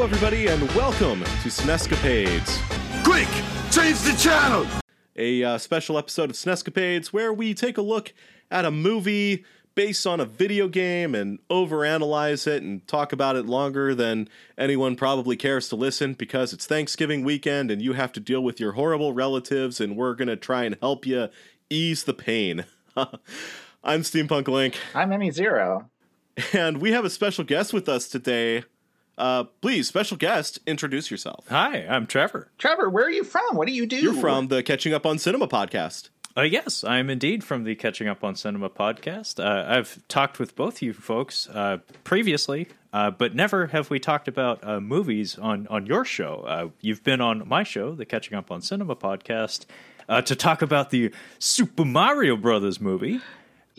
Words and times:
Hello, 0.00 0.08
everybody, 0.08 0.46
and 0.46 0.62
welcome 0.72 1.20
to 1.20 1.50
Snescapades, 1.50 2.56
Quick, 3.04 3.28
change 3.70 4.00
the 4.00 4.16
channel! 4.18 4.66
a 5.14 5.44
uh, 5.44 5.58
special 5.58 5.98
episode 5.98 6.30
of 6.30 6.36
Snescapades 6.36 7.08
where 7.08 7.34
we 7.34 7.52
take 7.52 7.76
a 7.76 7.82
look 7.82 8.14
at 8.50 8.64
a 8.64 8.70
movie 8.70 9.44
based 9.74 10.06
on 10.06 10.18
a 10.18 10.24
video 10.24 10.68
game 10.68 11.14
and 11.14 11.38
overanalyze 11.50 12.46
it 12.46 12.62
and 12.62 12.88
talk 12.88 13.12
about 13.12 13.36
it 13.36 13.44
longer 13.44 13.94
than 13.94 14.26
anyone 14.56 14.96
probably 14.96 15.36
cares 15.36 15.68
to 15.68 15.76
listen 15.76 16.14
because 16.14 16.54
it's 16.54 16.64
Thanksgiving 16.64 17.22
weekend 17.22 17.70
and 17.70 17.82
you 17.82 17.92
have 17.92 18.12
to 18.12 18.20
deal 18.20 18.42
with 18.42 18.58
your 18.58 18.72
horrible 18.72 19.12
relatives, 19.12 19.82
and 19.82 19.98
we're 19.98 20.14
gonna 20.14 20.34
try 20.34 20.64
and 20.64 20.78
help 20.80 21.04
you 21.04 21.28
ease 21.68 22.04
the 22.04 22.14
pain. 22.14 22.64
I'm 22.96 24.00
Steampunk 24.00 24.48
Link, 24.48 24.78
I'm 24.94 25.12
Emmy 25.12 25.30
Zero. 25.30 25.90
and 26.54 26.78
we 26.80 26.92
have 26.92 27.04
a 27.04 27.10
special 27.10 27.44
guest 27.44 27.74
with 27.74 27.86
us 27.86 28.08
today. 28.08 28.64
Uh, 29.20 29.44
please, 29.60 29.86
special 29.86 30.16
guest, 30.16 30.58
introduce 30.66 31.10
yourself. 31.10 31.46
Hi, 31.50 31.84
I'm 31.86 32.06
Trevor. 32.06 32.48
Trevor, 32.56 32.88
where 32.88 33.04
are 33.04 33.10
you 33.10 33.22
from? 33.22 33.54
What 33.54 33.68
do 33.68 33.74
you 33.74 33.84
do? 33.84 33.96
You're 33.96 34.14
from 34.14 34.48
the 34.48 34.62
Catching 34.62 34.94
Up 34.94 35.04
on 35.04 35.18
Cinema 35.18 35.46
podcast. 35.46 36.08
Uh, 36.34 36.42
yes, 36.42 36.84
I 36.84 36.98
am 36.98 37.10
indeed 37.10 37.44
from 37.44 37.64
the 37.64 37.74
Catching 37.74 38.08
Up 38.08 38.24
on 38.24 38.34
Cinema 38.34 38.70
podcast. 38.70 39.38
Uh, 39.38 39.70
I've 39.70 40.00
talked 40.08 40.38
with 40.38 40.56
both 40.56 40.80
you 40.80 40.94
folks 40.94 41.50
uh, 41.50 41.78
previously, 42.02 42.68
uh, 42.94 43.10
but 43.10 43.34
never 43.34 43.66
have 43.66 43.90
we 43.90 44.00
talked 44.00 44.26
about 44.26 44.66
uh, 44.66 44.80
movies 44.80 45.36
on, 45.36 45.66
on 45.66 45.84
your 45.84 46.06
show. 46.06 46.44
Uh, 46.46 46.68
you've 46.80 47.04
been 47.04 47.20
on 47.20 47.46
my 47.46 47.62
show, 47.62 47.94
the 47.94 48.06
Catching 48.06 48.38
Up 48.38 48.50
on 48.50 48.62
Cinema 48.62 48.96
podcast, 48.96 49.66
uh, 50.08 50.22
to 50.22 50.34
talk 50.34 50.62
about 50.62 50.88
the 50.88 51.12
Super 51.38 51.84
Mario 51.84 52.36
Brothers 52.38 52.80
movie. 52.80 53.20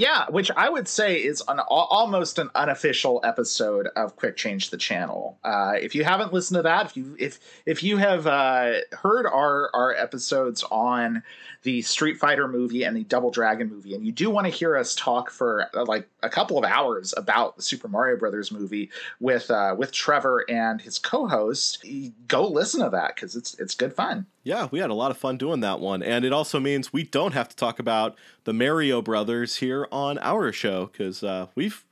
Yeah, 0.02 0.25
which 0.31 0.49
I 0.57 0.67
would 0.67 0.88
say 0.88 1.17
is 1.17 1.44
an 1.47 1.59
almost 1.59 2.39
an 2.39 2.49
unofficial 2.55 3.21
episode 3.23 3.85
of 3.95 4.16
Quick 4.16 4.35
Change 4.35 4.71
the 4.71 4.77
Channel. 4.77 5.38
Uh, 5.43 5.73
if 5.80 5.93
you 5.93 6.03
haven't 6.03 6.33
listened 6.33 6.58
to 6.58 6.63
that, 6.63 6.88
if 6.88 6.97
you 6.97 7.16
if 7.19 7.39
if 7.67 7.83
you 7.83 7.97
have 7.97 8.25
uh, 8.25 8.80
heard 8.93 9.27
our 9.27 9.69
our 9.75 9.93
episodes 9.93 10.63
on 10.71 11.21
the 11.61 11.83
Street 11.83 12.17
Fighter 12.17 12.47
movie 12.47 12.83
and 12.83 12.97
the 12.97 13.03
Double 13.03 13.30
Dragon 13.30 13.69
movie, 13.69 13.93
and 13.93 14.03
you 14.03 14.11
do 14.11 14.31
want 14.31 14.47
to 14.47 14.52
hear 14.52 14.75
us 14.75 14.95
talk 14.95 15.30
for 15.30 15.67
uh, 15.75 15.85
like 15.85 16.09
a 16.23 16.30
couple 16.30 16.58
of 16.58 16.65
hours 16.65 17.13
about 17.15 17.55
the 17.55 17.61
Super 17.61 17.88
Mario 17.88 18.17
Brothers 18.17 18.52
movie 18.52 18.89
with 19.19 19.52
uh, 19.52 19.75
with 19.77 19.91
Trevor 19.91 20.43
and 20.49 20.81
his 20.81 20.97
co-host, 20.97 21.86
go 22.27 22.47
listen 22.47 22.83
to 22.83 22.89
that 22.89 23.13
because 23.13 23.36
it's 23.36 23.53
it's 23.59 23.75
good 23.75 23.93
fun. 23.93 24.25
Yeah, 24.43 24.69
we 24.71 24.80
had 24.80 24.89
a 24.89 24.95
lot 24.95 25.11
of 25.11 25.17
fun 25.17 25.38
doing 25.38 25.59
that 25.59 25.80
one. 25.80 26.02
And 26.02 26.25
it 26.25 26.33
also 26.33 26.59
means 26.59 26.91
we 26.91 27.03
don't 27.03 27.33
have 27.33 27.49
to 27.49 27.55
talk 27.55 27.77
about 27.77 28.15
the 28.43 28.53
Mario 28.53 29.02
brothers 29.02 29.58
here 29.58 29.88
on 29.92 30.17
our 30.20 30.52
show 30.52 30.88
because 30.88 31.23
uh, 31.23 31.47
we've 31.56 31.86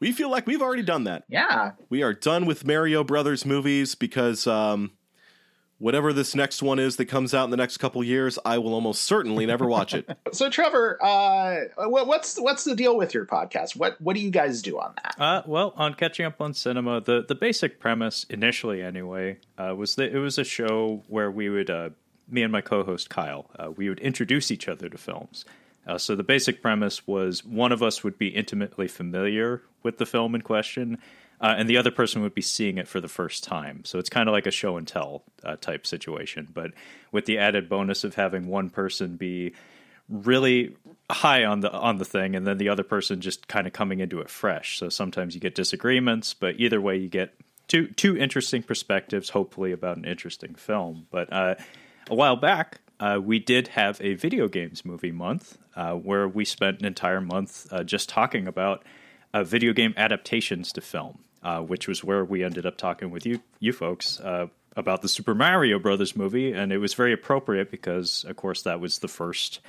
we 0.00 0.12
feel 0.12 0.30
like 0.30 0.46
we've 0.46 0.62
already 0.62 0.82
done 0.82 1.04
that. 1.04 1.24
Yeah, 1.28 1.72
We 1.88 2.02
are 2.02 2.12
done 2.12 2.46
with 2.46 2.66
Mario 2.66 3.02
Brothers 3.02 3.46
movies 3.46 3.94
because 3.94 4.46
um, 4.46 4.92
whatever 5.78 6.12
this 6.12 6.34
next 6.34 6.62
one 6.62 6.78
is 6.78 6.96
that 6.96 7.06
comes 7.06 7.34
out 7.34 7.44
in 7.44 7.50
the 7.50 7.56
next 7.56 7.78
couple 7.78 8.02
years, 8.04 8.38
I 8.44 8.58
will 8.58 8.74
almost 8.74 9.02
certainly 9.02 9.46
never 9.46 9.66
watch 9.66 9.94
it. 9.94 10.08
So 10.32 10.50
Trevor, 10.50 11.02
uh, 11.02 11.60
what's 11.88 12.38
what's 12.38 12.64
the 12.64 12.74
deal 12.74 12.96
with 12.96 13.14
your 13.14 13.24
podcast? 13.24 13.74
What 13.76 13.98
what 14.00 14.14
do 14.16 14.20
you 14.20 14.30
guys 14.30 14.60
do 14.60 14.78
on 14.78 14.92
that? 15.02 15.14
Uh, 15.18 15.42
well, 15.46 15.72
on 15.76 15.94
Catching 15.94 16.26
Up 16.26 16.40
on 16.42 16.52
Cinema, 16.52 17.00
the, 17.00 17.24
the 17.26 17.34
basic 17.34 17.80
premise, 17.80 18.24
initially 18.28 18.82
anyway, 18.82 19.38
uh, 19.56 19.74
was 19.74 19.94
that 19.94 20.14
it 20.14 20.18
was 20.18 20.36
a 20.36 20.44
show 20.44 21.04
where 21.08 21.30
we 21.30 21.48
would, 21.48 21.70
uh, 21.70 21.90
me 22.28 22.42
and 22.42 22.52
my 22.52 22.60
co 22.60 22.82
host 22.84 23.08
Kyle, 23.08 23.50
uh, 23.58 23.70
we 23.70 23.88
would 23.88 24.00
introduce 24.00 24.50
each 24.50 24.68
other 24.68 24.90
to 24.90 24.98
films. 24.98 25.46
Uh, 25.86 25.98
so 25.98 26.16
the 26.16 26.22
basic 26.22 26.62
premise 26.62 27.06
was 27.06 27.44
one 27.44 27.72
of 27.72 27.82
us 27.82 28.02
would 28.02 28.18
be 28.18 28.28
intimately 28.28 28.88
familiar 28.88 29.62
with 29.82 29.98
the 29.98 30.06
film 30.06 30.34
in 30.34 30.42
question, 30.42 30.98
uh, 31.40 31.54
and 31.56 31.68
the 31.68 31.76
other 31.76 31.90
person 31.90 32.22
would 32.22 32.34
be 32.34 32.42
seeing 32.42 32.78
it 32.78 32.88
for 32.88 33.00
the 33.00 33.08
first 33.08 33.44
time. 33.44 33.84
So 33.84 33.98
it's 33.98 34.08
kind 34.08 34.28
of 34.28 34.32
like 34.32 34.46
a 34.46 34.50
show 34.50 34.76
and 34.76 34.86
tell 34.86 35.22
uh, 35.44 35.56
type 35.56 35.86
situation, 35.86 36.48
but 36.52 36.72
with 37.12 37.26
the 37.26 37.38
added 37.38 37.68
bonus 37.68 38.04
of 38.04 38.14
having 38.14 38.48
one 38.48 38.70
person 38.70 39.16
be 39.16 39.52
really 40.08 40.76
high 41.10 41.44
on 41.44 41.60
the 41.60 41.72
on 41.72 41.98
the 41.98 42.04
thing 42.04 42.36
and 42.36 42.46
then 42.46 42.58
the 42.58 42.68
other 42.68 42.82
person 42.82 43.20
just 43.20 43.48
kind 43.48 43.66
of 43.66 43.72
coming 43.72 43.98
into 43.98 44.20
it 44.20 44.30
fresh 44.30 44.78
so 44.78 44.88
sometimes 44.88 45.34
you 45.34 45.40
get 45.40 45.54
disagreements 45.54 46.32
but 46.32 46.54
either 46.58 46.80
way 46.80 46.96
you 46.96 47.08
get 47.08 47.34
two 47.66 47.88
two 47.88 48.16
interesting 48.16 48.62
perspectives 48.62 49.30
hopefully 49.30 49.72
about 49.72 49.96
an 49.96 50.04
interesting 50.04 50.54
film 50.54 51.06
but 51.10 51.32
uh, 51.32 51.56
a 52.08 52.14
while 52.14 52.36
back 52.36 52.80
uh, 53.00 53.20
we 53.22 53.38
did 53.38 53.68
have 53.68 54.00
a 54.00 54.14
video 54.14 54.48
games 54.48 54.84
movie 54.84 55.12
month 55.12 55.58
uh, 55.74 55.92
where 55.92 56.26
we 56.26 56.44
spent 56.44 56.80
an 56.80 56.86
entire 56.86 57.20
month 57.20 57.66
uh, 57.72 57.82
just 57.84 58.08
talking 58.08 58.46
about 58.46 58.84
uh, 59.34 59.44
video 59.44 59.72
game 59.72 59.94
adaptations 59.96 60.72
to 60.72 60.80
film 60.80 61.18
uh, 61.42 61.60
which 61.60 61.86
was 61.88 62.02
where 62.02 62.24
we 62.24 62.42
ended 62.42 62.66
up 62.66 62.76
talking 62.76 63.10
with 63.10 63.26
you 63.26 63.40
you 63.60 63.72
folks 63.72 64.20
uh, 64.20 64.46
about 64.76 65.02
the 65.02 65.08
Super 65.08 65.34
Mario 65.34 65.78
Brothers 65.78 66.16
movie 66.16 66.52
and 66.52 66.72
it 66.72 66.78
was 66.78 66.94
very 66.94 67.12
appropriate 67.12 67.70
because 67.70 68.24
of 68.28 68.36
course 68.36 68.62
that 68.62 68.80
was 68.80 68.98
the 68.98 69.08
first 69.08 69.60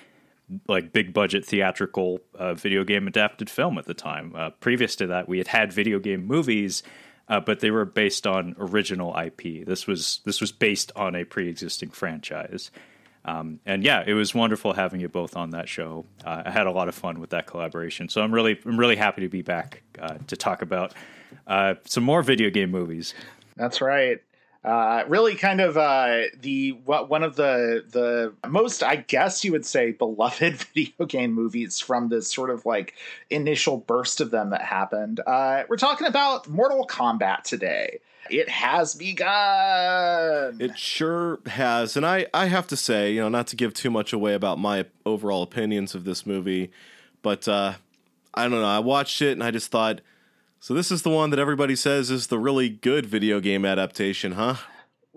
like 0.69 0.93
big 0.93 1.13
budget 1.13 1.43
theatrical 1.43 2.21
video 2.55 2.85
game 2.85 3.05
adapted 3.05 3.49
film 3.49 3.77
at 3.77 3.83
the 3.83 3.93
time. 3.93 4.33
Previous 4.61 4.95
to 4.95 5.07
that, 5.07 5.27
we 5.27 5.39
had 5.39 5.47
had 5.49 5.73
video 5.73 5.99
game 5.99 6.25
movies, 6.25 6.83
uh, 7.29 7.39
but 7.39 7.59
they 7.59 7.71
were 7.71 7.85
based 7.85 8.25
on 8.25 8.55
original 8.57 9.17
IP. 9.17 9.65
This 9.65 9.87
was 9.87 10.21
this 10.25 10.39
was 10.39 10.51
based 10.51 10.91
on 10.95 11.15
a 11.15 11.25
pre 11.25 11.49
existing 11.49 11.89
franchise. 11.89 12.71
Um, 13.27 13.59
and 13.65 13.83
yeah, 13.83 14.03
it 14.07 14.13
was 14.13 14.33
wonderful 14.33 14.73
having 14.73 15.01
you 15.01 15.09
both 15.09 15.35
on 15.35 15.49
that 15.51 15.67
show. 15.67 16.05
Uh, 16.25 16.43
I 16.45 16.51
had 16.51 16.65
a 16.65 16.71
lot 16.71 16.87
of 16.87 16.95
fun 16.95 17.19
with 17.19 17.31
that 17.31 17.45
collaboration. 17.45 18.07
So 18.07 18.21
I'm 18.21 18.33
really 18.33 18.57
I'm 18.65 18.79
really 18.79 18.95
happy 18.95 19.21
to 19.21 19.29
be 19.29 19.41
back 19.41 19.83
uh, 19.99 20.15
to 20.27 20.37
talk 20.37 20.61
about 20.61 20.93
uh, 21.45 21.75
some 21.85 22.03
more 22.03 22.23
video 22.23 22.49
game 22.49 22.71
movies. 22.71 23.13
That's 23.57 23.81
right. 23.81 24.21
Uh, 24.63 25.03
really, 25.07 25.35
kind 25.35 25.61
of 25.61 25.77
uh, 25.77 26.23
the 26.41 26.71
one 26.71 27.23
of 27.23 27.35
the 27.35 27.85
the 27.89 28.33
most, 28.49 28.83
I 28.83 28.97
guess 28.97 29.43
you 29.43 29.51
would 29.51 29.65
say, 29.65 29.91
beloved 29.99 30.53
video 30.73 31.05
game 31.05 31.33
movies 31.33 31.79
from 31.79 32.09
this 32.09 32.33
sort 32.33 32.49
of 32.49 32.65
like 32.65 32.93
initial 33.29 33.77
burst 33.77 34.21
of 34.21 34.31
them 34.31 34.51
that 34.51 34.61
happened. 34.61 35.19
Uh, 35.25 35.63
we're 35.69 35.77
talking 35.77 36.07
about 36.07 36.47
Mortal 36.47 36.87
Kombat 36.87 37.43
today. 37.43 37.99
It 38.31 38.49
has 38.49 38.95
begun. 38.95 40.57
It 40.59 40.77
sure 40.77 41.39
has. 41.45 41.97
And 41.97 42.05
I, 42.05 42.27
I 42.33 42.45
have 42.45 42.67
to 42.67 42.77
say, 42.77 43.13
you 43.13 43.21
know, 43.21 43.29
not 43.29 43.47
to 43.47 43.55
give 43.55 43.73
too 43.73 43.89
much 43.89 44.13
away 44.13 44.33
about 44.33 44.59
my 44.59 44.85
overall 45.05 45.43
opinions 45.43 45.95
of 45.95 46.03
this 46.03 46.25
movie, 46.25 46.71
but 47.21 47.47
uh, 47.47 47.73
I 48.33 48.43
don't 48.43 48.51
know. 48.51 48.65
I 48.65 48.79
watched 48.79 49.21
it 49.21 49.31
and 49.31 49.43
I 49.43 49.51
just 49.51 49.71
thought, 49.71 50.01
so 50.59 50.73
this 50.73 50.91
is 50.91 51.03
the 51.03 51.09
one 51.09 51.29
that 51.29 51.39
everybody 51.39 51.75
says 51.75 52.09
is 52.09 52.27
the 52.27 52.39
really 52.39 52.69
good 52.69 53.05
video 53.05 53.39
game 53.39 53.65
adaptation, 53.65 54.33
huh? 54.33 54.55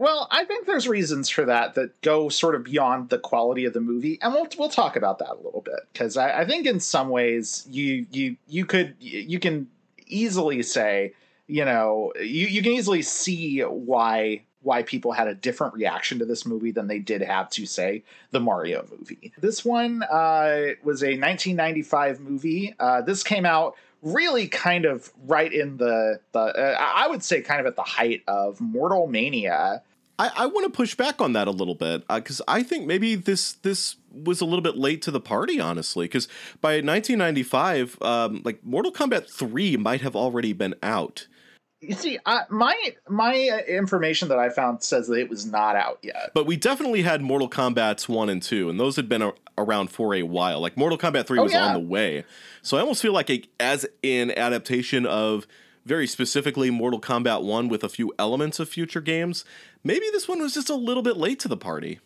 Well, 0.01 0.29
I 0.31 0.45
think 0.47 0.67
there's 0.67 0.89
reasons 0.89 1.29
for 1.29 1.45
that 1.45 1.75
that 1.75 2.01
go 2.01 2.31
sort 2.31 2.55
of 2.55 2.65
beyond 2.65 3.11
the 3.11 3.19
quality 3.19 3.67
of 3.67 3.75
the 3.75 3.83
movie, 3.83 4.19
and 4.23 4.33
we'll 4.33 4.47
we'll 4.57 4.71
talk 4.71 4.97
about 4.97 5.19
that 5.19 5.29
a 5.29 5.43
little 5.43 5.61
bit 5.61 5.81
because 5.93 6.17
I, 6.17 6.41
I 6.41 6.45
think 6.47 6.67
in 6.67 6.81
some 6.81 7.11
ways 7.11 7.67
you 7.69 8.07
you 8.11 8.37
you 8.49 8.65
could 8.65 8.95
you 8.99 9.39
can 9.39 9.69
easily 10.07 10.63
say 10.63 11.13
you 11.51 11.65
know 11.65 12.13
you 12.21 12.47
you 12.47 12.63
can 12.63 12.73
easily 12.73 13.03
see 13.03 13.61
why 13.61 14.43
why 14.63 14.83
people 14.83 15.13
had 15.13 15.27
a 15.27 15.35
different 15.35 15.75
reaction 15.75 16.19
to 16.19 16.25
this 16.25 16.45
movie 16.45 16.71
than 16.71 16.87
they 16.87 16.99
did 16.99 17.23
have 17.23 17.49
to 17.49 17.65
say 17.65 18.05
the 18.31 18.41
Mario 18.41 18.87
movie. 18.91 19.33
This 19.39 19.65
one 19.65 20.03
uh, 20.03 20.75
was 20.85 21.03
a 21.03 21.17
1995 21.17 22.21
movie. 22.21 22.75
Uh, 22.79 23.01
this 23.01 23.23
came 23.23 23.47
out 23.47 23.77
really 24.03 24.49
kind 24.49 24.85
of 24.85 25.11
right 25.27 25.53
in 25.53 25.77
the 25.79 26.21
the 26.33 26.41
uh, 26.41 26.77
I 26.79 27.09
would 27.09 27.23
say 27.23 27.41
kind 27.41 27.61
of 27.61 27.67
at 27.67 27.77
the 27.77 27.83
height 27.83 28.23
of 28.27 28.61
Mortal 28.61 29.07
Mania. 29.07 29.83
I, 30.19 30.31
I 30.37 30.47
want 30.47 30.65
to 30.67 30.71
push 30.71 30.95
back 30.95 31.23
on 31.23 31.33
that 31.33 31.49
a 31.49 31.51
little 31.51 31.75
bit 31.75 32.07
because 32.07 32.43
I 32.47 32.63
think 32.63 32.87
maybe 32.87 33.15
this 33.15 33.55
this 33.55 33.97
was 34.13 34.43
a 34.43 34.45
little 34.45 34.61
bit 34.61 34.77
late 34.77 35.01
to 35.03 35.11
the 35.11 35.21
party, 35.21 35.59
honestly. 35.59 36.05
Because 36.05 36.29
by 36.61 36.75
1995, 36.75 37.97
um, 38.03 38.43
like 38.45 38.63
Mortal 38.63 38.93
Kombat 38.93 39.31
3 39.31 39.79
might 39.79 40.03
have 40.03 40.15
already 40.15 40.53
been 40.53 40.75
out. 40.83 41.27
You 41.81 41.95
see, 41.95 42.19
uh, 42.27 42.41
my 42.51 42.77
my 43.09 43.49
uh, 43.53 43.59
information 43.67 44.29
that 44.29 44.39
I 44.39 44.51
found 44.51 44.83
says 44.83 45.07
that 45.09 45.15
it 45.19 45.31
was 45.31 45.47
not 45.47 45.77
out 45.77 45.99
yet. 46.03 46.33
But 46.35 46.47
we 46.47 46.57
definitely 46.57 47.03
had 47.03 47.23
Mortal 47.23 47.49
Kombat's 47.49 48.07
1 48.09 48.29
and 48.29 48.43
2, 48.43 48.69
and 48.69 48.79
those 48.79 48.97
had 48.97 49.09
been 49.09 49.23
a- 49.23 49.33
around 49.57 49.91
for 49.91 50.15
a 50.15 50.23
while. 50.23 50.61
Like 50.61 50.77
Mortal 50.77 50.99
Kombat 50.99 51.27
3 51.27 51.39
Oh, 51.39 51.43
was 51.45 51.53
yeah. 51.53 51.65
on 51.69 51.73
the 51.73 51.81
way. 51.89 52.25
So 52.61 52.77
I 52.77 52.81
almost 52.81 53.01
feel 53.01 53.15
like 53.15 53.31
a, 53.31 53.43
as 53.59 53.87
an 54.05 54.31
adaptation 54.33 55.07
of 55.07 55.47
very 55.87 56.07
specifically 56.07 56.69
Mortal 56.71 57.01
Kombat 57.01 57.43
1 57.43 57.69
with 57.69 57.83
a 57.83 57.89
few 57.89 58.13
elements 58.19 58.61
of 58.61 58.69
future 58.69 59.01
games, 59.01 59.47
maybe 59.83 60.05
this 60.13 60.29
one 60.29 60.41
was 60.41 60.53
just 60.53 60.69
a 60.69 60.75
little 60.75 61.03
bit 61.03 61.17
late 61.17 61.41
to 61.41 61.49
the 61.49 61.57
party. 61.57 62.01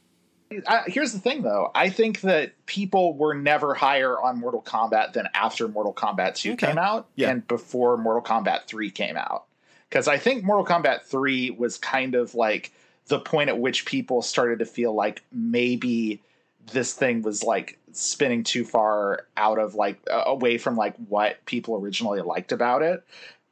Uh, 0.67 0.83
here's 0.87 1.13
the 1.13 1.19
thing, 1.19 1.43
though. 1.43 1.73
I 1.75 1.89
think 1.91 2.21
that 2.21 2.53
people 2.67 3.17
were 3.17 3.35
never 3.35 3.75
higher 3.75 4.21
on 4.23 4.39
Mortal 4.39 4.63
Kombat 4.63 5.15
than 5.15 5.29
after 5.35 5.67
Mortal 5.67 5.93
Kombat 5.93 6.37
2 6.37 6.53
Okay. 6.53 6.69
came 6.69 6.79
out 6.79 7.09
Yeah. 7.17 7.31
and 7.31 7.49
before 7.49 7.97
Mortal 7.97 8.23
Kombat 8.23 8.67
3 8.69 8.93
came 8.93 9.17
out. 9.17 9.47
Because 9.89 10.09
I 10.09 10.19
think 10.19 10.45
Mortal 10.45 10.67
Kombat 10.67 11.03
3 11.03 11.51
was 11.51 11.79
kind 11.79 12.15
of 12.15 12.35
like 12.35 12.73
the 13.07 13.21
point 13.21 13.51
at 13.51 13.59
which 13.59 13.85
people 13.87 14.23
started 14.23 14.59
to 14.59 14.67
feel 14.67 14.95
like 14.95 15.23
maybe 15.33 16.21
this 16.73 16.95
thing 16.95 17.23
was 17.23 17.43
like 17.43 17.79
spinning 17.93 18.43
too 18.43 18.65
far 18.65 19.27
out 19.37 19.59
of 19.59 19.75
like 19.75 20.01
uh, 20.11 20.25
away 20.27 20.59
from 20.59 20.77
like 20.77 20.97
what 21.09 21.45
people 21.45 21.77
originally 21.77 22.23
liked 22.23 22.53
about 22.53 22.83
it. 22.83 23.05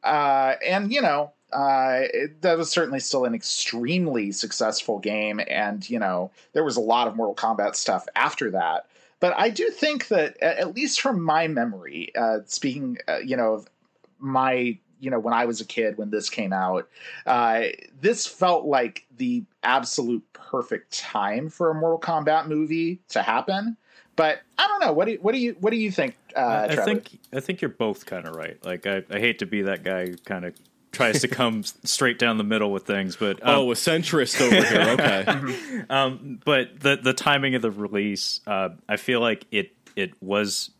Uh, 0.03 0.55
and 0.67 0.93
you 0.93 1.03
know, 1.03 1.33
Uh, 1.53 2.09
it, 2.15 2.41
that 2.41 2.57
was 2.57 2.71
certainly 2.71 2.99
still 2.99 3.27
an 3.27 3.35
extremely 3.35 4.33
successful 4.33 4.99
game, 4.99 5.39
and 5.49 5.89
you 5.91 5.99
know 5.99 6.31
there 6.55 6.65
was 6.65 6.79
a 6.79 6.81
lot 6.81 7.07
of 7.07 7.15
Mortal 7.15 7.35
Kombat 7.35 7.75
stuff 7.77 8.07
after 8.17 8.51
that. 8.53 8.87
But 9.21 9.35
I 9.37 9.51
do 9.51 9.69
think 9.69 10.09
that, 10.09 10.43
at 10.43 10.75
least 10.75 11.03
from 11.03 11.21
my 11.23 11.49
memory, 11.49 12.11
uh, 12.17 12.39
speaking, 12.47 12.97
uh, 13.07 13.19
you 13.19 13.37
know, 13.37 13.53
of 13.53 13.69
my 14.19 14.79
you 15.03 15.11
know 15.11 15.19
when 15.19 15.35
I 15.35 15.45
was 15.45 15.61
a 15.61 15.65
kid 15.65 15.99
when 15.99 16.11
this 16.11 16.31
came 16.31 16.53
out, 16.53 16.89
uh, 17.27 17.65
this 18.01 18.27
felt 18.27 18.65
like 18.65 19.05
the 19.17 19.45
absolute 19.63 20.23
perfect 20.33 20.97
time 20.97 21.49
for 21.49 21.71
a 21.71 21.75
Mortal 21.75 21.99
Kombat 21.99 22.47
movie 22.47 23.01
to 23.09 23.21
happen. 23.21 23.77
But 24.15 24.43
I 24.59 24.69
don't 24.69 24.81
know. 24.81 24.93
What 24.93 25.07
do 25.07 25.13
you, 25.13 25.19
what 25.19 25.33
do 25.33 25.39
you 25.39 25.57
what 25.59 25.71
do 25.71 25.77
you 25.77 25.91
think? 25.91 26.17
Uh, 26.37 26.67
I 26.71 26.75
Trevor? 26.75 26.85
think 26.85 27.19
I 27.33 27.41
think 27.41 27.61
you're 27.61 27.69
both 27.69 28.07
kind 28.07 28.27
of 28.29 28.37
right. 28.37 28.65
Like 28.65 28.87
I, 28.87 29.03
I 29.11 29.19
hate 29.19 29.41
to 29.41 29.47
be 29.47 29.63
that 29.63 29.83
guy 29.83 30.07
who 30.07 30.17
kind 30.19 30.45
of 30.45 30.55
tries 30.93 31.23
to 31.23 31.29
come 31.29 31.65
straight 31.85 32.19
down 32.19 32.39
the 32.39 32.45
middle 32.45 32.71
with 32.71 32.87
things, 32.87 33.17
but 33.17 33.43
um, 33.43 33.57
oh, 33.57 33.71
a 33.73 33.75
centrist 33.75 34.41
over 34.41 34.55
here. 34.55 34.83
Okay. 34.93 35.85
um, 35.91 36.39
but 36.45 36.79
the 36.79 36.97
the 36.97 37.15
timing 37.15 37.57
of 37.57 37.63
the 37.63 37.71
release, 37.71 38.41
uh, 38.47 38.69
I 38.89 38.97
feel 38.99 39.21
like 39.21 39.47
it 39.51 39.73
it 39.97 40.13
was 40.23 40.71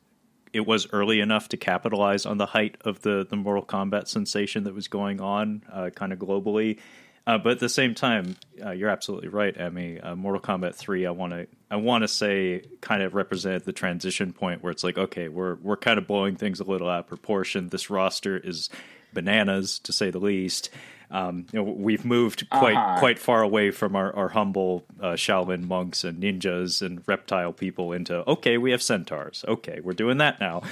it 0.53 0.67
was 0.67 0.87
early 0.93 1.21
enough 1.21 1.49
to 1.49 1.57
capitalize 1.57 2.27
on 2.27 2.39
the 2.39 2.47
height 2.47 2.77
of 2.85 3.03
the 3.03 3.27
the 3.29 3.37
Mortal 3.37 3.65
Kombat 3.65 4.09
sensation 4.09 4.65
that 4.65 4.75
was 4.75 4.89
going 4.89 5.21
on, 5.21 5.63
uh, 5.73 5.91
kind 5.91 6.13
of 6.13 6.19
globally. 6.19 6.79
Uh, 7.25 7.39
but 7.39 7.53
at 7.53 7.59
the 7.61 7.69
same 7.69 7.95
time, 7.95 8.37
uh, 8.65 8.73
you're 8.73 8.89
absolutely 8.89 9.29
right, 9.29 9.59
Emmy. 9.59 10.01
Uh, 10.01 10.17
Mortal 10.17 10.41
Kombat 10.41 10.75
three, 10.75 11.07
I 11.07 11.13
want 11.13 11.33
to, 11.33 11.47
I 11.71 11.77
want 11.77 12.03
to 12.03 12.09
say, 12.09 12.65
kind 12.81 13.01
of 13.01 13.15
represented 13.15 13.65
the 13.65 13.73
transition 13.73 14.33
point 14.33 14.63
where 14.63 14.73
it's 14.73 14.83
like, 14.83 14.99
okay, 14.99 15.29
we're 15.29 15.55
we're 15.57 15.77
kind 15.77 15.99
of 15.99 16.07
blowing 16.07 16.37
things 16.37 16.59
a 16.59 16.65
little 16.65 16.89
out 16.89 17.01
of 17.01 17.07
proportion. 17.07 17.69
This 17.69 17.91
roster 17.91 18.37
is 18.37 18.71
bananas, 19.13 19.79
to 19.81 19.93
say 19.93 20.11
the 20.11 20.19
least. 20.19 20.71
Um, 21.13 21.47
you 21.53 21.59
know, 21.63 21.71
we've 21.71 22.05
moved 22.05 22.49
quite 22.51 22.75
Uh-huh. 22.75 22.99
quite 22.99 23.19
far 23.19 23.43
away 23.43 23.71
from 23.71 23.95
our, 23.95 24.15
our 24.17 24.31
humble 24.31 24.85
uh, 25.01 25.09
Shaolin 25.13 25.65
monks 25.69 26.05
and 26.05 26.23
ninjas 26.23 26.81
and 26.81 27.03
reptile 27.07 27.53
people 27.53 27.93
into 27.93 28.29
okay, 28.29 28.57
we 28.59 28.71
have 28.71 28.83
centaurs. 28.83 29.45
Okay, 29.47 29.81
we're 29.85 29.93
doing 29.93 30.17
that 30.19 30.41
now. 30.41 30.63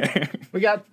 we 0.52 0.60
got 0.60 0.84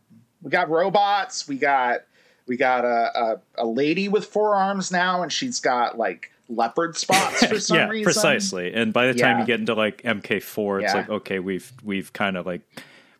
we 0.44 0.50
got 0.52 0.70
robots. 0.70 1.48
We 1.48 1.58
got 1.58 2.02
we 2.48 2.58
got 2.58 2.86
a, 2.86 3.40
a, 3.58 3.64
a 3.64 3.66
lady 3.66 4.08
with 4.08 4.26
four 4.26 4.56
arms 4.56 4.92
now, 4.92 5.24
and 5.24 5.32
she's 5.32 5.60
got 5.60 5.98
like 5.98 6.32
leopard 6.50 6.98
spots 6.98 7.46
for 7.46 7.60
some 7.60 7.78
yeah, 7.78 7.88
reason. 7.90 8.04
precisely. 8.04 8.74
And 8.74 8.92
by 8.94 9.08
the 9.08 9.14
time 9.14 9.38
Yeah. 9.38 9.40
you 9.40 9.46
get 9.48 9.60
into 9.62 9.74
like 9.74 10.02
MK4, 10.04 10.84
it's 10.84 10.94
Yeah. 10.94 11.00
like 11.02 11.10
okay, 11.10 11.40
we've 11.40 11.72
we've 11.84 12.12
kind 12.14 12.38
of 12.38 12.46
like 12.46 12.62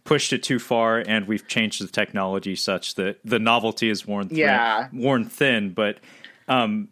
pushed 0.04 0.34
it 0.34 0.44
too 0.44 0.60
far, 0.60 1.00
and 1.00 1.28
we've 1.28 1.48
changed 1.48 1.84
the 1.84 1.88
technology 1.88 2.56
such 2.56 2.96
that 2.96 3.20
the 3.24 3.40
novelty 3.40 3.90
is 3.90 4.06
worn 4.06 4.30
thin, 4.30 4.38
Yeah. 4.38 4.88
worn 4.94 5.26
thin. 5.26 5.74
But 5.74 6.00
um, 6.48 6.90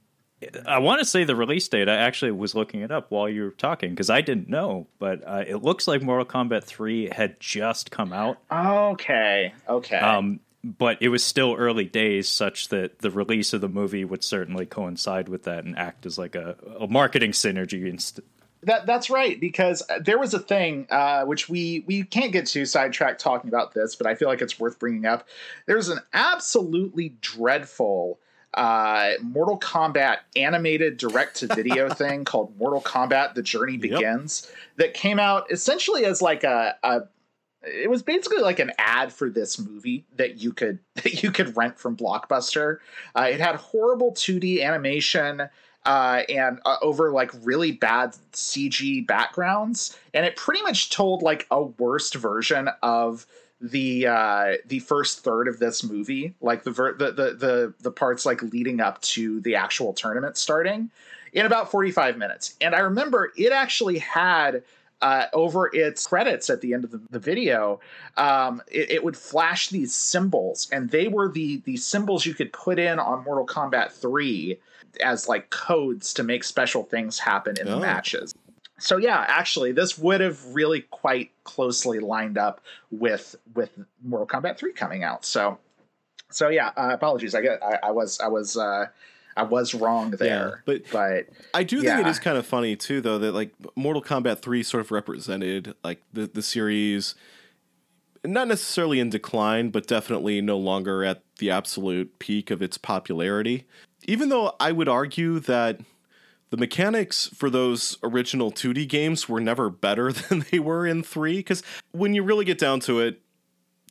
I 0.66 0.80
want 0.80 1.00
to 1.00 1.06
say 1.06 1.24
the 1.26 1.36
release 1.36 1.68
date. 1.68 1.90
I 1.90 1.96
actually 1.98 2.32
was 2.32 2.56
looking 2.56 2.82
it 2.82 2.92
up 2.92 3.12
while 3.12 3.28
you 3.28 3.44
were 3.44 3.50
talking 3.52 3.90
because 3.90 4.10
I 4.10 4.22
didn't 4.22 4.48
know, 4.48 4.88
but 5.00 5.22
uh, 5.28 5.44
it 5.48 5.58
looks 5.64 5.88
like 5.88 6.02
Mortal 6.02 6.26
Kombat 6.26 6.64
3 6.64 7.10
had 7.12 7.40
just 7.40 7.92
come 7.92 8.14
out. 8.14 8.38
Okay, 8.52 9.54
okay. 9.68 9.98
Um, 9.98 10.40
but 10.64 10.98
it 11.02 11.10
was 11.10 11.24
still 11.24 11.56
early 11.56 11.86
days, 11.86 12.28
such 12.28 12.68
that 12.70 13.00
the 13.00 13.10
release 13.10 13.54
of 13.54 13.62
the 13.62 13.70
movie 13.70 14.04
would 14.06 14.24
certainly 14.24 14.66
coincide 14.66 15.30
with 15.30 15.44
that 15.44 15.64
and 15.66 15.78
act 15.78 16.06
as 16.06 16.18
like 16.18 16.36
a, 16.36 16.56
a 16.80 16.88
marketing 16.88 17.32
synergy. 17.32 17.88
Inst- 17.90 18.20
That 18.64 18.86
that's 18.86 19.10
right 19.10 19.40
because 19.40 19.82
uh, 19.90 20.00
there 20.00 20.20
was 20.20 20.34
a 20.34 20.40
thing 20.40 20.86
uh, 20.90 21.24
which 21.24 21.48
we 21.48 21.84
we 21.88 22.04
can't 22.04 22.34
get 22.34 22.46
too 22.46 22.66
sidetracked 22.66 23.22
talking 23.22 23.48
about 23.48 23.74
this, 23.74 23.96
but 23.96 24.06
I 24.06 24.16
feel 24.16 24.28
like 24.28 24.42
it's 24.42 24.60
worth 24.60 24.80
bringing 24.80 25.06
up. 25.06 25.28
There's 25.66 25.88
an 25.88 26.00
absolutely 26.14 27.16
dreadful 27.22 28.20
uh, 28.54 29.12
Mortal 29.22 29.60
Kombat 29.60 30.18
animated 30.36 30.98
direct 30.98 31.38
to 31.38 31.48
video 31.48 31.90
thing 31.94 32.26
called 32.26 32.58
Mortal 32.58 32.82
Kombat: 32.82 33.34
The 33.34 33.44
Journey 33.44 33.78
Begins 33.78 34.52
that 34.76 34.94
came 34.94 35.20
out 35.20 35.50
essentially 35.52 36.06
as 36.06 36.22
like 36.22 36.44
a, 36.44 36.76
a 36.84 37.02
it 37.62 37.90
was 37.90 38.02
basically 38.02 38.42
like 38.42 38.60
an 38.60 38.72
ad 38.78 39.12
for 39.12 39.30
this 39.30 39.60
movie 39.60 40.06
that 40.16 40.42
you 40.42 40.54
could 40.54 40.80
that 40.96 41.24
you 41.24 41.32
could 41.32 41.56
rent 41.56 41.78
from 41.78 41.96
Blockbuster. 41.96 42.78
Uh, 43.16 43.30
it 43.32 43.40
had 43.40 43.56
horrible 43.56 44.14
2D 44.14 44.64
animation 44.64 45.50
uh, 45.86 46.24
and 46.30 46.60
uh, 46.66 46.78
over 46.82 47.12
like 47.12 47.32
really 47.44 47.72
bad 47.72 48.16
CG 48.34 49.06
backgrounds, 49.08 49.98
and 50.14 50.26
it 50.26 50.36
pretty 50.36 50.62
much 50.62 50.90
told 50.90 51.22
like 51.22 51.48
a 51.52 51.64
worst 51.64 52.16
version 52.16 52.70
of 52.84 53.26
the 53.62 54.08
uh 54.08 54.54
the 54.68 54.80
first 54.80 55.22
third 55.22 55.46
of 55.50 55.60
this 55.60 55.84
movie 55.84 56.34
like 56.40 56.64
the 56.64 56.72
ver- 56.72 56.94
the, 56.94 57.12
the 57.12 57.34
the 57.34 57.74
the 57.82 57.92
parts 57.92 58.26
like 58.26 58.42
leading 58.42 58.80
up 58.80 59.02
to 59.02 59.42
the 59.42 59.54
actual 59.54 59.92
tournament 59.92 60.38
starting 60.38 60.90
in 61.34 61.46
about 61.46 61.70
45 61.70 62.18
minutes. 62.18 62.56
And 62.62 62.74
i 62.74 62.80
remember 62.80 63.32
it 63.36 63.52
actually 63.52 64.00
had 64.00 64.64
uh, 65.02 65.26
over 65.34 65.70
its 65.74 66.06
credits 66.08 66.50
at 66.50 66.62
the 66.62 66.74
end 66.74 66.84
of 66.84 66.92
the, 66.92 67.00
the 67.10 67.20
video, 67.20 67.80
um, 68.18 68.62
it, 68.70 68.92
it 68.92 69.04
would 69.04 69.16
flash 69.16 69.70
these 69.70 69.94
symbols, 69.94 70.68
and 70.74 70.90
they 70.90 71.08
were 71.08 71.30
the 71.30 71.62
the 71.64 71.78
symbols 71.78 72.26
you 72.26 72.34
could 72.34 72.52
put 72.52 72.78
in 72.78 73.00
on 73.00 73.24
Mortal 73.24 73.48
Kombat 73.48 73.92
3 73.92 74.60
as 75.02 75.28
like 75.28 75.50
codes 75.50 76.14
to 76.16 76.24
make 76.24 76.44
special 76.44 76.84
things 76.84 77.20
happen 77.20 77.56
in 77.60 77.66
the 77.68 77.76
Oh. 77.76 77.80
matches. 77.80 78.34
So 78.80 78.96
yeah, 78.98 79.26
actually, 79.28 79.74
this 79.74 79.98
would 79.98 80.22
have 80.22 80.44
really 80.54 80.82
quite 80.84 81.32
closely 81.44 82.00
lined 82.00 82.38
up 82.38 82.62
with 82.92 83.36
with 83.54 83.72
Mortal 84.04 84.26
Kombat 84.28 84.58
3 84.58 84.72
coming 84.74 85.04
out. 85.04 85.26
So 85.26 85.58
so 86.30 86.48
yeah, 86.50 86.68
uh, 86.78 86.92
apologies. 86.94 87.36
I 87.36 87.42
get 87.42 87.62
I, 87.64 87.80
I 87.84 87.92
was 87.92 88.20
I 88.22 88.28
was 88.28 88.56
uh, 88.56 88.86
I 89.36 89.44
was 89.44 89.74
wrong 89.74 90.12
there, 90.12 90.64
but- 90.66 90.84
but 90.92 91.28
I 91.54 91.64
do 91.64 91.82
think 91.82 92.00
it 92.00 92.08
is 92.08 92.20
kind 92.20 92.38
of 92.38 92.46
funny 92.46 92.76
too, 92.76 93.02
though, 93.02 93.18
that 93.20 93.34
like 93.34 93.52
Mortal 93.76 94.02
Kombat 94.02 94.40
Three 94.40 94.64
sort 94.64 94.82
of 94.82 94.92
represented 94.92 95.76
like 95.84 96.02
the 96.14 96.28
the 96.28 96.42
series, 96.42 97.16
not 98.26 98.48
necessarily 98.48 99.00
in 99.00 99.10
decline, 99.10 99.70
but 99.72 99.88
definitely 99.88 100.40
no 100.42 100.58
longer 100.58 101.04
at 101.04 101.22
the 101.40 101.52
absolute 101.52 102.18
peak 102.20 102.50
of 102.52 102.62
its 102.62 102.78
popularity. 102.78 103.66
Even 104.10 104.30
though 104.30 104.56
I 104.60 104.72
would 104.72 104.90
argue 104.90 105.40
that 105.42 105.82
the 106.50 106.58
mechanics 106.58 107.28
for 107.28 107.52
those 107.52 108.00
original 108.02 108.52
2D 108.52 108.90
games 108.90 109.30
were 109.30 109.40
never 109.40 109.70
better 109.70 110.12
than 110.12 110.46
they 110.50 110.58
were 110.58 110.88
in 110.88 111.04
3 111.04 111.38
because 111.38 111.62
when 111.92 112.16
you 112.16 112.24
really 112.24 112.44
get 112.44 112.58
down 112.58 112.80
to 112.82 113.00
it 113.00 113.22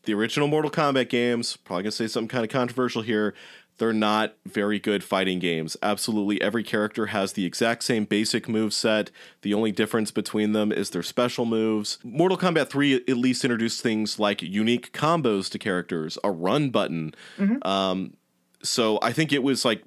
the 0.05 0.15
original 0.15 0.49
Mortal 0.49 0.71
Kombat 0.71 1.09
games, 1.09 1.57
probably 1.57 1.85
gonna 1.85 1.93
say 1.93 2.09
something 2.09 2.29
kind 2.29 2.45
of 2.45 2.51
controversial 2.51 3.03
here. 3.03 3.35
They're 3.77 3.93
not 3.93 4.35
very 4.45 4.81
good 4.81 5.05
fighting 5.05 5.39
games. 5.39 5.77
Absolutely 5.83 6.43
every 6.43 6.65
character 6.65 7.07
has 7.07 7.35
the 7.35 7.45
exact 7.45 7.85
same 7.85 8.07
basic 8.07 8.49
move 8.49 8.75
set. 8.75 9.13
The 9.43 9.55
only 9.55 9.71
difference 9.71 10.11
between 10.11 10.53
them 10.53 10.73
is 10.73 10.91
their 10.91 11.05
special 11.05 11.45
moves. 11.45 11.99
Mortal 12.03 12.37
Kombat 12.39 12.71
3 12.71 13.05
at 13.07 13.17
least 13.17 13.45
introduced 13.45 13.83
things 13.83 14.19
like 14.19 14.43
unique 14.43 14.93
combos 14.93 15.49
to 15.51 15.59
characters, 15.61 16.19
a 16.25 16.31
run 16.33 16.71
button. 16.71 17.15
Um, 17.63 18.15
so 18.65 18.99
I 19.01 19.13
think 19.13 19.33
it 19.33 19.45
was 19.45 19.65
like 19.65 19.85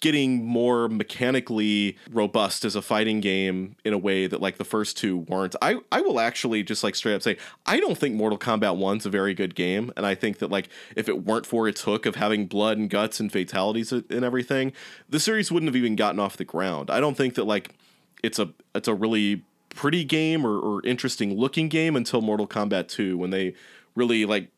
getting 0.00 0.44
more 0.44 0.88
mechanically 0.88 1.96
robust 2.10 2.64
as 2.64 2.76
a 2.76 2.82
fighting 2.82 3.20
game 3.20 3.74
in 3.84 3.92
a 3.92 3.98
way 3.98 4.26
that 4.26 4.40
like 4.40 4.56
the 4.56 4.64
first 4.64 4.96
two 4.96 5.18
weren't. 5.18 5.56
I 5.60 5.78
I 5.90 6.00
will 6.00 6.20
actually 6.20 6.62
just 6.62 6.84
like 6.84 6.94
straight 6.94 7.14
up 7.14 7.22
say 7.22 7.36
I 7.66 7.80
don't 7.80 7.98
think 7.98 8.14
Mortal 8.14 8.38
Kombat 8.38 8.78
1's 8.78 9.06
a 9.06 9.10
very 9.10 9.34
good 9.34 9.54
game 9.54 9.92
and 9.96 10.06
I 10.06 10.14
think 10.14 10.38
that 10.38 10.50
like 10.50 10.68
if 10.94 11.08
it 11.08 11.24
weren't 11.24 11.46
for 11.46 11.68
its 11.68 11.82
hook 11.82 12.06
of 12.06 12.16
having 12.16 12.46
blood 12.46 12.78
and 12.78 12.88
guts 12.88 13.20
and 13.20 13.30
fatalities 13.32 13.92
and 13.92 14.24
everything, 14.24 14.72
the 15.08 15.20
series 15.20 15.50
wouldn't 15.50 15.68
have 15.68 15.76
even 15.76 15.96
gotten 15.96 16.20
off 16.20 16.36
the 16.36 16.44
ground. 16.44 16.90
I 16.90 17.00
don't 17.00 17.16
think 17.16 17.34
that 17.34 17.44
like 17.44 17.74
it's 18.22 18.38
a 18.38 18.50
it's 18.74 18.88
a 18.88 18.94
really 18.94 19.42
pretty 19.70 20.04
game 20.04 20.46
or, 20.46 20.58
or 20.58 20.84
interesting 20.84 21.36
looking 21.36 21.68
game 21.68 21.96
until 21.96 22.20
Mortal 22.20 22.46
Kombat 22.46 22.88
2 22.88 23.16
when 23.16 23.30
they 23.30 23.54
really 23.94 24.24
like 24.24 24.50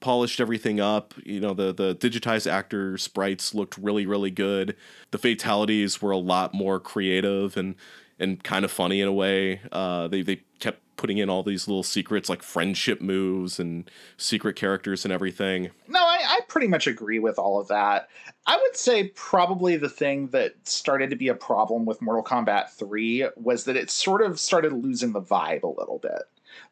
polished 0.00 0.40
everything 0.40 0.80
up. 0.80 1.14
You 1.24 1.40
know, 1.40 1.54
the 1.54 1.72
the 1.72 1.94
digitized 1.94 2.50
actor 2.50 2.98
sprites 2.98 3.54
looked 3.54 3.76
really 3.78 4.06
really 4.06 4.30
good. 4.30 4.76
The 5.10 5.18
fatalities 5.18 6.00
were 6.02 6.10
a 6.10 6.18
lot 6.18 6.54
more 6.54 6.80
creative 6.80 7.56
and 7.56 7.74
and 8.18 8.42
kind 8.42 8.64
of 8.64 8.70
funny 8.70 9.00
in 9.00 9.08
a 9.08 9.12
way. 9.12 9.60
Uh, 9.70 10.08
they 10.08 10.22
they 10.22 10.42
kept 10.58 10.80
putting 10.96 11.18
in 11.18 11.30
all 11.30 11.42
these 11.42 11.66
little 11.66 11.84
secrets 11.84 12.28
like 12.28 12.42
friendship 12.42 13.00
moves 13.00 13.58
and 13.58 13.90
secret 14.18 14.56
characters 14.56 15.04
and 15.04 15.12
everything. 15.12 15.70
No, 15.86 16.00
I, 16.00 16.18
I 16.28 16.40
pretty 16.48 16.66
much 16.66 16.86
agree 16.86 17.20
with 17.20 17.38
all 17.38 17.58
of 17.58 17.68
that. 17.68 18.08
I 18.46 18.56
would 18.56 18.76
say 18.76 19.04
probably 19.14 19.76
the 19.76 19.88
thing 19.88 20.28
that 20.28 20.54
started 20.68 21.10
to 21.10 21.16
be 21.16 21.28
a 21.28 21.34
problem 21.34 21.86
with 21.86 22.02
Mortal 22.02 22.24
Kombat 22.24 22.70
3 22.70 23.28
was 23.36 23.64
that 23.64 23.76
it 23.76 23.90
sort 23.90 24.22
of 24.22 24.38
started 24.38 24.72
losing 24.72 25.12
the 25.12 25.22
vibe 25.22 25.62
a 25.62 25.68
little 25.68 26.00
bit. 26.02 26.22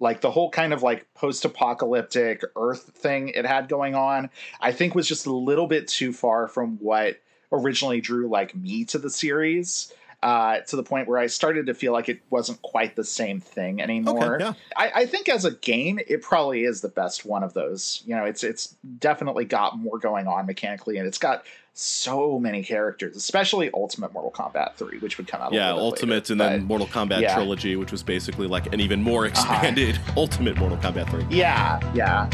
Like 0.00 0.21
the 0.21 0.31
whole 0.31 0.50
kind 0.50 0.73
of 0.73 0.83
like 0.83 1.07
post 1.15 1.45
apocalyptic 1.45 2.43
Earth 2.55 2.91
thing 2.95 3.29
it 3.31 3.47
had 3.47 3.69
going 3.69 3.95
on, 3.95 4.31
I 4.61 4.73
think 4.73 4.95
was 4.95 5.09
just 5.09 5.26
a 5.26 5.33
little 5.33 5.67
bit 5.67 5.88
too 5.88 6.12
far 6.12 6.49
from 6.49 6.76
what 6.79 7.21
originally 7.53 8.00
drew 8.00 8.29
like 8.29 8.55
me 8.55 8.85
to 8.87 8.99
the 8.99 9.11
series. 9.11 9.93
uh, 10.23 10.61
to 10.61 10.76
the 10.76 10.83
point 10.83 11.09
where 11.09 11.19
I 11.19 11.26
started 11.26 11.67
to 11.67 11.75
feel 11.75 11.93
like 11.93 12.09
it 12.09 12.21
wasn't 12.31 12.61
quite 12.62 12.97
the 12.97 13.05
same 13.05 13.41
thing 13.41 13.81
anymore. 13.81 14.37
Okay, 14.37 14.45
yeah. 14.45 14.55
I, 14.76 15.03
I 15.03 15.07
think 15.07 15.29
as 15.29 15.45
a 15.45 15.53
game, 15.53 16.00
it 16.07 16.23
probably 16.23 16.65
is 16.65 16.81
the 16.81 16.88
best 16.88 17.25
one 17.26 17.43
of 17.43 17.53
those. 17.53 18.03
You 18.07 18.17
know, 18.17 18.25
it's 18.25 18.43
it's 18.43 18.75
definitely 18.99 19.45
got 19.45 19.79
more 19.79 19.99
going 19.99 20.26
on 20.26 20.47
mechanically, 20.47 20.97
and 20.97 21.07
it's 21.07 21.19
got 21.19 21.45
so 21.78 22.38
many 22.38 22.62
characters, 22.62 23.14
especially 23.16 23.71
Ultimate 23.75 24.12
Mortal 24.14 24.30
Kombat 24.30 24.76
3, 24.76 24.99
which 24.99 25.18
would 25.18 25.28
come 25.28 25.42
out. 25.42 25.52
Yeah, 25.52 25.73
Ultimate 25.73 26.28
later, 26.28 26.33
and 26.33 26.40
then 26.40 26.64
Mortal 26.64 26.87
Kombat 26.87 27.21
yeah. 27.21 27.28
Uh-huh. 27.28 27.40
Trilogy, 27.40 27.76
which 27.76 27.92
was 27.92 28.02
basically 28.02 28.47
like 28.47 28.73
an 28.73 28.80
even 28.80 29.02
more 29.02 29.26
expanded 29.26 30.00
Ultimate 30.16 30.56
Mortal 30.56 30.78
Kombat 30.78 31.11
3. 31.11 31.26
Yeah, 31.28 31.78
yeah. 31.95 32.30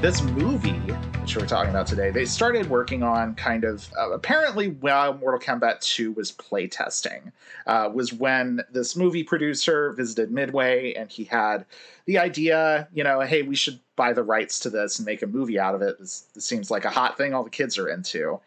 This 0.00 0.22
movie, 0.22 0.80
which 1.26 1.36
we're 1.36 1.44
talking 1.44 1.70
about 1.70 1.88
today, 1.88 2.12
they 2.12 2.24
started 2.24 2.70
working 2.70 3.02
on 3.02 3.34
kind 3.34 3.64
of 3.64 3.90
uh, 3.98 4.12
apparently 4.12 4.68
while 4.68 5.12
Mortal 5.14 5.40
Kombat 5.40 5.80
2 5.80 6.12
was 6.12 6.30
playtesting, 6.30 7.32
uh, 7.66 7.90
was 7.92 8.12
when 8.12 8.60
this 8.70 8.94
movie 8.94 9.24
producer 9.24 9.90
visited 9.90 10.30
Midway 10.30 10.94
and 10.94 11.10
he 11.10 11.24
had 11.24 11.66
the 12.04 12.16
idea, 12.18 12.86
you 12.94 13.02
know, 13.02 13.18
hey, 13.22 13.42
we 13.42 13.56
should 13.56 13.80
buy 13.96 14.12
the 14.12 14.22
rights 14.22 14.60
to 14.60 14.70
this 14.70 15.00
and 15.00 15.06
make 15.06 15.20
a 15.20 15.26
movie 15.26 15.58
out 15.58 15.74
of 15.74 15.82
it. 15.82 15.98
This, 15.98 16.28
this 16.32 16.46
seems 16.46 16.70
like 16.70 16.84
a 16.84 16.90
hot 16.90 17.18
thing 17.18 17.34
all 17.34 17.42
the 17.42 17.50
kids 17.50 17.76
are 17.76 17.88
into. 17.88 18.38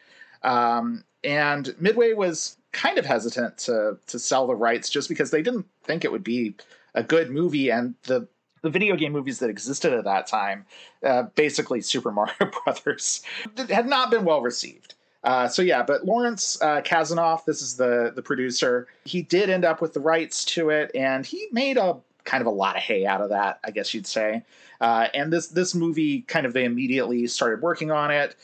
Um, 0.44 1.04
and 1.22 1.76
Midway 1.82 2.14
was 2.14 2.56
kind 2.72 2.98
of 2.98 3.06
hesitant 3.06 3.58
to 3.58 3.98
to 4.08 4.18
sell 4.18 4.48
the 4.48 4.56
rights 4.56 4.90
just 4.90 5.10
because 5.10 5.32
they 5.32 5.42
didn't 5.42 5.66
think 5.84 6.06
it 6.06 6.14
would 6.14 6.24
be 6.24 6.56
a 6.96 7.04
good 7.04 7.30
movie, 7.30 7.70
and 7.70 7.96
the 8.04 8.26
the 8.62 8.70
video 8.70 8.96
game 8.96 9.12
movies 9.12 9.40
that 9.40 9.50
existed 9.50 9.94
at 9.94 10.04
that 10.04 10.28
time, 10.28 10.66
uh, 11.04 11.24
basically 11.36 11.82
Super 11.82 12.12
Mario 12.14 12.52
Brothers, 12.64 13.22
had 13.70 13.88
not 13.88 14.12
been 14.12 14.26
well 14.26 14.42
received. 14.42 14.96
Uh, 15.24 15.48
so 15.48 15.62
yeah, 15.62 15.84
but 15.84 16.06
Lawrence 16.06 16.62
uh, 16.62 16.82
Kasanoff, 16.82 17.46
this 17.46 17.62
is 17.62 17.76
the 17.76 18.14
the 18.16 18.22
producer. 18.22 18.88
He 19.04 19.22
did 19.22 19.50
end 19.50 19.66
up 19.66 19.82
with 19.82 19.94
the 19.94 20.00
rights 20.00 20.46
to 20.46 20.70
it, 20.70 20.92
and 20.96 21.26
he 21.26 21.48
made 21.52 21.78
a 21.78 21.98
kind 22.24 22.42
of 22.42 22.48
a 22.48 22.52
lot 22.52 22.78
of 22.78 22.84
hay 22.84 23.06
out 23.06 23.22
of 23.22 23.30
that, 23.30 23.60
I 23.64 23.72
guess 23.72 23.94
you'd 23.94 24.08
say. 24.08 24.44
Uh, 24.80 25.08
and 25.14 25.34
this 25.34 25.48
this 25.48 25.76
movie 25.76 26.22
kind 26.22 26.46
of 26.46 26.54
they 26.54 26.64
immediately 26.64 27.28
started 27.28 27.62
working 27.62 27.92
on 27.92 28.12
it. 28.12 28.36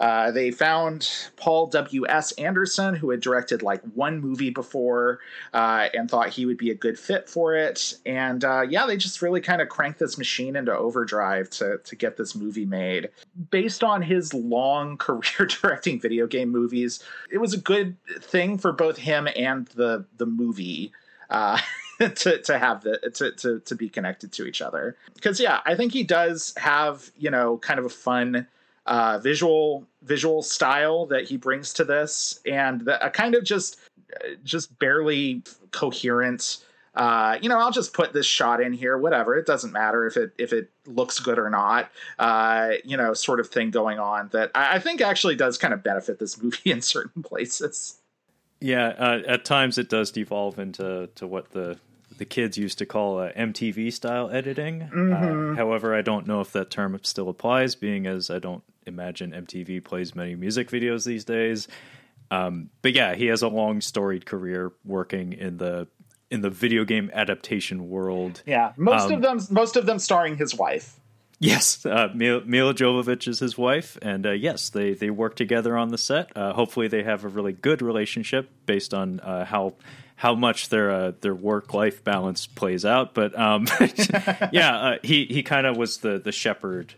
Uh, 0.00 0.30
they 0.30 0.50
found 0.50 1.10
Paul 1.36 1.66
W. 1.68 2.06
S. 2.08 2.32
Anderson, 2.32 2.94
who 2.94 3.10
had 3.10 3.20
directed 3.20 3.62
like 3.62 3.80
one 3.94 4.20
movie 4.20 4.50
before, 4.50 5.20
uh, 5.52 5.88
and 5.94 6.10
thought 6.10 6.30
he 6.30 6.46
would 6.46 6.56
be 6.56 6.70
a 6.70 6.74
good 6.74 6.98
fit 6.98 7.28
for 7.28 7.54
it. 7.54 7.94
And 8.04 8.44
uh, 8.44 8.62
yeah, 8.68 8.86
they 8.86 8.96
just 8.96 9.22
really 9.22 9.40
kind 9.40 9.62
of 9.62 9.68
cranked 9.68 9.98
this 9.98 10.18
machine 10.18 10.56
into 10.56 10.76
overdrive 10.76 11.50
to 11.50 11.78
to 11.78 11.96
get 11.96 12.16
this 12.16 12.34
movie 12.34 12.66
made. 12.66 13.10
Based 13.50 13.84
on 13.84 14.02
his 14.02 14.34
long 14.34 14.96
career 14.98 15.46
directing 15.48 16.00
video 16.00 16.26
game 16.26 16.50
movies, 16.50 17.02
it 17.30 17.38
was 17.38 17.54
a 17.54 17.58
good 17.58 17.96
thing 18.20 18.58
for 18.58 18.72
both 18.72 18.98
him 18.98 19.28
and 19.36 19.66
the 19.68 20.04
the 20.16 20.26
movie. 20.26 20.92
Uh, 21.30 21.58
to, 21.98 22.38
to 22.42 22.58
have 22.58 22.82
the 22.82 22.98
to, 23.14 23.30
to 23.32 23.60
to 23.60 23.74
be 23.76 23.88
connected 23.88 24.32
to 24.32 24.44
each 24.46 24.60
other 24.60 24.96
because 25.14 25.38
yeah 25.38 25.60
i 25.64 25.76
think 25.76 25.92
he 25.92 26.02
does 26.02 26.52
have 26.56 27.12
you 27.16 27.30
know 27.30 27.56
kind 27.58 27.78
of 27.78 27.86
a 27.86 27.88
fun 27.88 28.46
uh, 28.86 29.18
visual 29.18 29.86
visual 30.02 30.42
style 30.42 31.06
that 31.06 31.24
he 31.24 31.36
brings 31.36 31.72
to 31.74 31.84
this, 31.84 32.40
and 32.46 32.82
the, 32.82 33.04
a 33.04 33.10
kind 33.10 33.34
of 33.34 33.44
just 33.44 33.78
just 34.44 34.78
barely 34.78 35.42
coherent. 35.70 36.58
Uh, 36.94 37.38
you 37.42 37.48
know, 37.48 37.58
I'll 37.58 37.72
just 37.72 37.92
put 37.92 38.12
this 38.12 38.26
shot 38.26 38.60
in 38.60 38.72
here. 38.72 38.96
Whatever, 38.96 39.36
it 39.36 39.46
doesn't 39.46 39.72
matter 39.72 40.06
if 40.06 40.16
it 40.16 40.32
if 40.38 40.52
it 40.52 40.70
looks 40.86 41.18
good 41.18 41.38
or 41.38 41.50
not. 41.50 41.90
Uh, 42.18 42.72
you 42.84 42.96
know, 42.96 43.14
sort 43.14 43.40
of 43.40 43.48
thing 43.48 43.70
going 43.70 43.98
on 43.98 44.28
that 44.32 44.50
I, 44.54 44.76
I 44.76 44.78
think 44.78 45.00
actually 45.00 45.34
does 45.34 45.58
kind 45.58 45.74
of 45.74 45.82
benefit 45.82 46.18
this 46.18 46.40
movie 46.40 46.70
in 46.70 46.80
certain 46.80 47.22
places. 47.22 47.98
Yeah, 48.60 48.88
uh, 48.98 49.22
at 49.26 49.44
times 49.44 49.76
it 49.76 49.88
does 49.88 50.10
devolve 50.10 50.58
into 50.58 51.08
to 51.16 51.26
what 51.26 51.50
the 51.50 51.78
the 52.16 52.24
kids 52.24 52.56
used 52.56 52.78
to 52.78 52.86
call 52.86 53.18
uh, 53.18 53.32
MTV 53.32 53.92
style 53.92 54.30
editing. 54.30 54.82
Uh, 54.82 55.56
however, 55.56 55.94
I 55.94 56.02
don't 56.02 56.26
know 56.26 56.40
if 56.40 56.52
that 56.52 56.70
term 56.70 56.98
still 57.02 57.28
applies, 57.28 57.74
being 57.74 58.06
as 58.06 58.30
I 58.30 58.38
don't 58.38 58.62
imagine 58.86 59.32
MTV 59.32 59.82
plays 59.84 60.14
many 60.14 60.34
music 60.34 60.70
videos 60.70 61.04
these 61.04 61.24
days. 61.24 61.68
Um, 62.30 62.70
but 62.82 62.94
yeah, 62.94 63.14
he 63.14 63.26
has 63.26 63.42
a 63.42 63.48
long 63.48 63.80
storied 63.80 64.26
career 64.26 64.72
working 64.84 65.32
in 65.32 65.58
the 65.58 65.86
in 66.30 66.40
the 66.40 66.50
video 66.50 66.84
game 66.84 67.10
adaptation 67.12 67.88
world. 67.88 68.42
Yeah, 68.46 68.72
most 68.76 69.04
Um, 69.06 69.12
of 69.12 69.22
them 69.22 69.40
most 69.50 69.76
of 69.76 69.86
them 69.86 69.98
starring 69.98 70.36
his 70.36 70.54
wife. 70.54 70.98
Yes, 71.40 71.84
uh, 71.84 72.08
Mil- 72.14 72.42
Milla 72.46 72.72
Jovovich 72.74 73.28
is 73.28 73.40
his 73.40 73.58
wife, 73.58 73.98
and 74.00 74.24
uh, 74.24 74.30
yes, 74.30 74.70
they 74.70 74.94
they 74.94 75.10
work 75.10 75.36
together 75.36 75.76
on 75.76 75.88
the 75.88 75.98
set. 75.98 76.30
Uh, 76.36 76.52
hopefully, 76.54 76.88
they 76.88 77.02
have 77.02 77.24
a 77.24 77.28
really 77.28 77.52
good 77.52 77.82
relationship 77.82 78.48
based 78.66 78.94
on 78.94 79.20
uh, 79.20 79.44
how 79.44 79.74
how 80.16 80.34
much 80.34 80.70
their 80.70 80.90
uh, 80.90 81.12
their 81.20 81.34
work 81.34 81.74
life 81.74 82.02
balance 82.02 82.46
plays 82.46 82.84
out. 82.84 83.14
But 83.14 83.38
um, 83.38 83.66
yeah, 84.52 84.76
uh, 84.76 84.98
he 85.02 85.26
he 85.26 85.42
kind 85.42 85.66
of 85.66 85.76
was 85.76 85.98
the 85.98 86.18
the 86.18 86.32
shepherd. 86.32 86.94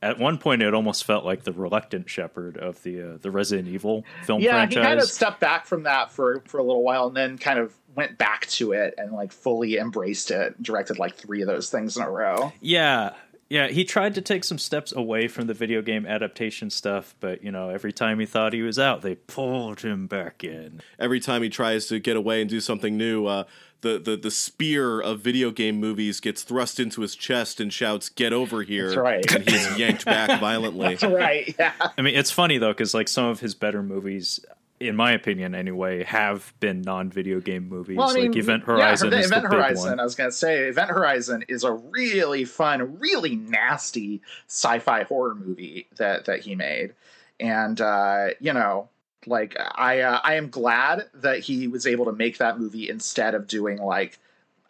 At 0.00 0.18
one 0.18 0.38
point, 0.38 0.62
it 0.62 0.74
almost 0.74 1.04
felt 1.04 1.24
like 1.24 1.42
the 1.42 1.52
reluctant 1.52 2.08
shepherd 2.08 2.56
of 2.56 2.82
the 2.82 3.02
uh, 3.14 3.18
the 3.20 3.30
Resident 3.30 3.68
Evil 3.68 4.04
film 4.24 4.40
yeah, 4.40 4.52
franchise. 4.52 4.76
he 4.76 4.82
kind 4.82 5.00
of 5.00 5.08
stepped 5.08 5.40
back 5.40 5.66
from 5.66 5.84
that 5.84 6.12
for 6.12 6.42
for 6.46 6.58
a 6.58 6.62
little 6.62 6.82
while, 6.82 7.08
and 7.08 7.16
then 7.16 7.36
kind 7.36 7.58
of 7.58 7.74
went 7.96 8.16
back 8.16 8.46
to 8.46 8.72
it 8.72 8.94
and 8.96 9.12
like 9.12 9.32
fully 9.32 9.76
embraced 9.76 10.30
it. 10.30 10.62
Directed 10.62 10.98
like 10.98 11.16
three 11.16 11.42
of 11.42 11.48
those 11.48 11.68
things 11.70 11.96
in 11.96 12.02
a 12.02 12.10
row. 12.10 12.52
Yeah. 12.60 13.14
Yeah, 13.50 13.68
he 13.68 13.84
tried 13.84 14.14
to 14.16 14.20
take 14.20 14.44
some 14.44 14.58
steps 14.58 14.92
away 14.92 15.26
from 15.26 15.46
the 15.46 15.54
video 15.54 15.80
game 15.80 16.04
adaptation 16.04 16.68
stuff, 16.68 17.14
but 17.18 17.42
you 17.42 17.50
know, 17.50 17.70
every 17.70 17.94
time 17.94 18.20
he 18.20 18.26
thought 18.26 18.52
he 18.52 18.60
was 18.60 18.78
out, 18.78 19.00
they 19.00 19.14
pulled 19.14 19.80
him 19.80 20.06
back 20.06 20.44
in. 20.44 20.82
Every 20.98 21.18
time 21.18 21.42
he 21.42 21.48
tries 21.48 21.86
to 21.86 21.98
get 21.98 22.14
away 22.14 22.42
and 22.42 22.50
do 22.50 22.60
something 22.60 22.98
new, 22.98 23.24
uh, 23.24 23.44
the, 23.80 23.98
the, 23.98 24.16
the 24.16 24.30
spear 24.30 25.00
of 25.00 25.20
video 25.20 25.50
game 25.50 25.78
movies 25.78 26.20
gets 26.20 26.42
thrust 26.42 26.80
into 26.80 27.02
his 27.02 27.14
chest 27.14 27.60
and 27.60 27.72
shouts, 27.72 28.08
Get 28.08 28.32
over 28.32 28.62
here. 28.62 28.86
That's 28.86 28.96
right. 28.96 29.32
And 29.32 29.48
he's 29.48 29.78
yanked 29.78 30.04
back 30.04 30.40
violently. 30.40 30.94
That's 30.96 31.04
right. 31.04 31.54
Yeah. 31.58 31.72
I 31.96 32.02
mean, 32.02 32.14
it's 32.14 32.30
funny 32.30 32.58
though, 32.58 32.72
because 32.72 32.94
like 32.94 33.08
some 33.08 33.26
of 33.26 33.40
his 33.40 33.54
better 33.54 33.82
movies, 33.82 34.40
in 34.80 34.96
my 34.96 35.12
opinion 35.12 35.54
anyway, 35.54 36.04
have 36.04 36.52
been 36.60 36.82
non-video 36.82 37.40
game 37.40 37.68
movies. 37.68 37.96
Well, 37.96 38.10
I 38.10 38.14
mean, 38.14 38.32
like 38.32 38.36
Event 38.36 38.62
yeah, 38.66 38.74
Horizon 38.74 39.12
is 39.12 39.26
Event 39.26 39.42
the 39.42 39.48
big 39.48 39.58
Horizon. 39.58 39.90
one. 39.90 40.00
I 40.00 40.04
was 40.04 40.14
gonna 40.14 40.32
say 40.32 40.68
Event 40.68 40.90
Horizon 40.90 41.44
is 41.48 41.64
a 41.64 41.72
really 41.72 42.44
fun, 42.44 42.98
really 42.98 43.36
nasty 43.36 44.22
sci-fi 44.46 45.04
horror 45.04 45.34
movie 45.34 45.86
that 45.96 46.26
that 46.26 46.40
he 46.40 46.54
made, 46.54 46.94
and 47.40 47.80
uh, 47.80 48.28
you 48.40 48.52
know, 48.52 48.88
like 49.28 49.56
I 49.74 50.00
uh, 50.00 50.20
I 50.22 50.34
am 50.34 50.50
glad 50.50 51.04
that 51.14 51.40
he 51.40 51.68
was 51.68 51.86
able 51.86 52.06
to 52.06 52.12
make 52.12 52.38
that 52.38 52.58
movie 52.58 52.88
instead 52.88 53.34
of 53.34 53.46
doing 53.46 53.78
like. 53.78 54.18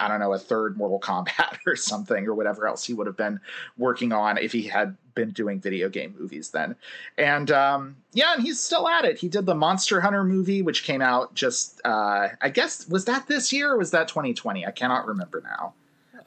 I 0.00 0.06
don't 0.06 0.20
know, 0.20 0.32
a 0.32 0.38
third 0.38 0.76
Mortal 0.76 1.00
Kombat 1.00 1.58
or 1.66 1.74
something, 1.74 2.28
or 2.28 2.32
whatever 2.32 2.68
else 2.68 2.84
he 2.84 2.94
would 2.94 3.08
have 3.08 3.16
been 3.16 3.40
working 3.76 4.12
on 4.12 4.38
if 4.38 4.52
he 4.52 4.62
had 4.62 4.96
been 5.18 5.32
doing 5.32 5.60
video 5.60 5.88
game 5.88 6.14
movies 6.16 6.50
then. 6.50 6.76
And 7.18 7.50
um, 7.50 7.96
yeah, 8.12 8.34
and 8.34 8.42
he's 8.42 8.60
still 8.60 8.88
at 8.88 9.04
it. 9.04 9.18
He 9.18 9.28
did 9.28 9.44
the 9.44 9.56
Monster 9.56 10.00
Hunter 10.00 10.22
movie, 10.22 10.62
which 10.62 10.84
came 10.84 11.02
out 11.02 11.34
just, 11.34 11.80
uh, 11.84 12.28
I 12.40 12.48
guess, 12.48 12.88
was 12.88 13.06
that 13.06 13.26
this 13.26 13.52
year 13.52 13.72
or 13.72 13.78
was 13.78 13.90
that 13.90 14.06
2020? 14.06 14.64
I 14.64 14.70
cannot 14.70 15.06
remember 15.06 15.42
now. 15.42 15.74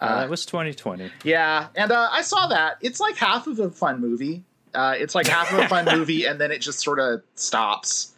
Uh, 0.02 0.22
that 0.22 0.30
was 0.30 0.46
2020. 0.46 1.10
Yeah, 1.24 1.68
and 1.76 1.92
uh, 1.92 2.10
I 2.12 2.24
saw 2.24 2.48
that. 2.48 2.78
It's 2.82 3.00
like 3.00 3.16
half 3.16 3.48
of 3.48 3.60
a 3.60 3.70
fun 3.70 4.02
movie. 4.02 4.44
Uh, 4.74 4.96
it's 4.98 5.16
like 5.16 5.28
half 5.28 5.54
of 5.54 5.60
a 5.60 5.68
fun 5.68 5.86
movie, 5.98 6.26
and 6.26 6.42
then 6.42 6.52
it 6.52 6.60
just 6.60 6.82
sort 6.82 7.00
of 7.00 7.22
stops. 7.36 8.11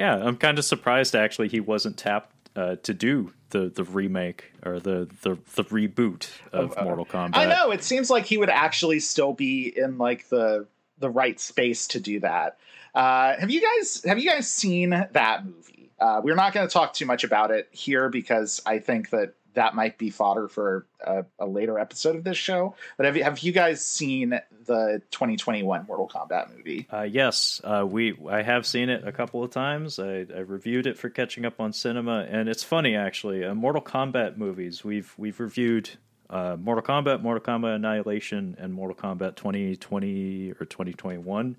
Yeah, 0.00 0.16
I'm 0.16 0.38
kind 0.38 0.58
of 0.58 0.64
surprised 0.64 1.14
actually 1.14 1.48
he 1.48 1.60
wasn't 1.60 1.98
tapped 1.98 2.34
uh, 2.56 2.76
to 2.84 2.94
do 2.94 3.34
the 3.50 3.68
the 3.68 3.84
remake 3.84 4.50
or 4.64 4.80
the 4.80 5.10
the, 5.20 5.36
the 5.56 5.64
reboot 5.64 6.30
of 6.54 6.74
Mortal 6.82 7.04
Kombat. 7.04 7.36
I 7.36 7.44
know. 7.44 7.70
It 7.70 7.84
seems 7.84 8.08
like 8.08 8.24
he 8.24 8.38
would 8.38 8.48
actually 8.48 9.00
still 9.00 9.34
be 9.34 9.70
in 9.76 9.98
like 9.98 10.30
the 10.30 10.66
the 11.00 11.10
right 11.10 11.38
space 11.38 11.86
to 11.88 12.00
do 12.00 12.18
that. 12.20 12.56
Uh, 12.94 13.36
have 13.38 13.50
you 13.50 13.60
guys 13.60 14.02
have 14.06 14.18
you 14.18 14.30
guys 14.30 14.50
seen 14.50 14.88
that 14.88 15.44
movie? 15.44 15.90
Uh, 16.00 16.22
we're 16.24 16.34
not 16.34 16.54
going 16.54 16.66
to 16.66 16.72
talk 16.72 16.94
too 16.94 17.04
much 17.04 17.22
about 17.22 17.50
it 17.50 17.68
here 17.70 18.08
because 18.08 18.62
I 18.64 18.78
think 18.78 19.10
that 19.10 19.34
that 19.54 19.74
might 19.74 19.98
be 19.98 20.10
fodder 20.10 20.48
for 20.48 20.86
a, 21.04 21.24
a 21.38 21.46
later 21.46 21.78
episode 21.78 22.16
of 22.16 22.24
this 22.24 22.36
show. 22.36 22.74
But 22.96 23.06
have 23.06 23.16
you, 23.16 23.24
have 23.24 23.38
you 23.40 23.52
guys 23.52 23.84
seen 23.84 24.30
the 24.66 25.02
2021 25.10 25.86
Mortal 25.86 26.08
Kombat 26.08 26.56
movie? 26.56 26.86
Uh, 26.92 27.02
yes, 27.02 27.60
uh, 27.64 27.86
we 27.88 28.16
I 28.28 28.42
have 28.42 28.66
seen 28.66 28.88
it 28.88 29.06
a 29.06 29.12
couple 29.12 29.42
of 29.42 29.50
times. 29.50 29.98
I, 29.98 30.26
I 30.34 30.40
reviewed 30.40 30.86
it 30.86 30.98
for 30.98 31.10
catching 31.10 31.44
up 31.44 31.60
on 31.60 31.72
cinema, 31.72 32.26
and 32.28 32.48
it's 32.48 32.64
funny 32.64 32.96
actually. 32.96 33.44
Uh, 33.44 33.54
Mortal 33.54 33.82
Kombat 33.82 34.36
movies 34.36 34.84
we've 34.84 35.14
we've 35.16 35.40
reviewed 35.40 35.90
uh, 36.30 36.56
Mortal 36.58 36.82
Kombat, 36.84 37.22
Mortal 37.22 37.42
Kombat 37.42 37.76
Annihilation, 37.76 38.56
and 38.58 38.72
Mortal 38.72 38.96
Kombat 38.96 39.36
2020 39.36 40.52
or 40.52 40.64
2021. 40.64 41.56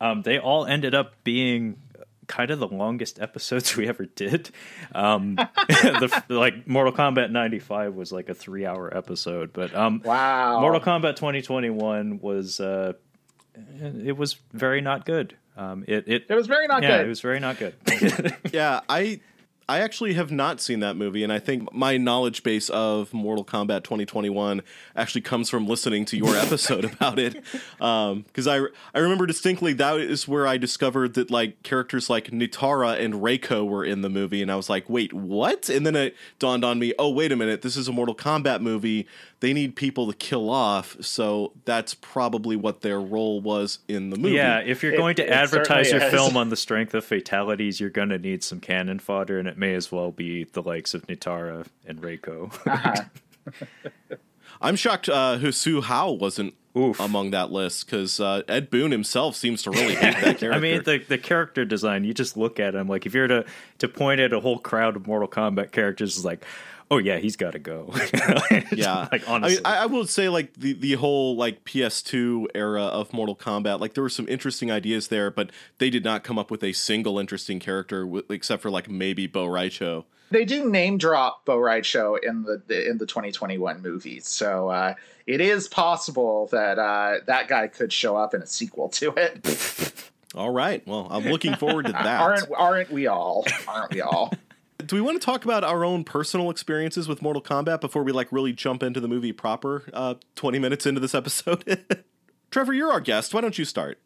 Um, 0.00 0.22
they 0.22 0.38
all 0.38 0.66
ended 0.66 0.94
up 0.94 1.14
being 1.22 1.76
kind 2.32 2.50
of 2.50 2.58
the 2.58 2.66
longest 2.68 3.20
episodes 3.20 3.76
we 3.76 3.86
ever 3.86 4.06
did. 4.06 4.50
Um, 4.94 5.34
the, 5.68 6.22
like 6.30 6.66
Mortal 6.66 6.92
Kombat 6.92 7.30
95 7.30 7.94
was 7.94 8.10
like 8.10 8.30
a 8.30 8.34
three 8.34 8.64
hour 8.64 8.94
episode, 8.96 9.52
but 9.52 9.74
um, 9.74 10.00
Wow. 10.02 10.60
Mortal 10.60 10.80
Kombat 10.80 11.16
2021 11.16 12.20
was 12.20 12.58
uh, 12.58 12.94
it 13.82 14.16
was 14.16 14.36
very 14.52 14.80
not 14.80 15.04
good. 15.04 15.36
Um, 15.58 15.84
it, 15.86 16.04
it 16.08 16.24
It 16.30 16.34
was 16.34 16.46
very 16.46 16.66
not 16.66 16.82
yeah, 16.82 16.96
good. 16.98 17.06
it 17.06 17.08
was 17.10 17.20
very 17.20 17.38
not 17.38 17.58
good. 17.58 17.74
yeah, 18.52 18.80
I 18.88 19.20
I 19.68 19.80
actually 19.80 20.14
have 20.14 20.30
not 20.30 20.60
seen 20.60 20.80
that 20.80 20.96
movie, 20.96 21.22
and 21.22 21.32
I 21.32 21.38
think 21.38 21.72
my 21.72 21.96
knowledge 21.96 22.42
base 22.42 22.68
of 22.70 23.12
Mortal 23.14 23.44
Kombat 23.44 23.84
2021 23.84 24.62
actually 24.96 25.20
comes 25.20 25.48
from 25.48 25.66
listening 25.66 26.04
to 26.06 26.16
your 26.16 26.36
episode 26.36 26.84
about 26.84 27.18
it. 27.18 27.42
Um, 27.80 28.22
because 28.22 28.46
I 28.46 28.60
I 28.94 28.98
remember 28.98 29.26
distinctly 29.26 29.72
that 29.74 30.00
is 30.00 30.26
where 30.26 30.46
I 30.46 30.56
discovered 30.56 31.14
that 31.14 31.30
like 31.30 31.62
characters 31.62 32.10
like 32.10 32.30
Nitara 32.30 33.00
and 33.02 33.14
Reiko 33.14 33.66
were 33.66 33.84
in 33.84 34.02
the 34.02 34.10
movie, 34.10 34.42
and 34.42 34.50
I 34.50 34.56
was 34.56 34.68
like, 34.68 34.88
wait, 34.88 35.12
what? 35.12 35.68
And 35.68 35.86
then 35.86 35.96
it 35.96 36.16
dawned 36.38 36.64
on 36.64 36.78
me, 36.78 36.94
oh 36.98 37.10
wait 37.10 37.32
a 37.32 37.36
minute, 37.36 37.62
this 37.62 37.76
is 37.76 37.88
a 37.88 37.92
Mortal 37.92 38.14
Kombat 38.14 38.60
movie. 38.60 39.06
They 39.42 39.52
need 39.52 39.74
people 39.74 40.06
to 40.06 40.16
kill 40.16 40.48
off, 40.48 40.96
so 41.00 41.50
that's 41.64 41.94
probably 41.94 42.54
what 42.54 42.82
their 42.82 43.00
role 43.00 43.40
was 43.40 43.80
in 43.88 44.10
the 44.10 44.16
movie. 44.16 44.36
Yeah, 44.36 44.60
if 44.60 44.84
you're 44.84 44.92
It- 44.94 44.96
going 44.98 45.16
to 45.16 45.24
it 45.26 45.30
advertise 45.30 45.90
your 45.90 46.00
is. 46.00 46.12
film 46.12 46.36
on 46.36 46.48
the 46.48 46.54
strength 46.56 46.94
of 46.94 47.04
fatalities, 47.04 47.80
you're 47.80 47.90
going 47.90 48.10
to 48.10 48.18
need 48.20 48.44
some 48.44 48.60
cannon 48.60 49.00
fodder, 49.00 49.40
and 49.40 49.48
it 49.48 49.58
may 49.58 49.74
as 49.74 49.90
well 49.90 50.12
be 50.12 50.44
the 50.44 50.62
likes 50.62 50.94
of 50.94 51.08
Nitara 51.08 51.66
and 51.84 52.00
Reiko. 52.00 52.52
Uh-huh. 52.64 54.14
I'm 54.60 54.76
shocked 54.76 55.08
uh, 55.08 55.38
Hsu 55.50 55.80
Hao 55.80 56.12
wasn't 56.12 56.54
Oof. 56.78 57.00
among 57.00 57.32
that 57.32 57.50
list 57.50 57.86
because 57.86 58.20
uh, 58.20 58.42
Ed 58.46 58.70
Boon 58.70 58.92
himself 58.92 59.34
seems 59.34 59.62
to 59.64 59.72
really 59.72 59.96
hate 59.96 60.14
that 60.22 60.38
character. 60.38 60.52
I 60.54 60.60
mean, 60.60 60.84
the 60.84 60.98
the 60.98 61.18
character 61.18 61.64
design. 61.64 62.04
You 62.04 62.14
just 62.14 62.36
look 62.36 62.60
at 62.60 62.76
him 62.76 62.86
like 62.86 63.06
if 63.06 63.12
you're 63.12 63.26
to 63.26 63.44
to 63.78 63.88
point 63.88 64.20
at 64.20 64.32
a 64.32 64.38
whole 64.38 64.58
crowd 64.60 64.94
of 64.94 65.06
Mortal 65.08 65.26
Kombat 65.28 65.72
characters, 65.72 66.14
it's 66.16 66.24
like, 66.24 66.44
oh 66.92 66.98
yeah, 66.98 67.18
he's 67.18 67.36
got 67.36 67.52
to 67.52 67.58
go. 67.58 67.90
yeah 68.72 69.08
like 69.12 69.28
I, 69.28 69.32
honestly, 69.32 69.56
mean, 69.56 69.62
I, 69.64 69.82
I 69.82 69.86
will 69.86 70.06
say 70.06 70.28
like 70.28 70.52
the, 70.54 70.74
the 70.74 70.92
whole 70.94 71.36
like 71.36 71.64
ps2 71.64 72.46
era 72.54 72.82
of 72.82 73.12
mortal 73.12 73.36
kombat 73.36 73.80
like 73.80 73.94
there 73.94 74.02
were 74.02 74.10
some 74.10 74.28
interesting 74.28 74.70
ideas 74.70 75.08
there 75.08 75.30
but 75.30 75.50
they 75.78 75.90
did 75.90 76.04
not 76.04 76.24
come 76.24 76.38
up 76.38 76.50
with 76.50 76.62
a 76.62 76.72
single 76.72 77.18
interesting 77.18 77.58
character 77.58 78.04
w- 78.04 78.24
except 78.30 78.62
for 78.62 78.70
like 78.70 78.88
maybe 78.88 79.26
Bo' 79.26 79.46
Rai 79.46 79.68
Cho 79.68 80.04
they 80.30 80.44
do 80.44 80.68
name 80.70 80.98
drop 80.98 81.44
Bo 81.44 81.82
Show 81.82 82.16
in 82.16 82.42
the, 82.42 82.62
the 82.66 82.88
in 82.88 82.98
the 82.98 83.06
2021 83.06 83.82
movie, 83.82 84.20
so 84.20 84.70
uh, 84.70 84.94
it 85.26 85.42
is 85.42 85.68
possible 85.68 86.48
that 86.52 86.78
uh, 86.78 87.18
that 87.26 87.48
guy 87.48 87.66
could 87.68 87.92
show 87.92 88.16
up 88.16 88.32
in 88.32 88.40
a 88.40 88.46
sequel 88.46 88.88
to 88.90 89.12
it. 89.14 89.92
all 90.34 90.48
right 90.48 90.86
well 90.86 91.08
i'm 91.10 91.24
looking 91.24 91.54
forward 91.56 91.84
to 91.84 91.92
that 91.92 92.18
aren't 92.18 92.48
aren't 92.56 92.90
we 92.90 93.06
all? 93.06 93.44
Aren't 93.68 93.92
we 93.92 94.00
all? 94.00 94.32
Do 94.86 94.96
we 94.96 95.02
want 95.02 95.20
to 95.20 95.24
talk 95.24 95.44
about 95.44 95.64
our 95.64 95.84
own 95.84 96.04
personal 96.04 96.50
experiences 96.50 97.08
with 97.08 97.22
mortal 97.22 97.42
kombat 97.42 97.80
before 97.80 98.02
we 98.02 98.12
like 98.12 98.30
really 98.30 98.52
jump 98.52 98.82
into 98.82 99.00
the 99.00 99.08
movie 99.08 99.32
proper 99.32 99.84
uh 99.92 100.14
20 100.36 100.58
minutes 100.58 100.86
into 100.86 101.00
this 101.00 101.14
episode? 101.14 102.04
Trevor 102.50 102.72
you're 102.72 102.92
our 102.92 103.00
guest. 103.00 103.32
Why 103.32 103.40
don't 103.40 103.58
you 103.58 103.64
start? 103.64 103.98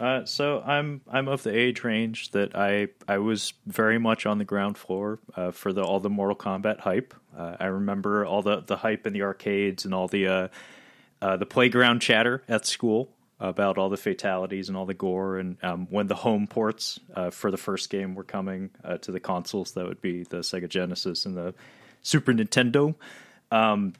Uh, 0.00 0.24
so 0.24 0.62
I'm 0.66 1.00
I'm 1.10 1.28
of 1.28 1.42
the 1.42 1.56
age 1.56 1.84
range 1.84 2.30
that 2.32 2.56
I 2.56 2.88
I 3.08 3.18
was 3.18 3.54
very 3.66 3.98
much 3.98 4.26
on 4.26 4.38
the 4.38 4.44
ground 4.44 4.76
floor 4.76 5.20
uh, 5.36 5.50
for 5.50 5.72
the 5.72 5.82
all 5.82 6.00
the 6.00 6.10
Mortal 6.10 6.36
Kombat 6.36 6.80
hype. 6.80 7.14
Uh, 7.36 7.56
I 7.58 7.66
remember 7.66 8.26
all 8.26 8.42
the 8.42 8.60
the 8.60 8.76
hype 8.76 9.06
in 9.06 9.12
the 9.12 9.22
arcades 9.22 9.84
and 9.84 9.94
all 9.94 10.08
the 10.08 10.26
uh, 10.26 10.48
uh, 11.22 11.36
the 11.36 11.46
playground 11.46 12.00
chatter 12.00 12.42
at 12.48 12.66
school 12.66 13.10
about 13.38 13.76
all 13.76 13.88
the 13.88 13.96
fatalities 13.96 14.68
and 14.68 14.76
all 14.76 14.86
the 14.86 14.94
gore 14.94 15.38
and 15.38 15.56
um, 15.62 15.86
when 15.90 16.06
the 16.06 16.14
home 16.14 16.46
ports 16.46 16.98
uh, 17.14 17.30
for 17.30 17.50
the 17.50 17.56
first 17.56 17.90
game 17.90 18.14
were 18.14 18.24
coming 18.24 18.70
uh, 18.82 18.96
to 18.98 19.12
the 19.12 19.20
consoles 19.20 19.72
that 19.72 19.86
would 19.86 20.00
be 20.00 20.22
the 20.22 20.38
Sega 20.38 20.68
Genesis 20.68 21.26
and 21.26 21.36
the 21.36 21.54
Super 22.02 22.32
Nintendo. 22.32 22.94
Um, 23.50 23.94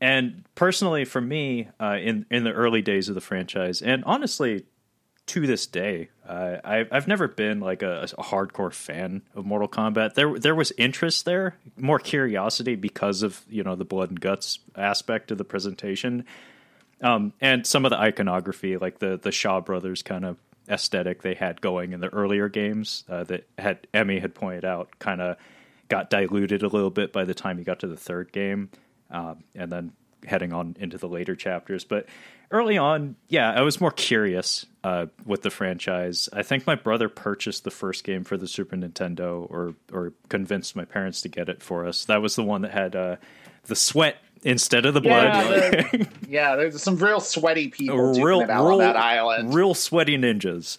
and 0.00 0.44
personally, 0.54 1.04
for 1.04 1.20
me, 1.20 1.68
uh, 1.80 1.98
in 2.00 2.24
in 2.30 2.44
the 2.44 2.52
early 2.52 2.82
days 2.82 3.08
of 3.08 3.14
the 3.14 3.20
franchise, 3.20 3.82
and 3.82 4.04
honestly, 4.04 4.64
to 5.26 5.46
this 5.46 5.66
day, 5.66 6.08
uh, 6.26 6.58
I've 6.64 6.88
I've 6.92 7.08
never 7.08 7.26
been 7.26 7.60
like 7.60 7.82
a, 7.82 8.06
a 8.16 8.22
hardcore 8.22 8.72
fan 8.72 9.22
of 9.34 9.44
Mortal 9.44 9.68
Kombat. 9.68 10.14
There 10.14 10.38
there 10.38 10.54
was 10.54 10.72
interest 10.78 11.24
there, 11.24 11.56
more 11.76 11.98
curiosity 11.98 12.76
because 12.76 13.22
of 13.22 13.42
you 13.48 13.64
know 13.64 13.74
the 13.74 13.84
blood 13.84 14.10
and 14.10 14.20
guts 14.20 14.60
aspect 14.76 15.32
of 15.32 15.38
the 15.38 15.44
presentation, 15.44 16.24
um, 17.00 17.32
and 17.40 17.66
some 17.66 17.84
of 17.84 17.90
the 17.90 17.98
iconography, 17.98 18.76
like 18.76 18.98
the 18.98 19.18
the 19.18 19.32
Shaw 19.32 19.60
brothers 19.60 20.02
kind 20.02 20.24
of 20.24 20.36
aesthetic 20.68 21.22
they 21.22 21.34
had 21.34 21.60
going 21.60 21.92
in 21.92 22.00
the 22.00 22.08
earlier 22.08 22.48
games 22.48 23.04
uh, 23.08 23.24
that 23.24 23.48
had 23.58 23.86
Emmy 23.94 24.18
had 24.18 24.34
pointed 24.34 24.64
out, 24.64 24.90
kind 24.98 25.20
of 25.20 25.36
got 25.88 26.10
diluted 26.10 26.62
a 26.62 26.68
little 26.68 26.90
bit 26.90 27.12
by 27.12 27.24
the 27.24 27.34
time 27.34 27.58
you 27.58 27.64
got 27.64 27.80
to 27.80 27.86
the 27.86 27.96
third 27.96 28.32
game, 28.32 28.70
um, 29.10 29.44
and 29.54 29.72
then 29.72 29.92
heading 30.26 30.52
on 30.52 30.76
into 30.78 30.98
the 30.98 31.08
later 31.08 31.34
chapters. 31.36 31.84
But 31.84 32.06
early 32.50 32.76
on, 32.76 33.16
yeah, 33.28 33.52
I 33.52 33.62
was 33.62 33.80
more 33.80 33.90
curious 33.90 34.66
uh, 34.84 35.06
with 35.24 35.42
the 35.42 35.50
franchise. 35.50 36.28
I 36.32 36.42
think 36.42 36.66
my 36.66 36.74
brother 36.74 37.08
purchased 37.08 37.64
the 37.64 37.70
first 37.70 38.04
game 38.04 38.24
for 38.24 38.36
the 38.36 38.48
Super 38.48 38.76
Nintendo, 38.76 39.46
or 39.50 39.74
or 39.92 40.12
convinced 40.28 40.76
my 40.76 40.84
parents 40.84 41.22
to 41.22 41.28
get 41.28 41.48
it 41.48 41.62
for 41.62 41.86
us. 41.86 42.04
That 42.06 42.22
was 42.22 42.36
the 42.36 42.44
one 42.44 42.62
that 42.62 42.72
had 42.72 42.96
uh, 42.96 43.16
the 43.64 43.76
sweat 43.76 44.16
instead 44.42 44.86
of 44.86 44.94
the 44.94 45.00
blood. 45.00 45.24
Yeah, 45.24 45.48
there- 45.48 46.06
yeah, 46.28 46.56
there's 46.56 46.82
some 46.82 46.96
real 46.96 47.20
sweaty 47.20 47.68
people 47.68 47.96
real, 47.96 48.22
real, 48.22 48.40
on 48.40 48.78
that 48.78 48.96
island. 48.96 49.54
real 49.54 49.74
sweaty 49.74 50.16
ninjas. 50.16 50.78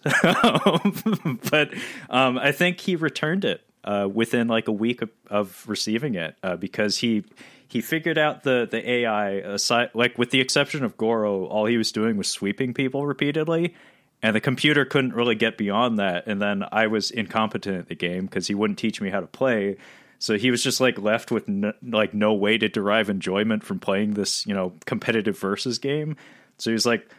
but 1.51 1.73
um, 2.09 2.37
I 2.37 2.51
think 2.51 2.79
he 2.79 2.95
returned 2.95 3.45
it 3.45 3.61
uh, 3.83 4.07
within 4.11 4.47
like 4.47 4.67
a 4.67 4.71
week 4.71 5.01
of, 5.01 5.09
of 5.29 5.63
receiving 5.67 6.15
it 6.15 6.35
uh, 6.43 6.55
because 6.55 6.97
he 6.97 7.23
he 7.67 7.81
figured 7.81 8.17
out 8.17 8.43
the 8.43 8.67
the 8.69 8.89
AI 8.89 9.29
aside, 9.31 9.91
like 9.93 10.17
with 10.17 10.31
the 10.31 10.41
exception 10.41 10.83
of 10.83 10.97
Goro, 10.97 11.45
all 11.45 11.65
he 11.65 11.77
was 11.77 11.91
doing 11.91 12.17
was 12.17 12.27
sweeping 12.27 12.73
people 12.73 13.05
repeatedly. 13.05 13.75
And 14.21 14.35
the 14.35 14.41
computer 14.41 14.83
couldn't 14.83 15.13
really 15.13 15.35
get 15.35 15.57
beyond 15.57 15.97
that. 15.99 16.27
And 16.27 16.41
then 16.41 16.65
I 16.73 16.87
was 16.87 17.09
incompetent 17.09 17.77
at 17.77 17.87
the 17.87 17.95
game 17.95 18.25
because 18.25 18.47
he 18.47 18.53
wouldn't 18.53 18.77
teach 18.77 18.99
me 18.99 19.09
how 19.09 19.21
to 19.21 19.27
play. 19.27 19.77
So 20.19 20.37
he 20.37 20.51
was 20.51 20.61
just 20.61 20.81
like 20.81 20.99
left 20.99 21.31
with 21.31 21.49
like 21.81 22.13
no 22.13 22.33
way 22.33 22.57
to 22.57 22.67
derive 22.67 23.09
enjoyment 23.09 23.63
from 23.63 23.79
playing 23.79 24.13
this, 24.13 24.45
you 24.45 24.53
know, 24.53 24.73
competitive 24.85 25.39
versus 25.39 25.79
game. 25.79 26.17
So 26.57 26.69
he 26.69 26.73
was 26.73 26.85
like, 26.85 27.09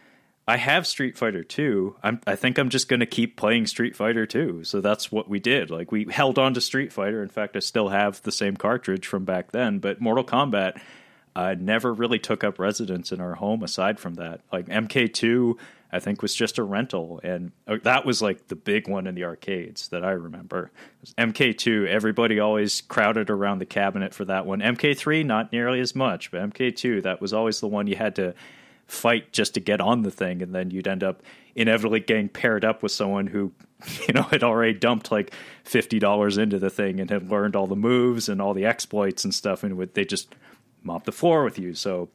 I 0.47 0.57
have 0.57 0.85
Street 0.85 1.17
Fighter 1.17 1.43
2. 1.43 1.95
I'm 2.03 2.21
I 2.27 2.35
think 2.35 2.57
I'm 2.57 2.69
just 2.69 2.87
going 2.87 2.99
to 2.99 3.05
keep 3.07 3.37
playing 3.37 3.65
Street 3.65 3.95
Fighter 3.95 4.25
2. 4.25 4.63
So 4.63 4.81
that's 4.81 5.11
what 5.11 5.27
we 5.27 5.39
did. 5.39 5.71
Like 5.71 5.91
we 5.91 6.05
held 6.11 6.37
on 6.37 6.53
to 6.53 6.61
Street 6.61 6.93
Fighter. 6.93 7.23
In 7.23 7.29
fact, 7.29 7.55
I 7.55 7.59
still 7.59 7.89
have 7.89 8.21
the 8.21 8.31
same 8.31 8.55
cartridge 8.55 9.07
from 9.07 9.25
back 9.25 9.51
then, 9.51 9.79
but 9.79 9.99
Mortal 9.99 10.23
Kombat 10.23 10.79
uh, 11.35 11.55
never 11.57 11.93
really 11.93 12.19
took 12.19 12.43
up 12.43 12.59
residence 12.59 13.11
in 13.11 13.19
our 13.19 13.35
home 13.35 13.63
aside 13.63 13.99
from 13.99 14.15
that. 14.15 14.41
Like 14.51 14.67
MK2 14.67 15.57
I 15.91 15.99
think 15.99 16.21
was 16.21 16.33
just 16.33 16.57
a 16.57 16.63
rental, 16.63 17.19
and 17.23 17.51
uh, 17.67 17.77
that 17.83 18.05
was 18.05 18.21
like 18.21 18.47
the 18.47 18.55
big 18.55 18.87
one 18.87 19.07
in 19.07 19.15
the 19.15 19.25
arcades 19.25 19.89
that 19.89 20.05
I 20.05 20.11
remember. 20.11 20.71
MK2, 21.17 21.87
everybody 21.87 22.39
always 22.39 22.81
crowded 22.81 23.29
around 23.29 23.59
the 23.59 23.65
cabinet 23.65 24.13
for 24.13 24.23
that 24.25 24.45
one. 24.45 24.61
MK3, 24.61 25.25
not 25.25 25.51
nearly 25.51 25.81
as 25.81 25.93
much, 25.93 26.31
but 26.31 26.41
MK2, 26.53 27.03
that 27.03 27.19
was 27.19 27.33
always 27.33 27.59
the 27.59 27.67
one 27.67 27.87
you 27.87 27.97
had 27.97 28.15
to 28.15 28.33
fight 28.87 29.33
just 29.33 29.53
to 29.55 29.59
get 29.59 29.81
on 29.81 30.03
the 30.03 30.11
thing, 30.11 30.41
and 30.41 30.55
then 30.55 30.71
you'd 30.71 30.87
end 30.87 31.03
up 31.03 31.23
inevitably 31.55 31.99
getting 31.99 32.29
paired 32.29 32.63
up 32.63 32.81
with 32.81 32.93
someone 32.93 33.27
who, 33.27 33.51
you 34.07 34.13
know, 34.13 34.23
had 34.23 34.43
already 34.43 34.73
dumped 34.73 35.11
like 35.11 35.33
fifty 35.65 35.99
dollars 35.99 36.37
into 36.37 36.57
the 36.57 36.69
thing 36.69 37.01
and 37.01 37.09
had 37.09 37.29
learned 37.29 37.55
all 37.55 37.67
the 37.67 37.75
moves 37.75 38.29
and 38.29 38.41
all 38.41 38.53
the 38.53 38.65
exploits 38.65 39.25
and 39.25 39.35
stuff, 39.35 39.63
and 39.63 39.75
would 39.75 39.93
they 39.93 40.05
just 40.05 40.35
mop 40.83 41.03
the 41.03 41.11
floor 41.11 41.43
with 41.43 41.59
you. 41.59 41.73
So 41.73 42.09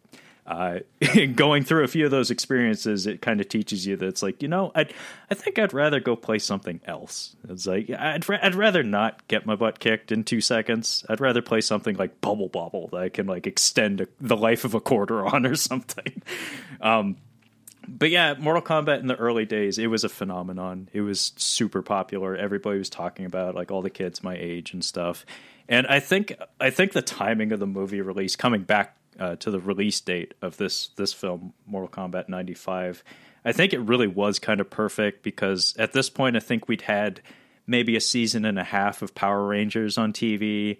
uh, 0.46 0.78
going 1.34 1.64
through 1.64 1.84
a 1.84 1.88
few 1.88 2.04
of 2.04 2.10
those 2.10 2.30
experiences, 2.30 3.06
it 3.06 3.20
kind 3.20 3.40
of 3.40 3.48
teaches 3.48 3.86
you 3.86 3.96
that 3.96 4.06
it's 4.06 4.22
like, 4.22 4.42
you 4.42 4.48
know, 4.48 4.70
I 4.74 4.86
I 5.30 5.34
think 5.34 5.58
I'd 5.58 5.72
rather 5.72 5.98
go 5.98 6.14
play 6.14 6.38
something 6.38 6.80
else. 6.84 7.34
It's 7.48 7.66
like 7.66 7.90
I'd 7.90 8.28
ra- 8.28 8.38
I'd 8.40 8.54
rather 8.54 8.82
not 8.82 9.26
get 9.26 9.44
my 9.44 9.56
butt 9.56 9.80
kicked 9.80 10.12
in 10.12 10.22
two 10.22 10.40
seconds. 10.40 11.04
I'd 11.08 11.20
rather 11.20 11.42
play 11.42 11.60
something 11.60 11.96
like 11.96 12.20
Bubble 12.20 12.48
Bobble 12.48 12.88
that 12.88 13.00
I 13.00 13.08
can 13.08 13.26
like 13.26 13.46
extend 13.46 14.02
a, 14.02 14.08
the 14.20 14.36
life 14.36 14.64
of 14.64 14.74
a 14.74 14.80
quarter 14.80 15.26
on 15.34 15.46
or 15.46 15.56
something. 15.56 16.22
Um, 16.80 17.16
but 17.88 18.10
yeah, 18.10 18.34
Mortal 18.38 18.62
Kombat 18.62 19.00
in 19.00 19.06
the 19.06 19.16
early 19.16 19.44
days, 19.46 19.78
it 19.78 19.86
was 19.88 20.04
a 20.04 20.08
phenomenon. 20.08 20.88
It 20.92 21.00
was 21.00 21.32
super 21.36 21.82
popular. 21.82 22.36
Everybody 22.36 22.78
was 22.78 22.90
talking 22.90 23.26
about 23.26 23.54
like 23.54 23.70
all 23.70 23.82
the 23.82 23.90
kids 23.90 24.22
my 24.22 24.36
age 24.36 24.72
and 24.72 24.84
stuff. 24.84 25.26
And 25.68 25.86
I 25.88 25.98
think 25.98 26.32
I 26.60 26.70
think 26.70 26.92
the 26.92 27.02
timing 27.02 27.50
of 27.50 27.58
the 27.58 27.66
movie 27.66 28.00
release, 28.00 28.36
coming 28.36 28.62
back 28.62 28.96
uh, 29.18 29.36
to 29.36 29.50
the 29.50 29.60
release 29.60 30.00
date 30.00 30.34
of 30.42 30.56
this 30.56 30.88
this 30.96 31.12
film, 31.12 31.52
Mortal 31.66 31.88
Kombat 31.88 32.28
'95, 32.28 33.02
I 33.46 33.52
think 33.52 33.72
it 33.72 33.78
really 33.78 34.08
was 34.08 34.40
kind 34.40 34.60
of 34.60 34.68
perfect 34.68 35.22
because 35.22 35.74
at 35.78 35.92
this 35.92 36.10
point, 36.10 36.36
I 36.36 36.40
think 36.40 36.68
we'd 36.68 36.82
had 36.82 37.20
maybe 37.64 37.94
a 37.94 38.00
season 38.00 38.44
and 38.44 38.58
a 38.58 38.64
half 38.64 39.02
of 39.02 39.14
Power 39.14 39.46
Rangers 39.46 39.96
on 39.96 40.12
TV. 40.12 40.78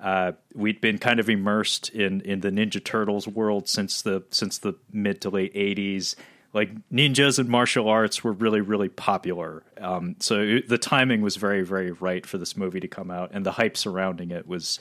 Uh, 0.00 0.32
we'd 0.52 0.80
been 0.80 0.98
kind 0.98 1.20
of 1.20 1.30
immersed 1.30 1.88
in 1.90 2.20
in 2.22 2.40
the 2.40 2.50
Ninja 2.50 2.82
Turtles 2.82 3.28
world 3.28 3.68
since 3.68 4.02
the 4.02 4.24
since 4.30 4.58
the 4.58 4.74
mid 4.92 5.20
to 5.22 5.30
late 5.30 5.54
'80s. 5.54 6.16
Like 6.52 6.70
ninjas 6.90 7.38
and 7.38 7.48
martial 7.48 7.88
arts 7.88 8.24
were 8.24 8.32
really 8.32 8.62
really 8.62 8.88
popular, 8.88 9.62
um, 9.80 10.16
so 10.18 10.40
it, 10.40 10.68
the 10.68 10.78
timing 10.78 11.20
was 11.20 11.36
very 11.36 11.62
very 11.62 11.92
right 11.92 12.24
for 12.24 12.38
this 12.38 12.56
movie 12.56 12.80
to 12.80 12.88
come 12.88 13.10
out, 13.10 13.30
and 13.32 13.46
the 13.46 13.52
hype 13.52 13.76
surrounding 13.76 14.30
it 14.30 14.46
was 14.46 14.80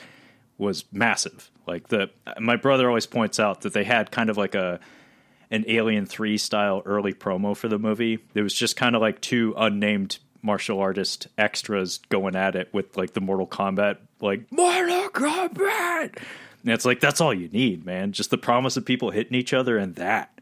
was 0.57 0.85
massive. 0.91 1.51
Like 1.67 1.88
the 1.88 2.10
my 2.39 2.56
brother 2.56 2.88
always 2.88 3.06
points 3.06 3.39
out 3.39 3.62
that 3.62 3.73
they 3.73 3.84
had 3.84 4.12
kind 4.12 4.30
of 4.30 4.38
like 4.38 4.56
a 4.56 4.80
an 5.49 5.63
Alien 5.67 6.06
3 6.06 6.38
style 6.38 6.82
early 6.86 7.13
promo 7.13 7.56
for 7.56 7.67
the 7.67 7.80
movie. 7.80 8.19
It 8.34 8.41
was 8.41 8.53
just 8.53 8.75
kind 8.75 8.95
of 8.95 9.01
like 9.01 9.21
two 9.21 9.53
unnamed 9.58 10.19
martial 10.41 10.80
artist 10.80 11.27
extras 11.38 11.99
going 12.10 12.36
at 12.36 12.56
it 12.56 12.73
with 12.73 12.97
like 12.97 13.13
the 13.13 13.21
Mortal 13.21 13.47
Kombat, 13.47 13.97
like 14.21 14.51
Mortal 14.51 15.10
Kombat. 15.10 16.17
And 16.63 16.73
it's 16.73 16.86
like 16.86 16.99
that's 16.99 17.21
all 17.21 17.34
you 17.34 17.47
need, 17.49 17.86
man. 17.86 18.12
Just 18.12 18.30
the 18.30 18.38
promise 18.38 18.77
of 18.77 18.86
people 18.86 19.12
hitting 19.12 19.36
each 19.36 19.53
other 19.53 19.77
and 19.77 19.95
that. 19.95 20.34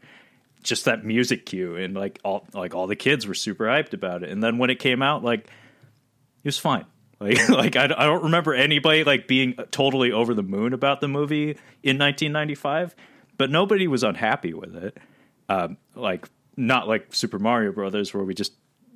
Just 0.62 0.86
that 0.86 1.04
music 1.04 1.46
cue 1.46 1.76
and 1.76 1.94
like 1.94 2.18
all 2.24 2.46
like 2.52 2.74
all 2.74 2.88
the 2.88 2.96
kids 2.96 3.26
were 3.26 3.34
super 3.34 3.66
hyped 3.66 3.92
about 3.92 4.22
it. 4.22 4.30
And 4.30 4.42
then 4.42 4.58
when 4.58 4.70
it 4.70 4.80
came 4.80 5.02
out, 5.02 5.22
like 5.22 5.40
it 5.40 6.48
was 6.48 6.58
fine. 6.58 6.84
Like 7.20 7.48
like 7.48 7.76
I, 7.76 7.84
I 7.84 8.06
don't 8.06 8.24
remember 8.24 8.54
anybody 8.54 9.04
like 9.04 9.26
being 9.26 9.54
totally 9.70 10.12
over 10.12 10.34
the 10.34 10.42
moon 10.42 10.72
about 10.72 11.00
the 11.00 11.08
movie 11.08 11.50
in 11.82 11.98
1995, 11.98 12.94
but 13.38 13.50
nobody 13.50 13.88
was 13.88 14.02
unhappy 14.02 14.54
with 14.54 14.76
it. 14.76 14.98
Um, 15.48 15.76
like 15.94 16.28
not 16.56 16.88
like 16.88 17.14
Super 17.14 17.38
Mario 17.38 17.72
Brothers 17.72 18.12
where 18.12 18.24
we 18.24 18.34
just 18.34 18.52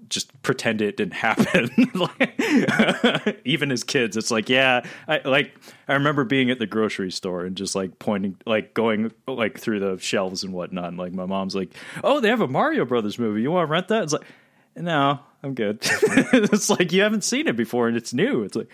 just 0.09 0.43
pretend 0.43 0.83
it 0.83 0.97
didn't 0.97 1.13
happen. 1.15 1.71
Even 3.45 3.71
as 3.71 3.85
kids, 3.85 4.17
it's 4.17 4.31
like, 4.31 4.49
yeah, 4.49 4.83
I 5.09 5.21
like 5.25 5.53
I 5.89 5.95
remember 5.95 6.25
being 6.25 6.51
at 6.51 6.59
the 6.59 6.67
grocery 6.67 7.11
store 7.13 7.45
and 7.45 7.57
just 7.57 7.75
like 7.75 7.99
pointing, 7.99 8.37
like 8.45 8.75
going 8.75 9.13
like 9.27 9.59
through 9.59 9.81
the 9.81 9.99
shelves 9.99 10.45
and 10.45 10.53
whatnot. 10.53 10.89
And, 10.89 10.99
like 10.99 11.13
my 11.13 11.27
mom's 11.27 11.55
like, 11.55 11.73
"Oh, 12.05 12.21
they 12.21 12.29
have 12.29 12.41
a 12.41 12.49
Mario 12.49 12.85
Brothers 12.85 13.19
movie. 13.19 13.41
You 13.43 13.53
want 13.53 13.69
to 13.69 13.71
rent 13.71 13.89
that?" 13.89 14.03
It's 14.03 14.13
like, 14.13 14.27
no, 14.77 15.21
I'm 15.43 15.55
good. 15.55 15.79
it's 15.83 16.71
like 16.71 16.93
you 16.93 17.03
haven't 17.03 17.25
seen 17.25 17.49
it 17.49 17.57
before 17.57 17.89
and 17.89 17.97
it's 17.97 18.13
new. 18.13 18.43
It's 18.43 18.57
like, 18.57 18.69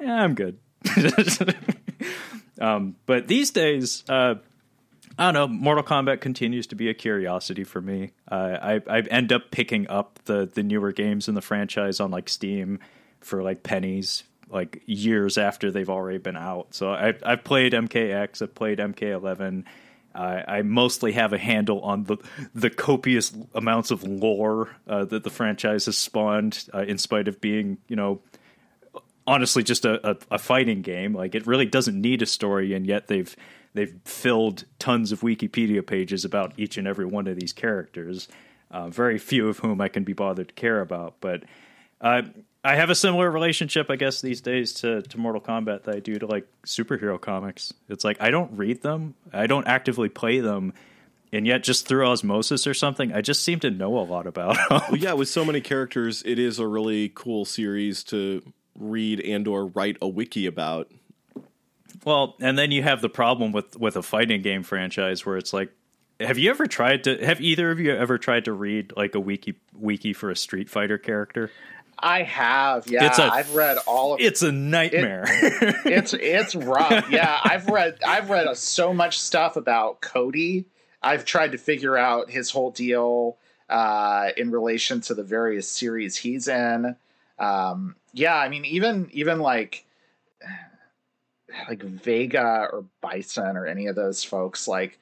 yeah, 0.00 0.22
I'm 0.22 0.34
good. 0.34 0.58
um, 2.60 2.96
but 3.06 3.28
these 3.28 3.50
days, 3.50 4.04
uh, 4.08 4.36
I 5.18 5.32
don't 5.32 5.34
know. 5.34 5.48
Mortal 5.48 5.82
Kombat 5.82 6.20
continues 6.20 6.68
to 6.68 6.76
be 6.76 6.88
a 6.88 6.94
curiosity 6.94 7.64
for 7.64 7.80
me. 7.80 8.12
Uh, 8.30 8.56
I 8.60 8.98
I 8.98 9.00
end 9.00 9.32
up 9.32 9.50
picking 9.50 9.88
up 9.88 10.20
the 10.24 10.46
the 10.52 10.62
newer 10.62 10.92
games 10.92 11.28
in 11.28 11.34
the 11.34 11.40
franchise 11.40 11.98
on 11.98 12.12
like 12.12 12.28
Steam 12.28 12.78
for 13.20 13.42
like 13.42 13.64
pennies, 13.64 14.22
like 14.48 14.82
years 14.86 15.36
after 15.36 15.72
they've 15.72 15.90
already 15.90 16.18
been 16.18 16.36
out. 16.36 16.74
So 16.74 16.92
I 16.92 17.14
I've 17.24 17.42
played 17.42 17.72
MKX, 17.72 18.42
I've 18.42 18.54
played 18.54 18.78
MK11. 18.78 19.64
I 20.14 20.62
mostly 20.62 21.12
have 21.12 21.32
a 21.32 21.38
handle 21.38 21.80
on 21.80 22.04
the 22.04 22.16
the 22.54 22.70
copious 22.70 23.32
amounts 23.54 23.90
of 23.90 24.02
lore 24.02 24.70
uh, 24.88 25.04
that 25.06 25.22
the 25.22 25.30
franchise 25.30 25.86
has 25.86 25.96
spawned, 25.96 26.68
uh, 26.74 26.80
in 26.80 26.98
spite 26.98 27.28
of 27.28 27.40
being 27.40 27.78
you 27.88 27.96
know 27.96 28.20
honestly 29.26 29.62
just 29.62 29.84
a, 29.84 30.10
a, 30.10 30.16
a 30.32 30.38
fighting 30.38 30.82
game. 30.82 31.14
Like 31.14 31.34
it 31.34 31.46
really 31.46 31.66
doesn't 31.66 32.00
need 32.00 32.22
a 32.22 32.26
story, 32.26 32.74
and 32.74 32.86
yet 32.86 33.06
they've 33.06 33.34
they've 33.74 33.94
filled 34.04 34.64
tons 34.78 35.12
of 35.12 35.20
Wikipedia 35.20 35.86
pages 35.86 36.24
about 36.24 36.52
each 36.56 36.76
and 36.78 36.88
every 36.88 37.06
one 37.06 37.26
of 37.28 37.38
these 37.38 37.52
characters. 37.52 38.28
Uh, 38.70 38.88
very 38.88 39.18
few 39.18 39.48
of 39.48 39.58
whom 39.60 39.80
I 39.80 39.88
can 39.88 40.04
be 40.04 40.12
bothered 40.12 40.48
to 40.48 40.54
care 40.54 40.80
about, 40.80 41.14
but 41.20 41.44
uh, 42.00 42.22
I 42.64 42.74
have 42.74 42.90
a 42.90 42.94
similar 42.94 43.30
relationship, 43.30 43.88
I 43.88 43.96
guess, 43.96 44.20
these 44.20 44.40
days 44.40 44.72
to, 44.74 45.02
to 45.02 45.18
Mortal 45.18 45.40
Kombat 45.40 45.84
that 45.84 45.94
I 45.94 46.00
do 46.00 46.18
to 46.18 46.26
like 46.26 46.46
superhero 46.66 47.20
comics. 47.20 47.72
It's 47.88 48.04
like 48.04 48.20
I 48.20 48.30
don't 48.30 48.56
read 48.56 48.82
them, 48.82 49.14
I 49.32 49.46
don't 49.46 49.66
actively 49.66 50.08
play 50.08 50.40
them, 50.40 50.72
and 51.32 51.46
yet 51.46 51.62
just 51.62 51.86
through 51.86 52.06
osmosis 52.06 52.66
or 52.66 52.74
something, 52.74 53.12
I 53.12 53.20
just 53.20 53.42
seem 53.42 53.60
to 53.60 53.70
know 53.70 53.98
a 53.98 54.00
lot 54.00 54.26
about 54.26 54.56
them. 54.68 54.80
Well, 54.90 54.96
yeah, 54.96 55.12
with 55.12 55.28
so 55.28 55.44
many 55.44 55.60
characters, 55.60 56.22
it 56.26 56.38
is 56.38 56.58
a 56.58 56.66
really 56.66 57.10
cool 57.14 57.44
series 57.44 58.02
to 58.04 58.42
read 58.74 59.20
and 59.20 59.46
or 59.46 59.66
write 59.66 59.96
a 60.02 60.08
wiki 60.08 60.46
about. 60.46 60.90
Well, 62.04 62.36
and 62.40 62.58
then 62.58 62.70
you 62.70 62.82
have 62.82 63.00
the 63.00 63.08
problem 63.08 63.52
with 63.52 63.78
with 63.78 63.96
a 63.96 64.02
fighting 64.02 64.42
game 64.42 64.62
franchise 64.62 65.24
where 65.24 65.36
it's 65.36 65.52
like 65.52 65.70
have 66.20 66.38
you 66.38 66.50
ever 66.50 66.66
tried 66.66 67.04
to 67.04 67.24
have 67.24 67.40
either 67.40 67.70
of 67.70 67.78
you 67.78 67.94
ever 67.94 68.18
tried 68.18 68.44
to 68.46 68.52
read 68.52 68.92
like 68.96 69.14
a 69.14 69.20
wiki 69.20 69.54
wiki 69.72 70.12
for 70.12 70.30
a 70.30 70.36
Street 70.36 70.68
Fighter 70.68 70.98
character? 70.98 71.50
I 72.00 72.22
have, 72.22 72.86
yeah. 72.86 73.06
It's 73.06 73.18
a- 73.18 73.24
I've 73.24 73.54
read 73.54 73.78
all 73.86 74.14
of 74.14 74.20
It's 74.20 74.42
a 74.42 74.52
nightmare. 74.52 75.24
it's 75.28 76.14
it's 76.14 76.54
rough. 76.54 77.10
Yeah, 77.10 77.38
I've 77.44 77.66
read 77.68 77.98
I've 78.06 78.30
read 78.30 78.56
so 78.56 78.92
much 78.94 79.20
stuff 79.20 79.56
about 79.56 80.00
Cody. 80.00 80.64
I've 81.02 81.24
tried 81.24 81.52
to 81.52 81.58
figure 81.58 81.96
out 81.96 82.30
his 82.30 82.50
whole 82.50 82.70
deal 82.70 83.36
uh, 83.68 84.30
in 84.36 84.50
relation 84.50 85.00
to 85.02 85.14
the 85.14 85.22
various 85.22 85.68
series 85.68 86.16
he's 86.16 86.48
in. 86.48 86.96
Um, 87.38 87.94
yeah, 88.12 88.36
I 88.36 88.48
mean, 88.48 88.64
even 88.64 89.08
even 89.12 89.38
like 89.40 89.84
like 91.68 91.82
Vega 91.82 92.68
or 92.72 92.84
Bison 93.00 93.56
or 93.56 93.66
any 93.66 93.86
of 93.86 93.96
those 93.96 94.22
folks, 94.22 94.68
like, 94.68 94.98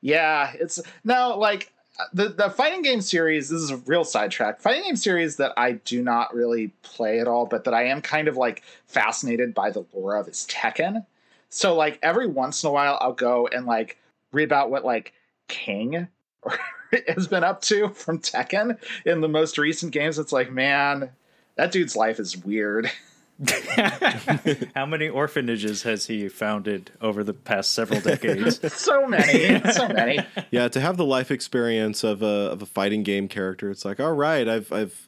yeah, 0.00 0.52
it's 0.54 0.80
no 1.04 1.36
like 1.38 1.72
the 2.12 2.28
the 2.28 2.50
fighting 2.50 2.82
game 2.82 3.00
series. 3.00 3.48
This 3.48 3.60
is 3.60 3.70
a 3.70 3.76
real 3.78 4.04
sidetrack. 4.04 4.60
Fighting 4.60 4.84
game 4.84 4.96
series 4.96 5.36
that 5.36 5.52
I 5.56 5.72
do 5.72 6.02
not 6.02 6.34
really 6.34 6.68
play 6.82 7.20
at 7.20 7.28
all, 7.28 7.46
but 7.46 7.64
that 7.64 7.74
I 7.74 7.84
am 7.84 8.00
kind 8.00 8.28
of 8.28 8.36
like 8.36 8.62
fascinated 8.86 9.54
by 9.54 9.70
the 9.70 9.84
lore 9.92 10.16
of 10.16 10.28
is 10.28 10.46
Tekken. 10.48 11.04
So 11.48 11.74
like 11.74 11.98
every 12.02 12.26
once 12.26 12.62
in 12.62 12.68
a 12.68 12.72
while, 12.72 12.98
I'll 13.00 13.12
go 13.12 13.48
and 13.48 13.66
like 13.66 13.98
read 14.32 14.44
about 14.44 14.70
what 14.70 14.84
like 14.84 15.12
King 15.48 16.08
has 17.08 17.26
been 17.26 17.44
up 17.44 17.62
to 17.62 17.88
from 17.90 18.20
Tekken 18.20 18.78
in 19.04 19.20
the 19.20 19.28
most 19.28 19.58
recent 19.58 19.92
games. 19.92 20.18
It's 20.18 20.32
like, 20.32 20.52
man, 20.52 21.10
that 21.56 21.72
dude's 21.72 21.96
life 21.96 22.20
is 22.20 22.36
weird. 22.36 22.90
How 24.74 24.84
many 24.84 25.08
orphanages 25.08 25.82
has 25.84 26.06
he 26.06 26.28
founded 26.28 26.90
over 27.00 27.22
the 27.22 27.34
past 27.34 27.72
several 27.72 28.00
decades? 28.00 28.60
so 28.74 29.06
many, 29.06 29.60
so 29.70 29.88
many. 29.88 30.18
Yeah, 30.50 30.68
to 30.68 30.80
have 30.80 30.96
the 30.96 31.04
life 31.04 31.30
experience 31.30 32.02
of 32.02 32.22
a 32.22 32.50
of 32.50 32.62
a 32.62 32.66
fighting 32.66 33.04
game 33.04 33.28
character, 33.28 33.70
it's 33.70 33.84
like, 33.84 34.00
all 34.00 34.14
right, 34.14 34.48
I've 34.48 34.72
I've 34.72 35.07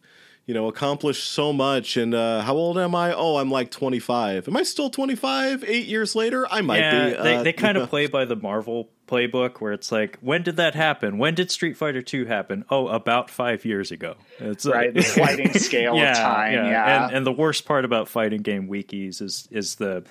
you 0.50 0.54
know 0.54 0.66
accomplished 0.66 1.30
so 1.30 1.52
much, 1.52 1.96
and 1.96 2.12
uh, 2.12 2.40
how 2.40 2.56
old 2.56 2.76
am 2.76 2.92
I? 2.92 3.14
Oh, 3.14 3.36
I'm 3.36 3.52
like 3.52 3.70
25. 3.70 4.48
Am 4.48 4.56
I 4.56 4.64
still 4.64 4.90
25? 4.90 5.62
Eight 5.62 5.86
years 5.86 6.16
later, 6.16 6.44
I 6.50 6.60
might 6.60 6.80
yeah, 6.80 7.10
be. 7.10 7.22
they 7.22 7.36
Uh, 7.36 7.42
they 7.44 7.52
kind 7.52 7.78
of 7.78 7.88
play 7.88 8.08
by 8.08 8.24
the 8.24 8.34
Marvel 8.34 8.90
playbook 9.06 9.60
where 9.60 9.72
it's 9.72 9.92
like, 9.92 10.18
when 10.20 10.42
did 10.42 10.56
that 10.56 10.74
happen? 10.74 11.18
When 11.18 11.36
did 11.36 11.52
Street 11.52 11.76
Fighter 11.76 12.02
Two 12.02 12.24
happen? 12.24 12.64
Oh, 12.68 12.88
about 12.88 13.30
five 13.30 13.64
years 13.64 13.92
ago. 13.92 14.16
It's 14.40 14.66
Right, 14.66 14.92
the 14.92 15.02
sliding 15.02 15.52
scale 15.56 15.96
of 15.96 16.16
time, 16.16 16.54
yeah. 16.54 17.04
And, 17.04 17.18
and 17.18 17.26
the 17.26 17.32
worst 17.32 17.64
part 17.64 17.84
about 17.84 18.08
fighting 18.08 18.42
game 18.42 18.66
wikis 18.66 19.22
is 19.22 19.46
is 19.52 19.76
the 19.76 20.02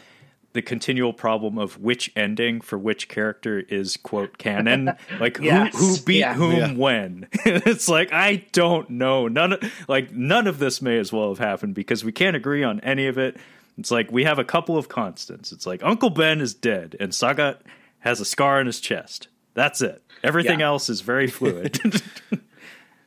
the 0.59 0.63
continual 0.63 1.13
problem 1.13 1.57
of 1.57 1.79
which 1.79 2.11
ending 2.17 2.59
for 2.59 2.77
which 2.77 3.07
character 3.07 3.59
is 3.69 3.95
quote 3.95 4.37
canon. 4.37 4.91
Like 5.21 5.39
Yes, 5.39 5.73
who 5.77 5.85
who 5.95 6.01
beat 6.03 6.19
yeah. 6.19 6.33
whom 6.33 6.55
Yeah. 6.55 6.73
when? 6.73 7.27
it's 7.45 7.87
like 7.87 8.11
I 8.11 8.43
don't 8.51 8.89
know. 8.89 9.29
None 9.29 9.53
of, 9.53 9.73
like 9.87 10.11
none 10.11 10.47
of 10.47 10.59
this 10.59 10.81
may 10.81 10.97
as 10.99 11.13
well 11.13 11.29
have 11.29 11.37
happened 11.39 11.75
because 11.75 12.03
we 12.03 12.11
can't 12.11 12.35
agree 12.35 12.61
on 12.63 12.81
any 12.81 13.07
of 13.07 13.17
it. 13.17 13.37
It's 13.77 13.89
like 13.91 14.11
we 14.11 14.25
have 14.25 14.37
a 14.39 14.43
couple 14.43 14.77
of 14.77 14.89
constants. 14.89 15.53
It's 15.53 15.65
like 15.65 15.81
Uncle 15.81 16.09
Ben 16.09 16.41
is 16.41 16.53
dead 16.53 16.97
and 16.99 17.13
Sagat 17.13 17.59
has 17.99 18.19
a 18.19 18.25
scar 18.25 18.59
on 18.59 18.65
his 18.65 18.81
chest. 18.81 19.29
That's 19.53 19.81
it. 19.81 20.03
Everything 20.23 20.59
Yeah. 20.59 20.65
else 20.67 20.89
is 20.89 20.99
very 20.99 21.27
fluid. 21.27 21.79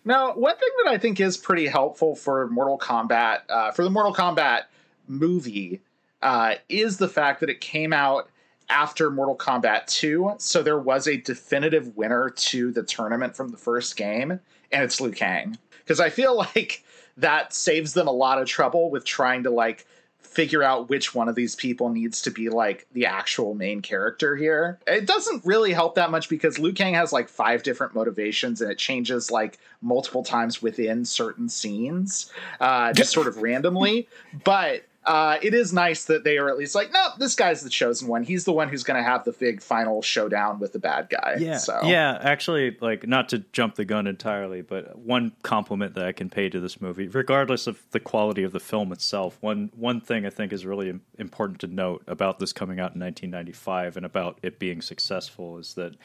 Now, 0.05 0.33
one 0.35 0.57
thing 0.57 0.69
that 0.85 0.91
I 0.91 0.99
think 0.99 1.21
is 1.21 1.37
pretty 1.37 1.69
helpful 1.69 2.17
for 2.17 2.49
Mortal 2.49 2.77
Kombat, 2.77 3.43
uh, 3.49 3.71
for 3.71 3.85
the 3.85 3.91
Mortal 3.91 4.13
Kombat 4.13 4.63
movie, 5.07 5.81
uh, 6.23 6.55
is 6.69 6.99
the 6.99 7.09
fact 7.09 7.41
that 7.41 7.51
it 7.51 7.61
came 7.61 7.93
out 7.93 8.29
after 8.69 9.11
Mortal 9.11 9.37
Kombat 9.37 9.87
2. 9.87 10.35
So 10.39 10.63
there 10.63 10.79
was 10.79 11.07
a 11.07 11.17
definitive 11.17 11.97
winner 11.97 12.31
to 12.31 12.73
the 12.73 12.83
tournament 12.83 13.37
from 13.37 13.51
the 13.51 13.57
first 13.57 13.97
game, 13.97 14.31
and 14.31 14.83
it's 14.83 15.01
Liu 15.01 15.13
Kang. 15.13 15.59
Because 15.81 16.01
I 16.01 16.11
feel 16.11 16.37
like 16.57 16.85
that 17.17 17.53
saves 17.53 17.93
them 17.93 18.09
a 18.09 18.13
lot 18.13 18.41
of 18.41 18.49
trouble 18.49 18.91
with 18.91 19.05
trying 19.05 19.43
to 19.43 19.51
like 19.51 19.87
figure 20.19 20.63
out 20.63 20.89
which 20.89 21.15
one 21.15 21.29
of 21.29 21.35
these 21.35 21.55
people 21.55 21.91
needs 21.91 22.23
to 22.23 22.31
be 22.31 22.49
like 22.49 22.87
the 22.93 23.05
actual 23.05 23.55
main 23.55 23.83
character 23.83 24.35
here. 24.35 24.79
It 24.87 25.07
doesn't 25.07 25.45
really 25.45 25.75
help 25.75 25.95
that 25.97 26.11
much 26.11 26.31
because 26.31 26.59
Liu 26.59 26.73
Kang 26.73 26.95
has 26.95 27.13
like 27.13 27.29
five 27.29 27.63
different 27.63 27.95
motivations 27.95 28.63
and 28.63 28.71
it 28.71 28.79
changes 28.79 29.31
like 29.31 29.59
multiple 29.83 30.23
times 30.23 30.63
within 30.63 31.05
certain 31.05 31.51
scenes, 31.51 32.33
uh, 32.61 32.95
just 32.95 33.13
sort 33.13 33.27
of 33.27 33.43
randomly. 33.43 34.09
But 34.43 34.85
uh, 35.05 35.37
it 35.43 35.53
is 35.53 35.73
nice 35.73 36.05
that 36.05 36.23
they 36.23 36.39
are 36.39 36.49
at 36.49 36.57
least 36.57 36.75
like, 36.75 36.93
nope, 36.93 37.15
this 37.19 37.35
guy's 37.35 37.63
the 37.63 37.69
chosen 37.69 38.07
one. 38.07 38.23
He's 38.23 38.45
the 38.45 38.53
one 38.53 38.69
who's 38.69 38.85
going 38.85 39.03
to 39.03 39.03
have 39.03 39.25
the 39.25 39.33
big 39.33 39.61
final 39.61 40.01
showdown 40.01 40.61
with 40.61 40.73
the 40.73 40.79
bad 40.79 41.09
guy. 41.09 41.37
Yeah, 41.39 41.57
So 41.57 41.81
yeah. 41.85 42.19
Actually, 42.21 42.77
like 42.81 43.07
not 43.07 43.29
to 43.31 43.41
jump 43.53 43.75
the 43.75 43.85
gun 43.85 44.07
entirely, 44.07 44.63
but 44.63 44.97
one 44.97 45.33
compliment 45.43 45.95
that 45.95 46.07
I 46.07 46.13
can 46.13 46.31
pay 46.31 46.49
to 46.49 46.61
this 46.61 46.81
movie, 46.81 47.09
regardless 47.09 47.67
of 47.67 47.83
the 47.91 47.99
quality 47.99 48.45
of 48.45 48.53
the 48.53 48.61
film 48.61 48.93
itself, 48.93 49.39
one 49.41 49.73
one 49.75 50.01
thing 50.01 50.25
I 50.25 50.31
think 50.31 50.53
is 50.53 50.65
really 50.65 51.01
important 51.19 51.61
to 51.61 51.67
note 51.67 52.05
about 52.07 52.39
this 52.39 52.53
coming 52.53 52.79
out 52.79 52.95
in 52.95 53.01
1995 53.01 53.97
and 53.97 54.07
about 54.07 54.39
it 54.43 54.61
being 54.61 54.81
successful 54.81 55.59
is 55.59 55.75
that 55.75 55.97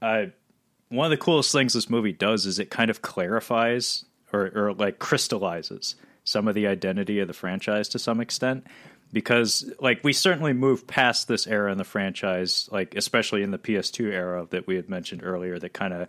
uh, 0.00 0.26
one 0.88 1.04
of 1.04 1.10
the 1.10 1.16
coolest 1.16 1.52
things 1.52 1.74
this 1.74 1.90
movie 1.90 2.12
does 2.12 2.46
is 2.46 2.58
it 2.58 2.70
kind 2.70 2.90
of 2.90 3.02
clarifies 3.02 4.06
or, 4.32 4.50
or 4.54 4.72
like 4.72 4.98
crystallizes 4.98 5.94
some 6.24 6.48
of 6.48 6.54
the 6.54 6.66
identity 6.66 7.18
of 7.20 7.28
the 7.28 7.34
franchise 7.34 7.88
to 7.88 7.98
some 7.98 8.20
extent 8.20 8.66
because 9.12 9.70
like 9.80 10.04
we 10.04 10.12
certainly 10.12 10.52
moved 10.52 10.86
past 10.86 11.26
this 11.26 11.46
era 11.46 11.72
in 11.72 11.78
the 11.78 11.84
franchise 11.84 12.68
like 12.70 12.94
especially 12.94 13.42
in 13.42 13.50
the 13.50 13.58
PS2 13.58 14.12
era 14.12 14.46
that 14.50 14.66
we 14.66 14.76
had 14.76 14.88
mentioned 14.88 15.22
earlier 15.24 15.58
that 15.58 15.72
kind 15.72 15.92
of 15.92 16.08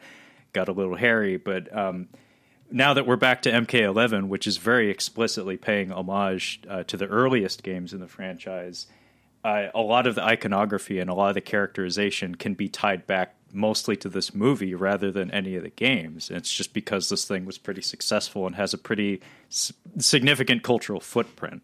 got 0.53 0.69
a 0.69 0.71
little 0.71 0.95
hairy. 0.95 1.37
But 1.37 1.75
um, 1.75 2.07
now 2.69 2.93
that 2.93 3.05
we're 3.05 3.15
back 3.15 3.43
to 3.43 3.51
MK11, 3.51 4.27
which 4.27 4.47
is 4.47 4.57
very 4.57 4.89
explicitly 4.89 5.57
paying 5.57 5.91
homage 5.91 6.61
uh, 6.69 6.83
to 6.83 6.97
the 6.97 7.07
earliest 7.07 7.63
games 7.63 7.93
in 7.93 7.99
the 7.99 8.07
franchise, 8.07 8.87
uh, 9.43 9.67
a 9.73 9.81
lot 9.81 10.07
of 10.07 10.15
the 10.15 10.23
iconography 10.23 10.99
and 10.99 11.09
a 11.09 11.13
lot 11.13 11.29
of 11.29 11.35
the 11.35 11.41
characterization 11.41 12.35
can 12.35 12.53
be 12.53 12.69
tied 12.69 13.07
back 13.07 13.35
mostly 13.53 13.95
to 13.97 14.09
this 14.09 14.33
movie 14.33 14.73
rather 14.75 15.11
than 15.11 15.31
any 15.31 15.55
of 15.55 15.63
the 15.63 15.69
games. 15.69 16.29
And 16.29 16.37
it's 16.37 16.53
just 16.53 16.73
because 16.73 17.09
this 17.09 17.25
thing 17.25 17.45
was 17.45 17.57
pretty 17.57 17.81
successful 17.81 18.45
and 18.47 18.55
has 18.55 18.73
a 18.73 18.77
pretty 18.77 19.21
s- 19.49 19.73
significant 19.97 20.63
cultural 20.63 20.99
footprint. 20.99 21.61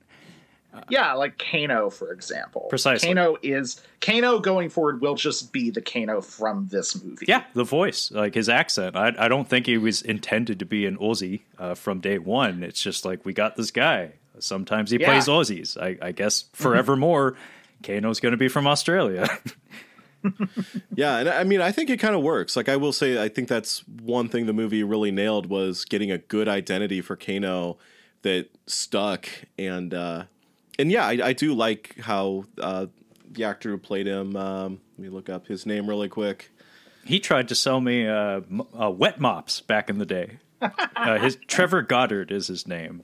Yeah, 0.89 1.13
like 1.13 1.39
Kano, 1.39 1.89
for 1.89 2.11
example. 2.11 2.67
Precisely. 2.69 3.07
Kano 3.09 3.35
is 3.41 3.81
Kano 3.99 4.37
going 4.37 4.69
forward 4.69 5.01
will 5.01 5.15
just 5.15 5.51
be 5.51 5.71
the 5.71 5.81
Kano 5.81 6.21
from 6.21 6.67
this 6.67 7.01
movie. 7.03 7.25
Yeah, 7.27 7.45
the 7.55 7.63
voice, 7.63 8.11
like 8.11 8.35
his 8.35 8.47
accent. 8.47 8.95
I, 8.95 9.11
I 9.17 9.27
don't 9.27 9.47
think 9.49 9.65
he 9.65 9.79
was 9.79 10.03
intended 10.03 10.59
to 10.59 10.65
be 10.65 10.85
an 10.85 10.95
Aussie 10.97 11.41
uh, 11.57 11.73
from 11.73 11.99
day 11.99 12.19
one. 12.19 12.61
It's 12.61 12.79
just 12.79 13.05
like 13.05 13.25
we 13.25 13.33
got 13.33 13.55
this 13.55 13.71
guy. 13.71 14.11
Sometimes 14.37 14.91
he 14.91 14.99
Yeah. 14.99 15.07
plays 15.07 15.25
Aussies. 15.27 15.81
I, 15.81 15.97
I 15.99 16.11
guess 16.11 16.43
forevermore, 16.53 17.35
Kano's 17.81 18.19
going 18.19 18.33
to 18.33 18.37
be 18.37 18.47
from 18.47 18.67
Australia. 18.67 19.27
Yeah, 20.95 21.17
and 21.17 21.29
I 21.29 21.43
mean, 21.43 21.61
I 21.61 21.71
think 21.71 21.89
it 21.89 21.97
kind 21.97 22.15
of 22.15 22.21
works. 22.23 22.55
Like 22.55 22.69
I 22.69 22.75
will 22.75 22.91
say, 22.91 23.21
I 23.21 23.29
think 23.29 23.47
that's 23.47 23.87
one 23.87 24.29
thing 24.29 24.45
the 24.45 24.53
movie 24.53 24.83
really 24.83 25.11
nailed 25.11 25.45
was 25.47 25.85
getting 25.85 26.11
a 26.11 26.17
good 26.17 26.47
identity 26.47 27.01
for 27.01 27.15
Kano 27.15 27.77
that 28.23 28.49
stuck, 28.65 29.27
and 29.59 29.93
uh, 29.93 30.23
and 30.79 30.91
yeah, 30.91 31.05
I, 31.05 31.19
I 31.23 31.33
do 31.33 31.53
like 31.53 31.95
how 32.01 32.45
uh, 32.59 32.87
the 33.29 33.43
actor 33.43 33.69
who 33.69 33.77
played 33.77 34.07
him. 34.07 34.35
Um, 34.35 34.81
let 34.97 35.03
me 35.03 35.09
look 35.09 35.29
up 35.29 35.47
his 35.47 35.65
name 35.65 35.87
really 35.87 36.09
quick. 36.09 36.49
he 37.05 37.19
tried 37.19 37.47
to 37.49 37.55
sell 37.55 37.79
me 37.79 38.07
uh, 38.07 38.41
m- 38.49 38.63
uh, 38.79 38.89
wet 38.89 39.19
mops 39.19 39.61
back 39.61 39.89
in 39.89 39.97
the 39.99 40.05
day. 40.05 40.39
Uh, 40.95 41.19
his 41.19 41.37
Trevor 41.47 41.83
Goddard 41.83 42.31
is 42.31 42.47
his 42.47 42.67
name. 42.67 43.03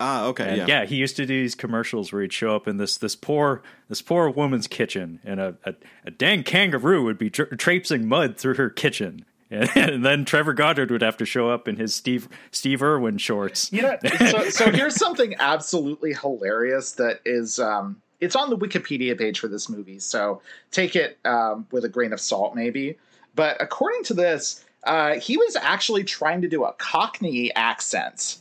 Ah, 0.00 0.26
okay, 0.26 0.48
And 0.48 0.56
yeah. 0.58 0.66
yeah. 0.66 0.84
he 0.84 0.96
used 0.96 1.16
to 1.16 1.26
do 1.26 1.40
these 1.40 1.54
commercials 1.54 2.12
where 2.12 2.22
he'd 2.22 2.32
show 2.32 2.54
up 2.54 2.68
in 2.68 2.76
this 2.76 2.96
this 2.98 3.16
poor 3.16 3.62
this 3.88 4.00
poor 4.02 4.30
woman's 4.30 4.66
kitchen, 4.66 5.20
and 5.24 5.40
a 5.40 5.56
a, 5.64 5.74
a 6.06 6.10
dang 6.10 6.42
kangaroo 6.42 7.02
would 7.04 7.18
be 7.18 7.30
tra- 7.30 7.56
traipsing 7.56 8.06
mud 8.08 8.36
through 8.36 8.54
her 8.54 8.70
kitchen, 8.70 9.24
and, 9.50 9.70
and 9.76 10.04
then 10.04 10.24
Trevor 10.24 10.52
Goddard 10.52 10.90
would 10.90 11.02
have 11.02 11.16
to 11.16 11.24
show 11.24 11.50
up 11.50 11.66
in 11.66 11.76
his 11.76 11.94
Steve 11.94 12.28
Steve 12.50 12.82
Irwin 12.82 13.18
shorts. 13.18 13.72
You 13.72 13.82
know, 13.82 13.96
so, 14.30 14.48
so 14.50 14.70
here's 14.72 14.94
something 14.94 15.34
absolutely 15.38 16.14
hilarious 16.14 16.92
that 16.92 17.20
is 17.24 17.58
um 17.58 18.00
it's 18.20 18.36
on 18.36 18.50
the 18.50 18.56
Wikipedia 18.56 19.16
page 19.16 19.38
for 19.38 19.48
this 19.48 19.68
movie, 19.68 19.98
so 19.98 20.42
take 20.70 20.96
it 20.96 21.18
um, 21.24 21.66
with 21.70 21.84
a 21.84 21.88
grain 21.88 22.12
of 22.12 22.20
salt, 22.20 22.54
maybe. 22.54 22.98
But 23.34 23.56
according 23.62 24.02
to 24.04 24.14
this, 24.14 24.64
uh, 24.84 25.14
he 25.20 25.36
was 25.36 25.54
actually 25.54 26.02
trying 26.02 26.42
to 26.42 26.48
do 26.48 26.64
a 26.64 26.72
Cockney 26.72 27.54
accent, 27.54 28.38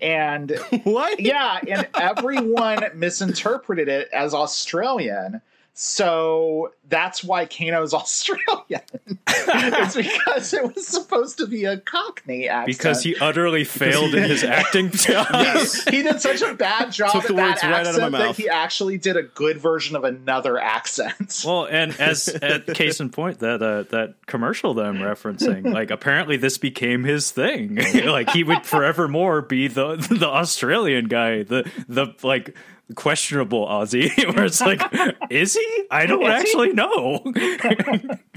and 0.00 0.50
What? 0.84 1.20
yeah, 1.20 1.60
and 1.66 1.88
everyone 1.94 2.84
misinterpreted 2.94 3.88
it 3.88 4.08
as 4.12 4.34
Australian. 4.34 5.40
So 5.76 6.72
that's 6.88 7.24
why 7.24 7.46
Kano's 7.46 7.92
Australian. 7.94 8.80
it's 9.26 9.96
because 9.96 10.54
it 10.54 10.74
was 10.74 10.86
supposed 10.86 11.38
to 11.38 11.48
be 11.48 11.64
a 11.64 11.78
Cockney 11.78 12.48
accent. 12.48 12.66
because 12.78 13.02
he 13.02 13.16
utterly 13.18 13.64
failed 13.64 14.14
in 14.14 14.22
his 14.22 14.44
acting 14.44 14.90
job. 14.90 15.26
he 15.90 16.02
did 16.02 16.20
such 16.20 16.42
a 16.42 16.54
bad 16.54 16.92
job 16.92 17.10
Took 17.10 17.26
the 17.26 17.34
that 17.34 17.48
words 17.50 17.62
right 17.64 17.86
out 17.86 17.94
of 17.96 18.00
my 18.02 18.18
that 18.18 18.26
mouth. 18.26 18.36
he 18.36 18.48
actually 18.48 18.98
did 18.98 19.16
a 19.16 19.24
good 19.24 19.58
version 19.58 19.96
of 19.96 20.04
another 20.04 20.60
accent. 20.60 21.42
Well, 21.44 21.66
and 21.68 21.98
as 22.00 22.28
at 22.28 22.66
case 22.68 23.00
in 23.00 23.10
point, 23.10 23.40
that 23.40 23.60
uh, 23.60 23.82
that 23.90 24.14
commercial 24.26 24.74
that 24.74 24.86
I'm 24.86 24.98
referencing, 24.98 25.72
like 25.72 25.90
apparently 25.90 26.36
this 26.36 26.56
became 26.56 27.02
his 27.02 27.32
thing. 27.32 27.80
like 28.06 28.30
he 28.30 28.44
would 28.44 28.64
forevermore 28.64 29.42
be 29.42 29.66
the 29.66 29.96
the 29.96 30.28
Australian 30.28 31.06
guy, 31.08 31.42
the 31.42 31.68
the 31.88 32.14
like 32.22 32.54
questionable 32.94 33.66
Aussie. 33.66 34.10
Where 34.34 34.44
it's 34.44 34.60
like, 34.60 34.80
is 35.30 35.54
he? 35.54 35.84
I 35.90 36.06
don't 36.06 36.22
Is 36.22 36.28
he? 36.28 36.34
actually 36.34 36.72
know. 36.72 37.22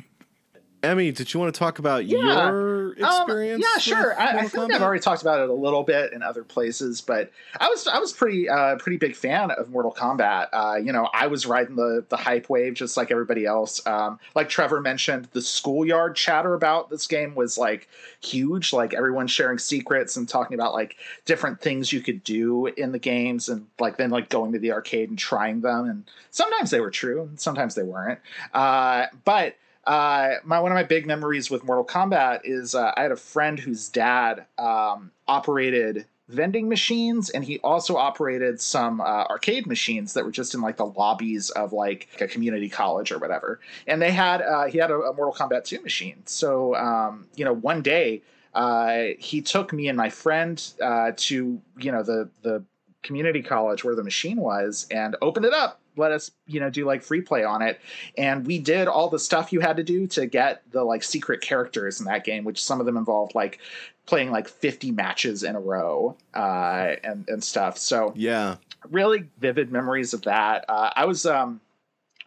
Emmy, 0.83 1.11
did 1.11 1.33
you 1.33 1.39
want 1.39 1.53
to 1.53 1.57
talk 1.57 1.79
about 1.79 2.05
Yeah. 2.05 2.19
your 2.19 2.95
Um, 3.03 3.21
experience? 3.21 3.65
yeah, 3.65 3.79
sure. 3.79 4.19
I, 4.19 4.37
I 4.39 4.47
think 4.47 4.71
I've 4.73 4.81
already 4.81 5.01
talked 5.01 5.21
about 5.23 5.41
it 5.41 5.49
a 5.49 5.53
little 5.53 5.83
bit 5.83 6.13
in 6.13 6.21
other 6.21 6.43
places, 6.43 7.01
but 7.01 7.31
I 7.59 7.67
was 7.67 7.87
I 7.87 7.97
was 7.97 8.13
pretty 8.13 8.47
uh, 8.47 8.75
pretty 8.77 8.97
big 8.97 9.15
fan 9.15 9.49
of 9.51 9.69
Mortal 9.69 9.91
Kombat. 9.91 10.47
Uh, 10.53 10.75
you 10.75 10.91
know, 10.91 11.09
I 11.13 11.27
was 11.27 11.45
riding 11.47 11.75
the 11.75 12.05
the 12.09 12.15
hype 12.17 12.47
wave 12.49 12.75
just 12.75 12.95
like 12.95 13.09
everybody 13.11 13.45
else. 13.45 13.85
Um, 13.87 14.19
like 14.35 14.49
Trevor 14.49 14.79
mentioned, 14.79 15.27
the 15.33 15.41
schoolyard 15.41 16.15
chatter 16.15 16.53
about 16.53 16.89
this 16.91 17.07
game 17.07 17.33
was 17.33 17.57
like 17.57 17.89
huge. 18.21 18.71
Like 18.71 18.93
everyone 18.93 19.25
sharing 19.27 19.57
secrets 19.57 20.15
and 20.15 20.29
talking 20.29 20.53
about 20.55 20.73
like 20.73 20.95
different 21.25 21.59
things 21.59 21.91
you 21.91 22.01
could 22.01 22.23
do 22.23 22.67
in 22.67 22.91
the 22.91 22.99
games, 22.99 23.49
and 23.49 23.65
like 23.79 23.97
then 23.97 24.11
like 24.11 24.29
going 24.29 24.51
to 24.53 24.59
the 24.59 24.71
arcade 24.71 25.09
and 25.09 25.17
trying 25.17 25.61
them. 25.61 25.85
And 25.89 26.03
sometimes 26.29 26.69
they 26.69 26.79
were 26.81 26.91
true, 26.91 27.23
and 27.23 27.39
sometimes 27.39 27.73
they 27.75 27.83
weren't. 27.83 28.19
Uh, 28.53 29.07
but 29.25 29.55
uh, 29.88 30.36
my 30.43 30.60
one 30.60 30.71
of 30.71 30.76
my 30.76 30.84
big 30.84 31.08
memories 31.08 31.50
with 31.50 31.63
Mortal 31.63 31.86
Kombat 31.86 32.41
is 32.43 32.76
uh, 32.76 32.91
I 32.97 33.04
had 33.04 33.12
a 33.12 33.17
friend 33.17 33.58
whose 33.58 33.88
dad 33.88 34.45
um, 34.58 35.12
operated 35.28 36.06
vending 36.28 36.67
machines, 36.67 37.30
and 37.30 37.41
he 37.41 37.58
also 37.60 37.95
operated 37.95 38.60
some 38.60 39.00
uh, 39.00 39.23
arcade 39.30 39.65
machines 39.65 40.13
that 40.13 40.26
were 40.26 40.32
just 40.32 40.54
in 40.54 40.60
like 40.60 40.76
the 40.76 40.86
lobbies 40.86 41.50
of 41.52 41.71
like 41.71 42.10
a 42.19 42.28
community 42.28 42.67
college 42.67 43.13
or 43.13 43.17
whatever. 43.17 43.62
And 43.88 44.02
they 44.02 44.12
had 44.12 44.41
uh, 44.41 44.65
he 44.65 44.78
had 44.78 44.91
a, 44.91 44.95
a 44.95 45.13
Mortal 45.13 45.34
Kombat 45.34 45.63
2 45.63 45.82
machine. 45.82 46.21
So 46.26 46.76
um, 46.76 47.26
you 47.36 47.45
know, 47.45 47.54
one 47.54 47.82
day 47.82 48.23
uh, 48.54 49.04
he 49.17 49.41
took 49.41 49.71
me 49.71 49.88
and 49.88 49.95
my 49.95 50.10
friend 50.10 50.62
uh, 50.82 51.13
to 51.15 51.62
you 51.80 51.91
know 51.93 52.04
the 52.04 52.30
the 52.41 52.62
community 53.04 53.41
college 53.41 53.86
where 53.86 53.95
the 53.95 54.04
machine 54.04 54.38
was 54.38 54.86
and 54.91 55.15
opened 55.21 55.45
it 55.45 55.54
up 55.54 55.80
let 55.97 56.12
us 56.12 56.31
you 56.45 56.60
know 56.60 56.69
do 56.69 56.86
like 56.86 57.01
free 57.03 57.21
play 57.21 57.43
on 57.43 57.62
it 57.62 57.79
and 58.17 58.45
we 58.45 58.60
did 58.60 58.88
all 58.88 59.10
the 59.10 59.19
stuff 59.19 59.51
you 59.51 59.60
had 59.60 59.77
to 59.77 59.83
do 59.83 60.07
to 60.07 60.25
get 60.25 60.62
the 60.71 60.83
like 60.83 61.03
secret 61.03 61.41
characters 61.41 61.99
in 61.99 62.05
that 62.05 62.23
game 62.23 62.43
which 62.43 62.63
some 62.63 62.79
of 62.79 62.86
them 62.86 62.97
involved 62.97 63.36
like 63.36 63.60
playing 64.05 64.31
like 64.31 64.47
50 64.47 64.91
matches 64.91 65.43
in 65.43 65.55
a 65.55 65.60
row 65.60 66.15
uh 66.33 66.95
and 67.03 67.27
and 67.29 67.43
stuff 67.43 67.77
so 67.77 68.13
Yeah. 68.15 68.57
really 68.89 69.27
vivid 69.39 69.71
memories 69.71 70.13
of 70.13 70.21
that 70.23 70.65
uh 70.69 70.91
i 70.95 71.05
was 71.05 71.25
um 71.25 71.60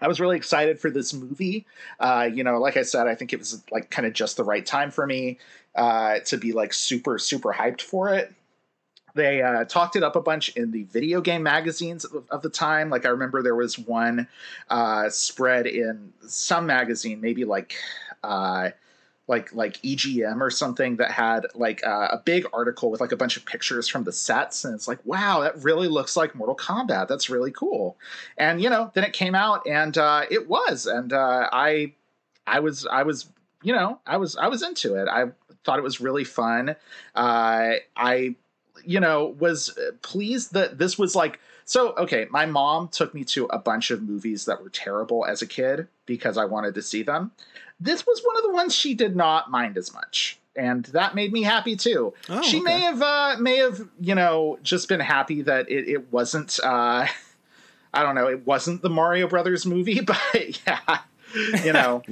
I 0.02 0.08
was 0.08 0.18
really 0.18 0.38
excited 0.38 0.80
for 0.80 0.90
this 0.90 1.12
movie. 1.12 1.66
Uh, 1.98 2.26
you 2.32 2.42
know, 2.42 2.58
like 2.58 2.78
I 2.78 2.82
said, 2.84 3.06
I 3.06 3.14
think 3.14 3.34
it 3.34 3.38
was 3.38 3.62
like 3.70 3.90
kind 3.90 4.06
of 4.06 4.14
just 4.14 4.38
the 4.38 4.44
right 4.44 4.64
time 4.64 4.90
for 4.90 5.06
me 5.06 5.38
uh, 5.74 6.20
to 6.20 6.38
be 6.38 6.52
like 6.52 6.72
super, 6.72 7.18
super 7.18 7.52
hyped 7.52 7.82
for 7.82 8.08
it 8.14 8.32
they 9.20 9.42
uh, 9.42 9.64
talked 9.64 9.96
it 9.96 10.02
up 10.02 10.16
a 10.16 10.20
bunch 10.20 10.48
in 10.56 10.70
the 10.70 10.84
video 10.84 11.20
game 11.20 11.42
magazines 11.42 12.06
of, 12.06 12.24
of 12.30 12.40
the 12.40 12.48
time. 12.48 12.88
Like 12.88 13.04
I 13.04 13.10
remember 13.10 13.42
there 13.42 13.54
was 13.54 13.78
one 13.78 14.26
uh, 14.70 15.10
spread 15.10 15.66
in 15.66 16.12
some 16.26 16.66
magazine, 16.66 17.20
maybe 17.20 17.44
like 17.44 17.74
uh, 18.24 18.70
like 19.28 19.54
like 19.54 19.74
EGM 19.82 20.40
or 20.40 20.50
something 20.50 20.96
that 20.96 21.10
had 21.10 21.46
like 21.54 21.86
uh, 21.86 22.08
a 22.12 22.22
big 22.24 22.46
article 22.54 22.90
with 22.90 23.00
like 23.00 23.12
a 23.12 23.16
bunch 23.16 23.36
of 23.36 23.44
pictures 23.44 23.88
from 23.88 24.04
the 24.04 24.12
sets, 24.12 24.64
and 24.64 24.74
it's 24.74 24.88
like, 24.88 24.98
wow, 25.04 25.40
that 25.40 25.62
really 25.62 25.88
looks 25.88 26.16
like 26.16 26.34
Mortal 26.34 26.56
Kombat. 26.56 27.06
That's 27.06 27.28
really 27.28 27.52
cool. 27.52 27.98
And 28.38 28.62
you 28.62 28.70
know, 28.70 28.90
then 28.94 29.04
it 29.04 29.12
came 29.12 29.34
out, 29.34 29.66
and 29.66 29.98
uh, 29.98 30.24
it 30.30 30.48
was, 30.48 30.86
and 30.86 31.12
uh, 31.12 31.48
I 31.52 31.92
I 32.46 32.60
was 32.60 32.86
I 32.86 33.02
was 33.02 33.28
you 33.62 33.74
know 33.74 34.00
I 34.06 34.16
was 34.16 34.34
I 34.36 34.48
was 34.48 34.62
into 34.62 34.94
it. 34.94 35.08
I 35.08 35.26
thought 35.64 35.78
it 35.78 35.82
was 35.82 36.00
really 36.00 36.24
fun. 36.24 36.74
I 37.14 38.34
you 38.90 38.98
know, 38.98 39.36
was 39.38 39.78
pleased 40.02 40.52
that 40.54 40.78
this 40.78 40.98
was 40.98 41.14
like 41.14 41.38
so 41.64 41.94
okay, 41.94 42.26
my 42.30 42.46
mom 42.46 42.88
took 42.88 43.14
me 43.14 43.22
to 43.26 43.44
a 43.46 43.58
bunch 43.58 43.92
of 43.92 44.02
movies 44.02 44.46
that 44.46 44.60
were 44.60 44.68
terrible 44.68 45.24
as 45.24 45.42
a 45.42 45.46
kid 45.46 45.86
because 46.06 46.36
I 46.36 46.44
wanted 46.44 46.74
to 46.74 46.82
see 46.82 47.04
them. 47.04 47.30
This 47.78 48.04
was 48.04 48.20
one 48.24 48.36
of 48.36 48.42
the 48.42 48.50
ones 48.50 48.74
she 48.74 48.94
did 48.94 49.14
not 49.14 49.48
mind 49.48 49.78
as 49.78 49.94
much. 49.94 50.40
And 50.56 50.84
that 50.86 51.14
made 51.14 51.32
me 51.32 51.44
happy 51.44 51.76
too. 51.76 52.12
Oh, 52.28 52.42
she 52.42 52.56
okay. 52.56 52.64
may 52.64 52.80
have 52.80 53.00
uh 53.00 53.36
may 53.38 53.58
have, 53.58 53.80
you 54.00 54.16
know, 54.16 54.58
just 54.64 54.88
been 54.88 54.98
happy 54.98 55.42
that 55.42 55.70
it, 55.70 55.88
it 55.88 56.12
wasn't 56.12 56.58
uh 56.64 57.06
I 57.94 58.02
don't 58.02 58.16
know, 58.16 58.26
it 58.26 58.44
wasn't 58.44 58.82
the 58.82 58.90
Mario 58.90 59.28
Brothers 59.28 59.64
movie, 59.64 60.00
but 60.12 60.18
yeah. 60.66 60.98
You 61.64 61.72
know, 61.72 62.02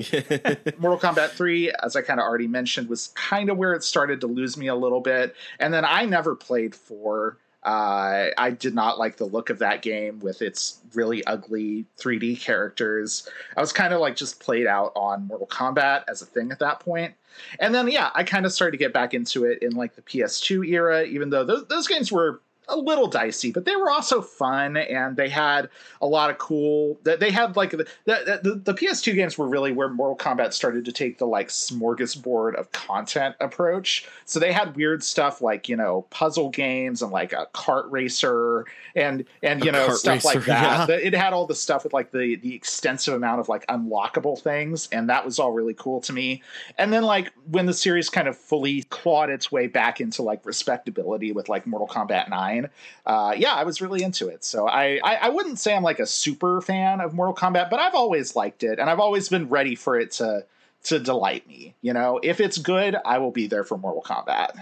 Mortal 0.78 0.98
Kombat 0.98 1.30
3, 1.30 1.72
as 1.82 1.96
I 1.96 2.02
kind 2.02 2.20
of 2.20 2.24
already 2.24 2.46
mentioned, 2.46 2.88
was 2.88 3.08
kind 3.08 3.50
of 3.50 3.56
where 3.56 3.72
it 3.72 3.82
started 3.82 4.20
to 4.20 4.26
lose 4.26 4.56
me 4.56 4.68
a 4.68 4.74
little 4.74 5.00
bit. 5.00 5.34
And 5.58 5.72
then 5.72 5.84
I 5.84 6.04
never 6.04 6.34
played 6.34 6.74
4. 6.74 7.36
Uh, 7.62 8.28
I 8.38 8.50
did 8.50 8.74
not 8.74 8.98
like 8.98 9.16
the 9.16 9.24
look 9.24 9.50
of 9.50 9.58
that 9.58 9.82
game 9.82 10.20
with 10.20 10.42
its 10.42 10.80
really 10.94 11.24
ugly 11.24 11.86
3D 11.98 12.40
characters. 12.40 13.28
I 13.56 13.60
was 13.60 13.72
kind 13.72 13.92
of 13.92 14.00
like 14.00 14.16
just 14.16 14.40
played 14.40 14.66
out 14.66 14.92
on 14.94 15.26
Mortal 15.26 15.46
Kombat 15.46 16.04
as 16.08 16.22
a 16.22 16.26
thing 16.26 16.52
at 16.52 16.60
that 16.60 16.80
point. 16.80 17.14
And 17.60 17.74
then, 17.74 17.88
yeah, 17.88 18.10
I 18.14 18.24
kind 18.24 18.46
of 18.46 18.52
started 18.52 18.72
to 18.72 18.78
get 18.78 18.92
back 18.92 19.14
into 19.14 19.44
it 19.44 19.62
in 19.62 19.72
like 19.72 19.96
the 19.96 20.02
PS2 20.02 20.66
era, 20.68 21.04
even 21.04 21.30
though 21.30 21.44
those, 21.44 21.66
those 21.66 21.86
games 21.86 22.12
were 22.12 22.40
a 22.68 22.76
little 22.76 23.06
dicey, 23.06 23.50
but 23.52 23.64
they 23.64 23.76
were 23.76 23.90
also 23.90 24.20
fun 24.20 24.76
and 24.76 25.16
they 25.16 25.28
had 25.28 25.68
a 26.00 26.06
lot 26.06 26.30
of 26.30 26.38
cool. 26.38 26.98
They 27.04 27.30
had 27.30 27.56
like 27.56 27.70
the 27.70 27.86
the, 28.04 28.40
the, 28.42 28.54
the 28.64 28.74
PS2 28.74 29.14
games 29.14 29.38
were 29.38 29.48
really 29.48 29.72
where 29.72 29.88
Mortal 29.88 30.16
Kombat 30.16 30.52
started 30.52 30.84
to 30.84 30.92
take 30.92 31.18
the 31.18 31.26
like 31.26 31.48
smorgasbord 31.48 32.54
of 32.56 32.70
content 32.72 33.34
approach. 33.40 34.06
So 34.24 34.38
they 34.38 34.52
had 34.52 34.76
weird 34.76 35.02
stuff 35.02 35.40
like 35.40 35.68
you 35.68 35.76
know 35.76 36.02
puzzle 36.10 36.50
games 36.50 37.02
and 37.02 37.10
like 37.10 37.32
a 37.32 37.46
kart 37.54 37.90
racer 37.90 38.66
and 38.94 39.24
and 39.42 39.64
you 39.64 39.70
A 39.70 39.72
know 39.72 39.88
stuff 39.94 40.24
racer, 40.24 40.38
like 40.38 40.46
that. 40.46 40.88
yeah. 40.88 40.94
It 40.96 41.14
had 41.14 41.32
all 41.32 41.46
the 41.46 41.54
stuff 41.54 41.84
with 41.84 41.92
like 41.92 42.10
the 42.12 42.36
the 42.36 42.54
extensive 42.54 43.14
amount 43.14 43.40
of 43.40 43.48
like 43.48 43.66
unlockable 43.68 44.38
things, 44.40 44.88
and 44.92 45.08
that 45.08 45.24
was 45.24 45.38
all 45.38 45.52
really 45.52 45.74
cool 45.74 46.00
to 46.02 46.12
me. 46.12 46.42
And 46.76 46.92
then 46.92 47.02
like 47.04 47.32
when 47.50 47.66
the 47.66 47.74
series 47.74 48.08
kind 48.10 48.28
of 48.28 48.36
fully 48.36 48.82
clawed 48.84 49.30
its 49.30 49.50
way 49.50 49.66
back 49.66 50.00
into 50.00 50.22
like 50.22 50.44
respectability 50.44 51.32
with 51.32 51.48
like 51.48 51.66
Mortal 51.66 51.88
Kombat 51.88 52.28
9, 52.62 52.70
uh, 53.06 53.34
yeah, 53.36 53.54
I 53.54 53.64
was 53.64 53.80
really 53.80 54.02
into 54.02 54.28
it. 54.28 54.44
So 54.44 54.68
I, 54.68 55.00
I 55.02 55.14
I 55.22 55.28
wouldn't 55.28 55.58
say 55.58 55.74
I'm 55.74 55.82
like 55.82 55.98
a 55.98 56.06
super 56.06 56.60
fan 56.60 57.00
of 57.00 57.14
Mortal 57.14 57.34
Kombat, 57.34 57.70
but 57.70 57.78
I've 57.78 57.94
always 57.94 58.36
liked 58.36 58.62
it, 58.62 58.78
and 58.78 58.88
I've 58.90 59.00
always 59.00 59.28
been 59.28 59.48
ready 59.48 59.74
for 59.74 59.98
it 59.98 60.12
to 60.12 60.44
to 60.84 60.98
delight 60.98 61.46
me. 61.48 61.74
You 61.82 61.92
know, 61.92 62.20
if 62.22 62.40
it's 62.40 62.58
good, 62.58 62.96
I 63.04 63.18
will 63.18 63.32
be 63.32 63.46
there 63.46 63.64
for 63.64 63.76
Mortal 63.76 64.02
Kombat. 64.02 64.52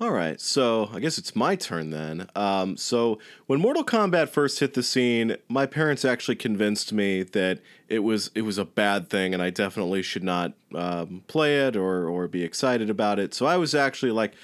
All 0.00 0.12
right, 0.12 0.40
so 0.40 0.88
I 0.92 1.00
guess 1.00 1.18
it's 1.18 1.34
my 1.34 1.56
turn 1.56 1.90
then. 1.90 2.28
Um, 2.36 2.76
so 2.76 3.18
when 3.48 3.60
Mortal 3.60 3.82
Kombat 3.82 4.28
first 4.28 4.60
hit 4.60 4.74
the 4.74 4.82
scene, 4.84 5.36
my 5.48 5.66
parents 5.66 6.04
actually 6.04 6.36
convinced 6.36 6.92
me 6.92 7.24
that 7.24 7.58
it 7.88 8.04
was 8.04 8.30
it 8.36 8.42
was 8.42 8.58
a 8.58 8.64
bad 8.64 9.10
thing, 9.10 9.34
and 9.34 9.42
I 9.42 9.50
definitely 9.50 10.02
should 10.02 10.22
not 10.22 10.52
um, 10.72 11.24
play 11.26 11.66
it 11.66 11.74
or 11.74 12.08
or 12.08 12.28
be 12.28 12.44
excited 12.44 12.90
about 12.90 13.18
it. 13.18 13.34
So 13.34 13.46
I 13.46 13.56
was 13.56 13.74
actually 13.74 14.12
like 14.12 14.34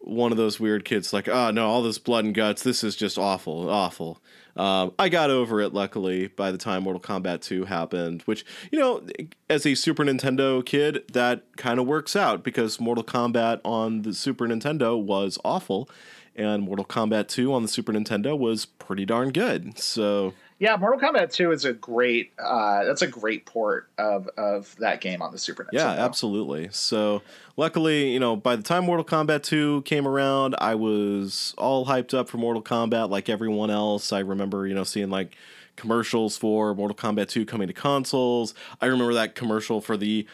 one 0.00 0.32
of 0.32 0.38
those 0.38 0.58
weird 0.58 0.84
kids, 0.84 1.12
like, 1.12 1.28
oh 1.28 1.50
no, 1.50 1.66
all 1.66 1.82
this 1.82 1.98
blood 1.98 2.24
and 2.24 2.34
guts, 2.34 2.62
this 2.62 2.82
is 2.82 2.96
just 2.96 3.18
awful, 3.18 3.68
awful. 3.68 4.20
Um, 4.56 4.92
I 4.98 5.08
got 5.08 5.30
over 5.30 5.60
it, 5.60 5.72
luckily, 5.72 6.26
by 6.26 6.50
the 6.50 6.58
time 6.58 6.82
Mortal 6.82 7.00
Kombat 7.00 7.42
2 7.42 7.66
happened, 7.66 8.22
which, 8.22 8.44
you 8.72 8.78
know, 8.78 9.06
as 9.48 9.64
a 9.64 9.76
Super 9.76 10.04
Nintendo 10.04 10.66
kid, 10.66 11.04
that 11.12 11.44
kind 11.56 11.78
of 11.78 11.86
works 11.86 12.16
out 12.16 12.42
because 12.42 12.80
Mortal 12.80 13.04
Kombat 13.04 13.60
on 13.64 14.02
the 14.02 14.12
Super 14.12 14.48
Nintendo 14.48 15.00
was 15.00 15.38
awful, 15.44 15.88
and 16.34 16.64
Mortal 16.64 16.84
Kombat 16.84 17.28
2 17.28 17.52
on 17.52 17.62
the 17.62 17.68
Super 17.68 17.92
Nintendo 17.92 18.36
was 18.36 18.66
pretty 18.66 19.04
darn 19.04 19.30
good. 19.30 19.78
So, 19.78 20.34
Yeah, 20.58 20.76
Mortal 20.76 20.98
Kombat 20.98 21.32
2 21.32 21.52
is 21.52 21.64
a 21.64 21.72
great 21.72 22.32
uh 22.38 22.84
that's 22.84 23.02
a 23.02 23.06
great 23.06 23.46
port 23.46 23.88
of 23.96 24.28
of 24.36 24.74
that 24.76 25.00
game 25.00 25.22
on 25.22 25.30
the 25.30 25.38
Super 25.38 25.64
Nintendo. 25.64 25.72
Yeah, 25.72 25.90
absolutely. 25.90 26.68
So, 26.72 27.22
luckily, 27.56 28.12
you 28.12 28.18
know, 28.18 28.34
by 28.34 28.56
the 28.56 28.62
time 28.62 28.84
Mortal 28.84 29.04
Kombat 29.04 29.44
2 29.44 29.82
came 29.82 30.06
around, 30.06 30.56
I 30.58 30.74
was 30.74 31.54
all 31.56 31.86
hyped 31.86 32.12
up 32.12 32.28
for 32.28 32.38
Mortal 32.38 32.62
Kombat 32.62 33.08
like 33.08 33.28
everyone 33.28 33.70
else. 33.70 34.12
I 34.12 34.18
remember, 34.20 34.66
you 34.66 34.74
know, 34.74 34.84
seeing 34.84 35.10
like 35.10 35.36
commercials 35.76 36.36
for 36.36 36.74
Mortal 36.74 36.96
Kombat 36.96 37.28
2 37.28 37.46
coming 37.46 37.68
to 37.68 37.74
consoles. 37.74 38.52
I 38.80 38.86
remember 38.86 39.14
that 39.14 39.36
commercial 39.36 39.80
for 39.80 39.96
the 39.96 40.26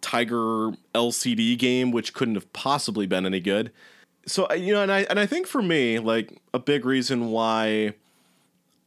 Tiger 0.00 0.72
LCD 0.94 1.56
game 1.56 1.92
which 1.92 2.14
couldn't 2.14 2.34
have 2.34 2.52
possibly 2.52 3.06
been 3.06 3.26
any 3.26 3.40
good. 3.40 3.70
So, 4.26 4.52
you 4.52 4.72
know, 4.72 4.82
and 4.82 4.90
I 4.90 5.00
and 5.08 5.20
I 5.20 5.26
think 5.26 5.46
for 5.46 5.62
me, 5.62 6.00
like 6.00 6.40
a 6.52 6.58
big 6.58 6.84
reason 6.84 7.30
why 7.30 7.94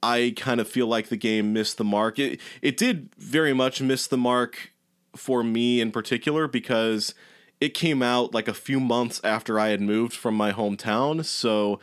I 0.06 0.34
kind 0.36 0.62
of 0.62 0.68
feel 0.68 0.86
like 0.86 1.10
the 1.10 1.18
game 1.18 1.52
missed 1.52 1.78
the 1.80 1.84
mark. 1.84 2.20
It 2.20 2.39
it 2.62 2.78
did 2.78 3.10
very 3.18 3.54
much 3.54 3.82
miss 3.82 4.06
the 4.06 4.18
mark 4.18 4.72
for 5.15 5.44
me 5.44 5.82
in 5.82 5.91
particular 5.91 6.48
because 6.48 7.15
it 7.60 7.74
came 7.74 8.04
out 8.04 8.32
like 8.32 8.48
a 8.48 8.54
few 8.54 8.80
months 8.80 9.20
after 9.24 9.60
I 9.60 9.70
had 9.70 9.82
moved 9.82 10.13
from 10.13 10.36
my 10.36 10.52
hometown, 10.52 11.26
so 11.26 11.80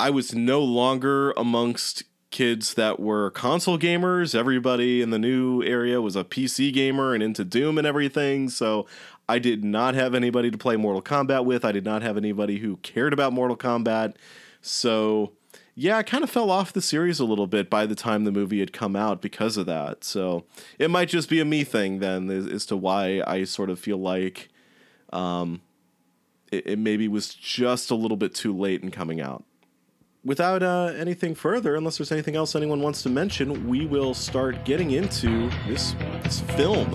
I 0.00 0.10
was 0.10 0.34
no 0.34 0.60
longer 0.60 1.30
amongst 1.32 2.02
kids 2.30 2.74
that 2.74 2.98
were 2.98 3.30
console 3.30 3.78
gamers. 3.78 4.34
Everybody 4.34 5.00
in 5.00 5.10
the 5.10 5.18
new 5.18 5.62
area 5.62 6.00
was 6.00 6.16
a 6.16 6.24
PC 6.24 6.72
gamer 6.72 7.14
and 7.14 7.22
into 7.22 7.44
Doom 7.44 7.78
and 7.78 7.86
everything, 7.86 8.48
so 8.48 8.86
I 9.28 9.38
did 9.38 9.62
not 9.62 9.94
have 9.94 10.16
anybody 10.16 10.50
to 10.50 10.58
play 10.58 10.76
Mortal 10.76 11.02
Kombat 11.02 11.44
with. 11.44 11.64
I 11.64 11.70
did 11.70 11.84
not 11.84 12.02
have 12.02 12.16
anybody 12.16 12.58
who 12.58 12.78
cared 12.78 13.12
about 13.12 13.32
Mortal 13.32 13.56
Kombat. 13.56 14.16
So, 14.62 15.32
yeah, 15.80 15.96
I 15.96 16.02
kind 16.02 16.22
of 16.22 16.28
fell 16.28 16.50
off 16.50 16.74
the 16.74 16.82
series 16.82 17.20
a 17.20 17.24
little 17.24 17.46
bit 17.46 17.70
by 17.70 17.86
the 17.86 17.94
time 17.94 18.24
the 18.24 18.30
movie 18.30 18.60
had 18.60 18.70
come 18.70 18.94
out 18.94 19.22
because 19.22 19.56
of 19.56 19.64
that. 19.64 20.04
So, 20.04 20.44
it 20.78 20.90
might 20.90 21.08
just 21.08 21.30
be 21.30 21.40
a 21.40 21.44
me 21.46 21.64
thing 21.64 22.00
then 22.00 22.28
as, 22.28 22.46
as 22.46 22.66
to 22.66 22.76
why 22.76 23.22
I 23.26 23.44
sort 23.44 23.70
of 23.70 23.78
feel 23.78 23.96
like 23.96 24.50
um, 25.10 25.62
it, 26.52 26.66
it 26.66 26.78
maybe 26.78 27.08
was 27.08 27.32
just 27.32 27.90
a 27.90 27.94
little 27.94 28.18
bit 28.18 28.34
too 28.34 28.54
late 28.54 28.82
in 28.82 28.90
coming 28.90 29.22
out. 29.22 29.42
Without 30.22 30.62
uh, 30.62 30.92
anything 30.98 31.34
further, 31.34 31.74
unless 31.76 31.96
there's 31.96 32.12
anything 32.12 32.36
else 32.36 32.54
anyone 32.54 32.82
wants 32.82 33.02
to 33.04 33.08
mention, 33.08 33.66
we 33.66 33.86
will 33.86 34.12
start 34.12 34.66
getting 34.66 34.90
into 34.90 35.48
this 35.66 35.94
this 36.22 36.40
film. 36.40 36.94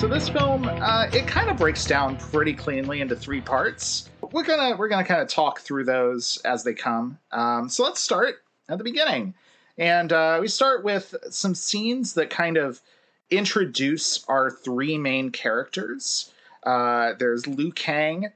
So 0.00 0.08
this 0.08 0.30
film, 0.30 0.64
uh, 0.66 1.08
it 1.12 1.26
kind 1.26 1.50
of 1.50 1.58
breaks 1.58 1.84
down 1.84 2.16
pretty 2.16 2.54
cleanly 2.54 3.02
into 3.02 3.14
three 3.14 3.42
parts. 3.42 4.08
We're 4.32 4.44
gonna 4.44 4.74
we're 4.74 4.88
gonna 4.88 5.04
kind 5.04 5.20
of 5.20 5.28
talk 5.28 5.60
through 5.60 5.84
those 5.84 6.38
as 6.46 6.64
they 6.64 6.72
come. 6.72 7.18
Um, 7.32 7.68
so 7.68 7.84
let's 7.84 8.00
start 8.00 8.36
at 8.70 8.78
the 8.78 8.84
beginning, 8.84 9.34
and 9.76 10.10
uh, 10.10 10.38
we 10.40 10.48
start 10.48 10.84
with 10.84 11.14
some 11.28 11.54
scenes 11.54 12.14
that 12.14 12.30
kind 12.30 12.56
of 12.56 12.80
introduce 13.30 14.24
our 14.26 14.50
three 14.50 14.96
main 14.96 15.30
characters. 15.32 16.32
Uh, 16.64 17.12
there's 17.18 17.46
Liu 17.46 17.70
Kang, 17.70 18.32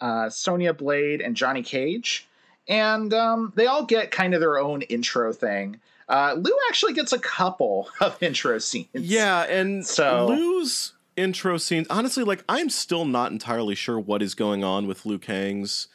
uh, 0.00 0.30
Sonya 0.30 0.72
Blade, 0.72 1.20
and 1.20 1.34
Johnny 1.34 1.62
Cage, 1.64 2.28
and 2.68 3.12
um, 3.12 3.52
they 3.56 3.66
all 3.66 3.84
get 3.84 4.12
kind 4.12 4.34
of 4.34 4.40
their 4.40 4.56
own 4.58 4.82
intro 4.82 5.32
thing. 5.32 5.80
Uh, 6.08 6.36
Liu 6.38 6.56
actually 6.68 6.92
gets 6.92 7.12
a 7.12 7.18
couple 7.18 7.88
of 8.00 8.22
intro 8.22 8.58
scenes. 8.60 8.88
Yeah, 8.94 9.42
and 9.42 9.84
So- 9.84 10.28
Liu's 10.28 10.92
intro 11.18 11.58
scenes, 11.58 11.86
honestly, 11.90 12.24
like 12.24 12.44
I'm 12.48 12.70
still 12.70 13.04
not 13.04 13.32
entirely 13.32 13.74
sure 13.74 13.98
what 13.98 14.22
is 14.22 14.34
going 14.34 14.62
on 14.64 14.86
with 14.86 15.04
Liu 15.04 15.18
Kang's 15.18 15.88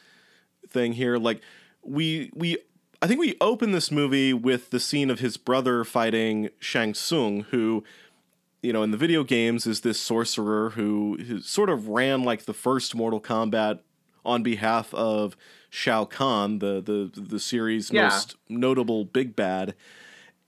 thing 0.68 0.92
here. 0.92 1.16
Like 1.18 1.40
we 1.82 2.30
we 2.34 2.58
I 3.02 3.06
think 3.06 3.20
we 3.20 3.36
open 3.40 3.72
this 3.72 3.90
movie 3.90 4.32
with 4.32 4.70
the 4.70 4.80
scene 4.80 5.10
of 5.10 5.20
his 5.20 5.36
brother 5.36 5.84
fighting 5.84 6.50
Shang 6.58 6.94
Tsung, 6.94 7.46
who 7.50 7.82
you 8.62 8.72
know 8.72 8.82
in 8.82 8.90
the 8.90 8.96
video 8.96 9.24
games 9.24 9.66
is 9.66 9.80
this 9.80 9.98
sorcerer 10.00 10.70
who, 10.70 11.18
who 11.26 11.40
sort 11.40 11.70
of 11.70 11.88
ran 11.88 12.22
like 12.22 12.44
the 12.44 12.54
first 12.54 12.94
Mortal 12.94 13.20
Kombat 13.20 13.80
on 14.24 14.42
behalf 14.42 14.94
of 14.94 15.36
Shao 15.70 16.04
Kahn, 16.04 16.60
the 16.60 16.80
the 16.80 17.20
the 17.20 17.40
series' 17.40 17.90
Yeah. 17.90 18.04
most 18.04 18.36
notable 18.48 19.04
big 19.04 19.34
bad, 19.36 19.74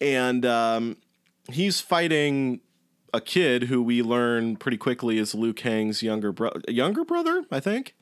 and 0.00 0.46
um, 0.46 0.96
he's 1.50 1.80
fighting 1.80 2.60
a 3.14 3.20
kid 3.20 3.64
who 3.64 3.82
we 3.82 4.02
learn 4.02 4.56
pretty 4.56 4.76
quickly 4.76 5.18
is 5.18 5.34
Liu 5.34 5.52
Kang's 5.52 6.02
younger 6.02 6.32
brother. 6.32 6.60
Younger 6.68 7.04
brother, 7.04 7.44
I 7.50 7.60
think. 7.60 7.94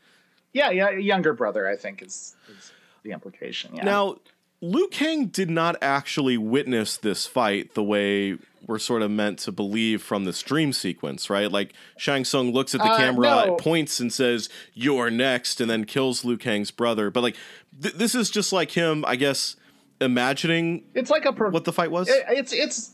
Yeah, 0.53 0.71
yeah, 0.71 0.91
younger 0.91 1.33
brother, 1.33 1.69
I 1.69 1.77
think 1.77 2.03
is, 2.03 2.37
is 2.49 2.73
the 3.03 3.11
implication. 3.13 3.75
Yeah. 3.75 3.85
Now, 3.85 4.17
Liu 4.61 4.89
Kang 4.89 5.27
did 5.27 5.51
not 5.51 5.77
actually 5.83 6.39
witness 6.39 6.97
this 6.97 7.27
fight 7.27 7.75
the 7.75 7.83
way 7.83 8.39
we're 8.67 8.79
sort 8.79 9.03
of 9.03 9.11
meant 9.11 9.39
to 9.41 9.53
believe 9.53 10.03
from 10.03 10.25
this 10.25 10.41
dream 10.43 10.73
sequence, 10.73 11.29
right? 11.29 11.53
Like 11.53 11.75
Shang 11.99 12.25
Tsung 12.25 12.51
looks 12.53 12.75
at 12.75 12.81
the 12.81 12.91
Uh, 12.91 12.97
camera, 12.97 13.45
no. 13.47 13.57
points 13.57 14.01
and 14.01 14.11
says, 14.11 14.49
"You're 14.73 15.11
next," 15.11 15.61
and 15.61 15.69
then 15.69 15.85
kills 15.85 16.25
Liu 16.25 16.39
Kang's 16.39 16.71
brother. 16.71 17.11
But 17.11 17.23
like, 17.23 17.37
th- 17.83 17.95
this 17.95 18.15
is 18.15 18.31
just 18.31 18.55
like 18.55 18.71
him, 18.71 19.05
I 19.07 19.17
guess, 19.17 19.57
imagining 20.01 20.85
it's 20.95 21.11
like 21.11 21.25
a 21.27 21.33
pro- 21.33 21.51
what 21.51 21.65
the 21.65 21.73
fight 21.73 21.91
was. 21.91 22.09
it- 22.09 22.25
it's 22.29 22.53
it's 22.55 22.91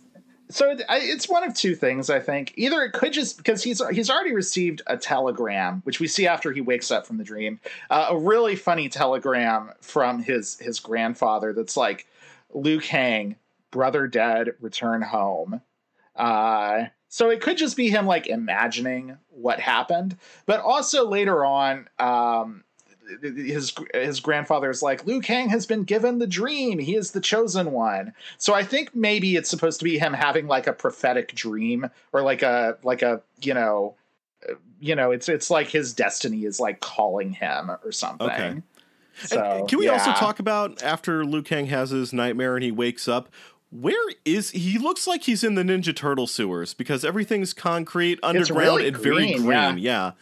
so 0.51 0.77
it's 0.91 1.29
one 1.29 1.45
of 1.45 1.55
two 1.55 1.75
things. 1.75 2.11
I 2.11 2.21
think 2.21 2.53
either 2.57 2.83
it 2.83 2.93
could 2.93 3.13
just 3.13 3.37
because 3.39 3.63
he's 3.63 3.81
he's 3.93 4.11
already 4.11 4.35
received 4.35 4.83
a 4.87 4.97
telegram, 4.97 5.81
which 5.85 6.01
we 6.01 6.07
see 6.07 6.27
after 6.27 6.53
he 6.53 6.61
wakes 6.61 6.91
up 6.91 7.07
from 7.07 7.19
the 7.19 7.25
dream, 7.25 7.61
uh, 7.89 8.09
a 8.11 8.19
really 8.19 8.57
funny 8.57 8.89
telegram 8.89 9.70
from 9.81 10.22
his 10.22 10.59
his 10.59 10.81
grandfather 10.81 11.53
that's 11.53 11.77
like, 11.77 12.07
Liu 12.53 12.81
Kang, 12.81 13.37
brother 13.70 14.07
dead, 14.07 14.51
return 14.61 15.03
home. 15.03 15.61
Uh, 16.16 16.87
so 17.09 17.31
it 17.31 17.41
could 17.41 17.57
just 17.57 17.77
be 17.77 17.89
him 17.89 18.07
like 18.07 18.27
imagining 18.27 19.16
what 19.31 19.59
happened, 19.59 20.16
but 20.47 20.61
also 20.61 21.09
later 21.09 21.45
on, 21.45 21.89
um, 21.99 22.62
his 23.23 23.73
his 23.95 24.21
grandfather 24.21 24.71
is 24.71 24.83
like, 24.83 25.07
Liu 25.07 25.21
Kang 25.21 25.49
has 25.49 25.67
been 25.67 25.85
given 25.85 26.19
the 26.19 26.27
dream. 26.27 26.79
He 26.79 26.95
is 26.97 27.13
the 27.13 27.21
chosen 27.21 27.73
one. 27.73 28.13
So 28.39 28.55
I 28.55 28.63
think 28.63 28.95
maybe 28.95 29.37
it's 29.37 29.51
supposed 29.51 29.79
to 29.81 29.85
be 29.85 29.99
him 29.99 30.13
having 30.13 30.47
like 30.47 30.67
a 30.67 30.73
prophetic 30.73 31.35
dream 31.35 31.91
or 32.13 32.23
like 32.23 32.43
a 32.43 32.79
like 32.83 33.03
a 33.03 33.23
you 33.41 33.55
know, 33.55 33.95
uh, 34.49 34.55
you 34.81 34.95
know, 34.95 35.11
it's 35.11 35.29
it's 35.29 35.51
like 35.51 35.69
his 35.69 35.93
destiny 35.93 36.45
is 36.45 36.61
like 36.61 36.81
calling 36.81 37.33
him 37.33 37.71
or 37.85 37.93
something. 37.93 38.29
Okay. 38.29 38.63
So 39.23 39.67
can 39.69 39.79
we 39.79 39.89
also 39.89 40.13
talk 40.13 40.39
about 40.39 40.83
after 40.83 41.25
Liu 41.25 41.43
Kang 41.43 41.67
has 41.67 41.91
his 41.91 42.13
nightmare 42.13 42.57
and 42.57 42.65
he 42.65 42.71
wakes 42.71 43.09
up? 43.09 43.29
Where 43.71 44.11
is 44.25 44.51
he? 44.51 44.79
Looks 44.79 45.07
like 45.07 45.25
he's 45.25 45.45
in 45.45 45.55
the 45.55 45.63
Ninja 45.63 45.95
Turtle 45.95 46.27
sewers 46.27 46.75
because 46.75 47.05
everything's 47.05 47.53
concrete, 47.53 48.19
underground, 48.23 48.67
really 48.67 48.89
and 48.89 48.97
very 48.97 49.17
green, 49.17 49.37
green. 49.43 49.51
yeah. 49.51 49.77
Yeah. 49.77 50.13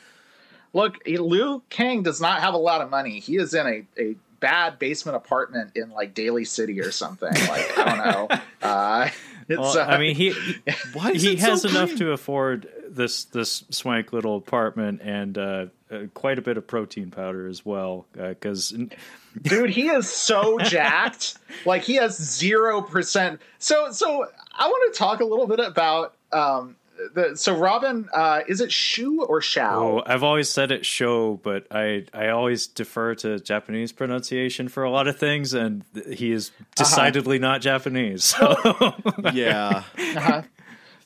Look, 0.73 0.99
Liu 1.07 1.63
Kang 1.71 2.03
does 2.03 2.21
not 2.21 2.41
have 2.41 2.55
a 2.55 2.59
lot 2.59 2.81
of 2.81 2.91
money. 2.91 3.21
He 3.21 3.37
is 3.37 3.55
in 3.55 3.67
a, 3.67 4.01
a 4.01 4.17
bad 4.41 4.79
basement 4.79 5.17
apartment 5.17 5.73
in 5.75 5.91
like 5.91 6.15
Daly 6.15 6.45
City 6.45 6.81
or 6.81 6.91
something. 6.91 7.33
Like 7.33 7.79
I 7.79 7.85
don't 7.85 7.99
know. 7.99 8.41
Uh, 8.61 9.09
it's, 9.49 9.59
Well, 9.59 9.79
uh, 9.79 9.85
I 9.85 9.99
mean, 9.99 10.17
he 10.17 10.31
Why 10.93 11.13
he 11.13 11.35
it 11.35 11.41
so 11.41 11.51
has 11.51 11.65
enough 11.65 11.95
to 11.97 12.11
afford 12.11 12.69
this 12.89 13.25
this 13.25 13.65
swank 13.71 14.13
little 14.13 14.37
apartment 14.37 15.01
and 15.03 15.39
uh, 15.39 15.67
uh, 15.91 16.01
quite 16.13 16.39
a 16.39 16.43
bit 16.43 16.57
of 16.57 16.67
protein 16.67 17.11
powder 17.11 17.47
as 17.47 17.65
well. 17.65 18.07
Because 18.13 18.71
dude, 19.43 19.71
he 19.71 19.89
is 19.89 20.11
so 20.11 20.59
jacked. 20.59 21.39
Like 21.65 21.83
he 21.83 21.95
has 21.95 22.17
zero 22.21 22.83
percent. 22.83 23.41
So 23.59 23.93
so 23.93 24.27
I 24.53 24.67
want 24.67 24.93
to 24.93 24.99
talk 24.99 25.21
a 25.21 25.25
little 25.25 25.47
bit 25.47 25.61
about 25.61 26.15
um 26.33 26.77
the 27.15 27.37
so 27.37 27.57
Robin. 27.57 28.09
Uh, 28.13 28.41
is 28.49 28.61
it 28.61 28.73
Shu 28.73 29.25
or 29.25 29.41
Shao? 29.41 29.83
oh, 29.83 30.03
I've 30.07 30.23
always 30.23 30.51
said 30.51 30.71
it 30.73 30.85
show, 30.85 31.41
but 31.43 31.67
I 31.71 32.07
I 32.13 32.29
always 32.29 32.67
defer 32.67 33.15
to 33.17 33.39
Japanese 33.39 33.93
pronunciation 33.93 34.69
for 34.69 34.83
a 34.83 34.91
lot 34.91 35.09
of 35.09 35.19
things, 35.19 35.55
and 35.55 35.85
he 36.11 36.33
is 36.33 36.51
decidedly 36.75 37.39
not 37.39 37.61
Japanese. 37.61 38.25
So. 38.25 38.57
Yeah. 39.33 39.83
Uh-huh. 39.99 40.43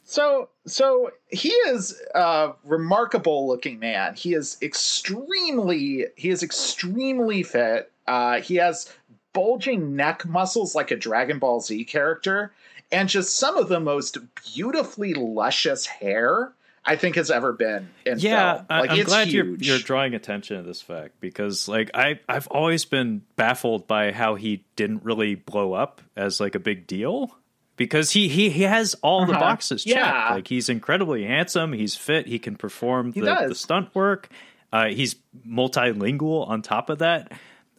So 0.05 0.49
so 0.67 1.11
he 1.29 1.51
is 1.51 2.01
a 2.15 2.53
remarkable 2.65 3.49
looking 3.49 3.79
man. 3.79 4.15
He 4.15 4.35
is 4.35 4.59
extremely 4.61 6.07
he 6.17 6.29
is 6.31 6.43
extremely 6.43 7.43
fit. 7.43 7.91
Uh, 8.07 8.41
he 8.41 8.57
has 8.57 8.93
bulging 9.33 9.97
neck 9.97 10.27
muscles 10.27 10.75
like 10.75 10.91
a 10.91 10.97
Dragon 10.97 11.39
Ball 11.39 11.61
Z 11.61 11.85
character, 11.85 12.53
and 12.93 13.09
just 13.09 13.37
some 13.37 13.57
of 13.57 13.69
the 13.69 13.81
most 13.81 14.19
beautifully 14.55 15.15
luscious 15.15 15.87
hair 15.87 16.53
I 16.85 16.97
think 16.97 17.15
has 17.15 17.31
ever 17.31 17.53
been 17.53 17.91
in 18.05 18.19
yeah, 18.19 18.55
film. 18.55 18.67
Like 18.69 18.91
I'm 18.91 19.05
glad 19.05 19.29
you're 19.29 19.55
you're 19.57 19.79
drawing 19.79 20.15
attention 20.15 20.57
to 20.57 20.63
this 20.65 20.83
fact 20.83 21.21
because 21.21 21.69
like 21.69 21.91
I 21.95 22.19
I've 22.29 22.49
always 22.49 22.85
been 22.85 23.23
baffled 23.37 23.87
by 23.87 24.11
how 24.13 24.35
he 24.35 24.65
didn't 24.77 25.05
really 25.05 25.37
blow 25.37 25.75
up 25.75 26.03
as 26.17 26.41
like 26.41 26.55
a 26.57 26.59
big 26.59 26.89
deal 26.89 27.37
because 27.77 28.11
he 28.11 28.27
he, 28.29 28.51
he 28.51 28.63
has 28.65 28.95
all 28.95 29.27
the 29.27 29.33
Uh-huh. 29.33 29.41
boxes 29.41 29.85
checked. 29.85 29.97
Yeah. 29.97 30.31
Like 30.35 30.49
he's 30.49 30.69
incredibly 30.69 31.25
handsome, 31.25 31.73
he's 31.73 31.95
fit, 31.95 32.27
he 32.27 32.41
can 32.41 32.57
perform 32.57 33.13
the, 33.13 33.21
the 33.49 33.55
stunt 33.55 33.95
work. 33.95 34.29
Uh, 34.73 34.87
he's 34.89 35.17
multilingual 35.47 36.49
on 36.49 36.63
top 36.63 36.91
of 36.91 36.99
that. 36.99 37.31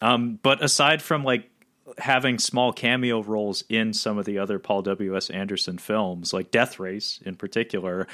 Um, 0.01 0.39
but 0.41 0.63
aside 0.63 1.01
from 1.01 1.23
like 1.23 1.49
having 1.97 2.39
small 2.39 2.73
cameo 2.73 3.21
roles 3.21 3.63
in 3.69 3.93
some 3.93 4.17
of 4.17 4.25
the 4.25 4.39
other 4.39 4.59
Paul 4.59 4.81
W. 4.83 5.15
S. 5.15 5.29
Anderson 5.29 5.77
films, 5.77 6.33
like 6.33 6.51
Death 6.51 6.79
Race 6.79 7.19
in 7.25 7.35
particular, 7.35 8.07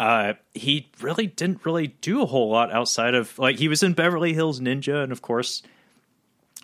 uh, 0.00 0.34
he 0.54 0.88
really 1.00 1.26
didn't 1.26 1.64
really 1.64 1.88
do 2.00 2.22
a 2.22 2.26
whole 2.26 2.50
lot 2.50 2.72
outside 2.72 3.14
of 3.14 3.38
like 3.38 3.56
he 3.56 3.68
was 3.68 3.82
in 3.82 3.92
Beverly 3.92 4.34
Hills 4.34 4.60
Ninja, 4.60 5.02
and 5.02 5.12
of 5.12 5.22
course 5.22 5.62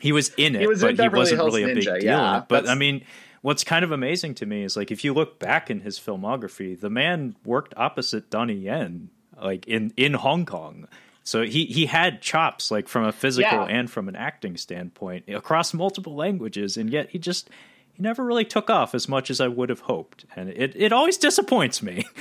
he 0.00 0.12
was 0.12 0.30
in 0.36 0.56
it, 0.56 0.62
He 0.62 0.66
was 0.66 0.80
but 0.80 0.96
Beverly 0.96 1.30
he 1.30 1.36
wasn't 1.36 1.40
Hills 1.40 1.54
really 1.56 1.72
a 1.72 1.74
big 1.74 1.84
deal. 1.84 2.04
yeah. 2.04 2.42
But 2.48 2.68
I 2.68 2.74
mean, 2.74 3.04
what's 3.42 3.64
kind 3.64 3.84
of 3.84 3.92
amazing 3.92 4.34
to 4.36 4.46
me 4.46 4.64
is 4.64 4.76
like 4.76 4.90
if 4.90 5.04
you 5.04 5.12
look 5.14 5.38
back 5.38 5.70
in 5.70 5.80
his 5.80 5.98
filmography, 5.98 6.78
the 6.78 6.90
man 6.90 7.36
worked 7.44 7.74
opposite 7.76 8.30
Donnie 8.30 8.54
Yen, 8.54 9.10
like 9.40 9.66
in 9.68 9.92
in 9.96 10.14
Hong 10.14 10.44
Kong. 10.46 10.88
So 11.24 11.42
he 11.42 11.66
he 11.66 11.86
had 11.86 12.22
chops 12.22 12.70
like 12.70 12.88
from 12.88 13.04
a 13.04 13.12
physical 13.12 13.50
Yeah. 13.50 13.64
and 13.66 13.90
from 13.90 14.08
an 14.08 14.16
acting 14.16 14.56
standpoint 14.56 15.24
across 15.28 15.74
multiple 15.74 16.14
languages, 16.16 16.76
and 16.76 16.90
yet 16.90 17.10
he 17.10 17.18
just 17.18 17.50
he 17.92 18.02
never 18.02 18.24
really 18.24 18.44
took 18.44 18.70
off 18.70 18.94
as 18.94 19.08
much 19.08 19.30
as 19.30 19.40
I 19.40 19.48
would 19.48 19.68
have 19.68 19.80
hoped, 19.80 20.24
and 20.34 20.48
it 20.48 20.72
it 20.76 20.92
always 20.92 21.16
disappoints 21.18 21.82
me. 21.82 22.06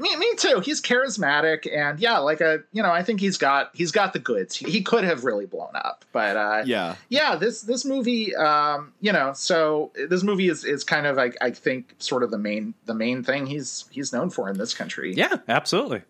Me, 0.00 0.16
me 0.16 0.34
too. 0.36 0.58
He's 0.58 0.82
charismatic, 0.82 1.72
and 1.72 2.00
yeah, 2.00 2.18
like 2.18 2.40
a 2.40 2.64
you 2.72 2.82
know, 2.82 2.90
I 2.90 3.04
think 3.04 3.20
he's 3.20 3.36
got 3.38 3.70
he's 3.74 3.92
got 3.92 4.12
the 4.12 4.18
goods. 4.18 4.56
He, 4.56 4.68
he 4.68 4.82
could 4.82 5.04
have 5.04 5.22
really 5.22 5.46
blown 5.46 5.70
up, 5.76 6.04
but 6.10 6.36
uh, 6.36 6.62
Yeah. 6.66 6.96
yeah. 7.10 7.36
This 7.36 7.62
this 7.62 7.84
movie, 7.84 8.34
um, 8.34 8.92
you 9.00 9.12
know, 9.12 9.32
so 9.34 9.92
this 10.08 10.24
movie 10.24 10.48
is 10.48 10.64
is 10.64 10.82
kind 10.82 11.06
of 11.06 11.16
like 11.16 11.36
I 11.40 11.52
think 11.52 11.94
sort 11.98 12.24
of 12.24 12.32
the 12.32 12.38
main 12.38 12.74
the 12.86 12.94
main 12.94 13.22
thing 13.22 13.46
he's 13.46 13.84
he's 13.92 14.12
known 14.12 14.30
for 14.30 14.50
in 14.50 14.58
this 14.58 14.74
country. 14.74 15.14
yeah, 15.14 15.36
absolutely. 15.46 16.02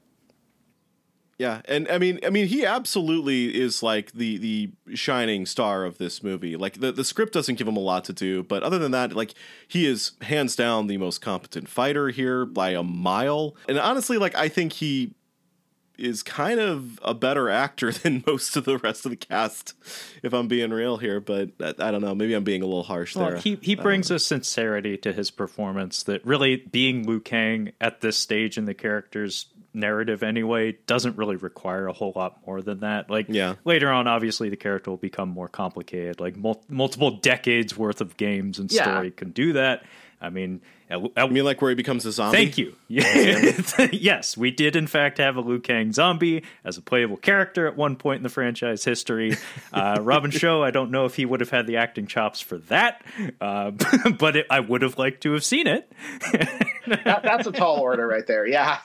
Yeah, 1.39 1.62
and 1.66 1.89
I 1.89 1.99
mean, 1.99 2.20
I 2.24 2.30
mean, 2.30 2.47
he 2.47 2.64
absolutely 2.64 3.55
is 3.61 3.82
like 3.82 4.12
the 4.12 4.39
the 4.39 4.70
shining 4.95 5.47
star 5.47 5.85
of 5.85 5.99
this 5.99 6.22
movie. 6.22 6.57
Like 6.57 6.80
the 6.80 6.93
the 6.93 7.05
script 7.05 7.32
doesn't 7.32 7.57
give 7.57 7.66
him 7.66 7.76
a 7.76 7.80
lot 7.80 8.05
to 8.05 8.12
do, 8.12 8.43
but 8.45 8.62
other 8.62 8.78
than 8.78 8.93
that, 8.93 9.14
like 9.14 9.35
he 9.66 9.87
is 9.87 10.12
hands 10.22 10.55
down 10.55 10.87
the 10.87 10.97
most 10.99 11.20
competent 11.20 11.68
fighter 11.68 12.11
here 12.11 12.47
by 12.47 12.70
a 12.70 12.82
mile. 12.85 13.57
And 13.68 13.78
honestly, 13.78 14.16
like 14.18 14.35
I 14.37 14.49
think 14.49 14.74
he 14.74 15.14
is 15.97 16.24
kind 16.24 16.59
of 16.59 16.99
a 17.05 17.14
better 17.14 17.49
actor 17.49 17.93
than 18.03 18.24
most 18.26 18.57
of 18.57 18.64
the 18.64 18.78
rest 18.78 19.05
of 19.07 19.11
the 19.11 19.16
cast, 19.16 19.74
if 20.24 20.32
I'm 20.32 20.49
being 20.49 20.70
real 20.70 20.97
here. 20.97 21.20
But 21.20 21.51
I, 21.61 21.68
I 21.78 21.91
don't 21.93 22.01
know, 22.01 22.14
maybe 22.14 22.35
I'm 22.35 22.43
being 22.45 22.62
a 22.62 22.66
little 22.66 22.82
harsh 22.82 23.14
Well, 23.14 23.30
there. 23.30 23.39
he 23.39 23.59
he 23.62 23.74
brings 23.76 24.11
a 24.11 24.18
sincerity 24.18 24.97
to 24.99 25.12
his 25.12 25.30
performance 25.30 26.03
that 26.05 26.24
really 26.26 26.57
being 26.57 27.07
Liu 27.07 27.20
Kang 27.20 27.72
at 27.80 28.01
this 28.01 28.16
stage 28.16 28.59
in 28.59 28.64
the 28.64 28.74
character's 28.74 29.47
narrative 29.75 30.22
anyway 30.22 30.77
doesn't 30.87 31.16
really 31.16 31.37
require 31.37 31.87
a 31.87 31.93
whole 31.93 32.12
lot 32.14 32.47
more 32.47 32.62
than 32.62 32.81
that. 32.81 33.11
Like 33.11 33.27
Yeah. 33.29 33.57
later 33.64 33.91
on, 33.91 34.07
obviously 34.07 34.49
the 34.49 34.57
character 34.57 34.91
will 34.91 34.97
become 34.99 35.29
more 35.29 35.49
complicated. 35.49 36.20
Like 36.20 36.37
mul- 36.37 36.64
multiple 36.68 37.11
decades 37.12 37.77
worth 37.77 38.01
of 38.01 38.16
games 38.16 38.59
and 38.59 38.70
Yeah. 38.72 38.83
story 38.83 39.11
can 39.11 39.31
do 39.31 39.53
that. 39.55 39.85
I 40.20 40.31
mean, 40.31 40.61
I 40.91 41.26
mean, 41.26 41.45
like 41.45 41.62
where 41.62 41.70
he 41.70 41.74
becomes 41.74 42.05
a 42.05 42.12
zombie. 42.12 42.37
Thank 42.37 42.59
you. 42.59 42.74
yes, 42.89 44.37
we 44.37 44.51
did 44.51 44.76
in 44.76 44.87
fact 44.87 45.18
have 45.18 45.37
a 45.37 45.41
Liu 45.41 45.59
Kang 45.59 45.93
zombie 45.93 46.45
as 46.62 46.76
a 46.76 46.82
playable 46.82 47.16
character 47.16 47.66
at 47.66 47.76
one 47.76 47.97
point 47.97 48.18
in 48.18 48.22
the 48.22 48.28
franchise 48.28 48.85
history. 48.85 49.37
Uh, 49.72 49.99
Robin 50.03 50.30
Shou, 50.30 50.62
I 50.62 50.70
don't 50.70 50.91
know 50.91 51.07
if 51.07 51.16
he 51.16 51.24
would 51.24 51.41
have 51.41 51.51
had 51.51 51.66
the 51.66 51.78
acting 51.78 52.07
chops 52.07 52.41
for 52.41 52.59
that, 52.59 53.03
uh, 53.41 53.70
but 54.18 54.37
it, 54.37 54.47
I 54.51 54.61
would 54.61 54.82
have 54.82 54.99
liked 54.99 55.22
to 55.22 55.32
have 55.32 55.45
seen 55.45 55.66
it. 55.66 55.91
that, 56.87 57.22
that's 57.22 57.47
a 57.47 57.53
tall 57.53 57.78
order 57.78 58.07
right 58.07 58.26
there. 58.26 58.47
Yeah. 58.47 58.80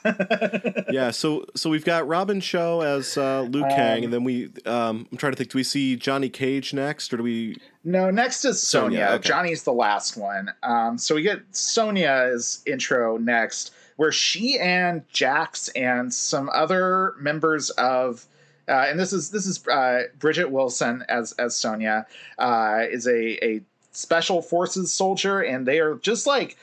yeah, 0.89 1.11
so 1.11 1.45
so 1.55 1.69
we've 1.69 1.85
got 1.85 2.07
Robin 2.07 2.39
Shou 2.39 2.81
as 2.81 3.17
uh, 3.17 3.41
Liu 3.41 3.63
Kang, 3.63 4.05
and 4.05 4.13
then 4.13 4.23
we 4.23 4.51
um, 4.65 5.05
I'm 5.11 5.17
trying 5.17 5.33
to 5.33 5.37
think. 5.37 5.51
Do 5.51 5.57
we 5.57 5.63
see 5.63 5.97
Johnny 5.97 6.29
Cage 6.29 6.73
next, 6.73 7.13
or 7.13 7.17
do 7.17 7.23
we? 7.23 7.57
No, 7.84 8.11
next 8.11 8.43
is 8.45 8.61
Sonia. 8.61 8.99
Sonya, 8.99 9.15
okay. 9.15 9.27
Johnny's 9.27 9.63
the 9.63 9.73
last 9.73 10.17
one. 10.17 10.51
Um, 10.63 10.97
so 10.97 11.15
we 11.15 11.21
get 11.21 11.41
Sonya's 11.51 12.61
intro 12.65 13.17
next, 13.17 13.71
where 13.95 14.11
she 14.11 14.59
and 14.59 15.07
Jax 15.09 15.69
and 15.69 16.13
some 16.13 16.49
other 16.53 17.15
members 17.19 17.69
of 17.71 18.25
uh, 18.69 18.86
and 18.88 18.99
this 18.99 19.13
is 19.13 19.32
this 19.32 19.47
is 19.47 19.65
uh, 19.67 20.03
Bridgette 20.19 20.51
Wilson 20.51 21.03
as 21.09 21.32
as 21.34 21.55
Sonya 21.55 22.05
uh, 22.38 22.82
is 22.89 23.07
a 23.07 23.43
a 23.43 23.61
special 23.91 24.41
forces 24.41 24.93
soldier, 24.93 25.41
and 25.41 25.65
they 25.65 25.80
are 25.80 25.95
just 25.95 26.27
like 26.27 26.55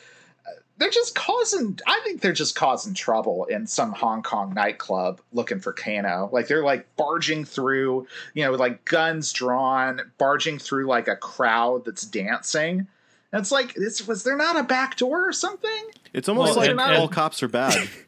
they're 0.79 0.91
just 0.91 1.15
causing 1.15 1.79
i 1.87 2.01
think 2.05 2.21
they're 2.21 2.33
just 2.33 2.55
causing 2.55 2.93
trouble 2.95 3.45
in 3.47 3.67
some 3.67 3.93
hong 3.93 4.23
kong 4.23 4.53
nightclub 4.55 5.21
looking 5.33 5.59
for 5.61 5.73
kano. 5.73 6.29
Like 6.33 6.49
they're 6.49 6.63
like 6.65 6.87
barging 6.97 7.45
through 7.45 8.07
you 8.35 8.45
know 8.45 8.51
with 8.51 8.61
like 8.61 8.85
guns 8.85 9.33
drawn 9.33 10.01
barging 10.19 10.59
through 10.59 10.87
like 10.87 11.09
a 11.09 11.17
crowd 11.17 11.85
that's 11.85 12.05
dancing. 12.05 12.87
And 13.33 13.41
it's 13.41 13.51
like 13.51 13.75
this 13.75 14.07
was 14.07 14.23
there 14.25 14.37
not 14.37 14.57
a 14.57 14.63
back 14.63 14.97
door 14.97 15.29
or 15.29 15.33
something? 15.33 15.71
It's 16.13 16.29
almost 16.29 16.57
Well, 16.57 16.67
like 16.67 16.71
and- 16.71 16.81
all 16.81 17.09
cops 17.09 17.43
are 17.43 17.49
bad. 17.49 17.89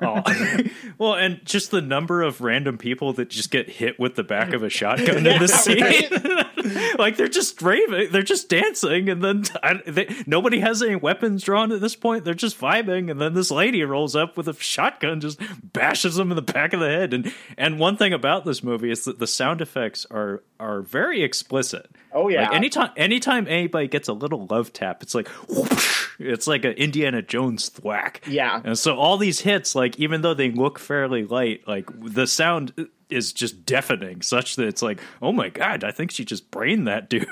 Oh. 0.00 0.22
well, 0.98 1.14
and 1.14 1.44
just 1.44 1.70
the 1.70 1.82
number 1.82 2.22
of 2.22 2.40
random 2.40 2.78
people 2.78 3.12
that 3.14 3.28
just 3.28 3.50
get 3.50 3.68
hit 3.68 3.98
with 3.98 4.14
the 4.14 4.24
back 4.24 4.52
of 4.52 4.62
a 4.62 4.70
shotgun 4.70 5.26
in 5.26 5.38
the 5.38 5.48
scene. 5.48 6.94
like 6.98 7.16
they're 7.16 7.28
just 7.28 7.60
raving, 7.60 8.10
they're 8.10 8.22
just 8.22 8.48
dancing, 8.48 9.08
and 9.08 9.22
then 9.22 9.44
I, 9.62 9.80
they, 9.86 10.14
nobody 10.26 10.60
has 10.60 10.82
any 10.82 10.96
weapons 10.96 11.42
drawn 11.42 11.72
at 11.72 11.80
this 11.80 11.96
point. 11.96 12.24
They're 12.24 12.34
just 12.34 12.58
vibing, 12.58 13.10
and 13.10 13.20
then 13.20 13.34
this 13.34 13.50
lady 13.50 13.82
rolls 13.84 14.16
up 14.16 14.36
with 14.36 14.48
a 14.48 14.54
shotgun, 14.54 15.20
just 15.20 15.40
bashes 15.72 16.16
them 16.16 16.30
in 16.30 16.36
the 16.36 16.42
back 16.42 16.72
of 16.72 16.80
the 16.80 16.88
head. 16.88 17.12
And 17.12 17.32
and 17.58 17.78
one 17.78 17.96
thing 17.96 18.12
about 18.12 18.44
this 18.44 18.62
movie 18.62 18.90
is 18.90 19.04
that 19.04 19.18
the 19.18 19.26
sound 19.26 19.60
effects 19.60 20.06
are 20.10 20.42
are 20.58 20.82
very 20.82 21.22
explicit. 21.22 21.90
Oh, 22.12 22.28
yeah. 22.28 22.42
Like 22.42 22.54
anytime 22.54 22.90
anytime 22.96 23.46
anybody 23.48 23.88
gets 23.88 24.08
a 24.08 24.12
little 24.12 24.46
love 24.46 24.72
tap, 24.72 25.02
it's 25.02 25.14
like 25.14 25.28
whoosh, 25.48 26.08
it's 26.18 26.46
like 26.46 26.64
an 26.64 26.72
Indiana 26.72 27.22
Jones 27.22 27.68
thwack. 27.68 28.20
Yeah. 28.26 28.60
And 28.64 28.78
so 28.78 28.96
all 28.96 29.16
these 29.16 29.40
hits, 29.40 29.73
like 29.74 29.98
even 29.98 30.22
though 30.22 30.34
they 30.34 30.50
look 30.50 30.78
fairly 30.78 31.24
light, 31.24 31.66
like 31.66 31.88
the 32.00 32.26
sound 32.26 32.88
is 33.08 33.32
just 33.32 33.64
deafening, 33.64 34.22
such 34.22 34.56
that 34.56 34.66
it's 34.66 34.82
like, 34.82 35.00
oh 35.22 35.32
my 35.32 35.48
god, 35.48 35.84
I 35.84 35.90
think 35.90 36.10
she 36.10 36.24
just 36.24 36.50
brained 36.50 36.88
that 36.88 37.08
dude. 37.08 37.26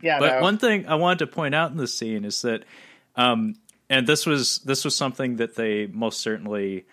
yeah 0.00 0.18
But 0.20 0.34
no. 0.34 0.40
one 0.40 0.58
thing 0.58 0.86
I 0.86 0.94
wanted 0.94 1.20
to 1.20 1.26
point 1.26 1.54
out 1.54 1.70
in 1.70 1.76
the 1.76 1.86
scene 1.86 2.24
is 2.24 2.42
that, 2.42 2.64
um, 3.16 3.56
and 3.90 4.06
this 4.06 4.26
was 4.26 4.58
this 4.58 4.84
was 4.84 4.96
something 4.96 5.36
that 5.36 5.56
they 5.56 5.86
most 5.86 6.20
certainly, 6.20 6.86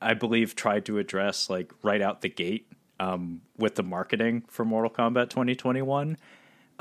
I 0.00 0.14
believe, 0.14 0.54
tried 0.54 0.86
to 0.86 0.98
address 0.98 1.48
like 1.48 1.72
right 1.82 2.02
out 2.02 2.20
the 2.20 2.28
gate 2.28 2.70
um, 3.00 3.42
with 3.56 3.74
the 3.74 3.82
marketing 3.82 4.44
for 4.48 4.64
Mortal 4.64 4.90
Kombat 4.90 5.30
2021. 5.30 6.16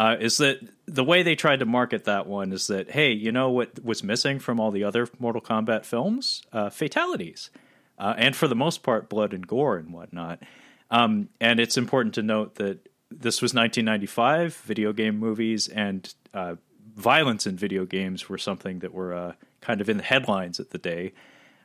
Uh, 0.02 0.18
is 0.20 0.38
that 0.38 0.60
the 0.88 1.04
way 1.04 1.22
they 1.22 1.36
tried 1.36 1.60
to 1.60 1.66
market 1.66 2.06
that 2.06 2.26
one 2.26 2.52
is 2.52 2.66
that 2.66 2.89
hey, 2.89 3.12
you 3.12 3.32
know 3.32 3.52
what 3.52 3.84
was 3.86 4.04
missing 4.04 4.39
from 4.39 4.60
all 4.60 4.72
the 4.72 4.84
other 4.84 5.08
Mortal 5.20 5.41
Kombat 5.41 5.86
films? 5.86 6.41
Uh, 6.52 6.72
fatalities, 6.72 7.52
uh, 7.99 8.16
and 8.18 8.36
for 8.36 8.47
the 8.47 8.56
most 8.56 8.82
part, 8.82 9.10
blood 9.10 9.32
and 9.32 9.45
gore 9.45 9.78
and 9.78 9.93
whatnot. 9.93 10.39
Um, 10.89 11.30
and 11.39 11.60
it's 11.60 11.78
important 11.78 12.16
to 12.16 12.24
note 12.24 12.56
that 12.56 12.89
this 13.12 13.43
was 13.43 13.54
1995. 13.54 14.56
Video 14.56 14.91
game 14.91 15.20
movies 15.20 15.68
and 15.68 16.12
uh, 16.34 16.56
violence 16.95 17.45
in 17.45 17.56
video 17.56 17.86
games 17.86 18.28
were 18.28 18.39
something 18.39 18.80
that 18.80 18.95
were 18.95 19.14
uh, 19.14 19.34
kind 19.62 19.82
of 19.82 19.88
in 19.88 19.97
the 19.97 20.04
headlines 20.04 20.60
at 20.60 20.72
the 20.72 20.80
day. 20.80 21.14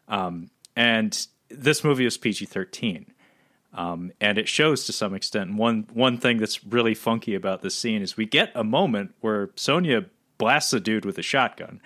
Um, 0.08 0.50
and 0.76 1.26
this 1.48 1.82
movie 1.82 2.04
was 2.04 2.18
PG 2.18 2.44
13. 2.44 3.06
Um, 3.76 4.10
and 4.20 4.38
it 4.38 4.48
shows 4.48 4.86
to 4.86 4.92
some 4.92 5.14
extent. 5.14 5.54
One 5.54 5.86
one 5.92 6.16
thing 6.18 6.38
that's 6.38 6.64
really 6.64 6.94
funky 6.94 7.34
about 7.34 7.62
this 7.62 7.76
scene 7.76 8.02
is 8.02 8.16
we 8.16 8.24
get 8.26 8.50
a 8.54 8.64
moment 8.64 9.14
where 9.20 9.50
Sonya 9.54 10.06
blasts 10.38 10.72
a 10.72 10.80
dude 10.80 11.04
with 11.04 11.18
a 11.18 11.22
shotgun, 11.22 11.80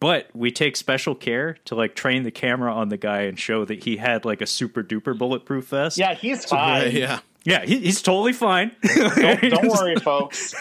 but 0.00 0.28
we 0.34 0.50
take 0.50 0.76
special 0.76 1.14
care 1.14 1.54
to 1.66 1.74
like 1.74 1.94
train 1.94 2.22
the 2.22 2.30
camera 2.30 2.72
on 2.72 2.88
the 2.88 2.96
guy 2.96 3.22
and 3.22 3.38
show 3.38 3.64
that 3.66 3.84
he 3.84 3.98
had 3.98 4.24
like 4.24 4.40
a 4.40 4.46
super 4.46 4.82
duper 4.82 5.16
bulletproof 5.16 5.68
vest. 5.68 5.98
Yeah, 5.98 6.14
he's 6.14 6.44
fine. 6.46 6.96
yeah. 6.96 7.20
Yeah, 7.48 7.64
he, 7.64 7.78
he's 7.78 8.02
totally 8.02 8.34
fine. 8.34 8.72
don't, 8.94 9.40
don't 9.40 9.68
worry, 9.72 9.96
folks. 9.96 10.54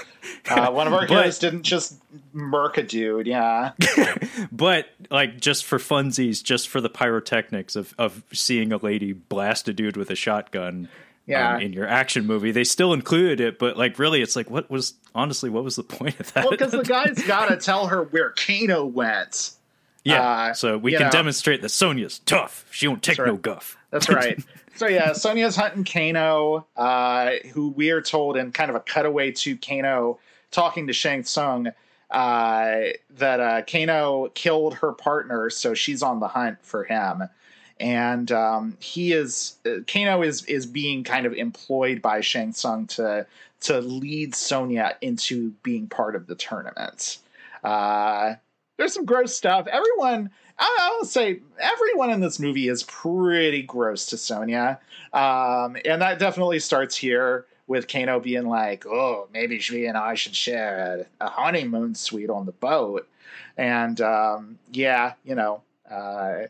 Uh, 0.50 0.72
one 0.72 0.88
of 0.88 0.94
our 0.94 1.06
heroes 1.06 1.38
didn't 1.38 1.64
just 1.64 2.02
murk 2.32 2.78
a 2.78 2.84
dude. 2.84 3.28
Yeah, 3.28 3.74
but 4.54 4.88
like 5.12 5.38
just 5.38 5.66
for 5.66 5.80
funsies, 5.80 6.42
just 6.42 6.70
for 6.70 6.80
the 6.80 6.90
pyrotechnics 6.90 7.76
of 7.76 7.94
of 7.98 8.24
seeing 8.32 8.72
a 8.72 8.78
lady 8.78 9.12
blast 9.12 9.68
a 9.68 9.74
dude 9.74 9.98
with 9.98 10.10
a 10.10 10.16
shotgun. 10.16 10.88
Yeah. 11.26 11.56
Um, 11.56 11.62
in 11.62 11.74
your 11.74 11.86
action 11.86 12.26
movie, 12.26 12.52
they 12.52 12.64
still 12.64 12.94
included 12.94 13.42
it, 13.42 13.60
but 13.60 13.76
like 13.76 14.00
really, 14.00 14.22
it's 14.22 14.38
like 14.38 14.50
what 14.50 14.72
was 14.72 14.94
honestly 15.14 15.50
what 15.50 15.66
was 15.66 15.76
the 15.76 15.84
point 15.84 16.18
of 16.22 16.32
that? 16.34 16.46
well, 16.46 16.52
because 16.52 16.72
the 16.72 16.86
guy's 16.86 17.22
got 17.28 17.50
to 17.50 17.58
tell 17.58 17.88
her 17.88 18.04
where 18.04 18.30
Kano 18.30 18.86
went. 18.86 19.52
Yeah, 20.08 20.22
uh, 20.22 20.54
so 20.54 20.78
we 20.78 20.92
can 20.92 21.04
know. 21.04 21.12
demonstrate 21.12 21.62
that 21.62 21.70
Sonya's 21.70 22.20
tough. 22.20 22.66
She 22.72 22.88
won't 22.88 23.04
take 23.04 23.18
That's 23.18 23.28
no 23.28 23.38
guff. 23.38 23.78
That's 23.92 24.10
right. 24.10 24.44
so 24.76 24.88
yeah, 24.88 25.14
Sonya's 25.14 25.56
hunting 25.56 25.84
Kano, 25.84 26.66
uh, 26.76 27.32
who 27.54 27.70
we 27.70 27.92
are 27.92 28.02
told 28.02 28.38
in 28.38 28.52
kind 28.52 28.70
of 28.70 28.76
a 28.76 28.80
cutaway 28.80 29.32
to 29.32 29.58
Kano 29.58 30.20
talking 30.52 30.88
to 30.88 30.94
Shang 30.94 31.24
Tsung 31.24 31.72
uh, 32.10 32.80
that 33.18 33.40
uh, 33.40 33.62
Kano 33.64 34.30
killed 34.34 34.76
her 34.76 34.94
partner, 34.94 35.50
so 35.50 35.74
she's 35.74 36.02
on 36.02 36.20
the 36.20 36.28
hunt 36.28 36.60
for 36.62 36.84
him. 36.84 37.24
And 37.80 38.32
um, 38.32 38.78
he 38.80 39.14
is 39.14 39.58
uh, 39.66 39.82
Kano 39.86 40.24
is 40.24 40.44
is 40.46 40.66
being 40.66 41.04
kind 41.04 41.26
of 41.26 41.34
employed 41.34 42.02
by 42.02 42.22
Shang 42.22 42.54
Tsung 42.54 42.88
to 42.88 43.28
to 43.62 43.82
lead 43.82 44.36
Sonya 44.36 44.96
into 45.02 45.52
being 45.64 45.88
part 45.88 46.16
of 46.16 46.28
the 46.28 46.36
tournament. 46.36 47.20
Uh, 47.64 48.36
there's 48.78 48.94
some 48.94 49.06
gross 49.06 49.36
stuff. 49.36 49.68
Everyone, 49.68 50.30
I, 50.58 50.78
I 50.82 50.96
will 50.98 51.06
say, 51.06 51.40
everyone 51.60 52.12
in 52.12 52.20
this 52.20 52.40
movie 52.40 52.68
is 52.68 52.84
pretty 52.84 53.64
gross 53.64 54.06
to 54.08 54.18
Sonya, 54.18 54.80
um, 55.14 55.78
and 55.86 56.02
that 56.02 56.20
definitely 56.20 56.60
starts 56.60 56.96
here 56.96 57.46
with 57.68 57.88
Kano 57.88 58.20
being 58.20 58.48
like, 58.48 58.86
"Oh, 58.86 59.28
maybe 59.34 59.60
she 59.60 59.86
and 59.86 59.98
I 59.98 60.16
should 60.16 60.36
share 60.36 61.08
a, 61.20 61.26
a 61.26 61.30
honeymoon 61.30 61.96
suite 61.96 62.30
on 62.30 62.46
the 62.46 62.52
boat," 62.54 63.08
and 63.58 64.00
um, 64.02 64.60
yeah, 64.72 65.14
you 65.24 65.36
know. 65.36 65.62
Uh, 65.90 66.48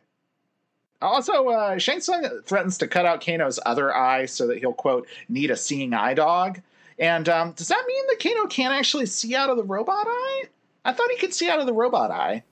also, 1.02 1.50
uh, 1.50 1.78
Shang 1.78 2.02
Tsung 2.02 2.24
threatens 2.46 2.78
to 2.80 2.88
cut 2.88 3.06
out 3.06 3.22
Kano's 3.22 3.60
other 3.66 3.96
eye 3.96 4.26
so 4.26 4.48
that 4.48 4.58
he'll 4.58 4.74
quote 4.74 5.08
need 5.30 5.52
a 5.52 5.56
seeing 5.56 5.94
eye 5.94 6.16
dog. 6.16 6.60
And 6.98 7.30
um, 7.30 7.52
does 7.52 7.68
that 7.68 7.84
mean 7.88 8.04
that 8.08 8.20
Kano 8.20 8.48
can't 8.48 8.74
actually 8.74 9.06
see 9.06 9.36
out 9.36 9.52
of 9.52 9.58
the 9.58 9.64
robot 9.64 10.08
eye? 10.08 10.46
I 10.88 10.94
thought 10.94 11.12
he 11.12 11.18
could 11.18 11.34
see 11.34 11.50
out 11.50 11.60
of 11.60 11.66
the 11.66 11.74
robot 11.74 12.12
eye. 12.12 12.44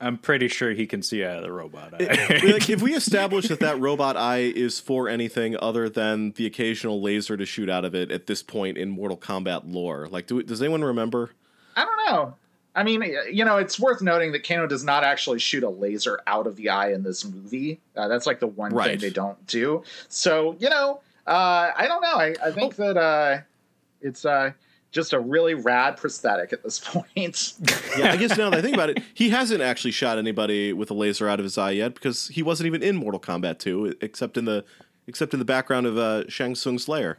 I'm 0.00 0.18
pretty 0.18 0.48
sure 0.48 0.72
he 0.72 0.86
can 0.86 1.02
see 1.02 1.24
out 1.24 1.36
of 1.36 1.42
the 1.44 1.52
robot 1.52 1.94
eye. 1.94 2.40
like 2.44 2.68
if 2.68 2.82
we 2.82 2.94
establish 2.96 3.46
that 3.46 3.60
that 3.60 3.78
robot 3.78 4.16
eye 4.16 4.38
is 4.38 4.80
for 4.80 5.08
anything 5.08 5.56
other 5.60 5.88
than 5.88 6.32
the 6.32 6.46
occasional 6.46 7.00
laser 7.00 7.36
to 7.36 7.46
shoot 7.46 7.70
out 7.70 7.84
of 7.84 7.94
it 7.94 8.10
at 8.10 8.26
this 8.26 8.42
point 8.42 8.76
in 8.76 8.90
Mortal 8.90 9.16
Kombat 9.16 9.62
lore, 9.72 10.08
like 10.08 10.26
do, 10.26 10.42
does 10.42 10.60
anyone 10.60 10.82
remember? 10.82 11.30
I 11.76 11.84
don't 11.84 12.06
know. 12.06 12.34
I 12.74 12.82
mean, 12.82 13.02
you 13.32 13.44
know, 13.44 13.56
it's 13.56 13.78
worth 13.78 14.02
noting 14.02 14.32
that 14.32 14.46
Kano 14.46 14.66
does 14.66 14.82
not 14.84 15.04
actually 15.04 15.38
shoot 15.38 15.62
a 15.62 15.68
laser 15.68 16.20
out 16.26 16.48
of 16.48 16.56
the 16.56 16.68
eye 16.68 16.92
in 16.92 17.04
this 17.04 17.24
movie. 17.24 17.80
Uh, 17.96 18.08
that's 18.08 18.26
like 18.26 18.40
the 18.40 18.46
one 18.48 18.76
thing 18.76 18.98
they 18.98 19.10
don't 19.10 19.44
do. 19.46 19.82
So, 20.08 20.56
you 20.58 20.70
know, 20.70 21.00
uh, 21.26 21.70
I 21.76 21.86
don't 21.86 22.02
know. 22.02 22.14
I, 22.14 22.34
I 22.44 22.50
think 22.50 22.76
that 22.76 22.96
uh, 22.96 23.38
it's 24.00 24.24
uh, 24.24 24.52
just 24.90 25.12
a 25.12 25.20
really 25.20 25.54
rad 25.54 25.96
prosthetic 25.96 26.52
at 26.52 26.62
this 26.62 26.78
point. 26.84 27.54
Yeah, 27.98 28.12
I 28.12 28.16
guess 28.16 28.36
now 28.36 28.50
that 28.50 28.58
I 28.58 28.62
think 28.62 28.74
about 28.74 28.90
it, 28.90 29.02
he 29.14 29.30
hasn't 29.30 29.60
actually 29.62 29.90
shot 29.90 30.18
anybody 30.18 30.72
with 30.72 30.90
a 30.90 30.94
laser 30.94 31.28
out 31.28 31.38
of 31.40 31.44
his 31.44 31.58
eye 31.58 31.72
yet 31.72 31.94
because 31.94 32.28
he 32.28 32.42
wasn't 32.42 32.66
even 32.66 32.82
in 32.82 32.96
Mortal 32.96 33.20
Kombat 33.20 33.58
2, 33.58 33.96
except 34.00 34.36
in 34.36 34.44
the 34.44 34.64
except 35.06 35.32
in 35.32 35.38
the 35.38 35.44
background 35.44 35.86
of 35.86 35.96
uh, 35.96 36.28
Shang 36.28 36.54
Tsung's 36.54 36.86
lair. 36.88 37.18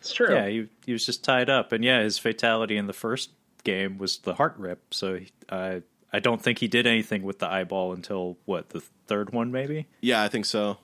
it's 0.00 0.12
true. 0.12 0.32
yeah, 0.34 0.46
he, 0.48 0.68
he 0.84 0.92
was 0.92 1.06
just 1.06 1.24
tied 1.24 1.48
up, 1.48 1.72
and 1.72 1.82
yeah, 1.84 2.02
his 2.02 2.18
fatality 2.18 2.76
in 2.76 2.86
the 2.86 2.92
first 2.92 3.30
game 3.64 3.96
was 3.98 4.18
the 4.18 4.34
heart 4.34 4.54
rip. 4.58 4.92
So 4.94 5.20
uh, 5.48 5.80
I 6.12 6.18
don't 6.20 6.40
think 6.42 6.58
he 6.58 6.68
did 6.68 6.86
anything 6.86 7.22
with 7.22 7.38
the 7.38 7.48
eyeball 7.48 7.92
until 7.92 8.36
what 8.44 8.68
the 8.70 8.82
third 9.06 9.32
one, 9.32 9.50
maybe. 9.50 9.86
Yeah, 10.00 10.22
I 10.22 10.28
think 10.28 10.44
so. 10.44 10.78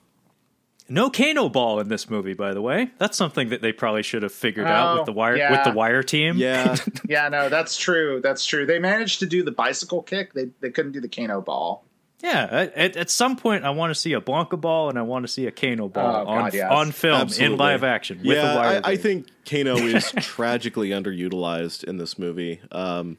No 0.89 1.09
Kano 1.09 1.49
ball 1.49 1.79
in 1.79 1.87
this 1.87 2.09
movie, 2.09 2.33
by 2.33 2.53
the 2.53 2.61
way. 2.61 2.91
That's 2.97 3.17
something 3.17 3.49
that 3.49 3.61
they 3.61 3.71
probably 3.71 4.03
should 4.03 4.23
have 4.23 4.33
figured 4.33 4.67
out 4.67 4.93
Oh, 4.93 4.97
with 4.97 5.05
the 5.05 5.13
wire 5.13 5.37
yeah. 5.37 5.51
with 5.51 5.63
the 5.63 5.71
wire 5.71 6.03
team. 6.03 6.37
Yeah, 6.37 6.75
Yeah, 7.07 7.29
no, 7.29 7.49
that's 7.49 7.77
true. 7.77 8.19
That's 8.21 8.45
true. 8.45 8.65
They 8.65 8.79
managed 8.79 9.19
to 9.19 9.25
do 9.25 9.43
the 9.43 9.51
bicycle 9.51 10.01
kick. 10.03 10.33
They 10.33 10.49
they 10.59 10.69
couldn't 10.71 10.91
do 10.91 10.99
the 11.01 11.07
Kano 11.09 11.41
ball. 11.41 11.85
Yeah, 12.21 12.69
at, 12.75 12.95
at 12.95 13.09
some 13.09 13.35
point, 13.35 13.65
I 13.65 13.71
want 13.71 13.91
to 13.91 13.95
see 13.99 14.13
a 14.13 14.21
Blanka 14.21 14.59
ball 14.59 14.87
and 14.87 14.97
I 14.97 15.01
want 15.01 15.25
to 15.25 15.27
see 15.27 15.45
a 15.45 15.51
Kano 15.51 15.89
ball 15.89 16.23
Oh, 16.25 16.29
on 16.29 16.43
God, 16.43 16.53
yes. 16.53 16.71
on 16.71 16.91
film 16.93 17.19
Absolutely. 17.21 17.53
in 17.53 17.59
live 17.59 17.83
action 17.83 18.19
with 18.19 18.37
a 18.37 18.41
yeah. 18.41 18.55
wire. 18.55 18.81
I, 18.83 18.91
I 18.91 18.95
think 18.95 19.27
Kano 19.45 19.75
is 19.75 20.09
tragically 20.19 20.89
underutilized 20.91 21.83
in 21.83 21.97
this 21.97 22.17
movie 22.17 22.61
because 22.61 23.15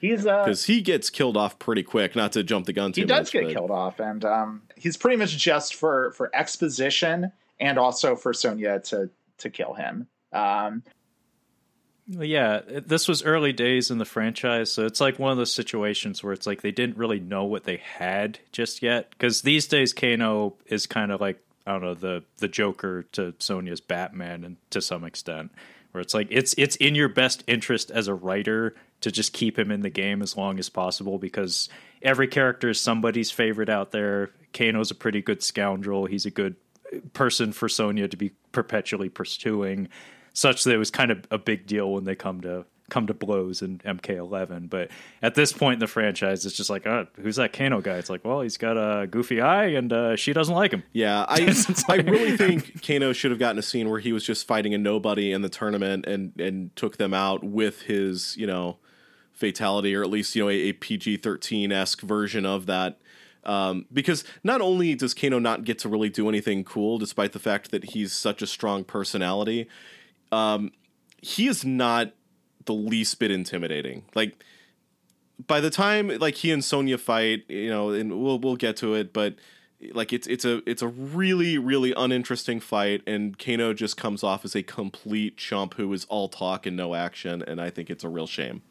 He's 0.00 0.26
uh 0.26 0.54
he 0.66 0.82
gets 0.82 1.08
killed 1.10 1.36
off 1.36 1.58
pretty 1.58 1.82
quick. 1.82 2.14
Not 2.14 2.32
to 2.32 2.42
jump 2.42 2.66
the 2.66 2.72
gun 2.72 2.92
too 2.92 3.02
he 3.02 3.06
does 3.06 3.26
much, 3.26 3.32
get 3.32 3.44
but- 3.44 3.52
killed 3.52 3.70
off, 3.70 3.98
and 4.00 4.24
um, 4.24 4.62
he's 4.76 4.96
pretty 4.96 5.16
much 5.16 5.36
just 5.36 5.74
for 5.74 6.12
for 6.12 6.30
exposition 6.34 7.32
and 7.58 7.78
also 7.78 8.14
for 8.16 8.32
Sonya 8.34 8.80
to 8.80 9.10
to 9.38 9.50
kill 9.50 9.74
him. 9.74 10.06
Um, 10.32 10.82
Well, 12.08 12.24
yeah, 12.24 12.60
this 12.66 13.08
was 13.08 13.24
early 13.24 13.52
days 13.52 13.90
in 13.90 13.98
the 13.98 14.04
franchise, 14.04 14.70
so 14.70 14.84
it's 14.86 15.00
like 15.00 15.18
one 15.18 15.32
of 15.32 15.38
those 15.38 15.52
situations 15.52 16.22
where 16.22 16.32
it's 16.32 16.46
like 16.46 16.62
they 16.62 16.70
didn't 16.70 16.98
really 16.98 17.18
know 17.18 17.44
what 17.44 17.64
they 17.64 17.78
had 17.78 18.38
just 18.52 18.80
yet. 18.82 19.10
Because 19.10 19.42
these 19.42 19.66
days, 19.66 19.92
Kano 19.92 20.54
is 20.66 20.86
kind 20.86 21.10
of 21.10 21.20
like 21.20 21.42
I 21.66 21.72
don't 21.72 21.82
know 21.82 21.94
the 21.94 22.22
the 22.36 22.48
Joker 22.48 23.04
to 23.12 23.34
Sonya's 23.38 23.80
Batman, 23.80 24.44
and 24.44 24.56
to 24.70 24.80
some 24.80 25.02
extent, 25.04 25.50
where 25.96 26.02
it's 26.02 26.12
like 26.12 26.28
it's 26.30 26.54
it's 26.58 26.76
in 26.76 26.94
your 26.94 27.08
best 27.08 27.42
interest 27.46 27.90
as 27.90 28.06
a 28.06 28.14
writer 28.14 28.74
to 29.00 29.10
just 29.10 29.32
keep 29.32 29.58
him 29.58 29.70
in 29.70 29.80
the 29.80 29.88
game 29.88 30.20
as 30.20 30.36
long 30.36 30.58
as 30.58 30.68
possible 30.68 31.18
because 31.18 31.70
every 32.02 32.28
character 32.28 32.68
is 32.68 32.78
somebody's 32.78 33.30
favorite 33.30 33.70
out 33.70 33.92
there. 33.92 34.30
Kano's 34.52 34.90
a 34.90 34.94
pretty 34.94 35.22
good 35.22 35.42
scoundrel. 35.42 36.04
He's 36.04 36.26
a 36.26 36.30
good 36.30 36.56
person 37.14 37.50
for 37.50 37.66
Sonya 37.66 38.08
to 38.08 38.16
be 38.16 38.32
perpetually 38.52 39.08
pursuing, 39.08 39.88
such 40.34 40.64
that 40.64 40.74
it 40.74 40.78
was 40.78 40.90
kind 40.90 41.10
of 41.10 41.26
a 41.30 41.38
big 41.38 41.66
deal 41.66 41.90
when 41.90 42.04
they 42.04 42.14
come 42.14 42.42
to 42.42 42.66
come 42.88 43.06
to 43.06 43.14
blows 43.14 43.62
in 43.62 43.78
MK11. 43.78 44.70
But 44.70 44.90
at 45.22 45.34
this 45.34 45.52
point 45.52 45.74
in 45.74 45.80
the 45.80 45.86
franchise, 45.86 46.46
it's 46.46 46.56
just 46.56 46.70
like, 46.70 46.86
oh, 46.86 47.06
who's 47.20 47.36
that 47.36 47.52
Kano 47.52 47.80
guy? 47.80 47.96
It's 47.96 48.10
like, 48.10 48.24
well, 48.24 48.40
he's 48.40 48.56
got 48.56 48.76
a 48.76 49.06
goofy 49.06 49.40
eye, 49.40 49.66
and 49.66 49.92
uh, 49.92 50.16
she 50.16 50.32
doesn't 50.32 50.54
like 50.54 50.72
him. 50.72 50.82
Yeah, 50.92 51.24
I 51.28 51.54
I 51.88 51.96
really 51.96 52.36
think 52.36 52.86
Kano 52.86 53.12
should 53.12 53.30
have 53.30 53.40
gotten 53.40 53.58
a 53.58 53.62
scene 53.62 53.90
where 53.90 54.00
he 54.00 54.12
was 54.12 54.24
just 54.24 54.46
fighting 54.46 54.74
a 54.74 54.78
nobody 54.78 55.32
in 55.32 55.42
the 55.42 55.48
tournament 55.48 56.06
and 56.06 56.32
and 56.38 56.74
took 56.76 56.96
them 56.96 57.12
out 57.14 57.42
with 57.42 57.82
his 57.82 58.36
you 58.36 58.46
know 58.46 58.78
fatality 59.32 59.94
or 59.94 60.02
at 60.02 60.10
least 60.10 60.34
you 60.34 60.44
know 60.44 60.48
a, 60.48 60.54
a 60.54 60.72
PG 60.72 61.18
thirteen 61.18 61.72
esque 61.72 62.00
version 62.00 62.46
of 62.46 62.66
that. 62.66 62.98
Um, 63.44 63.86
because 63.92 64.24
not 64.42 64.60
only 64.60 64.96
does 64.96 65.14
Kano 65.14 65.38
not 65.38 65.62
get 65.62 65.78
to 65.80 65.88
really 65.88 66.08
do 66.08 66.28
anything 66.28 66.64
cool, 66.64 66.98
despite 66.98 67.32
the 67.32 67.38
fact 67.38 67.70
that 67.70 67.84
he's 67.90 68.12
such 68.12 68.42
a 68.42 68.46
strong 68.46 68.82
personality, 68.82 69.68
um, 70.32 70.72
he 71.22 71.46
is 71.46 71.64
not 71.64 72.12
the 72.66 72.74
least 72.74 73.18
bit 73.18 73.30
intimidating. 73.30 74.04
Like 74.14 74.42
by 75.46 75.60
the 75.60 75.70
time 75.70 76.08
like 76.18 76.34
he 76.36 76.50
and 76.50 76.64
Sonya 76.64 76.98
fight, 76.98 77.44
you 77.48 77.68
know, 77.70 77.90
and 77.90 78.22
we'll 78.22 78.38
we'll 78.38 78.56
get 78.56 78.76
to 78.78 78.94
it, 78.94 79.12
but 79.12 79.34
like 79.92 80.12
it's 80.12 80.26
it's 80.26 80.44
a 80.44 80.62
it's 80.68 80.82
a 80.82 80.88
really 80.88 81.58
really 81.58 81.92
uninteresting 81.96 82.60
fight, 82.60 83.02
and 83.06 83.38
Kano 83.38 83.72
just 83.74 83.96
comes 83.96 84.22
off 84.22 84.44
as 84.44 84.54
a 84.54 84.62
complete 84.62 85.36
chump 85.36 85.74
who 85.74 85.92
is 85.92 86.04
all 86.06 86.28
talk 86.28 86.66
and 86.66 86.76
no 86.76 86.94
action, 86.94 87.42
and 87.42 87.60
I 87.60 87.70
think 87.70 87.90
it's 87.90 88.04
a 88.04 88.08
real 88.08 88.26
shame. 88.26 88.62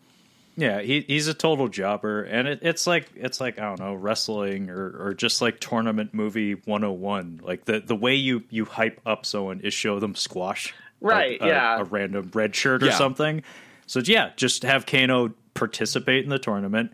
Yeah, 0.57 0.79
he, 0.81 1.01
he's 1.01 1.27
a 1.27 1.33
total 1.33 1.67
jobber, 1.67 2.23
and 2.23 2.47
it, 2.47 2.59
it's 2.61 2.87
like 2.87 3.11
it's 3.15 3.41
like 3.41 3.59
I 3.59 3.63
don't 3.63 3.79
know 3.79 3.93
wrestling 3.93 4.69
or, 4.69 5.07
or 5.09 5.13
just 5.13 5.41
like 5.41 5.59
tournament 5.59 6.13
movie 6.13 6.53
101. 6.53 7.41
Like 7.43 7.65
the, 7.65 7.81
the 7.81 7.95
way 7.95 8.15
you, 8.15 8.45
you 8.49 8.63
hype 8.63 9.01
up 9.05 9.25
someone 9.25 9.59
is 9.59 9.73
show 9.73 9.99
them 9.99 10.15
squash, 10.15 10.73
Right, 11.01 11.41
like, 11.41 11.49
a- 11.49 11.53
yeah. 11.53 11.79
a, 11.81 11.83
random 11.83 12.31
red 12.33 12.55
shirt 12.55 12.83
or 12.83 12.85
Yeah. 12.85 12.97
something. 12.97 13.43
So 13.87 14.01
yeah, 14.03 14.31
just 14.35 14.63
have 14.63 14.85
Kano 14.85 15.33
participate 15.53 16.23
in 16.23 16.29
the 16.29 16.39
tournament, 16.39 16.91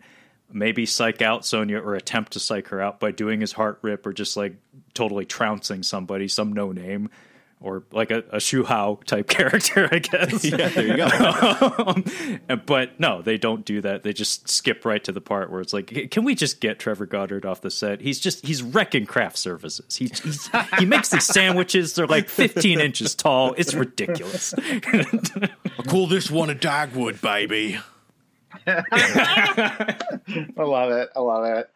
maybe 0.50 0.86
psych 0.86 1.22
out 1.22 1.44
Sonya 1.44 1.78
or 1.78 1.94
attempt 1.94 2.32
to 2.32 2.40
psych 2.40 2.68
her 2.68 2.80
out 2.80 3.00
by 3.00 3.10
doing 3.10 3.40
his 3.40 3.52
heart 3.52 3.78
rip 3.82 4.06
or 4.06 4.12
just 4.12 4.36
like 4.36 4.54
totally 4.94 5.24
trouncing 5.24 5.82
somebody, 5.82 6.28
some 6.28 6.52
no 6.52 6.72
name. 6.72 7.10
Or 7.62 7.84
like 7.92 8.10
a, 8.10 8.24
a 8.30 8.40
Hsu 8.40 8.64
Hao 8.64 8.98
type 9.06 9.28
character, 9.28 9.88
I 9.90 9.98
guess. 9.98 10.44
Yeah, 10.44 10.68
there 10.68 10.86
you 10.86 10.96
go. 10.96 12.56
but 12.66 12.98
no, 12.98 13.22
they 13.22 13.38
don't 13.38 13.64
do 13.64 13.80
that. 13.80 14.02
They 14.02 14.12
just 14.12 14.48
skip 14.48 14.84
right 14.84 15.02
to 15.04 15.12
the 15.12 15.20
part 15.20 15.50
where 15.50 15.60
it's 15.60 15.72
like, 15.72 16.10
can 16.10 16.24
we 16.24 16.34
just 16.34 16.60
get 16.60 16.78
Trevor 16.78 17.06
Goddard 17.06 17.46
off 17.46 17.60
the 17.60 17.70
set? 17.70 18.00
He's 18.00 18.20
just 18.20 18.44
he's 18.44 18.62
wrecking 18.62 19.06
craft 19.06 19.38
services. 19.38 19.96
He 19.96 20.06
he's, 20.06 20.50
he 20.78 20.84
makes 20.84 21.10
these 21.10 21.26
sandwiches. 21.26 21.94
They're 21.94 22.06
like 22.06 22.28
15 22.28 22.80
inches 22.80 23.14
tall. 23.14 23.54
It's 23.56 23.74
ridiculous. 23.74 24.54
I 24.58 25.50
Call 25.88 26.06
this 26.06 26.30
one 26.30 26.50
a 26.50 26.54
Dagwood, 26.54 27.20
baby. 27.20 27.78
I 28.66 30.52
love 30.56 30.90
it. 30.90 31.10
I 31.14 31.20
love 31.20 31.44
it. 31.44 31.70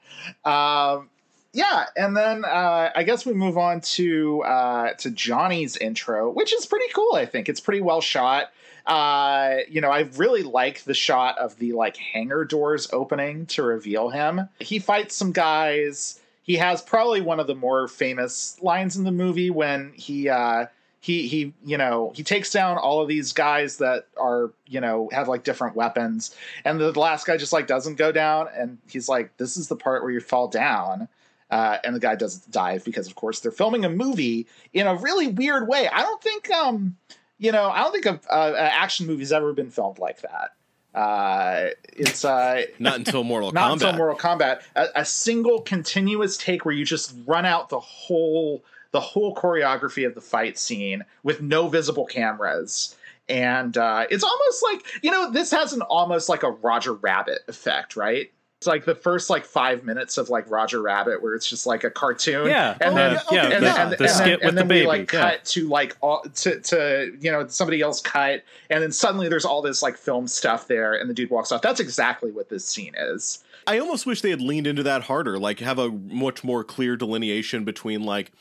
Um, 0.46 1.10
yeah, 1.56 1.86
and 1.96 2.14
then 2.14 2.44
uh, 2.44 2.90
I 2.94 3.02
guess 3.02 3.24
we 3.24 3.32
move 3.32 3.56
on 3.56 3.80
to 3.80 4.42
uh, 4.42 4.92
to 4.92 5.10
Johnny's 5.10 5.78
intro, 5.78 6.30
which 6.30 6.52
is 6.52 6.66
pretty 6.66 6.92
cool. 6.92 7.14
I 7.14 7.24
think 7.24 7.48
it's 7.48 7.60
pretty 7.60 7.80
well 7.80 8.02
shot. 8.02 8.52
Uh, 8.84 9.60
you 9.66 9.80
know, 9.80 9.90
I 9.90 10.00
really 10.16 10.42
like 10.42 10.84
the 10.84 10.92
shot 10.92 11.38
of 11.38 11.58
the 11.58 11.72
like 11.72 11.96
hangar 11.96 12.44
doors 12.44 12.88
opening 12.92 13.46
to 13.46 13.62
reveal 13.62 14.10
him. 14.10 14.50
He 14.60 14.78
fights 14.78 15.16
some 15.16 15.32
guys. 15.32 16.20
He 16.42 16.56
has 16.56 16.82
probably 16.82 17.22
one 17.22 17.40
of 17.40 17.46
the 17.46 17.54
more 17.54 17.88
famous 17.88 18.58
lines 18.60 18.98
in 18.98 19.04
the 19.04 19.10
movie 19.10 19.48
when 19.48 19.94
he 19.96 20.28
uh, 20.28 20.66
he 21.00 21.26
he 21.26 21.54
you 21.64 21.78
know 21.78 22.12
he 22.14 22.22
takes 22.22 22.52
down 22.52 22.76
all 22.76 23.00
of 23.00 23.08
these 23.08 23.32
guys 23.32 23.78
that 23.78 24.08
are 24.18 24.52
you 24.66 24.82
know 24.82 25.08
have 25.10 25.26
like 25.26 25.42
different 25.42 25.74
weapons, 25.74 26.36
and 26.66 26.78
the 26.78 26.92
last 27.00 27.26
guy 27.26 27.38
just 27.38 27.54
like 27.54 27.66
doesn't 27.66 27.94
go 27.94 28.12
down, 28.12 28.48
and 28.54 28.76
he's 28.90 29.08
like, 29.08 29.34
"This 29.38 29.56
is 29.56 29.68
the 29.68 29.76
part 29.76 30.02
where 30.02 30.12
you 30.12 30.20
fall 30.20 30.48
down." 30.48 31.08
Uh, 31.50 31.78
and 31.84 31.94
the 31.94 32.00
guy 32.00 32.14
doesn't 32.16 32.50
dive 32.50 32.84
because, 32.84 33.06
of 33.06 33.14
course, 33.14 33.40
they're 33.40 33.52
filming 33.52 33.84
a 33.84 33.88
movie 33.88 34.46
in 34.72 34.86
a 34.86 34.96
really 34.96 35.28
weird 35.28 35.68
way. 35.68 35.88
I 35.88 36.02
don't 36.02 36.20
think, 36.22 36.50
um, 36.50 36.96
you 37.38 37.52
know, 37.52 37.70
I 37.70 37.82
don't 37.82 37.92
think 37.92 38.06
an 38.06 38.20
a, 38.30 38.52
a 38.54 38.60
action 38.60 39.06
movie's 39.06 39.32
ever 39.32 39.52
been 39.52 39.70
filmed 39.70 39.98
like 39.98 40.22
that. 40.22 40.50
Uh, 40.98 41.68
it's 41.92 42.24
uh, 42.24 42.62
Not 42.78 42.96
until 42.96 43.22
Mortal 43.22 43.52
not 43.52 43.70
Kombat. 43.70 43.72
until 43.74 43.92
Mortal 43.92 44.18
Kombat. 44.18 44.62
A, 44.74 44.86
a 44.96 45.04
single 45.04 45.60
continuous 45.60 46.36
take 46.38 46.64
where 46.64 46.74
you 46.74 46.84
just 46.86 47.14
run 47.26 47.44
out 47.44 47.68
the 47.68 47.80
whole 47.80 48.64
the 48.92 49.00
whole 49.00 49.34
choreography 49.34 50.06
of 50.06 50.14
the 50.14 50.20
fight 50.22 50.58
scene 50.58 51.04
with 51.22 51.42
no 51.42 51.68
visible 51.68 52.06
cameras. 52.06 52.96
And 53.28 53.76
uh, 53.76 54.06
it's 54.08 54.24
almost 54.24 54.62
like 54.62 55.02
you 55.02 55.10
know 55.10 55.30
this 55.30 55.50
has 55.50 55.74
an 55.74 55.82
almost 55.82 56.28
like 56.30 56.42
a 56.42 56.50
Roger 56.50 56.94
Rabbit 56.94 57.40
effect, 57.46 57.94
right? 57.94 58.32
It's 58.60 58.66
like 58.66 58.86
the 58.86 58.94
first 58.94 59.28
like 59.28 59.44
five 59.44 59.84
minutes 59.84 60.16
of 60.16 60.30
like 60.30 60.50
Roger 60.50 60.80
Rabbit, 60.80 61.22
where 61.22 61.34
it's 61.34 61.46
just 61.48 61.66
like 61.66 61.84
a 61.84 61.90
cartoon, 61.90 62.46
Yeah. 62.46 62.74
and 62.80 62.94
Oh, 62.94 62.96
then 62.96 63.12
yeah, 63.12 63.20
yeah, 63.30 63.42
and, 63.42 63.52
the- 63.52 63.60
then, 63.60 63.80
and, 63.80 63.92
the 63.98 64.08
skit 64.08 64.24
then, 64.24 64.32
with 64.38 64.48
and 64.48 64.58
then 64.58 64.68
the 64.68 64.74
we 64.74 64.78
baby, 64.80 64.86
like 64.86 65.12
yeah. 65.12 65.20
cut 65.20 65.44
to 65.44 65.68
like 65.68 65.96
all 66.00 66.22
to, 66.22 66.60
to 66.60 67.12
you 67.20 67.30
know 67.30 67.46
somebody 67.48 67.82
else 67.82 68.00
cut, 68.00 68.42
and 68.70 68.82
then 68.82 68.92
suddenly 68.92 69.28
there's 69.28 69.44
all 69.44 69.60
this 69.60 69.82
like 69.82 69.98
film 69.98 70.26
stuff 70.26 70.68
there, 70.68 70.94
and 70.94 71.10
the 71.10 71.12
dude 71.12 71.28
walks 71.28 71.52
off. 71.52 71.60
That's 71.60 71.80
exactly 71.80 72.32
what 72.32 72.48
this 72.48 72.64
scene 72.64 72.94
is. 72.96 73.44
I 73.66 73.78
almost 73.78 74.06
wish 74.06 74.22
they 74.22 74.30
had 74.30 74.40
leaned 74.40 74.66
into 74.66 74.82
that 74.84 75.02
harder, 75.02 75.38
like 75.38 75.58
have 75.60 75.78
a 75.78 75.90
much 75.90 76.42
more 76.42 76.64
clear 76.64 76.96
delineation 76.96 77.64
between 77.64 78.04
like 78.04 78.32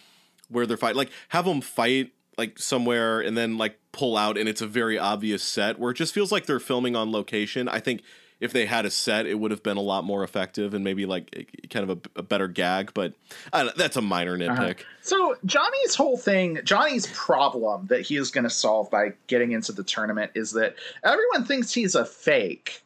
where 0.47 0.65
they're 0.65 0.77
fighting, 0.77 0.95
like 0.97 1.11
have 1.29 1.43
them 1.43 1.59
fight 1.59 2.13
like 2.37 2.57
somewhere 2.57 3.19
and 3.19 3.35
then 3.37 3.57
like 3.57 3.77
pull 3.91 4.15
out, 4.15 4.37
and 4.37 4.47
it's 4.47 4.61
a 4.61 4.67
very 4.67 4.97
obvious 4.97 5.43
set 5.43 5.77
where 5.77 5.91
it 5.91 5.95
just 5.95 6.13
feels 6.13 6.31
like 6.31 6.45
they're 6.45 6.59
filming 6.61 6.95
on 6.95 7.11
location. 7.11 7.67
I 7.67 7.79
think 7.81 8.01
if 8.39 8.51
they 8.51 8.65
had 8.65 8.85
a 8.85 8.91
set, 8.91 9.25
it 9.25 9.35
would 9.39 9.51
have 9.51 9.63
been 9.63 9.77
a 9.77 9.81
lot 9.81 10.03
more 10.03 10.23
effective 10.23 10.73
and 10.73 10.83
maybe 10.83 11.05
like 11.05 11.67
kind 11.69 11.89
of 11.89 11.97
a, 12.15 12.19
a 12.19 12.23
better 12.23 12.47
gag. 12.47 12.93
But 12.93 13.13
I 13.53 13.63
don't, 13.63 13.75
that's 13.77 13.95
a 13.97 14.01
minor 14.01 14.37
nitpick. 14.37 14.79
So 15.01 15.35
Johnny's 15.45 15.95
whole 15.95 16.17
thing, 16.17 16.59
Johnny's 16.63 17.07
problem 17.07 17.87
that 17.87 18.01
he 18.01 18.17
is 18.17 18.31
going 18.31 18.43
to 18.43 18.49
solve 18.49 18.91
by 18.91 19.13
getting 19.27 19.51
into 19.53 19.71
the 19.71 19.83
tournament 19.83 20.31
is 20.35 20.51
that 20.51 20.75
everyone 21.03 21.45
thinks 21.45 21.73
he's 21.73 21.95
a 21.95 22.05
fake. 22.05 22.81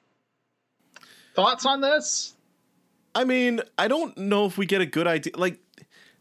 Thoughts 1.36 1.66
on 1.66 1.82
this? 1.82 2.34
I 3.16 3.24
mean, 3.24 3.62
I 3.78 3.88
don't 3.88 4.18
know 4.18 4.46
if 4.46 4.58
we 4.58 4.66
get 4.66 4.82
a 4.82 4.86
good 4.86 5.08
idea. 5.08 5.34
Like 5.36 5.60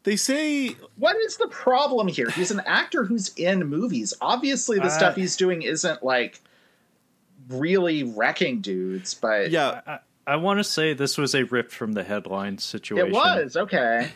they 0.04 0.16
say, 0.16 0.68
What 0.96 1.16
is 1.16 1.36
the 1.36 1.48
problem 1.48 2.08
here? 2.08 2.30
He's 2.30 2.50
an 2.50 2.60
actor 2.64 3.04
who's 3.04 3.32
in 3.34 3.64
movies. 3.66 4.14
Obviously, 4.20 4.78
the 4.78 4.84
Uh, 4.86 4.90
stuff 4.90 5.16
he's 5.16 5.36
doing 5.36 5.62
isn't 5.62 6.02
like 6.02 6.40
really 7.48 8.02
wrecking 8.04 8.60
dudes, 8.60 9.14
but 9.14 9.50
yeah, 9.50 9.80
I, 9.86 9.98
I 10.26 10.36
want 10.36 10.58
to 10.60 10.64
say 10.64 10.92
this 10.94 11.16
was 11.16 11.34
a 11.34 11.44
rip 11.44 11.70
from 11.70 11.92
the 11.92 12.04
headline 12.04 12.58
situation. 12.58 13.06
it 13.06 13.12
was 13.12 13.56
okay. 13.56 14.10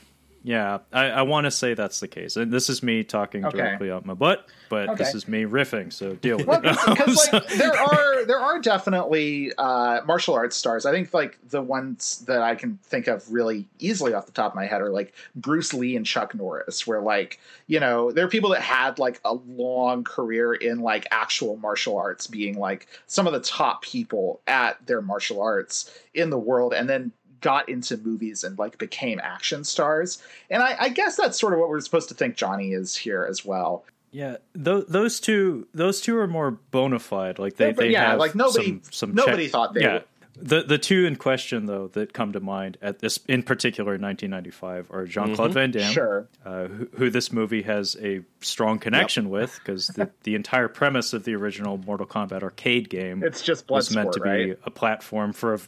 Yeah, 0.45 0.79
I, 0.93 1.05
I 1.07 1.23
want 1.23 1.45
to 1.45 1.51
say 1.53 1.75
that's 1.75 2.01
the 2.01 2.09
case. 2.09 2.37
And 2.37 2.53
this 2.53 2.69
is 2.69 2.83
me 2.83 3.05
talking 3.05 3.45
Okay. 3.45 3.57
directly 3.59 3.91
out 3.93 4.05
my 4.05 4.15
butt, 4.15 4.47
but 4.69 4.97
this 4.99 5.15
is 5.15 5.29
me 5.29 5.45
riffing, 5.45 5.93
so 5.93 6.15
deal 6.17 6.39
with 6.39 6.47
Well, 6.49 6.61
it. 6.65 6.77
because 6.87 7.31
like 7.33 7.49
there 7.57 7.79
are 7.79 8.25
there 8.25 8.41
are 8.41 8.59
definitely 8.61 9.53
uh, 9.57 10.01
martial 10.05 10.35
arts 10.35 10.57
stars. 10.57 10.85
I 10.85 10.91
think 10.91 11.15
like 11.15 11.39
the 11.49 11.63
ones 11.63 12.25
that 12.27 12.43
I 12.43 12.55
can 12.57 12.79
think 12.83 13.07
of 13.07 13.31
really 13.33 13.69
easily 13.79 14.15
off 14.15 14.27
the 14.27 14.33
top 14.33 14.53
of 14.53 14.57
my 14.57 14.67
head 14.67 14.81
are 14.81 14.91
like 14.91 15.15
Bruce 15.37 15.73
Lee 15.73 15.95
and 15.97 16.05
Chuck 16.05 16.35
Norris, 16.35 16.87
where 16.87 17.01
like 17.01 17.39
you 17.69 17.79
know 17.79 18.11
there 18.11 18.25
are 18.25 18.29
people 18.29 18.51
that 18.51 18.63
had 18.63 18.99
like 18.99 19.21
a 19.25 19.35
long 19.35 20.03
career 20.05 20.53
in 20.55 20.81
like 20.81 21.07
actual 21.13 21.57
martial 21.57 21.97
arts, 21.97 22.27
being 22.27 22.59
like 22.59 22.89
some 23.07 23.27
of 23.29 23.33
the 23.33 23.41
top 23.41 23.83
people 23.83 24.41
at 24.49 24.85
their 24.87 25.01
martial 25.03 25.41
arts 25.41 25.97
in 26.15 26.31
the 26.31 26.39
world, 26.39 26.75
and 26.75 26.89
then 26.89 27.13
got 27.43 27.69
into 27.69 27.97
movies 27.99 28.43
and 28.45 28.59
like 28.59 28.79
became 28.79 29.21
action 29.23 29.63
stars. 29.65 30.23
And 30.51 30.63
I, 30.63 30.77
I 30.81 30.89
guess 30.89 31.17
that's 31.17 31.39
sort 31.39 31.53
of 31.53 31.59
what 31.61 31.69
we're 31.69 31.81
supposed 31.81 32.09
to 32.09 32.15
think 32.15 32.37
Johnny 32.37 32.73
is 32.73 32.97
here 32.97 33.27
as 33.29 33.45
well. 33.45 33.85
yeah, 34.13 34.37
th- 34.55 34.85
those 34.89 35.21
two, 35.21 35.67
those 35.75 36.01
two 36.01 36.17
are 36.19 36.27
more 36.27 36.51
bona 36.53 36.99
fide. 36.99 37.39
Like 37.39 37.57
they, 37.57 37.67
Yeah, 37.69 37.73
they 37.73 37.91
yeah, 37.91 38.11
have 38.11 38.19
like 38.19 38.35
nobody- 38.35 38.67
some, 38.67 38.83
some 38.91 39.15
nobody 39.15 39.45
check- 39.45 39.53
thought 39.53 39.75
they 39.75 39.83
Yeah, 39.83 39.93
would. 39.95 40.05
the 40.37 40.63
the 40.63 40.79
two 40.79 41.05
in 41.07 41.17
question 41.17 41.67
though 41.67 41.89
that 41.89 42.13
come 42.15 42.33
to 42.33 42.41
mind 42.41 42.79
at 42.83 42.99
this, 43.01 43.19
in 43.29 43.43
particular, 43.43 43.95
in 43.95 44.03
1995, 44.03 44.91
are 44.91 45.05
Jean 45.07 45.35
Claude 45.37 45.53
Van 45.55 45.71
Damme, 45.71 45.93
Sure. 45.93 46.27
uh, 46.45 46.67
who, 46.67 46.89
who 46.97 47.11
this 47.11 47.31
movie 47.33 47.63
has 47.63 47.97
a 48.01 48.21
strong 48.41 48.79
connection 48.79 49.29
with 49.31 49.59
because 49.63 49.89
the, 49.89 50.11
the 50.25 50.35
entire 50.35 50.69
premise 50.69 51.13
of 51.13 51.25
the 51.25 51.35
original 51.35 51.77
Mortal 51.79 52.07
Kombat 52.07 52.43
arcade 52.43 52.89
game 52.89 53.23
It's 53.23 53.43
just 53.43 53.69
was 53.71 53.95
meant 53.95 54.09
Bloodsport, 54.11 54.13
to 54.13 54.21
be 54.21 54.29
right? 54.51 54.59
a 54.65 54.71
platform 54.71 55.33
for 55.33 55.55
a, 55.55 55.61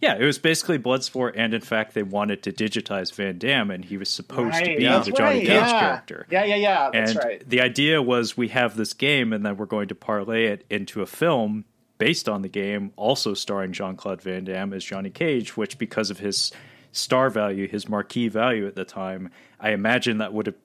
yeah, 0.00 0.16
it 0.16 0.24
was 0.24 0.38
basically 0.38 0.78
Bloodsport, 0.78 1.32
and 1.36 1.54
in 1.54 1.62
fact, 1.62 1.94
they 1.94 2.02
wanted 2.02 2.42
to 2.42 2.52
digitize 2.52 3.12
Van 3.14 3.38
Damme, 3.38 3.70
and 3.70 3.84
he 3.84 3.96
was 3.96 4.08
supposed 4.08 4.58
to 4.58 4.76
be 4.76 4.84
that's 4.84 5.06
the 5.06 5.12
Johnny 5.12 5.38
right, 5.38 5.46
Cage 5.46 5.48
yeah. 5.48 5.80
character. 5.80 6.26
Yeah, 6.30 6.44
yeah, 6.44 6.56
yeah. 6.56 6.90
That's 6.92 7.10
and 7.12 7.18
right. 7.24 7.48
the 7.48 7.60
idea 7.62 8.02
was 8.02 8.36
we 8.36 8.48
have 8.48 8.76
this 8.76 8.92
game, 8.92 9.32
and 9.32 9.44
then 9.44 9.56
we're 9.56 9.66
going 9.66 9.88
to 9.88 9.94
parlay 9.94 10.46
it 10.46 10.66
into 10.68 11.00
a 11.00 11.06
film 11.06 11.64
based 11.98 12.28
on 12.28 12.42
the 12.42 12.48
game, 12.48 12.92
also 12.96 13.32
starring 13.32 13.72
Jean 13.72 13.96
Claude 13.96 14.20
Van 14.20 14.44
Damme 14.44 14.74
as 14.74 14.84
Johnny 14.84 15.10
Cage, 15.10 15.56
which, 15.56 15.78
because 15.78 16.10
of 16.10 16.18
his 16.18 16.52
star 16.92 17.30
value, 17.30 17.66
his 17.66 17.88
marquee 17.88 18.28
value 18.28 18.66
at 18.66 18.74
the 18.74 18.84
time, 18.84 19.30
I 19.58 19.70
imagine 19.70 20.18
that 20.18 20.32
would 20.34 20.46
have 20.46 20.56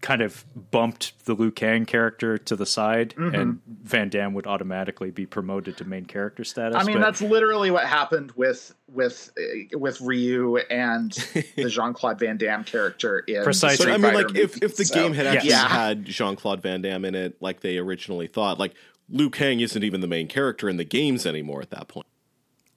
kind 0.00 0.20
of 0.20 0.44
bumped 0.70 1.24
the 1.26 1.34
Liu 1.34 1.50
Kang 1.50 1.86
character 1.86 2.36
to 2.36 2.56
the 2.56 2.66
side, 2.66 3.14
Mm-hmm. 3.16 3.34
and 3.34 3.60
Van 3.84 4.08
Damme 4.08 4.34
would 4.34 4.46
automatically 4.46 5.10
be 5.10 5.26
promoted 5.26 5.76
to 5.78 5.84
main 5.84 6.04
character 6.04 6.44
status. 6.44 6.76
I 6.76 6.84
mean, 6.84 6.96
but- 6.96 7.00
that's 7.02 7.22
literally 7.22 7.70
what 7.70 7.84
happened 7.86 8.32
with 8.32 8.74
with 8.88 9.32
uh, 9.38 9.78
with 9.78 10.00
Ryu 10.00 10.56
and 10.58 11.12
the 11.56 11.68
Jean 11.70 11.94
Claude 11.94 12.18
Van 12.18 12.36
Damme 12.36 12.64
character 12.64 13.20
in 13.20 13.42
Precisely. 13.44 13.76
Street 13.86 14.00
But 14.02 14.08
I 14.08 14.12
mean, 14.12 14.22
Fighter 14.24 14.28
like 14.28 14.36
if 14.36 14.62
if 14.62 14.76
the 14.76 14.84
so- 14.84 14.94
game 14.94 15.14
had 15.14 15.26
actually 15.26 15.50
Yeah. 15.50 15.68
had 15.68 16.04
Jean 16.04 16.36
Claude 16.36 16.60
Van 16.62 16.82
Damme 16.82 17.04
in 17.06 17.14
it, 17.14 17.40
like 17.40 17.60
they 17.60 17.78
originally 17.78 18.26
thought, 18.26 18.58
like 18.58 18.74
Liu 19.08 19.30
Kang 19.30 19.60
isn't 19.60 19.82
even 19.84 20.00
the 20.00 20.06
main 20.06 20.26
character 20.28 20.68
in 20.68 20.76
the 20.76 20.84
games 20.84 21.24
anymore 21.26 21.60
at 21.62 21.70
that 21.70 21.88
point. 21.88 22.06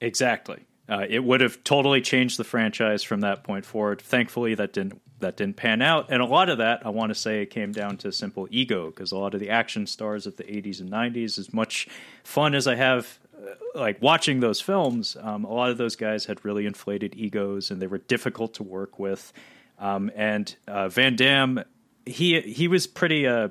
Exactly. 0.00 0.64
Uh, 0.88 1.04
it 1.08 1.24
would 1.24 1.40
have 1.40 1.62
totally 1.64 2.00
changed 2.00 2.38
the 2.38 2.44
franchise 2.44 3.02
from 3.02 3.20
that 3.20 3.42
point 3.42 3.64
forward. 3.64 4.00
Thankfully, 4.00 4.54
that 4.54 4.72
didn't 4.72 5.00
that 5.20 5.36
didn't 5.36 5.56
pan 5.56 5.82
out, 5.82 6.06
and 6.10 6.22
a 6.22 6.26
lot 6.26 6.48
of 6.48 6.58
that 6.58 6.84
I 6.84 6.90
want 6.90 7.10
to 7.10 7.14
say 7.14 7.46
came 7.46 7.72
down 7.72 7.96
to 7.98 8.12
simple 8.12 8.46
ego 8.50 8.90
because 8.90 9.12
a 9.12 9.18
lot 9.18 9.34
of 9.34 9.40
the 9.40 9.50
action 9.50 9.86
stars 9.86 10.26
of 10.26 10.36
the 10.36 10.44
'80s 10.44 10.80
and 10.80 10.90
'90s, 10.90 11.38
as 11.38 11.52
much 11.52 11.88
fun 12.24 12.54
as 12.54 12.66
I 12.66 12.74
have 12.74 13.18
uh, 13.36 13.54
like 13.74 14.00
watching 14.02 14.40
those 14.40 14.60
films, 14.60 15.16
um, 15.20 15.44
a 15.44 15.52
lot 15.52 15.70
of 15.70 15.78
those 15.78 15.96
guys 15.96 16.26
had 16.26 16.44
really 16.44 16.66
inflated 16.66 17.14
egos 17.16 17.70
and 17.70 17.80
they 17.80 17.86
were 17.86 17.98
difficult 17.98 18.54
to 18.54 18.62
work 18.62 18.98
with. 18.98 19.32
Um, 19.78 20.10
and 20.14 20.54
uh, 20.66 20.88
Van 20.88 21.16
Damme, 21.16 21.62
he 22.04 22.40
he 22.40 22.68
was 22.68 22.86
pretty. 22.86 23.26
Uh, 23.26 23.48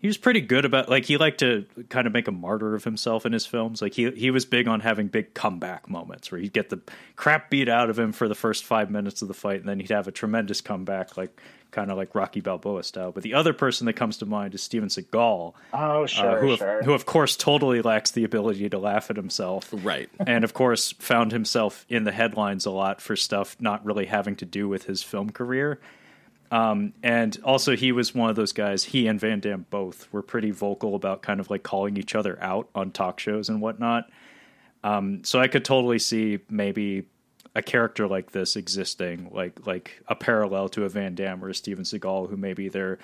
he 0.00 0.06
was 0.06 0.16
pretty 0.16 0.40
good 0.40 0.64
about 0.64 0.88
like 0.88 1.04
he 1.04 1.16
liked 1.16 1.40
to 1.40 1.66
kind 1.88 2.06
of 2.06 2.12
make 2.12 2.28
a 2.28 2.32
martyr 2.32 2.74
of 2.74 2.84
himself 2.84 3.26
in 3.26 3.32
his 3.32 3.46
films. 3.46 3.82
Like 3.82 3.94
he 3.94 4.10
he 4.12 4.30
was 4.30 4.44
big 4.44 4.68
on 4.68 4.80
having 4.80 5.08
big 5.08 5.34
comeback 5.34 5.88
moments 5.90 6.30
where 6.30 6.40
he'd 6.40 6.52
get 6.52 6.70
the 6.70 6.80
crap 7.16 7.50
beat 7.50 7.68
out 7.68 7.90
of 7.90 7.98
him 7.98 8.12
for 8.12 8.28
the 8.28 8.34
first 8.34 8.64
five 8.64 8.90
minutes 8.90 9.22
of 9.22 9.28
the 9.28 9.34
fight, 9.34 9.60
and 9.60 9.68
then 9.68 9.80
he'd 9.80 9.90
have 9.90 10.06
a 10.08 10.12
tremendous 10.12 10.60
comeback, 10.60 11.16
like 11.16 11.40
kind 11.70 11.90
of 11.90 11.98
like 11.98 12.14
Rocky 12.14 12.40
Balboa 12.40 12.82
style. 12.82 13.12
But 13.12 13.24
the 13.24 13.34
other 13.34 13.52
person 13.52 13.84
that 13.86 13.92
comes 13.92 14.16
to 14.18 14.26
mind 14.26 14.54
is 14.54 14.62
Steven 14.62 14.88
Seagal, 14.88 15.52
Oh, 15.74 16.02
uh, 16.02 16.06
sure, 16.06 16.38
who 16.40 16.56
sure. 16.56 16.78
of, 16.78 16.84
who 16.86 16.92
of 16.94 17.04
course 17.04 17.36
totally 17.36 17.82
lacks 17.82 18.10
the 18.12 18.24
ability 18.24 18.70
to 18.70 18.78
laugh 18.78 19.10
at 19.10 19.16
himself, 19.16 19.68
Right. 19.72 20.08
and 20.26 20.44
of 20.44 20.54
course 20.54 20.92
found 20.92 21.30
himself 21.32 21.84
in 21.90 22.04
the 22.04 22.12
headlines 22.12 22.64
a 22.64 22.70
lot 22.70 23.02
for 23.02 23.16
stuff 23.16 23.54
not 23.60 23.84
really 23.84 24.06
having 24.06 24.34
to 24.36 24.46
do 24.46 24.66
with 24.66 24.84
his 24.84 25.02
film 25.02 25.28
career. 25.28 25.78
Um, 26.50 26.94
and 27.02 27.38
also 27.44 27.76
he 27.76 27.92
was 27.92 28.14
one 28.14 28.30
of 28.30 28.36
those 28.36 28.52
guys. 28.52 28.84
He 28.84 29.06
and 29.06 29.20
Van 29.20 29.40
Damme 29.40 29.66
both 29.68 30.10
were 30.12 30.22
pretty 30.22 30.50
vocal 30.50 30.94
about 30.94 31.22
kind 31.22 31.40
of 31.40 31.50
like 31.50 31.62
calling 31.62 31.96
each 31.96 32.14
other 32.14 32.38
out 32.42 32.68
on 32.74 32.90
talk 32.90 33.20
shows 33.20 33.48
and 33.48 33.60
whatnot. 33.60 34.08
Um, 34.82 35.24
so 35.24 35.40
I 35.40 35.48
could 35.48 35.64
totally 35.64 35.98
see 35.98 36.38
maybe 36.48 37.04
a 37.54 37.62
character 37.62 38.06
like 38.06 38.32
this 38.32 38.56
existing, 38.56 39.30
like 39.32 39.66
like 39.66 40.02
a 40.08 40.14
parallel 40.14 40.68
to 40.70 40.84
a 40.84 40.88
Van 40.88 41.14
Damme 41.14 41.44
or 41.44 41.50
a 41.50 41.54
Steven 41.54 41.84
Seagal, 41.84 42.30
who 42.30 42.36
maybe 42.36 42.68
they're 42.68 42.98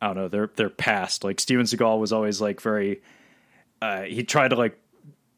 I 0.00 0.08
don't 0.08 0.16
know, 0.16 0.28
they're 0.28 0.50
they're 0.56 0.70
past. 0.70 1.22
Like 1.22 1.38
Steven 1.38 1.66
Seagal 1.66 2.00
was 2.00 2.12
always 2.12 2.40
like 2.40 2.60
very 2.60 3.02
uh, 3.82 4.02
he 4.02 4.22
tried 4.22 4.48
to 4.48 4.56
like 4.56 4.78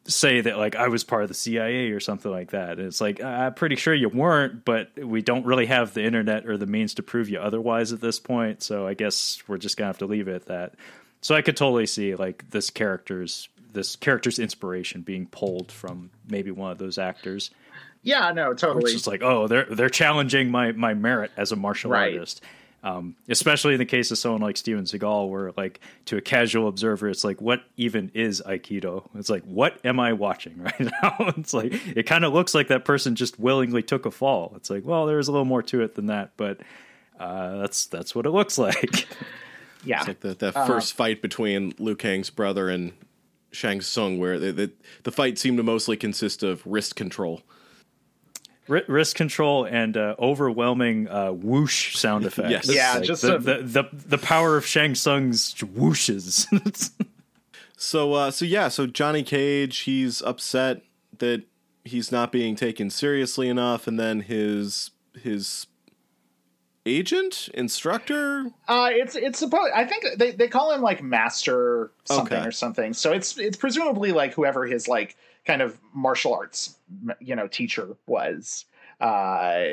say 0.05 0.41
that 0.41 0.57
like 0.57 0.75
I 0.75 0.89
was 0.89 1.03
part 1.03 1.23
of 1.23 1.27
the 1.29 1.33
CIA 1.33 1.91
or 1.91 1.99
something 1.99 2.31
like 2.31 2.51
that. 2.51 2.71
And 2.77 2.87
it's 2.87 2.99
like 3.01 3.21
I'm 3.23 3.53
pretty 3.53 3.75
sure 3.77 3.93
you 3.93 4.09
weren't, 4.09 4.65
but 4.65 4.89
we 4.97 5.21
don't 5.21 5.45
really 5.45 5.65
have 5.67 5.93
the 5.93 6.03
internet 6.03 6.45
or 6.47 6.57
the 6.57 6.65
means 6.67 6.95
to 6.95 7.03
prove 7.03 7.29
you 7.29 7.39
otherwise 7.39 7.93
at 7.93 8.01
this 8.01 8.19
point. 8.19 8.61
So 8.63 8.85
I 8.85 8.93
guess 8.95 9.41
we're 9.47 9.57
just 9.57 9.77
gonna 9.77 9.87
have 9.89 9.99
to 9.99 10.05
leave 10.05 10.27
it 10.27 10.35
at 10.35 10.45
that. 10.47 10.73
So 11.21 11.35
I 11.35 11.41
could 11.41 11.55
totally 11.55 11.85
see 11.85 12.15
like 12.15 12.49
this 12.49 12.69
character's 12.69 13.47
this 13.71 13.95
character's 13.95 14.39
inspiration 14.39 15.01
being 15.01 15.25
pulled 15.27 15.71
from 15.71 16.11
maybe 16.29 16.51
one 16.51 16.71
of 16.71 16.77
those 16.77 16.97
actors. 16.97 17.49
yeah, 18.03 18.31
no, 18.33 18.53
totally. 18.53 18.83
It's 18.83 18.91
just 18.93 19.07
like, 19.07 19.23
oh, 19.23 19.47
they're 19.47 19.65
they're 19.65 19.89
challenging 19.89 20.51
my 20.51 20.73
my 20.73 20.93
merit 20.93 21.31
as 21.37 21.51
a 21.51 21.55
martial 21.55 21.91
Right. 21.91 22.13
artist. 22.13 22.41
Um, 22.83 23.15
especially 23.29 23.73
in 23.73 23.79
the 23.79 23.85
case 23.85 24.11
of 24.11 24.17
someone 24.17 24.41
like 24.41 24.57
Steven 24.57 24.83
Seagal, 24.83 25.29
where 25.29 25.53
like 25.55 25.79
to 26.05 26.17
a 26.17 26.21
casual 26.21 26.67
observer, 26.67 27.07
it's 27.07 27.23
like, 27.23 27.39
what 27.39 27.63
even 27.77 28.11
is 28.13 28.41
Aikido? 28.45 29.07
It's 29.15 29.29
like, 29.29 29.43
what 29.43 29.79
am 29.85 30.01
I 30.01 30.11
watching 30.11 30.57
right 30.61 30.79
now? 30.79 31.15
it's 31.37 31.53
like 31.53 31.71
it 31.95 32.03
kind 32.03 32.25
of 32.25 32.33
looks 32.33 32.53
like 32.53 32.67
that 32.67 32.83
person 32.83 33.15
just 33.15 33.39
willingly 33.39 33.83
took 33.83 34.05
a 34.05 34.11
fall. 34.11 34.51
It's 34.57 34.69
like, 34.69 34.83
well, 34.85 35.05
there's 35.05 35.29
a 35.29 35.31
little 35.31 35.45
more 35.45 35.63
to 35.63 35.81
it 35.81 35.95
than 35.95 36.07
that, 36.07 36.31
but 36.35 36.59
uh, 37.19 37.59
that's 37.59 37.85
that's 37.85 38.13
what 38.13 38.25
it 38.25 38.31
looks 38.31 38.57
like. 38.57 39.07
yeah. 39.85 40.03
Like 40.03 40.19
the, 40.19 40.33
the 40.33 40.51
first 40.51 40.93
fight 40.93 41.21
between 41.21 41.73
Liu 41.79 41.95
Kang's 41.95 42.29
brother 42.29 42.69
and 42.69 42.91
Shang 43.51 43.81
Tsung, 43.81 44.19
where 44.19 44.39
the, 44.39 44.51
the, 44.51 44.71
the 45.03 45.11
fight 45.11 45.37
seemed 45.37 45.57
to 45.57 45.63
mostly 45.63 45.95
consist 45.95 46.43
of 46.43 46.65
wrist 46.65 46.95
control. 46.95 47.43
Ri- 48.67 48.83
Wrist 48.87 49.15
control 49.15 49.65
and 49.65 49.97
uh, 49.97 50.15
overwhelming 50.19 51.07
uh, 51.09 51.31
whoosh 51.31 51.95
sound 51.97 52.25
effects. 52.25 52.49
Yes. 52.67 52.69
Yeah, 52.73 52.93
Like, 52.95 53.03
just 53.03 53.21
the, 53.23 53.35
a- 53.35 53.39
the, 53.39 53.57
the 53.61 53.83
the 53.93 54.17
power 54.17 54.55
of 54.57 54.65
Shang 54.65 54.95
Tsung's 54.95 55.53
whooshes. 55.55 56.47
So 57.75 58.13
uh, 58.13 58.31
so 58.31 58.45
yeah, 58.45 58.69
so 58.69 58.87
Johnny 58.87 59.23
Cage, 59.23 59.79
he's 59.79 60.21
upset 60.21 60.83
that 61.17 61.43
he's 61.83 62.13
not 62.13 62.31
being 62.31 62.55
taken 62.55 62.89
seriously 62.89 63.49
enough, 63.49 63.87
and 63.87 63.99
then 63.99 64.21
his 64.21 64.91
his 65.21 65.67
agent, 66.85 67.49
instructor, 67.53 68.45
Uh, 68.67 68.89
it's 68.91 69.15
it's 69.15 69.39
supposed. 69.39 69.71
I 69.75 69.85
think 69.85 70.05
they, 70.17 70.31
they 70.31 70.47
call 70.47 70.71
him 70.71 70.81
like 70.81 71.01
master 71.03 71.91
something 72.05 72.37
Okay. 72.37 72.47
or 72.47 72.51
something. 72.51 72.93
So 72.93 73.11
it's 73.11 73.37
it's 73.37 73.57
presumably 73.57 74.11
like 74.13 74.33
whoever 74.33 74.65
his 74.65 74.87
like 74.87 75.17
kind 75.45 75.61
of 75.61 75.79
martial 75.93 76.33
arts 76.33 76.77
you 77.19 77.35
know 77.35 77.47
teacher 77.47 77.95
was, 78.07 78.65
uh, 79.01 79.63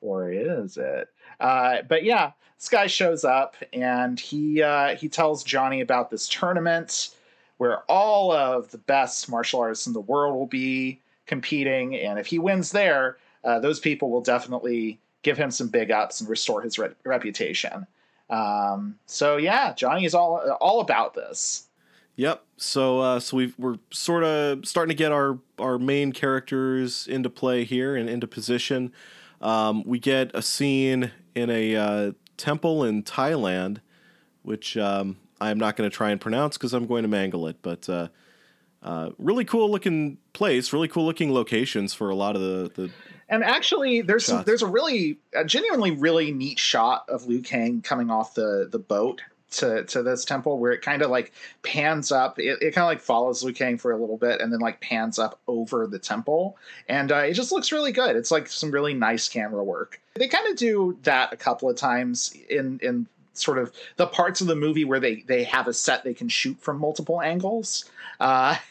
or 0.00 0.30
is 0.30 0.76
it? 0.76 1.08
Uh, 1.40 1.78
but 1.88 2.04
yeah, 2.04 2.32
this 2.58 2.68
guy 2.68 2.86
shows 2.86 3.24
up 3.24 3.56
and 3.72 4.18
he 4.18 4.62
uh, 4.62 4.96
he 4.96 5.08
tells 5.08 5.44
Johnny 5.44 5.80
about 5.80 6.10
this 6.10 6.28
tournament 6.28 7.14
where 7.58 7.78
all 7.90 8.32
of 8.32 8.70
the 8.70 8.78
best 8.78 9.30
martial 9.30 9.60
artists 9.60 9.86
in 9.86 9.92
the 9.92 10.00
world 10.00 10.34
will 10.34 10.46
be 10.46 11.00
competing, 11.26 11.96
and 11.96 12.18
if 12.18 12.26
he 12.26 12.38
wins 12.38 12.72
there, 12.72 13.18
uh, 13.44 13.58
those 13.60 13.80
people 13.80 14.10
will 14.10 14.20
definitely 14.20 14.98
give 15.22 15.38
him 15.38 15.50
some 15.50 15.68
big 15.68 15.90
ups 15.90 16.20
and 16.20 16.28
restore 16.28 16.62
his 16.62 16.78
re- 16.78 16.90
reputation. 17.04 17.86
Um, 18.30 18.96
so 19.06 19.36
yeah, 19.36 19.74
Johnny 19.74 20.04
is 20.04 20.14
all 20.14 20.38
all 20.60 20.80
about 20.80 21.14
this. 21.14 21.68
Yep. 22.16 22.44
So 22.56 23.00
uh, 23.00 23.20
so 23.20 23.36
we 23.36 23.54
we're 23.58 23.78
sort 23.90 24.24
of 24.24 24.66
starting 24.66 24.90
to 24.90 24.98
get 24.98 25.12
our 25.12 25.38
our 25.58 25.78
main 25.78 26.12
characters 26.12 27.06
into 27.06 27.28
play 27.28 27.64
here 27.64 27.96
and 27.96 28.08
into 28.08 28.26
position. 28.26 28.92
Um, 29.40 29.82
we 29.84 29.98
get 29.98 30.30
a 30.34 30.40
scene 30.40 31.10
in 31.34 31.50
a 31.50 31.76
uh, 31.76 32.12
temple 32.36 32.84
in 32.84 33.02
Thailand, 33.02 33.78
which 34.42 34.76
um, 34.76 35.16
I'm 35.40 35.58
not 35.58 35.76
going 35.76 35.90
to 35.90 35.94
try 35.94 36.10
and 36.10 36.20
pronounce 36.20 36.56
because 36.56 36.72
I'm 36.72 36.86
going 36.86 37.02
to 37.02 37.08
mangle 37.08 37.48
it. 37.48 37.56
But 37.60 37.88
uh, 37.88 38.08
uh, 38.82 39.10
really 39.18 39.44
cool 39.44 39.70
looking 39.70 40.18
place, 40.32 40.72
really 40.72 40.88
cool 40.88 41.04
looking 41.04 41.32
locations 41.32 41.94
for 41.94 42.10
a 42.10 42.14
lot 42.14 42.36
of 42.36 42.42
the, 42.42 42.70
the 42.74 42.90
And 43.28 43.42
actually, 43.42 44.02
there's 44.02 44.26
some, 44.26 44.44
there's 44.44 44.62
a 44.62 44.66
really 44.66 45.18
a 45.34 45.44
genuinely 45.44 45.90
really 45.90 46.32
neat 46.32 46.60
shot 46.60 47.08
of 47.08 47.26
Liu 47.26 47.42
Kang 47.42 47.82
coming 47.82 48.10
off 48.10 48.34
the 48.34 48.68
the 48.70 48.78
boat 48.78 49.22
to 49.58 49.84
to 49.84 50.02
this 50.02 50.24
temple 50.24 50.58
where 50.58 50.72
it 50.72 50.82
kind 50.82 51.02
of 51.02 51.10
like 51.10 51.32
pans 51.62 52.12
up. 52.12 52.38
It, 52.38 52.62
it 52.62 52.74
kind 52.74 52.84
of 52.84 52.88
like 52.88 53.00
follows 53.00 53.42
Liu 53.42 53.52
Kang 53.52 53.78
for 53.78 53.92
a 53.92 53.98
little 53.98 54.16
bit 54.16 54.40
and 54.40 54.52
then 54.52 54.60
like 54.60 54.80
pans 54.80 55.18
up 55.18 55.40
over 55.46 55.86
the 55.86 55.98
temple, 55.98 56.56
and 56.88 57.12
uh, 57.12 57.16
it 57.18 57.34
just 57.34 57.52
looks 57.52 57.72
really 57.72 57.92
good. 57.92 58.16
It's 58.16 58.30
like 58.30 58.48
some 58.48 58.70
really 58.70 58.94
nice 58.94 59.28
camera 59.28 59.62
work. 59.62 60.00
They 60.14 60.28
kind 60.28 60.48
of 60.48 60.56
do 60.56 60.98
that 61.02 61.32
a 61.32 61.36
couple 61.36 61.68
of 61.68 61.76
times 61.76 62.34
in 62.48 62.78
in 62.82 63.06
sort 63.32 63.58
of 63.58 63.72
the 63.96 64.06
parts 64.06 64.40
of 64.40 64.46
the 64.46 64.56
movie 64.56 64.84
where 64.84 65.00
they 65.00 65.24
they 65.26 65.44
have 65.44 65.66
a 65.66 65.72
set 65.72 66.04
they 66.04 66.14
can 66.14 66.28
shoot 66.28 66.58
from 66.60 66.78
multiple 66.78 67.20
angles. 67.20 67.90
Uh, 68.20 68.56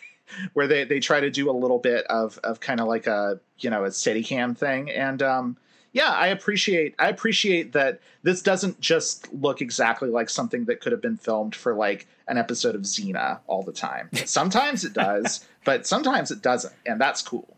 where 0.53 0.67
they, 0.67 0.83
they 0.83 0.99
try 0.99 1.19
to 1.19 1.29
do 1.29 1.49
a 1.49 1.53
little 1.53 1.79
bit 1.79 2.05
of, 2.05 2.39
of 2.43 2.59
kind 2.59 2.79
of 2.79 2.87
like 2.87 3.07
a 3.07 3.39
you 3.59 3.69
know 3.69 3.83
a 3.83 3.91
steady 3.91 4.23
cam 4.23 4.55
thing 4.55 4.89
and 4.89 5.21
um, 5.21 5.57
yeah 5.93 6.09
i 6.09 6.27
appreciate 6.27 6.93
i 6.99 7.07
appreciate 7.07 7.71
that 7.71 7.99
this 8.23 8.41
doesn't 8.41 8.79
just 8.81 9.33
look 9.33 9.61
exactly 9.61 10.09
like 10.09 10.29
something 10.29 10.65
that 10.65 10.81
could 10.81 10.91
have 10.91 11.01
been 11.01 11.17
filmed 11.17 11.55
for 11.55 11.73
like 11.73 12.07
an 12.27 12.37
episode 12.37 12.75
of 12.75 12.81
xena 12.81 13.39
all 13.47 13.63
the 13.63 13.71
time 13.71 14.09
sometimes 14.25 14.83
it 14.83 14.93
does 14.93 15.47
but 15.63 15.87
sometimes 15.87 16.31
it 16.31 16.41
doesn't 16.41 16.73
and 16.85 16.99
that's 16.99 17.21
cool 17.21 17.53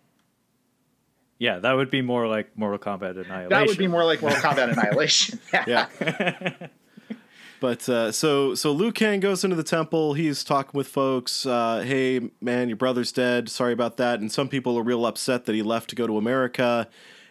yeah, 1.37 1.59
that 1.59 1.73
would 1.73 1.89
be 1.89 2.01
more 2.01 2.27
like 2.27 2.57
Mortal 2.57 2.79
Kombat 2.79 3.11
Annihilation. 3.11 3.49
that 3.49 3.67
would 3.67 3.77
be 3.77 3.87
more 3.87 4.05
like 4.05 4.21
mortal 4.21 4.39
kombat 4.39 4.71
annihilation 4.71 5.39
yeah. 5.67 5.87
but 7.59 7.87
uh, 7.89 8.11
so 8.11 8.55
so 8.55 8.71
Liu 8.71 8.91
Kang 8.91 9.19
goes 9.19 9.43
into 9.43 9.55
the 9.55 9.63
temple. 9.63 10.13
He's 10.13 10.43
talking 10.43 10.77
with 10.77 10.87
folks. 10.87 11.45
Uh, 11.45 11.83
hey 11.85 12.31
man, 12.39 12.69
your 12.69 12.77
brother's 12.77 13.11
dead. 13.11 13.49
Sorry 13.49 13.73
about 13.73 13.97
that. 13.97 14.21
And 14.21 14.31
some 14.31 14.47
people 14.47 14.77
are 14.79 14.83
real 14.83 15.05
upset 15.05 15.45
that 15.45 15.55
he 15.55 15.61
left 15.61 15.89
to 15.89 15.95
go 15.95 16.07
to 16.07 16.17
America. 16.17 16.87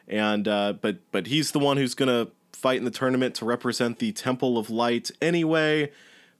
And 0.08 0.46
uh, 0.46 0.74
but 0.80 0.98
but 1.12 1.26
he's 1.26 1.52
the 1.52 1.58
one 1.58 1.76
who's 1.76 1.94
gonna 1.94 2.28
fight 2.52 2.78
in 2.78 2.84
the 2.84 2.90
tournament 2.90 3.34
to 3.36 3.44
represent 3.44 3.98
the 3.98 4.12
Temple 4.12 4.58
of 4.58 4.70
Light 4.70 5.10
anyway. 5.20 5.90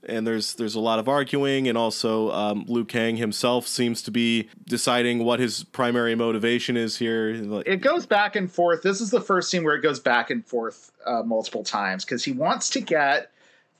And 0.06 0.26
there's 0.26 0.54
there's 0.54 0.74
a 0.74 0.80
lot 0.80 0.98
of 0.98 1.08
arguing, 1.08 1.66
and 1.66 1.78
also 1.78 2.30
um, 2.30 2.66
Liu 2.68 2.84
Kang 2.84 3.16
himself 3.16 3.66
seems 3.66 4.02
to 4.02 4.10
be 4.10 4.50
deciding 4.66 5.24
what 5.24 5.40
his 5.40 5.64
primary 5.64 6.14
motivation 6.14 6.76
is 6.76 6.98
here. 6.98 7.30
It 7.64 7.80
goes 7.80 8.04
back 8.04 8.36
and 8.36 8.52
forth. 8.52 8.82
This 8.82 9.00
is 9.00 9.10
the 9.10 9.20
first 9.20 9.50
scene 9.50 9.64
where 9.64 9.74
it 9.74 9.80
goes 9.80 10.00
back 10.00 10.28
and 10.28 10.44
forth 10.44 10.92
uh, 11.06 11.22
multiple 11.22 11.64
times 11.64 12.04
because 12.04 12.22
he 12.22 12.32
wants 12.32 12.68
to 12.70 12.80
get 12.80 13.30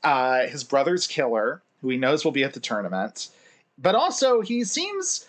uh, 0.02 0.46
his 0.46 0.64
brother's 0.64 1.06
killer, 1.06 1.62
who 1.82 1.90
he 1.90 1.98
knows 1.98 2.24
will 2.24 2.32
be 2.32 2.44
at 2.44 2.54
the 2.54 2.60
tournament, 2.60 3.28
but 3.78 3.94
also 3.94 4.40
he 4.40 4.64
seems, 4.64 5.26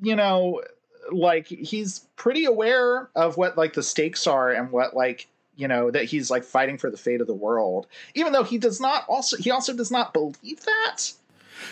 you 0.00 0.16
know, 0.16 0.62
like 1.12 1.46
he's 1.46 2.00
pretty 2.16 2.44
aware 2.44 3.08
of 3.14 3.36
what 3.36 3.56
like 3.56 3.72
the 3.74 3.82
stakes 3.82 4.26
are 4.26 4.50
and 4.50 4.70
what 4.70 4.94
like 4.94 5.28
you 5.56 5.68
know 5.68 5.90
that 5.90 6.04
he's 6.04 6.30
like 6.30 6.44
fighting 6.44 6.78
for 6.78 6.90
the 6.90 6.96
fate 6.96 7.20
of 7.20 7.26
the 7.26 7.34
world. 7.34 7.86
Even 8.14 8.32
though 8.32 8.42
he 8.44 8.58
does 8.58 8.80
not 8.80 9.04
also 9.08 9.36
he 9.36 9.50
also 9.50 9.74
does 9.74 9.90
not 9.90 10.12
believe 10.12 10.60
that. 10.64 11.12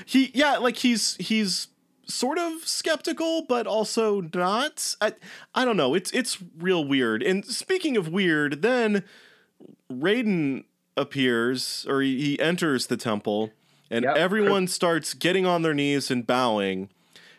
He 0.06 0.30
yeah 0.34 0.58
like 0.58 0.76
he's 0.76 1.16
he's 1.16 1.68
sort 2.06 2.38
of 2.38 2.66
skeptical 2.66 3.42
but 3.48 3.66
also 3.66 4.20
not. 4.34 4.94
I 5.00 5.14
i 5.54 5.64
don't 5.64 5.76
know. 5.76 5.94
It's 5.94 6.10
it's 6.12 6.38
real 6.58 6.84
weird. 6.84 7.22
And 7.22 7.44
speaking 7.44 7.96
of 7.96 8.08
weird 8.08 8.62
then 8.62 9.04
raiden 9.90 10.64
appears 10.96 11.86
or 11.88 12.02
he, 12.02 12.20
he 12.20 12.40
enters 12.40 12.86
the 12.88 12.96
temple 12.96 13.50
and 13.90 14.04
Yep. 14.04 14.16
everyone 14.16 14.68
starts 14.68 15.14
getting 15.14 15.46
on 15.46 15.62
their 15.62 15.74
knees 15.74 16.10
and 16.10 16.26
bowing 16.26 16.90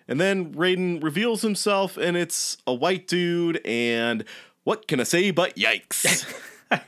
and 0.08 0.20
then 0.20 0.54
raiden 0.54 1.02
reveals 1.04 1.42
himself 1.42 1.98
and 1.98 2.16
it's 2.18 2.58
a 2.68 2.74
white 2.74 3.08
dude 3.08 3.60
and 3.66 4.24
what 4.64 4.88
can 4.88 5.00
i 5.00 5.04
say 5.04 5.32
but 5.32 5.56
yikes 5.56 6.26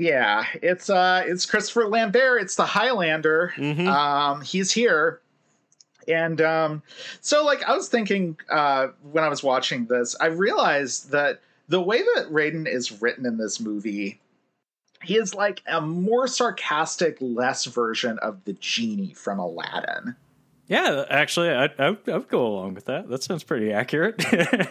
Yeah, 0.00 0.44
it's 0.62 0.88
uh 0.88 1.24
it's 1.26 1.44
Christopher 1.44 1.88
Lambert, 1.88 2.40
it's 2.40 2.54
the 2.54 2.64
Highlander. 2.64 3.52
Mhm. 3.56 3.88
Um 3.88 4.40
he's 4.42 4.70
here. 4.70 5.20
And 6.06 6.40
um 6.40 6.82
so 7.20 7.44
like 7.44 7.64
I 7.64 7.74
was 7.74 7.88
thinking 7.88 8.38
uh 8.48 8.88
when 9.10 9.24
I 9.24 9.28
was 9.28 9.42
watching 9.42 9.86
this, 9.86 10.14
I 10.20 10.26
realized 10.26 11.10
that 11.10 11.40
the 11.68 11.80
way 11.80 11.98
that 12.14 12.28
Raiden 12.30 12.68
is 12.68 13.02
written 13.02 13.26
in 13.26 13.38
this 13.38 13.58
movie, 13.58 14.20
he 15.02 15.16
is 15.16 15.34
like 15.34 15.62
a 15.66 15.80
more 15.80 16.28
sarcastic, 16.28 17.16
less 17.20 17.64
version 17.64 18.20
of 18.20 18.44
the 18.44 18.52
genie 18.54 19.14
from 19.14 19.40
Aladdin. 19.40 20.14
Yeah, 20.68 21.04
actually, 21.08 21.50
I, 21.50 21.64
I, 21.64 21.70
I 21.78 21.90
would 21.90 22.28
go 22.28 22.46
along 22.46 22.74
with 22.74 22.84
that. 22.84 23.08
That 23.08 23.22
sounds 23.22 23.42
pretty 23.42 23.72
accurate. 23.72 24.22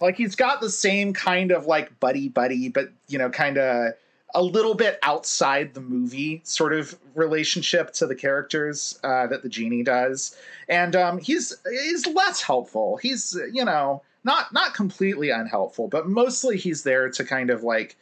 like 0.00 0.16
he's 0.16 0.36
got 0.36 0.60
the 0.60 0.70
same 0.70 1.12
kind 1.12 1.50
of 1.50 1.66
like 1.66 1.98
buddy 2.00 2.28
buddy 2.28 2.68
but 2.68 2.90
you 3.08 3.18
know 3.18 3.30
kind 3.30 3.58
of 3.58 3.92
a 4.36 4.42
little 4.42 4.74
bit 4.74 4.98
outside 5.02 5.74
the 5.74 5.80
movie 5.80 6.40
sort 6.44 6.72
of 6.72 6.96
relationship 7.14 7.92
to 7.92 8.06
the 8.06 8.14
characters 8.14 8.98
uh, 9.04 9.26
that 9.28 9.42
the 9.42 9.48
genie 9.48 9.82
does 9.82 10.36
and 10.68 10.96
um, 10.96 11.18
he's 11.18 11.56
he's 11.70 12.06
less 12.06 12.42
helpful 12.42 12.96
he's 12.96 13.38
you 13.52 13.64
know 13.64 14.02
not 14.24 14.52
not 14.52 14.74
completely 14.74 15.30
unhelpful 15.30 15.88
but 15.88 16.08
mostly 16.08 16.56
he's 16.56 16.82
there 16.82 17.08
to 17.08 17.24
kind 17.24 17.50
of 17.50 17.62
like 17.62 17.96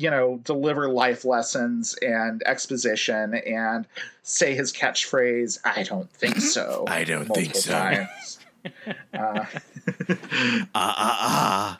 you 0.00 0.10
know 0.10 0.40
deliver 0.44 0.88
life 0.88 1.24
lessons 1.26 1.94
and 2.00 2.42
exposition 2.46 3.34
and 3.34 3.86
say 4.22 4.54
his 4.54 4.72
catchphrase 4.72 5.58
i 5.64 5.82
don't 5.82 6.10
think 6.10 6.38
so 6.40 6.84
I 6.88 7.04
don't 7.04 7.26
think 7.26 7.54
so. 7.54 7.72
times. 7.72 8.38
uh, 9.14 9.44
Ah 10.74 10.94
ah 10.96 11.18
ah. 11.20 11.78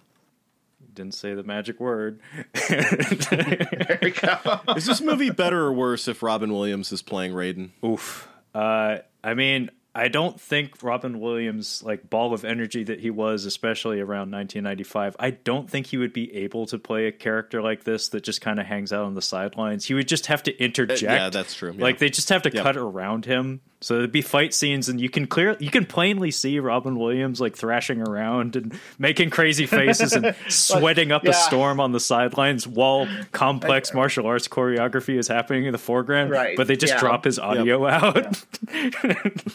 Didn't 0.94 1.14
say 1.14 1.34
the 1.34 1.42
magic 1.42 1.80
word. 1.80 2.20
there 2.68 3.98
we 4.02 4.10
go 4.10 4.60
Is 4.76 4.86
this 4.86 5.00
movie 5.00 5.30
better 5.30 5.60
or 5.60 5.72
worse 5.72 6.08
if 6.08 6.22
Robin 6.22 6.52
Williams 6.52 6.92
is 6.92 7.00
playing 7.00 7.32
Raiden? 7.32 7.70
Oof. 7.84 8.28
Uh, 8.54 8.98
I 9.22 9.34
mean, 9.34 9.70
I 9.94 10.06
don't 10.08 10.40
think 10.40 10.82
Robin 10.84 11.18
Williams, 11.18 11.82
like 11.84 12.08
ball 12.08 12.32
of 12.32 12.44
energy 12.44 12.84
that 12.84 13.00
he 13.00 13.10
was, 13.10 13.44
especially 13.44 13.98
around 13.98 14.30
1995, 14.30 15.16
I 15.18 15.30
don't 15.30 15.68
think 15.68 15.86
he 15.86 15.96
would 15.96 16.12
be 16.12 16.32
able 16.36 16.66
to 16.66 16.78
play 16.78 17.06
a 17.06 17.12
character 17.12 17.60
like 17.60 17.82
this 17.84 18.08
that 18.10 18.22
just 18.22 18.40
kind 18.40 18.60
of 18.60 18.66
hangs 18.66 18.92
out 18.92 19.04
on 19.04 19.14
the 19.14 19.22
sidelines. 19.22 19.84
He 19.86 19.94
would 19.94 20.06
just 20.06 20.26
have 20.26 20.44
to 20.44 20.56
interject. 20.62 21.02
Uh, 21.02 21.06
yeah, 21.14 21.28
that's 21.30 21.54
true, 21.54 21.72
yeah. 21.76 21.82
Like 21.82 21.98
they 21.98 22.08
just 22.08 22.28
have 22.28 22.42
to 22.42 22.50
Yeah. 22.54 22.62
cut 22.62 22.76
around 22.76 23.24
him. 23.24 23.62
So 23.82 23.96
there'd 23.96 24.12
be 24.12 24.20
fight 24.20 24.52
scenes, 24.52 24.90
and 24.90 25.00
you 25.00 25.08
can 25.08 25.26
clear, 25.26 25.56
you 25.58 25.70
can 25.70 25.86
plainly 25.86 26.30
see 26.30 26.58
Robin 26.58 26.98
Williams 26.98 27.40
like 27.40 27.56
thrashing 27.56 28.02
around 28.02 28.54
and 28.54 28.78
making 28.98 29.30
crazy 29.30 29.64
faces 29.64 30.12
and 30.12 30.34
sweating 30.50 31.12
up 31.12 31.24
a 31.24 31.32
storm 31.32 31.80
on 31.80 31.92
the 31.92 32.00
sidelines 32.00 32.66
while 32.66 33.08
complex 33.32 33.94
martial 33.94 34.26
arts 34.26 34.48
choreography 34.48 35.16
is 35.18 35.28
happening 35.28 35.64
in 35.64 35.72
the 35.72 35.78
foreground. 35.78 36.30
Right, 36.30 36.56
But 36.58 36.66
they 36.66 36.76
just 36.76 36.92
yeah. 36.94 37.00
drop 37.00 37.24
his 37.24 37.38
audio 37.38 37.86
out. 37.86 38.44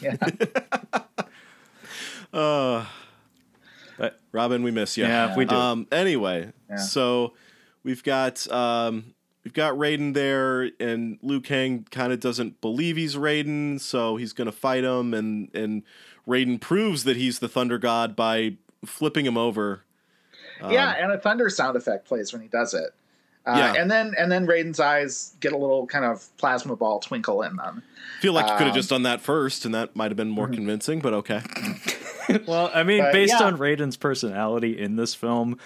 yeah. 0.02 0.16
But 3.98 4.20
Robin, 4.32 4.64
we 4.64 4.72
miss 4.72 4.98
you. 4.98 5.06
Yeah, 5.06 5.36
we 5.36 5.46
do. 5.46 5.56
Um, 5.56 5.88
anyway, 5.92 6.52
Yeah. 6.70 6.78
so 6.78 7.34
we've 7.84 8.04
got 8.04 8.50
um, 8.52 9.14
we've 9.46 9.54
got 9.54 9.76
Raiden 9.76 10.14
there, 10.14 10.72
and 10.82 11.18
Liu 11.22 11.40
Kang 11.40 11.88
kind 11.92 12.12
of 12.12 12.20
doesn't 12.20 12.60
believe 12.60 12.98
he's 12.98 13.16
Raiden, 13.16 13.80
so 13.80 14.18
he's 14.18 14.34
gonna 14.34 14.52
fight 14.52 14.84
him, 14.84 15.14
and 15.14 15.50
and 15.54 15.84
Raiden 16.28 16.60
proves 16.60 17.06
that 17.06 17.16
he's 17.16 17.40
the 17.40 17.48
Thunder 17.48 17.78
God 17.78 18.16
by 18.16 18.58
flipping 18.86 19.26
him 19.26 19.38
over. 19.38 19.84
yeah, 20.70 20.92
and 20.98 21.12
a 21.12 21.18
thunder 21.20 21.50
sound 21.50 21.78
effect 21.78 22.06
plays 22.08 22.34
when 22.34 22.42
he 22.42 22.48
does 22.48 22.74
it. 22.74 22.94
Uh, 23.48 23.56
Yeah. 23.58 23.82
and 23.82 23.92
then 23.92 24.14
and 24.18 24.32
then 24.32 24.48
Raiden's 24.48 24.80
eyes 24.80 25.36
get 25.40 25.54
a 25.54 25.58
little 25.58 25.86
kind 25.86 26.04
of 26.06 26.26
plasma 26.38 26.76
ball 26.76 27.00
twinkle 27.00 27.44
in 27.44 27.56
them. 27.58 27.84
feel 28.22 28.34
like 28.34 28.46
you 28.46 28.54
could 28.58 28.62
have 28.68 28.70
Um, 28.70 28.76
just 28.76 28.90
done 28.90 29.04
that 29.04 29.22
first, 29.22 29.66
and 29.66 29.76
that 29.76 29.96
might 29.96 30.10
have 30.10 30.18
been 30.18 30.30
more 30.32 30.48
convincing, 30.48 31.00
but 31.00 31.14
okay. 31.14 31.42
well, 32.48 32.72
I 32.74 32.82
mean, 32.84 33.04
But, 33.04 33.14
based 33.14 33.36
yeah. 33.40 33.46
on 33.46 33.58
Raiden's 33.58 33.98
personality 33.98 34.80
in 34.80 34.96
this 34.96 35.14
film, 35.14 35.60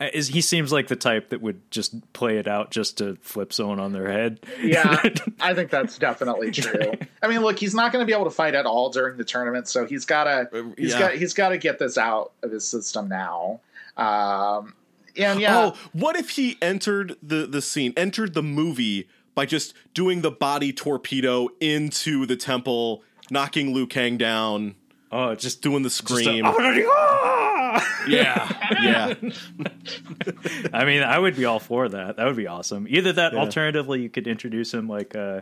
is 0.00 0.28
he 0.28 0.40
seems 0.40 0.72
like 0.72 0.88
the 0.88 0.96
type 0.96 1.30
that 1.30 1.40
would 1.40 1.70
just 1.70 2.12
play 2.12 2.38
it 2.38 2.46
out 2.46 2.70
just 2.70 2.98
to 2.98 3.16
flip 3.22 3.52
someone 3.52 3.80
on 3.80 3.92
their 3.92 4.10
head. 4.10 4.40
Yeah, 4.60 5.02
I 5.40 5.54
think 5.54 5.70
that's 5.70 5.98
definitely 5.98 6.50
true. 6.50 6.92
I 7.22 7.28
mean, 7.28 7.40
look, 7.40 7.58
he's 7.58 7.74
not 7.74 7.92
going 7.92 8.02
to 8.02 8.06
be 8.06 8.12
able 8.12 8.26
to 8.26 8.30
fight 8.30 8.54
at 8.54 8.66
all 8.66 8.90
during 8.90 9.16
the 9.16 9.24
tournament, 9.24 9.68
so 9.68 9.86
he's 9.86 10.04
got 10.04 10.24
to 10.24 10.74
he's 10.76 10.92
yeah. 10.92 10.98
got 10.98 11.14
he's 11.14 11.34
got 11.34 11.48
to 11.50 11.58
get 11.58 11.78
this 11.78 11.96
out 11.96 12.32
of 12.42 12.50
his 12.50 12.66
system 12.66 13.08
now. 13.08 13.60
Um, 13.96 14.74
and 15.16 15.40
yeah, 15.40 15.58
Oh, 15.58 15.74
what 15.92 16.16
if 16.16 16.30
he 16.30 16.58
entered 16.60 17.16
the 17.22 17.46
the 17.46 17.62
scene, 17.62 17.94
entered 17.96 18.34
the 18.34 18.42
movie 18.42 19.08
by 19.34 19.46
just 19.46 19.74
doing 19.94 20.22
the 20.22 20.30
body 20.30 20.72
torpedo 20.72 21.48
into 21.60 22.26
the 22.26 22.36
temple, 22.36 23.02
knocking 23.30 23.72
Liu 23.72 23.86
Kang 23.86 24.16
down, 24.16 24.74
oh, 25.12 25.34
just 25.34 25.62
doing 25.62 25.82
the 25.82 25.88
just 25.88 26.02
a- 26.02 26.14
scream. 26.14 26.44
Ah! 26.46 28.02
yeah, 28.08 28.52
yeah. 28.82 29.14
I 30.72 30.84
mean, 30.84 31.02
I 31.02 31.18
would 31.18 31.36
be 31.36 31.44
all 31.44 31.58
for 31.58 31.88
that. 31.88 32.16
That 32.16 32.26
would 32.26 32.36
be 32.36 32.46
awesome. 32.46 32.86
Either 32.88 33.12
that, 33.12 33.32
Yeah. 33.32 33.40
alternatively, 33.40 34.02
you 34.02 34.08
could 34.08 34.26
introduce 34.26 34.72
him 34.72 34.88
like 34.88 35.14
uh, 35.16 35.40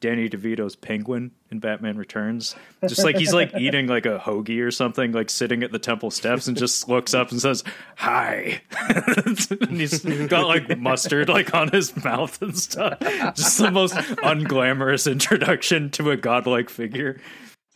Danny 0.00 0.28
DeVito's 0.28 0.74
Penguin 0.76 1.30
in 1.50 1.58
Batman 1.60 1.96
Returns. 1.96 2.54
Just 2.86 3.04
like 3.04 3.16
he's 3.16 3.32
like 3.32 3.54
eating 3.56 3.86
like 3.86 4.04
a 4.06 4.18
hoagie 4.18 4.62
or 4.62 4.70
something, 4.70 5.12
like 5.12 5.30
sitting 5.30 5.62
at 5.62 5.72
the 5.72 5.78
temple 5.78 6.10
steps 6.10 6.48
and 6.48 6.56
just 6.56 6.88
looks 6.88 7.14
up 7.14 7.30
and 7.30 7.40
says, 7.40 7.62
Hi. 7.96 8.60
and 8.88 9.70
he's 9.80 10.00
got 10.28 10.46
like 10.48 10.76
mustard 10.78 11.28
like 11.28 11.54
on 11.54 11.68
his 11.70 11.96
mouth 12.04 12.40
and 12.42 12.58
stuff. 12.58 12.98
Just 13.34 13.58
the 13.58 13.70
most 13.70 13.94
unglamorous 13.94 15.10
introduction 15.10 15.90
to 15.92 16.10
a 16.10 16.16
godlike 16.16 16.68
figure. 16.68 17.20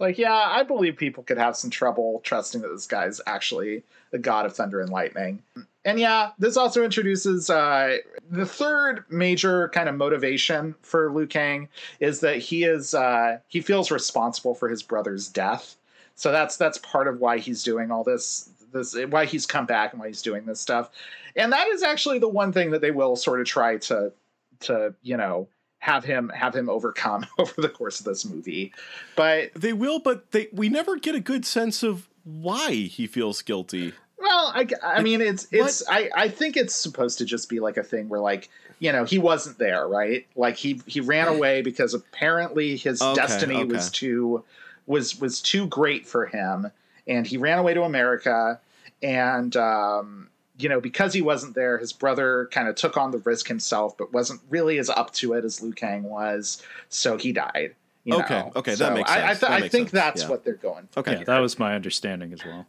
Like, 0.00 0.16
yeah, 0.16 0.32
I 0.32 0.62
believe 0.62 0.96
people 0.96 1.22
could 1.22 1.36
have 1.36 1.56
some 1.56 1.70
trouble 1.70 2.22
trusting 2.24 2.62
that 2.62 2.68
this 2.68 2.86
guy's 2.86 3.20
actually 3.26 3.82
the 4.10 4.18
god 4.18 4.46
of 4.46 4.56
thunder 4.56 4.80
and 4.80 4.90
lightning. 4.90 5.42
And 5.84 6.00
yeah, 6.00 6.30
this 6.38 6.56
also 6.56 6.82
introduces 6.82 7.50
uh, 7.50 7.98
the 8.30 8.46
third 8.46 9.04
major 9.10 9.68
kind 9.68 9.88
of 9.88 9.94
motivation 9.94 10.74
for 10.82 11.12
Liu 11.12 11.26
Kang 11.26 11.68
is 12.00 12.20
that 12.20 12.38
he 12.38 12.64
is 12.64 12.94
uh, 12.94 13.38
he 13.48 13.60
feels 13.60 13.90
responsible 13.90 14.54
for 14.54 14.68
his 14.68 14.82
brother's 14.82 15.28
death. 15.28 15.76
So 16.16 16.32
that's 16.32 16.56
that's 16.56 16.78
part 16.78 17.06
of 17.06 17.20
why 17.20 17.38
he's 17.38 17.62
doing 17.62 17.90
all 17.90 18.02
this 18.02 18.50
this 18.72 18.96
why 19.08 19.26
he's 19.26 19.46
come 19.46 19.66
back 19.66 19.92
and 19.92 20.00
why 20.00 20.08
he's 20.08 20.22
doing 20.22 20.46
this 20.46 20.60
stuff. 20.60 20.90
And 21.36 21.52
that 21.52 21.68
is 21.68 21.82
actually 21.82 22.18
the 22.18 22.28
one 22.28 22.52
thing 22.52 22.70
that 22.70 22.80
they 22.80 22.90
will 22.90 23.16
sort 23.16 23.40
of 23.40 23.46
try 23.46 23.76
to 23.78 24.12
to 24.60 24.94
you 25.02 25.16
know 25.16 25.46
have 25.80 26.04
him 26.04 26.28
have 26.30 26.54
him 26.54 26.68
overcome 26.70 27.26
over 27.38 27.60
the 27.60 27.68
course 27.68 27.98
of 28.00 28.06
this 28.06 28.24
movie. 28.24 28.72
But 29.16 29.52
They 29.54 29.72
will, 29.72 29.98
but 29.98 30.30
they 30.30 30.48
we 30.52 30.68
never 30.68 30.96
get 30.96 31.14
a 31.14 31.20
good 31.20 31.44
sense 31.44 31.82
of 31.82 32.08
why 32.24 32.72
he 32.72 33.06
feels 33.06 33.42
guilty. 33.42 33.94
Well, 34.18 34.52
I, 34.54 34.68
I 34.82 35.02
mean, 35.02 35.20
it's 35.22 35.48
it's 35.50 35.82
I, 35.88 36.10
I 36.14 36.28
think 36.28 36.56
it's 36.56 36.74
supposed 36.74 37.18
to 37.18 37.24
just 37.24 37.48
be 37.48 37.58
like 37.60 37.76
a 37.78 37.82
thing 37.82 38.08
where 38.10 38.20
like 38.20 38.50
you 38.78 38.92
know 38.92 39.04
he 39.04 39.18
wasn't 39.18 39.58
there, 39.58 39.88
right? 39.88 40.26
Like 40.36 40.56
he 40.56 40.80
he 40.86 41.00
ran 41.00 41.28
away 41.28 41.62
because 41.62 41.94
apparently 41.94 42.76
his 42.76 43.00
Okay, 43.00 43.14
destiny 43.14 43.56
okay. 43.56 43.64
was 43.72 43.90
too 43.90 44.44
was 44.86 45.18
was 45.18 45.40
too 45.40 45.66
great 45.66 46.06
for 46.06 46.26
him, 46.26 46.70
and 47.06 47.26
he 47.26 47.38
ran 47.38 47.58
away 47.58 47.72
to 47.72 47.82
America, 47.82 48.60
and 49.02 49.56
um, 49.56 50.28
you 50.62 50.68
know 50.68 50.80
because 50.80 51.12
he 51.14 51.22
wasn't 51.22 51.54
there, 51.54 51.78
his 51.78 51.92
brother 51.92 52.48
kind 52.52 52.68
of 52.68 52.74
took 52.76 52.96
on 52.96 53.10
the 53.10 53.18
risk 53.18 53.48
himself, 53.48 53.96
but 53.98 54.12
wasn't 54.12 54.40
really 54.48 54.78
as 54.78 54.88
up 54.90 55.12
to 55.14 55.32
it 55.34 55.44
as 55.44 55.62
Liu 55.62 55.72
Kang 55.72 56.02
was, 56.04 56.62
so 56.88 57.16
he 57.16 57.32
died. 57.32 57.74
you 58.04 58.14
Okay, 58.14 58.38
know? 58.40 58.52
okay, 58.56 58.72
that 58.72 58.78
So 58.78 58.94
makes 58.94 59.10
I, 59.10 59.14
I, 59.14 59.26
sense. 59.28 59.40
th- 59.40 59.50
That 59.50 59.52
I 59.52 59.60
think 59.68 59.72
sense, 59.88 59.90
that's 59.90 60.22
yeah. 60.22 60.28
what 60.28 60.44
they're 60.44 60.54
going 60.54 60.88
for. 60.90 61.00
Okay. 61.00 61.18
Yeah, 61.18 61.24
that 61.24 61.38
was 61.38 61.58
my 61.58 61.74
understanding 61.74 62.32
as 62.32 62.44
well. 62.44 62.66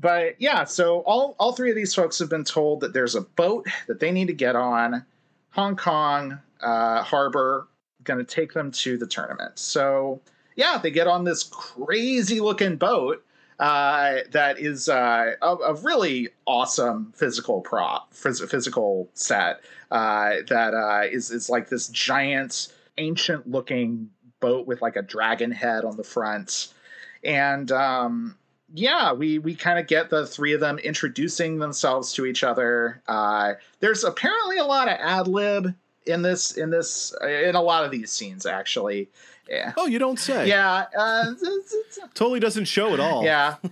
But 0.00 0.36
yeah, 0.40 0.64
so 0.64 1.00
all 1.00 1.36
all 1.38 1.52
three 1.52 1.70
of 1.70 1.76
these 1.76 1.94
folks 1.94 2.18
have 2.18 2.28
been 2.30 2.44
told 2.44 2.80
that 2.80 2.92
there's 2.94 3.14
a 3.14 3.20
boat 3.20 3.66
that 3.88 4.00
they 4.00 4.10
need 4.10 4.26
to 4.28 4.32
get 4.34 4.56
on. 4.56 5.04
Hong 5.50 5.76
Kong 5.76 6.38
uh, 6.62 7.02
harbor 7.02 7.68
going 8.04 8.18
to 8.18 8.24
take 8.24 8.52
them 8.54 8.70
to 8.72 8.96
the 8.96 9.06
tournament. 9.06 9.58
So 9.58 10.20
yeah, 10.56 10.78
they 10.82 10.90
get 10.90 11.06
on 11.06 11.24
this 11.24 11.44
crazy 11.44 12.40
looking 12.40 12.76
boat 12.76 13.24
uh, 13.62 14.24
that 14.32 14.58
is 14.58 14.88
uh, 14.88 15.34
a, 15.40 15.54
a 15.54 15.74
really 15.74 16.28
awesome 16.46 17.12
physical 17.14 17.60
prop, 17.60 18.12
phys- 18.12 18.50
physical 18.50 19.08
set 19.14 19.60
uh, 19.92 20.32
that 20.48 20.74
uh, 20.74 21.02
is 21.08 21.30
is 21.30 21.48
like 21.48 21.68
this 21.68 21.86
giant, 21.86 22.72
ancient 22.98 23.48
looking 23.48 24.10
boat 24.40 24.66
with 24.66 24.82
like 24.82 24.96
a 24.96 25.02
dragon 25.02 25.52
head 25.52 25.84
on 25.84 25.96
the 25.96 26.02
front, 26.02 26.74
and 27.22 27.70
um, 27.70 28.36
yeah, 28.74 29.12
we 29.12 29.38
we 29.38 29.54
kind 29.54 29.78
of 29.78 29.86
get 29.86 30.10
the 30.10 30.26
three 30.26 30.54
of 30.54 30.60
them 30.60 30.78
introducing 30.80 31.60
themselves 31.60 32.12
to 32.14 32.26
each 32.26 32.42
other. 32.42 33.00
Uh, 33.06 33.52
there's 33.78 34.02
apparently 34.02 34.58
a 34.58 34.64
lot 34.64 34.88
of 34.88 34.96
ad 34.98 35.28
lib 35.28 35.72
in 36.04 36.22
this 36.22 36.56
in 36.56 36.70
this 36.70 37.14
in 37.22 37.54
a 37.54 37.62
lot 37.62 37.84
of 37.84 37.92
these 37.92 38.10
scenes 38.10 38.44
actually. 38.44 39.08
Yeah. 39.48 39.72
Oh, 39.76 39.86
you 39.86 39.98
don't 39.98 40.18
say. 40.18 40.48
Yeah, 40.48 40.86
uh, 40.96 41.32
it's- 41.32 41.42
it's- 41.74 41.98
Totally 42.14 42.40
doesn't 42.40 42.64
show 42.66 42.92
at 42.94 43.00
all. 43.00 43.24
yeah. 43.24 43.56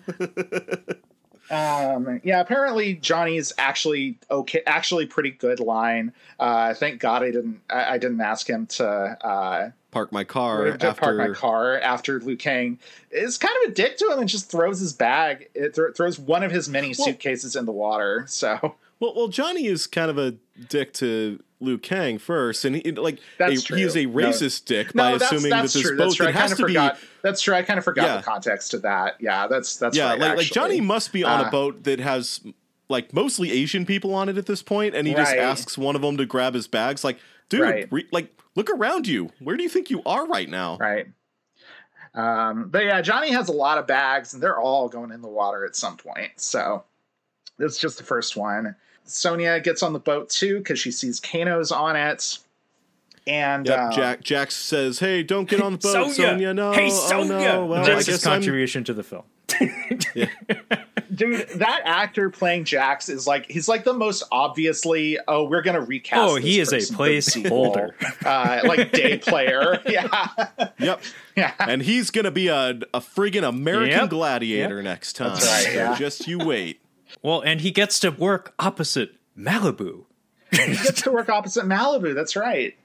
Um, 1.51 2.21
yeah, 2.23 2.39
apparently 2.41 2.95
Johnny's 2.95 3.53
actually 3.59 4.19
okay, 4.31 4.63
actually 4.69 5.07
pretty 5.07 5.33
good 5.33 5.59
line. 5.59 6.13
Uh, 6.39 6.75
thank 6.75 7.01
God 7.01 7.25
I 7.25 7.33
didn't 7.33 7.61
I, 7.69 7.95
I 7.95 7.99
didn't 7.99 8.21
ask 8.21 8.49
him 8.49 8.67
to 8.67 8.87
uh, 8.87 9.71
Park 9.91 10.13
my 10.13 10.23
car 10.23 10.77
to 10.77 10.87
after 10.87 11.01
park 11.01 11.17
my 11.17 11.29
car 11.35 11.81
after 11.81 12.21
Liu 12.21 12.37
Kang 12.37 12.79
is 13.11 13.37
kind 13.37 13.53
of 13.65 13.73
a 13.73 13.75
dick 13.75 13.97
to 13.97 14.13
him 14.13 14.21
and 14.21 14.29
just 14.29 14.49
throws 14.49 14.79
his 14.79 14.93
bag, 14.93 15.49
it 15.55 15.75
th- 15.75 15.97
throws 15.97 16.21
one 16.21 16.45
of 16.45 16.53
his 16.53 16.69
many 16.69 16.95
Well- 16.97 17.07
suitcases 17.09 17.57
in 17.57 17.67
the 17.67 17.73
water. 17.73 18.27
So 18.29 18.77
Well, 19.01 19.15
well, 19.17 19.27
Johnny 19.27 19.67
is 19.67 19.89
kind 19.89 20.09
of 20.09 20.19
a 20.19 20.37
dick 20.69 20.93
to 20.95 21.43
Liu 21.61 21.79
Kang 21.79 22.19
first, 22.19 22.65
and 22.65 22.77
he 22.77 22.93
like 22.93 23.19
a, 23.39 23.51
he 23.51 23.83
is 23.83 23.95
a 23.97 24.05
true. 24.05 24.13
No. 24.23 24.29
racist 24.29 24.65
dick 24.65 24.93
by 24.95 25.13
no, 25.13 25.19
that's, 25.19 25.33
assuming 25.33 25.51
that's 25.51 25.73
that 25.75 25.79
this 25.79 25.89
true. 25.89 25.97
boat 25.99 26.05
That's 26.05 26.15
true. 26.17 26.27
I 26.27 26.29
it 26.31 26.33
kind 26.33 26.43
has 26.43 26.53
of 26.53 26.57
to 26.59 26.63
forgot. 26.65 26.95
be 27.01 27.07
That's 27.23 27.41
true. 27.43 27.55
I 27.55 27.63
kind 27.63 27.79
of 27.79 27.85
forgot 27.85 28.05
Yeah. 28.07 28.17
the 28.17 28.23
context 28.23 28.75
of 28.75 28.83
that. 28.83 29.17
Yeah, 29.21 29.47
that's 29.47 29.77
that's 29.77 29.97
yeah, 29.97 30.11
right. 30.11 30.19
like, 30.21 30.37
like. 30.39 30.47
Johnny 30.47 30.81
must 30.81 31.13
be 31.13 31.23
on 31.23 31.45
Uh, 31.45 31.49
a 31.49 31.51
boat 31.51 31.85
that 31.85 32.01
has 32.01 32.41
like 32.89 33.13
mostly 33.13 33.51
Asian 33.53 33.85
people 33.87 34.15
on 34.15 34.29
it 34.29 34.37
at 34.39 34.47
this 34.47 34.63
point, 34.63 34.95
and 34.95 35.07
he 35.07 35.15
just 35.15 35.35
asks 35.35 35.77
one 35.79 35.95
of 35.97 36.03
them 36.03 36.17
to 36.17 36.27
grab 36.27 36.55
his 36.55 36.67
bags. 36.67 37.05
Like, 37.05 37.19
dude, 37.49 37.61
Right. 37.61 37.89
re- 37.93 38.09
like 38.11 38.35
look 38.57 38.71
around 38.71 39.07
you. 39.07 39.31
Where 39.39 39.57
do 39.57 39.63
you 39.63 39.69
think 39.69 39.91
you 39.91 40.03
are 40.07 40.27
right 40.27 40.49
now? 40.49 40.77
right. 40.79 41.07
Um, 42.15 42.69
but 42.71 42.85
yeah, 42.85 43.01
Johnny 43.03 43.31
has 43.31 43.49
a 43.49 43.53
lot 43.53 43.79
of 43.79 43.87
bags, 43.87 44.35
and 44.35 44.43
they're 44.43 44.59
all 44.59 44.89
going 44.89 45.13
in 45.13 45.23
the 45.23 45.29
water 45.29 45.65
at 45.65 45.77
some 45.77 45.97
point. 45.97 46.33
So 46.37 46.83
this 47.59 47.73
is 47.75 47.79
just 47.79 47.99
the 47.99 48.05
first 48.05 48.37
one. 48.37 48.75
Sonya 49.11 49.61
gets 49.61 49.83
on 49.83 49.93
the 49.93 49.99
boat 49.99 50.29
too 50.31 50.59
because 50.59 50.79
she 50.79 50.91
sees 50.91 51.21
Kano's 51.21 51.71
on 51.73 51.97
it, 51.97 52.39
and 53.27 53.67
Yep, 53.67 53.79
um, 53.79 53.93
Jack 53.93 54.21
Jack 54.23 54.51
says, 54.51 54.99
"Hey, 54.99 55.23
don't 55.23 55.49
get 55.49 55.61
on 55.61 55.73
the 55.73 55.79
boat, 55.79 55.93
Sonya! 55.93 56.15
Sonya. 56.15 56.55
No, 56.55 56.73
hey, 56.73 56.91
oh 56.93 57.23
no. 57.25 57.67
Well, 57.67 57.85
That's 57.85 57.91
I 57.91 57.97
his 57.97 58.07
guess 58.07 58.27
I'm 58.27 58.33
contribution 58.41 58.85
to 58.85 58.95
the 58.95 59.03
film. 59.03 59.25
dude, 61.15 61.49
that 61.57 61.83
actor 61.85 62.31
playing 62.31 62.65
Jax 62.65 63.09
is 63.09 63.27
like 63.27 63.51
he's 63.51 63.69
like 63.69 63.85
the 63.85 63.93
most 63.93 64.23
obviously. 64.33 65.19
Oh, 65.29 65.45
we're 65.45 65.63
gonna 65.63 65.81
recast. 65.81 66.21
Oh, 66.31 66.37
he 66.37 66.61
is 66.61 66.73
a 66.73 66.77
person 66.95 67.43
for 67.45 67.49
placeholder. 67.51 68.25
uh, 68.25 68.67
like 68.67 68.93
day 68.93 69.19
player. 69.19 69.81
Yeah, 69.91 70.29
Yep. 70.79 71.03
yeah. 71.37 71.53
And 71.59 71.83
he's 71.83 72.11
gonna 72.11 72.31
be 72.31 72.49
a 72.49 72.71
a 72.95 73.01
friggin' 73.01 73.47
American 73.47 73.99
Yep. 74.03 74.11
gladiator 74.11 74.83
next 74.83 75.15
time. 75.15 75.31
That's 75.35 75.47
right, 75.47 75.65
So 75.65 75.71
yeah. 75.73 75.97
just 75.97 76.29
you 76.29 76.39
wait. 76.39 76.81
Well, 77.23 77.41
and 77.41 77.61
he 77.61 77.71
gets 77.71 78.01
to 78.01 78.11
work 78.11 78.55
opposite 78.59 79.15
Malibu. 79.39 80.05
He 80.51 80.57
gets 80.57 81.03
to 81.03 81.13
work 81.13 81.29
opposite 81.29 81.65
Malibu. 81.65 82.15
That's 82.15 82.37
right. 82.37 82.77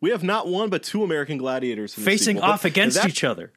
We 0.00 0.10
have 0.10 0.22
not 0.22 0.48
one 0.48 0.70
but 0.70 0.82
two 0.82 1.04
American 1.04 1.36
gladiators 1.38 1.96
in 1.96 2.04
facing 2.04 2.36
sequel, 2.36 2.50
off 2.50 2.64
against 2.64 2.96
that- 2.96 3.08
each 3.08 3.24
other. 3.24 3.52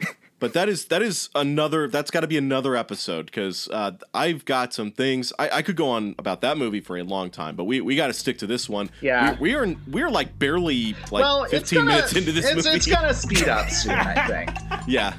But 0.42 0.54
that 0.54 0.68
is 0.68 0.86
that 0.86 1.02
is 1.02 1.28
another. 1.36 1.86
That's 1.86 2.10
got 2.10 2.22
to 2.22 2.26
be 2.26 2.36
another 2.36 2.74
episode 2.74 3.26
because 3.26 3.68
uh, 3.68 3.92
I've 4.12 4.44
got 4.44 4.74
some 4.74 4.90
things. 4.90 5.32
I, 5.38 5.48
I 5.58 5.62
could 5.62 5.76
go 5.76 5.88
on 5.90 6.16
about 6.18 6.40
that 6.40 6.58
movie 6.58 6.80
for 6.80 6.98
a 6.98 7.04
long 7.04 7.30
time, 7.30 7.54
but 7.54 7.62
we, 7.62 7.80
we 7.80 7.94
got 7.94 8.08
to 8.08 8.12
stick 8.12 8.38
to 8.38 8.48
this 8.48 8.68
one. 8.68 8.90
Yeah. 9.00 9.34
we, 9.34 9.50
we 9.50 9.54
are 9.54 9.76
we 9.88 10.02
are 10.02 10.10
like 10.10 10.36
barely 10.40 10.96
like 11.12 11.22
well, 11.22 11.44
fifteen 11.44 11.82
gonna, 11.82 11.90
minutes 11.92 12.16
into 12.16 12.32
this 12.32 12.44
it's, 12.44 12.56
movie. 12.56 12.76
It's 12.76 12.86
gonna 12.88 13.14
speed 13.14 13.46
up 13.46 13.70
soon, 13.70 13.92
I 13.92 14.26
think. 14.26 14.50
yeah, 14.88 15.14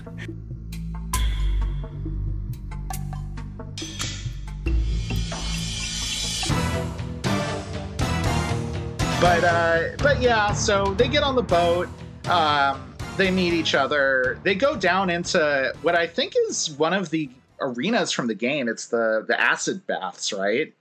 But 9.24 9.46
uh, 9.46 9.84
but 10.00 10.22
yeah, 10.22 10.52
so 10.52 10.94
they 10.96 11.08
get 11.08 11.24
on 11.24 11.38
the 11.38 11.44
boat. 11.44 11.88
Um, 12.28 12.94
they 13.16 13.32
meet 13.32 13.54
each 13.54 13.74
other. 13.74 14.38
They 14.44 14.54
go 14.54 14.76
down 14.76 15.10
into 15.10 15.74
what 15.82 15.96
I 15.96 16.08
think 16.08 16.34
is 16.50 16.72
one 16.72 16.92
of 16.92 17.10
the 17.10 17.30
arenas 17.62 18.12
from 18.12 18.28
the 18.28 18.36
game. 18.36 18.68
It's 18.68 18.88
the 18.88 19.24
the 19.26 19.40
acid 19.40 19.88
baths, 19.88 20.34
right? 20.34 20.74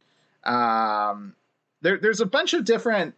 Um, 0.42 1.36
there, 1.82 1.98
there's 1.98 2.20
a 2.20 2.26
bunch 2.26 2.52
of 2.52 2.64
different 2.64 3.14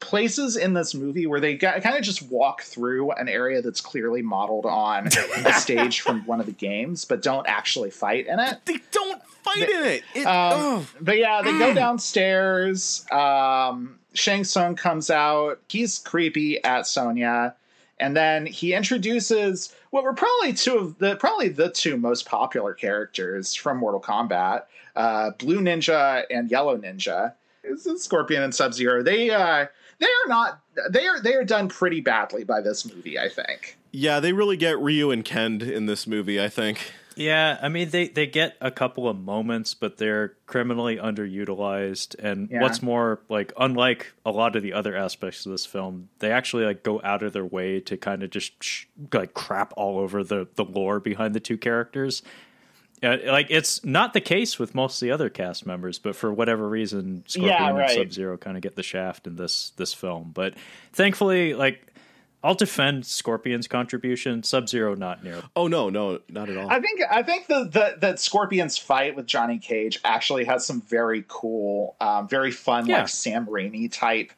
places 0.00 0.56
in 0.56 0.74
this 0.74 0.96
movie 0.96 1.28
where 1.28 1.38
they 1.38 1.56
kind 1.56 1.96
of 1.96 2.02
just 2.02 2.22
walk 2.22 2.62
through 2.62 3.12
an 3.12 3.28
area 3.28 3.62
that's 3.62 3.80
clearly 3.80 4.20
modeled 4.20 4.66
on 4.66 5.06
a 5.44 5.52
stage 5.60 6.00
from 6.00 6.26
one 6.26 6.40
of 6.40 6.46
the 6.46 6.52
games, 6.52 7.04
but 7.04 7.22
don't 7.22 7.46
actually 7.46 7.90
fight 7.90 8.26
in 8.26 8.40
it. 8.40 8.58
they 8.64 8.80
don't 8.90 9.22
fight 9.44 9.68
in 9.68 9.84
it. 9.84 10.02
it 10.16 10.26
Um. 10.26 10.88
But 11.00 11.18
yeah, 11.18 11.42
they 11.42 11.56
go 11.56 11.72
downstairs. 11.72 13.06
Um, 13.12 14.00
Shang 14.16 14.44
Tsung 14.44 14.74
comes 14.74 15.10
out. 15.10 15.60
He's 15.68 15.98
creepy 15.98 16.62
at 16.64 16.86
Sonya, 16.86 17.54
and 18.00 18.16
then 18.16 18.46
he 18.46 18.74
introduces 18.74 19.74
what 19.90 20.04
were 20.04 20.14
probably 20.14 20.52
two 20.52 20.76
of 20.76 20.98
the 20.98 21.16
probably 21.16 21.48
the 21.48 21.70
two 21.70 21.96
most 21.96 22.26
popular 22.26 22.74
characters 22.74 23.54
from 23.54 23.78
Mortal 23.78 24.00
Kombat: 24.00 24.64
uh, 24.96 25.30
Blue 25.38 25.60
Ninja 25.60 26.24
and 26.30 26.50
Yellow 26.50 26.76
Ninja. 26.76 27.34
Scorpion 27.96 28.42
and 28.42 28.54
Sub 28.54 28.72
Zero. 28.74 29.02
They 29.02 29.30
uh, 29.30 29.66
they 29.98 30.06
are 30.06 30.28
not. 30.28 30.60
They 30.90 31.06
are 31.06 31.20
they 31.20 31.34
are 31.34 31.44
done 31.44 31.68
pretty 31.68 32.00
badly 32.00 32.44
by 32.44 32.60
this 32.60 32.84
movie. 32.86 33.18
I 33.18 33.28
think. 33.28 33.76
Yeah, 33.92 34.20
they 34.20 34.32
really 34.32 34.56
get 34.56 34.78
Ryu 34.78 35.10
and 35.10 35.24
Ken 35.24 35.60
in 35.60 35.86
this 35.86 36.06
movie. 36.06 36.40
I 36.40 36.48
think. 36.48 36.92
Yeah, 37.16 37.58
I 37.62 37.68
mean 37.70 37.88
they 37.90 38.08
they 38.08 38.26
get 38.26 38.56
a 38.60 38.70
couple 38.70 39.08
of 39.08 39.18
moments, 39.18 39.72
but 39.74 39.96
they're 39.96 40.34
criminally 40.46 40.96
underutilized. 40.98 42.14
And 42.18 42.50
Yeah. 42.50 42.60
what's 42.60 42.82
more, 42.82 43.20
like 43.28 43.52
unlike 43.58 44.12
a 44.24 44.30
lot 44.30 44.54
of 44.54 44.62
the 44.62 44.74
other 44.74 44.94
aspects 44.94 45.46
of 45.46 45.52
this 45.52 45.64
film, 45.64 46.08
they 46.18 46.30
actually 46.30 46.64
like 46.66 46.82
go 46.82 47.00
out 47.02 47.22
of 47.22 47.32
their 47.32 47.44
way 47.44 47.80
to 47.80 47.96
kind 47.96 48.22
of 48.22 48.30
just 48.30 48.62
sh- 48.62 48.84
like 49.12 49.32
crap 49.34 49.72
all 49.76 49.98
over 49.98 50.22
the 50.22 50.46
the 50.56 50.64
lore 50.64 51.00
behind 51.00 51.34
the 51.34 51.40
two 51.40 51.56
characters. 51.56 52.22
Uh, 53.02 53.16
like 53.26 53.46
it's 53.50 53.84
not 53.84 54.14
the 54.14 54.20
case 54.22 54.58
with 54.58 54.74
most 54.74 55.02
of 55.02 55.06
the 55.06 55.12
other 55.12 55.28
cast 55.28 55.66
members, 55.66 55.98
but 55.98 56.16
for 56.16 56.32
whatever 56.32 56.66
reason, 56.68 57.24
Scorpion 57.26 57.58
Yeah, 57.76 57.76
and. 57.82 57.90
Sub 57.90 58.12
Zero 58.12 58.36
kind 58.38 58.56
of 58.56 58.62
get 58.62 58.74
the 58.76 58.82
shaft 58.82 59.26
in 59.26 59.36
this 59.36 59.70
this 59.76 59.92
film. 59.92 60.30
But 60.34 60.54
thankfully, 60.92 61.54
like 61.54 61.92
I'll 62.46 62.54
defend 62.54 63.04
Scorpion's 63.04 63.66
contribution. 63.66 64.42
Sub 64.44 64.68
Zero 64.68 64.94
not 64.94 65.24
near. 65.24 65.42
Oh 65.56 65.66
no, 65.66 65.90
no, 65.90 66.20
not 66.28 66.48
at 66.48 66.56
all. 66.56 66.70
I 66.70 66.80
think 66.80 67.00
I 67.10 67.22
think 67.22 67.48
the, 67.48 67.64
the 67.64 67.96
that 68.00 68.20
Scorpion's 68.20 68.78
fight 68.78 69.16
with 69.16 69.26
Johnny 69.26 69.58
Cage 69.58 70.00
actually 70.04 70.44
has 70.44 70.64
some 70.64 70.80
very 70.82 71.24
cool, 71.26 71.96
um, 72.00 72.28
very 72.28 72.52
fun, 72.52 72.86
Yeah. 72.86 72.98
like 73.00 73.08
Sam 73.08 73.46
Raimi 73.46 73.90
type, 73.90 74.30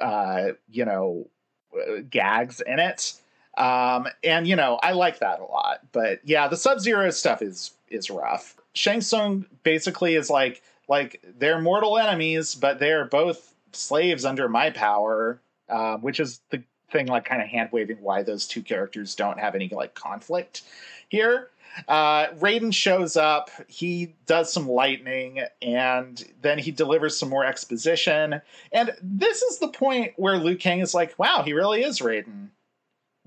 uh, 0.00 0.48
you 0.70 0.84
know, 0.84 1.28
uh, 1.74 2.00
gags 2.10 2.60
in 2.60 2.78
it. 2.78 3.14
Um, 3.56 4.08
and 4.24 4.46
you 4.46 4.56
know, 4.56 4.78
I 4.82 4.92
like 4.92 5.20
that 5.20 5.40
a 5.40 5.44
lot. 5.44 5.80
But 5.92 6.20
yeah, 6.24 6.48
the 6.48 6.56
Sub 6.56 6.80
Zero 6.80 7.08
stuff 7.10 7.40
is 7.40 7.72
is 7.88 8.10
rough. 8.10 8.56
Shang 8.74 9.00
Tsung 9.00 9.46
basically 9.62 10.14
is 10.16 10.28
like 10.28 10.60
like 10.88 11.22
they're 11.38 11.60
mortal 11.60 11.98
enemies, 11.98 12.54
but 12.54 12.78
they're 12.80 13.04
both 13.04 13.54
slaves 13.72 14.24
under 14.24 14.48
my 14.48 14.70
power, 14.70 15.40
um, 15.68 16.00
which 16.02 16.18
is 16.20 16.40
the 16.50 16.62
thing 16.90 17.06
like 17.06 17.24
kind 17.24 17.42
of 17.42 17.48
hand 17.48 17.70
waving 17.72 17.98
why 18.00 18.22
those 18.22 18.46
two 18.46 18.62
characters 18.62 19.14
don't 19.14 19.38
have 19.38 19.54
any 19.54 19.68
like 19.68 19.94
conflict 19.94 20.62
here. 21.08 21.50
Uh, 21.86 22.28
Raiden 22.38 22.72
shows 22.74 23.16
up. 23.16 23.50
He 23.68 24.14
does 24.26 24.52
some 24.52 24.68
lightning, 24.68 25.42
and 25.62 26.24
then 26.42 26.58
he 26.58 26.70
delivers 26.70 27.16
some 27.16 27.28
more 27.28 27.44
exposition. 27.44 28.40
And 28.72 28.94
this 29.02 29.42
is 29.42 29.58
the 29.58 29.68
point 29.68 30.14
where 30.16 30.38
Liu 30.38 30.56
Kang 30.56 30.80
is 30.80 30.94
like, 30.94 31.16
"Wow, 31.18 31.42
he 31.42 31.52
really 31.52 31.84
is 31.84 32.00
Raiden." 32.00 32.48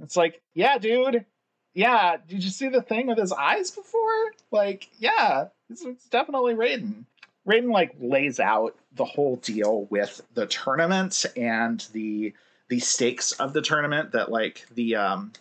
It's 0.02 0.18
like, 0.18 0.42
"Yeah, 0.54 0.78
dude. 0.78 1.26
Yeah, 1.74 2.18
did 2.28 2.44
you 2.44 2.50
see 2.50 2.68
the 2.68 2.82
thing 2.82 3.08
with 3.08 3.18
his 3.18 3.32
eyes 3.32 3.72
before? 3.72 4.34
Like, 4.52 4.90
yeah, 4.98 5.48
it's, 5.70 5.86
it's 5.86 6.10
definitely 6.10 6.56
Raiden." 6.56 7.06
Raiden 7.48 7.72
like 7.72 7.96
lays 8.00 8.40
out 8.40 8.76
the 8.94 9.06
whole 9.06 9.38
deal 9.38 9.86
with 9.90 10.22
the 10.34 10.46
tournament 10.48 11.26
and 11.36 11.88
the 11.94 12.34
the 12.72 12.80
stakes 12.80 13.34
of 13.34 13.52
the 13.52 13.62
tournament 13.62 14.14
that 14.14 14.32
like 14.32 14.66
the 14.74 14.96
um 14.96 15.34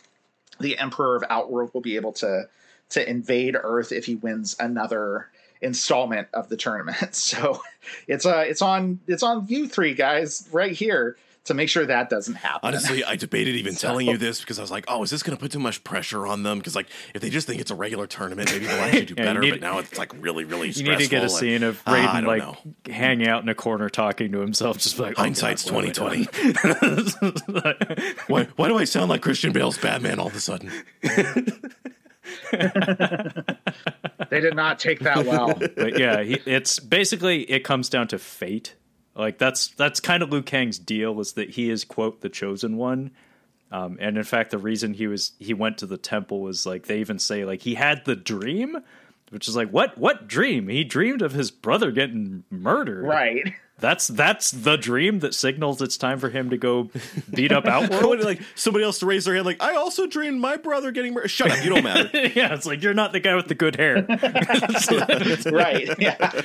the 0.58 0.76
Emperor 0.76 1.14
of 1.14 1.22
Outworld 1.30 1.72
will 1.72 1.80
be 1.80 1.94
able 1.94 2.12
to 2.14 2.48
to 2.88 3.08
invade 3.08 3.56
Earth 3.56 3.92
if 3.92 4.04
he 4.04 4.16
wins 4.16 4.56
another 4.58 5.28
installment 5.62 6.26
of 6.34 6.48
the 6.48 6.56
tournament. 6.56 7.14
So 7.14 7.62
it's 8.08 8.26
uh 8.26 8.44
it's 8.48 8.62
on 8.62 8.98
it's 9.06 9.22
on 9.22 9.46
you 9.46 9.68
three 9.68 9.94
guys 9.94 10.48
right 10.50 10.72
here 10.72 11.16
to 11.44 11.54
make 11.54 11.68
sure 11.70 11.86
that 11.86 12.10
doesn't 12.10 12.34
happen. 12.34 12.60
Honestly, 12.62 13.02
I 13.02 13.16
debated 13.16 13.56
even 13.56 13.72
So- 13.76 13.88
telling 13.88 14.06
you 14.06 14.16
this 14.18 14.40
because 14.40 14.58
I 14.58 14.62
was 14.62 14.70
like, 14.70 14.84
"Oh, 14.88 15.02
is 15.02 15.10
this 15.10 15.22
going 15.22 15.36
to 15.36 15.40
put 15.40 15.50
too 15.52 15.58
much 15.58 15.82
pressure 15.84 16.26
on 16.26 16.42
them?" 16.42 16.58
Because 16.58 16.76
like, 16.76 16.86
if 17.14 17.22
they 17.22 17.30
just 17.30 17.46
think 17.46 17.60
it's 17.60 17.70
a 17.70 17.74
regular 17.74 18.06
tournament, 18.06 18.50
maybe 18.52 18.66
they'll 18.66 18.76
actually 18.80 19.06
do 19.06 19.14
Yeah, 19.18 19.24
better. 19.24 19.40
need- 19.40 19.50
but 19.52 19.60
now 19.60 19.78
it's 19.78 19.96
like 19.98 20.12
really, 20.22 20.44
really 20.44 20.68
You 20.68 20.72
stressful. 20.74 20.98
need 20.98 21.04
to 21.04 21.10
get 21.10 21.20
a 21.20 21.22
and- 21.24 21.30
scene 21.32 21.62
of 21.62 21.82
Ah, 21.86 21.94
Raiden 21.94 22.14
don't 22.14 22.24
like 22.26 22.42
know. 22.42 22.56
hanging 22.92 23.28
out 23.28 23.42
in 23.42 23.48
a 23.48 23.54
corner 23.54 23.88
talking 23.88 24.32
to 24.32 24.40
himself, 24.40 24.78
just 24.78 24.98
like 24.98 25.14
oh, 25.18 25.22
Hindsight's 25.22 25.64
God, 25.70 25.74
what 25.84 25.94
twenty 25.94 26.28
am 26.28 26.56
I 26.56 26.72
twenty. 26.74 27.10
doing? 27.20 28.14
why, 28.28 28.48
why 28.56 28.68
do 28.68 28.76
I 28.78 28.84
sound 28.84 29.08
like 29.10 29.22
Christian 29.22 29.52
Bale's 29.52 29.78
Batman 29.78 30.18
all 30.18 30.26
of 30.28 30.34
a 30.36 30.40
sudden? 30.40 30.70
they 34.30 34.40
did 34.40 34.54
not 34.54 34.78
take 34.78 35.00
that 35.00 35.24
well. 35.26 35.54
but 35.54 35.98
yeah, 35.98 36.22
he, 36.22 36.34
it's 36.46 36.78
basically 36.78 37.42
it 37.50 37.64
comes 37.64 37.88
down 37.88 38.08
to 38.08 38.18
fate. 38.18 38.74
Like 39.14 39.38
that's 39.38 39.68
that's 39.68 40.00
kind 40.00 40.22
of 40.22 40.30
Liu 40.30 40.42
Kang's 40.42 40.78
deal 40.78 41.18
is 41.20 41.32
that 41.32 41.50
he 41.50 41.70
is 41.70 41.84
quote 41.84 42.20
the 42.20 42.28
chosen 42.28 42.76
one. 42.76 43.10
Um, 43.72 43.98
and 44.00 44.16
in 44.16 44.24
fact, 44.24 44.50
the 44.50 44.58
reason 44.58 44.94
he 44.94 45.06
was 45.06 45.32
he 45.38 45.54
went 45.54 45.78
to 45.78 45.86
the 45.86 45.98
temple 45.98 46.40
was 46.40 46.66
like 46.66 46.86
they 46.86 47.00
even 47.00 47.18
say 47.18 47.44
like 47.44 47.62
he 47.62 47.74
had 47.74 48.04
the 48.04 48.16
dream, 48.16 48.78
which 49.30 49.48
is 49.48 49.56
like 49.56 49.70
what 49.70 49.98
what 49.98 50.26
dream? 50.28 50.68
He 50.68 50.84
dreamed 50.84 51.22
of 51.22 51.32
his 51.32 51.50
brother 51.50 51.90
getting 51.90 52.44
murdered. 52.50 53.04
Right. 53.04 53.54
That's 53.78 54.08
that's 54.08 54.50
the 54.50 54.76
dream 54.76 55.20
that 55.20 55.34
signals 55.34 55.80
it's 55.80 55.96
time 55.96 56.18
for 56.18 56.28
him 56.28 56.50
to 56.50 56.58
go 56.58 56.90
beat 57.32 57.50
up 57.50 57.64
I 57.66 57.70
Outworld. 57.84 58.20
like 58.20 58.40
somebody 58.54 58.84
else 58.84 58.98
to 58.98 59.06
raise 59.06 59.24
their 59.24 59.34
hand, 59.34 59.46
like 59.46 59.62
I 59.62 59.74
also 59.76 60.06
dreamed 60.06 60.40
my 60.40 60.56
brother 60.58 60.90
getting 60.92 61.14
murdered. 61.14 61.28
Shut 61.30 61.50
up, 61.50 61.64
you 61.64 61.70
don't 61.70 61.84
matter. 61.84 62.10
yeah, 62.34 62.52
it's 62.54 62.66
like 62.66 62.82
you're 62.82 62.92
not 62.92 63.12
the 63.12 63.20
guy 63.20 63.34
with 63.36 63.48
the 63.48 63.54
good 63.54 63.76
hair. 63.76 64.04
right. 65.50 65.88
Yeah. 65.98 66.42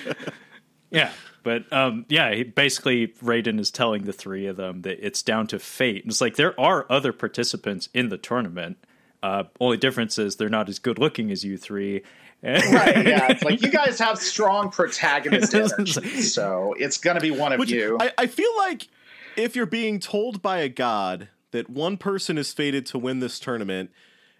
Yeah, 0.91 1.11
but 1.45 1.71
um, 1.71 2.05
yeah, 2.09 2.41
basically 2.41 3.09
Raiden 3.23 3.59
is 3.59 3.69
telling 3.69 4.05
the 4.05 4.11
three 4.11 4.47
of 4.47 4.57
them 4.57 4.81
that 4.81 4.97
it's 5.05 5.21
down 5.21 5.45
to 5.47 5.59
fate. 5.59 6.03
And 6.03 6.11
it's 6.11 6.19
like 6.19 6.37
there 6.37 6.59
are 6.59 6.87
other 6.89 7.13
participants 7.13 7.87
in 7.93 8.09
the 8.09 8.17
tournament. 8.17 8.77
Uh, 9.21 9.43
only 9.59 9.77
difference 9.77 10.17
is 10.17 10.37
they're 10.37 10.49
not 10.49 10.67
as 10.69 10.79
good 10.79 10.97
looking 10.97 11.29
as 11.31 11.43
you 11.43 11.55
three. 11.57 12.01
Right. 12.43 13.05
Yeah. 13.05 13.31
It's 13.31 13.43
like 13.43 13.61
you 13.61 13.69
guys 13.69 13.99
have 13.99 14.17
strong 14.17 14.71
protagonist 14.71 15.53
energy, 15.55 16.21
so 16.21 16.73
it's 16.77 16.97
gonna 16.97 17.19
be 17.21 17.31
one 17.31 17.53
of 17.53 17.59
Which 17.59 17.71
you. 17.71 17.97
I, 17.99 18.11
I 18.17 18.27
feel 18.27 18.55
like 18.57 18.87
if 19.35 19.55
you're 19.55 19.65
being 19.65 19.99
told 19.99 20.41
by 20.41 20.57
a 20.59 20.69
god 20.69 21.29
that 21.51 21.69
one 21.69 21.97
person 21.97 22.37
is 22.37 22.53
fated 22.53 22.87
to 22.87 22.97
win 22.97 23.19
this 23.19 23.39
tournament, 23.39 23.91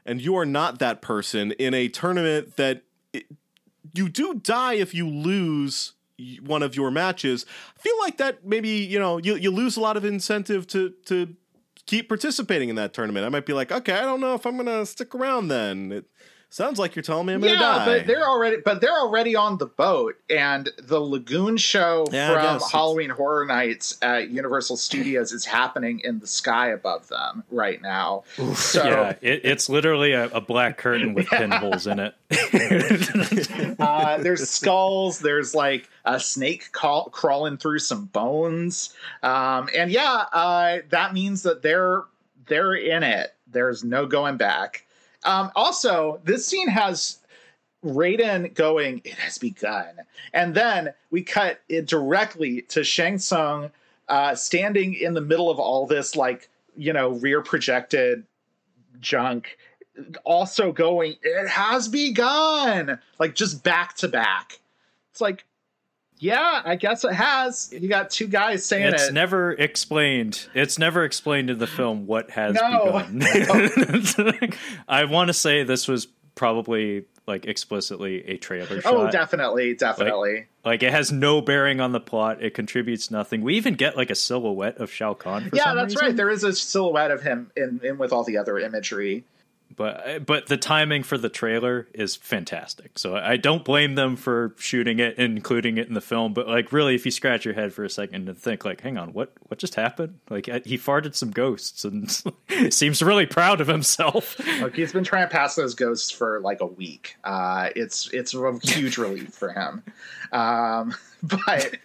and 0.06 0.22
you 0.22 0.36
are 0.36 0.46
not 0.46 0.80
that 0.80 1.02
person 1.02 1.52
in 1.54 1.74
a 1.74 1.88
tournament 1.88 2.58
that 2.58 2.82
it, 3.14 3.26
you 3.94 4.10
do 4.10 4.36
die 4.36 4.74
if 4.74 4.94
you 4.94 5.08
lose 5.10 5.94
y- 5.95 5.95
one 6.44 6.64
of 6.64 6.76
your 6.76 6.92
matches, 6.92 7.46
I 7.78 7.82
feel 7.82 7.98
like 8.00 8.18
that 8.18 8.46
maybe 8.46 8.70
you 8.70 9.00
know 9.00 9.18
you 9.18 9.36
you 9.36 9.52
lose 9.52 9.78
a 9.78 9.82
lot 9.82 9.98
of 9.98 10.06
incentive 10.06 10.68
to 10.68 10.94
to 11.06 11.36
keep 11.86 12.08
participating 12.08 12.70
in 12.70 12.76
that 12.76 12.94
tournament. 12.94 13.26
I 13.26 13.30
might 13.30 13.46
be 13.46 13.54
like, 13.54 13.72
okay, 13.72 13.94
I 13.94 14.02
don't 14.02 14.22
know 14.22 14.34
if 14.34 14.46
I'm 14.46 14.58
gonna 14.58 14.86
stick 14.86 15.14
around. 15.14 15.50
Then 15.50 15.92
it 15.92 16.06
sounds 16.50 16.80
like 16.80 16.96
you're 16.96 17.04
telling 17.04 17.26
me 17.26 17.34
I'm 17.34 17.42
gonna 17.42 17.54
yeah, 17.54 17.60
die. 17.60 17.86
but 17.86 18.08
they're 18.08 18.26
already 18.28 18.58
but 18.64 18.82
they're 18.82 18.98
already 18.98 19.36
on 19.36 19.58
the 19.58 19.66
boat, 19.66 20.16
and 20.30 20.70
the 20.82 21.00
Lagoon 21.00 21.58
show 21.58 22.06
Yeah, 22.12 22.34
from 22.34 22.42
guess. 22.42 22.56
It's- 22.58 22.72
Halloween 22.72 23.10
Horror 23.10 23.46
Nights 23.46 23.98
at 24.02 24.30
Universal 24.30 24.78
Studios 24.78 25.32
is 25.32 25.46
happening 25.46 26.00
in 26.04 26.20
the 26.20 26.28
sky 26.28 26.70
above 26.70 27.08
them 27.08 27.44
right 27.52 27.82
now. 27.82 28.24
So 28.56 28.84
yeah, 28.86 29.10
it, 29.22 29.42
it's 29.44 29.70
literally 29.70 30.14
a, 30.14 30.26
a 30.30 30.42
black 30.42 30.78
curtain 30.78 31.14
with 31.14 31.28
pinholes 31.28 31.88
in 31.88 32.00
it. 32.00 32.16
uh, 33.80 34.18
there's 34.18 34.50
skulls. 34.50 35.20
There's 35.20 35.54
like 35.56 35.90
a 36.06 36.20
snake 36.20 36.72
crawl- 36.72 37.10
crawling 37.10 37.58
through 37.58 37.80
some 37.80 38.06
bones, 38.06 38.94
um, 39.24 39.70
and 39.76 39.92
yeah, 39.92 40.26
uh, 40.32 40.78
that 40.90 41.14
means 41.14 41.44
that 41.44 41.62
they're 41.62 42.04
they're 42.48 42.74
in 42.76 43.04
it. 43.04 43.34
There's 43.48 43.84
no 43.84 44.06
going 44.06 44.38
back. 44.38 44.86
Um, 45.26 45.52
also, 45.56 46.22
this 46.24 46.46
scene 46.46 46.70
has 46.70 47.20
Raiden 47.84 48.54
going, 48.54 49.02
"It 49.04 49.16
has 49.16 49.38
begun," 49.38 50.02
and 50.34 50.56
then 50.56 50.94
we 51.12 51.24
cut 51.24 51.62
it 51.70 51.88
directly 51.88 52.62
to 52.64 52.84
Shang 52.84 53.18
Tsung 53.18 53.72
uh, 54.08 54.36
standing 54.36 54.94
in 54.94 55.14
the 55.14 55.22
middle 55.22 55.50
of 55.50 55.60
all 55.60 55.86
this, 55.88 56.16
like 56.16 56.50
you 56.78 56.94
know, 56.94 57.10
rear 57.10 57.42
projected 57.42 58.26
junk 59.00 59.58
also 60.24 60.72
going, 60.72 61.16
it 61.22 61.48
has 61.48 61.88
begun. 61.88 63.00
Like 63.20 63.36
just 63.36 63.64
back 63.64 63.96
to 63.98 64.08
back. 64.08 64.60
It's 65.12 65.22
like, 65.22 65.46
yeah, 66.20 66.62
I 66.64 66.76
guess 66.76 67.04
it 67.04 67.14
has. 67.14 67.70
You 67.72 67.88
got 67.90 68.10
two 68.10 68.28
guys 68.28 68.66
saying 68.66 68.94
it's 68.94 69.08
it. 69.10 69.14
never 69.14 69.52
explained. 69.52 70.48
It's 70.54 70.80
never 70.80 71.04
explained 71.04 71.50
in 71.50 71.58
the 71.58 71.68
film 71.68 72.08
what 72.08 72.30
has 72.32 72.56
No. 72.56 73.04
begun. 73.08 74.52
I 74.88 75.06
want 75.06 75.28
to 75.28 75.34
say 75.34 75.64
this 75.64 75.88
was 75.88 76.08
probably 76.36 77.06
like 77.28 77.46
explicitly 77.46 78.24
a 78.28 78.38
trailer 78.38 78.78
oh, 78.78 78.82
shot. 78.82 78.94
oh, 78.94 79.12
definitely, 79.12 79.74
definitely. 79.74 80.46
Like 80.64 80.84
it 80.84 80.92
has 80.92 81.12
no 81.12 81.42
bearing 81.42 81.80
on 81.82 81.92
the 81.92 82.00
plot. 82.00 82.44
It 82.44 82.54
contributes 82.54 83.10
nothing. 83.10 83.42
We 83.42 83.56
even 83.56 83.74
get 83.76 83.98
like 83.98 84.10
a 84.10 84.16
silhouette 84.16 84.78
of 84.78 84.92
Shao 84.92 85.14
Kahn. 85.16 85.50
For 85.50 85.56
yeah, 85.56 85.74
that's 85.74 85.96
reason. 85.96 86.08
right. 86.08 86.16
There 86.16 86.30
is 86.30 86.44
a 86.44 86.54
silhouette 86.54 87.12
of 87.12 87.24
him 87.24 87.52
in, 87.56 87.82
in 87.84 87.98
with 87.98 88.12
all 88.14 88.24
the 88.24 88.38
other 88.38 88.60
imagery. 88.60 89.24
But 89.76 90.26
but 90.26 90.48
the 90.48 90.58
timing 90.58 91.04
for 91.04 91.18
the 91.18 91.30
trailer 91.30 91.88
is 91.94 92.16
fantastic. 92.16 92.98
So 92.98 93.16
I 93.16 93.38
don't 93.38 93.66
blame 93.66 93.96
them 93.96 94.16
for 94.16 94.56
shooting 94.58 95.00
it 95.00 95.18
and 95.18 95.38
including 95.38 95.78
it 95.78 95.88
in 95.88 95.94
the 95.94 96.02
film. 96.02 96.34
But 96.34 96.48
like 96.48 96.72
really, 96.72 96.96
if 96.96 97.06
you 97.06 97.12
scratch 97.12 97.46
your 97.46 97.54
head 97.54 97.74
for 97.74 97.84
a 97.84 97.90
second 97.90 98.30
and 98.30 98.38
think 98.38 98.64
like, 98.64 98.82
hang 98.82 98.98
on, 98.98 99.14
what 99.14 99.34
what 99.48 99.60
just 99.60 99.76
happened? 99.76 100.20
Like 100.30 100.46
he 100.46 100.78
farted 100.78 101.16
some 101.16 101.32
ghosts 101.32 101.84
and 101.84 102.10
seems 102.74 103.02
really 103.02 103.26
proud 103.26 103.60
of 103.60 103.68
himself. 103.68 104.40
Look, 104.62 104.76
he's 104.76 104.94
been 104.94 105.04
trying 105.04 105.28
to 105.28 105.32
pass 105.32 105.56
those 105.56 105.76
ghosts 105.76 106.12
for 106.12 106.40
like 106.40 106.62
a 106.62 106.68
week. 106.68 107.18
Uh, 107.24 107.70
it's 107.76 108.10
it's 108.14 108.34
a 108.34 108.60
huge 108.64 108.98
relief 108.98 109.34
for 109.34 109.50
him. 109.50 109.84
Um, 110.32 110.96
but 111.24 111.78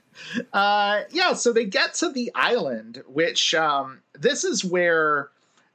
uh, 0.52 1.02
yeah, 1.10 1.32
so 1.32 1.52
they 1.52 1.64
get 1.64 1.94
to 1.94 2.10
the 2.10 2.30
island, 2.34 3.02
which 3.06 3.54
um, 3.54 4.00
this 4.12 4.44
is 4.44 4.64
where 4.64 5.30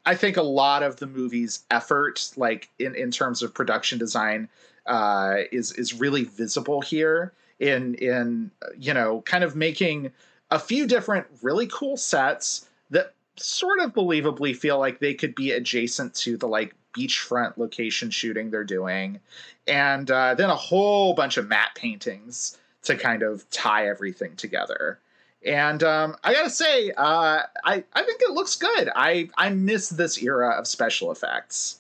I 0.06 0.16
think 0.16 0.38
a 0.38 0.44
lot 0.44 0.84
of 0.84 0.98
the 0.98 1.08
movie's 1.08 1.64
effort, 1.72 2.32
like 2.38 2.70
in, 2.80 2.96
in 2.96 3.12
terms 3.12 3.42
of 3.42 3.54
production 3.54 3.98
design, 3.98 4.50
uh, 4.86 5.38
is 5.52 5.72
is 5.74 5.94
really 5.94 6.24
visible 6.24 6.82
here. 6.82 7.34
In 7.60 7.96
in 7.96 8.52
you 8.78 8.94
know, 8.94 9.22
kind 9.22 9.44
of 9.44 9.56
making 9.56 10.12
a 10.52 10.60
few 10.60 10.86
different 10.86 11.26
really 11.42 11.68
cool 11.68 11.98
sets 11.98 12.70
that 12.92 13.14
sort 13.38 13.80
of 13.80 13.94
believably 13.94 14.56
feel 14.56 14.78
like 14.78 15.00
they 15.00 15.14
could 15.14 15.34
be 15.36 15.52
adjacent 15.52 16.14
to 16.16 16.38
the 16.38 16.48
like 16.48 16.76
beachfront 16.96 17.58
location 17.58 18.10
shooting 18.10 18.52
they're 18.52 18.64
doing, 18.64 19.20
and 19.68 20.12
uh, 20.12 20.36
then 20.36 20.50
a 20.50 20.56
whole 20.56 21.14
bunch 21.14 21.38
of 21.38 21.48
matte 21.48 21.76
paintings 21.76 22.58
to 22.84 22.96
kind 22.96 23.24
of 23.24 23.50
tie 23.50 23.88
everything 23.88 24.36
together. 24.36 25.00
And 25.46 25.84
um, 25.84 26.16
I 26.24 26.34
gotta 26.34 26.50
say, 26.50 26.92
uh, 26.92 27.44
I 27.64 27.84
I 27.94 28.04
think 28.04 28.22
it 28.22 28.32
looks 28.32 28.56
good. 28.56 28.90
I 28.96 29.30
I 29.38 29.50
miss 29.50 29.90
this 29.90 30.22
era 30.22 30.56
of 30.58 30.68
special 30.68 31.12
effects. 31.12 31.80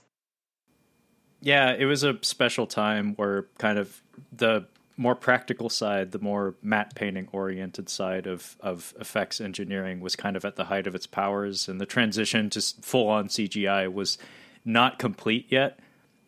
Yeah, 1.42 1.74
it 1.74 1.86
was 1.86 2.04
a 2.04 2.18
special 2.22 2.68
time 2.68 3.14
where 3.16 3.48
kind 3.58 3.80
of 3.80 4.02
the 4.32 4.66
more 4.98 5.16
practical 5.16 5.70
side, 5.70 6.12
the 6.12 6.20
more 6.20 6.56
matte 6.62 6.96
painting 6.96 7.28
oriented 7.32 7.90
side 7.90 8.28
of, 8.28 8.56
of 8.62 8.94
effects 9.00 9.42
engineering 9.42 10.00
was 10.00 10.16
kind 10.16 10.38
of 10.38 10.46
at 10.46 10.56
the 10.56 10.66
height 10.66 10.88
of 10.88 10.96
its 10.96 11.06
powers, 11.06 11.68
and 11.68 11.82
the 11.82 11.86
transition 11.86 12.50
to 12.52 12.62
full 12.82 13.10
on 13.10 13.28
CGI 13.28 13.92
was 13.92 14.18
not 14.64 15.00
complete 15.00 15.48
yet. 15.50 15.80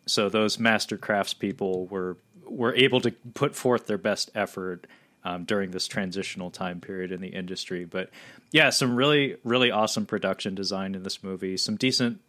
So 0.06 0.28
those 0.28 0.58
master 0.58 0.96
crafts 0.96 1.34
people 1.34 1.86
were 1.86 2.16
were 2.44 2.74
able 2.74 3.00
to 3.02 3.10
put 3.34 3.54
forth 3.54 3.86
their 3.86 3.98
best 3.98 4.30
effort 4.34 4.86
um, 5.24 5.44
during 5.44 5.70
this 5.70 5.86
transitional 5.86 6.50
time 6.50 6.80
period 6.80 7.12
in 7.12 7.20
the 7.20 7.28
industry. 7.28 7.84
But 7.84 8.10
yeah, 8.50 8.70
some 8.70 8.96
really 8.96 9.36
really 9.44 9.70
awesome 9.70 10.06
production 10.06 10.54
design 10.54 10.94
in 10.94 11.02
this 11.02 11.22
movie. 11.22 11.56
Some 11.56 11.76
decent 11.76 12.20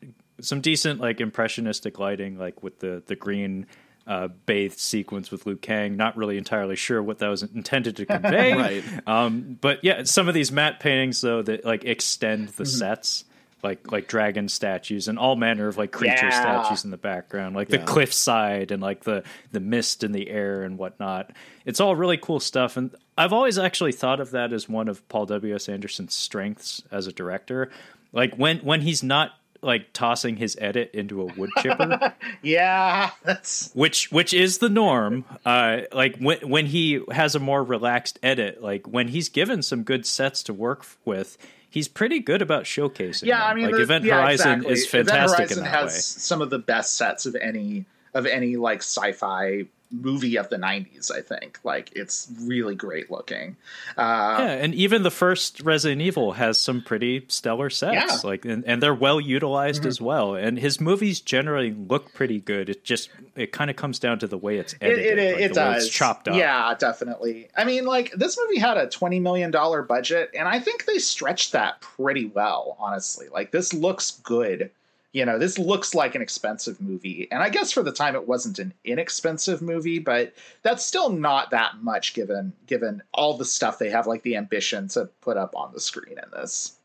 some 0.41 0.61
decent 0.61 0.99
like 0.99 1.21
impressionistic 1.21 1.99
lighting, 1.99 2.37
like 2.37 2.63
with 2.63 2.79
the 2.79 3.03
the 3.05 3.15
green 3.15 3.67
uh, 4.07 4.27
bathed 4.45 4.79
sequence 4.79 5.29
with 5.31 5.45
Liu 5.45 5.55
Kang. 5.55 5.95
Not 5.95 6.17
really 6.17 6.37
entirely 6.37 6.75
sure 6.75 7.01
what 7.01 7.19
that 7.19 7.27
was 7.27 7.43
intended 7.43 7.97
to 7.97 8.05
convey. 8.05 8.53
Right. 8.59 8.83
Um, 9.07 9.57
but 9.61 9.83
yeah, 9.83 10.03
some 10.03 10.27
of 10.27 10.33
these 10.33 10.51
matte 10.51 10.79
paintings 10.79 11.21
though 11.21 11.41
that 11.43 11.63
like 11.63 11.85
extend 11.85 12.49
the 12.49 12.65
sets. 12.65 13.23
Like 13.61 13.91
like 13.91 14.07
dragon 14.07 14.47
statues 14.47 15.07
and 15.09 15.19
all 15.19 15.35
manner 15.35 15.67
of 15.67 15.77
like 15.77 15.91
creature 15.91 16.27
Yeah. 16.29 16.41
statues 16.61 16.85
in 16.85 16.91
the 16.91 16.97
background, 16.97 17.55
like 17.55 17.67
the 17.67 17.77
cliffside 17.79 18.71
and 18.71 18.81
like 18.81 19.03
the 19.03 19.23
the 19.51 19.59
mist 19.59 20.03
in 20.03 20.13
the 20.13 20.29
air 20.29 20.63
and 20.63 20.77
whatnot. 20.77 21.31
It's 21.65 21.79
all 21.81 21.95
really 21.95 22.15
cool 22.17 22.39
stuff, 22.39 22.77
and 22.77 22.95
I've 23.17 23.33
always 23.33 23.57
actually 23.57 23.91
thought 23.91 24.21
of 24.21 24.31
that 24.31 24.53
as 24.53 24.69
one 24.69 24.87
of 24.87 25.05
Paul 25.09 25.25
W 25.25 25.53
S 25.55 25.67
Anderson's 25.67 26.13
strengths 26.13 26.81
as 26.89 27.05
a 27.07 27.11
director. 27.11 27.69
Like 28.13 28.35
when 28.35 28.59
when 28.59 28.79
he's 28.81 29.03
not 29.03 29.31
like 29.61 29.91
tossing 29.91 30.37
his 30.37 30.57
edit 30.61 30.91
into 30.93 31.21
a 31.21 31.25
wood 31.25 31.49
chipper, 31.61 32.13
Yeah, 32.41 33.09
that's 33.23 33.71
which 33.73 34.09
which 34.09 34.33
is 34.33 34.59
the 34.59 34.69
norm. 34.69 35.25
Uh, 35.45 35.81
like 35.91 36.15
when 36.17 36.37
when 36.47 36.65
he 36.67 37.01
has 37.11 37.35
a 37.35 37.39
more 37.39 37.61
relaxed 37.61 38.19
edit, 38.23 38.63
like 38.63 38.87
when 38.87 39.09
he's 39.09 39.27
given 39.27 39.61
some 39.61 39.83
good 39.83 40.05
sets 40.05 40.43
to 40.43 40.53
work 40.53 40.85
with, 41.03 41.37
he's 41.69 41.87
pretty 41.87 42.19
good 42.19 42.41
about 42.41 42.63
showcasing. 42.63 43.23
yeah. 43.23 43.39
them. 43.39 43.47
I 43.47 43.53
mean, 43.53 43.71
like 43.71 43.81
Event 43.81 44.05
yeah, 44.05 44.15
Horizon 44.15 44.51
exactly. 44.53 44.73
is 44.73 44.87
fantastic 44.87 45.33
Event 45.33 45.39
Horizon 45.39 45.57
in 45.59 45.63
that 45.63 45.69
has 45.69 45.93
way. 45.93 45.99
some 45.99 46.41
of 46.41 46.49
the 46.49 46.59
best 46.59 46.95
sets 46.97 47.25
of 47.25 47.35
any 47.35 47.85
of 48.13 48.25
any 48.25 48.57
like 48.57 48.79
sci-fi 48.79 49.65
movie 49.91 50.37
of 50.37 50.49
the 50.49 50.55
90s 50.57 51.11
i 51.11 51.19
think 51.21 51.59
like 51.63 51.91
it's 51.95 52.31
really 52.41 52.75
great 52.75 53.09
looking 53.09 53.55
uh 53.97 54.37
Yeah, 54.39 54.51
and 54.51 54.75
even 54.75 55.03
the 55.03 55.11
first 55.11 55.61
Resident 55.61 56.01
Evil 56.01 56.33
has 56.33 56.59
some 56.59 56.81
pretty 56.81 57.25
stellar 57.27 57.69
sets, 57.69 57.93
Yeah. 57.93 58.05
Mm-hmm. 58.07 58.27
like, 58.27 58.45
and, 58.45 58.63
and 58.65 58.81
they're 58.83 58.93
well 58.93 59.19
utilized 59.19 59.85
as 59.85 59.99
well. 59.99 60.35
And 60.35 60.57
his 60.59 60.79
movies 60.79 61.19
generally 61.21 61.71
look 61.71 62.13
pretty 62.13 62.39
good. 62.39 62.69
It 62.69 62.83
just 62.83 63.09
it 63.35 63.51
kind 63.51 63.69
of 63.69 63.75
comes 63.75 63.99
down 63.99 64.19
to 64.19 64.27
the 64.27 64.37
way 64.37 64.57
it's 64.57 64.75
edited, 64.81 65.17
it, 65.19 65.33
like 65.35 65.41
it 65.43 65.53
does 65.53 65.85
it's 65.85 65.93
chopped 65.93 66.27
up. 66.27 66.35
yeah 66.35 66.73
definitely 66.77 67.49
i 67.57 67.63
mean 67.63 67.85
like 67.85 68.11
this 68.13 68.37
movie 68.39 68.59
had 68.59 68.77
a 68.77 68.87
20 68.89 69.19
million 69.19 69.51
dollar 69.51 69.81
budget 69.81 70.29
and 70.37 70.47
i 70.47 70.59
think 70.59 70.85
they 70.85 70.97
stretched 70.99 71.51
that 71.53 71.79
pretty 71.81 72.25
well 72.27 72.75
honestly 72.79 73.27
like 73.31 73.51
this 73.51 73.73
looks 73.73 74.11
good 74.23 74.69
you 75.11 75.25
know, 75.25 75.39
this 75.39 75.57
looks 75.57 75.95
like 75.95 76.15
an 76.15 76.21
expensive 76.21 76.79
movie. 76.79 77.27
And 77.31 77.41
I 77.41 77.49
guess 77.49 77.71
for 77.71 77.81
the 77.81 77.91
time 77.91 78.15
it 78.15 78.27
wasn't 78.27 78.59
an 78.59 78.73
inexpensive 78.83 79.61
movie, 79.61 79.99
but 79.99 80.33
that's 80.61 80.85
still 80.85 81.09
not 81.09 81.51
that 81.51 81.81
much 81.81 82.13
given 82.13 82.53
given 82.67 83.01
all 83.13 83.37
the 83.37 83.45
stuff 83.45 83.79
they 83.79 83.89
have 83.89 84.07
like 84.07 84.21
the 84.23 84.35
ambition 84.35 84.87
to 84.89 85.05
put 85.21 85.37
up 85.37 85.55
on 85.55 85.73
the 85.73 85.79
screen 85.79 86.17
in 86.17 86.31
this. 86.31 86.75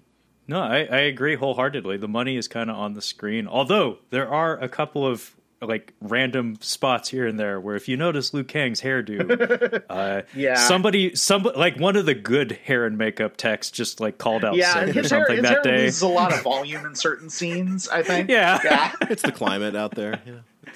No, 0.46 0.60
I, 0.60 0.84
I 0.84 1.00
agree 1.00 1.36
wholeheartedly. 1.36 1.96
The 1.96 2.08
money 2.08 2.36
is 2.36 2.48
kind 2.48 2.70
of 2.70 2.76
on 2.76 2.94
the 2.94 3.02
screen, 3.02 3.46
although 3.46 3.98
there 4.10 4.28
are 4.28 4.58
a 4.58 4.68
couple 4.68 5.06
of 5.06 5.34
like 5.68 5.92
random 6.00 6.56
spots 6.60 7.08
here 7.08 7.26
and 7.26 7.38
there 7.38 7.58
where 7.60 7.74
if 7.76 7.88
you 7.88 7.96
notice 7.96 8.32
Liu 8.34 8.44
Kang's 8.44 8.80
hairdo, 8.80 9.82
uh, 9.90 10.22
Yeah. 10.34 10.54
somebody, 10.54 11.14
somebody, 11.14 11.58
like 11.58 11.78
one 11.78 11.96
of 11.96 12.06
the 12.06 12.14
good 12.14 12.52
hair 12.64 12.84
and 12.86 12.96
makeup 12.98 13.36
techs 13.36 13.70
just 13.70 14.00
like 14.00 14.18
called 14.18 14.44
out 14.44 14.56
Yeah, 14.56 14.78
and 14.78 14.88
sick 14.88 14.96
or 14.96 15.00
his 15.02 15.10
hair, 15.10 15.20
something 15.20 15.36
his 15.38 15.46
hair 15.48 15.54
that 15.62 15.68
day. 15.68 15.82
loses 15.84 16.02
a 16.02 16.08
lot 16.08 16.32
of 16.32 16.42
volume 16.44 16.84
in 16.86 16.94
certain 16.94 17.30
scenes, 17.30 17.88
I 17.88 18.02
think. 18.02 18.28
Yeah. 18.30 18.58
Yeah. 18.64 18.92
It's 19.02 19.22
the 19.22 19.32
climate 19.32 19.76
out 19.76 19.94
there. 19.94 20.20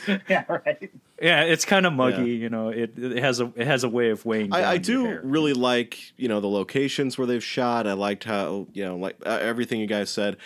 Yeah. 0.06 0.18
yeah, 0.28 0.44
right. 0.48 0.90
Yeah, 1.20 1.42
it's 1.42 1.64
kind 1.64 1.86
of 1.86 1.92
muggy. 1.92 2.16
Yeah. 2.18 2.22
You 2.42 2.48
know, 2.50 2.68
it 2.68 2.96
it 2.96 3.18
has 3.18 3.40
a 3.40 3.50
it 3.56 3.66
has 3.66 3.82
a 3.82 3.88
way 3.88 4.10
of 4.10 4.24
weighing. 4.24 4.50
down 4.50 4.62
I, 4.62 4.72
I 4.72 4.76
do 4.76 5.04
hair. 5.04 5.20
really 5.24 5.54
like 5.54 5.98
you 6.16 6.28
know 6.28 6.40
the 6.40 6.46
locations 6.48 7.18
where 7.18 7.26
they've 7.26 7.42
shot. 7.42 7.86
I 7.88 7.94
liked 7.94 8.22
how 8.22 8.68
you 8.74 8.84
know 8.84 8.96
like 8.96 9.16
uh, 9.26 9.30
everything 9.40 9.80
you 9.80 9.86
guys 9.88 10.10
said. 10.10 10.36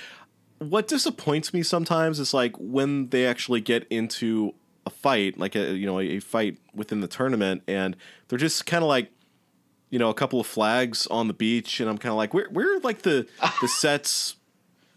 What 0.63 0.89
disappoints 0.89 1.53
me 1.53 1.63
sometimes 1.63 2.19
is 2.21 2.33
like 2.35 2.55
when 2.59 3.09
they 3.09 3.27
actually 3.27 3.61
get 3.61 3.87
into 3.91 4.55
a 4.87 4.91
fight, 4.91 5.39
like 5.39 5.55
a 5.55 5.75
you 5.75 5.87
know 5.87 6.01
a, 6.01 6.19
fight 6.21 6.59
within 6.75 7.01
the 7.01 7.09
tournament, 7.09 7.63
and 7.69 7.97
they're 8.29 8.39
just 8.39 8.67
kind 8.67 8.83
of 8.83 8.89
like 8.89 9.11
you 9.91 9.99
know 9.99 10.11
a 10.11 10.15
couple 10.15 10.41
of 10.41 10.47
flags 10.47 11.07
on 11.09 11.29
the 11.29 11.35
beach, 11.35 11.81
and 11.81 11.89
I'm 11.89 11.99
kind 11.99 12.11
of 12.13 12.17
like 12.17 12.33
where 12.35 12.49
where 12.51 12.77
are 12.77 12.81
like 12.81 13.03
the 13.03 13.27
the 13.61 13.69
sets 13.81 14.37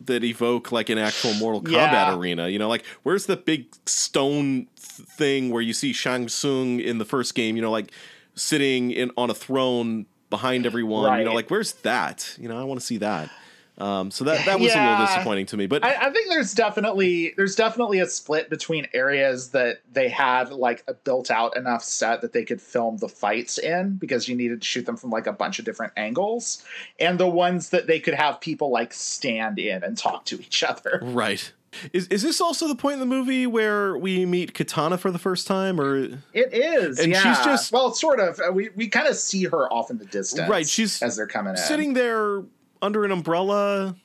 that 0.02 0.24
evoke 0.24 0.72
like 0.72 0.90
an 0.90 0.98
actual 0.98 1.34
Mortal 1.36 1.62
Kombat 1.62 1.72
Yeah. 1.72 2.16
arena. 2.18 2.48
You 2.50 2.60
know, 2.60 2.68
like 2.68 2.84
where's 3.04 3.26
the 3.28 3.38
big 3.38 3.68
stone 3.86 4.68
th- 4.76 5.08
thing 5.08 5.50
where 5.52 5.62
you 5.62 5.74
see 5.74 5.94
Shang 5.94 6.28
Tsung 6.30 6.80
in 6.80 6.98
the 6.98 7.06
first 7.06 7.34
game? 7.36 7.56
You 7.56 7.62
know, 7.62 7.72
like 7.72 7.92
sitting 8.36 8.92
in 8.92 9.12
on 9.18 9.30
a 9.30 9.34
throne 9.34 10.06
behind 10.30 10.66
everyone. 10.66 11.20
You 11.20 11.26
know, 11.26 11.34
like 11.34 11.50
where's 11.50 11.74
that? 11.84 12.36
You 12.40 12.50
know, 12.50 12.60
I 12.60 12.64
want 12.64 12.80
to 12.80 12.86
see 12.86 12.98
that. 12.98 13.30
Um, 13.78 14.10
so 14.10 14.24
that 14.24 14.46
that 14.46 14.60
was 14.60 14.74
a 14.74 14.78
little 14.82 15.06
disappointing 15.06 15.48
to 15.48 15.58
me. 15.58 15.68
But 15.68 15.84
I, 15.84 16.08
I 16.08 16.10
think 16.10 16.30
there's 16.30 16.54
definitely 16.54 17.34
there's 17.36 17.56
definitely 17.56 18.00
a 18.00 18.06
split 18.08 18.50
between 18.50 18.88
areas 18.94 19.50
that 19.50 19.82
they 19.92 20.08
had 20.08 20.50
like 20.52 20.84
a 20.88 20.94
built 20.94 21.30
out 21.30 21.58
enough 21.58 21.84
set 21.84 22.22
that 22.22 22.32
they 22.32 22.46
could 22.46 22.62
film 22.62 22.98
the 22.98 23.10
fights 23.10 23.58
in 23.58 23.98
because 23.98 24.30
you 24.30 24.36
needed 24.36 24.62
to 24.62 24.68
shoot 24.68 24.86
them 24.86 24.96
from 24.96 25.10
like 25.10 25.28
a 25.28 25.34
bunch 25.34 25.60
of 25.60 25.66
different 25.66 25.92
angles, 25.98 26.64
and 27.00 27.20
the 27.20 27.28
ones 27.28 27.70
that 27.72 27.86
they 27.88 28.00
could 28.00 28.14
have 28.14 28.40
people 28.40 28.72
like 28.72 28.94
stand 28.94 29.60
in 29.60 29.84
and 29.84 29.98
talk 29.98 30.24
to 30.26 30.40
each 30.40 30.64
other. 30.64 31.00
right. 31.04 31.52
Is 31.92 32.08
is 32.08 32.22
this 32.24 32.40
also 32.40 32.70
the 32.70 32.76
point 32.76 32.94
in 32.94 33.00
the 33.02 33.06
movie 33.06 33.46
where 33.46 33.98
we 33.98 34.26
meet 34.26 34.54
Katana 34.54 34.98
for 34.98 35.12
the 35.12 35.20
first 35.20 35.46
time, 35.46 35.82
or 35.82 35.98
It 36.32 36.54
is, 36.54 37.00
And 37.00 37.12
yeah. 37.12 37.22
she's 37.36 37.44
just- 37.44 37.74
well, 37.74 37.92
sort 37.94 38.22
of. 38.22 38.40
Uh, 38.40 38.54
We 38.54 38.70
we 38.78 38.88
kind 38.88 39.08
of 39.10 39.18
see 39.18 39.44
her 39.44 39.68
off 39.74 39.92
in 39.92 39.98
the 39.98 40.06
distance, 40.06 40.50
Right, 40.50 40.66
she's 40.66 41.02
as 41.02 41.18
they're 41.18 41.28
coming 41.28 41.52
in. 41.52 41.58
sitting 41.58 41.94
there 41.94 42.44
under 42.86 43.04
an 43.04 43.12
umbrella? 43.12 43.96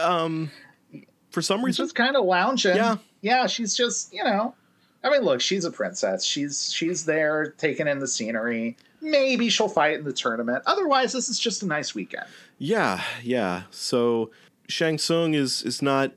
Um, 0.00 0.50
for 1.30 1.42
some 1.42 1.64
reason, 1.64 1.84
just 1.84 1.94
kind 1.94 2.16
of 2.16 2.24
lounging. 2.24 2.76
Yeah. 2.76 2.96
yeah. 3.22 3.46
She's 3.46 3.76
just 3.76 4.12
you 4.12 4.22
know, 4.22 4.54
I 5.02 5.10
mean, 5.10 5.22
look, 5.22 5.40
she's 5.40 5.64
a 5.64 5.70
princess. 5.70 6.24
She's 6.24 6.72
she's 6.72 7.04
there 7.04 7.54
taking 7.58 7.88
in 7.88 7.98
the 7.98 8.08
scenery. 8.08 8.76
Maybe 9.00 9.48
she'll 9.48 9.68
fight 9.68 9.94
in 9.98 10.04
the 10.04 10.12
tournament. 10.12 10.62
Otherwise, 10.66 11.12
this 11.12 11.28
is 11.28 11.38
just 11.38 11.62
a 11.62 11.66
nice 11.66 11.94
weekend. 11.94 12.26
Yeah, 12.58 13.02
yeah. 13.22 13.62
So 13.70 14.30
Shang 14.68 14.98
Tsung 14.98 15.34
is 15.34 15.62
is 15.62 15.80
not 15.80 16.12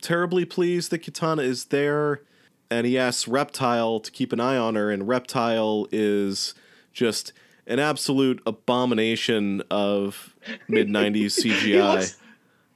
terribly 0.00 0.44
pleased 0.44 0.90
that 0.92 1.00
Katana 1.00 1.42
is 1.42 1.66
there, 1.66 2.22
and 2.70 2.86
he 2.86 2.96
asks 2.96 3.26
Reptile 3.26 4.00
to 4.00 4.10
keep 4.10 4.32
an 4.32 4.40
eye 4.40 4.56
on 4.56 4.76
her, 4.76 4.90
and 4.90 5.08
Reptile 5.08 5.86
is 5.90 6.54
just 6.92 7.32
an 7.66 7.78
absolute 7.78 8.42
abomination 8.46 9.62
of 9.70 10.29
mid 10.68 10.88
'90s 10.88 11.42
He 11.42 11.50
CGI. 11.50 11.94
looks, 11.94 12.16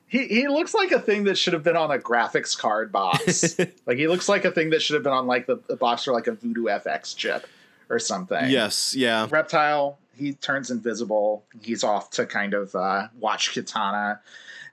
he, 0.07 0.27
he 0.29 0.49
looks 0.49 0.75
like 0.75 0.93
a 0.93 1.01
thing 1.01 1.25
that 1.25 1.37
should 1.39 1.53
have 1.53 1.63
been 1.63 1.77
on 1.77 1.91
a 1.91 1.99
graphics 1.99 2.57
card 2.57 2.93
box. 2.93 3.59
like 3.87 3.97
he 3.99 4.07
looks 4.09 4.29
like 4.29 4.45
a 4.45 4.51
thing 4.51 4.71
that 4.71 4.83
should 4.83 4.95
have 4.95 5.03
been 5.03 5.13
on 5.13 5.27
like 5.27 5.47
the, 5.47 5.57
the 5.69 5.77
box 5.77 6.05
for 6.05 6.13
like 6.13 6.27
a 6.27 6.33
Voodoo 6.33 6.65
FX 6.65 7.17
chip 7.17 7.47
or 7.91 7.99
something. 7.99 8.49
yes, 8.51 8.95
yeah, 8.95 9.27
reptile 9.31 9.99
he 10.17 10.33
turns 10.33 10.71
invisible 10.71 11.45
he's 11.61 11.83
off 11.83 12.09
to 12.11 12.25
kind 12.25 12.55
of 12.55 12.73
uh, 12.77 13.09
watch 13.19 13.53
katana 13.53 14.21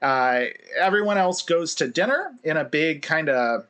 uh, 0.02 0.42
everyone 0.80 1.18
else 1.18 1.42
goes 1.42 1.76
to 1.76 1.88
dinner 1.88 2.32
in 2.44 2.58
a 2.58 2.64
big 2.64 3.02
kind 3.02 3.28
of 3.30 3.66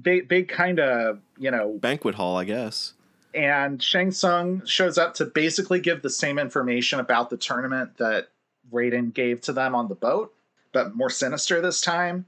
big 0.00 0.28
big 0.28 0.48
kind 0.48 0.80
of 0.80 1.20
you 1.38 1.50
know 1.50 1.78
banquet 1.80 2.14
hall, 2.14 2.36
I 2.36 2.44
guess. 2.44 2.94
and 3.34 3.82
shang 3.82 4.10
Tsung 4.10 4.64
shows 4.66 4.98
up 4.98 5.14
to 5.14 5.26
basically 5.26 5.80
give 5.80 6.02
the 6.02 6.10
same 6.10 6.38
information 6.38 7.00
about 7.00 7.30
the 7.30 7.36
tournament 7.36 7.96
that 7.98 8.28
Raiden 8.72 9.12
gave 9.12 9.40
to 9.42 9.52
them 9.52 9.74
on 9.74 9.88
the 9.88 9.94
boat 9.94 10.32
but 10.76 10.94
more 10.94 11.08
sinister 11.08 11.62
this 11.62 11.80
time. 11.80 12.26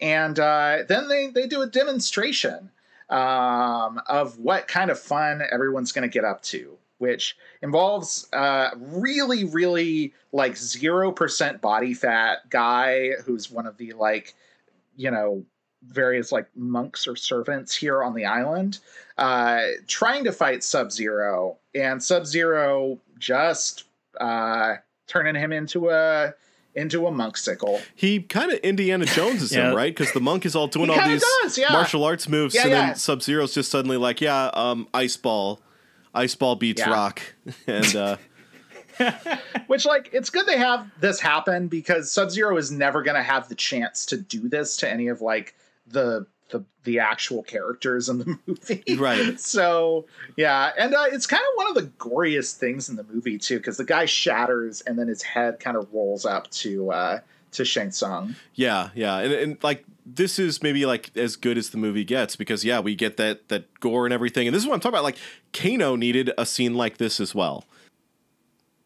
And 0.00 0.38
uh, 0.38 0.78
then 0.88 1.08
they 1.08 1.26
they 1.26 1.46
do 1.46 1.60
a 1.60 1.66
demonstration 1.66 2.70
um, 3.10 4.00
of 4.06 4.38
what 4.38 4.66
kind 4.66 4.90
of 4.90 4.98
fun 4.98 5.42
everyone's 5.52 5.92
going 5.92 6.08
to 6.08 6.12
get 6.12 6.24
up 6.24 6.42
to, 6.44 6.78
which 6.96 7.36
involves 7.60 8.28
uh, 8.32 8.70
really, 8.76 9.44
really 9.44 10.14
like 10.32 10.56
zero 10.56 11.12
percent 11.12 11.60
body 11.60 11.92
fat 11.92 12.48
guy 12.48 13.10
who's 13.26 13.50
one 13.50 13.66
of 13.66 13.76
the 13.76 13.92
like, 13.92 14.34
you 14.96 15.10
know, 15.10 15.44
various 15.82 16.32
like 16.32 16.46
monks 16.56 17.06
or 17.06 17.14
servants 17.14 17.76
here 17.76 18.02
on 18.02 18.14
the 18.14 18.24
island, 18.24 18.78
uh, 19.18 19.60
trying 19.86 20.24
to 20.24 20.32
fight 20.32 20.64
Sub 20.64 20.90
Zero, 20.90 21.58
and 21.74 22.02
Sub 22.02 22.24
Zero 22.24 22.98
just 23.18 23.84
uh, 24.18 24.76
turning 25.12 25.34
him 25.34 25.52
into 25.52 25.90
a 25.90 26.32
into 26.74 27.06
a 27.06 27.10
monksicle. 27.10 27.82
He 27.94 28.20
kind 28.22 28.50
of 28.50 28.58
Indiana 28.60 29.04
Jones 29.04 29.42
is 29.42 29.52
Yeah. 29.54 29.70
him, 29.70 29.76
right? 29.76 29.94
Because 29.94 30.12
the 30.12 30.20
monk 30.20 30.46
is 30.46 30.56
all 30.56 30.68
doing 30.68 30.88
all 30.88 31.06
these 31.06 31.22
does, 31.42 31.58
yeah. 31.58 31.70
martial 31.70 32.02
arts 32.02 32.28
moves, 32.30 32.54
Yeah, 32.54 32.62
and 32.62 32.70
yeah. 32.70 32.86
then 32.86 32.94
Sub 32.96 33.22
Zero's 33.22 33.52
just 33.52 33.70
suddenly 33.70 33.98
like, 33.98 34.22
yeah, 34.22 34.46
um, 34.54 34.88
ice 34.94 35.16
ball, 35.18 35.60
ice 36.14 36.34
ball 36.34 36.56
beats 36.56 36.80
Yeah. 36.80 36.90
rock, 36.90 37.20
and 37.66 37.94
uh, 37.94 38.16
Which, 39.66 39.84
like, 39.84 40.10
it's 40.12 40.30
good 40.30 40.46
they 40.46 40.58
have 40.58 40.90
this 41.00 41.20
happen 41.20 41.68
because 41.68 42.10
Sub 42.10 42.30
Zero 42.30 42.56
is 42.56 42.70
never 42.70 43.02
going 43.02 43.16
to 43.16 43.22
have 43.22 43.48
the 43.48 43.54
chance 43.54 44.06
to 44.06 44.16
do 44.16 44.48
this 44.48 44.76
to 44.78 44.88
any 44.90 45.08
of 45.08 45.20
like 45.20 45.54
the 45.86 46.26
the 46.52 46.64
the 46.84 47.00
actual 47.00 47.42
characters 47.42 48.08
in 48.08 48.18
the 48.18 48.38
movie. 48.46 48.96
Right. 48.96 49.40
So 49.40 50.06
yeah, 50.36 50.70
and 50.78 50.94
uh, 50.94 51.06
it's 51.10 51.26
kind 51.26 51.42
of 51.42 51.56
one 51.56 51.68
of 51.68 51.74
the 51.74 51.90
goriest 51.98 52.58
things 52.58 52.88
in 52.88 52.96
the 52.96 53.04
movie 53.04 53.38
too, 53.38 53.56
because 53.56 53.76
the 53.76 53.84
guy 53.84 54.04
shatters 54.04 54.82
and 54.82 54.98
then 54.98 55.08
his 55.08 55.22
head 55.22 55.58
kind 55.58 55.76
of 55.76 55.92
rolls 55.92 56.24
up 56.24 56.48
to 56.50 56.92
uh, 56.92 57.20
to 57.52 57.64
Shang 57.64 57.90
Tsung. 57.90 58.36
Yeah, 58.54 58.90
yeah, 58.94 59.18
and, 59.18 59.32
and 59.32 59.64
like 59.64 59.84
this 60.04 60.38
is 60.38 60.62
maybe 60.62 60.86
like 60.86 61.16
as 61.16 61.36
good 61.36 61.58
as 61.58 61.70
the 61.70 61.78
movie 61.78 62.04
gets 62.04 62.36
because 62.36 62.64
yeah, 62.64 62.80
we 62.80 62.94
get 62.94 63.16
that 63.16 63.48
that 63.48 63.80
gore 63.80 64.06
and 64.06 64.12
everything, 64.12 64.46
and 64.46 64.54
this 64.54 64.62
is 64.62 64.68
what 64.68 64.74
I'm 64.74 64.80
talking 64.80 64.94
about. 64.94 65.04
Like 65.04 65.18
Kano 65.52 65.96
needed 65.96 66.30
a 66.38 66.46
scene 66.46 66.74
like 66.74 66.98
this 66.98 67.20
as 67.20 67.34
well. 67.34 67.64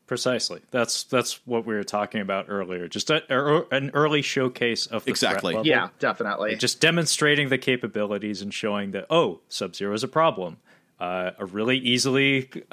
Precisely. 0.07 0.61
That's 0.71 1.03
that's 1.05 1.41
what 1.47 1.67
we 1.67 1.75
were 1.75 1.83
talking 1.83 2.21
about 2.21 2.47
earlier. 2.49 2.87
Just 2.87 3.11
a, 3.11 3.23
a- 3.29 3.67
an 3.73 3.91
early 3.93 4.23
showcase 4.23 4.87
of 4.87 5.05
the 5.05 5.11
Exactly. 5.11 5.55
level. 5.55 5.67
Yeah, 5.67 5.89
definitely. 5.99 6.55
just 6.57 6.81
demonstrating 6.81 7.49
the 7.49 7.59
capabilities 7.59 8.41
and 8.41 8.55
showing 8.55 8.93
that 8.93 9.07
oh, 9.11 9.41
Sub 9.49 9.75
Zero 9.75 9.93
is 9.95 10.05
a 10.05 10.09
problem. 10.09 10.59
Uh, 11.01 11.33
a 11.39 11.45
really 11.45 11.77
easily 11.77 12.49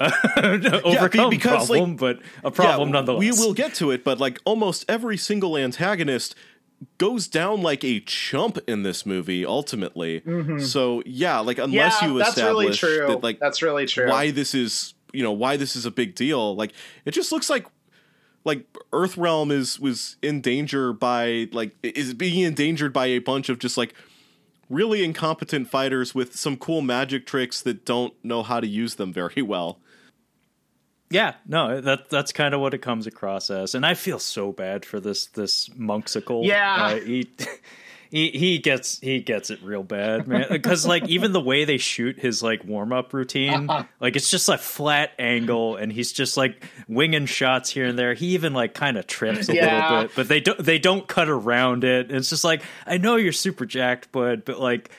overcome 0.84 1.30
because, 1.30 1.68
like- 1.70 1.78
problem, 1.78 1.96
but 1.96 2.20
a 2.42 2.50
problem 2.50 2.88
yeah, 2.88 2.92
nonetheless. 2.94 3.20
We 3.20 3.30
will 3.32 3.54
get 3.54 3.74
to 3.74 3.90
it, 3.90 4.04
but 4.04 4.18
like 4.20 4.40
almost 4.44 4.84
every 4.88 5.16
single 5.16 5.56
antagonist 5.56 6.34
goes 6.98 7.28
down 7.28 7.62
like 7.62 7.84
a 7.84 8.00
chump 8.00 8.58
in 8.66 8.82
this 8.82 9.04
movie 9.06 9.44
ultimately. 9.44 10.22
So 10.60 11.02
yeah, 11.06 11.40
like 11.40 11.58
unless 11.58 11.96
Mm-hmm. 11.96 12.04
yeah, 12.06 12.12
you 12.12 12.18
that's 12.18 12.36
really 12.38 12.66
establish 12.68 12.78
true. 12.80 13.06
that 13.08 13.22
like 13.22 13.38
that's 13.40 13.62
really 13.62 13.86
true. 13.86 14.08
why 14.08 14.30
this 14.30 14.54
is 14.54 14.94
you 15.14 15.22
know 15.22 15.32
why 15.32 15.56
this 15.56 15.76
is 15.76 15.86
a 15.86 15.90
big 15.90 16.14
deal 16.14 16.54
like 16.56 16.72
it 17.04 17.12
just 17.12 17.32
looks 17.32 17.48
like 17.48 17.66
like 18.44 18.66
earthrealm 18.92 19.50
is 19.50 19.80
was 19.80 20.16
in 20.22 20.40
danger 20.40 20.92
by 20.92 21.48
like 21.52 21.74
is 21.82 22.12
being 22.14 22.40
endangered 22.40 22.92
by 22.92 23.06
a 23.06 23.18
bunch 23.18 23.48
of 23.48 23.58
just 23.58 23.76
like 23.76 23.94
really 24.70 25.04
incompetent 25.04 25.68
fighters 25.68 26.14
with 26.14 26.36
some 26.36 26.56
cool 26.56 26.80
magic 26.82 27.26
tricks 27.26 27.60
that 27.62 27.84
don't 27.84 28.12
know 28.24 28.42
how 28.42 28.60
to 28.60 28.66
use 28.66 28.96
them 28.96 29.12
very 29.12 29.42
well 29.42 29.78
Yeah, 31.10 31.34
no, 31.46 31.80
that 31.80 32.10
that's 32.10 32.32
kind 32.32 32.54
of 32.54 32.60
what 32.60 32.74
it 32.74 32.78
comes 32.78 33.06
across 33.06 33.50
as, 33.50 33.74
and 33.74 33.86
I 33.86 33.94
feel 33.94 34.18
so 34.18 34.52
bad 34.52 34.84
for 34.84 34.98
this 35.00 35.26
this 35.26 35.68
monksicle. 35.70 36.44
Yeah. 36.44 36.74
uh, 36.76 36.96
he 37.00 37.28
he 38.14 38.30
he 38.30 38.58
gets 38.58 39.00
he 39.00 39.20
gets 39.20 39.50
it 39.50 39.60
real 39.62 39.82
bad, 39.82 40.28
man. 40.28 40.46
Because 40.50 40.86
like 40.86 41.08
even 41.08 41.32
the 41.32 41.40
way 41.40 41.64
they 41.64 41.78
shoot 41.78 42.18
his 42.18 42.42
like 42.42 42.64
warm 42.64 42.92
up 42.92 43.12
routine, 43.12 43.66
like 44.00 44.14
it's 44.16 44.30
just 44.30 44.48
a 44.48 44.56
flat 44.56 45.10
angle, 45.18 45.76
and 45.76 45.92
he's 45.92 46.12
just 46.12 46.36
like 46.36 46.64
winging 46.88 47.26
shots 47.26 47.70
here 47.70 47.86
and 47.86 47.98
there. 47.98 48.14
He 48.14 48.28
even 48.28 48.54
like 48.54 48.72
kind 48.74 48.96
of 48.96 49.06
trips 49.06 49.48
a 49.48 49.54
Yeah. 49.54 49.64
little 49.90 50.02
bit, 50.02 50.10
but 50.16 50.28
they 50.28 50.40
don't 50.40 50.58
they 50.64 50.78
don't 50.78 51.06
cut 51.08 51.28
around 51.28 51.82
it. 51.84 52.10
It's 52.12 52.30
just 52.30 52.44
like 52.44 52.62
I 52.86 52.98
know 52.98 53.16
you're 53.16 53.32
super 53.32 53.66
jacked, 53.66 54.12
bud, 54.12 54.44
but 54.44 54.60
like. 54.60 54.90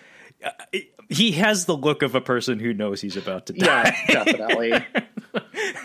uh, 0.44 0.50
He 1.08 1.34
has 1.34 1.66
the 1.66 1.78
look 1.78 2.02
of 2.02 2.16
a 2.16 2.20
person 2.20 2.58
who 2.58 2.74
knows 2.74 3.00
he's 3.00 3.16
about 3.16 3.46
to 3.46 3.54
die. 3.54 3.96
Yeah, 4.10 4.24
definitely. 4.24 4.74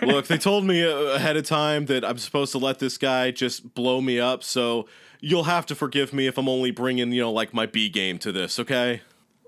Look, 0.02 0.26
they 0.28 0.38
told 0.38 0.64
me 0.64 0.82
uh, 0.82 0.96
ahead 1.14 1.36
of 1.36 1.44
time 1.44 1.84
that 1.86 2.06
I'm 2.06 2.16
supposed 2.16 2.52
to 2.52 2.58
let 2.58 2.78
this 2.78 2.96
guy 2.96 3.30
just 3.30 3.74
blow 3.74 4.00
me 4.00 4.18
up, 4.18 4.42
so 4.42 4.88
you'll 5.20 5.44
have 5.44 5.66
to 5.66 5.74
forgive 5.74 6.12
me 6.12 6.26
if 6.26 6.38
I'm 6.38 6.48
only 6.48 6.70
bringing, 6.70 7.12
you 7.12 7.20
know, 7.22 7.32
like 7.32 7.52
my 7.54 7.66
B 7.66 7.88
game 7.88 8.18
to 8.20 8.32
this, 8.32 8.58
okay? 8.58 9.02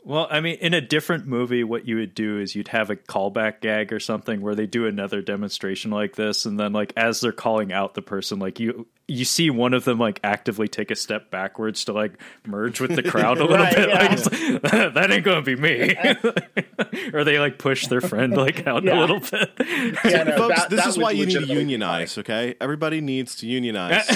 Well, 0.05 0.27
I 0.29 0.41
mean, 0.41 0.57
in 0.61 0.75
a 0.75 0.81
different 0.81 1.29
movie, 1.29 1.63
what 1.63 1.87
you 1.87 1.95
would 1.95 2.13
do 2.13 2.41
is 2.41 2.57
you'd 2.57 2.67
have 2.69 2.91
a 2.91 2.97
callback 2.97 3.61
gag 3.61 3.93
or 3.93 4.01
something 4.01 4.41
where 4.41 4.57
they 4.57 4.67
do 4.67 4.85
another 4.89 5.23
demonstration 5.23 5.93
like 5.93 6.17
this, 6.17 6.45
and 6.45 6.59
then 6.59 6.73
like 6.73 6.93
as 6.97 7.21
they're 7.21 7.31
calling 7.31 7.73
out 7.73 7.95
the 7.95 8.03
person, 8.03 8.41
like 8.41 8.59
you 8.59 8.89
you 9.07 9.25
see 9.25 9.49
one 9.49 9.75
of 9.75 9.85
them 9.85 9.99
like 10.01 10.19
actively 10.25 10.67
take 10.67 10.91
a 10.91 10.97
step 10.97 11.31
backwards 11.31 11.85
to 11.85 11.93
like 11.93 12.15
merge 12.45 12.81
with 12.81 12.97
the 12.97 13.03
crowd 13.05 13.39
a 13.39 13.45
little 13.47 13.59
Right, 13.65 13.77
bit. 13.77 13.89
yeah. 13.91 13.95
Like, 14.01 14.13
it's 14.13 14.25
like, 14.73 14.95
that 14.95 15.11
ain't 15.13 15.25
gonna 15.25 15.43
be 15.43 15.55
me. 15.55 15.95
or 17.15 17.23
they 17.23 17.39
like 17.39 17.59
push 17.59 17.87
their 17.87 18.01
friend 18.01 18.33
like 18.37 18.67
out 18.67 18.85
a 18.89 18.99
little 19.01 19.21
bit. 19.21 19.53
Yeah, 20.05 20.25
no, 20.25 20.37
Folks, 20.37 20.63
that- 20.63 20.71
this 20.71 20.81
that 20.81 20.89
is 20.89 20.99
why 20.99 21.13
you 21.13 21.27
need 21.27 21.35
to 21.35 21.47
unionize, 21.47 22.19
okay? 22.19 22.57
Everybody 22.61 23.01
needs 23.01 23.37
to 23.37 23.47
unionize. 23.47 24.09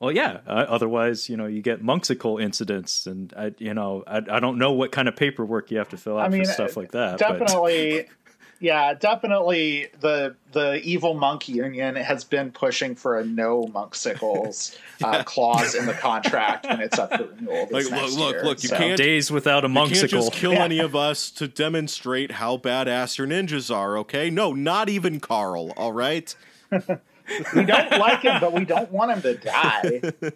Well, 0.00 0.12
yeah. 0.12 0.38
Uh, 0.46 0.66
otherwise, 0.68 1.28
you 1.28 1.36
know, 1.36 1.46
you 1.46 1.62
get 1.62 1.82
monksicle 1.82 2.40
incidents, 2.42 3.06
and 3.06 3.32
I, 3.36 3.52
you 3.58 3.72
know, 3.72 4.04
I, 4.06 4.18
I 4.18 4.40
don't 4.40 4.58
know 4.58 4.72
what 4.72 4.92
kind 4.92 5.08
of 5.08 5.16
paperwork 5.16 5.70
you 5.70 5.78
have 5.78 5.88
to 5.90 5.96
fill 5.96 6.18
out 6.18 6.26
I 6.26 6.28
mean, 6.28 6.44
for 6.44 6.52
stuff 6.52 6.76
like 6.76 6.92
that. 6.92 7.18
but- 7.18 7.38
definitely 7.38 8.06
yeah 8.58 8.94
definitely 8.94 9.86
the 10.00 10.34
the 10.52 10.80
evil 10.82 11.12
monk 11.12 11.46
union 11.46 11.94
has 11.94 12.24
been 12.24 12.50
pushing 12.50 12.94
for 12.94 13.18
a 13.18 13.24
no 13.24 13.64
monksicles 13.64 14.78
uh, 15.04 15.22
clause 15.26 15.74
in 15.74 15.84
the 15.84 15.92
contract 15.92 16.66
when 16.66 16.80
it's 16.80 16.98
up 16.98 17.12
for 17.14 17.24
renewal 17.24 17.68
Like, 17.70 17.84
this 17.84 17.90
look, 17.90 18.00
next 18.00 18.12
look, 18.16 18.32
year. 18.32 18.44
look, 18.44 18.62
you 18.62 18.68
So- 18.70 18.76
can't- 18.78 18.96
days 18.96 19.30
without 19.30 19.64
a 19.66 19.68
You 19.68 19.74
can't 19.74 20.08
just 20.10 20.32
kill 20.32 20.52
any 20.52 20.78
of 20.78 20.96
us 20.96 21.30
to 21.32 21.48
demonstrate 21.48 22.32
how 22.32 22.56
badass 22.56 23.18
your 23.18 23.26
ninjas 23.26 23.74
are, 23.74 23.98
okay? 23.98 24.30
No, 24.30 24.52
not 24.54 24.88
even 24.88 25.20
Carl, 25.20 25.72
all 25.76 25.92
right? 25.92 26.34
we 27.54 27.64
don't 27.64 27.90
like 27.92 28.22
him 28.22 28.40
but 28.40 28.52
we 28.52 28.64
don't 28.64 28.90
want 28.92 29.10
him 29.12 29.22
to 29.22 29.34
die 29.34 30.00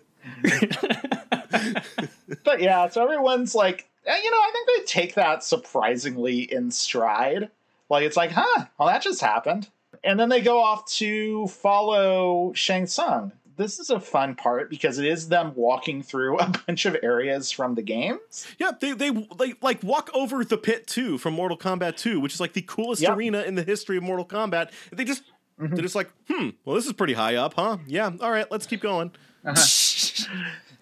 but 2.45 2.61
yeah 2.61 2.89
so 2.89 3.03
everyone's 3.03 3.55
like 3.55 3.89
eh, 4.07 4.21
you 4.23 4.31
know 4.31 4.37
i 4.37 4.51
think 4.53 4.69
they 4.69 4.85
take 4.85 5.15
that 5.15 5.43
surprisingly 5.45 6.41
in 6.53 6.71
stride 6.71 7.51
like 7.89 8.05
it's 8.05 8.17
like 8.17 8.31
huh 8.31 8.65
well 8.79 8.89
that 8.89 9.03
just 9.03 9.21
happened 9.21 9.69
and 10.05 10.19
then 10.19 10.29
they 10.29 10.41
go 10.41 10.59
off 10.63 10.87
to 10.87 11.47
follow 11.49 12.53
shang 12.55 12.87
Tsung. 12.87 13.33
this 13.57 13.79
is 13.79 13.91
a 13.91 14.01
fun 14.01 14.35
part 14.35 14.71
because 14.71 14.99
it 14.99 15.05
is 15.07 15.29
them 15.29 15.53
walking 15.55 16.03
through 16.03 16.39
a 16.39 16.49
bunch 16.67 16.87
of 16.87 16.97
areas 17.03 17.51
from 17.51 17.75
the 17.75 17.83
games 17.83 18.47
Yeah, 18.59 18.71
they 18.81 18.93
they 18.93 19.11
they 19.39 19.55
like 19.61 19.83
walk 19.83 20.11
over 20.15 20.45
the 20.45 20.57
pit 20.59 20.87
2 20.87 21.19
from 21.19 21.35
Mortal 21.35 21.59
Kombat 21.59 21.97
2, 21.97 22.21
which 22.21 22.35
is 22.35 22.41
like 22.41 22.53
the 22.55 22.63
coolest 22.63 23.03
Yep. 23.03 23.17
arena 23.17 23.43
in 23.43 23.55
the 23.55 23.63
history 23.63 23.97
of 23.97 24.03
Mortal 24.03 24.25
Kombat. 24.27 24.71
They 24.93 25.05
just 25.05 25.23
they're 25.61 25.83
just 25.83 25.95
like, 25.95 26.11
"Hmm, 26.29 26.51
well 26.65 26.75
this 26.77 26.87
is 26.87 26.93
pretty 26.95 27.13
high 27.15 27.37
up, 27.37 27.55
huh? 27.55 27.79
Yeah, 27.87 28.11
all 28.21 28.31
right, 28.31 28.51
let's 28.51 28.67
keep 28.67 28.81
going." 28.81 29.13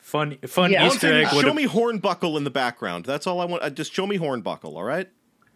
fun, 0.01 0.39
fun 0.47 0.71
Yeah, 0.73 0.87
Easter 0.87 1.13
egg. 1.13 1.29
Show 1.29 1.41
have- 1.43 1.55
me 1.55 1.67
Hornbuckle 1.67 2.37
in 2.37 2.45
the 2.45 2.51
background. 2.51 3.05
That's 3.05 3.27
all 3.27 3.41
I 3.41 3.45
want. 3.45 3.63
Uh, 3.63 3.71
just 3.71 3.93
show 3.93 4.07
me 4.07 4.19
Hornbuckle, 4.19 4.75
all 4.75 4.85
right? 4.85 5.09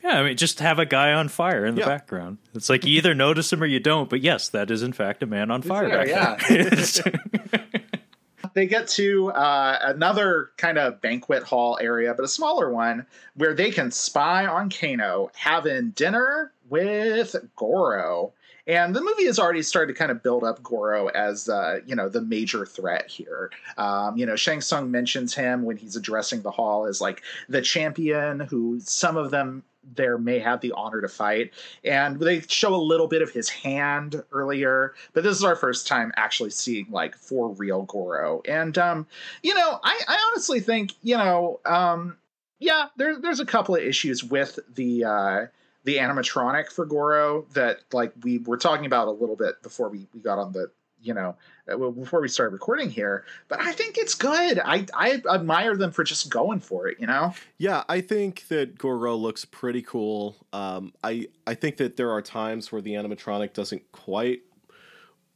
Yeah, 0.03 0.19
I 0.19 0.23
mean, 0.25 0.37
just 0.37 0.59
have 0.59 0.79
a 0.81 0.87
guy 0.87 1.13
on 1.13 1.29
fire 1.29 1.65
in 1.65 1.77
the 1.77 1.83
Yeah. 1.83 1.87
background. 1.87 2.39
It's 2.55 2.69
like 2.69 2.85
you 2.85 2.97
either 2.99 3.15
notice 3.15 3.53
him 3.53 3.63
or 3.63 3.67
you 3.67 3.79
don't. 3.79 4.11
But 4.11 4.21
yes, 4.21 4.49
that 4.49 4.71
is 4.71 4.83
in 4.83 4.93
fact 4.93 5.23
a 5.23 5.27
man 5.27 5.51
on 5.51 5.63
fire. 5.63 5.89
there, 5.89 6.05
back 6.05 6.51
yeah. 6.51 7.53
they 8.55 8.67
get 8.67 8.89
to 8.89 9.31
uh, 9.31 9.79
another 9.83 10.51
kind 10.57 10.77
of 10.77 11.01
banquet 11.01 11.45
hall 11.45 11.79
area, 11.81 12.15
but 12.15 12.25
a 12.25 12.29
smaller 12.29 12.71
one, 12.71 13.07
where 13.37 13.55
they 13.55 13.71
can 13.71 13.91
spy 13.93 14.45
on 14.47 14.71
Kano 14.71 15.31
having 15.37 15.91
dinner 15.91 16.53
with 16.69 17.37
Goro. 17.57 18.33
And 18.67 18.95
the 18.95 19.01
movie 19.01 19.27
has 19.27 19.39
already 19.39 19.63
started 19.63 19.93
to 19.93 19.99
kind 19.99 20.11
of 20.11 20.23
build 20.23 20.45
up 20.45 20.63
Goro 20.63 21.09
as, 21.09 21.49
uh, 21.49 21.81
you 21.87 21.97
know, 21.97 22.09
the 22.09 22.21
major 22.21 22.65
threat 22.65 23.11
here. 23.11 23.51
Um, 23.77 24.17
you 24.17 24.25
know, 24.25 24.37
Shang 24.37 24.61
Tsung 24.61 24.91
mentions 24.91 25.35
him 25.35 25.63
when 25.63 25.77
he's 25.77 25.97
addressing 25.97 26.43
the 26.43 26.51
hall 26.51 26.87
as 26.87 27.01
like 27.01 27.23
the 27.49 27.61
champion 27.61 28.41
who 28.41 28.79
some 28.81 29.17
of 29.17 29.31
them 29.31 29.65
there 29.97 30.17
may 30.17 30.39
have 30.39 30.61
the 30.61 30.73
honor 30.73 31.01
to 31.01 31.09
fight. 31.09 31.53
And 31.85 32.21
they 32.21 32.41
show 32.43 32.75
a 32.75 32.77
little 32.77 33.09
bit 33.09 33.21
of 33.21 33.31
his 33.31 33.49
hand 33.49 34.23
earlier, 34.31 34.95
but 35.13 35.25
this 35.25 35.37
is 35.37 35.45
our 35.45 35.57
first 35.57 35.89
time 35.89 36.13
actually 36.17 36.51
seeing 36.51 36.87
like 36.91 37.17
for 37.17 37.51
real 37.51 37.83
Goro. 37.83 38.43
And 38.47 38.79
um, 38.79 39.07
you 39.43 39.55
know, 39.55 39.81
I, 39.83 40.01
I 40.07 40.31
honestly 40.31 40.61
think, 40.61 40.93
you 41.03 41.17
know, 41.17 41.61
um, 41.65 42.17
yeah, 42.61 42.87
there, 42.97 43.19
there's 43.19 43.41
a 43.41 43.47
couple 43.47 43.75
of 43.75 43.83
issues 43.83 44.23
with 44.23 44.61
the 44.73 45.05
uh, 45.05 45.47
the 45.85 45.97
animatronic 45.97 46.71
for 46.71 46.87
Goro 46.87 47.47
that 47.55 47.79
like 47.93 48.13
we 48.23 48.39
were 48.39 48.57
talking 48.57 48.87
about 48.87 49.09
a 49.09 49.13
little 49.13 49.37
bit 49.37 49.63
before 49.63 49.89
we, 49.89 50.07
we 50.15 50.21
got 50.21 50.39
on 50.39 50.53
the 50.53 50.71
you 51.01 51.13
know 51.13 51.35
uh, 51.71 51.77
before 51.77 52.21
we 52.21 52.29
started 52.29 52.53
recording 52.53 52.89
here 52.89 53.25
but 53.49 53.61
i 53.61 53.73
think 53.73 53.99
it's 53.99 54.15
good 54.15 54.61
i 54.65 54.87
i 54.95 55.21
admire 55.35 55.77
them 55.77 55.91
for 55.91 56.05
just 56.05 56.31
going 56.31 56.61
for 56.61 56.87
it 56.87 56.97
you 57.01 57.07
know 57.09 57.35
Yeah, 57.59 57.85
I 57.89 58.01
think 58.01 58.49
that 58.49 58.79
Goro 58.79 59.15
looks 59.17 59.45
pretty 59.45 59.83
cool. 59.83 60.37
Um, 60.53 60.93
I 61.05 61.29
I 61.47 61.55
think 61.55 61.77
that 61.77 61.97
there 61.97 62.11
are 62.11 62.23
times 62.23 62.73
where 62.73 62.81
the 62.81 62.95
animatronic 62.95 63.53
doesn't 63.53 63.91
quite, 63.93 64.43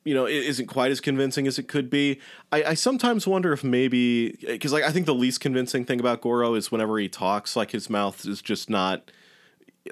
you 0.05 0.15
know, 0.15 0.27
it 0.27 0.35
isn't 0.35 0.67
quite 0.67 0.91
as 0.91 1.01
convincing 1.01 1.47
as 1.47 1.59
it 1.59 1.69
could 1.69 1.89
be. 1.91 2.21
I, 2.51 2.63
I 2.65 2.75
sometimes 2.75 3.27
wonder 3.27 3.53
if 3.53 3.63
maybe 3.63 4.33
because 4.47 4.73
like 4.73 4.85
I 4.85 4.91
think 4.91 5.07
the 5.07 5.15
least 5.15 5.41
convincing 5.41 5.85
thing 5.85 6.01
about 6.01 6.21
Goro 6.21 6.55
is 6.55 6.73
whenever 6.73 6.99
he 6.99 7.09
talks, 7.09 7.55
like 7.55 7.71
his 7.71 7.89
mouth 7.89 8.27
is 8.27 8.43
just 8.43 8.69
not 8.69 9.11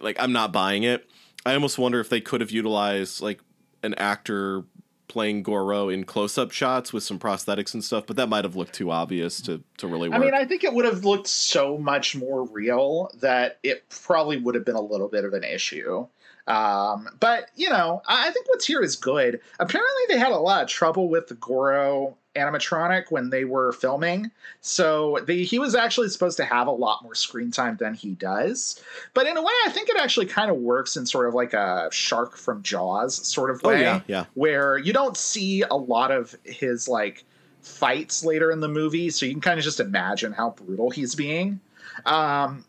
like 0.01 0.17
I'm 0.19 0.33
not 0.33 0.53
buying 0.53 0.83
it. 0.83 1.09
I 1.47 1.55
almost 1.55 1.79
wonder 1.79 2.01
if 2.01 2.09
they 2.09 2.21
could 2.21 2.41
have 2.41 2.51
utilized 2.51 3.21
like 3.21 3.41
an 3.83 3.95
actor 3.95 4.65
playing 5.09 5.43
Goro 5.43 5.89
in 5.89 6.05
close-up 6.05 6.51
shots 6.51 6.93
with 6.93 7.03
some 7.05 7.19
prosthetics 7.19 7.75
and 7.75 7.85
stuff, 7.85 8.05
but 8.07 8.17
that 8.17 8.29
might 8.29 8.45
have 8.45 8.57
looked 8.57 8.73
too 8.73 8.91
obvious 8.91 9.41
to 9.43 9.63
to 9.79 9.87
really 9.87 10.09
work. 10.09 10.19
I 10.19 10.21
mean, 10.21 10.35
I 10.35 10.45
think 10.45 10.65
it 10.65 10.73
would 10.73 10.85
have 10.85 11.05
looked 11.05 11.29
so 11.29 11.79
much 11.79 12.17
more 12.17 12.45
real 12.49 13.11
that 13.21 13.59
it 13.63 13.89
probably 13.89 14.39
would 14.39 14.55
have 14.55 14.65
been 14.65 14.75
a 14.75 14.81
little 14.81 15.09
bit 15.09 15.25
of 15.25 15.33
an 15.33 15.45
issue. 15.45 16.07
Um, 16.47 17.09
but 17.21 17.51
you 17.55 17.71
know, 17.71 18.03
I 18.07 18.29
I 18.29 18.31
think 18.31 18.49
what's 18.49 18.67
here 18.67 18.83
is 18.83 18.97
good. 18.97 19.41
Apparently, 19.61 20.03
they 20.09 20.19
had 20.19 20.33
a 20.33 20.37
lot 20.37 20.63
of 20.63 20.69
trouble 20.69 21.09
with 21.09 21.29
the 21.29 21.35
Goro 21.35 22.17
animatronic 22.35 23.11
when 23.11 23.31
they 23.31 23.45
were 23.45 23.73
filming, 23.73 24.31
so 24.61 25.19
they, 25.27 25.45
he 25.45 25.59
was 25.59 25.75
actually 25.75 26.09
supposed 26.09 26.37
to 26.39 26.45
have 26.45 26.67
a 26.67 26.73
lot 26.73 27.03
more 27.03 27.15
screen 27.15 27.51
time 27.51 27.77
than 27.77 27.95
he 27.95 28.11
does. 28.11 28.83
But 29.13 29.27
in 29.27 29.37
a 29.37 29.43
way, 29.43 29.53
I 29.67 29.71
think 29.71 29.89
it 29.89 29.97
actually 29.99 30.27
kind 30.27 30.51
of 30.51 30.57
works 30.57 30.97
in 30.97 31.07
sort 31.07 31.29
of 31.29 31.35
like 31.35 31.53
a 31.55 31.89
shark 31.93 32.37
from 32.37 32.63
Jaws 32.63 33.15
sort 33.27 33.51
of 33.51 33.61
oh 33.65 33.69
way 33.69 33.83
yeah, 33.83 34.01
yeah. 34.07 34.25
where 34.35 34.79
you 34.79 34.93
don't 34.93 35.17
see 35.17 35.63
a 35.63 35.75
lot 35.75 36.11
of 36.11 36.35
his 36.45 36.89
like 36.89 37.25
fights 37.63 38.25
later 38.25 38.51
in 38.51 38.61
the 38.61 38.69
movie, 38.69 39.11
so 39.11 39.27
you 39.27 39.33
can 39.33 39.41
kind 39.41 39.59
of 39.59 39.65
just 39.65 39.81
imagine 39.81 40.33
how 40.33 40.51
brutal 40.51 40.91
he's 40.91 41.15
being. 41.15 41.61
Um, 42.05 42.65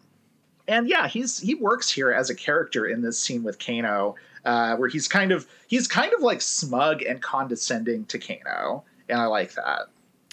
and 0.68 0.88
yeah, 0.88 1.08
he's 1.08 1.40
he 1.40 1.56
works 1.56 1.92
here 1.92 2.12
as 2.12 2.30
a 2.30 2.36
character 2.36 2.86
in 2.86 3.02
this 3.02 3.20
scene 3.20 3.44
with 3.44 3.60
Kano, 3.64 4.16
uh, 4.46 4.76
where 4.78 4.90
he's 4.90 5.08
kind 5.08 5.32
of 5.32 5.48
he's 5.68 5.88
kind 5.88 6.14
of 6.14 6.22
like 6.22 6.42
smug 6.42 7.02
and 7.02 7.22
condescending 7.22 8.06
to 8.06 8.18
Kano, 8.18 8.84
and 9.10 9.20
I 9.20 9.26
like 9.26 9.54
that. 9.56 9.88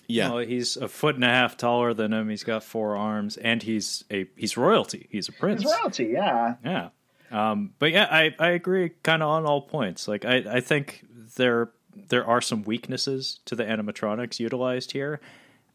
Yeah. 0.08 0.30
Well, 0.30 0.38
he's 0.38 0.76
a 0.76 0.88
foot 0.88 1.14
and 1.14 1.24
a 1.24 1.28
half 1.28 1.56
taller 1.56 1.94
than 1.94 2.12
him. 2.12 2.28
He's 2.28 2.44
got 2.44 2.62
four 2.64 2.96
arms, 2.96 3.36
and 3.36 3.62
he's 3.62 4.04
a 4.10 4.26
he's 4.36 4.56
royalty. 4.56 5.06
He's 5.10 5.28
a 5.28 5.32
prince. 5.32 5.62
It's 5.62 5.72
royalty, 5.72 6.06
yeah. 6.12 6.56
Yeah. 6.64 6.88
Um, 7.30 7.72
but 7.78 7.92
yeah, 7.92 8.08
I, 8.10 8.34
I 8.38 8.50
agree 8.50 8.90
kind 9.02 9.22
of 9.22 9.30
on 9.30 9.46
all 9.46 9.62
points. 9.62 10.06
Like 10.06 10.24
I, 10.24 10.44
I 10.56 10.60
think 10.60 11.04
there 11.36 11.70
there 11.94 12.26
are 12.26 12.40
some 12.40 12.62
weaknesses 12.62 13.40
to 13.46 13.56
the 13.56 13.64
animatronics 13.64 14.38
utilized 14.38 14.92
here. 14.92 15.20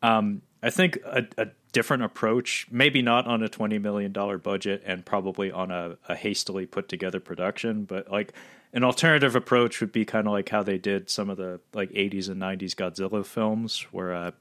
Um, 0.04 0.44
I 0.62 0.70
think 0.70 1.00
a, 1.06 1.26
a 1.38 1.48
different 1.72 2.04
approach, 2.04 2.68
maybe 2.70 3.02
not 3.02 3.26
on 3.26 3.42
a 3.42 3.50
twenty 3.50 3.80
million 3.80 4.12
dollar 4.12 4.38
budget 4.38 4.84
and 4.86 5.04
probably 5.06 5.52
on 5.52 5.72
a, 5.72 5.98
a 6.08 6.16
hastily 6.16 6.68
put 6.68 6.90
together 6.90 7.20
production, 7.20 7.86
but 7.86 8.12
like 8.12 8.34
an 8.74 8.84
alternative 8.84 9.36
approach 9.36 9.80
would 9.82 9.92
be 9.92 10.06
kind 10.06 10.28
of 10.28 10.34
like 10.34 10.50
how 10.50 10.64
they 10.64 10.78
did 10.78 11.10
some 11.10 11.30
of 11.30 11.38
the 11.38 11.60
like 11.74 11.90
80s 11.92 12.30
and 12.30 12.42
90s 12.42 12.76
Godzilla 12.76 13.26
films 13.26 13.86
where 13.92 14.14
uh, 14.14 14.32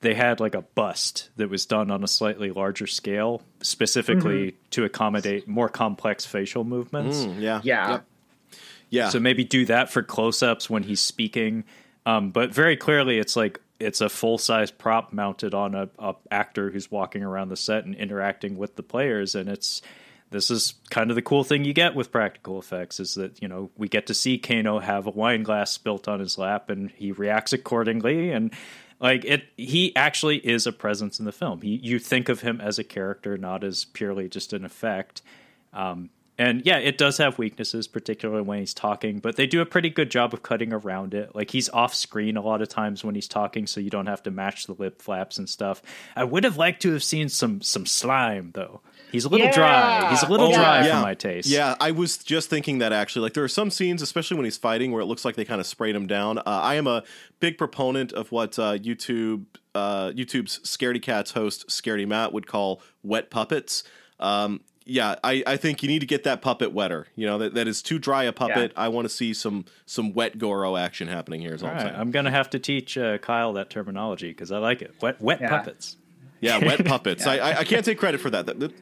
they 0.00 0.14
had 0.14 0.40
like 0.40 0.54
a 0.54 0.62
bust 0.62 1.30
that 1.36 1.48
was 1.48 1.66
done 1.66 1.90
on 1.90 2.04
a 2.04 2.08
slightly 2.08 2.50
larger 2.50 2.86
scale 2.86 3.42
specifically 3.62 4.56
to 4.70 4.84
accommodate 4.84 5.48
more 5.48 5.68
complex 5.68 6.24
facial 6.26 6.64
movements. 6.64 7.18
Mm, 7.18 7.40
yeah. 7.40 7.60
Yeah. 7.62 7.90
Yep. 7.90 8.04
Yeah. 8.90 9.08
So 9.08 9.20
maybe 9.20 9.44
do 9.44 9.64
that 9.66 9.90
for 9.90 10.02
close-ups 10.02 10.68
when 10.68 10.82
he's 10.82 11.00
speaking. 11.00 11.64
Um, 12.06 12.30
but 12.30 12.52
very 12.52 12.76
clearly, 12.76 13.18
it's 13.18 13.36
like 13.36 13.60
it's 13.78 14.00
a 14.00 14.08
full 14.08 14.36
size 14.36 14.70
prop 14.70 15.12
mounted 15.12 15.54
on 15.54 15.74
a, 15.74 15.88
a 15.98 16.14
actor 16.30 16.70
who's 16.70 16.90
walking 16.90 17.22
around 17.22 17.48
the 17.48 17.56
set 17.56 17.84
and 17.84 17.94
interacting 17.94 18.56
with 18.56 18.76
the 18.76 18.82
players, 18.82 19.34
and 19.34 19.48
it's 19.48 19.80
this 20.30 20.50
is 20.50 20.74
kind 20.90 21.10
of 21.10 21.16
the 21.16 21.22
cool 21.22 21.44
thing 21.44 21.64
you 21.64 21.72
get 21.72 21.94
with 21.94 22.12
practical 22.12 22.58
effects 22.58 23.00
is 23.00 23.14
that 23.14 23.42
you 23.42 23.48
know 23.48 23.70
we 23.76 23.88
get 23.88 24.06
to 24.06 24.14
see 24.14 24.38
Kano 24.38 24.78
have 24.78 25.06
a 25.06 25.10
wine 25.10 25.42
glass 25.42 25.72
spilt 25.72 26.08
on 26.08 26.20
his 26.20 26.38
lap 26.38 26.70
and 26.70 26.90
he 26.90 27.12
reacts 27.12 27.52
accordingly. 27.52 28.30
And 28.30 28.52
like 29.00 29.24
it 29.24 29.44
he 29.56 29.94
actually 29.96 30.38
is 30.38 30.66
a 30.66 30.72
presence 30.72 31.18
in 31.18 31.24
the 31.24 31.32
film. 31.32 31.60
He, 31.62 31.80
you 31.82 31.98
think 31.98 32.28
of 32.28 32.40
him 32.40 32.60
as 32.60 32.78
a 32.78 32.84
character 32.84 33.36
not 33.36 33.64
as 33.64 33.84
purely 33.84 34.28
just 34.28 34.52
an 34.52 34.64
effect. 34.64 35.22
Um, 35.72 36.10
and 36.38 36.64
yeah 36.64 36.78
it 36.78 36.96
does 36.96 37.18
have 37.18 37.38
weaknesses 37.38 37.86
particularly 37.86 38.42
when 38.42 38.58
he's 38.58 38.74
talking 38.74 39.18
but 39.18 39.36
they 39.36 39.46
do 39.46 39.60
a 39.60 39.66
pretty 39.66 39.90
good 39.90 40.10
job 40.10 40.32
of 40.32 40.44
cutting 40.44 40.72
around 40.72 41.12
it. 41.12 41.34
Like 41.34 41.50
he's 41.50 41.68
off 41.70 41.92
screen 41.92 42.36
a 42.36 42.42
lot 42.42 42.62
of 42.62 42.68
times 42.68 43.02
when 43.02 43.16
he's 43.16 43.28
talking 43.28 43.66
so 43.66 43.80
you 43.80 43.90
don't 43.90 44.06
have 44.06 44.22
to 44.22 44.30
match 44.30 44.66
the 44.66 44.74
lip 44.74 45.02
flaps 45.02 45.38
and 45.38 45.48
stuff. 45.48 45.82
I 46.14 46.22
would 46.22 46.44
have 46.44 46.56
liked 46.56 46.82
to 46.82 46.92
have 46.92 47.02
seen 47.02 47.28
some 47.28 47.62
some 47.62 47.84
slime 47.84 48.52
though 48.54 48.80
He's 49.12 49.24
a 49.24 49.28
little 49.28 49.46
Yeah. 49.46 49.52
dry. 49.52 50.10
He's 50.10 50.22
a 50.22 50.28
little 50.28 50.48
Oh, 50.48 50.54
dry 50.54 50.84
yeah. 50.86 50.96
for 50.96 51.02
my 51.02 51.14
taste. 51.14 51.48
Yeah, 51.48 51.74
I 51.80 51.90
was 51.90 52.18
just 52.18 52.48
thinking 52.50 52.78
that 52.78 52.92
actually. 52.92 53.22
Like, 53.22 53.34
there 53.34 53.44
are 53.44 53.48
some 53.48 53.70
scenes, 53.70 54.02
especially 54.02 54.36
when 54.36 54.44
he's 54.44 54.56
fighting, 54.58 54.92
where 54.92 55.00
it 55.02 55.06
looks 55.06 55.24
like 55.24 55.36
they 55.36 55.44
kind 55.44 55.60
of 55.60 55.66
sprayed 55.66 55.94
him 55.96 56.06
down. 56.06 56.38
Uh, 56.38 56.42
I 56.46 56.74
am 56.76 56.86
a 56.86 57.02
big 57.40 57.58
proponent 57.58 58.12
of 58.12 58.30
what 58.32 58.58
uh, 58.58 58.78
YouTube, 58.78 59.44
uh, 59.74 60.10
YouTube's 60.10 60.58
Scaredy 60.60 61.00
Cats 61.02 61.32
host, 61.32 61.68
Scaredy 61.68 62.06
Matt, 62.06 62.32
would 62.32 62.46
call 62.46 62.82
wet 63.02 63.30
puppets. 63.30 63.84
Um, 64.18 64.60
yeah, 64.86 65.14
I, 65.22 65.42
I 65.46 65.56
think 65.56 65.82
you 65.82 65.88
need 65.88 66.00
to 66.00 66.06
get 66.06 66.24
that 66.24 66.42
puppet 66.42 66.72
wetter. 66.72 67.06
You 67.14 67.26
know, 67.26 67.38
that, 67.38 67.54
that 67.54 67.68
is 67.68 67.80
too 67.82 67.98
dry 67.98 68.24
a 68.24 68.32
puppet. 68.32 68.72
I 68.76 68.88
want 68.88 69.04
to 69.04 69.08
see 69.08 69.32
some 69.34 69.64
some 69.86 70.12
wet 70.14 70.38
Goro 70.38 70.76
action 70.76 71.06
happening 71.06 71.40
here. 71.40 71.54
Is 71.54 71.62
all, 71.62 71.68
All 71.70 71.76
I'm. 71.76 71.94
I'm 71.94 72.10
gonna 72.10 72.30
have 72.32 72.50
to 72.50 72.58
teach 72.58 72.98
uh, 72.98 73.18
Kyle 73.18 73.52
that 73.52 73.70
terminology 73.70 74.28
because 74.28 74.50
I 74.50 74.58
like 74.58 74.82
it. 74.82 74.94
Wet, 75.00 75.20
wet 75.20 75.40
Yeah. 75.40 75.48
puppets. 75.50 75.96
Yeah, 76.40 76.58
wet 76.58 76.84
puppets. 76.86 77.24
I, 77.26 77.36
I 77.36 77.58
I 77.58 77.64
can't 77.64 77.84
take 77.84 77.98
credit 77.98 78.20
for 78.20 78.30
that. 78.30 78.46
That 78.46 78.58
that, 78.58 78.72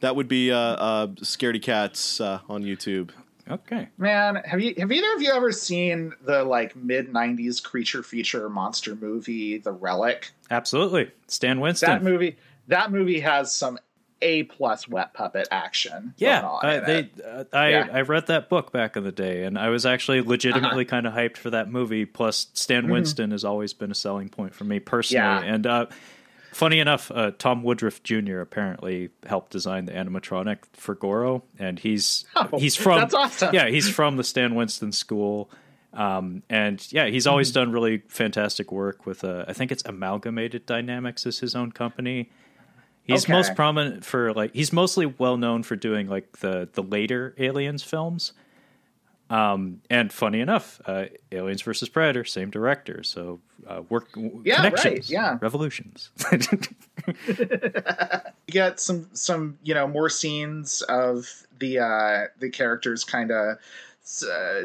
that 0.00 0.16
would 0.16 0.28
be 0.28 0.50
uh, 0.50 0.56
uh, 0.58 1.06
Scaredy 1.08 1.62
Cats 1.62 2.20
uh, 2.20 2.40
on 2.48 2.62
YouTube. 2.62 3.10
Okay. 3.48 3.88
Man, 3.98 4.36
have 4.44 4.60
you 4.60 4.74
have 4.78 4.92
either 4.92 5.12
of 5.14 5.22
you 5.22 5.32
ever 5.32 5.50
seen 5.50 6.12
the 6.24 6.44
like 6.44 6.76
mid 6.76 7.08
'90s 7.12 7.62
creature 7.62 8.02
feature 8.02 8.48
monster 8.48 8.94
movie, 8.94 9.58
The 9.58 9.72
Relic? 9.72 10.30
Absolutely. 10.50 11.10
Stan 11.26 11.58
Winston. 11.60 11.90
That 11.90 12.02
movie, 12.04 12.36
that 12.68 12.92
movie 12.92 13.18
has 13.20 13.52
some 13.52 13.76
A 14.22 14.44
plus 14.44 14.86
wet 14.86 15.14
puppet 15.14 15.48
action. 15.50 16.14
yeah, 16.16 16.42
going 16.42 16.52
on 16.52 16.64
I, 16.66 16.74
in 16.78 16.84
they. 16.84 16.98
it. 17.00 17.10
Uh, 17.24 17.44
I 17.52 17.68
Yeah. 17.70 17.88
I 17.92 18.00
read 18.02 18.28
that 18.28 18.48
book 18.50 18.70
back 18.70 18.96
in 18.96 19.02
the 19.02 19.10
day, 19.12 19.42
and 19.42 19.58
I 19.58 19.70
was 19.70 19.84
actually 19.84 20.20
legitimately 20.22 20.84
Uh-huh. 20.84 20.90
kind 20.90 21.06
of 21.08 21.12
hyped 21.14 21.36
for 21.38 21.50
that 21.50 21.68
movie. 21.68 22.04
Plus, 22.04 22.46
Stan 22.54 22.88
Winston 22.88 23.32
has 23.32 23.44
always 23.44 23.72
been 23.72 23.90
a 23.90 23.94
selling 23.96 24.28
point 24.28 24.54
for 24.54 24.62
me 24.64 24.78
personally. 24.78 25.26
Mm-hmm. 25.26 25.44
Yeah. 25.44 25.54
And 25.54 25.66
uh, 25.66 25.86
funny 26.52 26.78
enough, 26.80 27.10
uh, 27.14 27.32
Tom 27.38 27.62
Woodruff 27.62 28.02
Jr. 28.02 28.40
apparently 28.40 29.10
helped 29.26 29.50
design 29.52 29.84
the 29.86 29.92
animatronic 29.92 30.58
for 30.72 30.94
Goro, 30.94 31.42
and 31.58 31.78
he's 31.78 32.24
Oh, 32.36 32.58
he's 32.58 32.76
from 32.76 33.00
that's 33.00 33.14
awesome. 33.14 33.54
yeah 33.54 33.68
he's 33.68 33.88
from 33.88 34.16
the 34.16 34.24
Stan 34.24 34.54
Winston 34.54 34.92
school. 34.92 35.50
Um, 35.92 36.44
and 36.48 36.86
yeah, 36.92 37.06
he's 37.06 37.26
always 37.26 37.48
Mm-hmm. 37.50 37.54
done 37.60 37.72
really 37.72 38.02
fantastic 38.08 38.70
work 38.70 39.06
with, 39.06 39.24
uh, 39.24 39.44
I 39.48 39.54
think 39.54 39.72
it's 39.72 39.82
Amalgamated 39.84 40.64
Dynamics 40.64 41.26
is 41.26 41.40
his 41.40 41.56
own 41.56 41.72
company. 41.72 42.30
He's 43.02 43.24
Okay. 43.24 43.32
most 43.32 43.56
prominent 43.56 44.04
for 44.04 44.32
like 44.32 44.54
he's 44.54 44.72
mostly 44.72 45.06
well 45.06 45.36
known 45.36 45.64
for 45.64 45.74
doing 45.74 46.06
like 46.08 46.38
the 46.38 46.68
the 46.72 46.82
later 46.82 47.34
Aliens 47.38 47.82
films. 47.82 48.32
Um, 49.30 49.80
and 49.88 50.12
funny 50.12 50.40
enough, 50.40 50.80
uh, 50.86 51.04
Aliens 51.30 51.62
versus 51.62 51.88
Predator, 51.88 52.24
same 52.24 52.50
director, 52.50 53.04
so 53.04 53.40
uh, 53.66 53.82
work 53.88 54.08
Yeah, 54.16 54.62
right, 54.64 54.74
connections, 54.74 55.08
yeah. 55.10 55.38
revolutions. 55.40 56.10
you 57.26 57.70
get 58.48 58.80
some 58.80 59.08
some 59.12 59.56
you 59.62 59.72
know 59.72 59.86
more 59.86 60.08
scenes 60.08 60.82
of 60.82 61.26
the 61.60 61.78
uh 61.78 62.24
the 62.40 62.50
characters 62.50 63.04
kind 63.04 63.30
of 63.30 63.56
uh, 64.28 64.62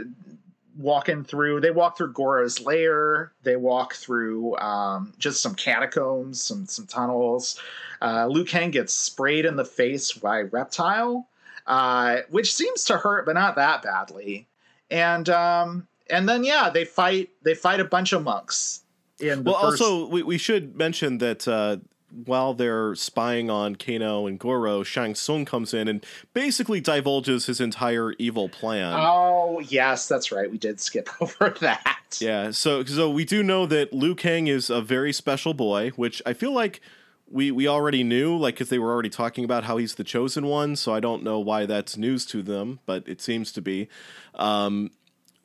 walking 0.78 1.24
through. 1.24 1.62
They 1.62 1.72
walk 1.72 1.98
through 1.98 2.14
Goro's 2.14 2.60
lair. 2.60 3.32
They 3.44 3.56
walk 3.56 3.94
through 3.94 4.58
um 4.58 5.14
just 5.20 5.42
some 5.42 5.56
catacombs 5.56 6.42
some 6.42 6.66
some 6.66 6.88
tunnels. 6.88 7.60
Uh 8.02 8.28
liu 8.28 8.44
kang 8.46 8.72
gets 8.72 8.94
sprayed 8.94 9.46
in 9.46 9.56
the 9.56 9.66
face 9.66 10.12
by 10.12 10.42
reptile 10.42 11.28
uh 11.68 12.18
which 12.30 12.54
seems 12.54 12.84
to 12.86 12.98
hurt 12.98 13.26
but 13.26 13.34
not 13.34 13.56
that 13.56 13.82
badly 13.82 14.48
and 14.90 15.30
um 15.30 15.88
and 16.10 16.28
then 16.28 16.44
yeah 16.44 16.70
they 16.70 16.86
fight 16.86 17.30
they 17.44 17.54
fight 17.54 17.80
a 17.80 17.86
bunch 17.86 18.14
of 18.14 18.24
monks 18.24 18.82
in 19.20 19.44
the 19.44 19.52
Well, 19.52 19.62
first, 19.62 19.82
also 19.82 20.08
we, 20.08 20.24
we 20.24 20.38
should 20.38 20.76
mention 20.76 21.20
that 21.20 21.48
uh, 21.48 21.78
while 22.26 22.54
they're 22.54 22.96
spying 22.96 23.50
on 23.50 23.76
Kano 23.76 24.26
and 24.26 24.40
Goro, 24.40 24.84
Shang 24.84 25.16
Tsung 25.16 25.44
comes 25.46 25.74
in 25.74 25.88
and 25.88 26.06
basically 26.34 26.80
divulges 26.80 27.46
his 27.46 27.60
entire 27.60 28.14
evil 28.14 28.48
plan. 28.48 28.94
Oh 28.98 29.60
yes, 29.60 30.08
that's 30.08 30.32
right. 30.32 30.50
We 30.50 30.58
did 30.58 30.80
skip 30.80 31.10
over 31.22 31.54
that. 31.62 32.18
Yeah, 32.20 32.52
so 32.52 32.84
so 32.86 33.10
we 33.10 33.26
do 33.26 33.44
know 33.44 33.66
that 33.66 33.92
Liu 33.94 34.16
Kang 34.16 34.48
is 34.48 34.70
a 34.70 34.82
very 34.82 35.12
special 35.12 35.54
boy, 35.54 35.90
which 35.92 36.22
I 36.26 36.34
feel 36.34 36.54
like 36.54 36.82
we 37.30 37.52
we 37.52 37.68
already 37.68 38.04
knew, 38.04 38.38
like 38.38 38.56
because 38.56 38.70
they 38.70 38.80
were 38.80 38.92
already 38.92 39.10
talking 39.10 39.44
about 39.44 39.64
how 39.64 39.78
he's 39.78 39.96
the 39.96 40.04
chosen 40.04 40.46
one. 40.46 40.76
So 40.76 40.94
I 40.94 41.00
don't 41.00 41.24
know 41.24 41.40
why 41.40 41.66
that's 41.66 41.98
news 41.98 42.26
to 42.28 42.42
them, 42.42 42.80
but 42.86 43.08
it 43.08 43.22
seems 43.22 43.52
to 43.54 43.62
be. 43.62 43.88
Um, 44.36 44.92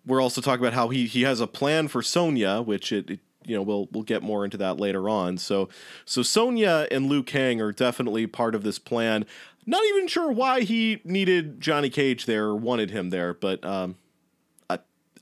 we're 0.06 0.20
also 0.20 0.40
talking 0.40 0.64
about 0.64 0.74
how 0.74 0.88
he 0.88 1.06
he 1.06 1.22
has 1.22 1.40
a 1.40 1.46
plan 1.46 1.88
for 1.88 2.02
Sonya, 2.02 2.62
which 2.62 2.92
it, 2.92 3.10
it 3.10 3.20
you 3.44 3.56
know 3.56 3.62
we'll 3.62 3.88
we'll 3.92 4.02
get 4.02 4.22
more 4.22 4.44
into 4.44 4.56
that 4.58 4.78
later 4.78 5.08
on. 5.08 5.38
So 5.38 5.68
so 6.04 6.22
Sonya 6.22 6.86
and 6.90 7.06
Liu 7.06 7.22
Kang 7.22 7.60
are 7.60 7.72
definitely 7.72 8.26
part 8.26 8.54
of 8.54 8.62
this 8.62 8.78
plan. 8.78 9.24
Not 9.66 9.84
even 9.86 10.08
sure 10.08 10.32
why 10.32 10.62
he 10.62 11.00
needed 11.04 11.60
Johnny 11.60 11.90
Cage 11.90 12.26
there 12.26 12.46
or 12.46 12.56
wanted 12.56 12.90
him 12.90 13.10
there, 13.10 13.34
but 13.34 13.64
um, 13.64 13.96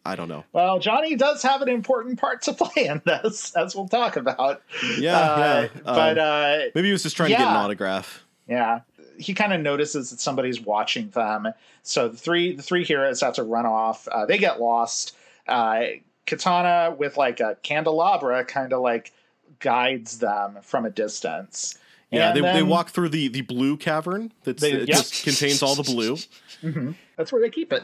I 0.09 0.17
don't 0.17 0.29
know. 0.29 0.45
Well, 0.53 0.79
Johnny 0.79 1.15
does 1.17 1.43
have 1.43 1.61
an 1.63 1.69
important 1.69 2.19
part 2.19 2.43
to 2.43 2.53
play 2.55 2.87
in 2.87 3.03
this, 3.05 3.55
as 3.55 3.77
we'll 3.77 3.89
talk 3.89 4.17
about. 4.17 4.63
Yeah, 4.99 5.19
Uh, 5.19 5.69
yeah. 5.75 5.81
But 5.85 6.19
Um, 6.19 6.25
uh, 6.25 6.59
maybe 6.75 6.89
he 6.89 6.93
was 6.93 7.03
just 7.03 7.17
trying 7.17 7.31
to 7.31 7.37
get 7.37 7.47
an 7.47 7.57
autograph. 7.57 8.25
yeah, 8.49 8.81
he 9.19 9.35
kind 9.35 9.53
of 9.53 9.61
notices 9.61 10.11
that 10.11 10.21
somebody's 10.21 10.61
watching 10.61 11.11
them. 11.11 11.49
So 11.83 12.09
the 12.09 12.17
three 12.17 12.55
the 12.57 12.63
three 12.63 12.85
heroes 12.85 13.21
have 13.21 13.35
to 13.35 13.43
run 13.43 13.67
off. 13.67 14.07
Uh, 14.09 14.27
they 14.27 14.39
get 14.39 14.61
lost. 14.61 15.17
Uh, 15.47 15.83
Katana 16.27 16.95
with 16.97 17.17
like 17.17 17.41
a 17.41 17.57
candelabra 17.63 18.45
kind 18.45 18.73
of 18.73 18.81
like 18.83 19.13
guides 19.61 20.19
them 20.19 20.59
from 20.63 20.85
a 20.85 20.91
distance. 20.91 21.79
Yeah, 22.11 22.29
And 22.33 22.37
they, 22.37 22.53
they 22.55 22.63
walk 22.63 22.89
through 22.91 23.11
the, 23.11 23.29
the 23.29 23.43
blue 23.43 23.77
cavern 23.77 24.33
that 24.45 24.61
yep. 24.63 24.87
just 24.87 25.25
contains 25.25 25.63
all 25.63 25.75
the 25.75 25.83
blue. 25.83 26.17
hmm 26.63 26.93
That's 27.17 27.33
where 27.33 27.43
they 27.43 27.51
keep 27.51 27.73
it. 27.73 27.83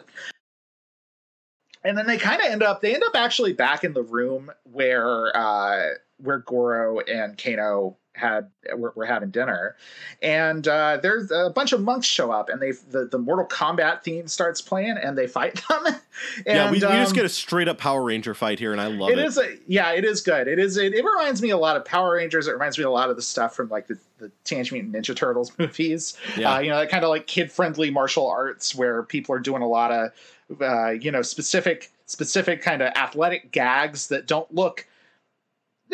And 1.84 1.98
then 1.98 2.06
they 2.06 2.16
kind 2.16 2.40
of 2.40 2.48
end 2.50 2.62
up. 2.62 2.80
They 2.80 2.94
end 2.94 3.04
up 3.04 3.14
actually 3.14 3.52
back 3.52 3.84
in 3.84 3.92
the 3.92 4.02
room 4.02 4.50
where 4.64 5.36
uh, 5.36 5.90
where 6.16 6.38
Goro 6.38 7.00
and 7.00 7.36
Kano 7.36 7.98
had 8.14 8.48
were, 8.76 8.92
were 8.94 9.04
having 9.04 9.30
dinner, 9.30 9.76
and 10.22 10.66
uh, 10.66 10.98
there's 11.02 11.30
a 11.30 11.50
bunch 11.50 11.72
of 11.72 11.80
monks 11.82 12.06
show 12.06 12.30
up, 12.30 12.48
and 12.48 12.60
they 12.60 12.72
the, 12.90 13.06
the 13.10 13.18
Mortal 13.18 13.46
Kombat 13.46 14.02
theme 14.02 14.28
starts 14.28 14.60
playing, 14.60 14.96
and 14.96 15.18
they 15.18 15.26
fight 15.26 15.60
them. 15.68 15.86
and, 15.86 16.00
yeah, 16.46 16.66
we, 16.66 16.76
we 16.76 16.80
just 16.80 17.10
um, 17.10 17.14
get 17.14 17.24
a 17.24 17.28
straight 17.28 17.68
up 17.68 17.78
Power 17.78 18.02
Ranger 18.02 18.34
fight 18.34 18.58
here, 18.58 18.72
and 18.72 18.80
I 18.80 18.86
love 18.86 19.10
it. 19.10 19.18
it 19.18 19.24
is 19.24 19.38
a 19.38 19.56
yeah, 19.66 19.92
it 19.92 20.04
is 20.04 20.20
good. 20.20 20.48
It 20.48 20.58
is 20.58 20.76
it, 20.76 20.94
it 20.94 21.04
reminds 21.04 21.42
me 21.42 21.50
a 21.50 21.56
lot 21.56 21.76
of 21.76 21.84
Power 21.84 22.14
Rangers. 22.14 22.46
It 22.46 22.52
reminds 22.52 22.78
me 22.78 22.84
a 22.84 22.90
lot 22.90 23.10
of 23.10 23.16
the 23.16 23.22
stuff 23.22 23.54
from 23.54 23.68
like 23.68 23.86
the, 23.86 23.98
the 24.18 24.30
Teenage 24.44 24.72
Mutant 24.72 24.94
Ninja 24.94 25.14
Turtles 25.14 25.52
movies. 25.58 26.16
Yeah. 26.36 26.54
Uh, 26.54 26.58
you 26.60 26.70
know, 26.70 26.78
that 26.78 26.90
kind 26.90 27.04
of 27.04 27.10
like 27.10 27.26
kid 27.26 27.50
friendly 27.50 27.90
martial 27.90 28.28
arts 28.28 28.74
where 28.74 29.02
people 29.02 29.34
are 29.34 29.40
doing 29.40 29.62
a 29.62 29.68
lot 29.68 29.90
of 29.92 30.12
uh, 30.60 30.90
you 30.90 31.10
know 31.10 31.22
specific 31.22 31.90
specific 32.06 32.62
kind 32.62 32.82
of 32.82 32.92
athletic 32.96 33.50
gags 33.50 34.08
that 34.08 34.26
don't 34.26 34.52
look 34.54 34.86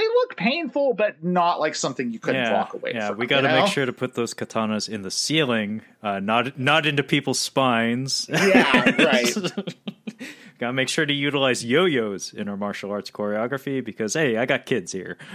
they 0.01 0.09
look 0.09 0.37
painful, 0.37 0.95
but 0.95 1.23
not 1.23 1.61
like 1.61 1.75
something 1.75 2.13
you 2.13 2.19
couldn't 2.19 2.45
yeah, 2.45 2.55
walk 2.55 2.75
away 2.75 2.93
from. 2.93 3.01
yeah. 3.01 3.09
from. 3.09 3.19
we 3.19 3.27
got 3.27 3.43
to 3.43 3.49
you 3.49 3.55
know? 3.55 3.63
make 3.63 3.73
sure 3.73 3.87
to 3.87 3.93
put 3.93 4.15
those 4.15 4.35
katanas 4.35 4.89
in 4.89 5.03
the 5.03 5.11
ceiling, 5.11 5.83
uh, 6.03 6.21
not 6.21 6.59
not 6.59 6.87
into 6.87 7.03
people's 7.03 7.39
spines. 7.39 8.27
Yeah, 8.29 8.91
right. 8.99 9.35
got 10.59 10.69
to 10.69 10.73
make 10.73 10.89
sure 10.89 11.05
to 11.05 11.13
utilize 11.13 11.65
yo-yos 11.65 12.33
in 12.33 12.49
our 12.49 12.57
martial 12.57 12.91
arts 12.91 13.11
choreography 13.11 13.85
because 13.85 14.15
hey, 14.15 14.37
I 14.37 14.47
got 14.47 14.67
kids 14.67 14.93
here. 14.93 15.19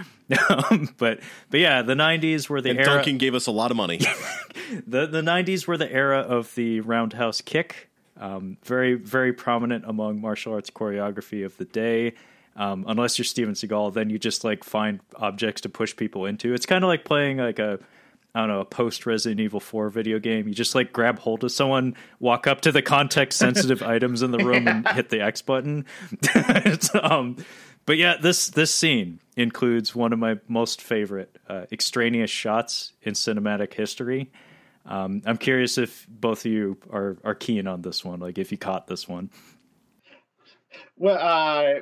Um, 0.49 0.89
but 0.97 1.19
but 1.51 1.59
yeah, 1.59 1.83
the 1.83 1.93
'90s 1.93 2.49
were 2.49 2.59
the 2.59 2.71
and 2.71 2.79
era. 2.79 2.95
Duncan 2.95 3.19
gave 3.19 3.35
us 3.35 3.45
a 3.45 3.51
lot 3.51 3.69
of 3.69 3.77
money. 3.77 3.97
the 4.87 5.05
the 5.05 5.21
90s 5.21 5.67
were 5.67 5.77
the 5.77 5.91
era 5.91 6.21
of 6.21 6.55
the 6.55 6.79
roundhouse 6.79 7.41
kick 7.41 7.89
um, 8.19 8.57
very 8.63 8.95
very 8.95 9.33
prominent 9.33 9.85
among 9.87 10.21
martial 10.21 10.53
arts 10.53 10.69
choreography 10.69 11.45
of 11.45 11.55
the 11.57 11.65
day 11.65 12.13
um, 12.55 12.85
unless 12.87 13.17
you're 13.17 13.25
steven 13.25 13.53
seagal 13.53 13.93
then 13.93 14.09
you 14.09 14.17
just 14.17 14.43
like 14.43 14.63
find 14.63 14.99
objects 15.15 15.61
to 15.61 15.69
push 15.69 15.95
people 15.95 16.25
into 16.25 16.53
it's 16.53 16.65
kind 16.65 16.83
of 16.83 16.87
like 16.87 17.05
playing 17.05 17.37
like 17.37 17.59
a 17.59 17.79
I 18.35 18.39
don't 18.39 18.49
know, 18.49 18.59
a 18.59 18.65
post 18.65 19.05
Resident 19.05 19.39
Evil 19.39 19.61
4 19.61 19.89
video 19.89 20.19
game. 20.19 20.45
You 20.45 20.53
just 20.53 20.75
like 20.75 20.91
grab 20.91 21.19
hold 21.19 21.45
of 21.45 21.53
someone, 21.53 21.95
walk 22.19 22.47
up 22.47 22.59
to 22.61 22.71
the 22.73 22.81
context 22.81 23.39
sensitive 23.39 23.81
items 23.81 24.21
in 24.21 24.31
the 24.31 24.39
room 24.39 24.67
and 24.67 24.85
hit 24.89 25.07
the 25.07 25.21
X 25.21 25.41
button. 25.41 25.85
um, 27.01 27.37
but 27.85 27.95
yeah, 27.97 28.17
this 28.21 28.49
this 28.49 28.73
scene 28.73 29.21
includes 29.37 29.95
one 29.95 30.11
of 30.11 30.19
my 30.19 30.39
most 30.49 30.81
favorite 30.81 31.37
uh, 31.47 31.65
extraneous 31.71 32.29
shots 32.29 32.91
in 33.03 33.13
cinematic 33.13 33.73
history. 33.73 34.31
Um, 34.85 35.21
I'm 35.25 35.37
curious 35.37 35.77
if 35.77 36.05
both 36.09 36.45
of 36.45 36.51
you 36.51 36.77
are 36.91 37.17
are 37.23 37.35
keen 37.35 37.67
on 37.67 37.83
this 37.83 38.03
one, 38.03 38.19
like 38.19 38.37
if 38.37 38.51
you 38.51 38.57
caught 38.57 38.87
this 38.87 39.07
one. 39.07 39.29
Well, 40.97 41.17
uh, 41.19 41.81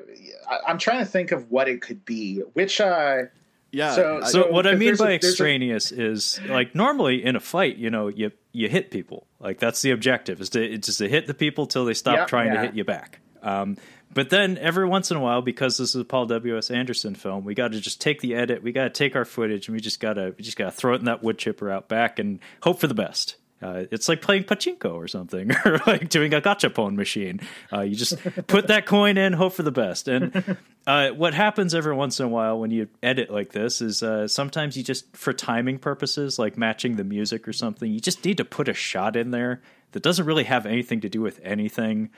I'm 0.67 0.77
trying 0.77 0.99
to 0.99 1.05
think 1.05 1.31
of 1.31 1.51
what 1.51 1.67
it 1.67 1.81
could 1.81 2.03
be. 2.05 2.39
Which, 2.53 2.81
uh, 2.81 3.23
yeah. 3.71 3.93
So- 3.93 4.21
So 4.23 4.51
what 4.51 4.65
I 4.67 4.75
mean 4.75 4.93
a- 4.93 4.97
by 4.97 5.11
a- 5.11 5.15
extraneous 5.15 5.91
is 5.91 6.39
like 6.47 6.73
normally 6.75 7.23
in 7.23 7.35
a 7.35 7.39
fight, 7.39 7.77
you 7.77 7.89
know, 7.89 8.07
you 8.07 8.31
you 8.51 8.69
hit 8.69 8.91
people. 8.91 9.27
Like 9.39 9.59
that's 9.59 9.81
the 9.81 9.91
objective 9.91 10.39
is 10.41 10.49
to 10.51 10.63
it's 10.63 10.87
just 10.87 10.99
to 10.99 11.09
hit 11.09 11.27
the 11.27 11.33
people 11.33 11.65
till 11.67 11.85
they 11.85 11.93
stop 11.93 12.15
Yep, 12.17 12.27
trying 12.27 12.53
to 12.53 12.59
hit 12.61 12.73
you 12.75 12.83
back. 12.83 13.19
Um, 13.41 13.77
but 14.13 14.29
then 14.29 14.57
every 14.59 14.87
once 14.87 15.09
in 15.11 15.17
a 15.17 15.19
while, 15.19 15.41
because 15.41 15.77
this 15.77 15.89
is 15.95 16.01
a 16.01 16.05
Paul 16.05 16.27
W 16.27 16.57
S 16.57 16.69
Anderson 16.71 17.15
film, 17.15 17.43
we 17.45 17.55
got 17.55 17.71
to 17.71 17.79
just 17.79 17.99
take 17.99 18.21
the 18.21 18.35
edit, 18.35 18.61
we 18.63 18.71
got 18.71 18.83
to 18.83 18.89
take 18.91 19.15
our 19.15 19.25
footage, 19.25 19.67
and 19.67 19.75
we 19.75 19.81
just 19.81 19.99
gotta 19.99 20.33
we 20.37 20.43
just 20.43 20.55
gotta 20.57 20.71
throw 20.71 20.93
it 20.93 20.99
in 20.99 21.05
that 21.05 21.23
wood 21.23 21.37
chipper 21.39 21.69
out 21.71 21.89
back 21.89 22.19
and 22.19 22.39
hope 22.61 22.79
for 22.79 22.87
the 22.87 22.93
best. 22.93 23.35
Uh, 23.63 23.85
it's 23.91 24.09
like 24.09 24.21
playing 24.21 24.43
pachinko 24.43 24.93
or 24.93 25.07
something, 25.07 25.51
or 25.65 25.79
like 25.87 26.09
doing 26.09 26.33
a 26.33 26.41
gachapon 26.41 26.95
machine. 26.95 27.39
Uh, 27.71 27.81
you 27.81 27.95
just 27.95 28.17
put 28.47 28.67
that 28.67 28.85
coin 28.85 29.17
in, 29.17 29.33
hope 29.33 29.53
for 29.53 29.63
the 29.63 29.71
best. 29.71 30.07
And 30.07 30.57
uh, 30.87 31.11
what 31.11 31.33
happens 31.33 31.73
every 31.73 31.95
once 31.95 32.19
in 32.19 32.25
a 32.25 32.29
while 32.29 32.59
when 32.59 32.71
you 32.71 32.89
edit 33.01 33.29
like 33.31 33.51
this 33.51 33.81
is 33.81 34.03
uh, 34.03 34.27
sometimes 34.27 34.75
you 34.75 34.83
just, 34.83 35.15
for 35.15 35.31
timing 35.31 35.79
purposes, 35.79 36.37
like 36.37 36.57
matching 36.57 36.97
the 36.97 37.03
music 37.03 37.47
or 37.47 37.53
something, 37.53 37.91
you 37.91 37.99
just 37.99 38.25
need 38.25 38.37
to 38.37 38.45
put 38.45 38.67
a 38.67 38.73
shot 38.73 39.15
in 39.15 39.31
there 39.31 39.61
that 39.93 40.03
doesn't 40.03 40.25
really 40.25 40.43
have 40.43 40.65
anything 40.65 41.01
to 41.01 41.09
do 41.09 41.21
with 41.21 41.39
anything. 41.43 42.09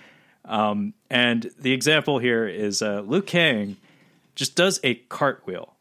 Um, 0.46 0.94
and 1.10 1.52
the 1.60 1.74
example 1.74 2.20
here 2.20 2.48
is 2.48 2.82
uh, 2.82 3.02
Liu 3.02 3.22
Kang 3.22 3.78
just 4.36 4.56
does 4.56 4.80
a 4.84 4.96
cartwheel. 4.96 5.76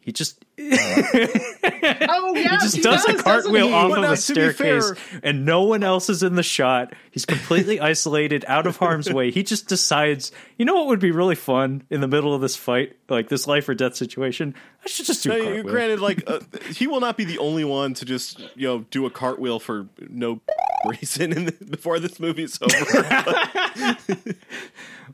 He 0.00 0.12
just 0.12 0.45
oh 0.58 2.32
yeah, 2.34 2.48
he 2.50 2.56
just 2.58 2.76
does, 2.82 3.04
a 3.04 3.12
doesn't 3.12 3.18
cartwheel 3.18 3.72
off 3.74 3.90
But 3.90 3.98
of 3.98 4.02
now, 4.04 4.12
a 4.12 4.16
to 4.16 4.34
be 4.34 4.52
fair- 4.52 4.80
staircase, 4.80 5.20
and 5.22 5.44
no 5.44 5.62
one 5.64 5.82
else 5.82 6.08
is 6.08 6.22
in 6.22 6.34
the 6.34 6.42
shot. 6.42 6.94
He's 7.10 7.24
completely 7.26 7.78
isolated, 7.92 8.44
out 8.48 8.66
of 8.66 8.76
harm's 8.78 9.12
way. 9.12 9.30
He 9.30 9.42
just 9.42 9.68
decides, 9.68 10.32
you 10.56 10.64
know 10.64 10.74
what 10.74 10.86
would 10.86 11.00
be 11.00 11.10
really 11.10 11.34
fun 11.34 11.82
in 11.90 12.00
the 12.00 12.08
middle 12.08 12.32
of 12.34 12.40
this 12.40 12.56
fight, 12.56 12.96
like 13.08 13.28
this 13.28 13.46
life 13.46 13.68
or 13.68 13.74
death 13.74 13.96
situation? 13.96 14.54
I 14.84 14.88
should 14.88 15.06
just 15.06 15.22
do 15.22 15.28
Now, 15.30 15.36
cartwheel. 15.44 15.62
granted, 15.64 16.00
like 16.00 16.22
uh, 16.26 16.40
he 16.74 16.86
will 16.86 17.00
not 17.00 17.16
be 17.16 17.24
the 17.24 17.38
only 17.38 17.64
one 17.64 17.94
to 17.94 18.04
just 18.04 18.40
you 18.54 18.66
know 18.66 18.86
do 18.90 19.04
a 19.06 19.10
cartwheel 19.10 19.58
for 19.58 19.88
no 20.08 20.40
reason 20.86 21.32
in 21.32 21.44
the, 21.46 21.52
before 21.52 21.98
this 21.98 22.18
movie 22.18 22.44
is 22.44 22.58
over. 22.62 23.96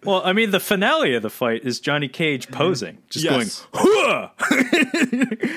Well, 0.04 0.22
I 0.24 0.32
mean, 0.32 0.50
the 0.50 0.60
finale 0.60 1.14
of 1.14 1.22
the 1.22 1.30
fight 1.30 1.64
is 1.64 1.78
Johnny 1.80 2.08
Cage 2.08 2.46
mm-hmm. 2.46 2.54
posing, 2.54 2.98
just 3.10 3.24
Yes. 3.24 3.66
going, 3.72 3.84
"Hua!" 3.86 4.30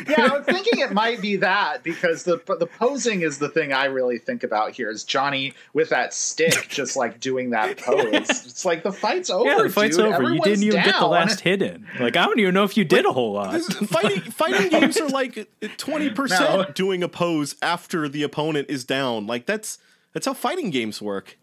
yeah, 0.07 0.29
I'm 0.33 0.43
thinking 0.43 0.79
it 0.79 0.91
might 0.93 1.21
be 1.21 1.37
that 1.37 1.83
because 1.83 2.23
the 2.23 2.37
the 2.59 2.67
posing 2.67 3.21
is 3.21 3.39
the 3.39 3.49
thing 3.49 3.73
I 3.73 3.85
really 3.85 4.17
think 4.17 4.43
about 4.43 4.71
here. 4.71 4.89
Is 4.89 5.03
Johnny 5.03 5.53
with 5.73 5.89
that 5.89 6.13
stick 6.13 6.67
just 6.69 6.95
like 6.95 7.19
doing 7.19 7.51
that 7.51 7.77
pose? 7.77 8.11
It's 8.13 8.65
like 8.65 8.83
the 8.83 8.91
fight's 8.91 9.29
over. 9.29 9.49
yeah, 9.49 9.61
the 9.63 9.69
fight's 9.69 9.97
dude. 9.97 10.05
over. 10.07 10.33
you 10.33 10.41
didn't 10.41 10.63
even 10.63 10.83
get 10.83 10.99
the 10.99 11.07
last 11.07 11.39
hit 11.41 11.61
in. 11.61 11.87
Like, 11.99 12.15
I 12.15 12.25
don't 12.25 12.39
even 12.39 12.53
know 12.53 12.63
if 12.63 12.77
you 12.77 12.83
did 12.85 13.05
a 13.05 13.13
whole 13.13 13.33
lot. 13.33 13.53
This- 13.53 13.67
fighting 13.67 14.21
fighting 14.21 14.69
games 14.79 14.97
are 14.99 15.09
like 15.09 15.47
twenty 15.77 16.09
No. 16.09 16.13
percent 16.15 16.75
doing 16.75 17.03
a 17.03 17.07
pose 17.09 17.55
after 17.61 18.07
the 18.09 18.23
opponent 18.23 18.69
is 18.69 18.83
down. 18.83 19.27
Like 19.27 19.45
that's 19.45 19.77
that's 20.13 20.25
how 20.25 20.33
fighting 20.33 20.69
games 20.69 21.01
work. 21.01 21.37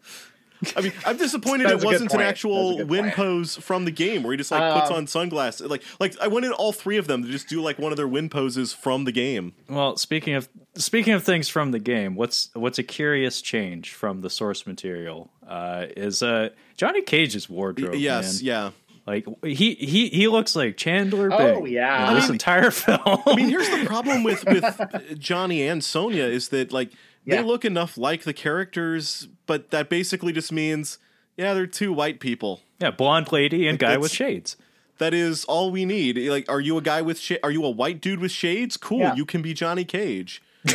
I 0.75 0.81
mean, 0.81 0.93
I'm 1.05 1.17
disappointed 1.17 1.69
it 1.69 1.83
wasn't 1.83 2.13
an 2.13 2.21
actual 2.21 2.77
That's 2.77 2.89
win 2.89 3.03
point. 3.05 3.15
pose 3.15 3.55
from 3.57 3.85
the 3.85 3.91
game 3.91 4.23
where 4.23 4.31
he 4.31 4.37
just 4.37 4.51
like 4.51 4.73
puts 4.73 4.89
Um, 4.91 4.97
on 4.97 5.07
sunglasses. 5.07 5.69
Like 5.69 5.83
like 5.99 6.15
I 6.21 6.27
wanted 6.27 6.51
all 6.51 6.71
three 6.71 6.97
of 6.97 7.07
them 7.07 7.23
to 7.23 7.29
just 7.29 7.47
do 7.47 7.61
like 7.61 7.79
one 7.79 7.91
of 7.91 7.97
their 7.97 8.07
win 8.07 8.29
poses 8.29 8.73
from 8.73 9.05
the 9.05 9.11
game. 9.11 9.53
Well, 9.69 9.97
speaking 9.97 10.33
of 10.35 10.49
speaking 10.75 11.13
of 11.13 11.23
things 11.23 11.49
from 11.49 11.71
the 11.71 11.79
game, 11.79 12.15
what's 12.15 12.49
what's 12.53 12.79
a 12.79 12.83
curious 12.83 13.41
change 13.41 13.91
from 13.93 14.21
the 14.21 14.29
source 14.29 14.65
material 14.67 15.31
uh, 15.47 15.87
is 15.95 16.23
uh, 16.23 16.49
Johnny 16.77 17.01
Cage's 17.01 17.49
wardrobe. 17.49 17.95
yes, 17.95 18.41
man. 18.41 18.45
yeah. 18.47 18.71
like 19.05 19.25
he 19.43 19.73
he 19.75 20.07
he 20.09 20.27
looks 20.27 20.55
like 20.55 20.77
Chandler 20.77 21.29
Bing. 21.29 21.39
Oh, 21.39 21.65
yeah. 21.65 22.03
in 22.03 22.09
I 22.09 22.13
this 22.15 22.23
mean- 22.25 22.33
entire 22.35 22.71
film. 22.83 22.99
I 23.05 23.35
mean, 23.35 23.49
here's 23.49 23.69
the 23.69 23.85
problem 23.85 24.23
with 24.23 24.45
with 24.45 25.17
Johnny 25.19 25.67
and 25.67 25.83
Sonya 25.83 26.23
is 26.23 26.49
that 26.49 26.71
like 26.71 26.91
they 27.25 27.41
look 27.43 27.63
enough 27.65 27.97
like 27.97 28.23
the 28.23 28.33
characters, 28.33 29.27
but 29.45 29.71
that 29.71 29.89
basically 29.89 30.33
just 30.33 30.51
means 30.51 30.97
yeah, 31.37 31.53
they're 31.53 31.65
two 31.67 31.91
white 31.93 32.19
people. 32.19 32.61
yeah, 32.79 32.91
blonde 32.91 33.31
lady 33.31 33.67
and 33.67 33.79
guy 33.79 33.97
with 33.97 34.11
shades. 34.11 34.55
That 34.99 35.13
is 35.13 35.43
all 35.45 35.71
we 35.71 35.85
need. 35.85 36.17
Like, 36.29 36.49
are 36.49 36.61
you 36.61 36.77
a 36.77 36.81
guy 36.81 37.01
with 37.01 37.19
sh- 37.19 37.31
Are 37.41 37.49
you 37.51 37.65
a 37.65 37.69
white 37.69 37.99
dude 37.99 38.19
with 38.19 38.31
shades? 38.31 38.77
Cool, 38.77 38.99
Yeah. 38.99 39.15
you 39.15 39.25
can 39.25 39.41
be 39.41 39.53
Johnny 39.53 39.83
Cage. 39.85 40.41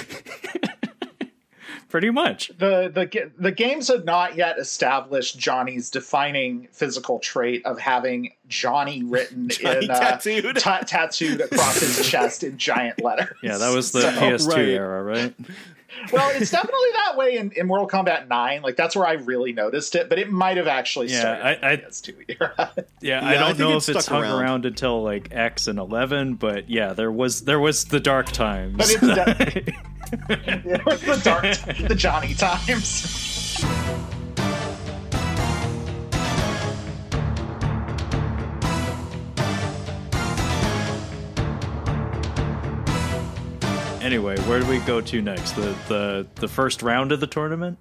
Pretty 1.88 2.10
much. 2.10 2.48
the 2.58 2.90
the 2.92 3.30
the 3.38 3.50
games 3.50 3.88
have 3.88 4.04
not 4.04 4.36
yet 4.36 4.58
established 4.58 5.38
Johnny's 5.38 5.88
defining 5.88 6.68
physical 6.70 7.18
trait 7.18 7.64
of 7.64 7.78
having 7.78 8.32
Johnny 8.46 9.02
written 9.04 9.48
Johnny 9.48 9.86
in 9.86 9.90
uh, 9.90 9.98
tattooed. 9.98 10.56
ta- 10.56 10.80
tattooed 10.80 11.40
across 11.40 11.80
his 11.80 12.06
chest 12.06 12.42
in 12.44 12.58
giant 12.58 13.02
letters. 13.02 13.34
Yeah, 13.42 13.56
that 13.56 13.74
was 13.74 13.92
the 13.92 14.00
So- 14.02 14.10
PS2 14.10 14.48
right. 14.48 14.68
era, 14.68 15.02
right? 15.02 15.34
Well, 16.12 16.30
it's 16.34 16.50
definitely 16.50 16.88
that 17.06 17.16
way 17.16 17.36
in, 17.36 17.52
in 17.52 17.66
Mortal 17.66 17.88
Kombat 17.88 18.28
Nine. 18.28 18.62
Like 18.62 18.76
that's 18.76 18.94
where 18.96 19.06
I 19.06 19.12
really 19.14 19.52
noticed 19.52 19.94
it, 19.94 20.08
but 20.08 20.18
it 20.18 20.30
might 20.30 20.56
have 20.56 20.66
actually 20.66 21.08
Yeah, 21.08 21.20
started 21.20 21.44
I- 21.64 21.72
in 21.72 21.80
I- 21.80 21.82
PS2 21.84 22.14
era. 22.40 22.72
Yeah, 23.00 23.20
I 23.20 23.22
Yeah, 23.22 23.28
I 23.28 23.34
don't 23.34 23.46
think 23.48 23.58
know 23.58 23.72
it 23.72 23.76
if 23.88 23.88
it's 23.96 24.06
hung 24.06 24.22
around. 24.22 24.40
around. 24.40 24.66
until 24.66 25.02
like 25.02 25.28
X 25.32 25.66
and 25.66 25.78
eleven, 25.78 26.34
but 26.34 26.68
yeah, 26.70 26.92
there 26.92 27.12
was 27.12 27.42
there 27.44 27.60
was 27.60 27.84
the 27.86 28.00
dark 28.00 28.26
times. 28.26 28.76
But 28.76 28.90
it's 28.90 29.00
de- 29.00 29.74
it 30.74 30.84
was 30.86 31.00
the 31.02 31.20
dark, 31.22 31.88
the 31.88 31.94
Johnny 31.94 32.34
times. 32.34 33.64
Anyway, 44.00 44.38
where 44.42 44.60
do 44.60 44.66
we 44.66 44.78
go 44.80 45.00
to 45.00 45.22
next? 45.22 45.52
The 45.52 45.74
the 45.88 46.26
the 46.36 46.48
first 46.48 46.82
round 46.82 47.12
of 47.12 47.20
the 47.20 47.26
tournament. 47.26 47.78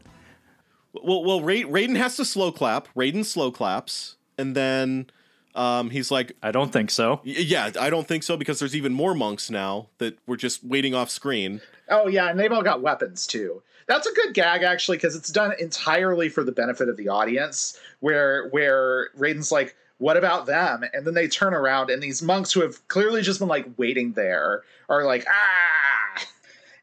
Well, 0.94 1.24
well, 1.24 1.42
Ra- 1.42 1.54
Raiden 1.70 1.96
has 1.98 2.16
to 2.18 2.26
slow 2.26 2.52
clap. 2.52 2.88
Raiden 2.96 3.24
slow 3.26 3.52
claps, 3.52 4.16
and 4.38 4.56
then 4.56 5.08
um, 5.54 5.90
he's 5.92 6.10
like, 6.12 6.34
I 6.42 6.52
don't 6.52 6.72
think 6.74 6.90
so. 6.90 7.22
"Y- 7.26 7.34
"Yeah, 7.38 7.72
I 7.80 7.90
don't 7.90 8.08
think 8.08 8.24
so 8.24 8.36
because 8.38 8.60
there's 8.60 8.76
even 8.76 8.94
more 8.94 9.14
monks 9.14 9.50
now 9.50 9.88
that 10.00 10.18
we're 10.26 10.38
just 10.38 10.64
waiting 10.64 10.96
off 10.96 11.10
screen." 11.10 11.62
Oh 11.90 12.08
yeah, 12.08 12.30
and 12.30 12.40
they've 12.40 12.52
all 12.52 12.64
got 12.64 12.82
weapons 12.82 13.28
too. 13.28 13.62
That's 13.88 14.08
a 14.08 14.14
good 14.14 14.34
gag 14.34 14.64
actually 14.64 14.98
because 14.98 15.16
it's 15.16 15.32
done 15.32 15.54
entirely 15.60 16.28
for 16.30 16.44
the 16.44 16.52
benefit 16.52 16.90
of 16.90 16.98
the 16.98 17.08
audience. 17.10 17.80
Where 18.00 18.48
where 18.50 19.10
Raiden's 19.18 19.52
like, 19.52 19.76
"What 20.00 20.18
about 20.18 20.46
them?" 20.48 20.84
And 20.94 21.06
then 21.06 21.14
they 21.14 21.28
turn 21.28 21.54
around 21.54 21.90
and 21.92 22.02
these 22.02 22.22
monks 22.22 22.52
who 22.52 22.62
have 22.62 22.86
clearly 22.88 23.22
just 23.22 23.40
been 23.40 23.48
like 23.48 23.68
waiting 23.78 24.14
there 24.14 24.64
are 24.90 25.06
like, 25.06 25.26
"Ah!" 25.30 25.77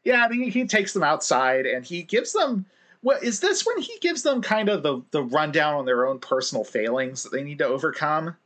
Yeah, 0.05 0.25
and 0.25 0.33
he, 0.33 0.49
he 0.49 0.65
takes 0.65 0.93
them 0.93 1.03
outside 1.03 1.65
and 1.65 1.83
he 1.83 2.03
gives 2.03 2.31
them. 2.31 2.65
What 3.01 3.23
is 3.23 3.39
this 3.39 3.65
when 3.65 3.79
he 3.79 3.97
gives 3.99 4.23
them 4.23 4.41
kind 4.41 4.69
of 4.69 4.81
the 4.81 5.01
the 5.11 5.23
rundown 5.23 5.75
on 5.75 5.85
their 5.85 6.07
own 6.07 6.19
personal 6.19 6.63
failings 6.63 7.23
that 7.23 7.31
they 7.31 7.43
need 7.43 7.57
to 7.59 7.65
overcome? 7.65 8.37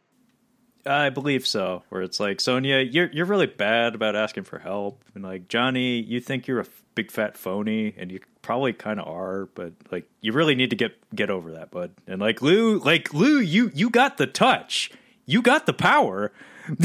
I 0.86 1.10
believe 1.10 1.46
so. 1.46 1.84
Where 1.90 2.02
it's 2.02 2.20
like 2.20 2.42
Sonya, 2.42 2.80
you're 2.80 3.12
you're 3.12 3.26
really 3.26 3.46
bad 3.46 3.94
about 3.94 4.16
asking 4.16 4.46
for 4.46 4.60
help, 4.60 5.04
and 5.14 5.24
like 5.24 5.48
Johnny, 5.50 6.00
you 6.02 6.20
think 6.20 6.48
you're 6.48 6.62
a 6.62 6.66
big 6.96 7.12
fat 7.12 7.38
phony, 7.38 7.94
and 7.98 8.12
you 8.12 8.20
probably 8.42 8.74
kind 8.74 9.00
of 9.00 9.08
are, 9.08 9.48
but 9.54 9.74
like 9.92 10.10
you 10.22 10.32
really 10.32 10.56
need 10.56 10.70
to 10.70 10.76
get 10.76 10.98
get 11.14 11.30
over 11.30 11.52
that, 11.52 11.72
bud. 11.72 11.92
And 12.08 12.20
like 12.20 12.42
Lou, 12.42 12.80
like 12.80 13.14
Lou, 13.14 13.40
you 13.40 13.72
you 13.74 13.90
got 13.90 14.18
the 14.18 14.28
touch, 14.28 14.92
you 15.26 15.42
got 15.42 15.66
the 15.66 15.74
power. 15.74 16.32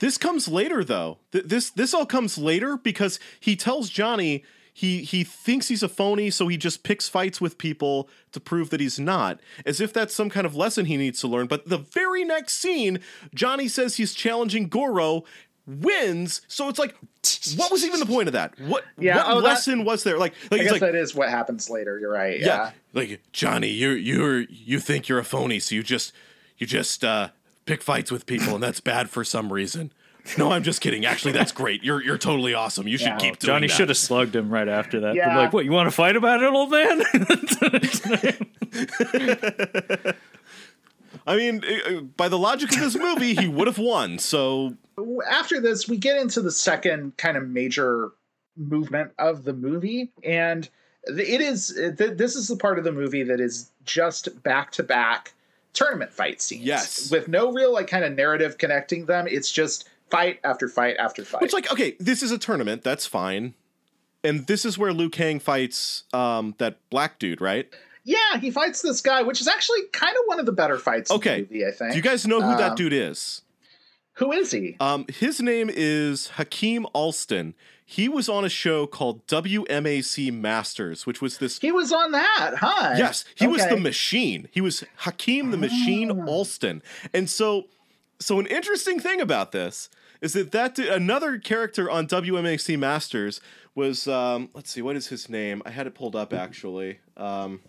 This 0.00 0.18
comes 0.18 0.48
later 0.48 0.84
though. 0.84 1.18
Th- 1.32 1.44
this 1.44 1.70
this 1.70 1.94
all 1.94 2.06
comes 2.06 2.38
later 2.38 2.76
because 2.76 3.18
he 3.40 3.56
tells 3.56 3.90
Johnny 3.90 4.44
he 4.72 5.02
he 5.02 5.24
thinks 5.24 5.66
he's 5.68 5.82
a 5.82 5.88
phony, 5.88 6.30
so 6.30 6.46
he 6.46 6.56
just 6.56 6.84
picks 6.84 7.08
fights 7.08 7.40
with 7.40 7.58
people 7.58 8.08
to 8.32 8.38
prove 8.38 8.70
that 8.70 8.78
he's 8.80 8.98
not, 8.98 9.40
as 9.66 9.80
if 9.80 9.92
that's 9.92 10.14
some 10.14 10.30
kind 10.30 10.46
of 10.46 10.54
lesson 10.54 10.84
he 10.84 10.96
needs 10.96 11.20
to 11.20 11.26
learn. 11.28 11.48
But 11.48 11.68
the 11.68 11.78
very 11.78 12.24
next 12.24 12.54
scene, 12.54 13.00
Johnny 13.34 13.66
says 13.66 13.96
he's 13.96 14.14
challenging 14.14 14.68
Goro, 14.68 15.24
wins. 15.66 16.42
So 16.48 16.68
it's 16.68 16.78
like, 16.78 16.94
what 17.56 17.72
was 17.72 17.84
even 17.84 17.98
the 17.98 18.06
point 18.06 18.28
of 18.28 18.34
that? 18.34 18.58
What 18.60 18.84
Yeah, 18.98 19.16
what 19.16 19.26
oh, 19.26 19.40
that- 19.40 19.46
lesson 19.48 19.84
was 19.84 20.04
there? 20.04 20.16
Like 20.16 20.34
like 20.50 20.60
I 20.60 20.64
guess 20.64 20.72
like 20.72 20.80
that 20.80 20.94
is 20.94 21.14
what 21.14 21.28
happens 21.28 21.68
later. 21.68 21.98
You're 21.98 22.12
right. 22.12 22.38
yeah. 22.38 22.46
yeah. 22.46 22.70
like 22.94 23.20
Johnny, 23.32 23.70
you're 23.70 23.96
you're 23.96 24.42
you 24.42 24.78
think 24.78 25.08
you're 25.08 25.18
a 25.18 25.24
phony, 25.24 25.58
so 25.58 25.74
you 25.74 25.82
just 25.82 26.12
you 26.56 26.66
just 26.68 27.02
uh 27.04 27.30
pick 27.68 27.82
fights 27.82 28.10
with 28.10 28.26
people, 28.26 28.54
and 28.54 28.62
that's 28.62 28.80
bad 28.80 29.10
for 29.10 29.22
some 29.24 29.52
reason. 29.52 29.92
No, 30.36 30.50
I'm 30.52 30.62
just 30.62 30.80
kidding. 30.82 31.06
Actually, 31.06 31.32
that's 31.32 31.52
great. 31.52 31.82
You're 31.82 32.02
you're 32.02 32.18
totally 32.18 32.52
awesome. 32.52 32.86
You 32.88 32.98
should 32.98 33.06
Yeah. 33.08 33.16
keep 33.18 33.38
doing 33.38 33.54
Johnny 33.54 33.66
that. 33.68 33.72
should 33.74 33.88
have 33.88 33.96
slugged 33.96 34.34
him 34.36 34.50
right 34.50 34.68
after 34.68 35.00
that. 35.00 35.14
Yeah. 35.14 35.36
like, 35.38 35.52
what? 35.52 35.64
You 35.64 35.70
want 35.72 35.86
to 35.86 35.90
fight 35.94 36.16
about 36.16 36.42
it, 36.42 36.46
old 36.52 36.70
man? 36.70 37.02
I 41.26 41.36
mean, 41.36 41.62
uh, 41.64 42.00
by 42.16 42.28
the 42.28 42.38
logic 42.38 42.72
of 42.74 42.80
this 42.80 42.96
movie, 42.96 43.34
he 43.34 43.48
would 43.48 43.66
have 43.66 43.78
won. 43.78 44.18
So 44.18 44.74
after 45.30 45.60
this, 45.60 45.88
we 45.88 45.96
get 45.96 46.18
into 46.20 46.40
the 46.40 46.50
second 46.52 47.16
kind 47.16 47.36
of 47.36 47.48
major 47.48 48.10
movement 48.56 49.12
of 49.18 49.44
the 49.44 49.52
movie, 49.52 50.10
and 50.24 50.68
it 51.04 51.40
is 51.40 51.68
this 51.96 52.36
is 52.36 52.48
the 52.48 52.56
part 52.56 52.78
of 52.78 52.84
the 52.84 52.92
movie 52.92 53.22
that 53.22 53.40
is 53.40 53.70
just 53.84 54.42
back 54.42 54.72
to 54.72 54.82
back 54.82 55.32
tournament 55.78 56.12
fight 56.12 56.40
scenes. 56.42 56.64
Yes. 56.64 57.10
with 57.10 57.28
no 57.28 57.52
real 57.52 57.72
like 57.72 57.86
kind 57.88 58.04
of 58.04 58.12
narrative 58.14 58.58
connecting 58.58 59.06
them. 59.06 59.26
It's 59.28 59.50
just 59.50 59.88
fight 60.10 60.40
after 60.44 60.68
fight 60.68 60.96
after 60.98 61.24
fight. 61.24 61.42
Which, 61.42 61.52
like, 61.52 61.70
okay, 61.72 61.96
this 62.00 62.22
is 62.22 62.30
a 62.30 62.38
tournament. 62.38 62.82
That's 62.82 63.06
fine. 63.06 63.54
And 64.24 64.46
this 64.46 64.64
is 64.64 64.76
where 64.76 64.92
Liu 64.92 65.08
Kang 65.10 65.38
fights 65.38 66.04
um, 66.12 66.54
that 66.58 66.78
black 66.90 67.18
dude, 67.18 67.40
right? 67.40 67.68
yeah, 68.04 68.38
he 68.40 68.50
fights 68.50 68.80
this 68.80 69.00
guy, 69.02 69.20
which 69.22 69.38
is 69.40 69.46
actually 69.46 69.80
kind 69.92 70.16
of 70.16 70.22
one 70.26 70.40
of 70.40 70.46
the 70.46 70.52
better 70.52 70.78
fights 70.78 71.10
Okay. 71.10 71.40
in 71.40 71.44
the 71.44 71.54
movie. 71.54 71.66
I 71.66 71.70
think. 71.72 71.90
Do 71.92 71.96
you 71.98 72.02
guys 72.02 72.26
know 72.26 72.40
who 72.40 72.56
that 72.56 72.70
Um, 72.70 72.76
dude 72.76 72.92
is? 72.94 73.42
Who 74.14 74.32
is 74.32 74.50
he? 74.50 74.76
Um, 74.80 75.04
his 75.08 75.40
name 75.40 75.70
is 75.72 76.28
Hakeem 76.28 76.86
Alston. 76.94 77.54
He 77.90 78.06
was 78.06 78.28
on 78.28 78.44
a 78.44 78.50
show 78.50 78.86
called 78.86 79.26
WMAC 79.28 80.30
Masters, 80.30 81.06
which 81.06 81.22
was 81.22 81.38
this. 81.38 81.58
he 81.58 81.72
was 81.72 81.90
on 81.90 82.12
that, 82.12 82.56
huh? 82.58 82.94
Yes, 82.98 83.24
he 83.34 83.46
was 83.46 83.66
the 83.66 83.78
machine. 83.78 84.46
He 84.52 84.60
was 84.60 84.84
Hakeem 84.96 85.52
the 85.52 85.56
Machine 85.56 86.10
Ah. 86.10 86.26
Alston. 86.26 86.82
And 87.14 87.30
so, 87.30 87.68
so 88.18 88.38
an 88.38 88.46
interesting 88.46 89.00
thing 89.00 89.22
about 89.22 89.52
this 89.52 89.88
is 90.20 90.34
that 90.34 90.52
that 90.52 90.74
du- 90.74 90.92
another 90.92 91.38
character 91.38 91.90
on 91.90 92.06
WMAC 92.06 92.78
Masters 92.78 93.40
was 93.74 94.06
um, 94.06 94.50
let's 94.52 94.70
see, 94.70 94.82
what 94.82 94.94
is 94.94 95.06
his 95.06 95.30
name? 95.30 95.62
I 95.64 95.70
had 95.70 95.86
it 95.86 95.94
pulled 95.94 96.14
up 96.14 96.34
actually. 96.34 96.98
Um, 97.16 97.60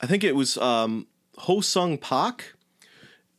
I 0.00 0.06
think 0.06 0.24
it 0.24 0.34
was 0.34 0.56
um, 0.56 1.08
Ho 1.40 1.60
Sung 1.60 1.98
Pak, 1.98 2.54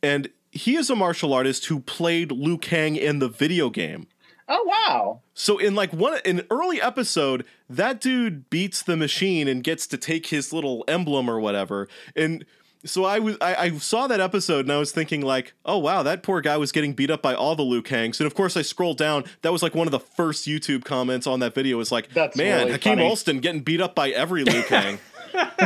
and 0.03 0.29
he 0.51 0.75
is 0.75 0.91
a 0.91 0.95
martial 0.95 1.33
artist 1.33 1.65
who 1.65 1.79
played 1.79 2.31
Liu 2.31 2.59
Kang 2.59 2.95
in 2.95 3.17
the 3.17 3.27
video 3.29 3.71
game. 3.71 4.05
Oh 4.49 4.63
wow. 4.63 5.21
So 5.33 5.57
in 5.57 5.75
like 5.75 5.91
one 5.91 6.19
in 6.23 6.39
an 6.39 6.47
early 6.49 6.81
episode, 6.81 7.45
that 7.69 7.99
dude 7.99 8.49
beats 8.49 8.81
the 8.81 8.95
machine 8.95 9.47
and 9.47 9.63
gets 9.63 9.87
to 9.87 9.97
take 9.97 10.27
his 10.27 10.53
little 10.53 10.85
emblem 10.87 11.29
or 11.29 11.39
whatever. 11.39 11.87
And 12.15 12.45
so 12.85 13.03
I 13.03 13.19
was 13.19 13.37
I, 13.41 13.55
I 13.55 13.77
saw 13.77 14.07
that 14.07 14.21
episode 14.21 14.65
and 14.65 14.71
I 14.71 14.77
was 14.77 14.91
thinking 14.91 15.21
like, 15.21 15.53
oh 15.65 15.77
wow, 15.77 16.03
that 16.03 16.23
poor 16.23 16.39
guy 16.41 16.57
was 16.57 16.71
getting 16.71 16.93
beat 16.93 17.11
up 17.11 17.21
by 17.21 17.33
all 17.33 17.55
the 17.55 17.63
Liu 17.63 17.81
Kangs. 17.81 18.19
And 18.19 18.27
of 18.27 18.35
course 18.35 18.55
I 18.55 18.61
scrolled 18.61 18.97
down. 18.97 19.25
That 19.41 19.51
was 19.51 19.61
like 19.61 19.75
one 19.75 19.87
of 19.87 19.91
the 19.91 19.99
first 19.99 20.47
YouTube 20.47 20.85
comments 20.85 21.27
on 21.27 21.41
that 21.41 21.53
video. 21.53 21.77
Was 21.77 21.91
like, 21.91 22.09
That's 22.13 22.37
man, 22.37 22.59
really 22.59 22.71
Hakeem 22.71 22.91
funny." 22.97 23.07
Alston 23.07 23.39
getting 23.39 23.61
beat 23.61 23.81
up 23.81 23.95
by 23.95 24.09
every 24.11 24.43
Liu 24.43 24.63
Kang. 24.63 24.99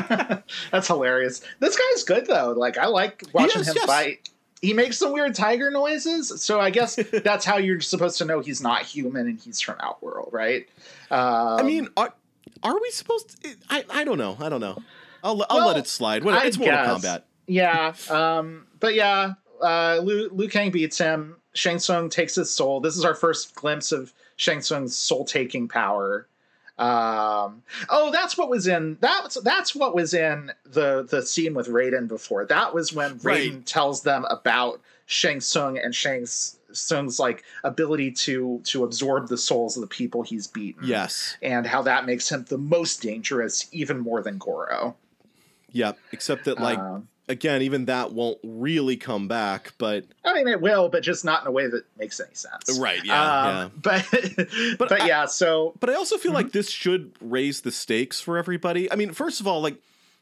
That's 0.71 0.87
hilarious. 0.87 1.41
This 1.59 1.77
guy's 1.77 2.03
good 2.03 2.25
though. 2.25 2.53
Like 2.57 2.77
I 2.77 2.87
like 2.87 3.23
watching 3.33 3.61
is, 3.61 3.67
him 3.67 3.75
yes. 3.77 3.85
fight. 3.85 4.29
He 4.61 4.73
makes 4.73 4.97
some 4.97 5.11
weird 5.11 5.33
tiger 5.33 5.71
noises, 5.71 6.41
so 6.43 6.59
I 6.59 6.69
guess 6.69 6.95
that's 7.23 7.45
how 7.45 7.57
you're 7.57 7.79
supposed 7.81 8.17
to 8.19 8.25
know 8.25 8.41
he's 8.41 8.61
not 8.61 8.83
human 8.83 9.27
and 9.27 9.39
he's 9.39 9.59
from 9.59 9.75
Outworld, 9.79 10.29
right? 10.31 10.67
Um, 11.09 11.59
I 11.59 11.63
mean, 11.63 11.87
are, 11.97 12.13
are 12.63 12.79
we 12.79 12.91
supposed? 12.91 13.41
To, 13.43 13.49
I 13.69 13.83
I 13.89 14.03
don't 14.03 14.17
know. 14.17 14.37
I 14.39 14.49
don't 14.49 14.61
know. 14.61 14.81
I'll 15.23 15.43
I'll 15.49 15.57
Well, 15.59 15.67
let 15.67 15.77
it 15.77 15.87
slide. 15.87 16.23
It's 16.25 16.57
Mortal. 16.57 16.97
Kombat. 16.97 17.23
yeah, 17.47 17.93
um, 18.09 18.67
but 18.79 18.93
yeah, 18.95 19.33
uh, 19.63 19.99
Liu, 20.03 20.29
Liu 20.31 20.47
Kang 20.49 20.71
beats 20.71 20.97
him. 20.97 21.37
Shang 21.53 21.79
Tsung 21.79 22.09
takes 22.09 22.35
his 22.35 22.49
soul. 22.49 22.79
This 22.79 22.95
is 22.97 23.03
our 23.03 23.13
first 23.15 23.55
glimpse 23.55 23.91
of 23.91 24.13
Shang 24.37 24.61
Tsung's 24.61 24.95
soul 24.95 25.25
taking 25.25 25.67
power. 25.67 26.27
Um, 26.77 27.61
oh, 27.89 28.09
that's 28.11 28.37
what 28.37 28.49
was 28.49 28.67
in 28.67 28.97
that's 29.01 29.39
that's 29.41 29.75
what 29.75 29.93
was 29.93 30.13
in 30.13 30.51
the 30.65 31.03
the 31.09 31.21
scene 31.21 31.53
with 31.53 31.67
Raiden 31.67 32.07
before. 32.07 32.45
That 32.45 32.73
was 32.73 32.91
when 32.93 33.19
Raiden 33.19 33.23
Right. 33.55 33.65
tells 33.65 34.01
them 34.03 34.25
about 34.29 34.81
Shang 35.05 35.41
Tsung 35.41 35.77
and 35.77 35.93
Shang 35.93 36.25
Tsung's 36.25 37.19
like 37.19 37.43
ability 37.63 38.11
to 38.11 38.61
to 38.65 38.83
absorb 38.83 39.27
the 39.27 39.37
souls 39.37 39.77
of 39.77 39.81
the 39.81 39.87
people 39.87 40.23
he's 40.23 40.47
beaten. 40.47 40.83
Yes. 40.87 41.35
and 41.41 41.67
how 41.67 41.81
that 41.83 42.05
makes 42.05 42.31
him 42.31 42.45
the 42.49 42.57
most 42.57 43.01
dangerous, 43.01 43.67
even 43.71 43.99
more 43.99 44.21
than 44.23 44.37
Goro. 44.37 44.95
Yep. 45.73 45.97
Except 46.13 46.45
that 46.45 46.59
like 46.59 46.79
Um, 46.79 47.07
again, 47.31 47.61
even 47.61 47.85
that 47.85 48.11
won't 48.13 48.37
really 48.43 48.97
come 48.97 49.27
back. 49.27 49.73
But 49.77 50.05
I 50.25 50.33
mean, 50.33 50.47
it 50.47 50.61
will, 50.61 50.89
but 50.89 51.01
just 51.03 51.23
not 51.25 51.41
in 51.41 51.47
a 51.47 51.51
way 51.51 51.67
that 51.67 51.83
makes 51.97 52.19
any 52.19 52.33
sense. 52.33 52.77
Right, 52.79 53.03
yeah, 53.03 53.63
Um, 53.65 53.71
But 53.81 54.05
but, 54.77 55.01
I- 55.01 55.07
yeah. 55.07 55.25
So 55.25 55.73
But 55.79 55.89
I 55.89 55.95
also 55.95 56.17
feel 56.17 56.31
Mm-hmm. 56.31 56.35
like 56.35 56.51
this 56.51 56.69
should 56.69 57.13
raise 57.21 57.61
the 57.61 57.71
stakes 57.71 58.21
for 58.21 58.37
everybody. 58.37 58.91
I 58.91 58.95
mean, 58.95 59.13
first 59.13 59.39
of 59.39 59.47
all, 59.47 59.61
like, 59.61 59.77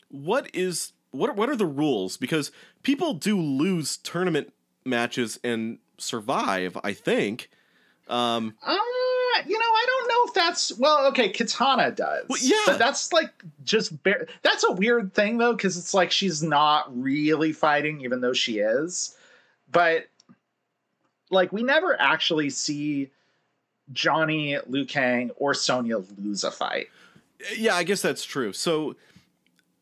what 0.09 0.49
is 0.53 0.93
what? 1.11 1.29
Are, 1.29 1.33
what 1.33 1.49
are 1.49 1.55
the 1.55 1.65
rules? 1.65 2.17
Because 2.17 2.51
people 2.83 3.13
do 3.13 3.39
lose 3.41 3.97
tournament 3.97 4.53
matches 4.85 5.39
and 5.43 5.79
survive. 5.97 6.77
I 6.83 6.93
think. 6.93 7.49
Um, 8.07 8.55
uh, 9.37 9.43
you 9.47 9.57
know, 9.57 9.65
I 9.65 9.85
don't 9.87 10.07
know 10.07 10.23
if 10.27 10.33
that's 10.33 10.77
well. 10.77 11.07
Okay, 11.07 11.31
Kitana 11.31 11.95
does. 11.95 12.25
Well, 12.27 12.39
yeah. 12.41 12.57
but 12.65 12.79
that's 12.79 13.11
like 13.13 13.31
just 13.63 14.01
bare, 14.03 14.27
that's 14.41 14.63
a 14.63 14.71
weird 14.71 15.13
thing 15.13 15.37
though, 15.37 15.53
because 15.53 15.77
it's 15.77 15.93
like 15.93 16.11
she's 16.11 16.41
not 16.43 16.85
really 17.01 17.51
fighting, 17.53 18.01
even 18.01 18.21
though 18.21 18.33
she 18.33 18.59
is. 18.59 19.15
But 19.71 20.07
like, 21.29 21.51
we 21.53 21.63
never 21.63 21.99
actually 21.99 22.49
see 22.49 23.11
Johnny, 23.93 24.57
Liu 24.67 24.85
Kang, 24.85 25.31
or 25.35 25.53
Sonya 25.53 25.99
lose 26.17 26.43
a 26.43 26.51
fight. 26.51 26.87
yeah, 27.57 27.75
I 27.75 27.83
guess 27.83 28.01
that's 28.01 28.23
true. 28.23 28.53
So, 28.53 28.95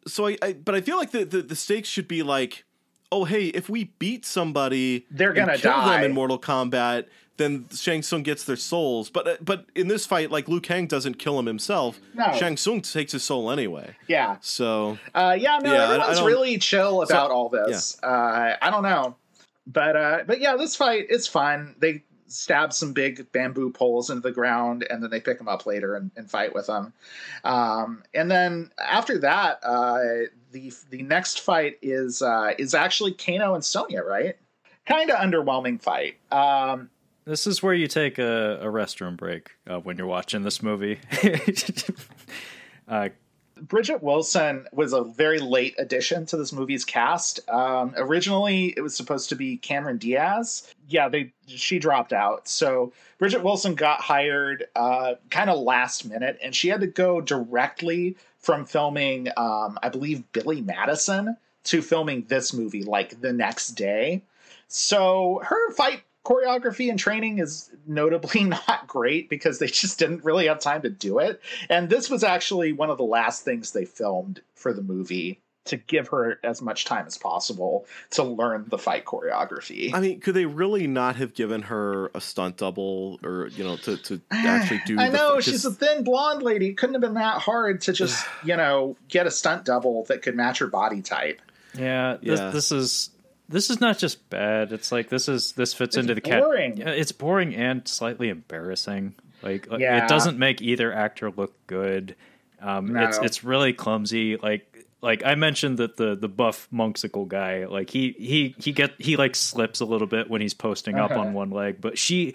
so 0.06 0.28
I, 0.28 0.38
I 0.42 0.54
but 0.54 0.76
I 0.76 0.82
feel 0.82 0.98
like 0.98 1.12
the, 1.12 1.26
the 1.26 1.42
the 1.42 1.56
stakes 1.56 1.90
should 1.90 2.08
be 2.08 2.24
like, 2.24 2.64
oh 3.12 3.26
hey, 3.26 3.48
if 3.48 3.70
we 3.70 3.86
beat 4.00 4.26
somebody, 4.26 5.06
They're 5.12 5.34
gonna 5.34 5.58
kill 5.58 5.72
die. 5.72 5.98
them 5.98 6.06
in 6.12 6.14
Mortal 6.14 6.40
Kombat. 6.40 7.06
Then 7.38 7.66
Shang 7.72 8.02
Tsung 8.02 8.24
gets 8.24 8.44
their 8.46 8.56
souls, 8.56 9.10
but 9.10 9.28
uh, 9.28 9.38
but 9.42 9.66
in 9.76 9.88
this 9.88 10.06
fight, 10.06 10.32
like 10.32 10.48
Liu 10.48 10.60
Kang 10.60 10.88
doesn't 10.88 11.20
kill 11.20 11.38
him 11.38 11.46
himself. 11.46 12.00
No. 12.16 12.34
Shang 12.34 12.58
Tsung 12.58 12.82
takes 12.82 13.12
his 13.12 13.24
soul 13.24 13.52
anyway. 13.52 13.96
Yeah. 14.08 14.38
So 14.42 14.98
Uh, 15.14 15.38
yeah, 15.40 15.60
no, 15.62 15.72
Yeah, 15.72 15.84
everyone's 15.92 16.22
really 16.22 16.58
chill 16.58 17.04
about 17.04 17.30
all 17.32 17.50
this. 17.50 17.98
Uh, 18.02 18.56
I 18.60 18.70
don't 18.72 18.84
know, 18.84 19.16
but 19.68 19.96
uh, 19.96 20.24
but 20.26 20.40
yeah, 20.40 20.56
this 20.56 20.76
fight 20.76 21.06
it's 21.10 21.28
fun. 21.28 21.76
They 21.78 22.04
stab 22.30 22.74
some 22.74 22.92
big 22.92 23.32
bamboo 23.32 23.72
poles 23.72 24.10
into 24.10 24.22
the 24.22 24.32
ground, 24.32 24.86
and 24.90 25.02
then 25.02 25.10
they 25.10 25.22
pick 25.22 25.38
them 25.38 25.48
up 25.48 25.66
later 25.66 25.96
and, 25.96 26.12
and 26.18 26.30
fight 26.30 26.54
with 26.54 26.68
them. 26.68 26.92
Um, 27.44 28.04
and 28.14 28.30
then 28.30 28.72
after 28.84 29.20
that, 29.20 29.60
uh, 29.64 30.00
the 30.52 30.74
the 30.90 31.04
next 31.04 31.42
fight 31.42 31.78
is 31.82 32.22
uh, 32.22 32.54
is 32.58 32.74
actually 32.74 33.14
Kano 33.14 33.54
and 33.54 33.64
Sonya, 33.64 34.02
right? 34.02 34.36
Kind 34.88 35.12
of 35.12 35.18
underwhelming 35.18 35.82
fight. 35.82 36.16
Um, 36.32 36.90
This 37.28 37.46
is 37.46 37.62
where 37.62 37.74
you 37.74 37.88
take 37.88 38.20
a, 38.20 38.58
a 38.62 38.68
restroom 38.68 39.18
break 39.18 39.52
uh, 39.70 39.80
when 39.80 39.98
you're 39.98 40.08
watching 40.08 40.44
this 40.44 40.64
movie. 40.64 40.98
uh, 42.88 43.10
Bridgette 43.60 44.02
Wilson 44.02 44.66
was 44.72 44.94
a 44.94 45.04
very 45.04 45.40
late 45.40 45.76
addition 45.78 46.26
to 46.28 46.38
this 46.38 46.54
movie's 46.54 46.86
cast. 46.86 47.42
Um, 47.50 47.94
originally, 47.98 48.74
it 48.78 48.82
was 48.82 48.96
supposed 48.96 49.28
to 49.28 49.36
be 49.36 49.58
Cameron 49.58 49.98
Diaz. 49.98 50.74
Yeah, 50.88 51.10
they 51.10 51.34
she 51.48 51.80
dropped 51.80 52.14
out, 52.14 52.48
so 52.48 52.94
Bridgette 53.20 53.44
Wilson 53.44 53.76
got 53.76 54.00
hired 54.00 54.68
uh, 54.78 55.16
kind 55.30 55.50
of 55.50 55.60
last 55.60 56.06
minute, 56.06 56.40
and 56.42 56.56
she 56.56 56.70
had 56.70 56.80
to 56.80 56.88
go 56.88 57.20
directly 57.20 58.16
from 58.40 58.64
filming, 58.64 59.28
um, 59.36 59.78
I 59.84 59.90
believe, 59.90 60.32
Billy 60.32 60.62
Madison 60.62 61.36
to 61.66 61.82
filming 61.82 62.24
this 62.30 62.54
movie 62.54 62.84
like 62.84 63.20
the 63.20 63.34
next 63.34 63.72
day. 63.72 64.24
So 64.70 65.42
her 65.44 65.72
fight 65.72 66.04
choreography 66.28 66.90
and 66.90 67.00
training 67.00 67.40
is 67.40 67.70
notably 67.86 68.44
not 68.68 68.86
great 68.86 69.30
because 69.30 69.60
they 69.60 69.68
just 69.68 69.98
didn't 69.98 70.24
really 70.26 70.48
have 70.48 70.60
time 70.60 70.82
to 70.82 70.90
do 70.90 71.20
it. 71.20 71.42
And 71.70 71.90
this 71.90 72.10
was 72.10 72.24
actually 72.24 72.74
one 72.74 72.90
of 72.90 72.98
the 72.98 73.06
last 73.06 73.44
things 73.46 73.72
they 73.72 73.86
filmed 73.86 74.42
for 74.56 74.74
the 74.74 74.82
movie 74.82 75.40
to 75.66 75.78
give 75.78 76.08
her 76.10 76.40
as 76.44 76.62
much 76.62 76.86
time 76.86 77.06
as 77.06 77.18
possible 77.18 77.86
to 78.10 78.24
learn 78.24 78.66
the 78.70 78.78
fight 78.78 79.04
choreography. 79.04 79.94
I 79.94 80.00
mean, 80.00 80.20
could 80.22 80.34
they 80.34 80.46
really 80.46 80.88
not 80.88 81.18
have 81.18 81.34
given 81.34 81.62
her 81.64 82.10
a 82.16 82.22
stunt 82.22 82.58
double 82.58 83.20
or 83.24 83.48
you 83.48 83.64
know 83.66 83.76
to, 83.78 83.98
to 83.98 84.22
actually 84.32 84.82
do? 84.86 85.00
I 85.00 85.10
the- 85.10 85.42
she's 85.42 85.66
a 85.66 85.72
thin 85.72 86.04
blonde 86.04 86.42
lady. 86.44 86.70
It 86.70 86.78
couldn't 86.78 86.96
have 86.96 87.02
been 87.02 87.16
that 87.16 87.42
hard 87.42 87.82
to 87.82 87.94
just, 87.94 88.26
you 88.46 88.56
know, 88.58 88.96
get 89.10 89.28
a 89.28 89.32
stunt 89.32 89.66
double 89.66 90.04
that 90.06 90.22
could 90.22 90.36
match 90.36 90.60
her 90.60 90.68
body 90.68 91.02
type. 91.02 91.42
yeah, 91.74 92.18
this, 92.22 92.40
Yeah. 92.40 92.50
this 92.52 92.72
is 92.72 93.10
this 93.50 93.70
is 93.70 93.80
not 93.80 93.98
just 93.98 94.30
bad. 94.30 94.72
It's 94.74 94.92
like 94.92 95.10
this 95.10 95.28
is 95.30 95.54
this 95.54 95.74
fits 95.74 95.96
It's 95.96 96.02
into 96.08 96.16
the 96.16 96.22
boring. 96.22 96.76
cat. 96.78 96.88
Yeah, 96.88 96.94
it's 96.94 97.12
boring 97.12 97.56
and 97.56 97.88
slightly 97.88 98.30
embarrassing. 98.30 99.16
Like 99.42 99.68
uh, 99.72 99.78
Yeah. 99.78 100.04
it 100.04 100.10
doesn't 100.10 100.38
make 100.38 100.62
either 100.62 100.92
actor 100.94 101.32
look 101.32 101.54
good. 101.68 102.16
Um, 102.62 102.96
It's 102.98 103.18
No. 103.20 103.24
it's 103.24 103.44
really 103.44 103.74
clumsy. 103.74 104.36
Like 104.38 104.86
like 105.02 105.24
I 105.24 105.36
mentioned 105.36 105.78
that 105.78 105.96
the 105.98 106.16
the 106.16 106.28
buff 106.28 106.68
monksicle 106.74 107.28
guy, 107.28 107.66
like 107.68 107.90
he 107.90 108.16
he 108.18 108.56
he 108.60 108.72
get 108.72 108.94
he 108.98 109.16
like 109.16 109.36
slips 109.36 109.80
a 109.80 109.86
little 109.86 110.08
bit 110.08 110.30
when 110.30 110.42
he's 110.42 110.54
posting 110.56 110.96
up 110.98 111.12
Uh-huh. 111.12 111.20
on 111.22 111.34
one 111.34 111.52
leg, 111.52 111.78
but 111.80 111.98
she 111.98 112.34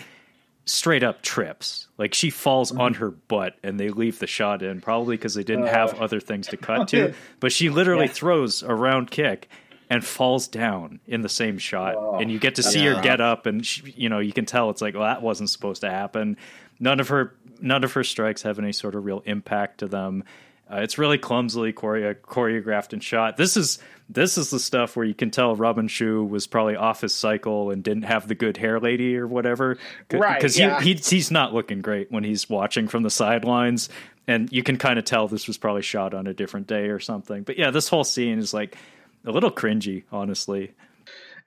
straight 0.65 1.03
up 1.03 1.23
trips. 1.23 1.89
Like 1.99 2.15
she 2.15 2.31
falls 2.31 2.71
Mm-hmm. 2.71 2.81
on 2.81 2.95
her 2.95 3.11
butt 3.11 3.57
and 3.65 3.81
they 3.81 3.89
leave 3.89 4.21
the 4.21 4.29
shot 4.29 4.63
in 4.63 4.81
probably 4.81 5.17
because 5.17 5.35
they 5.35 5.43
didn't 5.43 5.67
have 5.67 6.01
other 6.01 6.21
things 6.21 6.47
to 6.49 6.57
cut 6.57 6.87
to. 6.95 7.15
But 7.41 7.51
she 7.53 7.69
literally 7.69 8.05
Uh. 8.05 8.09
Yeah. 8.09 8.13
throws 8.15 8.63
a 8.63 8.73
round 8.75 9.11
kick 9.11 9.49
and 9.93 10.03
falls 10.03 10.49
down 10.49 11.01
in 11.07 11.21
the 11.21 11.29
same 11.29 11.59
shot. 11.59 11.97
Oh, 11.99 12.19
and 12.19 12.31
you 12.31 12.39
get 12.39 12.55
to 12.55 12.63
see 12.63 12.83
yeah. 12.83 12.95
her 12.95 13.03
get 13.03 13.21
up 13.21 13.45
and 13.45 13.65
she, 13.65 13.93
you 13.95 14.09
know 14.09 14.21
you 14.21 14.33
can 14.33 14.47
tell 14.47 14.71
it's 14.71 14.81
like 14.81 14.95
well 14.95 15.03
that 15.03 15.21
wasn't 15.21 15.51
supposed 15.51 15.83
to 15.83 15.91
happen. 15.91 16.39
None 16.81 16.99
of 16.99 17.09
her 17.09 17.35
none 17.61 17.85
of 17.85 17.93
her 17.93 18.03
strikes 18.03 18.41
have 18.41 18.59
any 18.59 18.73
sort 18.73 18.95
of 18.95 19.05
real 19.05 19.23
impact 19.27 19.79
to 19.79 19.89
them. 19.89 20.25
Uh, 20.71 20.77
it's 20.77 20.97
really 20.97 21.19
clumsily 21.19 21.75
choreo- 21.75 22.17
choreographed 22.17 22.95
and 22.95 23.05
shot. 23.05 23.37
This 23.37 23.55
is 23.59 23.81
this 24.09 24.39
is 24.39 24.49
the 24.49 24.59
stuff 24.59 24.97
where 24.97 25.05
you 25.05 25.13
can 25.13 25.31
tell 25.31 25.55
Robin 25.55 25.89
Shou 25.89 26.25
was 26.25 26.47
probably 26.47 26.77
off 26.77 27.03
his 27.03 27.15
cycle 27.15 27.71
and 27.71 27.85
didn't 27.85 28.05
have 28.05 28.27
the 28.27 28.35
good 28.35 28.57
hair 28.57 28.81
lady 28.81 29.19
or 29.19 29.27
whatever. 29.27 29.77
Right, 30.11 30.39
because 30.39 30.59
yeah. 30.59 30.81
he, 30.81 30.95
he 30.95 31.01
he's 31.17 31.31
not 31.31 31.53
looking 31.53 31.83
great 31.83 32.11
when 32.11 32.25
he's 32.25 32.49
watching 32.49 32.89
from 32.89 33.03
the 33.03 33.11
sidelines. 33.11 33.91
And 34.27 34.51
you 34.51 34.63
can 34.63 34.79
kind 34.79 34.99
of 34.99 35.05
tell 35.05 35.29
this 35.29 35.47
was 35.47 35.59
probably 35.59 35.83
shot 35.83 36.15
on 36.15 36.27
a 36.27 36.33
different 36.33 36.67
day 36.67 36.87
or 36.89 36.99
something. 36.99 37.43
But 37.43 37.59
yeah 37.59 37.71
this 37.71 37.89
whole 37.89 38.05
scene 38.05 38.39
is 38.39 38.55
like 38.55 38.79
a 39.25 39.31
little 39.31 39.51
cringy 39.51 40.05
honestly 40.13 40.73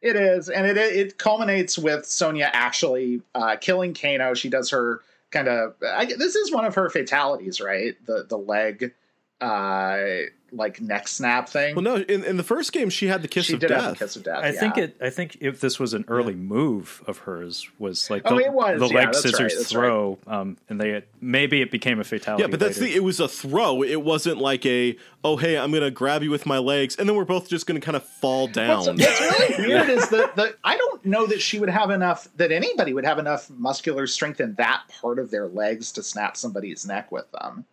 It 0.01 0.15
is, 0.15 0.49
and 0.49 0.67
it 0.67 0.77
it 0.77 1.17
culminates 1.17 1.77
with 1.79 2.05
Sonya 2.05 2.49
actually 2.53 3.21
uh, 3.33 3.55
killing 3.55 3.93
Kano. 3.93 4.33
She 4.35 4.49
does 4.49 4.69
her 4.69 5.01
kind 5.31 5.47
of. 5.47 5.75
I, 5.81 6.05
this 6.05 6.35
is 6.35 6.51
one 6.51 6.65
of 6.65 6.75
her 6.75 6.89
fatalities, 6.89 7.59
right? 7.59 7.95
The 8.05 8.25
the 8.27 8.37
leg, 8.37 8.93
uh, 9.41 9.97
like 10.55 10.81
neck 10.81 11.07
snap 11.07 11.49
thing. 11.49 11.75
Well, 11.75 11.83
no, 11.83 11.95
in, 11.97 12.23
in 12.23 12.37
the 12.37 12.43
first 12.43 12.71
game, 12.71 12.89
she 12.89 13.07
had 13.07 13.21
the 13.21 13.27
kiss 13.27 13.45
she 13.45 13.53
of 13.53 13.59
did 13.59 13.67
death. 13.67 13.83
have 13.83 13.93
a 13.93 13.95
kiss 13.97 14.15
of 14.15 14.23
death. 14.23 14.43
I 14.43 14.49
yeah. 14.49 14.59
think 14.59 14.77
it. 14.77 14.97
I 15.01 15.09
think 15.09 15.37
if 15.41 15.59
this 15.59 15.79
was 15.79 15.93
an 15.93 16.05
early 16.07 16.35
move 16.35 17.03
of 17.07 17.19
hers, 17.19 17.67
was 17.79 18.09
like 18.09 18.23
the, 18.23 18.33
Oh, 18.33 18.37
it 18.37 18.51
was, 18.51 18.79
the 18.79 18.87
yeah, 18.87 18.95
leg 18.95 19.05
that's 19.07 19.21
scissors 19.21 19.39
right, 19.39 19.51
that's 19.55 19.71
throw, 19.71 20.17
um, 20.27 20.57
and 20.69 20.79
they 20.79 21.03
maybe 21.21 21.61
it 21.61 21.71
became 21.71 21.99
a 21.99 22.03
fatality. 22.03 22.43
Yeah, 22.43 22.47
but 22.47 22.59
that's 22.59 22.79
later. 22.79 22.91
the. 22.91 22.97
It 22.97 23.03
was 23.03 23.19
a 23.19 23.27
throw. 23.27 23.83
It 23.83 24.01
wasn't 24.01 24.37
like 24.39 24.65
a 24.65 24.97
oh 25.25 25.37
hey 25.37 25.57
I'm 25.57 25.71
gonna 25.71 25.91
grab 25.91 26.21
you 26.21 26.29
with 26.29 26.45
my 26.45 26.59
legs 26.59 26.95
and 26.95 27.09
then 27.09 27.15
we're 27.15 27.25
both 27.25 27.49
just 27.49 27.65
gonna 27.65 27.79
kind 27.79 27.97
of 27.97 28.03
fall 28.03 28.43
What's, 28.43 28.53
down. 28.53 28.85
what's 28.85 29.19
really 29.19 29.67
weird 29.67 29.89
is 29.89 30.07
that 30.09 30.35
the 30.35 30.55
I 30.63 30.77
don't 30.77 31.03
know 31.03 31.25
that 31.25 31.41
she 31.41 31.59
would 31.59 31.69
have 31.69 31.89
enough 31.89 32.27
that 32.37 32.51
anybody 32.51 32.93
would 32.93 33.05
have 33.05 33.17
enough 33.17 33.49
muscular 33.49 34.05
strength 34.05 34.39
in 34.39 34.53
that 34.55 34.83
part 35.01 35.17
of 35.17 35.31
their 35.31 35.47
legs 35.47 35.91
to 35.93 36.03
snap 36.03 36.37
somebody's 36.37 36.85
neck 36.85 37.11
with 37.11 37.29
them. 37.31 37.65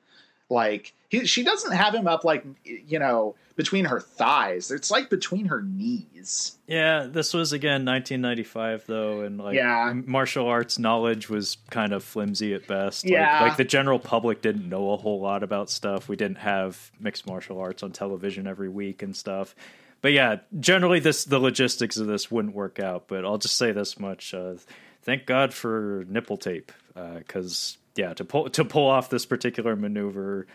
Like 0.49 0.95
he, 1.13 1.27
she 1.27 1.43
doesn't 1.43 1.73
have 1.73 1.95
him 1.95 2.09
up 2.09 2.25
like 2.25 2.45
you 2.65 2.99
know 2.99 3.35
between 3.55 3.85
her 3.85 4.01
thighs. 4.01 4.71
It's 4.71 4.91
like 4.91 5.11
between 5.11 5.45
her 5.47 5.61
knees. 5.61 6.57
Yeah, 6.67 7.07
this 7.09 7.35
was 7.35 7.53
again 7.53 7.85
1995 7.85 8.85
though, 8.87 9.21
and 9.21 9.39
like 9.39 9.55
Yeah. 9.57 9.93
martial 10.07 10.47
arts 10.49 10.79
knowledge 10.79 11.29
was 11.29 11.59
kind 11.71 11.93
of 11.93 12.03
flimsy 12.03 12.55
at 12.55 12.67
best. 12.67 13.05
Like- 13.05 13.13
Yeah. 13.13 13.43
like, 13.43 13.57
the 13.59 13.65
general 13.65 13.99
public 13.99 14.41
didn't 14.41 14.67
know 14.69 14.93
a 14.93 14.97
whole 14.97 15.21
lot 15.21 15.43
about 15.43 15.69
stuff. 15.69 16.09
We 16.09 16.17
didn't 16.17 16.39
have 16.39 16.91
mixed 16.99 17.27
martial 17.27 17.61
arts 17.61 17.83
on 17.83 17.93
television 17.93 18.47
every 18.47 18.71
week 18.71 19.03
and 19.03 19.15
stuff. 19.15 19.55
But 20.01 20.13
yeah, 20.13 20.37
generally 20.59 20.99
this 20.99 21.25
the 21.25 21.39
logistics 21.39 21.99
of 21.99 22.07
this 22.07 22.31
wouldn't 22.31 22.55
work 22.55 22.81
out. 22.81 23.07
But 23.07 23.27
I'll 23.27 23.37
just 23.39 23.57
say 23.57 23.71
this 23.71 24.01
much: 24.01 24.33
uh, 24.33 24.55
thank 25.03 25.27
God 25.27 25.53
for 25.53 26.05
nipple 26.09 26.39
tape, 26.39 26.73
because 26.95 27.77
yeah, 27.97 28.15
to 28.15 28.25
pull 28.25 28.49
to 28.49 28.65
pull 28.65 28.89
off 28.89 29.11
this 29.11 29.27
particular 29.27 29.77
maneuver, 29.77 30.47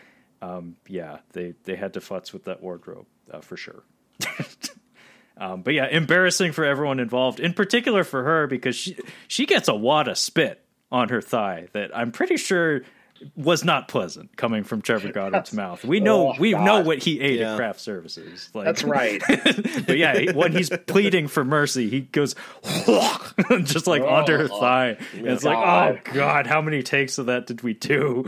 um, 0.42 0.76
yeah, 0.86 1.18
they 1.32 1.54
they 1.64 1.76
had 1.76 1.94
to 1.94 2.00
futz 2.00 2.32
with 2.32 2.44
that 2.44 2.62
wardrobe 2.62 3.06
uh, 3.30 3.40
for 3.40 3.56
sure. 3.56 3.82
Um, 5.40 5.62
but 5.62 5.74
yeah, 5.74 5.86
embarrassing 5.86 6.52
for 6.52 6.64
everyone 6.64 6.98
involved, 6.98 7.38
in 7.38 7.52
particular 7.52 8.02
for 8.02 8.24
her 8.24 8.46
because 8.46 8.74
she 8.74 8.96
she 9.28 9.46
gets 9.46 9.68
a 9.68 9.74
wad 9.74 10.08
of 10.08 10.18
spit 10.18 10.64
on 10.90 11.10
her 11.10 11.20
thigh 11.20 11.68
that 11.72 11.96
I'm 11.96 12.10
pretty 12.10 12.36
sure 12.36 12.82
was 13.36 13.64
not 13.64 13.88
pleasant 13.88 14.36
coming 14.36 14.64
from 14.64 14.80
Trevor 14.82 15.10
Goddard's 15.12 15.52
mouth. 15.54 15.84
We 15.84 16.00
know 16.00 16.28
Oh, 16.28 16.34
we 16.38 16.52
God. 16.52 16.64
know 16.64 16.80
what 16.82 16.98
he 17.02 17.20
ate 17.20 17.40
Yeah. 17.40 17.52
at 17.52 17.56
craft 17.56 17.80
services. 17.80 18.50
Like, 18.54 18.64
That's 18.66 18.84
right. 18.84 19.22
but 19.86 19.98
yeah, 19.98 20.32
when 20.32 20.52
he's 20.52 20.70
pleading 20.86 21.28
for 21.28 21.44
mercy, 21.44 21.88
he 21.90 22.00
goes 22.02 22.34
just 23.64 23.86
like 23.86 24.02
oh, 24.02 24.14
under 24.16 24.38
her 24.38 24.48
thigh. 24.48 24.96
And 25.14 25.26
it's 25.26 25.44
like, 25.44 25.56
oh 25.58 25.98
god, 26.12 26.46
how 26.46 26.60
many 26.62 26.82
takes 26.82 27.18
of 27.18 27.26
that 27.26 27.46
did 27.46 27.62
we 27.62 27.74
do? 27.74 28.24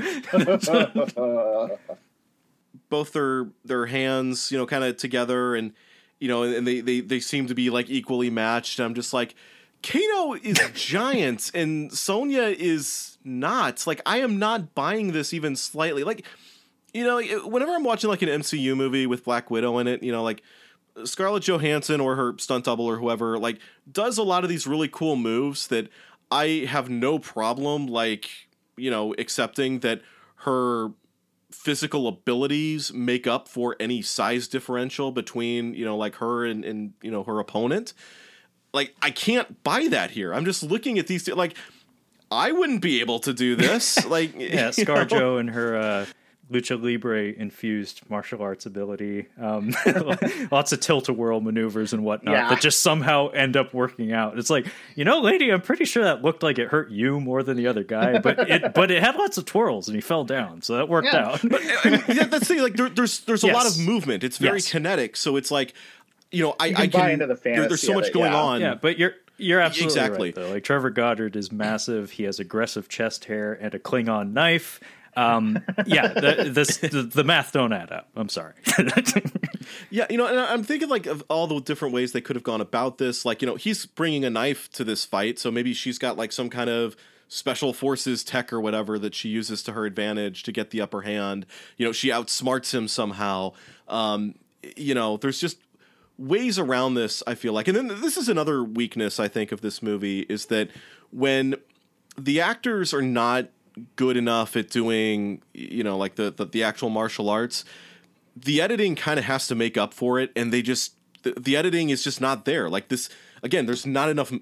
both 2.89 3.13
their 3.13 3.49
their 3.65 3.87
hands, 3.87 4.51
you 4.51 4.59
know, 4.59 4.67
kind 4.67 4.85
of 4.85 4.97
together, 4.97 5.55
and 5.55 5.73
you 6.19 6.29
know, 6.29 6.43
and 6.43 6.67
they 6.67 6.81
they 6.81 7.01
they 7.01 7.21
seem 7.21 7.47
to 7.47 7.55
be 7.55 7.71
like 7.71 7.89
equally 7.89 8.31
matched. 8.31 8.81
I'm 8.81 8.95
just 8.95 9.13
like, 9.13 9.35
Kano 9.83 10.35
is 10.35 10.59
giant, 10.75 11.51
and 11.55 11.93
Sonya 11.93 12.55
is 12.59 13.19
not. 13.25 13.87
Like, 13.87 14.01
I 14.07 14.19
am 14.19 14.39
not 14.39 14.75
buying 14.75 15.13
this 15.13 15.33
even 15.33 15.57
slightly. 15.57 16.05
Like, 16.05 16.25
you 16.93 17.05
know, 17.05 17.21
whenever 17.49 17.73
I'm 17.73 17.85
watching 17.85 18.11
like 18.11 18.23
an 18.23 18.29
MCU 18.29 18.77
movie 18.77 19.07
with 19.07 19.25
Black 19.25 19.51
Widow 19.51 19.79
in 19.79 19.87
it, 19.87 20.03
you 20.03 20.13
know, 20.13 20.23
like 20.23 20.43
Scarlett 21.05 21.45
Johansson 21.45 22.01
or 22.01 22.17
her 22.17 22.35
stunt 22.39 22.65
double 22.65 22.87
or 22.87 22.97
whoever, 22.97 23.39
like, 23.39 23.59
does 23.91 24.19
a 24.19 24.23
lot 24.23 24.45
of 24.45 24.51
these 24.51 24.67
really 24.67 24.89
cool 24.89 25.17
moves 25.17 25.69
that 25.69 25.89
I 26.31 26.67
have 26.69 26.89
no 26.89 27.19
problem, 27.19 27.87
like, 27.87 28.31
you 28.77 28.91
know, 28.91 29.15
accepting 29.19 29.81
that 29.81 30.03
her 30.37 30.91
physical 31.51 32.07
abilities 32.07 32.93
make 32.93 33.27
up 33.27 33.49
for 33.49 33.77
any 33.81 34.03
size 34.03 34.49
differential 34.49 35.11
between, 35.11 35.75
you 35.75 35.85
know, 35.85 35.97
like 35.97 36.17
her 36.17 36.47
and, 36.47 36.65
and 36.65 36.93
you 37.03 37.11
know, 37.11 37.25
her 37.25 37.39
opponent. 37.41 37.93
Like, 38.73 38.95
I 39.03 39.11
can't 39.11 39.63
buy 39.65 39.89
that 39.89 40.11
here. 40.13 40.33
I'm 40.33 40.45
just 40.45 40.63
looking 40.63 40.99
at 40.99 41.07
these, 41.07 41.25
two, 41.25 41.35
like, 41.35 41.55
I 42.31 42.53
wouldn't 42.53 42.83
be 42.83 43.01
able 43.01 43.19
to 43.21 43.33
do 43.33 43.57
this. 43.57 43.99
Like, 44.07 44.35
yeah, 44.35 44.41
you 44.49 44.55
know? 44.57 44.71
ScarJo 44.71 45.41
and 45.41 45.51
her 45.51 45.77
uh, 45.77 46.07
lucha 46.53 46.81
libre 46.83 47.33
infused 47.33 48.03
martial 48.09 48.43
arts 48.43 48.67
ability, 48.67 49.27
um, 49.41 49.73
lots 50.51 50.73
of 50.73 50.81
tilt 50.81 51.09
a 51.09 51.13
whirl 51.13 51.41
maneuvers 51.41 51.93
and 51.93 52.03
whatnot 52.05 52.35
Yeah. 52.35 52.49
that 52.51 52.61
just 52.61 52.81
somehow 52.81 53.29
end 53.29 53.57
up 53.57 53.73
working 53.75 54.13
out. 54.13 54.37
It's 54.39 54.51
like, 54.51 54.67
you 54.97 55.05
know, 55.05 55.21
lady, 55.21 55.51
I'm 55.51 55.61
pretty 55.63 55.85
sure 55.85 56.03
that 56.05 56.23
looked 56.23 56.43
like 56.43 56.59
it 56.59 56.69
hurt 56.69 56.91
you 56.91 57.21
more 57.21 57.43
than 57.45 57.57
the 57.57 57.67
other 57.69 57.85
guy, 57.85 58.19
but 58.19 58.39
it 58.51 58.75
but 58.75 58.91
it 58.91 59.01
had 59.03 59.15
lots 59.17 59.39
of 59.39 59.45
twirls 59.45 59.89
and 59.89 59.95
he 59.95 60.01
fell 60.01 60.25
down, 60.25 60.63
so 60.63 60.77
that 60.77 60.89
worked 60.89 61.07
Yeah. 61.13 61.27
out. 61.29 61.41
I 61.45 61.91
mean, 61.91 62.03
yeah, 62.09 62.25
that's 62.27 62.41
the 62.49 62.55
thing. 62.55 62.63
Like, 62.63 62.75
there, 62.75 62.89
there's 62.89 63.21
there's 63.21 63.45
a 63.45 63.49
lot 63.49 63.67
of 63.67 63.79
movement. 63.79 64.25
It's 64.25 64.39
very 64.39 64.59
Yes. 64.59 64.71
kinetic, 64.73 65.17
so 65.17 65.37
it's 65.37 65.51
like, 65.53 65.73
you 66.33 66.45
know, 66.45 66.55
I 66.61 66.69
can 66.69 66.77
I 66.77 66.87
can 66.87 67.01
buy 67.01 67.11
into 67.13 67.27
the 67.27 67.35
there- 67.35 67.69
there's 67.69 67.81
so 67.83 67.95
much 67.95 68.09
it, 68.09 68.15
going 68.15 68.33
yeah. 68.33 68.41
on. 68.43 68.61
yeah, 68.61 68.75
but 68.75 68.99
you're 68.99 69.15
you're 69.37 69.61
absolutely 69.61 69.95
Exactly. 69.99 70.29
right 70.29 70.35
though. 70.35 70.51
Like 70.51 70.65
Trevor 70.65 70.91
Goddard 70.91 71.35
is 71.37 71.51
massive. 71.51 72.13
He 72.13 72.25
has 72.25 72.39
aggressive 72.41 72.89
chest 72.89 73.25
hair 73.27 73.53
and 73.53 73.75
a 73.75 73.79
Klingon 73.79 74.33
knife. 74.33 74.81
Um, 75.17 75.59
yeah, 75.87 76.07
the, 76.09 76.51
this 76.53 76.77
the, 76.79 77.03
the 77.03 77.25
math 77.25 77.53
don't 77.53 77.73
add 77.73 77.91
up. 77.91 78.09
I'm 78.17 78.29
sorry. 78.29 78.55
Yeah, 79.91 80.07
you 80.11 80.17
know, 80.17 80.27
and 80.27 80.39
I- 80.39 80.53
I'm 80.53 80.63
thinking 80.65 80.89
like 80.89 81.07
of 81.07 81.23
all 81.29 81.47
the 81.47 81.61
different 81.61 81.95
ways 81.95 82.13
they 82.13 82.21
could 82.21 82.35
have 82.37 82.43
gone 82.43 82.61
about 82.61 82.99
this. 82.99 83.25
Like, 83.25 83.43
you 83.43 83.47
know, 83.47 83.57
he's 83.57 83.87
bringing 83.87 84.25
a 84.25 84.31
knife 84.31 84.71
to 84.73 84.85
this 84.85 85.05
fight, 85.05 85.39
so 85.39 85.51
maybe 85.51 85.75
she's 85.75 85.99
got 85.99 86.17
like 86.17 86.33
some 86.33 86.49
kind 86.51 86.71
of 86.71 86.97
special 87.29 87.73
forces 87.73 88.25
tech 88.25 88.53
or 88.53 88.61
whatever 88.61 88.99
that 88.99 89.15
she 89.15 89.29
uses 89.29 89.63
to 89.65 89.73
her 89.73 89.87
advantage 89.87 90.43
to 90.45 90.53
get 90.53 90.71
the 90.71 90.81
upper 90.81 91.03
hand. 91.03 91.47
You 91.77 91.87
know, 91.87 91.93
she 91.93 92.09
outsmarts 92.09 92.75
him 92.75 92.89
somehow. 92.89 93.53
Um, 93.87 94.35
you 94.77 94.95
know, 94.95 95.17
there's 95.17 95.41
just 95.41 95.59
ways 96.21 96.59
around 96.59 96.95
this. 96.95 97.23
I 97.27 97.35
feel 97.35 97.53
like, 97.53 97.67
and 97.67 97.77
then 97.77 97.89
this 98.01 98.17
is 98.17 98.29
another 98.29 98.63
weakness 98.63 99.19
I 99.19 99.27
think 99.27 99.51
of 99.51 99.61
this 99.63 99.83
movie 99.83 100.21
is 100.21 100.47
that 100.47 100.69
when 101.11 101.57
the 102.17 102.41
actors 102.41 102.93
are 102.95 103.03
not 103.03 103.49
good 103.97 104.17
enough 104.17 104.57
at 104.57 104.69
doing, 104.71 105.43
you 105.55 105.83
know, 105.83 105.97
like 105.97 106.15
the 106.17 106.31
the, 106.31 106.45
the 106.45 106.63
actual 106.63 106.91
martial 106.91 107.29
arts 107.29 107.65
the 108.37 108.61
editing 108.61 108.95
kind 108.95 109.19
of 109.19 109.25
has 109.25 109.49
to 109.49 109.55
make 109.57 109.77
up 109.77 109.93
for 109.93 110.21
it 110.21 110.31
and 110.37 110.53
they 110.53 110.63
just 110.63 110.95
the, 111.25 111.33
the 111.33 111.57
editing 111.57 111.91
is 111.91 112.03
just 112.05 112.21
not 112.21 112.45
there 112.45 112.71
like 112.71 112.89
this 112.89 113.11
again 113.43 113.67
there's 113.67 113.85
not 113.85 114.09
enough 114.09 114.33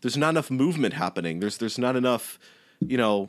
there's 0.00 0.16
not 0.16 0.30
enough 0.30 0.50
movement 0.50 0.94
happening 0.94 1.38
there's 1.38 1.58
there's 1.58 1.78
not 1.78 1.94
enough 1.96 2.38
you 2.80 2.96
know 2.96 3.28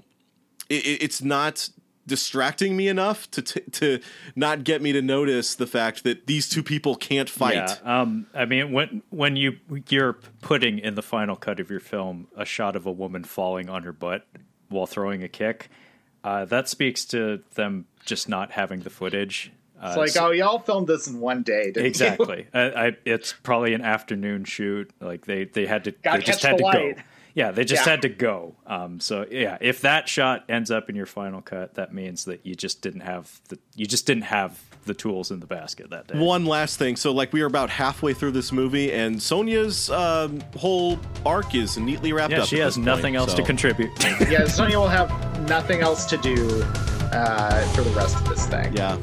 it- 0.69 1.02
it's 1.03 1.22
not 1.22 1.69
distracting 2.07 2.75
me 2.77 2.88
enough 2.88 3.29
to 3.31 3.41
t- 3.41 3.61
to 3.71 3.99
not 4.35 4.63
get 4.63 4.81
me 4.81 4.91
to 4.93 5.01
notice 5.01 5.53
the 5.55 5.67
fact 5.67 6.03
that 6.03 6.25
these 6.25 6.47
two 6.49 6.63
people 6.63 6.95
can't 6.95 7.29
fight 7.29 7.55
Yeah, 7.55 8.01
um, 8.01 8.27
I 8.34 8.45
mean, 8.45 8.71
when 8.71 9.03
when 9.09 9.35
you 9.35 9.57
you're 9.89 10.13
putting 10.41 10.79
in 10.79 10.95
the 10.95 11.01
final 11.03 11.35
cut 11.35 11.59
of 11.59 11.69
your 11.69 11.79
film 11.81 12.27
a 12.35 12.45
shot 12.45 12.75
of 12.75 12.85
a 12.85 12.91
woman 12.91 13.23
falling 13.23 13.69
on 13.69 13.84
her 13.84 13.93
butt 13.93 14.25
while 14.69 14.85
throwing 14.88 15.21
a 15.23 15.27
kick, 15.27 15.69
uh, 16.23 16.45
that 16.45 16.67
speaks 16.67 17.05
to 17.05 17.41
them 17.55 17.85
just 18.05 18.27
not 18.29 18.51
having 18.51 18.79
the 18.81 18.89
footage. 18.89 19.51
Uh, 19.79 19.88
It's 19.89 19.97
like, 19.97 20.09
so- 20.09 20.27
oh, 20.27 20.31
y'all 20.31 20.59
filmed 20.59 20.88
this 20.88 21.07
in 21.07 21.19
one 21.19 21.43
day, 21.43 21.65
didn't 21.65 21.84
you? 21.84 21.88
exactly. 21.89 22.47
I, 22.53 22.61
I, 22.88 22.91
it's 23.05 23.34
probably 23.43 23.73
an 23.73 23.81
afternoon 23.81 24.43
shoot. 24.45 24.89
Like 24.99 25.25
they 25.25 25.43
they 25.45 25.65
had 25.67 25.84
to 25.84 25.91
Gotta 25.91 26.19
they 26.19 26.23
just 26.25 26.41
had 26.41 26.57
to 26.57 26.63
light. 26.63 26.95
go. 26.97 27.01
Yeah, 27.38 27.51
they 27.51 27.65
just 27.65 27.85
Yeah. 27.85 27.91
had 27.91 28.01
to 28.01 28.09
go. 28.09 28.55
Um, 28.65 28.99
so 28.99 29.23
yeah, 29.30 29.59
if 29.61 29.81
that 29.81 30.09
shot 30.09 30.43
ends 30.49 30.72
up 30.72 30.89
in 30.89 30.95
your 30.95 31.05
final 31.05 31.39
cut, 31.39 31.76
that 31.76 31.93
means 31.93 32.26
that 32.26 32.43
you 32.43 32.55
just 32.55 32.81
didn't 32.81 33.01
have 33.01 33.39
the 33.49 33.59
you 33.76 33.85
just 33.85 34.07
didn't 34.07 34.23
have 34.23 34.59
the 34.85 34.95
tools 34.95 35.30
in 35.30 35.39
the 35.39 35.45
basket 35.45 35.91
that 35.91 36.07
day. 36.07 36.18
One 36.18 36.45
last 36.45 36.80
thing. 36.80 36.95
So, 36.95 37.11
like, 37.11 37.31
we 37.34 37.41
are 37.41 37.45
about 37.45 37.69
halfway 37.69 38.15
through 38.15 38.31
this 38.31 38.51
movie, 38.51 38.91
and 38.91 39.22
Sonya's 39.22 39.91
um, 39.91 40.41
whole 40.55 40.97
arc 41.27 41.53
is 41.53 41.77
neatly 41.77 42.11
wrapped 42.11 42.31
yeah, 42.31 42.41
up. 42.41 42.47
she 42.47 42.57
has 42.57 42.76
nothing 42.76 43.14
point, 43.14 43.30
else 43.30 43.34
to 43.35 43.43
contribute. 43.43 43.91
yeah, 44.31 44.45
Sonya 44.47 44.80
will 44.80 44.88
have 44.88 45.11
nothing 45.47 45.81
else 45.81 46.05
to 46.05 46.18
do 46.18 46.64
uh, 47.11 47.61
for 47.73 47.81
the 47.81 47.91
rest 47.91 48.15
of 48.15 48.30
this 48.30 48.47
thing. 48.47 48.76
Yeah. 48.76 48.97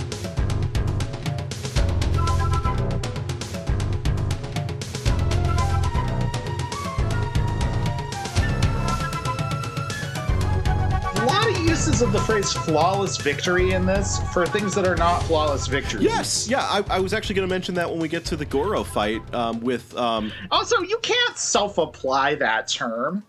Uses 11.94 12.08
of 12.08 12.12
the 12.12 12.20
phrase 12.22 12.52
flawless 12.52 13.16
victory 13.18 13.70
in 13.70 13.86
this 13.86 14.18
for 14.32 14.44
things 14.46 14.74
that 14.74 14.84
are 14.84 14.96
not 14.96 15.22
flawless 15.22 15.68
victories. 15.68 16.02
Yes. 16.02 16.48
Yeah. 16.48 16.62
I, 16.62 16.82
I 16.90 16.98
was 16.98 17.14
actually 17.14 17.36
going 17.36 17.48
to 17.48 17.54
mention 17.54 17.72
that 17.76 17.88
when 17.88 18.00
we 18.00 18.08
get 18.08 18.24
to 18.26 18.36
the 18.36 18.44
Goro 18.44 18.82
fight 18.82 19.22
um, 19.32 19.60
with. 19.60 19.96
Um, 19.96 20.32
Also, 20.50 20.80
you 20.80 20.98
can't 21.02 21.38
self 21.38 21.78
apply 21.78 22.34
that 22.36 22.66
term. 22.66 23.22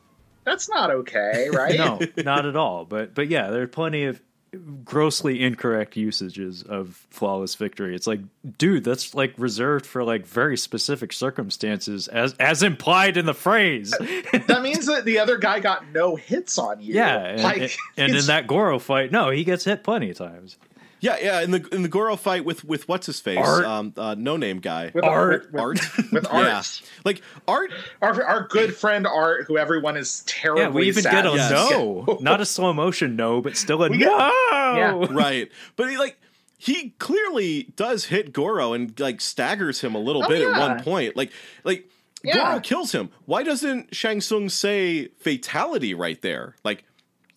That's 0.45 0.67
not 0.67 0.89
okay, 0.89 1.47
right? 1.53 1.77
no, 1.77 1.99
not 2.23 2.47
at 2.47 2.55
all. 2.55 2.85
But 2.85 3.13
but 3.13 3.27
yeah, 3.27 3.51
there 3.51 3.61
are 3.61 3.67
plenty 3.67 4.05
of 4.05 4.19
grossly 4.83 5.41
incorrect 5.41 5.95
usages 5.95 6.63
of 6.63 7.05
flawless 7.09 7.55
victory. 7.55 7.95
It's 7.95 8.07
like, 8.07 8.19
dude, 8.57 8.83
that's 8.83 9.13
like 9.13 9.33
reserved 9.37 9.85
for 9.85 10.03
like 10.03 10.25
very 10.25 10.57
specific 10.57 11.13
circumstances, 11.13 12.07
as 12.07 12.33
as 12.35 12.63
implied 12.63 13.17
in 13.17 13.25
the 13.25 13.33
phrase. 13.33 13.93
Uh, 13.93 14.05
that 14.47 14.61
means 14.61 14.85
that 14.87 15.05
the 15.05 15.19
other 15.19 15.37
guy 15.37 15.59
got 15.59 15.87
no 15.91 16.15
hits 16.15 16.57
on 16.57 16.81
you. 16.81 16.95
yeah, 16.95 17.17
and, 17.17 17.43
like, 17.43 17.61
and, 17.61 17.71
and 17.97 18.15
in 18.15 18.25
that 18.27 18.47
Goro 18.47 18.79
fight, 18.79 19.11
no, 19.11 19.29
he 19.29 19.43
gets 19.43 19.63
hit 19.63 19.83
plenty 19.83 20.09
of 20.09 20.17
times. 20.17 20.57
Yeah. 21.05 21.17
Yeah. 21.21 21.41
In 21.41 21.51
the 21.51 21.67
in 21.71 21.81
the 21.83 21.87
Goro 21.87 22.15
fight 22.15 22.43
with 22.45 22.63
with 22.65 22.87
what's 22.87 23.05
his 23.05 23.19
face, 23.19 23.37
Art. 23.39 23.65
um, 23.65 23.93
uh, 23.97 24.15
no 24.17 24.37
name 24.37 24.59
guy. 24.59 24.91
with 24.93 25.03
Art. 25.03 25.51
with, 25.51 25.61
Art. 25.61 25.79
with 26.11 26.25
art. 26.31 26.45
Yeah. 26.45 26.63
Like 27.03 27.21
Art. 27.47 27.71
Our, 28.01 28.23
our 28.23 28.47
good 28.47 28.75
friend 28.75 29.05
Art, 29.07 29.45
who 29.47 29.57
everyone 29.57 29.97
is 29.97 30.23
terribly 30.27 30.63
Yeah, 30.63 30.69
we 30.69 30.87
even 30.87 31.03
sad 31.03 31.11
get 31.11 31.25
a 31.25 31.35
Yes. 31.35 31.51
no, 31.51 32.17
not 32.21 32.41
a 32.41 32.45
slow 32.45 32.73
motion 32.73 33.15
no, 33.15 33.41
but 33.41 33.55
still 33.57 33.83
a 33.83 33.89
We 33.89 33.97
get- 33.99 34.07
no. 34.07 34.31
Yeah. 34.51 35.05
right. 35.11 35.51
But 35.75 35.89
he 35.89 35.97
like 35.97 36.17
he 36.57 36.91
clearly 36.99 37.63
does 37.75 38.05
hit 38.05 38.33
Goro 38.33 38.73
and 38.73 38.97
like 38.99 39.21
staggers 39.21 39.81
him 39.81 39.93
a 39.95 39.99
little 39.99 40.23
Oh, 40.23 40.27
bit 40.27 40.41
at 40.41 40.59
one 40.59 40.81
point. 40.83 41.15
Like 41.15 41.31
like 41.63 41.89
Yeah. 42.23 42.35
Goro 42.49 42.59
kills 42.61 42.91
him. 42.93 43.09
Why 43.25 43.43
doesn't 43.43 43.93
Shang 43.95 44.21
Tsung 44.21 44.49
say 44.49 45.09
fatality 45.19 45.93
right 45.93 46.21
there? 46.21 46.55
Like 46.63 46.83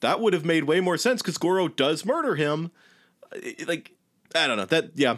that 0.01 0.20
would 0.20 0.32
have 0.32 0.45
made 0.45 0.65
way 0.65 0.81
more 0.81 0.97
sense 0.97 1.20
because 1.20 1.36
Goro 1.39 1.69
does 1.69 2.05
murder 2.07 2.36
him. 2.36 2.70
Like 3.67 3.93
I 4.35 4.47
don't 4.47 4.57
know 4.57 4.67
that. 4.67 4.91
Yeah, 4.95 5.17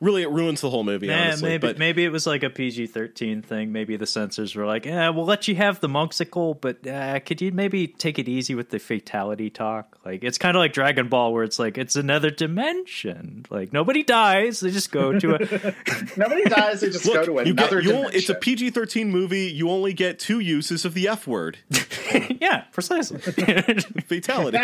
really, 0.00 0.22
it 0.22 0.30
ruins 0.30 0.60
the 0.60 0.70
whole 0.70 0.84
movie. 0.84 1.06
Nah, 1.06 1.14
honestly, 1.14 1.48
maybe 1.48 1.66
but 1.66 1.78
maybe 1.78 2.04
it 2.04 2.10
was 2.10 2.26
like 2.26 2.42
a 2.42 2.50
PG 2.50 2.88
thirteen 2.88 3.42
thing. 3.42 3.72
Maybe 3.72 3.96
the 3.96 4.06
censors 4.06 4.54
were 4.54 4.66
like, 4.66 4.84
"Yeah, 4.84 5.08
we'll 5.10 5.24
let 5.24 5.48
you 5.48 5.56
have 5.56 5.80
the 5.80 5.88
monksicle, 5.88 6.60
but 6.60 6.86
uh, 6.86 7.20
could 7.20 7.40
you 7.40 7.52
maybe 7.52 7.86
take 7.86 8.18
it 8.18 8.28
easy 8.28 8.54
with 8.54 8.70
the 8.70 8.78
fatality 8.78 9.50
talk?" 9.50 9.98
Like 10.04 10.22
it's 10.24 10.38
kind 10.38 10.56
of 10.56 10.60
like 10.60 10.72
Dragon 10.72 11.08
Ball, 11.08 11.32
where 11.32 11.44
it's 11.44 11.58
like 11.58 11.78
it's 11.78 11.96
another 11.96 12.30
dimension. 12.30 13.46
Like 13.50 13.72
nobody 13.72 14.02
dies; 14.02 14.60
they 14.60 14.70
just 14.70 14.92
go 14.92 15.18
to 15.18 15.34
a 15.34 15.38
Nobody 16.16 16.44
dies. 16.44 16.80
They 16.80 16.90
just 16.90 17.06
go 17.06 17.24
to 17.24 17.32
you 17.46 17.54
get 17.54 17.72
another 17.72 17.80
you 17.80 17.92
only, 17.92 18.16
it's 18.16 18.28
a. 18.28 18.34
PG 18.34 18.70
thirteen 18.70 19.10
movie. 19.10 19.46
You 19.46 19.70
only 19.70 19.92
get 19.92 20.18
two 20.18 20.40
uses 20.40 20.84
of 20.84 20.94
the 20.94 21.08
F 21.08 21.26
word: 21.26 21.58
yeah, 22.40 22.64
precisely. 22.72 23.18
fatality. 24.06 24.58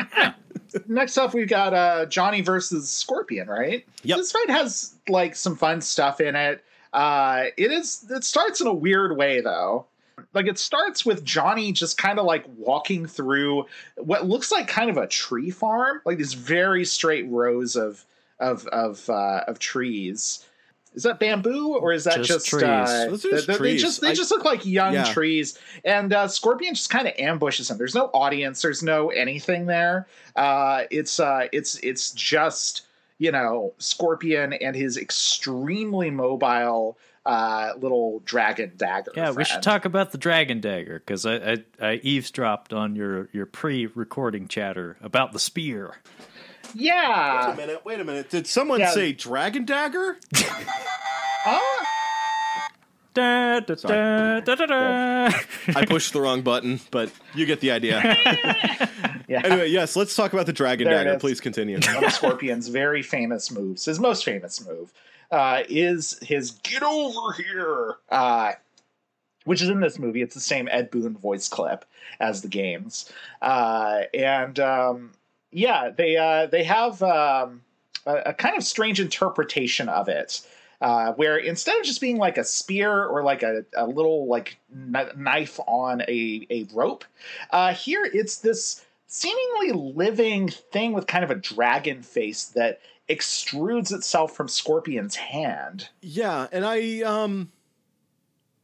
Next 0.87 1.19
up, 1.19 1.35
we've 1.35 1.49
got 1.49 1.75
uh, 1.75 2.07
Johnny 2.07 2.41
versus 2.41 2.91
Scorpion. 2.91 3.49
Right? 3.49 3.87
Yep. 4.03 4.19
This 4.19 4.33
fight 4.33 4.51
has 4.51 4.95
like 5.09 5.37
some 5.37 5.57
fun 5.57 5.81
stuff 5.81 6.21
in 6.21 6.37
it. 6.37 6.65
Uh, 6.93 7.45
it 7.57 7.73
is. 7.73 8.05
It 8.11 8.25
starts 8.25 8.61
in 8.61 8.67
a 8.67 8.73
weird 8.73 9.17
way 9.17 9.41
though. 9.41 9.87
Like 10.35 10.47
it 10.47 10.59
starts 10.59 11.05
with 11.05 11.25
Johnny 11.25 11.73
just 11.73 11.99
kind 11.99 12.19
of 12.19 12.27
like 12.27 12.45
walking 12.57 13.07
through 13.07 13.67
what 13.97 14.27
looks 14.27 14.53
like 14.53 14.69
kind 14.69 14.91
of 14.91 14.97
a 14.97 15.07
tree 15.07 15.51
farm, 15.51 16.01
like 16.05 16.19
these 16.19 16.35
very 16.35 16.85
straight 16.85 17.29
rows 17.29 17.77
of 17.77 18.05
of 18.39 18.67
of 18.69 19.09
uh, 19.09 19.45
of 19.47 19.59
trees. 19.59 20.47
Is 20.95 21.05
that 21.05 21.19
bamboo 21.19 21.75
or 21.77 21.93
is 21.93 22.05
that 22.05 22.17
Just 22.17 22.29
just, 22.29 22.47
trees. 22.49 22.63
Uh, 22.65 23.09
just 23.11 23.47
they, 23.47 23.53
they 23.53 23.59
trees. 23.59 23.81
just 23.81 24.01
they 24.03 24.09
I- 24.11 24.15
just 24.15 24.31
look 24.31 24.45
like 24.45 24.67
young 24.67 24.93
Yeah. 24.93 25.05
trees, 25.13 25.59
and 25.85 26.13
uh, 26.13 26.29
Scorpion 26.29 26.75
just 26.75 26.91
kind 26.91 27.09
of 27.09 27.15
ambushes 27.19 27.71
him. 27.71 27.79
There's 27.79 27.95
no 27.95 28.07
audience. 28.13 28.61
There's 28.63 28.83
no 28.83 29.09
anything 29.09 29.67
there. 29.67 30.07
Uh, 30.37 30.83
it's 30.91 31.19
uh, 31.19 31.49
it's 31.53 31.77
it's 31.77 32.11
just 32.13 32.83
you 33.19 33.33
know 33.33 33.73
Scorpion 33.79 34.53
and 34.53 34.77
his 34.77 34.99
extremely 34.99 36.11
mobile 36.11 36.99
uh, 37.25 37.71
little 37.79 38.19
dragon 38.25 38.73
dagger. 38.77 39.13
yeah, 39.15 39.31
we 39.31 39.45
should 39.45 39.63
talk 39.63 39.85
about 39.85 40.11
the 40.13 40.19
dragon 40.19 40.61
dagger 40.61 40.99
because 40.99 41.25
I, 41.25 41.37
I 41.53 41.57
I 41.81 42.01
eavesdropped 42.03 42.73
on 42.73 42.97
your 42.97 43.29
your 43.33 43.47
pre 43.47 43.87
recording 43.87 44.47
chatter 44.49 44.97
about 45.01 45.33
the 45.33 45.39
spear. 45.39 45.95
Wait 46.75 46.89
a 46.91 47.55
minute. 47.57 47.85
Wait 47.85 48.01
a 48.01 48.05
minute. 48.05 48.31
Did 48.31 48.47
someone 48.47 48.81
Yeah. 48.81 48.91
say 48.91 49.13
dragon 49.13 49.65
dagger? 49.65 50.19
Uh, 51.45 51.59
Da, 53.15 53.61
da, 53.61 53.75
da, 53.75 54.41
da, 54.41 54.55
da, 54.55 54.67
da. 54.67 55.31
I 55.77 55.85
pushed 55.87 56.13
the 56.15 56.21
wrong 56.21 56.41
button, 56.41 56.81
but 56.91 57.11
you 57.35 57.45
get 57.45 57.61
the 57.61 57.71
idea. 57.73 58.01
yeah. 59.29 59.43
anyway, 59.45 59.69
yes, 59.69 59.97
let's 59.97 60.17
talk 60.17 60.33
about 60.33 60.47
the 60.47 60.53
dragon 60.55 60.87
There 60.89 61.05
dagger. 61.05 61.19
Please 61.19 61.39
continue. 61.41 61.79
one 61.95 62.05
of 62.05 62.13
Scorpion's 62.13 62.69
very 62.69 63.03
famous 63.03 63.51
moves, 63.51 63.85
his 63.85 64.01
most 64.01 64.25
famous 64.25 64.65
move, 64.67 64.93
uh, 65.31 65.63
is 65.69 66.19
his 66.23 66.53
"Get 66.63 66.83
over 66.83 67.33
here," 67.33 67.97
uh, 68.09 68.53
which 69.45 69.61
is 69.61 69.69
in 69.69 69.81
this 69.81 69.99
movie. 69.99 70.23
It's 70.23 70.35
the 70.35 70.41
same 70.41 70.67
Ed 70.71 70.91
Boon 70.91 71.15
voice 71.19 71.49
clip 71.49 71.85
as 72.19 72.41
the 72.41 72.49
games, 72.49 73.13
uh, 73.43 74.03
and 74.15 74.59
um, 74.59 75.11
yeah, 75.53 75.91
they 75.91 76.17
uh, 76.17 76.47
they 76.47 76.65
have 76.65 77.03
um, 77.03 77.63
a, 78.07 78.17
a 78.27 78.33
kind 78.33 78.57
of 78.57 78.65
strange 78.65 79.01
interpretation 79.01 79.89
of 79.89 80.09
it. 80.09 80.41
Uh, 80.81 81.13
where 81.13 81.37
instead 81.37 81.79
of 81.79 81.85
just 81.85 82.01
being 82.01 82.17
like 82.17 82.37
a 82.37 82.43
spear 82.43 83.05
or 83.05 83.23
like 83.23 83.45
a, 83.45 83.65
a 83.77 83.87
little 83.87 84.27
like 84.27 84.59
kn- 84.93 85.13
knife 85.17 85.61
on 85.69 86.03
a, 86.09 86.45
a 86.51 86.67
rope, 86.75 87.05
uh, 87.53 87.73
here 87.73 88.05
it's 88.13 88.39
this 88.39 88.85
seemingly 89.07 89.71
living 89.71 90.49
thing 90.49 90.93
with 90.93 91.07
kind 91.07 91.23
of 91.23 91.31
a 91.31 91.37
dragon 91.37 92.03
face 92.03 92.47
that 92.47 92.81
extrudes 93.09 93.93
itself 93.93 94.35
from 94.35 94.49
Scorpion's 94.49 95.15
hand. 95.15 95.89
Yeah, 96.01 96.49
and 96.51 96.65
I 96.65 97.03
um 97.03 97.53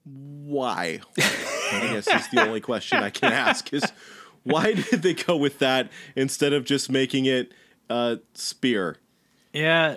why? 0.05 1.01
I 1.19 1.91
guess 1.93 2.09
is 2.09 2.29
the 2.31 2.45
only 2.47 2.61
question 2.61 2.99
I 2.99 3.11
can 3.11 3.33
ask 3.33 3.73
is 3.73 3.85
why 4.51 4.73
did 4.91 5.03
they 5.03 5.15
go 5.15 5.37
with 5.37 5.59
that 5.59 5.91
instead 6.17 6.53
of 6.53 6.65
just 6.65 6.91
making 6.91 7.27
it 7.27 7.53
uh 7.91 8.17
spear? 8.35 8.97
yeah, 9.53 9.97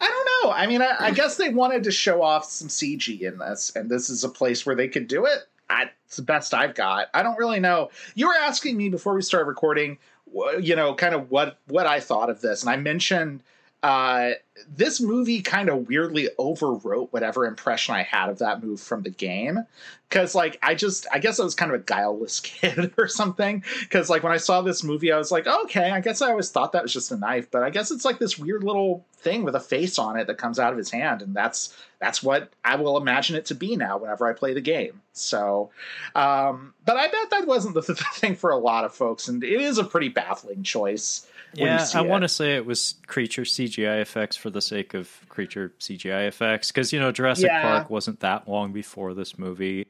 I 0.00 0.06
don't 0.06 0.44
know. 0.44 0.52
I 0.52 0.66
mean, 0.66 0.82
I, 0.82 0.96
I 0.98 1.10
guess 1.10 1.36
they 1.36 1.48
wanted 1.50 1.84
to 1.84 1.90
show 1.90 2.22
off 2.22 2.44
some 2.44 2.68
CG 2.68 3.20
in 3.20 3.38
this, 3.38 3.72
and 3.74 3.90
this 3.90 4.08
is 4.10 4.24
a 4.24 4.28
place 4.28 4.64
where 4.64 4.74
they 4.76 4.88
could 4.88 5.08
do 5.08 5.26
it. 5.26 5.40
I, 5.68 5.90
it's 6.06 6.16
the 6.16 6.22
best 6.22 6.52
I've 6.54 6.74
got. 6.74 7.08
I 7.14 7.22
don't 7.22 7.38
really 7.38 7.60
know. 7.60 7.90
You 8.14 8.26
were 8.28 8.34
asking 8.34 8.76
me 8.76 8.88
before 8.88 9.14
we 9.14 9.22
started 9.22 9.46
recording, 9.46 9.98
wh- 10.34 10.58
you 10.60 10.74
know, 10.74 10.94
kind 10.94 11.14
of 11.14 11.30
what 11.30 11.58
what 11.68 11.86
I 11.86 12.00
thought 12.00 12.30
of 12.30 12.40
this, 12.40 12.62
and 12.62 12.70
I 12.70 12.76
mentioned 12.76 13.42
uh, 13.82 14.32
this 14.68 15.00
movie 15.00 15.40
kind 15.40 15.70
of 15.70 15.88
weirdly 15.88 16.28
overwrote 16.38 17.08
whatever 17.12 17.46
impression 17.46 17.94
I 17.94 18.02
had 18.02 18.28
of 18.28 18.38
that 18.38 18.62
move 18.62 18.80
from 18.80 19.02
the 19.02 19.10
game. 19.10 19.64
Because, 20.08 20.34
like, 20.34 20.58
I 20.62 20.74
just, 20.74 21.06
I 21.12 21.18
guess 21.18 21.38
I 21.40 21.44
was 21.44 21.54
kind 21.54 21.72
of 21.72 21.80
a 21.80 21.84
guileless 21.84 22.40
kid 22.44 22.92
or 22.98 23.08
something. 23.08 23.64
Because, 23.80 24.10
like, 24.10 24.22
when 24.22 24.32
I 24.32 24.38
saw 24.38 24.60
this 24.60 24.84
movie, 24.84 25.12
I 25.12 25.18
was 25.18 25.30
like, 25.30 25.46
okay, 25.46 25.90
I 25.90 26.00
guess 26.00 26.20
I 26.20 26.30
always 26.30 26.50
thought 26.50 26.72
that 26.72 26.82
was 26.82 26.92
just 26.92 27.12
a 27.12 27.16
knife, 27.16 27.50
but 27.50 27.62
I 27.62 27.70
guess 27.70 27.90
it's 27.90 28.04
like 28.04 28.18
this 28.18 28.38
weird 28.38 28.64
little 28.64 29.06
thing 29.20 29.44
with 29.44 29.54
a 29.54 29.60
face 29.60 29.98
on 29.98 30.18
it 30.18 30.26
that 30.26 30.38
comes 30.38 30.58
out 30.58 30.72
of 30.72 30.78
his 30.78 30.90
hand, 30.90 31.22
and 31.22 31.34
that's 31.34 31.76
that's 32.00 32.22
what 32.22 32.52
I 32.64 32.76
will 32.76 32.96
imagine 32.96 33.36
it 33.36 33.46
to 33.46 33.54
be 33.54 33.76
now 33.76 33.98
whenever 33.98 34.26
I 34.26 34.32
play 34.32 34.54
the 34.54 34.60
game. 34.60 35.00
So, 35.12 35.70
um, 36.14 36.74
but 36.84 36.96
I 36.96 37.08
bet 37.08 37.30
that 37.30 37.46
wasn't 37.46 37.74
the, 37.74 37.80
the 37.86 37.94
thing 37.94 38.34
for 38.34 38.50
a 38.50 38.58
lot 38.58 38.84
of 38.84 38.94
folks, 38.94 39.28
and 39.28 39.44
it 39.44 39.60
is 39.60 39.78
a 39.78 39.84
pretty 39.84 40.08
baffling 40.08 40.62
choice. 40.62 41.26
Yeah, 41.54 41.86
I 41.94 42.02
want 42.02 42.22
to 42.22 42.28
say 42.28 42.56
it 42.56 42.64
was 42.66 42.94
creature 43.06 43.42
CGI 43.42 44.00
effects 44.00 44.36
for 44.36 44.50
the 44.50 44.62
sake 44.62 44.94
of 44.94 45.10
creature 45.28 45.72
CGI 45.80 46.28
effects 46.28 46.70
because 46.70 46.92
you 46.92 47.00
know 47.00 47.12
Jurassic 47.12 47.46
Yeah. 47.46 47.62
Park 47.62 47.90
wasn't 47.90 48.20
that 48.20 48.48
long 48.48 48.72
before 48.72 49.14
this 49.14 49.38
movie. 49.38 49.86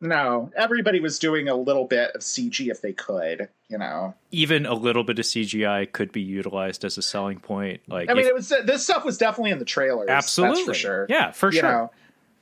No, 0.00 0.50
everybody 0.56 1.00
was 1.00 1.18
doing 1.18 1.48
a 1.48 1.54
little 1.54 1.86
bit 1.86 2.10
of 2.14 2.20
CG 2.20 2.68
if 2.70 2.82
they 2.82 2.92
could, 2.92 3.48
you 3.68 3.78
know. 3.78 4.14
Even 4.32 4.66
a 4.66 4.74
little 4.74 5.02
bit 5.04 5.18
of 5.18 5.24
CGI 5.24 5.90
could 5.90 6.12
be 6.12 6.20
utilized 6.20 6.84
as 6.84 6.98
a 6.98 7.02
selling 7.02 7.38
point. 7.38 7.80
Like, 7.88 8.10
I 8.10 8.14
mean, 8.14 8.24
if- 8.24 8.28
it 8.30 8.34
was 8.34 8.48
this 8.64 8.84
stuff 8.84 9.04
was 9.04 9.16
definitely 9.18 9.52
in 9.52 9.58
the 9.58 9.64
trailers. 9.64 10.08
absolutely 10.10 10.64
that's 10.64 10.66
for 10.66 10.74
sure. 10.74 11.06
Yeah, 11.08 11.30
for 11.32 11.50
you 11.50 11.60
sure. 11.60 11.70
know, 11.70 11.90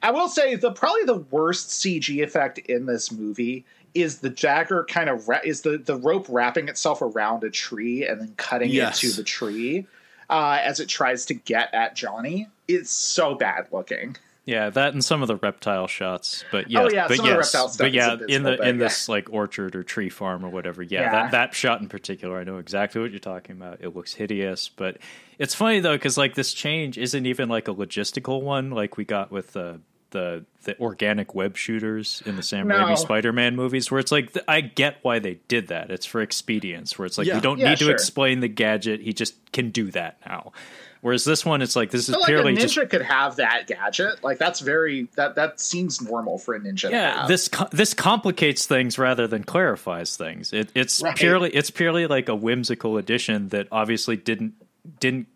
I 0.02 0.10
will 0.10 0.28
say 0.28 0.56
the 0.56 0.72
probably 0.72 1.04
the 1.04 1.18
worst 1.30 1.68
CG 1.68 2.22
effect 2.22 2.58
in 2.58 2.86
this 2.86 3.12
movie 3.12 3.64
is 3.94 4.19
the 4.19 4.31
dagger 4.31 4.85
kind 4.89 5.09
of 5.10 5.28
ra- 5.28 5.40
is 5.44 5.62
the 5.62 5.78
the 5.78 5.97
rope 5.97 6.27
wrapping 6.28 6.69
itself 6.69 7.02
around 7.02 7.44
a 7.44 7.51
tree 7.51 8.06
and 8.06 8.20
then 8.20 8.35
cutting 8.36 8.70
Yes. 8.70 9.02
into 9.02 9.16
the 9.16 9.23
tree 9.24 9.86
uh, 10.31 10.59
as 10.62 10.81
it 10.81 10.89
tries 10.89 11.27
to 11.27 11.35
get 11.35 11.73
at 11.74 11.94
Johnny. 11.94 12.48
It's 12.69 12.90
so 12.90 13.35
bad 13.35 13.66
looking. 13.73 14.16
Yeah, 14.44 14.70
that 14.70 14.93
and 14.93 15.05
some 15.05 15.23
of 15.23 15.28
the 15.28 15.36
reptile 15.36 15.86
shots, 15.86 16.44
but 16.51 16.69
yeah, 16.69 16.81
Oh, 16.82 16.89
yeah, 16.90 17.06
but 17.06 17.16
some 17.19 17.27
of 17.27 17.36
the 17.36 17.36
yes, 17.36 17.77
but 17.77 17.93
yeah, 17.93 18.16
in 18.27 18.43
the 18.43 18.60
in 18.69 18.77
yeah. 18.78 18.85
this 18.86 19.09
like 19.09 19.28
orchard 19.32 19.77
or 19.77 19.85
tree 19.85 20.09
farm 20.09 20.44
or 20.44 20.48
whatever. 20.48 20.82
Yeah, 20.82 21.02
Yeah. 21.02 21.10
that 21.12 21.31
that 21.31 21.55
shot 21.55 21.81
in 21.81 21.89
particular, 21.89 22.39
I 22.40 22.44
know 22.44 22.59
exactly 22.59 23.01
what 23.01 23.10
you're 23.12 23.20
talking 23.20 23.55
about. 23.56 23.78
It 23.82 23.94
looks 23.94 24.14
hideous, 24.14 24.69
but 24.69 24.97
it's 25.39 25.55
funny 25.55 25.78
though 25.78 25.94
because 25.94 26.19
like 26.19 26.35
this 26.35 26.52
change 26.55 26.98
isn't 26.98 27.24
even 27.24 27.48
like 27.48 27.69
a 27.69 27.74
logistical 27.74 28.43
one, 28.43 28.70
like 28.70 28.97
we 28.97 29.05
got 29.05 29.31
with 29.31 29.52
the 29.52 29.78
the 30.12 30.44
the 30.64 30.78
organic 30.78 31.34
web 31.34 31.56
shooters 31.56 32.22
in 32.24 32.36
the 32.36 32.43
Sam 32.43 32.68
No. 32.68 32.76
Raimi 32.76 32.97
Spider-Man 32.97 33.56
movies, 33.56 33.90
where 33.90 33.98
it's 33.98 34.12
like 34.12 34.32
I 34.47 34.60
get 34.60 34.98
why 35.02 35.18
they 35.18 35.40
did 35.48 35.68
that. 35.68 35.90
It's 35.90 36.06
for 36.06 36.20
expedience, 36.20 36.98
where 36.98 37.06
it's 37.06 37.18
like 37.18 37.26
Yeah. 37.26 37.34
we 37.34 37.40
don't 37.40 37.59
Yeah, 37.59 37.70
need 37.70 37.78
to 37.78 37.90
explain 37.90 38.40
the 38.40 38.48
gadget; 38.48 39.01
he 39.01 39.12
just 39.12 39.34
can 39.52 39.70
do 39.70 39.90
that 39.90 40.18
now. 40.24 40.52
Whereas 41.01 41.24
this 41.24 41.44
one, 41.44 41.62
it's 41.62 41.74
like 41.74 41.90
this 41.90 42.09
is 42.09 42.14
But 42.14 42.20
like 42.20 42.30
a 42.30 42.34
ninja 42.34 42.60
just 42.72 42.90
could 42.90 43.02
have 43.02 43.34
that 43.36 43.66
gadget. 43.66 44.22
Like 44.22 44.39
that's 44.39 44.60
very 44.60 45.09
that 45.16 45.34
that 45.34 45.59
seems 45.59 46.01
normal 46.01 46.39
for 46.39 46.55
a 46.55 46.60
ninja. 46.60 46.82
to 46.82 46.90
yeah 46.90 47.20
have. 47.22 47.28
this 47.28 47.51
this 47.72 47.93
complicates 47.93 48.66
things 48.66 48.98
rather 48.98 49.26
than 49.26 49.43
clarifies 49.43 50.16
things 50.16 50.52
it, 50.52 50.70
it's 50.76 51.02
Right. 51.02 51.16
purely 51.16 51.51
it's 51.51 51.70
purely 51.70 52.06
like 52.06 52.28
a 52.28 52.36
whimsical 52.36 52.98
addition 52.98 53.48
that 53.48 53.66
obviously 53.72 54.16
didn't 54.16 54.55
didn't 55.01 55.26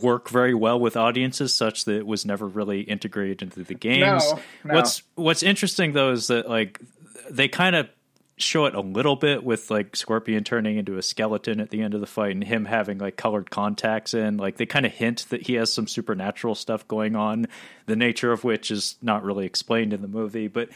work 0.00 0.28
very 0.28 0.54
well 0.54 0.78
with 0.78 0.96
audiences 0.96 1.54
such 1.54 1.84
that 1.84 1.96
it 1.96 2.06
was 2.06 2.24
never 2.24 2.46
really 2.46 2.80
integrated 2.82 3.42
into 3.42 3.62
the 3.64 3.74
games 3.74 4.24
No, 4.32 4.40
no. 4.64 4.74
what's 4.74 5.02
what's 5.14 5.42
interesting 5.42 5.92
though 5.92 6.12
is 6.12 6.28
that 6.28 6.48
like 6.48 6.80
they 7.30 7.48
kind 7.48 7.76
of 7.76 7.88
show 8.38 8.66
it 8.66 8.74
a 8.74 8.80
little 8.80 9.16
bit 9.16 9.42
with 9.42 9.70
like 9.70 9.96
Scorpion 9.96 10.44
turning 10.44 10.76
into 10.76 10.98
a 10.98 11.02
skeleton 11.02 11.58
at 11.58 11.70
the 11.70 11.80
end 11.80 11.94
of 11.94 12.00
the 12.00 12.06
fight 12.06 12.32
and 12.32 12.44
him 12.44 12.66
having 12.66 12.98
like 12.98 13.16
colored 13.16 13.50
contacts 13.50 14.12
in. 14.12 14.36
Like 14.36 14.58
they 14.58 14.66
kind 14.66 14.84
of 14.84 14.92
hint 14.92 15.24
that 15.30 15.46
he 15.46 15.54
has 15.54 15.72
some 15.72 15.86
supernatural 15.86 16.54
stuff 16.54 16.86
going 16.86 17.16
on, 17.16 17.46
the 17.86 17.96
nature 17.96 18.32
of 18.32 18.44
which 18.44 18.70
is 18.70 18.96
not 19.00 19.24
really 19.24 19.46
explained 19.46 19.94
in 19.94 20.02
the 20.02 20.08
movie. 20.08 20.48
But 20.48 20.68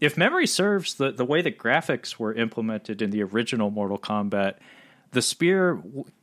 if 0.00 0.16
memory 0.16 0.48
serves, 0.48 0.94
the, 0.94 1.12
the 1.12 1.24
way 1.24 1.40
the 1.40 1.52
graphics 1.52 2.18
were 2.18 2.34
implemented 2.34 3.00
in 3.00 3.10
the 3.10 3.22
original 3.22 3.70
Mortal 3.70 3.98
Kombat, 3.98 4.54
the 5.14 5.22
spear 5.22 5.80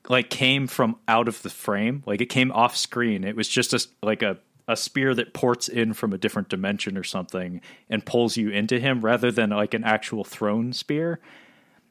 like 0.09 0.29
came 0.29 0.67
from 0.67 0.97
out 1.07 1.27
of 1.27 1.41
the 1.41 1.49
frame, 1.49 2.03
like 2.05 2.21
it 2.21 2.27
came 2.27 2.51
off 2.51 2.77
screen. 2.77 3.23
It 3.23 3.35
was 3.35 3.47
just 3.47 3.73
a 3.73 3.85
like 4.03 4.21
a 4.21 4.37
a 4.67 4.75
spear 4.75 5.13
that 5.15 5.33
ports 5.33 5.67
in 5.67 5.93
from 5.93 6.13
a 6.13 6.17
different 6.17 6.49
dimension 6.49 6.97
or 6.97 7.03
something 7.03 7.61
and 7.89 8.05
pulls 8.05 8.37
you 8.37 8.49
into 8.49 8.79
him 8.79 9.01
rather 9.01 9.31
than 9.31 9.49
like 9.49 9.73
an 9.73 9.83
actual 9.83 10.23
thrown 10.23 10.71
spear. 10.71 11.19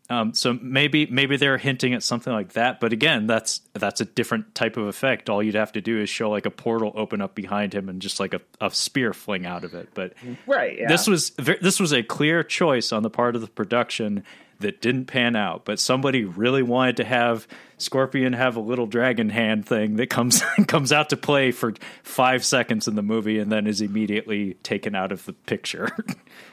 Um, 0.08 0.34
so 0.34 0.58
maybe 0.60 1.06
maybe 1.06 1.36
they're 1.36 1.58
hinting 1.58 1.94
at 1.94 2.02
something 2.02 2.32
like 2.32 2.54
that, 2.54 2.80
but 2.80 2.92
again, 2.92 3.28
that's 3.28 3.60
that's 3.74 4.00
a 4.00 4.04
different 4.04 4.56
type 4.56 4.76
of 4.76 4.88
effect. 4.88 5.30
All 5.30 5.40
you'd 5.40 5.54
have 5.54 5.70
to 5.72 5.80
do 5.80 6.00
is 6.00 6.10
show 6.10 6.28
like 6.28 6.46
a 6.46 6.50
portal 6.50 6.92
open 6.96 7.20
up 7.20 7.36
behind 7.36 7.72
him 7.72 7.88
and 7.88 8.02
just 8.02 8.18
like 8.18 8.34
a, 8.34 8.40
a 8.60 8.70
spear 8.72 9.12
fling 9.12 9.46
out 9.46 9.62
of 9.62 9.72
it. 9.72 9.90
But 9.94 10.14
right. 10.48 10.76
Yeah. 10.78 10.88
this 10.88 11.06
was 11.06 11.30
this 11.30 11.78
was 11.78 11.92
a 11.92 12.02
clear 12.02 12.42
choice 12.42 12.90
on 12.90 13.04
the 13.04 13.10
part 13.10 13.36
of 13.36 13.40
the 13.40 13.46
production 13.46 14.24
that 14.60 14.80
didn't 14.80 15.06
pan 15.06 15.36
out. 15.36 15.64
But 15.64 15.80
somebody 15.80 16.24
really 16.24 16.62
wanted 16.62 16.96
to 16.98 17.04
have 17.04 17.46
Scorpion 17.78 18.34
have 18.34 18.56
a 18.56 18.60
little 18.60 18.86
dragon 18.86 19.30
hand 19.30 19.66
thing 19.66 19.96
that 19.96 20.08
comes 20.08 20.42
comes 20.66 20.92
out 20.92 21.10
to 21.10 21.16
play 21.16 21.50
for 21.50 21.74
five 22.02 22.44
seconds 22.44 22.86
in 22.86 22.94
the 22.94 23.02
movie 23.02 23.38
and 23.38 23.50
then 23.50 23.66
is 23.66 23.80
immediately 23.80 24.54
taken 24.62 24.94
out 24.94 25.12
of 25.12 25.24
the 25.26 25.32
picture. 25.32 25.88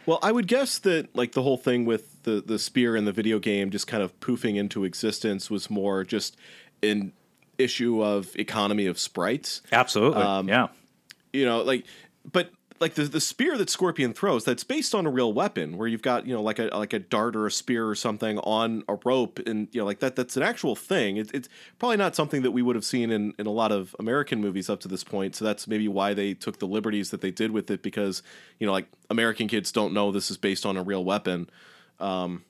Well, 0.05 0.19
I 0.23 0.31
would 0.31 0.47
guess 0.47 0.79
that 0.79 1.13
like 1.17 1.33
the 1.33 1.41
whole 1.43 1.57
thing 1.57 1.83
with 1.83 2.23
the 2.23 2.39
the 2.39 2.57
spear 2.57 2.95
in 2.95 3.03
the 3.03 3.11
video 3.11 3.39
game 3.39 3.71
just 3.71 3.87
kind 3.87 4.01
of 4.01 4.17
poofing 4.21 4.55
into 4.55 4.85
existence 4.85 5.49
was 5.49 5.69
more 5.69 6.05
just 6.05 6.37
an 6.81 7.11
issue 7.57 8.01
of 8.01 8.33
economy 8.37 8.85
of 8.85 8.97
sprites. 8.97 9.61
Absolutely, 9.69 10.21
um, 10.21 10.47
yeah. 10.47 10.67
You 11.33 11.43
know, 11.43 11.61
like 11.61 11.85
but 12.31 12.51
like 12.79 12.93
the 12.93 13.03
the 13.03 13.21
spear 13.21 13.57
that 13.57 13.69
Scorpion 13.69 14.13
throws, 14.13 14.43
that's 14.43 14.63
based 14.63 14.93
on 14.93 15.05
a 15.05 15.09
real 15.09 15.33
weapon 15.33 15.77
where 15.77 15.87
you've 15.87 16.01
got, 16.01 16.25
you 16.25 16.33
know, 16.33 16.41
like 16.41 16.59
a 16.59 16.65
like 16.67 16.93
a 16.93 16.99
dart 16.99 17.35
or 17.35 17.45
a 17.45 17.51
spear 17.51 17.87
or 17.87 17.95
something 17.95 18.37
on 18.39 18.83
a 18.87 18.97
rope 19.05 19.39
and 19.45 19.67
you 19.71 19.81
know, 19.81 19.85
like 19.85 19.99
that 19.99 20.15
that's 20.15 20.37
an 20.37 20.43
actual 20.43 20.75
thing. 20.75 21.17
It, 21.17 21.31
it's 21.33 21.49
probably 21.79 21.97
not 21.97 22.15
something 22.15 22.41
that 22.43 22.51
we 22.51 22.61
would 22.61 22.75
have 22.75 22.85
seen 22.85 23.11
in, 23.11 23.33
in 23.37 23.47
a 23.47 23.51
lot 23.51 23.71
of 23.71 23.95
American 23.99 24.41
movies 24.41 24.69
up 24.69 24.79
to 24.81 24.87
this 24.87 25.03
point. 25.03 25.35
So 25.35 25.45
that's 25.45 25.67
maybe 25.67 25.87
why 25.87 26.13
they 26.13 26.33
took 26.33 26.59
the 26.59 26.67
liberties 26.67 27.11
that 27.11 27.21
they 27.21 27.31
did 27.31 27.51
with 27.51 27.69
it 27.71 27.81
because, 27.81 28.23
you 28.59 28.67
know, 28.67 28.73
like 28.73 28.87
American 29.09 29.47
kids 29.47 29.71
don't 29.71 29.93
know 29.93 30.11
this 30.11 30.29
is 30.31 30.37
based 30.37 30.65
on 30.65 30.77
a 30.77 30.83
real 30.83 31.03
weapon. 31.03 31.49
Um, 31.99 32.43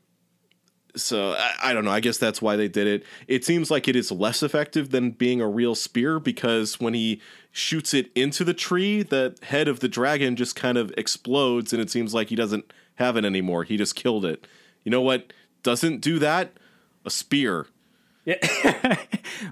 so 0.98 1.34
I, 1.34 1.54
I 1.66 1.74
don't 1.74 1.86
know. 1.86 1.92
I 1.92 2.00
guess 2.00 2.18
that's 2.18 2.42
why 2.42 2.56
they 2.56 2.68
did 2.68 2.88
it. 2.88 3.04
It 3.28 3.46
seems 3.46 3.72
like 3.72 3.88
it 3.88 3.96
is 3.96 4.12
less 4.12 4.44
effective 4.44 4.92
than 4.92 5.12
being 5.12 5.42
a 5.42 5.48
real 5.48 5.76
spear 5.76 6.20
because 6.20 6.80
when 6.80 6.94
he 6.94 7.22
shoots 7.52 7.94
it 7.94 8.12
into 8.16 8.44
the 8.44 8.54
tree, 8.54 9.04
the 9.04 9.36
head 9.44 9.68
of 9.68 9.80
the 9.80 9.88
dragon 9.88 10.36
just 10.36 10.56
kind 10.56 10.78
of 10.78 10.94
explodes, 10.98 11.74
and 11.74 11.82
it 11.82 11.90
seems 11.90 12.14
like 12.14 12.30
he 12.30 12.36
doesn't 12.36 12.72
have 12.96 13.18
it 13.18 13.26
anymore. 13.26 13.64
He 13.64 13.78
just 13.78 13.96
killed 13.96 14.26
it. 14.26 14.48
You 14.84 14.92
know 14.92 15.02
what? 15.02 15.34
Doesn't 15.64 16.02
do 16.02 16.20
that. 16.20 16.54
A 17.06 17.10
spear. 17.10 17.68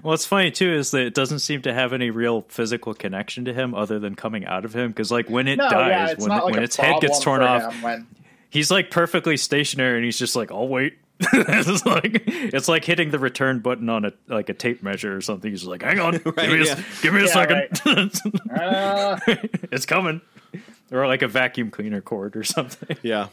Well, 0.02 0.12
what's 0.12 0.26
funny 0.26 0.50
too 0.50 0.72
is 0.72 0.90
that 0.90 1.02
it 1.02 1.14
doesn't 1.14 1.38
seem 1.38 1.62
to 1.62 1.72
have 1.72 1.92
any 1.92 2.10
real 2.10 2.42
physical 2.48 2.92
connection 2.92 3.44
to 3.44 3.52
him 3.52 3.74
other 3.74 3.98
than 3.98 4.16
coming 4.16 4.44
out 4.44 4.64
of 4.64 4.74
him. 4.74 4.88
Because 4.88 5.12
like 5.12 5.30
when 5.30 5.46
it 5.46 5.56
no, 5.56 5.64
yeah, 5.64 5.70
dies, 5.70 6.12
it's 6.12 6.22
when, 6.22 6.30
like 6.30 6.44
when 6.54 6.62
its 6.62 6.76
head 6.76 7.00
gets 7.00 7.20
torn 7.20 7.42
off, 7.42 7.82
when 7.82 8.06
he's 8.50 8.70
like 8.70 8.90
perfectly 8.90 9.36
stationary 9.36 9.96
and 9.96 10.04
he's 10.04 10.18
just 10.18 10.34
like, 10.34 10.50
"I'll 10.50 10.68
wait." 10.68 10.98
it's 11.32 11.86
like 11.86 12.24
it's 12.26 12.68
like 12.68 12.84
hitting 12.84 13.10
the 13.10 13.18
return 13.18 13.60
button 13.60 13.88
on 13.88 14.04
a 14.04 14.12
like 14.28 14.48
a 14.48 14.54
tape 14.54 14.82
measure 14.82 15.16
or 15.16 15.20
something. 15.20 15.50
He's 15.50 15.64
like, 15.64 15.82
"Hang 15.82 15.98
on, 15.98 16.12
give, 16.24 16.36
me 16.36 16.60
a, 16.60 16.64
yeah. 16.64 16.82
give 17.02 17.14
me 17.14 17.20
a 17.20 17.24
Yeah, 17.24 17.32
second, 17.32 18.20
uh, 18.54 19.18
it's 19.72 19.86
coming." 19.86 20.20
Or 20.92 21.06
like 21.06 21.22
a 21.22 21.28
vacuum 21.28 21.70
cleaner 21.70 22.00
cord 22.00 22.36
or 22.36 22.44
something. 22.44 22.96
Yeah. 23.02 23.28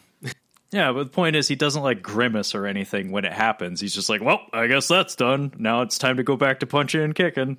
Yeah, 0.71 0.91
but 0.91 1.03
the 1.03 1.09
point 1.11 1.35
is, 1.35 1.47
he 1.47 1.55
doesn't 1.55 1.83
like 1.83 2.01
grimace 2.01 2.55
or 2.55 2.65
anything 2.65 3.11
when 3.11 3.25
it 3.25 3.33
happens. 3.33 3.79
He's 3.79 3.93
just 3.93 4.09
like, 4.09 4.21
"Well, 4.21 4.41
I 4.51 4.65
guess 4.67 4.87
that's 4.87 5.15
done. 5.15 5.53
Now 5.59 5.81
it's 5.81 5.99
time 5.99 6.17
to 6.17 6.23
go 6.23 6.35
back 6.35 6.61
to 6.61 6.65
punching 6.65 7.01
and 7.01 7.13
kicking." 7.13 7.57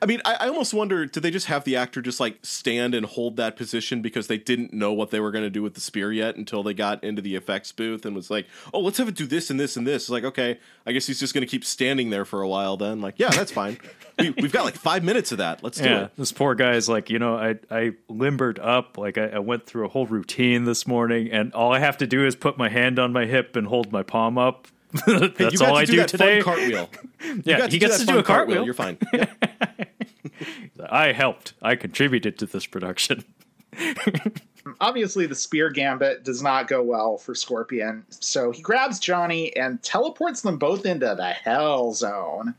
I 0.00 0.06
mean, 0.06 0.20
I, 0.24 0.34
I 0.40 0.48
almost 0.48 0.74
wonder 0.74 1.06
did 1.06 1.22
they 1.22 1.30
just 1.30 1.46
have 1.46 1.64
the 1.64 1.76
actor 1.76 2.02
just 2.02 2.20
like 2.20 2.38
stand 2.42 2.94
and 2.94 3.06
hold 3.06 3.36
that 3.36 3.56
position 3.56 4.02
because 4.02 4.26
they 4.26 4.38
didn't 4.38 4.72
know 4.72 4.92
what 4.92 5.10
they 5.10 5.20
were 5.20 5.30
going 5.30 5.44
to 5.44 5.50
do 5.50 5.62
with 5.62 5.74
the 5.74 5.80
spear 5.80 6.12
yet 6.12 6.36
until 6.36 6.62
they 6.62 6.74
got 6.74 7.02
into 7.02 7.22
the 7.22 7.36
effects 7.36 7.72
booth 7.72 8.04
and 8.04 8.14
was 8.14 8.30
like, 8.30 8.46
oh, 8.72 8.80
let's 8.80 8.98
have 8.98 9.08
it 9.08 9.14
do 9.14 9.26
this 9.26 9.50
and 9.50 9.58
this 9.58 9.76
and 9.76 9.86
this. 9.86 10.04
It's 10.04 10.10
like, 10.10 10.24
okay, 10.24 10.58
I 10.86 10.92
guess 10.92 11.06
he's 11.06 11.20
just 11.20 11.34
going 11.34 11.42
to 11.42 11.50
keep 11.50 11.64
standing 11.64 12.10
there 12.10 12.24
for 12.24 12.42
a 12.42 12.48
while 12.48 12.76
then. 12.76 13.00
Like, 13.00 13.14
yeah, 13.18 13.30
that's 13.30 13.52
fine. 13.52 13.78
we, 14.18 14.30
we've 14.30 14.52
got 14.52 14.64
like 14.64 14.76
five 14.76 15.04
minutes 15.04 15.32
of 15.32 15.38
that. 15.38 15.62
Let's 15.62 15.78
do 15.78 15.88
yeah, 15.88 16.04
it. 16.04 16.16
this 16.16 16.32
poor 16.32 16.54
guy 16.54 16.74
is 16.74 16.88
like, 16.88 17.10
you 17.10 17.18
know, 17.18 17.36
I 17.36 17.56
I 17.70 17.92
limbered 18.08 18.58
up, 18.58 18.98
like 18.98 19.18
I, 19.18 19.26
I 19.28 19.38
went 19.38 19.66
through 19.66 19.86
a 19.86 19.88
whole 19.88 20.06
routine 20.06 20.64
this 20.64 20.86
morning, 20.86 21.30
and 21.30 21.52
all 21.52 21.72
I 21.72 21.78
have 21.78 21.96
to 21.98 22.06
do 22.06 22.24
is 22.26 22.36
put 22.36 22.58
my 22.58 22.68
hand 22.68 22.98
on 22.98 23.12
my 23.12 23.26
hip 23.26 23.56
and 23.56 23.66
hold 23.66 23.92
my 23.92 24.02
palm 24.02 24.38
up. 24.38 24.68
That's 25.06 25.60
all 25.60 25.76
I 25.76 25.84
do, 25.84 25.92
do 25.92 25.98
that 25.98 26.08
today. 26.08 26.40
cartwheel. 26.40 26.88
yeah, 27.44 27.66
he 27.66 27.78
gets 27.78 27.98
to 27.98 28.06
do 28.06 28.12
fun 28.12 28.20
a 28.20 28.22
cartwheel. 28.22 28.64
You're 28.64 28.74
fine. 28.74 28.98
Yeah. 29.12 29.26
I 30.88 31.12
helped. 31.12 31.54
I 31.62 31.76
contributed 31.76 32.38
to 32.38 32.46
this 32.46 32.66
production. 32.66 33.24
obviously 34.80 35.26
the 35.26 35.34
spear 35.34 35.70
gambit 35.70 36.24
does 36.24 36.42
not 36.42 36.68
go 36.68 36.82
well 36.82 37.18
for 37.18 37.34
Scorpion, 37.34 38.04
so 38.08 38.50
he 38.50 38.62
grabs 38.62 38.98
Johnny 38.98 39.54
and 39.56 39.82
teleports 39.82 40.42
them 40.42 40.58
both 40.58 40.86
into 40.86 41.14
the 41.14 41.30
Hell 41.30 41.92
Zone. 41.92 42.54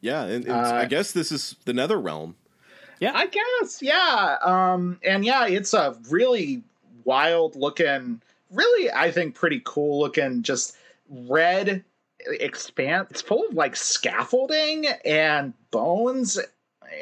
Yeah, 0.00 0.24
and, 0.24 0.44
and 0.44 0.52
Uh, 0.52 0.74
I 0.74 0.84
guess 0.84 1.12
this 1.12 1.32
is 1.32 1.56
the 1.64 1.72
Nether 1.72 1.98
Realm. 1.98 2.36
Yeah, 3.00 3.12
I 3.14 3.26
guess, 3.26 3.82
yeah. 3.82 4.36
Um, 4.42 4.98
and 5.02 5.24
yeah, 5.24 5.46
it's 5.46 5.74
a 5.74 5.96
really 6.08 6.62
wild 7.04 7.56
looking, 7.56 8.22
really, 8.50 8.90
I 8.92 9.10
think, 9.10 9.34
pretty 9.34 9.60
cool 9.64 9.98
looking, 9.98 10.42
just 10.42 10.76
red 11.08 11.84
expanse. 12.26 13.08
It's 13.10 13.22
full 13.22 13.46
of 13.48 13.54
like 13.54 13.76
scaffolding 13.76 14.86
and 15.04 15.52
bones 15.70 16.38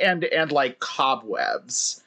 and 0.01 0.25
and 0.25 0.51
like 0.53 0.81
cobwebs. 0.81 2.03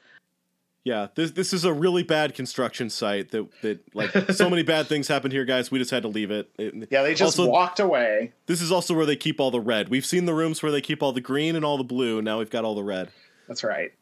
Yeah, 0.84 1.08
this 1.16 1.32
this 1.32 1.52
is 1.52 1.64
a 1.64 1.72
really 1.72 2.04
bad 2.04 2.34
construction 2.34 2.90
site 2.90 3.32
that 3.32 3.48
that 3.62 3.80
like 3.94 4.10
so 4.32 4.48
many 4.48 4.62
bad 4.62 4.86
things 4.88 5.08
happened 5.08 5.32
here, 5.32 5.44
guys. 5.44 5.70
We 5.70 5.78
just 5.80 5.90
had 5.90 6.02
to 6.02 6.08
leave 6.08 6.30
it. 6.30 6.48
It- 6.58 6.88
Yeah, 6.92 7.02
they 7.02 7.12
just 7.14 7.38
Also- 7.38 7.50
walked 7.50 7.80
away. 7.80 8.32
This 8.46 8.60
is 8.62 8.70
also 8.70 8.94
where 8.94 9.06
they 9.06 9.16
keep 9.16 9.40
all 9.40 9.50
the 9.50 9.60
red. 9.60 9.88
We've 9.88 10.06
seen 10.06 10.26
the 10.26 10.34
rooms 10.34 10.62
where 10.62 10.70
they 10.70 10.80
keep 10.80 11.02
all 11.02 11.12
the 11.12 11.20
green 11.20 11.56
and 11.56 11.64
all 11.64 11.76
the 11.76 11.84
blue. 11.84 12.22
Now 12.22 12.38
we've 12.38 12.50
got 12.50 12.64
all 12.64 12.76
the 12.76 12.84
red. 12.84 13.08
That's 13.48 13.64
right. 13.64 13.92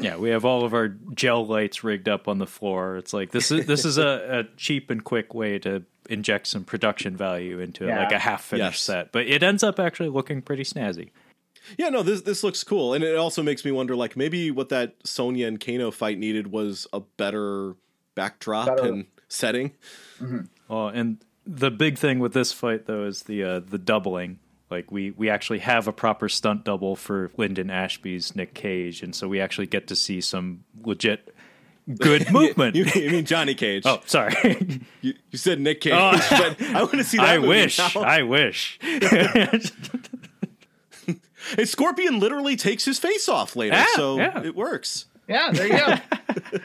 Yeah, 0.00 0.16
we 0.16 0.30
have 0.30 0.44
all 0.44 0.64
of 0.64 0.74
our 0.74 0.88
gel 1.14 1.46
lights 1.46 1.84
rigged 1.84 2.08
up 2.08 2.28
on 2.28 2.38
the 2.38 2.46
floor. 2.46 2.96
It's 2.96 3.12
like 3.12 3.30
this 3.30 3.50
is 3.50 3.66
this 3.66 3.84
is 3.84 3.98
a, 3.98 4.44
a 4.50 4.56
cheap 4.56 4.90
and 4.90 5.02
quick 5.02 5.34
way 5.34 5.58
to 5.60 5.82
inject 6.08 6.46
some 6.46 6.64
production 6.64 7.16
value 7.16 7.60
into 7.60 7.86
Yeah. 7.86 8.00
like 8.00 8.12
a 8.12 8.18
half 8.18 8.42
finished 8.44 8.64
Yes. 8.64 8.80
set, 8.80 9.12
but 9.12 9.26
it 9.26 9.42
ends 9.42 9.62
up 9.62 9.78
actually 9.80 10.10
looking 10.10 10.42
pretty 10.42 10.62
snazzy. 10.64 11.10
Yeah, 11.78 11.88
no, 11.88 12.02
this 12.02 12.20
this 12.22 12.44
looks 12.44 12.62
cool, 12.62 12.92
and 12.92 13.02
it 13.02 13.16
also 13.16 13.42
makes 13.42 13.64
me 13.64 13.72
wonder, 13.72 13.96
like 13.96 14.16
maybe 14.16 14.50
what 14.50 14.68
that 14.68 14.94
Sonya 15.04 15.46
and 15.46 15.58
Kano 15.58 15.90
fight 15.90 16.18
needed 16.18 16.48
was 16.52 16.86
a 16.92 17.00
better 17.00 17.74
backdrop 18.14 18.66
Better 18.66 18.84
and 18.88 19.06
setting. 19.28 19.72
Well, 20.68 20.88
and 20.88 21.18
the 21.46 21.70
big 21.70 21.96
thing 21.98 22.18
with 22.18 22.32
this 22.34 22.52
fight 22.52 22.86
though 22.86 23.04
is 23.06 23.22
the 23.22 23.42
uh, 23.44 23.60
the 23.60 23.78
doubling. 23.78 24.38
Like 24.74 24.90
we 24.90 25.12
we 25.12 25.30
actually 25.30 25.60
have 25.60 25.86
a 25.86 25.92
proper 25.92 26.28
stunt 26.28 26.64
double 26.64 26.96
for 26.96 27.30
Linden 27.36 27.70
Ashby's 27.70 28.34
Nick 28.34 28.54
Cage, 28.54 29.02
and 29.04 29.14
so 29.14 29.28
we 29.28 29.40
actually 29.40 29.68
get 29.68 29.86
to 29.86 29.94
see 29.94 30.20
some 30.20 30.64
legit 30.82 31.32
good 32.00 32.28
movement. 32.32 32.74
You, 32.74 32.86
you 32.86 33.10
mean 33.12 33.24
Johnny 33.24 33.54
Cage? 33.54 33.84
oh, 33.86 34.00
sorry. 34.06 34.34
you, 35.00 35.14
you 35.30 35.38
said 35.38 35.60
Nick 35.60 35.80
Cage, 35.80 35.92
Oh. 35.94 36.10
but 36.30 36.60
I 36.60 36.80
want 36.82 36.94
to 36.94 37.04
see 37.04 37.18
that. 37.18 37.28
I 37.28 37.36
movie 37.36 37.48
wish. 37.50 37.78
now. 37.78 38.00
I 38.02 38.22
wish. 38.24 38.80
And 41.58 41.68
Scorpion 41.68 42.20
literally 42.20 42.56
takes 42.56 42.86
his 42.86 42.98
face 42.98 43.28
off 43.28 43.54
later, 43.54 43.76
Yeah, 43.76 43.86
so 43.96 44.16
yeah. 44.16 44.42
it 44.42 44.56
works. 44.56 45.04
Yeah, 45.28 45.50
there 45.52 45.66
you 45.66 45.78
go. 45.78 46.58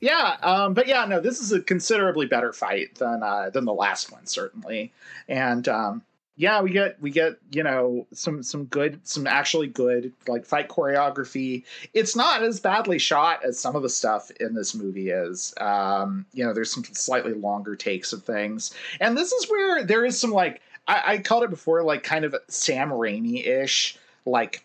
yeah, 0.00 0.36
um, 0.42 0.74
but 0.74 0.86
yeah, 0.86 1.06
no, 1.06 1.20
this 1.20 1.40
is 1.40 1.52
a 1.52 1.60
considerably 1.62 2.26
better 2.26 2.52
fight 2.52 2.96
than 2.96 3.22
uh, 3.22 3.48
than 3.48 3.64
the 3.64 3.72
last 3.72 4.12
one, 4.12 4.26
certainly. 4.26 4.92
And 5.26 5.66
um, 5.68 6.02
yeah, 6.38 6.62
we 6.62 6.70
get 6.70 7.02
we 7.02 7.10
get 7.10 7.36
you 7.50 7.64
know 7.64 8.06
some 8.12 8.44
some 8.44 8.66
good 8.66 9.00
some 9.02 9.26
actually 9.26 9.66
good 9.66 10.12
like 10.28 10.46
fight 10.46 10.68
choreography. 10.68 11.64
It's 11.94 12.14
not 12.14 12.44
as 12.44 12.60
badly 12.60 13.00
shot 13.00 13.44
as 13.44 13.58
some 13.58 13.74
of 13.74 13.82
the 13.82 13.88
stuff 13.88 14.30
in 14.38 14.54
this 14.54 14.72
movie 14.72 15.10
is. 15.10 15.52
Um, 15.60 16.24
you 16.32 16.44
know, 16.44 16.54
there's 16.54 16.72
some 16.72 16.84
slightly 16.84 17.34
longer 17.34 17.74
takes 17.74 18.12
of 18.12 18.22
things, 18.22 18.72
and 19.00 19.18
this 19.18 19.32
is 19.32 19.50
where 19.50 19.82
there 19.84 20.04
is 20.04 20.16
some 20.16 20.30
like 20.30 20.62
I, 20.86 21.02
I 21.06 21.18
called 21.18 21.42
it 21.42 21.50
before, 21.50 21.82
like 21.82 22.04
kind 22.04 22.24
of 22.24 22.36
Sam 22.46 22.90
Raimi 22.90 23.44
ish 23.44 23.98
like 24.24 24.64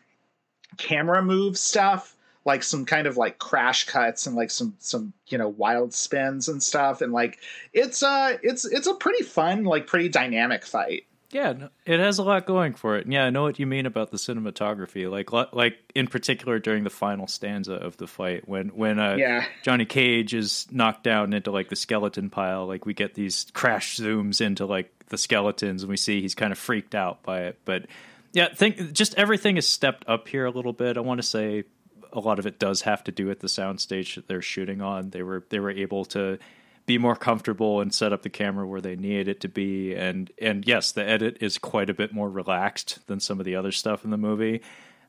camera 0.78 1.24
move 1.24 1.58
stuff 1.58 2.16
like 2.46 2.62
some 2.62 2.86
kind 2.86 3.08
of 3.08 3.18
like 3.18 3.40
crash 3.40 3.86
cuts 3.86 4.28
and 4.28 4.36
like 4.36 4.52
some 4.52 4.76
some 4.78 5.12
you 5.28 5.40
know 5.40 5.50
wild 5.50 5.94
spins 5.94 6.50
and 6.50 6.62
stuff 6.62 7.02
and 7.02 7.14
like 7.14 7.40
it's 7.72 8.04
uh 8.04 8.38
it's 8.44 8.66
it's 8.66 8.88
a 8.88 8.94
pretty 8.96 9.24
fun 9.24 9.64
like 9.64 9.88
pretty 9.88 10.10
dynamic 10.10 10.66
fight 10.66 11.06
Yeah, 11.34 11.68
it 11.86 12.00
has 12.00 12.20
a 12.20 12.24
lot 12.24 12.46
going 12.46 12.74
for 12.76 12.98
it. 12.98 13.06
And 13.06 13.14
yeah, 13.14 13.26
I 13.26 13.30
know 13.32 13.44
what 13.44 13.60
you 13.60 13.66
mean 13.66 13.86
about 13.86 14.12
the 14.12 14.18
cinematography. 14.18 15.10
Like, 15.10 15.32
like 15.54 15.78
in 15.96 16.08
particular 16.08 16.60
during 16.60 16.84
the 16.84 16.90
final 16.90 17.28
stanza 17.28 17.74
of 17.74 17.98
the 17.98 18.08
fight, 18.08 18.48
when 18.48 18.70
when 18.70 19.00
uh, 19.00 19.16
Yeah. 19.16 19.46
Johnny 19.64 19.86
Cage 19.86 20.34
is 20.34 20.68
knocked 20.72 21.04
down 21.04 21.34
into 21.34 21.52
like 21.52 21.70
the 21.70 21.76
skeleton 21.76 22.30
pile, 22.30 22.68
like 22.68 22.86
we 22.86 22.94
get 22.94 23.16
these 23.16 23.48
crash 23.54 23.98
zooms 23.98 24.42
into 24.42 24.66
like 24.66 24.92
the 25.10 25.18
skeletons, 25.18 25.84
and 25.84 25.90
we 25.90 25.98
see 25.98 26.22
he's 26.22 26.36
kind 26.36 26.52
of 26.52 26.58
freaked 26.60 26.96
out 26.96 27.24
by 27.24 27.42
it. 27.42 27.60
But 27.66 27.88
yeah, 28.32 28.54
think 28.54 28.94
just 28.94 29.16
everything 29.16 29.58
is 29.58 29.68
stepped 29.68 30.06
up 30.08 30.28
here 30.28 30.46
a 30.46 30.52
little 30.52 30.74
bit. 30.74 30.98
I 30.98 31.02
want 31.02 31.20
to 31.20 31.28
say 31.28 31.64
a 32.12 32.20
lot 32.20 32.38
of 32.40 32.46
it 32.46 32.60
does 32.60 32.82
have 32.82 33.04
to 33.06 33.12
do 33.12 33.26
with 33.26 33.40
the 33.40 33.48
soundstage 33.48 34.16
that 34.16 34.28
they're 34.28 34.42
shooting 34.42 34.82
on. 34.82 35.10
They 35.10 35.24
were 35.24 35.44
they 35.50 35.60
were 35.60 35.72
able 35.72 36.06
to 36.06 36.38
be 36.86 36.98
more 36.98 37.16
comfortable 37.16 37.80
and 37.82 37.94
set 37.94 38.12
up 38.12 38.24
the 38.24 38.30
camera 38.30 38.68
where 38.68 38.82
they 38.82 38.96
needed 38.96 39.28
it 39.28 39.42
to 39.42 39.48
be. 39.48 39.96
And 39.96 40.32
and 40.42 40.68
yes 40.68 40.92
the 40.92 41.08
edit 41.08 41.38
is 41.42 41.58
quite 41.58 41.90
a 41.90 41.94
bit 41.94 42.14
more 42.14 42.30
relaxed 42.30 43.00
than 43.08 43.20
some 43.20 43.40
of 43.40 43.46
the 43.46 43.56
other 43.56 43.72
stuff 43.72 44.04
in 44.04 44.12
the 44.12 44.18
movie. 44.18 44.62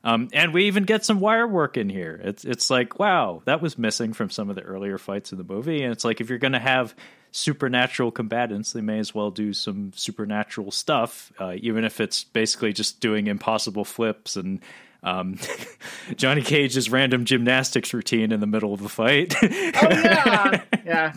Um, 0.03 0.29
and 0.33 0.53
we 0.53 0.65
even 0.65 0.83
get 0.83 1.03
some 1.03 1.19
wire 1.19 1.47
work 1.47 1.77
in 1.77 1.89
here. 1.89 2.19
It's 2.23 2.45
it's 2.45 2.69
like 2.69 2.99
wow 2.99 3.41
that 3.45 3.61
was 3.61 3.77
missing 3.77 4.13
from 4.13 4.29
some 4.29 4.49
of 4.49 4.55
the 4.55 4.61
earlier 4.61 4.97
fights 4.97 5.31
in 5.31 5.37
the 5.37 5.43
movie. 5.43 5.83
And 5.83 5.91
it's 5.91 6.05
like 6.05 6.21
if 6.21 6.29
you're 6.29 6.39
going 6.39 6.53
to 6.53 6.59
have 6.59 6.95
supernatural 7.31 8.11
combatants 8.11 8.71
they 8.71 8.79
may 8.79 8.97
as 8.97 9.13
well 9.13 9.29
do 9.29 9.51
some 9.51 9.91
supernatural 9.93 10.71
stuff 10.71 11.33
uh, 11.37 11.53
even 11.57 11.83
if 11.83 11.99
it's 11.99 12.23
basically 12.23 12.71
just 12.71 13.01
doing 13.01 13.27
impossible 13.27 13.83
flips 13.83 14.37
and 14.37 14.61
um, 15.03 15.37
Johnny 16.15 16.41
Cage's 16.41 16.89
random 16.89 17.25
gymnastics 17.25 17.93
routine 17.93 18.31
in 18.31 18.39
the 18.39 18.47
middle 18.47 18.73
of 18.73 18.81
the 18.81 18.87
fight. 18.87 19.35
oh 19.43 19.47
yeah. 19.51 20.61
Yeah 20.85 21.13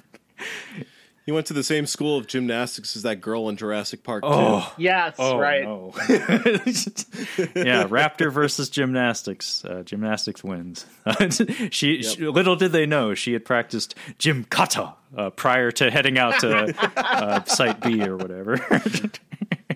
He 1.26 1.32
went 1.32 1.44
to 1.48 1.52
the 1.52 1.62
same 1.62 1.84
school 1.84 2.16
of 2.16 2.26
gymnastics 2.26 2.96
as 2.96 3.02
that 3.02 3.16
girl 3.20 3.50
in 3.50 3.58
Jurassic 3.58 4.02
Park. 4.02 4.22
too. 4.22 4.30
oh, 4.30 4.72
yes 4.78 5.14
Oh, 5.18 5.36
right 5.36 5.62
no. 5.62 5.92
yeah, 6.08 7.84
Raptor 7.84 8.32
versus 8.32 8.70
gymnastics. 8.70 9.62
Uh, 9.62 9.82
gymnastics 9.84 10.42
wins. 10.42 10.86
she, 11.70 12.02
she- 12.02 12.26
little 12.26 12.56
did 12.56 12.72
they 12.72 12.86
know 12.86 13.12
she 13.12 13.34
had 13.34 13.44
practiced 13.44 13.94
gym 14.16 14.44
kata 14.44 14.94
uh, 15.18 15.28
prior 15.28 15.70
to 15.72 15.90
heading 15.90 16.16
out 16.16 16.40
to 16.40 16.74
uh, 16.96 17.44
Site 17.44 17.82
B 17.82 18.02
or 18.04 18.16
whatever. 18.16 18.56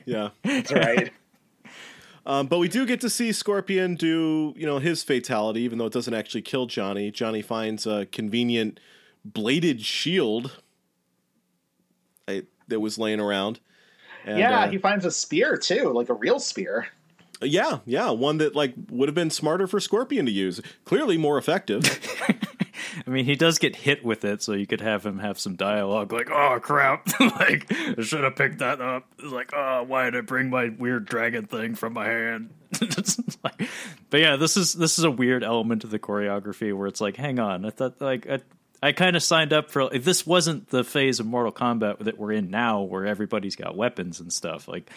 yeah. 0.07 0.31
that's 0.43 0.73
right 0.73 1.13
Um, 2.25 2.47
but 2.47 2.61
we 2.61 2.69
do 2.69 2.87
get 2.87 3.03
to 3.03 3.11
see 3.11 3.31
Scorpion 3.31 3.95
do, 3.97 4.55
you 4.57 4.65
know, 4.65 4.79
his 4.79 5.03
fatality, 5.03 5.61
even 5.61 5.77
though 5.77 5.87
it 5.87 5.93
doesn't 5.93 6.15
actually 6.15 6.41
kill 6.43 6.65
Johnny. 6.65 7.11
Johnny 7.11 7.43
finds 7.43 7.87
a 7.87 8.07
convenient 8.07 8.81
bladed 9.23 9.83
shield 9.83 10.47
I, 10.47 10.62
that 12.73 12.81
was 12.81 12.99
laying 12.99 13.21
around. 13.21 13.61
And, 14.25 14.39
yeah 14.39 14.61
uh, 14.61 14.71
he 14.71 14.79
finds 14.79 15.05
a 15.05 15.11
spear 15.11 15.57
too 15.57 15.93
like 15.93 16.09
a 16.09 16.15
real 16.15 16.39
spear 16.39 16.87
yeah, 17.45 17.79
yeah, 17.87 18.11
one 18.11 18.39
that 18.39 18.55
like 18.55 18.75
would 18.89 19.09
have 19.09 19.17
been 19.17 19.31
smarter 19.31 19.67
for 19.67 19.81
Scorpion 19.81 20.27
to 20.27 20.33
use. 20.33 20.61
Clearly 20.85 21.17
more 21.17 21.39
effective. 21.39 21.83
I 23.07 23.11
mean, 23.11 23.25
he 23.25 23.37
does 23.37 23.59
get 23.59 23.77
hit 23.77 24.05
with 24.05 24.25
it, 24.25 24.43
so 24.43 24.53
you 24.53 24.67
could 24.67 24.81
have 24.81 25.05
him 25.05 25.19
have 25.19 25.39
some 25.39 25.57
dialogue 25.57 26.13
like, 26.13 26.31
"Oh 26.31 26.59
crap! 26.61 27.09
like, 27.21 27.73
I 27.73 28.03
should 28.03 28.25
have 28.25 28.37
picked 28.37 28.59
that 28.59 28.81
up." 28.81 29.07
It's 29.19 29.33
like, 29.33 29.53
"Oh, 29.55 29.85
why 29.87 30.05
did 30.05 30.17
I 30.17 30.21
bring 30.21 30.51
my 30.51 30.69
weird 30.69 31.07
dragon 31.07 31.47
thing 31.47 31.75
from 31.75 31.95
my 31.95 32.07
hand?" 32.07 32.51
Like- 33.45 33.69
but 34.11 34.21
yeah, 34.21 34.37
this 34.37 34.57
is 34.57 34.75
this 34.75 34.99
is 34.99 35.05
a 35.05 35.11
weird 35.11 35.43
element 35.43 35.85
of 35.85 35.91
the 35.91 35.99
choreography 35.99 36.77
where 36.77 36.87
it's 36.87 37.01
like, 37.01 37.17
"Hang 37.17 37.39
on, 37.39 37.65
I 37.65 37.71
thought 37.71 38.01
like 38.01 38.27
I, 38.29 38.41
I 38.83 38.93
kind 38.93 39.15
of 39.15 39.23
signed 39.23 39.53
up 39.53 39.71
for 39.71 39.95
if 39.95 40.05
this 40.05 40.27
wasn't 40.27 40.71
the 40.71 40.83
phase 40.83 41.21
of 41.21 41.27
Mortal 41.27 41.53
Kombat 41.53 42.01
that 42.01 42.19
we're 42.19 42.33
in 42.33 42.51
now, 42.51 42.83
where 42.83 43.07
everybody's 43.07 43.55
got 43.55 43.77
weapons 43.77 44.19
and 44.19 44.33
stuff. 44.33 44.67
Like, 44.67 44.91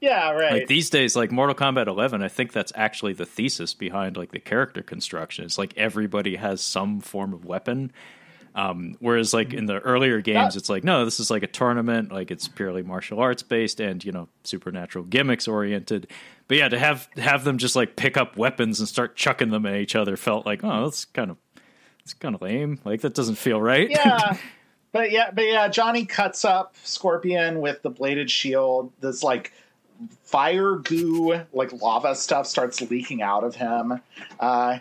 yeah 0.00 0.30
right. 0.30 0.52
like 0.52 0.66
these 0.66 0.90
days 0.90 1.16
like 1.16 1.32
mortal 1.32 1.54
kombat 1.54 1.86
11 1.86 2.22
i 2.22 2.28
think 2.28 2.52
that's 2.52 2.72
actually 2.74 3.12
the 3.14 3.26
thesis 3.26 3.74
behind 3.74 4.16
like 4.16 4.30
the 4.30 4.38
character 4.38 4.82
construction. 4.82 5.44
It's 5.44 5.58
like 5.58 5.72
everybody 5.76 6.36
has 6.36 6.60
some 6.60 7.00
form 7.00 7.32
of 7.32 7.44
weapon 7.44 7.92
um, 8.54 8.96
whereas 9.00 9.32
like 9.32 9.54
in 9.54 9.64
the 9.64 9.78
earlier 9.78 10.20
games 10.20 10.52
That- 10.54 10.60
it's 10.60 10.68
like 10.68 10.84
no 10.84 11.04
this 11.04 11.20
is 11.20 11.30
like 11.30 11.42
a 11.42 11.46
tournament 11.46 12.12
like 12.12 12.30
it's 12.30 12.48
purely 12.48 12.82
martial 12.82 13.18
arts 13.18 13.42
based 13.42 13.80
and 13.80 14.04
you 14.04 14.12
know 14.12 14.28
supernatural 14.44 15.04
gimmicks 15.04 15.48
oriented. 15.48 16.08
But 16.48 16.58
yeah 16.58 16.68
to 16.68 16.78
have 16.78 17.08
have 17.16 17.44
them 17.44 17.56
just 17.56 17.74
like 17.74 17.96
pick 17.96 18.16
up 18.18 18.36
weapons 18.36 18.78
and 18.78 18.88
start 18.88 19.16
chucking 19.16 19.50
them 19.50 19.64
at 19.64 19.76
each 19.76 19.96
other 19.96 20.16
felt 20.18 20.44
like 20.44 20.62
oh 20.62 20.84
that's 20.84 21.06
kind 21.06 21.30
of 21.30 21.38
it's 22.02 22.14
kind 22.14 22.34
of 22.34 22.42
lame. 22.42 22.78
Like 22.84 23.00
that 23.02 23.14
doesn't 23.14 23.36
feel 23.36 23.60
right. 23.60 23.90
Yeah. 23.90 24.36
But 24.92 25.10
yeah 25.10 25.30
but 25.30 25.46
yeah 25.46 25.68
johnny 25.68 26.04
cuts 26.04 26.44
up 26.44 26.76
scorpion 26.84 27.62
with 27.62 27.80
the 27.80 27.88
bladed 27.88 28.30
shield. 28.30 28.92
This 29.00 29.22
like 29.22 29.54
fire 30.22 30.76
goo 30.76 31.40
like 31.54 31.72
lava 31.80 32.14
stuff 32.14 32.46
starts 32.46 32.82
leaking 32.82 33.22
out 33.22 33.42
of 33.42 33.54
him. 33.54 34.02
Uh 34.38 34.80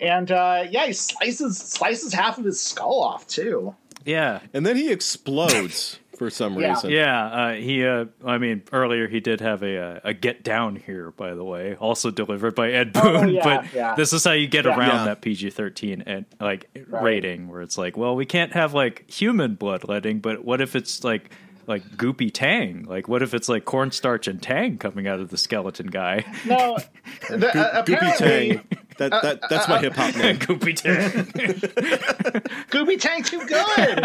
and 0.00 0.32
uh 0.32 0.64
yeah 0.70 0.86
he 0.86 0.94
slices 0.94 1.58
slices 1.58 2.14
half 2.14 2.38
of 2.38 2.46
his 2.46 2.58
skull 2.58 3.02
off 3.02 3.26
too. 3.26 3.74
Yeah. 4.06 4.40
And 4.54 4.64
then 4.64 4.76
he 4.76 4.90
explodes 4.90 5.98
for 6.20 6.28
some 6.28 6.60
Yeah. 6.60 6.68
reason. 6.74 6.90
Yeah, 6.90 7.24
uh, 7.24 7.52
he. 7.54 7.86
Uh, 7.86 8.04
I 8.26 8.36
mean, 8.36 8.62
earlier 8.72 9.08
he 9.08 9.20
did 9.20 9.40
have 9.40 9.62
a 9.62 9.78
uh, 9.78 10.00
a 10.04 10.12
get 10.12 10.42
down 10.44 10.76
here, 10.76 11.12
by 11.12 11.32
the 11.32 11.42
way, 11.42 11.76
also 11.76 12.10
delivered 12.10 12.54
by 12.54 12.70
Ed 12.72 12.92
Boon. 12.92 13.02
Oh, 13.06 13.24
yeah, 13.26 13.42
but 13.62 13.72
yeah. 13.74 13.94
this 13.94 14.12
is 14.12 14.22
how 14.22 14.32
you 14.32 14.46
get 14.46 14.66
Yeah. 14.66 14.76
around 14.78 14.88
Yeah. 14.98 15.04
that 15.06 15.22
PG 15.22 15.48
thirteen 15.48 16.02
and 16.04 16.26
like 16.38 16.68
Right. 16.88 17.02
rating, 17.02 17.48
where 17.48 17.62
it's 17.62 17.78
like, 17.78 17.96
well, 17.96 18.14
we 18.14 18.26
can't 18.26 18.52
have 18.52 18.74
like 18.74 19.10
human 19.10 19.54
bloodletting, 19.54 20.18
but 20.20 20.44
what 20.44 20.60
if 20.60 20.76
it's 20.76 21.02
like 21.02 21.30
like 21.70 21.96
goopy 21.96 22.30
tang? 22.32 22.84
Like, 22.84 23.08
what 23.08 23.22
if 23.22 23.32
it's 23.32 23.48
like 23.48 23.64
cornstarch 23.64 24.28
and 24.28 24.42
tang 24.42 24.76
coming 24.76 25.06
out 25.06 25.20
of 25.20 25.30
the 25.30 25.38
skeleton 25.38 25.86
guy? 25.86 26.24
no 26.44 26.76
the, 27.30 27.58
uh, 27.58 27.84
Goopy 27.84 28.16
Tang. 28.18 28.68
That, 28.98 29.10
that, 29.22 29.40
that's 29.48 29.66
my 29.66 29.78
hip 29.78 29.94
hop 29.94 30.14
name. 30.22 30.36
goopy 30.36 30.76
tang. 30.76 31.24
goopy 32.70 33.00
Tang 33.00 33.22
too 33.22 33.46
good. 33.46 34.04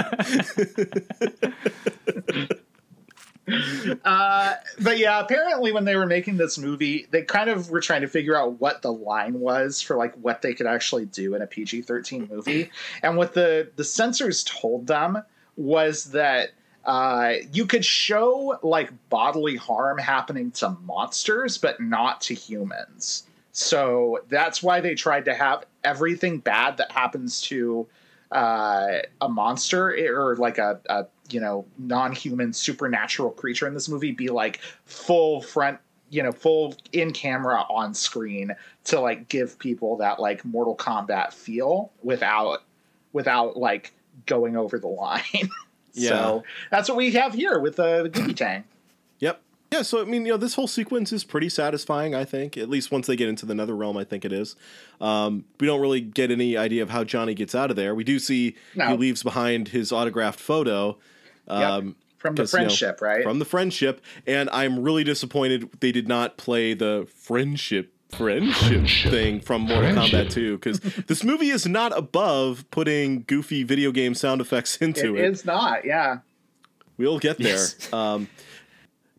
uh, 4.05 4.53
but 4.79 4.97
yeah, 4.97 5.19
apparently 5.19 5.73
when 5.73 5.83
they 5.83 5.97
were 5.97 6.05
making 6.05 6.37
this 6.37 6.57
movie, 6.57 7.07
they 7.11 7.23
kind 7.23 7.49
of 7.49 7.69
were 7.69 7.81
trying 7.81 8.01
to 8.01 8.07
figure 8.07 8.37
out 8.37 8.61
what 8.61 8.81
the 8.81 8.93
line 8.93 9.39
was 9.41 9.81
for 9.81 9.97
like 9.97 10.15
what 10.15 10.41
they 10.41 10.53
could 10.53 10.67
actually 10.67 11.05
do 11.05 11.35
in 11.35 11.41
a 11.41 11.47
PG 11.47 11.81
thirteen 11.81 12.29
movie, 12.31 12.71
and 13.03 13.17
what 13.17 13.33
the 13.33 13.69
the 13.75 13.83
censors 13.83 14.43
told 14.45 14.87
them 14.87 15.21
was 15.57 16.05
that. 16.11 16.51
Uh, 16.85 17.35
you 17.51 17.65
could 17.65 17.83
show 17.83 18.59
like 18.61 18.91
bodily 19.09 19.55
harm 19.55 19.97
happening 19.97 20.51
to 20.51 20.69
monsters, 20.85 21.57
but 21.57 21.79
not 21.79 22.21
to 22.21 22.33
humans. 22.33 23.23
So 23.51 24.19
that's 24.29 24.61
why 24.61 24.81
they 24.81 24.95
tried 24.95 25.25
to 25.25 25.33
have 25.33 25.65
everything 25.83 26.39
bad 26.39 26.77
that 26.77 26.91
happens 26.91 27.41
to 27.43 27.87
uh, 28.31 28.99
a 29.21 29.29
monster 29.29 29.95
or 30.13 30.35
like 30.35 30.57
a, 30.57 30.79
a 30.89 31.05
you 31.29 31.39
know 31.39 31.65
non-human 31.77 32.53
supernatural 32.53 33.31
creature 33.31 33.67
in 33.67 33.73
this 33.73 33.87
movie 33.87 34.11
be 34.11 34.27
like 34.27 34.59
full 34.85 35.41
front 35.41 35.79
you 36.09 36.21
know 36.21 36.31
full 36.31 36.75
in 36.91 37.11
camera 37.11 37.63
on 37.69 37.93
screen 37.93 38.53
to 38.83 38.99
like 38.99 39.27
give 39.29 39.57
people 39.57 39.97
that 39.97 40.19
like 40.19 40.43
Mortal 40.43 40.75
Kombat 40.75 41.33
feel 41.33 41.91
without 42.03 42.63
without 43.13 43.57
like 43.57 43.93
going 44.25 44.55
over 44.57 44.79
the 44.79 44.87
line. 44.87 45.49
Yeah. 45.95 46.09
So 46.09 46.43
that's 46.71 46.87
what 46.89 46.97
we 46.97 47.11
have 47.11 47.33
here 47.33 47.59
with 47.59 47.79
uh, 47.79 48.03
the 48.03 48.09
Goopy 48.09 48.35
Tang. 48.35 48.63
Yep. 49.19 49.41
Yeah, 49.71 49.81
so 49.81 50.01
I 50.01 50.05
mean, 50.05 50.25
you 50.25 50.31
know, 50.33 50.37
this 50.37 50.53
whole 50.55 50.67
sequence 50.67 51.11
is 51.11 51.23
pretty 51.23 51.49
satisfying. 51.49 52.13
I 52.13 52.23
think, 52.23 52.55
at 52.57 52.69
least 52.69 52.91
once 52.91 53.07
they 53.07 53.15
get 53.15 53.27
into 53.29 53.45
the 53.45 53.55
Nether 53.55 53.75
Realm, 53.75 53.97
I 53.97 54.03
think 54.03 54.23
it 54.23 54.31
is. 54.31 54.55
Um, 55.01 55.45
we 55.59 55.65
don't 55.67 55.81
really 55.81 56.01
get 56.01 56.29
any 56.31 56.55
idea 56.55 56.83
of 56.83 56.91
how 56.91 57.03
Johnny 57.03 57.33
gets 57.33 57.55
out 57.55 57.71
of 57.71 57.75
there. 57.75 57.95
We 57.95 58.03
do 58.03 58.19
see 58.19 58.55
No. 58.75 58.89
he 58.89 58.97
leaves 58.97 59.23
behind 59.23 59.69
his 59.69 59.91
autographed 59.91 60.39
photo. 60.39 60.97
Um, 61.47 61.95
From 62.17 62.35
the 62.35 62.43
'cause, 62.43 62.53
you 62.53 62.59
know, 62.59 62.65
friendship, 62.65 63.01
right? 63.01 63.23
From 63.23 63.39
the 63.39 63.45
friendship, 63.45 64.01
and 64.27 64.49
I'm 64.51 64.79
really 64.79 65.03
disappointed 65.03 65.69
they 65.79 65.91
did 65.91 66.07
not 66.07 66.37
play 66.37 66.73
the 66.73 67.07
friendship 67.13 67.91
friendship 68.17 68.87
thing 69.11 69.39
from 69.39 69.61
Mortal 69.63 69.91
Kombat 69.91 70.31
2 70.31 70.57
because 70.57 70.79
this 70.79 71.23
movie 71.23 71.49
is 71.49 71.65
not 71.67 71.97
above 71.97 72.65
putting 72.71 73.23
goofy 73.27 73.63
video 73.63 73.91
game 73.91 74.13
sound 74.15 74.41
effects 74.41 74.77
into 74.81 75.15
it 75.15 75.25
it. 75.25 75.31
is 75.31 75.45
not, 75.45 75.85
yeah. 75.85 76.19
We'll 76.97 77.19
get 77.19 77.37
there. 77.37 77.47
Yes. 77.53 77.89
Um, 77.93 78.27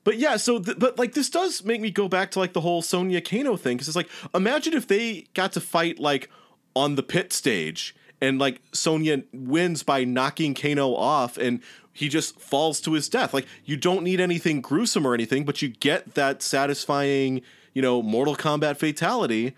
but 0.05 0.19
yeah, 0.19 0.37
so 0.37 0.61
th- 0.61 0.79
but 0.79 0.99
like 1.01 1.15
this 1.15 1.29
does 1.29 1.65
make 1.65 1.81
me 1.81 1.91
go 1.91 2.07
back 2.09 2.31
to 2.33 2.39
like 2.39 2.53
the 2.53 2.61
whole 2.61 2.81
Sonya 2.81 3.21
Kano 3.21 3.57
thing 3.57 3.77
because 3.77 3.89
it's 3.89 3.97
like 3.97 4.09
imagine 4.35 4.73
if 4.73 4.87
they 4.87 5.27
got 5.35 5.53
to 5.55 5.61
fight 5.61 5.99
like 5.99 6.31
on 6.77 6.95
the 6.95 7.03
pit 7.03 7.33
stage 7.33 7.93
and 8.21 8.39
like 8.39 8.61
Sonya 8.73 9.25
wins 9.33 9.83
by 9.83 10.05
knocking 10.05 10.55
Kano 10.55 10.95
off 10.95 11.37
and 11.37 11.61
he 11.93 12.09
just 12.09 12.39
falls 12.39 12.81
to 12.83 12.93
his 12.93 13.09
death. 13.09 13.35
Like 13.35 13.47
you 13.65 13.77
don't 13.77 14.05
need 14.05 14.21
anything 14.21 14.61
gruesome 14.61 15.05
or 15.05 15.13
anything, 15.13 15.45
but 15.45 15.61
you 15.61 15.69
get 15.71 16.15
that 16.15 16.41
satisfying, 16.41 17.43
you 17.77 17.83
know, 17.83 18.01
Mortal 18.03 18.35
Kombat 18.35 18.79
fatality. 18.79 19.55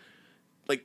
Like 0.66 0.84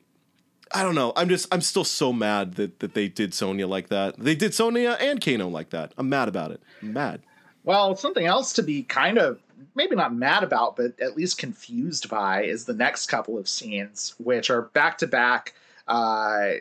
I 0.72 0.84
don't 0.84 0.94
know. 0.94 1.14
I'm 1.16 1.30
just 1.30 1.52
I'm 1.52 1.62
still 1.62 1.84
so 1.84 2.14
mad 2.14 2.54
that 2.56 2.80
that 2.80 2.94
they 2.94 3.08
did 3.08 3.34
Sonya 3.34 3.66
like 3.66 3.90
that. 3.90 4.20
They 4.20 4.36
did 4.36 4.54
Sonya 4.54 4.98
and 5.02 5.20
Kano 5.20 5.48
like 5.48 5.72
that. 5.72 5.94
I'm 5.98 6.10
mad 6.10 6.28
about 6.28 6.52
it. 6.52 6.62
I'm 6.84 6.94
mad. 6.94 7.22
Well, 7.64 7.96
something 7.96 8.28
else 8.28 8.54
to 8.54 8.62
be 8.62 8.84
kind 8.84 9.18
of 9.18 9.40
maybe 9.74 9.96
not 9.96 10.14
mad 10.14 10.44
about, 10.44 10.76
but 10.76 11.00
at 11.00 11.18
least 11.18 11.40
confused 11.40 12.08
by 12.08 12.44
is 12.44 12.66
the 12.66 12.74
next 12.76 13.08
couple 13.08 13.40
of 13.40 13.50
scenes, 13.50 14.14
which 14.20 14.52
are 14.52 14.62
back 14.62 15.00
to 15.00 15.08
back. 15.08 15.56
Uh, 15.88 16.52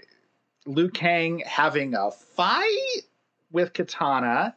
Liu 0.65 0.89
Kang 0.89 1.43
having 1.45 1.95
a 1.95 2.11
fight 2.11 3.03
with 3.51 3.75
Kitana, 3.75 4.55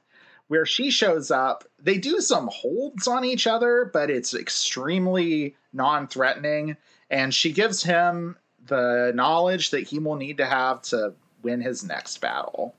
where 0.48 0.66
she 0.66 0.92
shows 0.92 1.32
up. 1.32 1.64
They 1.82 1.98
do 1.98 2.22
some 2.22 2.50
holds 2.52 3.08
on 3.08 3.26
each 3.26 3.48
other, 3.48 3.90
but 3.92 4.10
it's 4.10 4.34
extremely 4.34 5.56
non 5.74 6.08
threatening. 6.08 6.78
And 7.10 7.34
she 7.34 7.52
gives 7.52 7.84
him 7.84 8.38
the 8.68 9.12
knowledge 9.16 9.70
that 9.72 9.82
he 9.88 10.00
will 10.00 10.16
need 10.16 10.38
to 10.38 10.46
have 10.46 10.82
to 10.84 11.14
win 11.44 11.62
his 11.62 11.84
next 11.84 12.20
battle. 12.20 12.76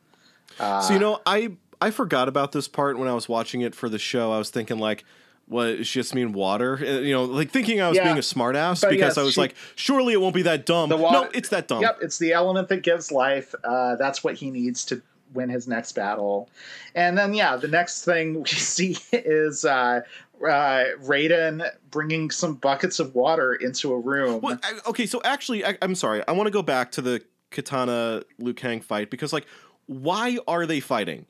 Uh, 0.59 0.81
So 0.81 0.93
you 0.95 0.99
know, 1.01 1.21
I 1.27 1.53
I 1.81 1.91
forgot 1.91 2.29
about 2.29 2.53
this 2.53 2.69
part 2.69 2.99
when 2.99 3.09
I 3.09 3.15
was 3.15 3.29
watching 3.29 3.61
it 3.61 3.75
for 3.75 3.89
the 3.89 3.99
show. 3.99 4.33
I 4.33 4.39
was 4.39 4.51
thinking 4.51 4.79
like, 4.79 5.05
what 5.47 5.77
does 5.77 5.87
she 5.87 6.01
just 6.01 6.15
mean 6.15 6.33
water? 6.33 6.79
Uh, 6.81 7.01
You 7.01 7.13
know, 7.13 7.25
like 7.25 7.51
thinking 7.51 7.81
I 7.81 7.89
was 7.89 7.97
Yeah. 7.97 8.05
being 8.05 8.17
a 8.17 8.21
smartass 8.21 8.81
because 8.81 8.99
yes, 8.99 9.19
I 9.19 9.23
was 9.23 9.35
she- 9.35 9.41
like, 9.41 9.55
surely 9.77 10.13
it 10.15 10.21
won't 10.21 10.35
be 10.35 10.43
that 10.43 10.67
dumb. 10.67 10.89
The 10.89 10.97
wa- 10.97 11.13
no, 11.13 11.31
it's 11.35 11.51
that 11.51 11.69
dumb. 11.69 11.83
Yep, 11.83 11.99
it's 12.03 12.19
the 12.19 12.33
element 12.33 12.69
that 12.69 12.83
gives 12.83 13.13
life. 13.13 13.55
Uh, 13.63 13.97
that's 13.97 14.25
what 14.25 14.35
he 14.37 14.51
needs 14.51 14.85
to 14.87 15.03
win 15.37 15.49
his 15.49 15.69
next 15.69 15.93
battle. 15.93 16.49
And 16.95 17.17
then, 17.17 17.35
yeah, 17.35 17.57
the 17.57 17.69
next 17.69 18.05
thing 18.05 18.35
we 18.43 18.49
see 18.49 18.97
is 19.13 19.65
uh, 19.65 20.01
uh, 20.43 20.85
Raiden 21.03 21.71
bringing 21.91 22.31
some 22.31 22.55
buckets 22.55 22.99
of 22.99 23.15
water 23.15 23.55
into 23.55 23.93
a 23.93 23.99
room. 23.99 24.41
Well, 24.41 24.59
I, 24.63 24.79
okay, 24.89 25.07
so 25.07 25.21
actually, 25.25 25.65
I, 25.65 25.79
I'm 25.83 25.95
sorry. 25.95 26.23
I 26.27 26.33
want 26.33 26.47
to 26.47 26.53
go 26.53 26.63
back 26.63 26.91
to 26.93 27.03
the 27.03 27.23
Kitana 27.51 28.25
Liu 28.39 28.55
Kang 28.55 28.81
fight 28.81 29.11
because, 29.11 29.33
like, 29.33 29.47
why 29.87 30.39
are 30.49 30.67
they 30.67 30.81
fighting? 30.81 31.27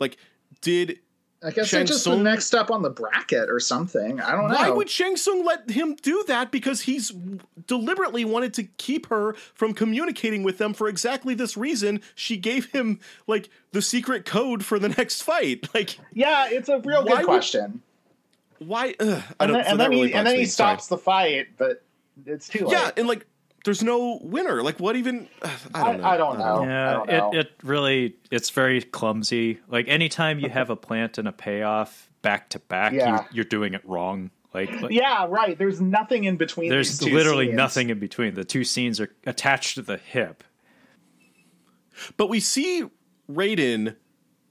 Like, 0.00 0.16
did 0.60 0.98
I 1.44 1.50
guess 1.50 1.68
Shang 1.68 1.80
they're 1.80 1.84
just 1.86 2.04
the 2.04 2.16
next 2.16 2.46
step 2.46 2.70
on 2.70 2.80
the 2.80 2.88
bracket 2.90 3.50
or 3.50 3.60
something. 3.60 4.18
I 4.20 4.32
don't 4.32 4.48
know. 4.48 4.54
why 4.54 4.70
would 4.70 4.88
Shang 4.88 5.16
Tsung 5.16 5.44
let 5.44 5.68
him 5.68 5.94
do 5.96 6.24
that? 6.26 6.50
Because 6.50 6.80
he's 6.82 7.12
deliberately 7.66 8.24
wanted 8.24 8.54
to 8.54 8.64
keep 8.64 9.06
her 9.08 9.34
from 9.54 9.74
communicating 9.74 10.42
with 10.42 10.56
them 10.58 10.72
for 10.72 10.88
exactly 10.88 11.34
this 11.34 11.56
reason. 11.56 12.00
She 12.14 12.36
gave 12.38 12.66
him 12.72 12.98
like 13.26 13.50
the 13.72 13.82
secret 13.82 14.24
code 14.24 14.64
for 14.64 14.78
the 14.78 14.88
next 14.88 15.22
fight. 15.22 15.68
Like, 15.74 15.98
yeah, 16.12 16.48
it's 16.48 16.68
a 16.68 16.78
real 16.78 17.02
good 17.02 17.18
would- 17.18 17.24
question. 17.24 17.82
why? 18.58 18.94
Ugh, 19.00 19.22
I 19.38 19.44
And 19.44 19.52
don't. 19.52 19.52
then, 19.52 19.64
and 19.66 19.80
then 19.80 19.92
he 19.92 20.12
and 20.14 20.26
then 20.26 20.36
he 20.36 20.46
stops 20.46 20.86
the 20.86 20.96
fight, 20.98 21.48
but 21.58 21.82
it's 22.24 22.48
too 22.48 22.64
late. 22.66 22.72
Yeah, 22.72 22.90
and 22.96 23.06
like, 23.08 23.26
there's 23.64 23.82
no 23.82 24.18
winner. 24.22 24.62
Like, 24.62 24.78
what 24.78 24.96
even? 24.96 25.28
I 25.74 25.84
don't 25.84 26.00
know. 26.00 26.04
I, 26.04 26.14
I 26.14 26.16
don't 26.16 26.38
know. 26.38 26.62
I 26.62 26.66
Yeah, 26.66 26.92
don't 26.92 27.08
know. 27.08 27.30
it, 27.32 27.36
it 27.46 27.52
really 27.62 28.16
it's 28.30 28.50
very 28.50 28.80
clumsy. 28.82 29.60
Like 29.68 29.88
anytime 29.88 30.38
you 30.38 30.48
have 30.50 30.70
a 30.70 30.76
plant 30.76 31.18
and 31.18 31.26
a 31.26 31.32
payoff 31.32 32.10
back 32.22 32.50
to 32.50 32.58
back, 32.58 32.92
you, 32.92 32.98
Yeah. 33.00 33.24
you're 33.32 33.44
doing 33.44 33.74
it 33.74 33.86
wrong. 33.86 34.30
Like, 34.52 34.70
like 34.80 34.92
yeah, 34.92 35.26
right. 35.28 35.58
There's 35.58 35.80
nothing 35.80 36.24
in 36.24 36.36
between. 36.36 36.70
there's 36.70 36.98
these 36.98 37.08
two 37.08 37.14
literally 37.14 37.46
scenes. 37.46 37.56
nothing 37.56 37.90
in 37.90 37.98
between. 37.98 38.34
The 38.34 38.44
two 38.44 38.62
scenes 38.62 39.00
are 39.00 39.10
attached 39.26 39.74
to 39.74 39.82
the 39.82 39.96
hip. 39.96 40.44
But 42.16 42.28
we 42.28 42.38
see 42.40 42.84
Raiden 43.30 43.96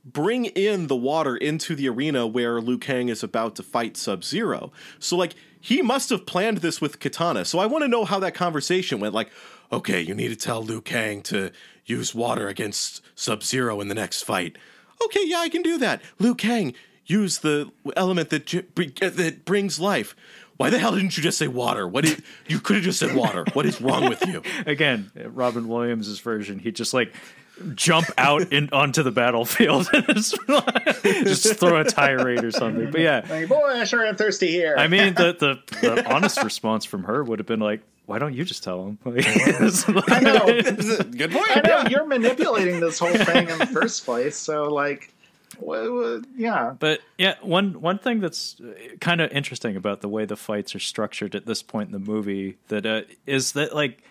bring 0.05 0.45
in 0.45 0.87
the 0.87 0.95
water 0.95 1.37
into 1.37 1.75
the 1.75 1.87
arena 1.87 2.27
where 2.27 2.59
Liu 2.59 2.77
Kang 2.77 3.07
is 3.09 3.23
about 3.23 3.55
to 3.55 3.63
fight 3.63 3.95
Sub 3.95 4.23
Zero. 4.23 4.71
So, 4.99 5.15
like, 5.15 5.35
he 5.63 5.81
must 5.81 6.09
have 6.09 6.25
planned 6.25 6.57
this 6.57 6.81
with 6.81 6.99
Kitana. 6.99 7.45
So, 7.45 7.57
I 7.57 7.65
want 7.65 7.85
to 7.85 7.87
know 7.87 8.03
how 8.03 8.19
that 8.19 8.35
conversation 8.35 8.99
went. 8.99 9.13
Like, 9.13 9.29
okay, 9.71 10.01
you 10.01 10.13
need 10.13 10.27
to 10.27 10.35
tell 10.35 10.61
Liu 10.61 10.81
Kang 10.81 11.21
to 11.23 11.51
use 11.85 12.13
water 12.13 12.49
against 12.49 13.01
Sub 13.15 13.43
Zero 13.43 13.79
in 13.79 13.87
the 13.87 13.95
next 13.95 14.23
fight. 14.23 14.57
Okay, 15.05 15.21
yeah, 15.23 15.37
I 15.39 15.47
can 15.47 15.61
do 15.61 15.77
that. 15.77 16.01
Liu 16.19 16.35
Kang, 16.35 16.73
use 17.05 17.39
the 17.39 17.71
element 17.95 18.29
that 18.29 18.53
uh, 18.53 19.09
that 19.09 19.45
brings 19.45 19.79
life. 19.79 20.17
Why 20.57 20.69
the 20.69 20.79
hell 20.79 20.91
didn't 20.95 21.15
you 21.15 21.23
just 21.23 21.37
say 21.37 21.47
water? 21.47 21.87
What 21.87 22.05
you 22.47 22.59
could 22.59 22.75
have 22.75 22.85
just 22.85 22.99
said 22.99 23.15
water? 23.15 23.45
What 23.53 23.65
is 23.65 23.79
wrong 23.79 24.09
with 24.09 24.27
you? 24.27 24.43
Again, 24.65 25.11
Robin 25.15 25.69
Williams' 25.69 26.19
version, 26.19 26.59
he 26.59 26.73
just 26.73 26.93
like 26.93 27.15
jump 27.75 28.07
out 28.17 28.51
in 28.51 28.69
onto 28.71 29.03
the 29.03 29.11
battlefield 29.11 29.87
and 29.93 30.05
just, 30.07 30.35
just 31.03 31.59
throw 31.59 31.79
a 31.79 31.83
tirade 31.83 32.43
or 32.43 32.51
something. 32.51 32.91
But 32.91 33.01
yeah, 33.01 33.25
Like, 33.29 33.47
boy, 33.47 33.61
I 33.67 33.83
sure 33.83 34.05
am 34.05 34.15
thirsty 34.15 34.47
here. 34.51 34.75
I 34.77 34.87
mean 34.87 35.13
the, 35.13 35.33
the 35.71 35.77
the 35.81 36.13
honest 36.13 36.41
response 36.43 36.85
from 36.85 37.03
her 37.03 37.23
would 37.23 37.39
have 37.39 37.45
been 37.47 37.59
like, 37.59 37.81
"Why 38.05 38.19
don't 38.19 38.33
you 38.33 38.43
just 38.43 38.63
tell 38.63 38.85
him?" 38.85 38.97
Like, 39.05 39.25
I 39.27 40.19
know. 40.21 40.45
Good 41.03 41.31
point. 41.31 41.57
I 41.57 41.61
know 41.65 41.89
you're 41.89 42.05
manipulating 42.05 42.79
this 42.79 42.99
whole 42.99 43.13
thing 43.13 43.49
in 43.49 43.59
the 43.59 43.67
first 43.67 44.03
place. 44.05 44.35
So, 44.35 44.63
like, 44.73 45.13
wha- 45.59 45.89
wha- 45.89 46.21
yeah, 46.35 46.73
But 46.79 47.01
yeah, 47.17 47.35
one 47.41 47.79
one 47.81 47.99
thing 47.99 48.19
that's 48.19 48.59
kind 48.99 49.21
of 49.21 49.31
interesting 49.31 49.75
about 49.75 50.01
the 50.01 50.09
way 50.09 50.25
the 50.25 50.37
fights 50.37 50.73
are 50.75 50.79
structured 50.79 51.35
at 51.35 51.45
this 51.45 51.61
point 51.61 51.87
in 51.87 51.93
the 51.93 52.11
movie 52.11 52.57
that 52.69 52.85
uh, 52.85 53.01
is 53.27 53.51
that 53.53 53.75
like 53.75 54.01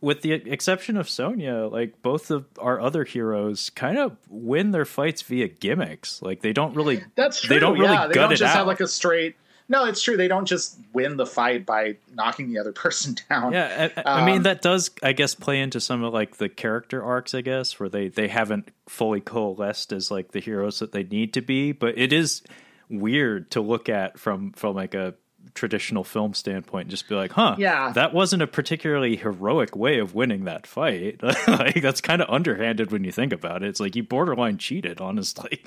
with 0.00 0.22
the 0.22 0.32
exception 0.32 0.96
of 0.96 1.08
Sonya, 1.08 1.68
like 1.70 2.02
both 2.02 2.30
of 2.30 2.46
our 2.58 2.80
other 2.80 3.04
heroes 3.04 3.70
kind 3.70 3.98
of 3.98 4.16
win 4.28 4.70
their 4.70 4.84
fights 4.84 5.22
via 5.22 5.48
gimmicks. 5.48 6.20
Like 6.22 6.42
they 6.42 6.52
don't 6.52 6.74
really 6.74 7.02
that's 7.14 7.40
true. 7.40 7.54
They 7.54 7.60
don't 7.60 7.78
really 7.78 7.92
yeah, 7.92 8.06
they 8.06 8.14
don't 8.14 8.34
just 8.36 8.54
have 8.54 8.66
like 8.66 8.80
a 8.80 8.88
straight. 8.88 9.36
No, 9.68 9.84
it's 9.84 10.00
true. 10.00 10.16
They 10.16 10.28
don't 10.28 10.44
just 10.44 10.78
win 10.92 11.16
the 11.16 11.26
fight 11.26 11.66
by 11.66 11.96
knocking 12.14 12.52
the 12.52 12.60
other 12.60 12.72
person 12.84 13.16
down. 13.28 13.52
Yeah, 13.52 13.88
I, 13.96 14.20
I 14.20 14.24
mean 14.26 14.36
Um, 14.36 14.42
that 14.44 14.62
does, 14.62 14.90
I 15.02 15.12
guess, 15.12 15.34
play 15.34 15.60
into 15.60 15.80
some 15.80 16.04
of 16.04 16.12
like 16.12 16.36
the 16.36 16.48
character 16.48 17.02
arcs, 17.02 17.34
I 17.34 17.40
guess, 17.40 17.80
where 17.80 17.88
they 17.88 18.08
they 18.08 18.28
haven't 18.28 18.70
fully 18.88 19.20
coalesced 19.20 19.92
as 19.92 20.10
like 20.10 20.32
the 20.32 20.40
heroes 20.40 20.78
that 20.78 20.92
they 20.92 21.02
need 21.02 21.34
to 21.34 21.40
be. 21.40 21.72
But 21.72 21.98
it 21.98 22.12
is 22.12 22.42
weird 22.88 23.50
to 23.52 23.60
look 23.60 23.88
at 23.88 24.18
from 24.18 24.52
from 24.52 24.76
like 24.76 24.94
a 24.94 25.14
traditional 25.56 26.04
film 26.04 26.34
standpoint 26.34 26.82
and 26.82 26.90
just 26.90 27.08
be 27.08 27.14
like, 27.16 27.32
huh, 27.32 27.56
Yeah. 27.58 27.90
that 27.92 28.14
wasn't 28.14 28.42
a 28.42 28.46
particularly 28.46 29.16
heroic 29.16 29.74
way 29.74 29.98
of 29.98 30.14
winning 30.14 30.44
that 30.44 30.66
fight. 30.66 31.20
like 31.48 31.82
that's 31.82 32.00
kind 32.00 32.22
of 32.22 32.30
underhanded 32.30 32.92
when 32.92 33.02
you 33.02 33.10
think 33.10 33.32
about 33.32 33.62
it. 33.62 33.68
It's 33.68 33.80
like 33.80 33.96
you 33.96 34.04
borderline 34.04 34.58
cheated, 34.58 35.00
honestly. 35.00 35.62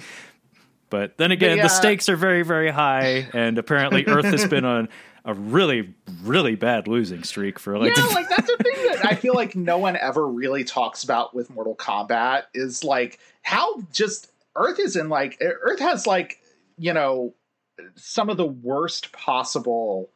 But 0.89 1.17
then 1.17 1.31
again, 1.31 1.57
yeah. 1.57 1.63
the 1.63 1.69
stakes 1.69 2.09
are 2.09 2.15
very, 2.15 2.41
very 2.43 2.71
high, 2.71 3.27
and 3.33 3.57
apparently 3.57 4.05
Earth 4.07 4.25
has 4.25 4.47
been 4.47 4.65
on 4.65 4.89
a 5.23 5.33
really, 5.33 5.93
really 6.23 6.55
bad 6.55 6.87
losing 6.87 7.23
streak 7.23 7.59
for 7.59 7.77
like 7.77 7.95
yeah, 7.95 8.05
like 8.07 8.29
that's 8.29 8.47
the 8.47 8.57
thing 8.63 8.87
that 8.87 9.05
I 9.05 9.15
feel 9.15 9.35
like 9.35 9.55
no 9.55 9.77
one 9.77 9.95
ever 9.97 10.27
really 10.27 10.63
talks 10.63 11.03
about 11.03 11.35
with 11.35 11.49
Mortal 11.49 11.75
Kombat 11.75 12.43
is 12.53 12.83
like 12.83 13.19
how 13.43 13.81
just 13.91 14.31
Earth 14.55 14.79
is 14.79 14.95
in 14.95 15.09
like 15.09 15.37
Earth 15.41 15.79
has 15.79 16.07
like 16.07 16.41
you 16.77 16.93
know 16.93 17.35
some 17.95 18.29
of 18.29 18.37
the 18.37 18.45
worst 18.45 19.11
possible 19.11 20.09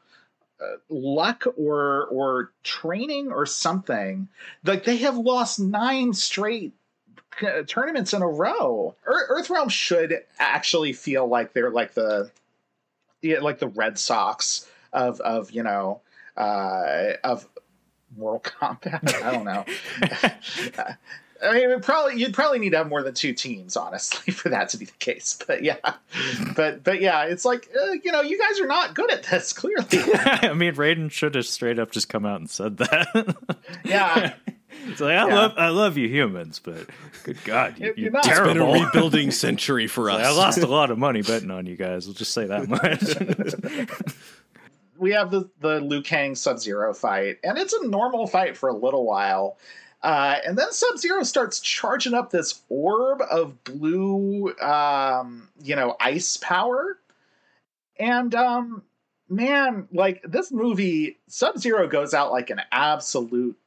uh, 0.62 0.78
luck 0.90 1.46
or 1.58 2.06
or 2.08 2.52
training 2.64 3.32
or 3.32 3.46
something. 3.46 4.28
Like 4.64 4.84
they 4.86 4.98
have 4.98 5.18
lost 5.18 5.60
nine 5.60 6.14
straight 6.14 6.74
uh, 7.42 7.64
tournaments 7.68 8.14
in 8.14 8.22
a 8.22 8.28
row. 8.28 8.96
Earthrealm 9.08 9.70
should 9.70 10.24
actually 10.40 10.94
feel 10.94 11.28
like 11.28 11.54
they're 11.54 11.72
like 11.72 11.94
the 11.94 12.32
yeah, 13.22 13.40
like 13.40 13.60
the 13.60 13.68
Red 13.68 13.98
Sox 13.98 14.70
of 14.92 15.20
of 15.22 15.52
you 15.52 15.64
know 15.64 16.02
uh, 16.38 17.14
of 17.24 17.48
Mortal 18.16 18.40
Kombat. 18.62 19.24
I 19.24 19.32
don't 19.32 19.46
know. 19.46 19.66
I 21.42 21.54
mean, 21.54 21.70
it 21.72 21.82
probably 21.82 22.20
you'd 22.20 22.34
probably 22.34 22.60
need 22.60 22.72
to 22.72 22.78
have 22.78 22.90
more 22.90 23.04
than 23.04 23.14
two 23.14 23.34
teams, 23.34 23.76
honestly, 23.78 24.34
for 24.34 24.50
that 24.50 24.70
to 24.70 24.78
be 24.78 24.86
the 24.86 24.92
case. 25.00 25.38
But 25.48 25.64
yeah, 25.64 25.78
but 26.56 26.84
but 26.84 27.02
yeah, 27.02 27.24
it's 27.24 27.46
like 27.46 27.70
uh, 27.80 27.92
you 28.04 28.12
know, 28.12 28.22
you 28.22 28.38
guys 28.40 28.60
are 28.60 28.68
not 28.68 28.94
good 28.96 29.12
at 29.12 29.24
this. 29.24 29.54
Clearly, 29.54 29.86
I 29.92 30.54
mean, 30.54 30.76
Raiden 30.76 31.12
should 31.12 31.36
have 31.36 31.46
straight 31.46 31.80
up 31.80 31.92
just 31.92 32.10
come 32.10 32.26
out 32.26 32.40
and 32.40 32.50
said 32.50 32.78
that. 32.78 33.36
yeah. 33.84 34.34
It's 34.88 35.00
like 35.00 35.12
I 35.18 35.28
Yeah. 35.28 35.36
love 35.36 35.54
I 35.58 35.70
love 35.70 35.98
you 35.98 36.08
humans, 36.10 36.60
but 36.60 36.88
good 37.24 37.38
God, 37.46 37.78
you, 37.78 37.86
You're 37.88 37.96
you're, 37.98 38.12
not. 38.12 38.26
It's 38.26 38.38
It's 38.38 38.40
been 38.40 38.58
a 38.58 38.60
terrible. 38.66 38.86
rebuilding 38.86 39.32
century 39.32 39.88
for 39.88 40.10
us. 40.10 40.26
I 40.26 40.32
lost 40.32 40.58
a 40.60 40.68
lot 40.68 40.92
of 40.92 40.98
money 40.98 41.22
betting 41.22 41.52
on 41.52 41.66
you 41.68 41.76
guys. 41.78 42.06
We'll 42.08 42.16
just 42.16 42.34
say 42.34 42.48
that 42.48 42.68
much. 42.68 44.12
we 44.98 45.12
have 45.12 45.32
the 45.32 45.50
the 45.60 45.80
Liu 45.80 46.02
Kang 46.02 46.36
Sub 46.36 46.60
Zero 46.60 46.94
fight, 46.94 47.38
and 47.44 47.58
it's 47.58 47.74
a 47.74 47.88
normal 47.88 48.28
fight 48.28 48.58
for 48.58 48.70
a 48.70 48.74
little 48.76 49.06
while. 49.06 49.58
Uh, 50.04 50.36
and 50.46 50.58
then 50.58 50.72
Sub 50.72 50.98
Zero 50.98 51.24
starts 51.24 51.62
charging 51.62 52.14
up 52.14 52.30
this 52.30 52.62
orb 52.68 53.22
of 53.22 53.64
blue, 53.64 54.54
um, 54.60 55.48
you 55.62 55.78
know, 55.78 55.96
ice 56.00 56.36
power. 56.36 57.00
And 57.98 58.36
um, 58.36 58.84
man, 59.30 59.88
like 59.94 60.22
this 60.24 60.52
movie, 60.52 61.20
Sub 61.28 61.58
Zero 61.58 61.88
goes 61.88 62.14
out 62.14 62.34
like 62.34 62.50
an 62.50 62.62
absolute 62.72 63.58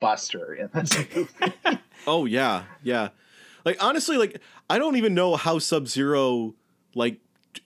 buster 0.00 0.54
in 0.54 0.70
this 0.72 0.96
movie. 1.14 1.78
Oh 2.06 2.24
yeah, 2.24 2.64
yeah. 2.82 3.10
Like 3.64 3.82
honestly, 3.84 4.16
like 4.16 4.40
I 4.70 4.78
don't 4.78 4.96
even 4.96 5.12
know 5.14 5.36
how 5.36 5.58
Sub 5.58 5.86
Zero 5.86 6.54
like 6.94 7.18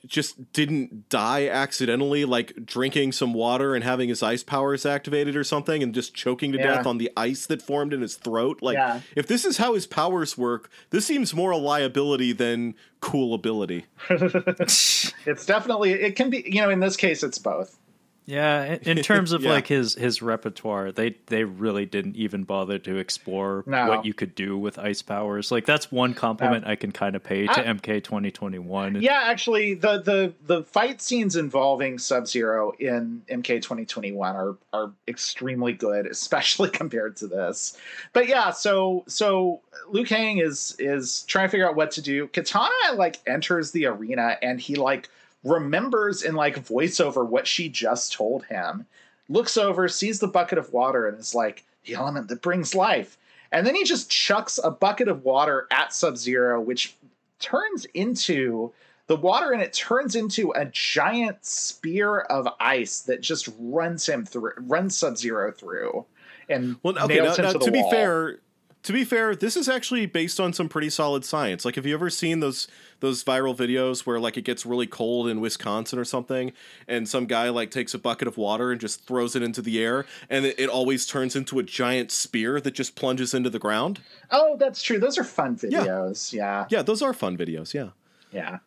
just 0.06 0.52
didn't 0.52 1.08
die 1.08 1.46
accidentally, 1.48 2.24
like 2.24 2.64
drinking 2.64 3.12
some 3.12 3.34
water 3.34 3.74
and 3.74 3.84
having 3.84 4.08
his 4.08 4.22
ice 4.22 4.42
powers 4.42 4.84
activated 4.86 5.36
or 5.36 5.44
something, 5.44 5.82
and 5.82 5.94
just 5.94 6.14
choking 6.14 6.52
to 6.52 6.58
Yeah. 6.58 6.76
death 6.76 6.86
on 6.86 6.98
the 6.98 7.10
ice 7.16 7.46
that 7.46 7.62
formed 7.62 7.92
in 7.92 8.00
his 8.00 8.14
throat. 8.16 8.58
Like, 8.62 8.74
Yeah. 8.76 9.00
if 9.16 9.26
this 9.26 9.44
is 9.44 9.56
how 9.58 9.74
his 9.74 9.86
powers 9.86 10.36
work, 10.38 10.70
this 10.90 11.06
seems 11.06 11.34
more 11.34 11.50
a 11.50 11.56
liability 11.56 12.32
than 12.32 12.74
cool 13.00 13.34
ability. 13.34 13.86
it's 14.10 15.46
definitely 15.46 15.92
it 15.92 16.16
can 16.16 16.30
be, 16.30 16.42
you 16.46 16.60
know, 16.60 16.70
in 16.70 16.80
this 16.80 16.96
case, 16.96 17.22
it's 17.22 17.38
both. 17.38 17.78
Yeah, 18.24 18.64
in, 18.82 18.98
in 18.98 19.02
terms 19.04 19.32
of 19.32 19.42
Yeah. 19.42 19.50
like 19.52 19.66
his 19.66 19.94
his 19.94 20.22
repertoire, 20.22 20.92
they 20.92 21.16
they 21.26 21.44
really 21.44 21.86
didn't 21.86 22.14
even 22.16 22.44
bother 22.44 22.78
to 22.78 22.96
explore 22.98 23.64
No. 23.66 23.88
what 23.88 24.04
you 24.04 24.14
could 24.14 24.34
do 24.34 24.56
with 24.56 24.78
ice 24.78 25.02
powers. 25.02 25.50
Like 25.50 25.66
that's 25.66 25.90
one 25.90 26.14
compliment 26.14 26.66
I 26.66 26.76
can 26.76 26.92
kind 26.92 27.16
of 27.16 27.24
pay 27.24 27.46
to 27.46 27.68
I- 27.68 27.72
MK 27.72 28.02
twenty 28.04 28.30
twenty 28.30 28.58
one. 28.60 29.00
Yeah, 29.02 29.22
actually, 29.24 29.74
the 29.74 30.00
the 30.00 30.32
the 30.46 30.62
fight 30.64 31.02
scenes 31.02 31.34
involving 31.36 31.98
Sub 31.98 32.28
Zero 32.28 32.72
in 32.78 33.22
MK 33.28 33.60
twenty 33.62 33.84
twenty 33.84 34.12
one 34.12 34.36
are 34.36 34.56
are 34.72 34.92
extremely 35.08 35.72
good, 35.72 36.06
especially 36.06 36.70
compared 36.82 37.16
to 37.16 37.26
this. 37.26 37.76
But 38.12 38.28
yeah, 38.28 38.50
so 38.52 39.04
so 39.08 39.60
Liu 39.88 40.04
Kang 40.04 40.38
is 40.38 40.76
is 40.78 41.22
trying 41.24 41.48
to 41.48 41.50
figure 41.50 41.68
out 41.68 41.74
what 41.76 41.90
to 41.92 42.02
do. 42.02 42.28
Kitana 42.28 42.68
like 42.96 43.18
enters 43.26 43.72
the 43.72 43.86
arena 43.86 44.38
and 44.42 44.60
he 44.60 44.76
like 44.76 45.08
remembers 45.44 46.22
in 46.22 46.34
like 46.34 46.64
voiceover 46.64 47.26
what 47.26 47.46
she 47.46 47.68
just 47.68 48.12
told 48.12 48.44
him. 48.46 48.86
Looks 49.28 49.56
over, 49.56 49.88
sees 49.88 50.20
the 50.20 50.28
bucket 50.28 50.58
of 50.58 50.72
water, 50.72 51.06
and 51.06 51.18
is 51.18 51.34
like, 51.34 51.64
"The 51.84 51.94
element 51.94 52.28
that 52.28 52.42
brings 52.42 52.74
life." 52.74 53.18
And 53.50 53.66
then 53.66 53.74
he 53.74 53.84
just 53.84 54.10
chucks 54.10 54.58
a 54.62 54.70
bucket 54.70 55.08
of 55.08 55.24
water 55.24 55.66
at 55.70 55.92
Sub 55.92 56.16
Zero, 56.16 56.60
which 56.60 56.96
turns 57.38 57.84
into 57.94 58.72
the 59.08 59.16
water 59.16 59.52
and 59.52 59.60
it 59.60 59.72
turns 59.72 60.14
into 60.14 60.52
a 60.52 60.64
giant 60.66 61.44
spear 61.44 62.20
of 62.20 62.48
ice 62.60 63.00
that 63.00 63.20
just 63.20 63.48
runs 63.58 64.08
him 64.08 64.24
through, 64.24 64.52
runs 64.58 64.96
Sub 64.96 65.18
Zero 65.18 65.52
through, 65.52 66.06
and 66.48 66.76
Well, 66.82 66.98
okay. 66.98 67.16
nails 67.16 67.38
Now, 67.38 67.44
now, 67.44 67.52
to 67.52 67.58
to 67.58 67.70
be 67.70 67.82
fair, 67.90 68.38
to 68.82 68.92
be 68.92 69.04
fair, 69.04 69.36
this 69.36 69.56
is 69.56 69.68
actually 69.68 70.06
based 70.06 70.40
on 70.40 70.52
some 70.52 70.68
pretty 70.68 70.90
solid 70.90 71.24
science. 71.24 71.64
Like, 71.64 71.76
have 71.76 71.86
you 71.86 71.94
ever 71.94 72.10
seen 72.10 72.40
those 72.40 72.66
those 73.00 73.22
viral 73.22 73.56
videos 73.56 74.06
where 74.06 74.18
like 74.18 74.36
it 74.36 74.42
gets 74.42 74.66
really 74.66 74.86
cold 74.86 75.28
in 75.28 75.40
Wisconsin 75.40 75.98
or 75.98 76.04
something, 76.04 76.52
and 76.88 77.08
some 77.08 77.26
guy 77.26 77.48
like 77.48 77.70
takes 77.70 77.94
a 77.94 77.98
bucket 77.98 78.26
of 78.26 78.36
water 78.36 78.72
and 78.72 78.80
just 78.80 79.06
throws 79.06 79.36
it 79.36 79.42
into 79.42 79.62
the 79.62 79.82
air, 79.82 80.04
and 80.28 80.46
it, 80.46 80.58
it 80.58 80.68
always 80.68 81.06
turns 81.06 81.36
into 81.36 81.58
a 81.58 81.62
giant 81.62 82.10
spear 82.10 82.60
that 82.60 82.72
just 82.72 82.96
plunges 82.96 83.34
into 83.34 83.50
the 83.50 83.58
ground? 83.58 84.00
Oh, 84.30 84.56
that's 84.56 84.82
true. 84.82 84.98
Those 84.98 85.16
are 85.18 85.24
fun 85.24 85.56
videos. 85.56 86.32
Yeah, 86.32 86.66
Yeah, 86.68 86.82
those 86.82 87.02
are 87.02 87.12
fun 87.12 87.36
videos. 87.36 87.72
Yeah. 87.72 87.90
yeah. 88.32 88.58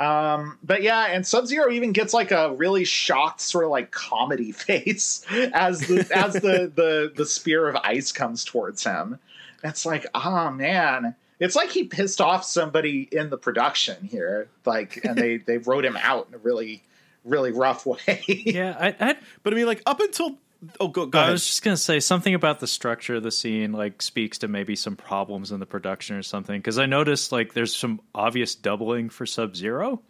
Um, 0.00 0.56
but 0.64 0.82
yeah, 0.82 1.08
and 1.08 1.26
Sub 1.26 1.46
Zero 1.46 1.70
even 1.70 1.92
gets 1.92 2.14
like 2.14 2.30
a 2.30 2.54
really 2.54 2.84
shocked, 2.84 3.42
sort 3.42 3.66
of 3.66 3.70
like 3.70 3.90
comedy 3.90 4.52
face 4.52 5.26
as 5.52 5.80
the 5.80 6.10
as 6.14 6.32
the 6.32 6.72
the 6.74 7.12
the 7.14 7.26
spear 7.26 7.68
of 7.68 7.76
ice 7.76 8.10
comes 8.10 8.42
towards 8.42 8.82
him. 8.82 9.18
It's 9.62 9.84
like, 9.86 10.06
oh 10.14 10.50
man, 10.50 11.14
it's 11.38 11.56
like 11.56 11.70
he 11.70 11.84
pissed 11.84 12.20
off 12.20 12.44
somebody 12.44 13.08
in 13.10 13.30
the 13.30 13.38
production 13.38 14.04
here, 14.04 14.48
like, 14.64 15.04
and 15.04 15.16
they 15.16 15.36
they 15.46 15.58
wrote 15.58 15.84
him 15.84 15.96
out 15.96 16.28
in 16.28 16.34
a 16.34 16.38
really 16.38 16.82
really 17.24 17.52
rough 17.52 17.86
way. 17.86 18.22
Yeah, 18.26 18.76
I, 18.78 19.10
I 19.10 19.16
But 19.42 19.52
I 19.52 19.56
mean, 19.56 19.66
like 19.66 19.82
up 19.86 20.00
until 20.00 20.38
oh, 20.78 20.88
go 20.88 21.06
go 21.06 21.18
I 21.18 21.22
ahead. 21.22 21.32
was 21.32 21.46
just 21.46 21.62
gonna 21.62 21.76
say 21.76 22.00
something 22.00 22.34
about 22.34 22.60
the 22.60 22.66
structure 22.66 23.16
of 23.16 23.22
the 23.22 23.30
scene, 23.30 23.72
like 23.72 24.02
speaks 24.02 24.38
to 24.38 24.48
maybe 24.48 24.76
some 24.76 24.96
problems 24.96 25.52
in 25.52 25.60
the 25.60 25.66
production 25.66 26.16
or 26.16 26.22
something. 26.22 26.58
Because 26.58 26.78
I 26.78 26.86
noticed 26.86 27.32
like 27.32 27.52
there's 27.54 27.74
some 27.74 28.00
obvious 28.14 28.54
doubling 28.54 29.10
for 29.10 29.26
Sub 29.26 29.56
Zero, 29.56 30.00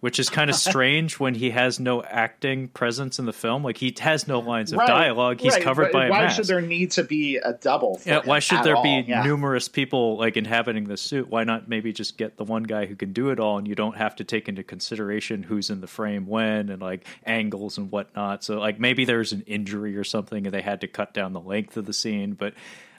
which 0.00 0.18
is 0.18 0.30
kind 0.30 0.48
of 0.50 0.56
strange 0.70 1.18
when 1.18 1.34
he 1.34 1.50
has 1.50 1.80
no 1.80 2.02
acting 2.02 2.68
presence 2.68 3.18
in 3.18 3.24
the 3.26 3.32
film. 3.32 3.64
Like 3.64 3.76
he 3.78 3.94
has 4.00 4.28
no 4.28 4.38
lines 4.40 4.72
of 4.72 4.78
Right, 4.78 4.86
dialogue. 4.86 5.40
He's 5.40 5.54
right, 5.54 5.62
covered 5.62 5.90
by 5.92 6.06
a 6.06 6.10
why 6.10 6.22
mask. 6.22 6.36
should 6.36 6.46
there 6.46 6.60
need 6.60 6.92
to 6.92 7.02
be 7.04 7.36
a 7.36 7.52
double? 7.54 8.00
Yeah, 8.06 8.20
why 8.24 8.38
should 8.38 8.62
there 8.62 8.76
all? 8.76 8.82
be 8.82 9.04
Yeah. 9.08 9.22
numerous 9.24 9.68
people 9.68 10.16
like 10.16 10.36
inhabiting 10.36 10.84
the 10.84 10.96
suit? 10.96 11.28
Why 11.28 11.44
not 11.44 11.68
maybe 11.68 11.92
just 11.92 12.16
get 12.16 12.36
the 12.36 12.44
one 12.44 12.62
guy 12.62 12.86
who 12.86 12.94
can 12.96 13.12
do 13.12 13.30
it 13.30 13.40
all, 13.40 13.58
and 13.58 13.66
you 13.66 13.74
don't 13.74 13.96
have 13.96 14.16
to 14.16 14.24
take 14.24 14.48
into 14.48 14.62
consideration 14.62 15.42
who's 15.42 15.70
in 15.70 15.80
the 15.80 15.86
frame 15.88 16.26
when 16.26 16.68
and 16.68 16.80
like 16.80 17.06
angles 17.24 17.76
and 17.78 17.90
whatnot. 17.90 18.44
So 18.44 18.58
like 18.58 18.78
maybe 18.78 19.04
there's 19.04 19.32
an 19.32 19.42
injury 19.46 19.96
or 19.96 20.04
something, 20.04 20.46
and 20.46 20.54
they 20.54 20.62
had 20.62 20.80
to 20.82 20.86
cut 20.88 21.12
down 21.14 21.32
the 21.32 21.40
length 21.40 21.76
of 21.76 21.86
the 21.86 21.92
scene. 21.92 22.34
But 22.34 22.54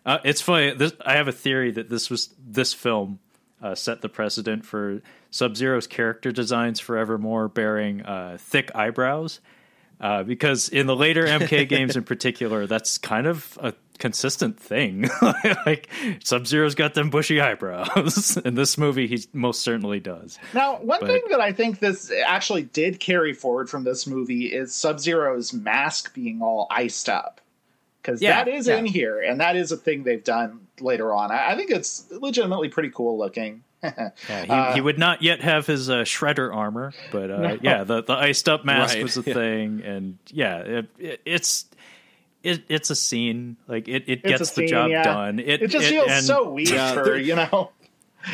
uh, 0.05 0.19
it's 0.23 0.41
funny. 0.41 0.73
This 0.73 0.93
I 1.05 1.13
have 1.13 1.27
a 1.27 1.31
theory 1.33 1.71
that 1.71 1.89
this 1.89 2.09
was 2.09 2.29
this 2.45 2.73
film 2.73 3.19
uh, 3.61 3.75
set 3.75 4.01
the 4.01 4.09
precedent 4.09 4.65
for 4.65 5.01
Sub 5.31 5.55
Zero's 5.55 5.87
character 5.87 6.31
designs 6.31 6.79
forevermore 6.79 7.47
bearing 7.47 8.01
uh, 8.01 8.37
thick 8.39 8.73
eyebrows. 8.75 9.39
Uh, 10.01 10.23
because 10.23 10.69
in 10.69 10.87
the 10.87 10.95
later 10.95 11.25
MK 11.25 11.67
games 11.69 11.97
in 11.97 12.03
particular, 12.03 12.65
that's 12.67 12.97
kind 12.97 13.27
of 13.27 13.57
a 13.61 13.73
consistent 13.97 14.57
thing. 14.57 15.09
like 15.65 15.89
Sub 16.23 16.47
Zero's 16.47 16.73
got 16.73 16.93
them 16.93 17.09
bushy 17.09 17.41
eyebrows. 17.41 18.37
in 18.45 18.55
this 18.55 18.77
movie, 18.77 19.07
he 19.07 19.25
most 19.33 19.59
certainly 19.59 19.99
does. 19.99 20.39
Now, 20.53 20.77
one 20.77 21.01
But- 21.01 21.09
thing 21.09 21.21
that 21.31 21.41
I 21.41 21.51
think 21.51 21.79
this 21.79 22.11
actually 22.25 22.63
did 22.63 23.01
carry 23.01 23.33
forward 23.33 23.69
from 23.69 23.83
this 23.83 24.07
movie 24.07 24.45
is 24.45 24.73
Sub 24.73 25.01
Zero's 25.01 25.51
mask 25.51 26.13
being 26.13 26.41
all 26.41 26.67
iced 26.71 27.09
up. 27.09 27.41
Because 28.01 28.21
Yeah, 28.21 28.41
that 28.41 28.49
is 28.49 28.67
yeah. 28.69 28.77
in 28.77 28.85
here, 28.85 29.19
and 29.19 29.41
that 29.41 29.57
is 29.57 29.73
a 29.73 29.77
thing 29.77 30.03
they've 30.03 30.23
done 30.23 30.61
later 30.79 31.13
on. 31.13 31.29
I, 31.31 31.51
I 31.51 31.55
think 31.57 31.69
it's 31.71 32.05
legitimately 32.09 32.69
pretty 32.69 32.89
cool 32.89 33.17
looking. 33.17 33.63
Yeah, 33.81 34.09
he, 34.27 34.49
Uh, 34.49 34.73
he 34.73 34.81
would 34.81 34.99
not 34.99 35.21
yet 35.21 35.41
have 35.41 35.65
his 35.65 35.89
uh, 35.89 36.03
shredder 36.03 36.53
armor, 36.53 36.93
but 37.11 37.31
uh, 37.31 37.57
yeah, 37.61 37.83
the, 37.83 38.03
the 38.03 38.13
iced 38.13 38.49
up 38.49 38.65
mask 38.65 38.95
Right, 38.95 39.03
was 39.03 39.17
a 39.17 39.21
yeah. 39.25 39.33
thing, 39.33 39.81
and 39.83 40.17
yeah, 40.27 40.57
it, 40.59 40.85
it, 40.97 41.21
it's 41.25 41.65
it, 42.43 42.63
it's 42.69 42.89
a 42.89 42.95
scene. 42.95 43.57
Like 43.67 43.87
it, 43.87 44.03
it 44.07 44.21
It's 44.23 44.25
a 44.25 44.29
gets 44.39 44.51
the 44.51 44.65
job 44.67 44.89
yeah. 44.91 45.03
done. 45.03 45.39
It 45.39 45.67
just 45.67 45.87
feels 45.87 46.09
and 46.09 46.25
so 46.25 46.49
weird 46.51 46.69
Yeah, 46.69 46.93
for, 46.93 47.17
you 47.17 47.35
know. 47.35 47.71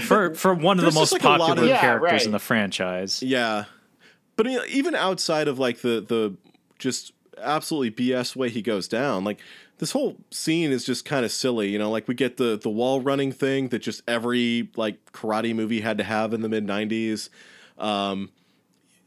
for 0.06 0.34
for 0.36 0.54
one 0.54 0.80
of 0.80 0.86
the 0.86 0.92
most 0.92 1.12
like, 1.12 1.22
popular 1.22 1.62
of- 1.64 1.68
Yeah, 1.68 1.80
characters 1.82 2.12
right. 2.12 2.26
in 2.26 2.32
the 2.32 2.40
franchise. 2.40 3.22
Yeah, 3.22 3.66
but 4.36 4.48
you 4.48 4.58
know, 4.58 4.66
even 4.70 4.96
outside 4.96 5.48
of 5.48 5.60
like 5.60 5.80
the 5.82 6.02
the 6.08 6.36
just 6.80 7.14
absolutely 7.40 7.92
BS 7.92 8.36
way 8.36 8.50
he 8.50 8.62
goes 8.62 8.88
down, 8.88 9.24
like 9.24 9.40
this 9.78 9.92
whole 9.92 10.18
scene 10.32 10.72
is 10.72 10.86
just 10.86 11.06
kind 11.06 11.26
of 11.26 11.32
silly. 11.32 11.70
You 11.70 11.80
know, 11.80 11.92
like 11.92 12.08
we 12.08 12.16
get 12.16 12.38
the 12.38 12.58
the 12.58 12.70
wall 12.70 13.02
running 13.02 13.32
thing 13.32 13.70
that 13.70 13.80
just 13.80 14.02
every 14.08 14.70
like 14.76 15.12
karate 15.12 15.54
movie 15.56 15.82
had 15.82 15.98
to 15.98 16.04
have 16.04 16.34
in 16.34 16.42
the 16.42 16.50
mid 16.50 16.66
'90s. 16.66 17.30
Um, 17.78 18.32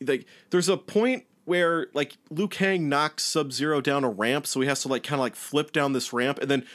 like 0.01 0.27
there's 0.51 0.69
a 0.69 0.77
point 0.77 1.25
where 1.45 1.87
like 1.95 2.17
Liu 2.31 2.49
Kang 2.49 2.89
knocks 2.89 3.23
Sub 3.25 3.53
Zero 3.53 3.81
down 3.81 4.05
a 4.05 4.11
ramp, 4.11 4.47
so 4.47 4.61
he 4.61 4.67
has 4.69 4.83
to 4.83 4.89
like 4.89 5.03
kind 5.03 5.15
of 5.19 5.21
like 5.21 5.35
flip 5.37 5.73
down 5.73 5.93
this 5.95 6.13
ramp, 6.13 6.39
and 6.41 6.51
then 6.51 6.67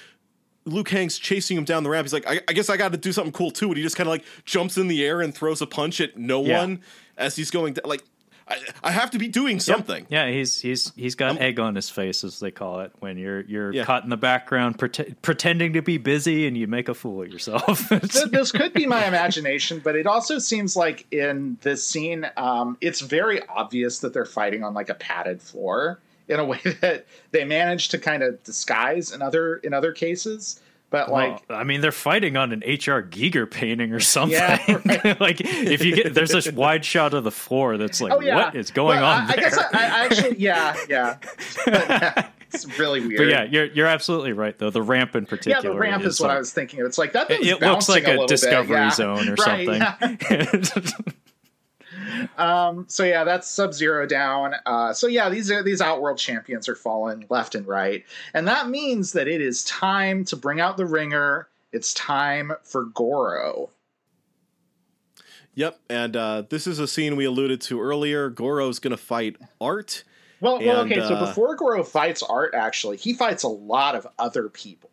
Liu 0.66 0.84
Kang's 0.84 1.20
chasing 1.20 1.56
him 1.58 1.64
down 1.66 1.84
the 1.84 1.90
ramp. 1.90 2.06
He's 2.06 2.14
like, 2.14 2.26
I, 2.28 2.40
I 2.48 2.54
guess 2.54 2.70
I 2.70 2.78
got 2.78 2.92
to 2.94 2.98
do 2.98 3.12
something 3.12 3.34
cool 3.34 3.52
too. 3.52 3.68
And 3.68 3.78
he 3.78 3.84
just 3.84 3.96
kind 3.98 4.08
of 4.08 4.12
like 4.12 4.24
jumps 4.46 4.78
in 4.78 4.88
the 4.88 5.06
air 5.06 5.22
and 5.22 5.36
throws 5.36 5.62
a 5.62 5.68
punch 5.68 6.00
at 6.02 6.18
no 6.18 6.44
Yeah. 6.44 6.60
one 6.62 6.82
as 7.18 7.36
he's 7.36 7.52
going. 7.52 7.74
Down. 7.74 7.84
Like, 7.86 8.02
I, 8.48 8.58
I 8.84 8.92
have 8.92 9.12
to 9.12 9.18
be 9.18 9.28
doing 9.30 9.60
something. 9.60 10.06
Yeah, 10.10 10.30
he's 10.30 10.60
he's 10.60 10.92
he's 10.96 11.16
got 11.16 11.40
egg 11.40 11.60
on 11.60 11.76
his 11.76 11.90
face, 11.90 12.24
as 12.24 12.40
they 12.40 12.52
call 12.52 12.82
it, 12.82 12.92
when 13.00 13.18
you're 13.18 13.42
you're 13.42 13.74
Yeah. 13.74 13.86
caught 13.86 14.04
in 14.04 14.10
the 14.10 14.18
background 14.18 14.78
prete- 14.78 15.16
pretending 15.22 15.74
to 15.74 15.82
be 15.82 15.98
busy 15.98 16.46
and 16.48 16.58
you 16.58 16.68
make 16.68 16.90
a 16.90 16.94
fool 16.94 17.22
of 17.22 17.30
yourself. 17.32 17.90
This 18.34 18.52
could 18.52 18.74
be 18.74 18.86
my 18.86 19.06
imagination, 19.06 19.80
but 19.84 19.96
it 19.96 20.06
also 20.08 20.40
seems 20.40 20.76
like 20.76 21.06
in 21.12 21.58
this 21.62 21.86
scene, 21.86 22.30
um, 22.36 22.78
it's 22.82 23.00
very 23.00 23.42
obvious 23.48 24.00
that 24.00 24.14
they're 24.14 24.26
fighting 24.26 24.64
on 24.64 24.74
like 24.74 24.90
a 24.90 24.96
padded 24.96 25.42
floor 25.42 26.00
in 26.28 26.40
a 26.40 26.46
way 26.46 26.60
that 26.82 27.06
they 27.32 27.46
manage 27.46 27.90
to 27.90 27.98
kind 27.98 28.24
of 28.24 28.42
disguise 28.44 29.12
in 29.12 29.22
other 29.22 29.58
in 29.58 29.74
other 29.74 29.92
cases. 29.92 30.60
But 30.94 31.10
like, 31.12 31.44
well, 31.50 31.58
I 31.60 31.64
mean, 31.64 31.82
they're 31.82 31.92
fighting 31.92 32.38
on 32.38 32.52
an 32.52 32.60
HR 32.60 33.02
Giger 33.02 33.50
painting 33.50 33.94
or 33.94 34.00
something. 34.00 34.38
Yeah, 34.38 34.62
right. 34.86 35.20
like, 35.20 35.42
if 35.42 35.84
you 35.84 35.96
get 35.96 36.14
there's 36.14 36.30
this 36.30 36.52
wide 36.52 36.86
shot 36.86 37.16
of 37.16 37.24
the 37.24 37.32
floor 37.32 37.78
that's 37.78 38.00
like, 38.00 38.14
oh 38.14 38.20
yeah, 38.22 38.36
what 38.36 38.56
is 38.56 38.70
going 38.70 39.00
Well, 39.00 39.12
on 39.12 39.22
I, 39.28 39.34
I 39.34 39.36
guess 39.36 39.58
I, 39.58 39.64
I 39.74 40.06
actually, 40.06 40.38
yeah, 40.38 40.76
yeah. 40.88 41.18
it's 42.54 42.78
really 42.78 43.00
weird. 43.00 43.18
but 43.18 43.24
yeah, 43.28 43.44
you're 43.46 43.66
you're 43.66 43.88
absolutely 43.88 44.34
right 44.34 44.56
though. 44.60 44.70
The 44.70 44.84
ramp 44.84 45.16
in 45.16 45.26
particular. 45.26 45.68
Yeah, 45.68 45.74
the 45.74 45.80
ramp 45.80 46.04
is, 46.04 46.20
what 46.22 46.28
like- 46.28 46.36
I 46.36 46.40
was 46.40 46.54
thinking 46.54 46.82
of. 46.82 46.86
It's 46.86 47.00
like 47.00 47.14
that. 47.14 47.32
It, 47.32 47.42
it 47.42 47.60
looks 47.60 47.90
like 47.90 48.04
bouncing 48.06 48.24
a, 48.26 48.28
discovery 48.28 48.68
bit. 48.68 48.84
yeah. 48.84 48.90
zone 48.92 49.30
or 49.30 49.34
Right, 49.48 50.68
something. 50.68 51.14
Um, 52.38 52.86
so 52.88 53.04
yeah, 53.04 53.24
that's 53.24 53.50
Sub 53.50 53.74
Zero 53.74 54.06
down. 54.06 54.56
Uh, 54.66 54.94
so 54.94 55.08
yeah, 55.08 55.30
these 55.30 55.50
are 55.52 55.64
these 55.64 55.82
Outworld 55.82 56.18
champions 56.18 56.68
are 56.70 56.76
falling 56.76 57.26
left 57.30 57.56
and 57.56 57.68
right, 57.68 58.04
and 58.34 58.48
that 58.48 58.70
means 58.70 59.14
that 59.14 59.28
it 59.28 59.42
is 59.42 59.64
time 59.66 60.26
to 60.26 60.36
bring 60.36 60.60
out 60.60 60.78
the 60.78 60.86
ringer. 60.86 61.48
It's 61.72 61.94
time 61.94 62.52
for 62.64 62.86
Goro. 62.86 63.70
Yep, 65.56 65.80
and 65.90 66.16
uh, 66.16 66.44
this 66.50 66.66
is 66.66 66.80
a 66.80 66.88
scene 66.88 67.16
we 67.16 67.26
alluded 67.26 67.62
to 67.62 67.82
earlier. 67.82 68.30
Goro's 68.30 68.80
gonna 68.80 68.98
fight 68.98 69.38
Art. 69.62 70.04
Well, 70.42 70.60
well, 70.60 70.82
And, 70.82 70.92
okay. 70.92 71.02
so 71.08 71.16
uh, 71.16 71.28
before 71.28 71.56
Goro 71.56 71.84
fights 71.84 72.22
Art, 72.22 72.54
actually, 72.54 72.98
he 72.98 73.14
fights 73.14 73.44
a 73.44 73.48
lot 73.48 73.96
of 73.96 74.06
other 74.20 74.50
people, 74.50 74.90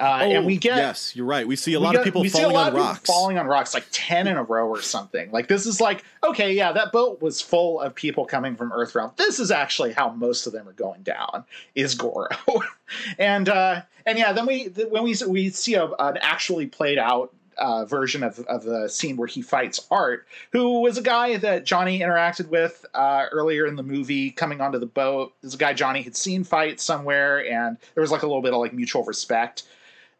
uh, 0.00 0.18
and 0.22 0.46
we 0.46 0.56
get 0.56 0.74
Oh, 0.74 0.76
yes, 0.80 1.14
you're 1.14 1.26
right. 1.26 1.46
We 1.46 1.56
see 1.56 1.74
a 1.74 1.80
lot 1.80 1.92
get- 1.92 1.98
of 2.00 2.04
people 2.04 2.22
we 2.22 2.28
see 2.28 2.38
a 2.38 2.42
falling 2.42 2.54
lot 2.54 2.60
on 2.62 2.68
of 2.68 2.74
people 2.74 2.86
rocks. 2.86 3.06
falling 3.06 3.38
on 3.38 3.46
rocks, 3.46 3.74
like 3.74 3.84
ten 3.92 4.26
in 4.26 4.36
a 4.36 4.42
row 4.42 4.66
or 4.68 4.80
something. 4.80 5.30
Like 5.30 5.48
this 5.48 5.66
is 5.66 5.80
like 5.80 6.04
okay, 6.24 6.52
yeah, 6.54 6.72
that 6.72 6.90
boat 6.92 7.20
was 7.20 7.40
full 7.40 7.80
of 7.80 7.94
people 7.94 8.24
coming 8.24 8.56
from 8.56 8.70
Earthrealm. 8.70 9.14
This 9.16 9.38
is 9.38 9.50
actually 9.50 9.92
how 9.92 10.10
most 10.10 10.46
of 10.46 10.52
them 10.52 10.68
are 10.68 10.72
going 10.72 11.02
down. 11.02 11.44
Is 11.74 11.94
Goro, 11.94 12.28
and 13.18 13.48
uh, 13.48 13.82
and 14.06 14.18
yeah, 14.18 14.32
then 14.32 14.46
we 14.46 14.64
when 14.90 15.02
we 15.02 15.14
we 15.26 15.50
see 15.50 15.74
a, 15.74 15.86
an 15.86 16.16
actually 16.20 16.66
played 16.66 16.98
out. 16.98 17.32
Uh, 17.58 17.84
version 17.84 18.22
of, 18.22 18.38
of 18.46 18.62
the 18.62 18.88
scene 18.88 19.18
where 19.18 19.26
he 19.28 19.42
fights 19.42 19.86
Art, 19.90 20.26
who 20.50 20.80
was 20.80 20.96
a 20.96 21.02
guy 21.02 21.36
that 21.36 21.66
Johnny 21.66 21.98
interacted 22.00 22.48
with 22.48 22.86
uh, 22.94 23.26
earlier 23.32 23.66
in 23.66 23.76
the 23.76 23.82
movie, 23.82 24.30
coming 24.30 24.62
onto 24.62 24.78
the 24.78 24.86
boat. 24.86 25.34
This 25.42 25.48
is 25.50 25.54
a 25.56 25.58
guy 25.58 25.74
Johnny 25.74 26.00
had 26.00 26.16
seen 26.16 26.42
fight 26.42 26.80
somewhere, 26.80 27.44
and 27.44 27.76
there 27.94 28.00
was 28.00 28.10
like 28.10 28.22
a 28.22 28.26
little 28.26 28.40
bit 28.40 28.54
of 28.54 28.60
like 28.60 28.72
mutual 28.72 29.04
respect 29.04 29.64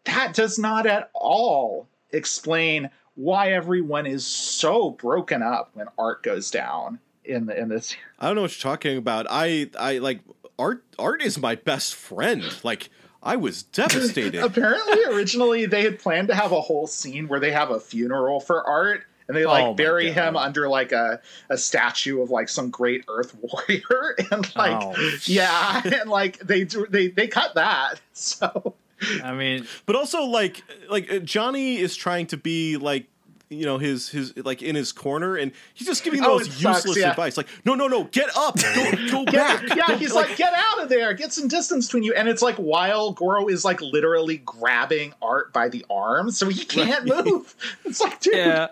that 0.05 0.35
does 0.35 0.59
not 0.59 0.87
at 0.87 1.11
all 1.15 1.89
explain 2.11 2.91
why 3.15 3.53
everyone 3.53 4.07
is 4.07 4.27
so 4.27 4.91
broken 4.91 5.43
up 5.43 5.71
when 5.75 5.87
art 5.99 6.23
goes 6.23 6.51
down 6.51 6.99
in 7.25 7.47
the 7.47 7.59
in 7.59 7.69
this 7.69 7.95
I 8.19 8.27
don't 8.27 8.37
know 8.37 8.43
what 8.43 8.53
you're 8.63 8.71
talking 8.73 8.97
about. 8.97 9.27
I 9.31 9.71
I 9.79 9.99
like 9.99 10.21
Art. 10.59 10.85
Art 10.99 11.23
is 11.23 11.39
my 11.39 11.55
best 11.55 11.95
friend. 11.95 12.45
Like 12.63 12.91
I 13.23 13.37
was 13.37 13.63
devastated. 13.63 14.41
apparently 14.43 15.05
originally 15.07 15.67
they 15.67 15.83
had 15.83 15.99
planned 15.99 16.29
to 16.29 16.35
have 16.35 16.53
a 16.53 16.61
whole 16.61 16.87
scene 16.87 17.29
where 17.29 17.41
they 17.41 17.53
have 17.53 17.71
a 17.71 17.81
funeral 17.81 18.41
for 18.41 18.67
art 18.67 19.05
and 19.29 19.37
they 19.37 19.45
like 19.47 19.65
Oh 19.65 19.75
bury 19.75 20.07
God. 20.13 20.15
him 20.29 20.37
under 20.37 20.69
like 20.69 20.93
a, 20.93 21.21
a 21.51 21.57
statue 21.57 22.21
of 22.23 22.31
like 22.31 22.49
some 22.49 22.69
great 22.71 23.05
earth 23.09 23.35
warrior 23.41 24.17
and 24.31 24.55
like 24.57 24.83
Oh, 24.83 25.17
yeah 25.25 25.81
and 25.85 26.11
like 26.11 26.39
they 26.41 26.65
do 26.65 26.87
they 26.91 27.09
they 27.09 27.27
cut 27.29 27.55
that 27.55 28.01
so 28.13 28.75
I 29.25 29.33
mean, 29.33 29.67
but 29.87 29.97
also 29.97 30.23
like 30.25 30.63
like 30.89 31.11
uh, 31.13 31.19
Johnny 31.21 31.79
is 31.79 31.97
trying 31.97 32.27
to 32.29 32.37
be 32.37 32.77
like 32.77 33.07
you 33.53 33.65
know 33.65 33.79
his 33.79 34.09
his 34.09 34.37
like 34.37 34.63
in 34.63 34.77
his 34.77 34.93
corner 34.93 35.35
and 35.35 35.51
he's 35.75 35.87
just 35.89 36.05
giving 36.05 36.21
the 36.21 36.27
Oh, 36.29 36.39
most 36.39 36.47
it 36.49 36.53
sucks, 36.53 36.85
useless 36.85 36.99
yeah. 36.99 37.11
advice 37.11 37.37
like 37.37 37.49
no 37.65 37.75
no 37.75 37.89
no 37.89 38.05
get 38.05 38.29
up 38.37 38.57
go, 38.57 38.93
go 39.11 39.25
back 39.25 39.63
Yeah, 39.77 39.89
Go- 39.89 39.97
he's 39.97 40.15
like, 40.15 40.37
get 40.37 40.53
out 40.55 40.81
of 40.83 40.89
there, 40.89 41.13
get 41.15 41.33
some 41.33 41.49
distance 41.49 41.87
between 41.89 42.05
you. 42.05 42.15
And 42.15 42.29
it's 42.29 42.43
like 42.43 42.55
while 42.57 43.11
Goro 43.11 43.49
is 43.49 43.65
like 43.65 43.81
literally 43.81 44.37
grabbing 44.39 45.15
Art 45.21 45.53
by 45.53 45.69
the 45.69 45.85
arm, 45.91 46.31
so 46.31 46.49
he 46.49 46.65
can't 46.65 47.07
move. 47.07 47.57
It's 47.85 48.01
like, 48.01 48.21
dude, 48.21 48.35
yeah, 48.37 48.69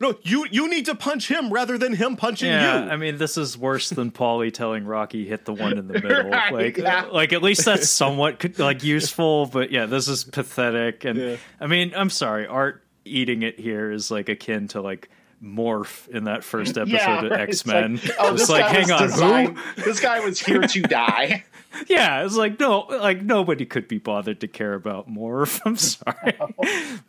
no 0.00 0.16
you 0.22 0.46
you 0.50 0.68
need 0.68 0.86
to 0.86 0.94
punch 0.94 1.28
him 1.30 1.52
rather 1.52 1.78
than 1.78 1.94
him 1.94 2.16
punching 2.16 2.48
yeah. 2.48 2.84
you 2.84 2.90
I 2.90 2.96
mean, 2.96 3.18
this 3.18 3.36
is 3.36 3.56
worse 3.56 3.90
than 3.90 4.10
Paulie 4.10 4.52
telling 4.52 4.84
Rocky 4.84 5.26
hit 5.26 5.44
the 5.44 5.52
one 5.52 5.78
in 5.78 5.88
the 5.88 5.94
middle. 6.02 6.30
Right, 6.30 6.52
like, 6.52 6.76
yeah. 6.76 7.06
like 7.10 7.32
at 7.32 7.42
least 7.42 7.64
that's 7.64 7.88
somewhat 7.88 8.58
like 8.58 8.82
useful. 8.82 9.46
But 9.46 9.70
yeah, 9.70 9.86
this 9.86 10.08
is 10.08 10.24
pathetic. 10.24 11.04
And 11.04 11.18
Yeah. 11.18 11.36
I 11.60 11.66
mean, 11.66 11.92
I'm 11.96 12.10
sorry, 12.10 12.46
Art 12.46 12.82
eating 13.04 13.42
it 13.42 13.58
here 13.58 13.90
is 13.90 14.10
like 14.10 14.28
akin 14.28 14.68
to 14.68 14.80
like 14.80 15.08
Morph 15.42 16.06
in 16.08 16.24
that 16.24 16.44
first 16.44 16.76
episode 16.78 16.92
yeah, 16.96 17.24
of 17.24 17.30
right. 17.30 17.40
X 17.40 17.60
It's 17.60 17.66
like, 17.66 17.90
Men. 17.90 18.00
oh, 18.18 18.34
it's 18.34 18.48
like, 18.50 18.66
hang 18.66 18.90
on, 18.90 19.02
designed- 19.02 19.58
who? 19.58 19.82
This 19.82 20.00
guy 20.00 20.20
was 20.20 20.38
here 20.38 20.60
to 20.62 20.82
die. 20.82 21.44
Yeah, 21.88 22.24
it's 22.24 22.36
like 22.36 22.58
no, 22.60 22.80
like 22.80 23.22
nobody 23.22 23.64
could 23.64 23.88
be 23.88 23.98
bothered 23.98 24.40
to 24.40 24.48
care 24.48 24.74
about 24.74 25.08
Morph. 25.08 25.60
I'm 25.64 25.76
sorry, 25.76 26.38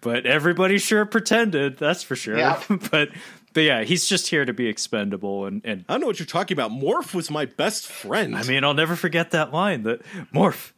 but 0.02 0.26
everybody 0.26 0.78
sure 0.78 1.06
pretended. 1.06 1.78
That's 1.78 2.04
for 2.04 2.16
sure. 2.16 2.38
Yeah. 2.38 2.62
but 2.92 3.10
but 3.54 3.62
yeah, 3.62 3.84
he's 3.84 4.08
just 4.08 4.28
here 4.30 4.46
to 4.46 4.54
be 4.54 4.68
expendable, 4.68 5.46
and 5.46 5.62
and 5.66 5.86
I 5.90 5.94
don't 5.94 6.02
know 6.02 6.08
what 6.08 6.20
you're 6.20 6.26
talking 6.26 6.56
about 6.56 6.72
Morph 6.72 7.14
was 7.14 7.30
my 7.30 7.46
best 7.46 7.88
friend 7.88 8.36
I 8.36 8.44
mean, 8.44 8.64
I'll 8.64 8.74
never 8.74 8.96
forget 8.96 9.32
that 9.32 9.52
line 9.52 9.84
that 9.84 10.02
Morph 10.34 10.72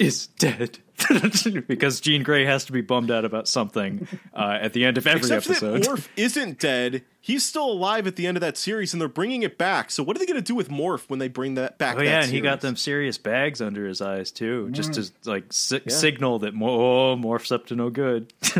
is 0.00 0.26
dead 0.26 0.78
because 1.68 2.00
Jean 2.00 2.22
Grey 2.22 2.44
has 2.44 2.64
to 2.66 2.72
be 2.72 2.80
bummed 2.80 3.10
out 3.10 3.24
about 3.24 3.46
something 3.48 4.08
uh, 4.34 4.58
at 4.60 4.72
the 4.72 4.84
end 4.84 4.98
of 4.98 5.06
every 5.06 5.20
Except 5.20 5.46
episode. 5.48 5.82
that 5.82 5.88
Morph 5.90 6.08
isn't 6.16 6.58
dead. 6.58 7.04
He's 7.20 7.44
still 7.44 7.70
alive 7.70 8.06
at 8.06 8.16
the 8.16 8.26
end 8.26 8.36
of 8.36 8.40
that 8.40 8.56
series, 8.56 8.92
and 8.94 9.00
they're 9.00 9.08
bringing 9.08 9.42
it 9.42 9.58
back. 9.58 9.90
So 9.90 10.02
what 10.02 10.16
are 10.16 10.18
they 10.18 10.26
going 10.26 10.36
to 10.36 10.42
do 10.42 10.54
with 10.54 10.68
Morph 10.70 11.08
when 11.08 11.18
they 11.18 11.28
bring 11.28 11.54
that 11.54 11.78
back? 11.78 11.96
Oh 11.96 11.98
that 11.98 12.04
yeah, 12.04 12.22
and 12.22 12.30
he 12.30 12.40
got 12.40 12.60
them 12.62 12.76
serious 12.76 13.18
bags 13.18 13.60
under 13.60 13.86
his 13.86 14.00
eyes 14.00 14.30
too, 14.30 14.70
just 14.72 14.94
to 14.94 15.10
like 15.30 15.44
si- 15.52 15.80
Yeah. 15.84 15.92
signal 15.94 16.38
that 16.40 16.54
oh, 16.54 17.16
Morph's 17.16 17.52
up 17.52 17.66
to 17.66 17.76
no 17.76 17.90
good. 17.90 18.32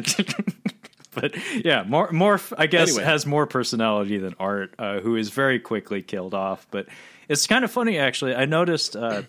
but 1.15 1.35
yeah, 1.65 1.85
Mor- 1.87 2.11
Morph 2.13 2.53
I 2.57 2.67
guess 2.67 2.91
Anyway. 2.91 3.05
has 3.05 3.27
more 3.27 3.47
personality 3.47 4.19
than 4.19 4.35
Art, 4.39 4.75
uh, 4.79 5.01
who 5.01 5.17
is 5.17 5.31
very 5.31 5.59
quickly 5.59 6.03
killed 6.03 6.35
off. 6.35 6.67
But 6.71 6.87
it's 7.29 7.47
kind 7.47 7.65
of 7.65 7.71
funny 7.71 7.99
actually. 7.99 8.35
I 8.35 8.45
noticed 8.45 8.95
uh, 8.97 9.23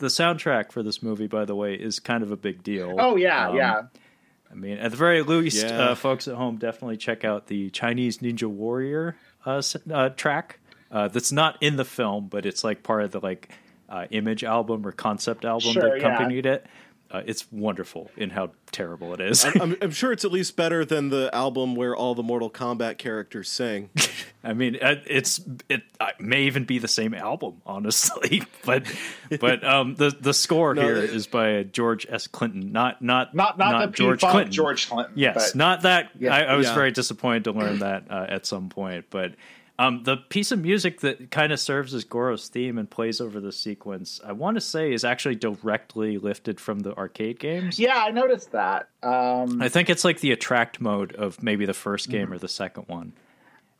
the 0.00 0.08
soundtrack 0.08 0.72
for 0.72 0.82
this 0.82 1.02
movie, 1.02 1.28
by 1.28 1.44
the 1.44 1.54
way, 1.54 1.74
is 1.74 2.00
kind 2.00 2.22
of 2.24 2.30
a 2.32 2.36
big 2.36 2.62
deal. 2.64 2.96
Oh 2.98 3.14
yeah, 3.16 3.48
Um, 3.50 3.56
yeah. 3.56 3.82
I 4.50 4.54
mean, 4.54 4.78
at 4.78 4.90
the 4.90 4.96
very 4.96 5.22
least, 5.22 5.64
Yeah. 5.64 5.90
uh, 5.90 5.94
folks 5.94 6.26
at 6.26 6.34
home 6.34 6.56
definitely 6.56 6.96
check 6.96 7.24
out 7.24 7.46
the 7.46 7.70
Chinese 7.70 8.18
Ninja 8.18 8.48
Warrior 8.48 9.16
uh, 9.46 9.62
uh, 9.92 10.08
track. 10.10 10.58
Uh, 10.90 11.06
that's 11.06 11.30
not 11.30 11.56
in 11.60 11.76
the 11.76 11.84
film, 11.84 12.26
but 12.26 12.44
it's 12.44 12.64
like 12.64 12.82
part 12.82 13.04
of 13.04 13.12
the 13.12 13.20
like 13.20 13.50
uh, 13.88 14.06
image 14.10 14.42
album 14.42 14.84
or 14.86 14.90
concept 14.90 15.44
album 15.44 15.72
Sure, 15.72 15.82
that 15.82 15.90
yeah. 16.00 16.06
accompanied 16.06 16.46
it. 16.46 16.66
Uh, 17.12 17.22
it's 17.26 17.50
wonderful 17.50 18.08
in 18.16 18.30
how 18.30 18.52
terrible 18.70 19.12
it 19.14 19.20
is. 19.20 19.44
I'm, 19.44 19.76
I'm 19.82 19.90
sure 19.90 20.12
it's 20.12 20.24
at 20.24 20.30
least 20.30 20.54
better 20.54 20.84
than 20.84 21.08
the 21.10 21.28
album 21.34 21.74
where 21.74 21.96
all 21.96 22.14
the 22.14 22.22
Mortal 22.22 22.48
Kombat 22.48 22.98
characters 22.98 23.50
sing. 23.50 23.90
I 24.44 24.52
mean, 24.52 24.78
uh, 24.80 24.94
it's 25.06 25.40
it 25.68 25.82
uh, 25.98 26.10
may 26.20 26.44
even 26.44 26.64
be 26.64 26.78
the 26.78 26.86
same 26.88 27.12
album, 27.14 27.62
honestly. 27.66 28.42
But 28.64 28.84
but 29.40 29.64
um, 29.64 29.96
the 29.96 30.10
the 30.20 30.32
score 30.34 30.74
No, 30.74 30.82
here 30.82 30.96
it- 30.98 31.10
is 31.10 31.26
by 31.26 31.64
George 31.64 32.06
S. 32.08 32.26
Clinton, 32.28 32.70
not 32.72 33.02
not 33.02 33.34
Not 33.34 33.58
not, 33.58 33.90
the 33.90 33.96
George 33.96 34.20
Clinton. 34.20 34.52
George 34.52 34.88
Clinton. 34.88 35.14
Yes, 35.16 35.50
but- 35.52 35.58
not 35.58 35.82
that. 35.82 36.10
Yeah. 36.18 36.34
I, 36.34 36.40
I 36.42 36.54
was 36.54 36.66
Yeah. 36.68 36.74
very 36.74 36.92
disappointed 36.92 37.44
to 37.44 37.52
learn 37.52 37.80
that 37.80 38.04
uh, 38.10 38.26
at 38.28 38.46
some 38.46 38.68
point, 38.68 39.06
but 39.10 39.32
um, 39.80 40.02
the 40.04 40.16
piece 40.18 40.52
of 40.52 40.60
music 40.60 41.00
that 41.00 41.30
kind 41.30 41.52
of 41.52 41.58
serves 41.58 41.94
as 41.94 42.04
Goro's 42.04 42.48
theme 42.48 42.76
and 42.76 42.88
plays 42.88 43.20
over 43.20 43.40
the 43.40 43.50
sequence, 43.52 44.20
I 44.24 44.32
want 44.32 44.56
to 44.56 44.60
say, 44.60 44.92
is 44.92 45.04
actually 45.04 45.36
directly 45.36 46.18
lifted 46.18 46.60
from 46.60 46.80
the 46.80 46.94
arcade 46.96 47.38
games. 47.38 47.78
Yeah, 47.78 47.96
I 47.96 48.10
noticed 48.10 48.52
that. 48.52 48.88
Um, 49.02 49.62
I 49.62 49.68
think 49.70 49.88
it's 49.88 50.04
like 50.04 50.20
the 50.20 50.32
attract 50.32 50.80
mode 50.80 51.14
of 51.14 51.42
maybe 51.42 51.64
the 51.64 51.74
first 51.74 52.10
game 52.10 52.24
Mm-hmm. 52.26 52.32
or 52.34 52.38
the 52.38 52.48
second 52.48 52.84
one. 52.88 53.12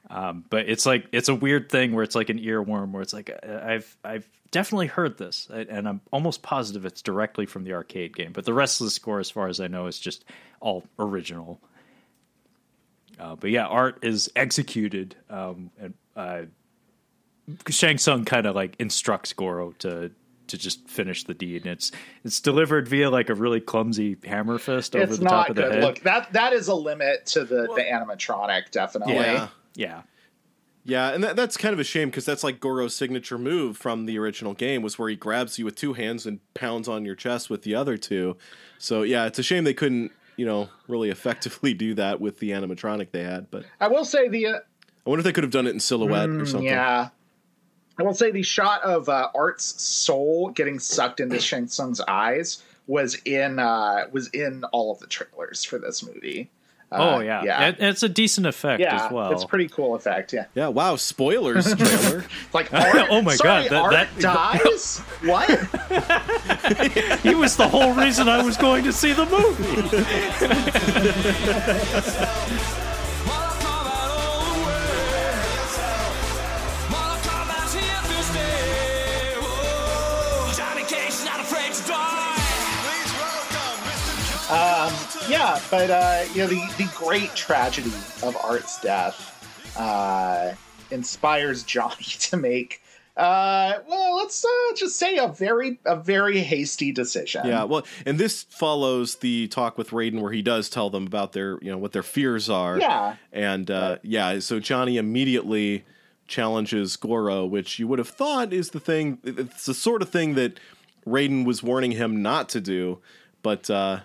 Um, 0.09 0.45
but 0.51 0.69
it's 0.69 0.87
like 0.87 1.07
it's 1.13 1.29
a 1.29 1.35
weird 1.35 1.69
thing 1.71 1.93
where 1.93 2.03
it's 2.03 2.17
like 2.17 2.31
an 2.31 2.39
earworm 2.41 2.91
where 2.93 3.03
it's 3.03 3.13
like 3.13 3.31
uh, 3.31 3.61
I've 3.63 3.97
I've 4.03 4.29
definitely 4.51 4.89
heard 4.89 5.19
this 5.19 5.47
and 5.51 5.87
I'm 5.87 6.01
almost 6.11 6.43
positive 6.43 6.85
it's 6.85 7.01
directly 7.03 7.47
from 7.47 7.63
the 7.63 7.75
arcade 7.75 8.17
game. 8.17 8.33
But 8.33 8.45
the 8.45 8.53
rest 8.55 8.81
of 8.81 8.87
the 8.87 8.91
score, 8.91 9.21
as 9.21 9.31
far 9.31 9.47
as 9.47 9.61
I 9.61 9.69
know, 9.69 9.87
is 9.87 10.01
just 10.01 10.25
all 10.59 10.83
original. 10.99 11.61
Uh, 13.21 13.37
but 13.37 13.51
yeah, 13.51 13.67
art 13.67 13.99
is 14.03 14.31
executed, 14.35 15.15
um, 15.29 15.71
and 15.79 15.95
uh, 16.17 16.43
Shang 17.69 17.99
Tsung 17.99 18.25
kind 18.25 18.47
of 18.47 18.55
like 18.55 18.77
instructs 18.79 19.33
Goro 19.33 19.73
to 19.81 20.11
to 20.47 20.59
just 20.59 20.89
finish 20.89 21.25
the 21.25 21.35
deed, 21.35 21.63
and 21.65 21.73
it's 21.73 21.93
it's 22.25 22.41
delivered 22.41 22.89
via 22.89 23.11
like 23.11 23.29
a 23.29 23.35
really 23.35 23.61
clumsy 23.61 24.17
hammer 24.25 24.59
fist 24.59 24.97
over 24.97 25.05
it's 25.05 25.19
the 25.19 25.25
top 25.27 25.51
of 25.51 25.57
the 25.57 25.63
good. 25.63 25.73
head. 25.73 25.85
Look, 25.85 26.01
that 26.01 26.33
that 26.33 26.53
is 26.53 26.69
a 26.69 26.75
limit 26.75 27.27
to 27.27 27.45
the 27.45 27.69
the 27.75 27.83
animatronic, 27.83 28.71
definitely. 28.71 29.15
Yeah. 29.15 29.49
yeah, 29.75 30.03
Yeah, 30.85 31.11
and 31.11 31.23
that, 31.23 31.37
that's 31.37 31.57
kind 31.57 31.73
of 31.73 31.79
a 31.79 31.85
shame 31.85 32.09
because 32.09 32.25
that's 32.25 32.43
like 32.43 32.59
Goro's 32.59 32.97
signature 32.97 33.39
move 33.39 33.77
from 33.77 34.07
the 34.07 34.19
original 34.19 34.55
game 34.55 34.83
was 34.83 34.99
where 34.99 35.09
he 35.09 35.17
grabs 35.17 35.59
you 35.59 35.65
with 35.65 35.77
two 35.77 35.93
hands 35.93 36.27
and 36.27 36.41
pounds 36.55 36.89
on 36.89 37.05
your 37.05 37.15
chest 37.15 37.51
with 37.51 37.63
the 37.63 37.75
other 37.75 37.97
two. 37.97 38.37
So 38.79 39.03
yeah, 39.03 39.27
it's 39.27 39.39
a 39.39 39.43
shame 39.43 39.65
they 39.65 39.75
couldn't, 39.75 40.11
you 40.41 40.47
know, 40.47 40.71
really 40.89 41.11
effectively 41.11 41.75
do 41.87 41.93
that 41.93 42.19
with 42.19 42.39
the 42.39 42.53
animatronic 42.53 43.11
they 43.11 43.23
had. 43.23 43.51
But 43.51 43.67
I 43.79 43.89
will 43.89 44.07
say 44.07 44.29
the 44.29 44.47
uh, 44.47 44.59
I 45.07 45.11
wonder 45.11 45.21
if 45.21 45.25
they 45.25 45.33
could 45.33 45.45
have 45.45 45.53
done 45.53 45.67
it 45.67 45.75
in 45.75 45.81
silhouette 45.81 46.31
or 46.31 46.47
something. 46.47 46.67
Mm, 46.67 46.73
Yeah. 46.73 47.09
I 47.99 48.03
will 48.03 48.15
say 48.15 48.31
the 48.31 48.43
shot 48.43 48.81
of 48.83 49.11
uh, 49.11 49.29
Art's 49.35 49.83
soul 49.83 50.49
getting 50.49 50.79
sucked 50.79 51.21
into 51.21 51.39
Shang 51.39 51.67
Tsung's 51.67 52.01
eyes 52.01 52.63
was 52.87 53.17
in 53.27 53.59
uh, 53.59 54.07
was 54.11 54.29
in 54.29 54.65
all 54.73 54.91
of 54.91 54.99
the 55.01 55.07
trailers 55.07 55.63
for 55.63 55.79
this 55.79 56.03
movie. 56.03 56.51
Uh, 56.93 56.97
oh 57.17 57.21
yeah, 57.21 57.43
yeah, 57.45 57.69
It- 57.69 57.77
it's 57.79 58.03
a 58.03 58.09
decent 58.09 58.49
effect 58.49 58.81
yeah. 58.81 59.05
as 59.07 59.13
well. 59.13 59.31
It's 59.33 59.45
a 59.45 59.47
pretty 59.47 59.69
cool 59.69 59.95
effect. 59.95 60.33
Yeah, 60.33 60.47
Yeah, 60.55 60.69
wow, 60.69 60.97
spoilers 60.97 61.73
trailer. 61.77 62.25
like 62.53 62.73
Art, 62.75 63.07
Oh 63.11 63.23
my 63.23 63.37
sorry, 63.37 63.69
God, 63.69 63.91
that- 63.93 63.99
Art 63.99 64.09
that- 64.17 64.21
dies. 64.21 64.99
what? 65.23 65.49
he 67.21 67.35
was 67.37 67.57
the 67.57 67.69
whole 67.69 67.93
reason 67.95 68.29
I 68.29 68.43
was 68.43 68.57
going 68.57 68.83
to 68.85 68.93
see 68.93 69.13
the 69.13 69.25
movie. 69.27 69.81
Yeah, 85.31 85.61
but 85.71 85.91
uh, 85.91 86.25
you 86.33 86.39
know 86.43 86.49
the 86.49 86.61
the 86.77 86.91
great 86.97 87.33
tragedy 87.37 87.93
of 88.25 88.37
Art's 88.43 88.81
death 88.81 89.77
uh, 89.79 90.55
inspires 90.91 91.63
Johnny 91.63 92.03
to 92.03 92.37
make. 92.37 92.83
Uh, 93.17 93.75
well, 93.89 94.17
let's 94.17 94.45
uh, 94.45 94.75
just 94.75 94.97
say 94.99 95.19
a 95.19 95.29
very 95.29 95.79
a 95.85 95.95
very 95.95 96.41
hasty 96.41 96.91
decision. 96.91 97.47
Yeah, 97.47 97.63
well, 97.63 97.87
and 98.05 98.19
this 98.19 98.43
follows 98.43 99.17
the 99.17 99.47
talk 99.49 99.79
with 99.79 99.91
Raiden 99.91 100.21
where 100.21 100.33
he 100.33 100.43
does 100.43 100.69
tell 100.69 100.91
them 100.91 101.07
about 101.07 101.33
their, 101.33 101.59
you 101.63 101.71
know, 101.71 101.79
what 101.79 101.93
their 101.93 102.03
fears 102.03 102.51
are. 102.51 102.79
Yeah. 102.79 103.17
And 103.33 103.71
uh, 103.71 103.99
yeah, 104.03 104.41
so 104.41 104.59
Johnny 104.59 104.97
immediately 104.97 105.85
challenges 106.27 106.97
Goro, 106.97 107.45
which 107.45 107.79
you 107.79 107.87
would 107.87 107.99
have 107.99 108.09
thought 108.09 108.53
is 108.53 108.71
the 108.71 108.81
thing. 108.81 109.19
It's 109.23 109.67
the 109.67 109.75
sort 109.75 110.03
of 110.03 110.09
thing 110.09 110.35
that 110.35 110.59
Raiden 111.07 111.45
was 111.45 111.63
warning 111.63 111.93
him 111.93 112.23
not 112.23 112.49
to 112.51 112.61
do, 112.61 112.99
but 113.43 113.69
uh, 113.69 114.01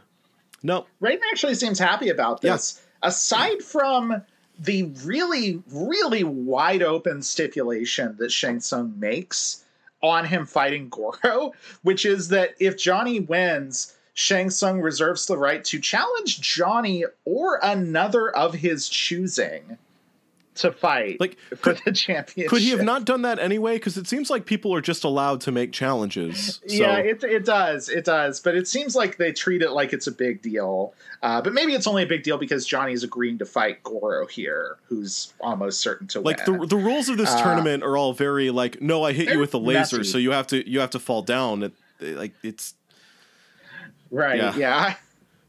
no. 0.66 0.86
Raiden 1.02 1.20
actually 1.32 1.56
seems 1.56 1.80
happy 1.80 2.10
about 2.10 2.42
this. 2.42 2.82
Aside 3.04 3.62
from 3.62 4.24
the 4.58 4.84
really, 5.04 5.62
really 5.72 6.24
wide 6.24 6.82
open 6.82 7.22
stipulation 7.22 8.16
that 8.18 8.32
Shang 8.32 8.60
Tsung 8.60 9.00
makes 9.00 9.64
on 10.02 10.26
him 10.26 10.46
fighting 10.46 10.90
Goro, 10.90 11.54
which 11.84 12.06
is 12.06 12.30
that 12.30 12.56
if 12.60 12.78
Johnny 12.78 13.20
wins, 13.20 13.96
Shang 14.14 14.50
Tsung 14.50 14.82
reserves 14.82 15.26
the 15.26 15.38
right 15.38 15.64
to 15.66 15.80
challenge 15.80 16.40
Johnny 16.42 17.04
or 17.26 17.60
another 17.62 18.36
of 18.36 18.54
his 18.54 18.88
choosing 18.88 19.78
to 20.56 20.72
fight 20.72 21.19
Like, 21.19 21.38
for 21.57 21.73
the 21.73 21.91
championship. 21.91 22.49
Could 22.49 22.61
he 22.61 22.69
have 22.69 22.84
not 22.84 23.03
done 23.06 23.23
that 23.23 23.40
anyway? 23.40 23.76
Because 23.76 23.98
it 23.98 24.07
seems 24.07 24.30
like 24.30 24.45
people 24.45 24.73
are 24.73 24.82
just 24.82 25.03
allowed 25.03 25.41
to 25.41 25.52
make 25.52 25.72
challenges. 25.73 26.61
So. 26.68 26.73
Yeah, 26.76 26.98
it, 26.98 27.23
it 27.23 27.44
does. 27.45 27.90
It 27.90 28.06
does. 28.06 28.40
But 28.40 28.56
it 28.56 28.68
seems 28.68 28.95
like 28.95 29.18
they 29.18 29.32
treat 29.34 29.61
it 29.61 29.72
like 29.72 29.91
it's 29.94 30.07
a 30.07 30.11
big 30.11 30.41
deal. 30.41 30.94
Uh, 31.22 31.41
but 31.41 31.53
maybe 31.53 31.73
it's 31.73 31.88
only 31.88 32.03
a 32.03 32.07
big 32.07 32.23
deal 32.23 32.38
because 32.38 32.65
Johnny's 32.65 33.03
agreeing 33.03 33.38
to 33.40 33.45
fight 33.45 33.84
Goro 33.84 34.26
here, 34.27 34.77
who's 34.88 35.34
almost 35.41 35.82
certain 35.82 36.07
to 36.07 36.22
like 36.22 36.45
win. 36.48 36.60
the 36.61 36.68
the 36.68 36.77
rules 36.77 37.10
of 37.10 37.18
this 37.18 37.32
Uh, 37.32 37.44
tournament 37.44 37.84
are 37.84 37.98
all 37.98 38.14
very 38.14 38.49
like 38.52 38.82
no 38.82 39.03
I 39.03 39.11
hit 39.14 39.30
you 39.30 39.40
with 39.40 39.53
a 39.53 39.57
laser 39.57 39.98
messy. 39.98 40.03
so 40.11 40.18
you 40.18 40.32
have 40.32 40.48
to 40.48 40.69
you 40.69 40.80
have 40.80 40.91
to 40.91 40.99
fall 40.99 41.22
down 41.22 41.64
it, 41.64 41.73
like 41.99 42.34
it's 42.44 42.76
right. 44.11 44.38
yeah. 44.38 44.56
Yeah. 44.56 44.95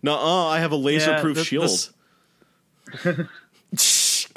no 0.02 0.14
uh, 0.14 0.46
I 0.46 0.60
have 0.60 0.72
a 0.72 0.76
laser 0.76 1.18
proof 1.20 1.36
Yeah, 1.36 1.42
shield 1.42 1.64
this- 1.64 1.90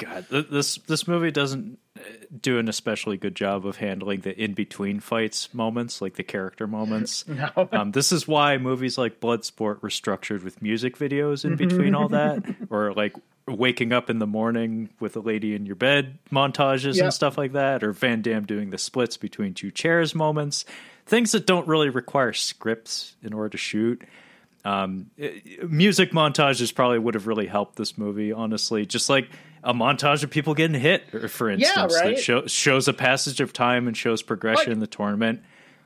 God, 0.00 0.26
this 0.30 0.76
this 0.86 1.06
movie 1.06 1.30
doesn't 1.30 1.78
uh, 1.96 2.02
do 2.40 2.58
an 2.58 2.68
especially 2.68 3.16
good 3.16 3.36
job 3.36 3.64
of 3.66 3.76
handling 3.76 4.20
the 4.20 4.36
in 4.36 4.54
between 4.54 4.98
fights 5.00 5.52
moments, 5.54 6.00
like 6.02 6.14
the 6.14 6.22
character 6.24 6.66
moments. 6.66 7.24
No. 7.28 7.68
Um, 7.72 7.92
this 7.92 8.10
is 8.10 8.26
why 8.26 8.58
movies 8.58 8.98
like 8.98 9.20
Bloodsport 9.20 9.82
were 9.82 9.90
structured 9.90 10.42
with 10.42 10.60
music 10.60 10.96
videos 10.98 11.44
in 11.44 11.54
between 11.56 11.94
all 11.94 12.08
that, 12.08 12.42
or 12.70 12.92
like 12.94 13.14
waking 13.46 13.92
up 13.92 14.10
in 14.10 14.18
the 14.18 14.26
morning 14.26 14.88
with 15.00 15.16
a 15.16 15.20
lady 15.20 15.54
in 15.54 15.66
your 15.66 15.74
bed 15.76 16.18
montages 16.32 16.96
Yep. 16.96 17.04
and 17.04 17.14
stuff 17.14 17.36
like 17.38 17.52
that, 17.52 17.82
or 17.84 17.92
Van 17.92 18.22
Damme 18.22 18.44
doing 18.46 18.70
the 18.70 18.78
splits 18.78 19.16
between 19.16 19.54
two 19.54 19.70
chairs 19.70 20.14
moments. 20.14 20.64
Things 21.06 21.32
that 21.32 21.46
don't 21.46 21.66
really 21.68 21.88
require 21.88 22.32
scripts 22.32 23.16
in 23.22 23.32
order 23.32 23.48
to 23.50 23.58
shoot. 23.58 24.02
Um, 24.64 25.10
music 25.66 26.12
montages 26.12 26.72
probably 26.74 26.98
would 26.98 27.14
have 27.14 27.26
really 27.26 27.46
helped 27.46 27.76
this 27.76 27.96
movie, 27.96 28.30
honestly. 28.30 28.84
Just 28.86 29.08
like 29.08 29.28
a 29.62 29.74
montage 29.74 30.22
of 30.24 30.30
people 30.30 30.54
getting 30.54 30.80
hit, 30.80 31.30
for 31.30 31.50
instance, 31.50 31.94
right. 31.94 32.16
that 32.16 32.18
show, 32.22 32.46
shows 32.46 32.88
a 32.88 32.92
passage 32.92 33.40
of 33.40 33.52
time 33.52 33.86
and 33.86 33.96
shows 33.96 34.22
progression 34.22 34.66
Like- 34.66 34.72
in 34.74 34.80
the 34.80 34.86
tournament. 34.86 35.42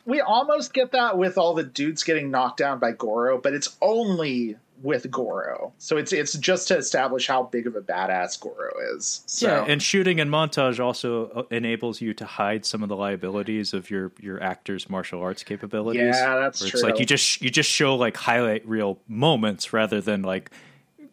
we 0.06 0.20
almost 0.20 0.72
get 0.74 0.92
that 0.92 1.16
with 1.18 1.38
all 1.38 1.54
the 1.54 1.64
dudes 1.64 2.02
getting 2.02 2.30
knocked 2.30 2.58
down 2.58 2.78
by 2.78 2.92
Goro, 2.92 3.38
but 3.40 3.54
it's 3.54 3.76
only 3.80 4.56
with 4.82 5.10
Goro. 5.10 5.72
So 5.78 5.96
it's 5.96 6.12
it's 6.12 6.34
just 6.34 6.68
to 6.68 6.76
establish 6.76 7.26
how 7.26 7.44
big 7.44 7.66
of 7.66 7.74
a 7.74 7.80
badass 7.80 8.38
Goro 8.38 8.70
is. 8.96 9.22
So 9.26 9.46
Yeah, 9.48 9.64
and 9.66 9.82
shooting 9.82 10.20
and 10.20 10.30
montage 10.30 10.78
also 10.78 11.28
uh, 11.30 11.42
enables 11.50 12.02
you 12.02 12.12
to 12.14 12.26
hide 12.26 12.66
some 12.66 12.82
of 12.82 12.90
the 12.90 12.96
liabilities 12.96 13.72
of 13.72 13.88
your 13.90 14.12
your 14.20 14.42
actor's 14.42 14.90
martial 14.90 15.22
arts 15.22 15.42
capabilities. 15.42 16.14
Yeah, 16.14 16.36
that's 16.38 16.60
where 16.60 16.68
It's 16.68 16.82
like 16.82 16.98
you 16.98 17.06
just 17.06 17.40
you 17.40 17.48
just 17.48 17.70
show 17.70 17.94
like 17.96 18.16
highlight 18.16 18.66
reel 18.68 18.98
moments 19.08 19.72
rather 19.72 20.02
than 20.02 20.20
like 20.22 20.50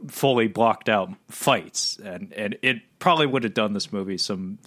fully 0.08 0.48
blocked 0.48 0.90
out 0.90 1.10
fights, 1.30 1.98
and 2.04 2.34
and 2.34 2.58
it 2.62 2.78
probably 3.00 3.28
would 3.28 3.44
have 3.44 3.54
done 3.54 3.74
this 3.74 3.92
movie 3.92 4.18
some 4.18 4.60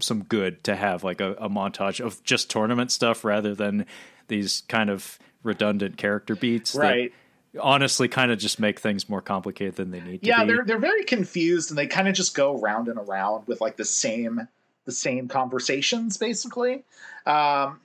some 0.00 0.24
good 0.24 0.64
to 0.64 0.74
have 0.74 1.04
like 1.04 1.20
a, 1.20 1.32
a 1.32 1.48
montage 1.48 2.04
of 2.04 2.22
just 2.24 2.50
tournament 2.50 2.90
stuff 2.90 3.24
rather 3.24 3.54
than 3.54 3.84
these 4.28 4.62
kind 4.68 4.88
of 4.90 5.18
redundant 5.42 5.96
character 5.96 6.34
beats. 6.34 6.72
that 6.72 6.80
Right. 6.80 7.12
honestly, 7.60 8.08
kind 8.08 8.30
of 8.30 8.38
just 8.38 8.58
make 8.58 8.80
things 8.80 9.08
more 9.08 9.20
complicated 9.20 9.76
than 9.76 9.90
they 9.90 10.00
need 10.00 10.22
to 10.22 10.26
yeah, 10.26 10.44
be. 10.44 10.52
they're 10.52 10.64
they're 10.64 10.78
very 10.78 11.04
confused 11.04 11.70
and 11.70 11.78
they 11.78 11.86
kind 11.86 12.08
of 12.08 12.14
just 12.14 12.34
go 12.34 12.58
round 12.58 12.88
and 12.88 12.98
around 12.98 13.46
with 13.46 13.60
like 13.60 13.76
the 13.76 13.84
same 13.84 14.48
the 14.84 14.92
same 14.92 15.28
conversations 15.28 16.16
basically. 16.16 16.84
Um, 17.26 17.80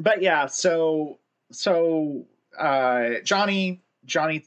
but 0.00 0.22
yeah, 0.22 0.46
so 0.46 1.18
so 1.52 2.24
uh, 2.58 3.20
Johnny 3.22 3.80
Johnny 4.04 4.44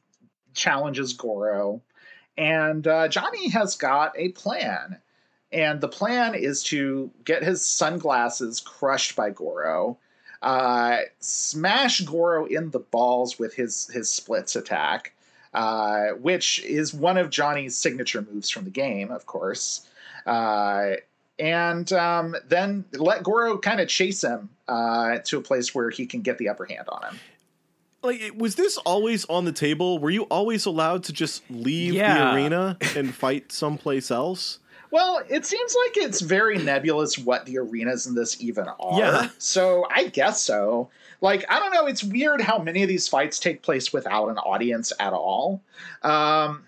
challenges 0.58 1.14
Goro, 1.14 1.82
and 2.38 2.86
uh, 2.86 3.08
Johnny 3.08 3.50
has 3.50 3.76
got 3.76 4.14
a 4.18 4.30
plan, 4.30 4.98
and 5.52 5.80
the 5.80 5.88
plan 5.88 6.36
is 6.36 6.62
to 6.64 7.10
get 7.24 7.44
his 7.44 7.64
sunglasses 7.64 8.60
crushed 8.60 9.16
by 9.16 9.30
Goro. 9.30 9.98
Uh, 10.42 10.98
smash 11.20 12.02
Goro 12.02 12.46
in 12.46 12.72
the 12.72 12.80
balls 12.80 13.40
with 13.40 13.56
his 13.56 13.88
his 13.88 14.10
splits 14.10 14.56
attack, 14.56 15.14
uh, 15.54 16.10
which 16.20 16.60
is 16.64 16.94
one 16.94 17.18
of 17.18 17.30
Johnny's 17.30 17.78
signature 17.78 18.22
moves 18.22 18.50
from 18.50 18.66
the 18.66 18.70
game, 18.70 19.10
of 19.10 19.26
course. 19.26 19.88
Uh, 20.26 20.98
and 21.40 21.92
um, 21.94 22.36
then 22.48 22.86
let 22.94 23.24
Goro 23.24 23.58
kind 23.58 23.80
of 23.80 23.88
chase 23.88 24.24
him 24.24 24.50
uh, 24.68 25.20
to 25.26 25.38
a 25.38 25.42
place 25.42 25.74
where 25.74 25.90
he 25.90 26.06
can 26.06 26.22
get 26.22 26.38
the 26.38 26.50
upper 26.50 26.66
hand 26.66 26.88
on 26.90 27.04
him. 27.04 27.20
Like 28.08 28.34
was 28.36 28.56
this 28.56 28.78
always 28.78 29.26
on 29.26 29.46
the 29.46 29.52
table 29.52 30.00
were 30.00 30.10
you 30.10 30.24
always 30.24 30.66
allowed 30.66 31.04
to 31.04 31.14
just 31.14 31.44
leave 31.50 31.94
the 31.94 32.34
arena 32.34 32.78
and 32.96 33.14
fight 33.14 33.52
someplace 33.52 34.10
else 34.10 34.60
Well, 34.92 35.22
it 35.30 35.46
seems 35.46 35.76
like 35.86 35.98
it's 35.98 36.22
very 36.22 36.58
nebulous 36.58 37.18
what 37.18 37.46
the 37.46 37.58
arenas 37.58 38.08
in 38.08 38.16
this 38.16 38.42
even 38.42 38.68
are. 38.68 39.00
Yeah. 39.00 39.30
So 39.38 39.86
I 39.92 40.08
guess 40.08 40.42
so. 40.42 40.90
Like, 41.20 41.46
I 41.50 41.60
don't 41.60 41.74
know. 41.74 41.88
It's 41.88 42.04
weird 42.04 42.42
how 42.42 42.60
many 42.60 42.84
of 42.84 42.90
these 42.90 43.08
fights 43.08 43.40
take 43.40 43.64
place 43.64 43.92
without 43.92 44.30
an 44.30 44.38
audience 44.38 44.94
at 45.00 45.14
all. 45.14 45.62
Um, 46.04 46.64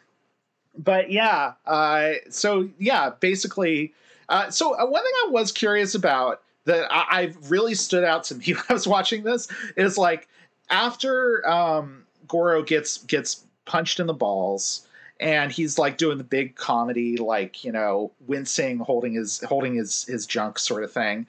but 0.78 1.12
yeah. 1.12 1.54
Uh, 1.66 2.14
so 2.30 2.70
yeah, 2.78 3.12
basically. 3.20 3.94
Uh, 4.28 4.50
so 4.50 4.74
uh, 4.78 4.86
one 4.86 5.04
thing 5.04 5.14
I 5.28 5.30
was 5.32 5.52
curious 5.52 5.96
about 5.96 6.42
that 6.66 6.92
I, 6.92 7.06
I 7.10 7.34
really 7.48 7.76
stood 7.76 8.04
out 8.04 8.24
to 8.26 8.36
me 8.36 8.46
when 8.54 8.64
I 8.70 8.74
was 8.74 8.88
watching 8.88 9.24
this 9.24 9.48
is 9.76 9.98
like 9.98 10.28
after 10.70 11.48
um, 11.50 12.04
Goro 12.28 12.64
gets 12.64 13.00
gets 13.00 13.46
punched 13.66 14.00
in 14.00 14.08
the 14.08 14.14
balls 14.14 14.88
and 15.20 15.52
he's 15.52 15.78
like 15.78 15.98
doing 15.98 16.18
the 16.18 16.24
big 16.24 16.56
comedy 16.56 17.18
like 17.18 17.64
you 17.64 17.72
know 17.72 18.12
wincing 18.28 18.80
holding 18.80 19.14
his 19.14 19.42
holding 19.42 19.76
his 19.76 20.06
his 20.06 20.26
junk 20.26 20.58
sort 20.58 20.84
of 20.84 20.92
thing 20.92 21.28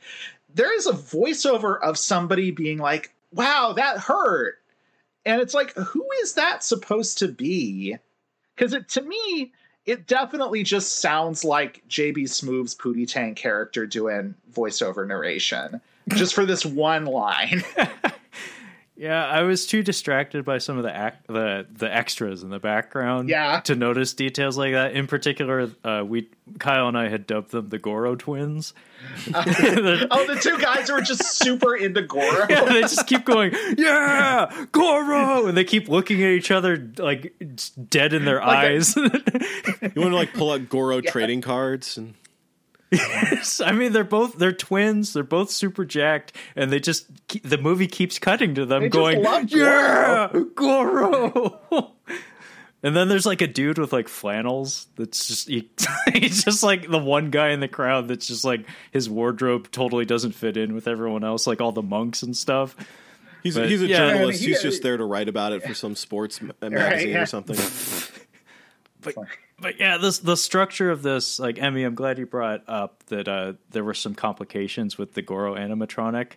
there 0.55 0.75
is 0.75 0.87
a 0.87 0.93
voiceover 0.93 1.81
of 1.81 1.99
somebody 1.99 2.51
being 2.51 2.79
like 2.79 3.13
wow 3.33 3.73
that 3.77 3.99
hurt. 3.99 4.59
And 5.27 5.41
it's 5.41 5.55
like 5.55 5.75
who 5.75 6.07
is 6.23 6.35
that 6.35 6.65
supposed 6.65 7.19
to 7.19 7.29
be? 7.29 7.97
Because 8.57 8.73
it 8.73 8.89
to 8.91 9.03
me 9.03 9.53
it 9.87 10.07
definitely 10.07 10.63
just 10.63 11.01
sounds 11.01 11.45
like 11.45 11.83
JB 11.89 12.25
Smoove's 12.25 12.75
pootie 12.75 13.11
tang 13.11 13.35
character 13.35 13.87
doing 13.87 14.35
voiceover 14.53 15.07
narration 15.07 15.81
just 16.11 16.35
for 16.35 16.45
this 16.45 16.65
one 16.67 17.07
line 17.07 17.63
Yeah, 19.01 19.25
I 19.27 19.41
was 19.45 19.67
too 19.67 19.83
distracted 19.83 20.45
by 20.45 20.59
some 20.59 20.77
of 20.77 20.83
the 20.83 20.95
act, 20.95 21.27
the 21.27 21.67
the 21.73 21.91
extras 21.91 22.43
in 22.43 22.51
the 22.51 22.59
background. 22.59 23.31
Yeah. 23.31 23.61
to 23.61 23.75
notice 23.75 24.13
details 24.13 24.59
like 24.59 24.73
that. 24.75 24.93
In 24.93 25.07
particular, 25.07 25.71
uh, 25.83 26.05
we 26.07 26.29
Kyle 26.59 26.87
and 26.87 26.99
I 26.99 27.09
had 27.09 27.27
dubbed 27.27 27.51
them 27.51 27.71
the 27.71 27.79
Goro 27.79 28.15
twins. 28.15 28.75
oh, 29.35 29.43
the 30.27 30.39
two 30.43 30.59
guys 30.59 30.89
who 30.89 30.97
are 30.97 31.01
just 31.01 31.39
super 31.39 31.75
into 31.75 32.03
Goro. 32.03 32.45
Yeah, 32.51 32.65
they 32.67 32.83
just 32.83 33.07
keep 33.07 33.25
going, 33.25 33.55
yeah, 33.79 34.67
Goro, 34.73 35.47
and 35.47 35.57
they 35.57 35.65
keep 35.65 35.89
looking 35.89 36.23
at 36.23 36.29
each 36.33 36.51
other 36.51 36.77
like 36.99 37.33
dead 37.89 38.13
in 38.13 38.27
their 38.27 38.41
Like 38.41 38.65
a- 38.69 38.75
eyes. 38.75 38.95
You 38.97 40.03
want 40.03 40.13
to 40.13 40.17
like 40.17 40.35
pull 40.35 40.51
out 40.53 40.69
Goro 40.69 41.01
trading 41.01 41.41
cards 41.41 41.97
and 41.97 42.13
I 42.93 43.73
mean, 43.73 43.93
they're 43.93 44.03
both 44.05 44.37
they're 44.39 44.53
twins. 44.53 45.13
They're 45.13 45.23
both 45.23 45.51
super 45.51 45.85
jacked, 45.85 46.35
and 46.57 46.73
they 46.73 46.81
just 46.81 47.07
keep, 47.29 47.43
the 47.45 47.59
movie 47.59 47.87
keeps 47.87 48.19
cutting 48.19 48.55
to 48.57 48.67
them 48.67 48.83
They 48.83 48.89
going, 48.89 49.23
love 49.23 49.45
"Yeah, 49.51 50.29
Goro." 50.55 51.61
and 52.83 52.97
then 52.97 53.09
there's 53.09 53.27
like 53.27 53.43
a 53.43 53.47
dude 53.47 53.79
with 53.79 53.93
like 53.93 54.09
flannels. 54.09 54.89
That's 54.97 55.29
just 55.29 55.49
he, 55.49 55.71
he's 56.13 56.43
just 56.45 56.63
like 56.65 56.91
the 56.91 56.99
one 56.99 57.31
guy 57.31 57.51
in 57.51 57.61
the 57.61 57.69
crowd 57.69 58.09
that's 58.09 58.27
just 58.27 58.45
like 58.45 58.67
his 58.91 59.09
wardrobe 59.09 59.71
totally 59.71 60.05
doesn't 60.05 60.33
fit 60.33 60.57
in 60.57 60.75
with 60.75 60.89
everyone 60.89 61.23
else, 61.23 61.47
like 61.47 61.61
all 61.61 61.73
the 61.73 61.83
monks 61.83 62.23
and 62.25 62.37
stuff. 62.37 62.75
he's 63.45 63.55
But, 63.55 63.69
he's 63.69 63.83
a 63.83 63.87
yeah. 63.87 63.99
journalist. 63.99 64.41
He- 64.41 64.47
He's 64.49 64.63
just 64.63 64.83
there 64.83 64.97
to 64.97 65.05
write 65.05 65.29
about 65.29 65.53
it 65.53 65.63
for 65.63 65.75
some 65.75 65.95
sports 65.95 66.43
ma- 66.43 66.53
magazine 66.69 67.11
yeah. 67.11 67.23
or 67.23 67.27
something. 67.27 67.57
but 69.01 69.15
but 69.61 69.79
yeah, 69.79 69.99
this 69.99 70.19
the 70.19 70.37
structure 70.37 70.91
of 70.91 71.03
this, 71.03 71.39
like 71.39 71.59
Emmy, 71.59 71.83
I'm 71.85 71.95
glad 71.95 72.19
you 72.19 72.27
brought 72.27 72.63
up 72.69 73.05
that 73.07 73.29
uh, 73.29 73.55
there 73.71 73.85
were 73.85 73.95
some 73.95 74.15
complications 74.15 74.97
with 74.99 75.15
the 75.15 75.23
Goro 75.23 75.55
animatronic 75.55 76.33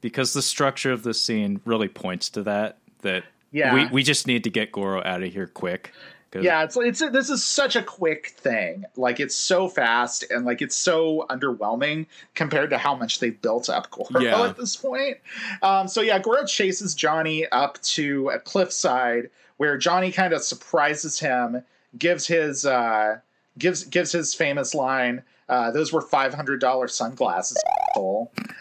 because 0.00 0.32
the 0.32 0.42
structure 0.42 0.92
of 0.92 1.02
this 1.02 1.20
scene 1.20 1.60
really 1.64 1.88
points 1.88 2.30
to 2.30 2.42
that. 2.44 2.78
That 3.02 3.24
Yeah. 3.52 3.74
we 3.74 3.86
we 3.86 4.02
just 4.02 4.26
need 4.26 4.44
to 4.44 4.50
get 4.50 4.72
Goro 4.72 5.02
out 5.04 5.22
of 5.22 5.32
here 5.32 5.46
quick. 5.46 5.92
Yeah, 6.40 6.64
it's 6.64 6.76
it's 6.76 6.98
this 6.98 7.30
is 7.30 7.44
such 7.44 7.76
a 7.76 7.82
quick 7.82 8.28
thing. 8.36 8.84
Like 8.96 9.20
it's 9.20 9.36
so 9.36 9.68
fast 9.68 10.24
and 10.30 10.44
like 10.44 10.62
it's 10.62 10.74
so 10.74 11.26
underwhelming 11.30 12.06
compared 12.34 12.70
to 12.70 12.78
how 12.78 12.96
much 12.96 13.20
they 13.20 13.30
built 13.30 13.68
up 13.68 13.88
Goro 13.92 14.20
Yeah. 14.20 14.42
at 14.48 14.56
this 14.56 14.74
point. 14.74 15.18
Um, 15.62 15.86
so 15.86 16.00
yeah, 16.00 16.18
Goro 16.18 16.44
chases 16.44 16.96
Johnny 16.96 17.46
up 17.52 17.80
to 17.82 18.30
a 18.30 18.40
cliffside 18.40 19.30
where 19.58 19.78
Johnny 19.78 20.10
kind 20.10 20.32
of 20.32 20.42
surprises 20.42 21.20
him, 21.20 21.62
gives 21.98 22.26
his 22.26 22.64
uh, 22.66 23.18
gives 23.58 23.84
gives 23.84 24.12
his 24.12 24.34
famous 24.34 24.74
line. 24.74 25.22
Uh, 25.48 25.70
those 25.70 25.92
were 25.92 26.00
five 26.00 26.32
hundred 26.34 26.60
dollar 26.60 26.88
sunglasses, 26.88 27.62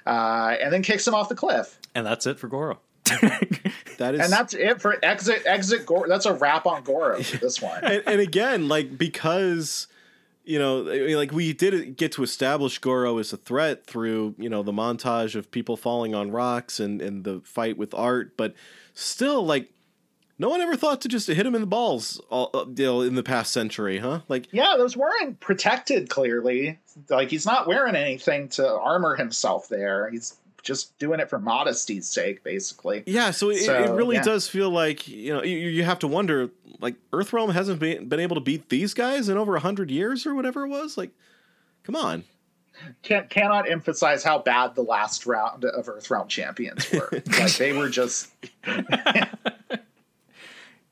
uh, 0.06 0.56
and 0.62 0.72
then 0.74 0.82
kicks 0.84 1.08
him 1.08 1.16
off 1.16 1.30
the 1.30 1.36
cliff. 1.36 1.80
and 1.96 2.06
that's 2.06 2.26
it 2.26 2.40
for 2.40 2.48
Goro. 2.48 2.80
That 3.98 4.16
is 4.16 4.22
And 4.22 4.32
that's 4.34 4.54
it 4.56 4.82
for 4.82 4.98
exit 5.04 5.44
exit 5.46 5.86
Goro. 5.86 6.08
That's 6.10 6.26
a 6.26 6.34
wrap 6.34 6.66
on 6.66 6.84
Goro 6.84 7.22
for 7.22 7.38
this 7.38 7.62
one. 7.62 7.84
and, 7.84 8.04
and 8.08 8.20
again, 8.20 8.68
like 8.68 8.98
because 8.98 9.88
you 10.46 10.60
know, 10.60 10.80
like 10.82 11.32
we 11.32 11.54
did 11.54 11.96
get 11.96 12.12
to 12.14 12.24
establish 12.24 12.80
Goro 12.80 13.18
as 13.20 13.32
a 13.32 13.38
threat 13.38 13.86
through 13.86 14.36
you 14.38 14.50
know 14.50 14.64
the 14.64 14.74
montage 14.74 15.36
of 15.36 15.52
people 15.52 15.78
falling 15.78 16.14
on 16.16 16.32
rocks 16.32 16.80
and 16.80 17.02
and 17.02 17.24
the 17.24 17.42
fight 17.46 17.78
with 17.78 17.94
Art, 17.94 18.36
but 18.36 18.56
still, 18.94 19.46
like 19.46 19.70
no 20.40 20.50
one 20.50 20.62
ever 20.62 20.76
thought 20.76 21.02
to 21.02 21.08
just 21.08 21.28
hit 21.28 21.46
him 21.46 21.56
in 21.56 21.62
the 21.62 21.68
balls, 21.68 22.22
all, 22.30 22.50
uh, 22.54 22.66
you 22.76 22.86
know, 22.86 23.02
in 23.02 23.16
the 23.16 23.24
past 23.24 23.52
century, 23.52 24.00
huh? 24.00 24.22
Like 24.28 24.48
Yeah, 24.52 24.76
those 24.78 24.98
weren't 24.98 25.40
protected 25.40 26.10
clearly. 26.10 26.80
Like 27.10 27.30
he's 27.30 27.46
not 27.46 27.68
wearing 27.68 27.96
anything 27.96 28.50
to 28.50 28.70
armor 28.70 29.16
himself 29.16 29.70
there. 29.70 30.10
He's 30.10 30.38
just 30.64 30.98
doing 30.98 31.20
it 31.20 31.30
for 31.30 31.40
modesty's 31.40 32.08
sake, 32.08 32.44
basically. 32.44 33.04
Yeah, 33.06 33.32
so 33.32 33.50
it, 33.50 33.68
it 33.68 33.92
really 33.92 34.16
yeah. 34.16 34.24
does 34.24 34.48
feel 34.48 34.70
like 34.70 35.08
you 35.08 35.34
know 35.34 35.44
you, 35.44 35.58
you 35.58 35.84
have 35.84 36.00
to 36.00 36.08
wonder 36.08 36.50
like 36.80 36.96
Earthrealm 37.12 37.54
hasn't 37.54 37.80
been, 37.80 38.10
been 38.10 38.20
able 38.20 38.36
to 38.36 38.42
beat 38.42 38.70
these 38.70 38.94
guys 38.94 39.30
in 39.30 39.38
over 39.38 39.56
a 39.56 39.60
hundred 39.60 39.92
years 39.92 40.26
or 40.26 40.34
whatever 40.34 40.66
it 40.66 40.70
was. 40.70 40.98
Like, 40.98 41.12
come 41.84 41.96
on, 41.96 42.24
Can't 43.04 43.30
cannot 43.30 43.70
emphasize 43.70 44.24
how 44.24 44.40
bad 44.40 44.76
the 44.76 44.82
last 44.82 45.26
round 45.26 45.66
of 45.66 45.86
Earthrealm 45.86 46.28
champions 46.28 46.92
were. 46.92 47.10
like 47.40 47.54
they 47.58 47.74
were 47.74 47.90
just 47.90 48.32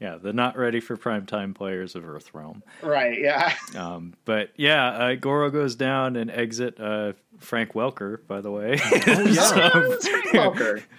Yeah, 0.02 0.18
the 0.18 0.34
not 0.34 0.57
ready 0.57 0.80
for 0.80 0.98
primetime 0.98 1.53
players 1.56 1.95
of 1.95 2.03
Earthrealm. 2.03 2.64
right. 2.82 3.18
Yeah. 3.22 3.53
Um, 3.78 4.15
but 4.26 4.49
yeah, 4.57 4.88
uh, 4.90 5.15
Goro 5.15 5.49
goes 5.52 5.76
down 5.76 6.15
and 6.18 6.30
exit 6.32 6.80
uh, 6.80 7.14
Frank 7.40 7.72
Welker. 7.73 8.18
By 8.28 8.41
the 8.41 8.52
way, 8.52 8.80
Oh, 8.82 8.90
it's 8.91 10.07
Frank 10.10 10.26
Welker. 10.34 10.84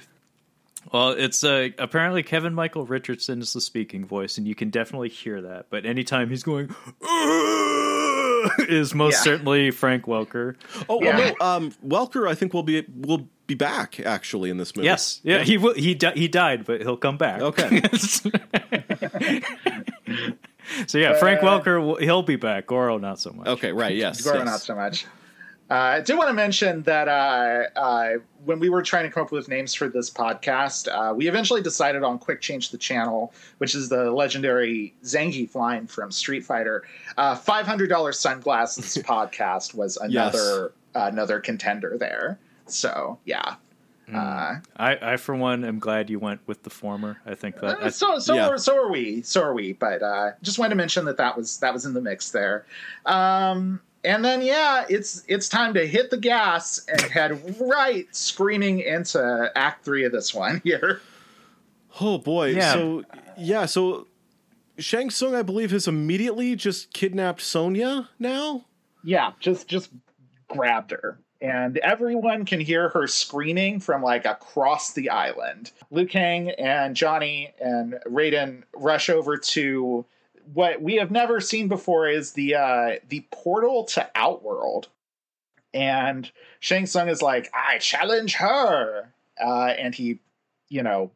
Well, 0.92 1.10
it's 1.10 1.44
uh, 1.44 1.68
apparently 1.78 2.22
Kevin 2.24 2.54
Michael 2.54 2.84
Richardson 2.84 3.40
is 3.40 3.52
the 3.52 3.60
speaking 3.60 4.04
voice, 4.04 4.36
and 4.36 4.48
you 4.48 4.54
can 4.56 4.68
definitely 4.70 5.10
hear 5.10 5.40
that. 5.42 5.66
But 5.70 5.86
anytime 5.86 6.28
he's 6.28 6.42
going, 6.42 6.74
is 8.68 8.94
most 8.94 9.14
Yeah. 9.14 9.20
certainly 9.20 9.70
Frank 9.70 10.04
Welker. 10.06 10.56
Oh 10.88 11.00
Yeah. 11.02 11.16
well, 11.16 11.34
no, 11.40 11.46
um, 11.46 11.70
Welker, 11.86 12.28
I 12.28 12.34
think 12.34 12.52
will 12.52 12.64
be 12.64 12.84
will 12.94 13.28
be 13.54 13.64
back 13.64 14.00
actually 14.00 14.50
in 14.50 14.56
this 14.56 14.74
movie. 14.74 14.86
Yes, 14.86 15.20
yeah, 15.22 15.42
he 15.42 15.58
will, 15.58 15.74
he 15.74 15.94
di- 15.94 16.14
he 16.14 16.28
died, 16.28 16.64
but 16.64 16.80
he'll 16.80 16.96
come 16.96 17.16
back. 17.16 17.40
Okay. 17.40 17.82
so 20.86 20.98
yeah, 20.98 21.18
Frank 21.18 21.42
Uh, 21.42 21.46
Welker, 21.46 22.00
he'll 22.00 22.22
be 22.22 22.36
back. 22.36 22.66
Goro, 22.66 22.98
not 22.98 23.20
so 23.20 23.30
much. 23.32 23.46
Okay, 23.46 23.72
right. 23.72 23.94
Yes. 23.94 24.22
Goro, 24.22 24.38
yes. 24.38 24.46
not 24.46 24.60
so 24.60 24.74
much. 24.74 25.06
Uh, 25.70 25.74
I 25.74 26.00
do 26.00 26.18
want 26.18 26.28
to 26.28 26.34
mention 26.34 26.82
that 26.82 27.08
uh, 27.08 27.78
uh, 27.78 28.10
when 28.44 28.58
we 28.58 28.68
were 28.68 28.82
trying 28.82 29.04
to 29.04 29.10
come 29.10 29.22
up 29.22 29.32
with 29.32 29.48
names 29.48 29.72
for 29.72 29.88
this 29.88 30.10
podcast, 30.10 30.86
uh, 30.88 31.14
we 31.14 31.28
eventually 31.28 31.62
decided 31.62 32.02
on 32.02 32.18
Quick 32.18 32.42
Change 32.42 32.70
the 32.70 32.78
Channel, 32.78 33.32
which 33.56 33.74
is 33.74 33.88
the 33.88 34.10
legendary 34.10 34.92
Zangief 35.02 35.54
line 35.54 35.86
from 35.86 36.10
Street 36.10 36.44
Fighter. 36.44 36.84
Uh, 37.16 37.34
$500 37.36 38.14
Sunglasses 38.14 39.02
podcast 39.02 39.74
was 39.74 39.96
another 39.96 40.72
another 40.94 41.40
contender 41.40 41.96
there. 41.98 42.38
So, 42.72 43.18
yeah. 43.24 43.56
Uh, 44.12 44.56
I, 44.76 45.12
I 45.12 45.16
for 45.16 45.34
one 45.34 45.64
am 45.64 45.78
glad 45.78 46.10
you 46.10 46.18
went 46.18 46.40
with 46.46 46.64
the 46.64 46.70
former. 46.70 47.18
I 47.24 47.34
think 47.34 47.60
that 47.60 47.78
Uh, 47.78 47.90
so 47.90 48.18
so 48.18 48.34
yeah. 48.34 48.48
are, 48.48 48.58
so 48.58 48.76
are 48.76 48.90
we 48.90 49.22
so 49.22 49.40
are 49.42 49.54
we 49.54 49.72
but 49.72 50.02
uh 50.02 50.32
just 50.42 50.58
wanted 50.58 50.70
to 50.70 50.74
mention 50.74 51.06
that 51.06 51.16
that 51.16 51.34
was 51.34 51.58
that 51.60 51.72
was 51.72 51.86
in 51.86 51.94
the 51.94 52.00
mix 52.00 52.30
there 52.30 52.66
um 53.06 53.80
and 54.04 54.22
then 54.22 54.42
yeah 54.42 54.84
it's 54.90 55.22
it's 55.28 55.48
time 55.48 55.72
to 55.74 55.86
hit 55.86 56.10
the 56.10 56.18
gas 56.18 56.84
and 56.88 57.00
head 57.00 57.56
right 57.58 58.14
screaming 58.14 58.80
into 58.80 59.50
act 59.54 59.82
three 59.82 60.04
of 60.04 60.12
this 60.12 60.34
one 60.34 60.60
here 60.64 61.00
Oh 62.00 62.18
boy. 62.18 62.48
Yeah. 62.48 62.72
So 62.72 63.04
yeah. 63.36 63.66
So 63.66 64.06
Shang 64.78 65.10
Tsung, 65.10 65.34
I 65.34 65.42
believe, 65.42 65.70
has 65.70 65.86
immediately 65.86 66.56
just 66.56 66.92
kidnapped 66.92 67.40
Sonya. 67.40 68.08
Now. 68.18 68.64
yeah 69.04 69.32
just 69.40 69.68
just 69.68 69.90
grabbed 70.48 70.90
her 70.92 71.18
and 71.42 71.76
everyone 71.78 72.44
can 72.44 72.60
hear 72.60 72.88
her 72.90 73.08
screaming 73.08 73.80
from 73.80 74.00
like 74.00 74.24
across 74.24 74.92
the 74.92 75.10
island. 75.10 75.72
Liu 75.90 76.06
Kang 76.06 76.50
and 76.50 76.94
Johnny 76.94 77.52
and 77.60 77.94
Raiden 78.06 78.62
rush 78.74 79.10
over 79.10 79.36
to 79.36 80.06
what 80.54 80.80
we 80.80 80.94
have 80.96 81.10
never 81.10 81.40
seen 81.40 81.66
before 81.66 82.08
is 82.08 82.32
the 82.32 82.54
uh, 82.54 82.90
the 83.08 83.26
portal 83.32 83.84
to 83.86 84.08
Outworld. 84.14 84.88
And 85.74 86.30
Shang 86.60 86.86
Tsung 86.86 87.08
is 87.08 87.22
like, 87.22 87.50
"I 87.52 87.78
challenge 87.78 88.34
her," 88.36 89.12
uh, 89.42 89.66
and 89.66 89.94
he, 89.94 90.20
you 90.68 90.82
know, 90.82 91.10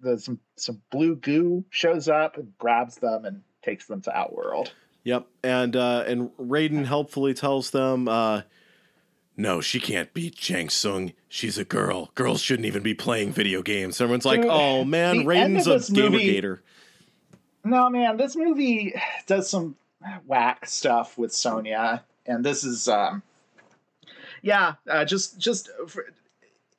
the, 0.00 0.18
some 0.18 0.40
some 0.56 0.80
blue 0.90 1.16
goo 1.16 1.64
shows 1.68 2.08
up 2.08 2.38
and 2.38 2.56
grabs 2.58 2.96
them 2.96 3.26
and 3.26 3.42
takes 3.62 3.86
them 3.86 4.00
to 4.02 4.16
Outworld. 4.16 4.72
Yep. 5.04 5.26
And 5.42 5.76
uh, 5.76 6.04
and 6.06 6.30
Raiden 6.38 6.86
helpfully 6.86 7.34
tells 7.34 7.70
them, 7.70 8.08
uh, 8.08 8.42
"No, 9.36 9.60
she 9.60 9.80
can't 9.80 10.12
beat 10.14 10.38
Shang 10.38 10.68
Tsung. 10.68 11.12
She's 11.28 11.58
a 11.58 11.64
girl. 11.64 12.10
Girls 12.14 12.40
shouldn't 12.40 12.66
even 12.66 12.82
be 12.82 12.94
playing 12.94 13.32
video 13.32 13.62
games." 13.62 14.00
Everyone's 14.00 14.24
like, 14.24 14.44
"Oh 14.44 14.84
man, 14.84 15.18
the 15.18 15.24
Raiden's 15.24 15.66
of 15.66 15.74
a 15.74 15.78
this 15.78 15.90
movie- 15.90 16.40
Gamergator." 16.40 16.58
No, 17.64 17.88
man, 17.90 18.16
this 18.16 18.34
movie 18.34 18.94
does 19.26 19.48
some 19.48 19.76
whack 20.26 20.66
stuff 20.66 21.16
with 21.16 21.32
Sonya, 21.32 22.02
and 22.26 22.44
this 22.44 22.64
is, 22.64 22.88
um, 22.88 23.22
yeah, 24.42 24.74
uh, 24.88 25.04
just 25.04 25.38
just 25.38 25.70
for, 25.86 26.12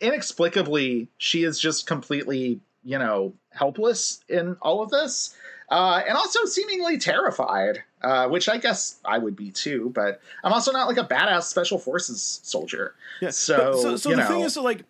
inexplicably, 0.02 1.08
she 1.18 1.44
is 1.44 1.58
just 1.60 1.88
completely, 1.88 2.60
you 2.84 2.98
know, 3.00 3.34
helpless 3.52 4.20
in 4.28 4.58
all 4.62 4.84
of 4.84 4.90
this, 4.90 5.36
uh, 5.74 6.04
and 6.08 6.16
also 6.16 6.46
seemingly 6.46 7.00
terrified, 7.00 7.84
uh, 8.04 8.28
which 8.28 8.48
I 8.48 8.58
guess 8.58 9.00
I 9.04 9.18
would 9.18 9.36
be 9.36 9.50
too. 9.50 9.92
But 9.96 10.22
I'm 10.44 10.54
also 10.54 10.72
not 10.72 10.88
like 10.88 10.98
a 10.98 11.04
badass 11.04 11.44
special 11.44 11.80
forces 11.80 12.40
soldier. 12.44 12.94
Yeah. 13.22 13.32
So, 13.32 13.82
so, 13.82 13.96
so 13.98 14.10
the 14.12 14.18
know, 14.18 14.28
thing 14.28 14.42
is, 14.42 14.56
like, 14.56 14.84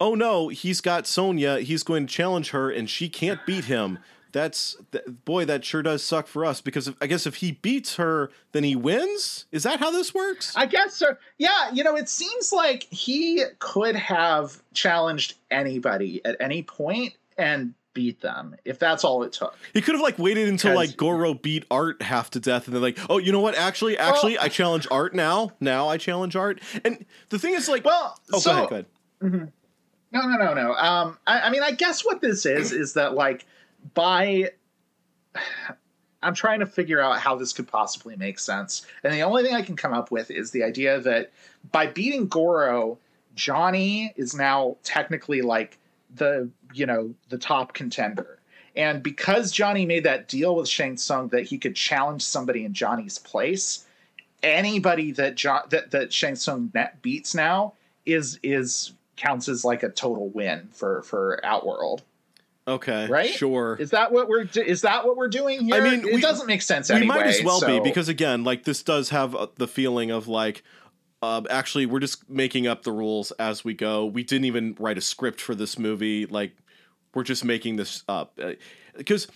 oh 0.00 0.14
no, 0.14 0.48
he's 0.48 0.82
got 0.82 1.06
Sonya. 1.06 1.60
He's 1.60 1.82
going 1.82 2.06
to 2.06 2.12
challenge 2.12 2.50
her, 2.50 2.70
and 2.70 2.90
she 2.90 3.08
can't 3.08 3.40
beat 3.46 3.64
him. 3.64 3.98
that's 4.32 4.76
th- 4.92 5.04
boy, 5.24 5.44
that 5.46 5.64
sure 5.64 5.82
does 5.82 6.02
suck 6.02 6.26
for 6.26 6.44
us 6.44 6.60
because 6.60 6.88
if, 6.88 6.94
I 7.00 7.06
guess 7.06 7.26
if 7.26 7.36
he 7.36 7.52
beats 7.52 7.96
her, 7.96 8.30
then 8.52 8.64
he 8.64 8.76
wins. 8.76 9.46
Is 9.52 9.62
that 9.62 9.80
how 9.80 9.90
this 9.90 10.14
works? 10.14 10.54
I 10.56 10.66
guess 10.66 10.94
so. 10.94 11.16
Yeah, 11.38 11.70
you 11.72 11.82
know, 11.84 11.96
it 11.96 12.08
seems 12.08 12.52
like 12.52 12.84
he 12.90 13.44
could 13.58 13.96
have 13.96 14.62
challenged 14.74 15.34
anybody 15.50 16.20
at 16.24 16.36
any 16.40 16.62
point 16.62 17.14
and 17.36 17.74
beat 17.98 18.20
them 18.20 18.54
if 18.64 18.78
that's 18.78 19.02
all 19.02 19.24
it 19.24 19.32
took. 19.32 19.58
He 19.74 19.82
could 19.82 19.96
have 19.96 20.00
like 20.00 20.20
waited 20.20 20.48
until 20.48 20.76
like 20.76 20.96
Goro 20.96 21.34
beat 21.34 21.64
Art 21.68 22.00
half 22.00 22.30
to 22.30 22.38
death, 22.38 22.68
and 22.68 22.74
then 22.76 22.80
like, 22.80 22.96
oh, 23.10 23.18
you 23.18 23.32
know 23.32 23.40
what? 23.40 23.56
Actually, 23.56 23.98
actually, 23.98 24.34
Well- 24.36 24.44
I 24.44 24.48
challenge 24.48 24.86
Art 24.88 25.16
now. 25.16 25.50
Now 25.58 25.88
I 25.88 25.96
challenge 25.96 26.36
Art. 26.36 26.60
And 26.84 27.04
the 27.30 27.40
thing 27.40 27.54
is, 27.54 27.68
like, 27.68 27.84
Well, 27.84 28.16
oh, 28.32 28.38
so, 28.38 28.52
go 28.52 28.56
ahead, 28.56 28.86
go 29.20 29.26
ahead. 29.26 29.52
No, 30.12 30.20
no, 30.22 30.36
no, 30.36 30.54
no. 30.54 30.74
Um, 30.74 31.18
I, 31.26 31.40
I 31.40 31.50
mean, 31.50 31.64
I 31.64 31.72
guess 31.72 32.04
what 32.04 32.20
this 32.20 32.46
is 32.46 32.70
is 32.70 32.92
that 32.94 33.14
like 33.14 33.44
by 33.94 34.52
I'm 36.22 36.34
trying 36.34 36.60
to 36.60 36.66
figure 36.66 37.00
out 37.00 37.18
how 37.18 37.34
this 37.34 37.52
could 37.52 37.66
possibly 37.66 38.14
make 38.14 38.38
sense, 38.38 38.86
and 39.02 39.12
the 39.12 39.22
only 39.22 39.42
thing 39.42 39.56
I 39.56 39.62
can 39.62 39.74
come 39.74 39.92
up 39.92 40.12
with 40.12 40.30
is 40.30 40.52
the 40.52 40.62
idea 40.62 41.00
that 41.00 41.32
by 41.72 41.88
beating 41.88 42.28
Goro, 42.28 42.98
Johnny 43.34 44.12
is 44.16 44.34
now 44.36 44.76
technically 44.84 45.42
like 45.42 45.78
the 46.14 46.50
you 46.74 46.86
know 46.86 47.14
the 47.28 47.38
top 47.38 47.74
contender. 47.74 48.38
And 48.76 49.02
because 49.02 49.50
Johnny 49.50 49.86
made 49.86 50.04
that 50.04 50.28
deal 50.28 50.54
with 50.54 50.68
Shang 50.68 50.96
Tsung 50.96 51.28
that 51.28 51.42
he 51.46 51.58
could 51.58 51.74
challenge 51.74 52.22
somebody 52.22 52.64
in 52.64 52.74
Johnny's 52.74 53.18
place, 53.18 53.84
anybody 54.42 55.12
that 55.12 55.34
jo- 55.34 55.62
that 55.70 55.90
that 55.90 56.12
Shang 56.12 56.36
Tsung 56.36 56.70
net 56.74 57.00
beats 57.02 57.34
now 57.34 57.74
is 58.06 58.38
is 58.42 58.92
counts 59.16 59.48
as 59.48 59.64
like 59.64 59.82
a 59.82 59.88
total 59.88 60.28
win 60.30 60.68
for 60.72 61.02
for 61.02 61.40
Outworld. 61.44 62.02
Okay, 62.66 63.06
Right? 63.08 63.30
sure. 63.30 63.78
Is 63.80 63.90
that 63.90 64.12
what 64.12 64.28
we're 64.28 64.44
do- 64.44 64.60
is 64.62 64.82
that 64.82 65.06
what 65.06 65.16
we're 65.16 65.28
doing 65.28 65.60
here? 65.64 65.76
I 65.76 65.80
mean, 65.80 66.06
it 66.06 66.14
we- 66.16 66.20
doesn't 66.20 66.46
make 66.46 66.60
sense 66.62 66.90
we 66.90 66.96
anyway. 66.96 67.16
might 67.16 67.26
as 67.26 67.42
well 67.42 67.60
be 67.62 67.80
because 67.80 68.08
again, 68.10 68.44
like 68.44 68.64
this 68.64 68.82
does 68.82 69.08
have 69.08 69.34
uh, 69.34 69.46
the 69.56 69.66
feeling 69.68 70.10
of 70.10 70.28
like. 70.28 70.62
Uh, 71.20 71.42
actually, 71.50 71.86
we're 71.86 72.00
just 72.00 72.28
making 72.30 72.66
up 72.66 72.84
the 72.84 72.92
rules 72.92 73.32
as 73.32 73.64
we 73.64 73.74
go. 73.74 74.06
We 74.06 74.22
didn't 74.22 74.44
even 74.44 74.76
write 74.78 74.98
a 74.98 75.00
script 75.00 75.40
for 75.40 75.54
this 75.54 75.78
movie. 75.78 76.26
Like, 76.26 76.56
we're 77.14 77.24
just 77.24 77.44
making 77.44 77.76
this 77.76 78.04
up 78.08 78.38
because, 78.96 79.26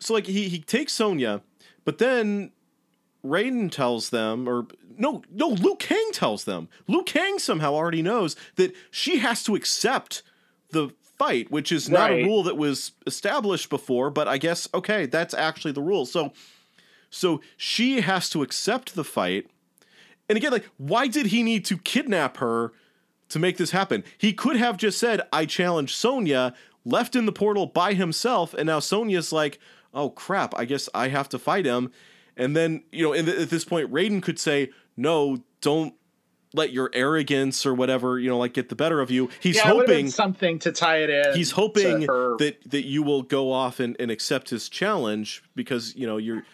so 0.00 0.14
like 0.14 0.26
he 0.26 0.48
he 0.48 0.58
takes 0.58 0.92
Sonya, 0.92 1.42
but 1.84 1.98
then 1.98 2.52
Raiden 3.24 3.70
tells 3.70 4.10
them, 4.10 4.48
or 4.48 4.66
no, 4.96 5.22
no, 5.30 5.48
Liu 5.48 5.76
Kang 5.76 6.10
tells 6.12 6.44
them. 6.44 6.68
Liu 6.86 7.02
Kang 7.04 7.38
somehow 7.38 7.74
already 7.74 8.02
knows 8.02 8.36
that 8.56 8.74
she 8.90 9.18
has 9.18 9.44
to 9.44 9.54
accept 9.54 10.22
the 10.70 10.90
fight, 11.18 11.50
which 11.50 11.72
is 11.72 11.88
not 11.88 12.10
a 12.12 12.24
rule 12.24 12.42
that 12.44 12.56
was 12.56 12.92
established 13.06 13.70
before, 13.70 14.10
but 14.10 14.28
I 14.28 14.38
guess 14.38 14.68
okay, 14.72 15.06
that's 15.06 15.34
actually 15.34 15.72
the 15.72 15.82
rule. 15.82 16.06
So, 16.06 16.32
so 17.10 17.40
she 17.56 18.00
has 18.00 18.30
to 18.30 18.42
accept 18.42 18.94
the 18.94 19.04
fight. 19.04 19.50
And 20.28 20.36
again, 20.36 20.52
like, 20.52 20.68
why 20.76 21.06
did 21.06 21.26
he 21.26 21.42
need 21.42 21.64
to 21.66 21.78
kidnap 21.78 22.38
her 22.38 22.72
to 23.30 23.38
make 23.38 23.56
this 23.56 23.70
happen? 23.70 24.04
He 24.16 24.32
could 24.32 24.56
have 24.56 24.76
just 24.76 24.98
said, 24.98 25.22
"I 25.32 25.46
challenge 25.46 25.94
Sonya," 25.94 26.54
left 26.84 27.16
in 27.16 27.26
the 27.26 27.32
portal 27.32 27.66
by 27.66 27.94
himself, 27.94 28.54
and 28.54 28.66
now 28.66 28.80
Sonya's 28.80 29.32
like, 29.32 29.58
"Oh 29.94 30.10
crap, 30.10 30.54
I 30.56 30.64
guess 30.64 30.88
I 30.94 31.08
have 31.08 31.28
to 31.30 31.38
fight 31.38 31.64
him." 31.64 31.90
And 32.36 32.56
then, 32.56 32.84
you 32.92 33.04
know, 33.04 33.14
th- 33.14 33.26
at 33.26 33.50
this 33.50 33.64
point, 33.64 33.90
Raiden 33.90 34.22
could 34.22 34.38
say, 34.38 34.70
"No, 34.96 35.42
don't 35.60 35.94
let 36.54 36.72
your 36.72 36.90
arrogance 36.94 37.66
or 37.66 37.74
whatever, 37.74 38.18
you 38.18 38.28
know, 38.28 38.38
like 38.38 38.54
get 38.54 38.68
the 38.68 38.76
better 38.76 39.00
of 39.00 39.10
you." 39.10 39.30
He's 39.40 39.56
yeah, 39.56 39.62
hoping 39.62 40.08
something 40.08 40.58
to 40.60 40.72
tie 40.72 40.98
it 40.98 41.10
in. 41.10 41.34
he's 41.34 41.52
hoping 41.52 42.00
that 42.00 42.56
that 42.66 42.86
you 42.86 43.02
will 43.02 43.22
go 43.22 43.50
off 43.50 43.80
and, 43.80 43.96
and 43.98 44.10
accept 44.10 44.50
his 44.50 44.68
challenge 44.68 45.42
because 45.54 45.96
you 45.96 46.06
know 46.06 46.18
you're 46.18 46.44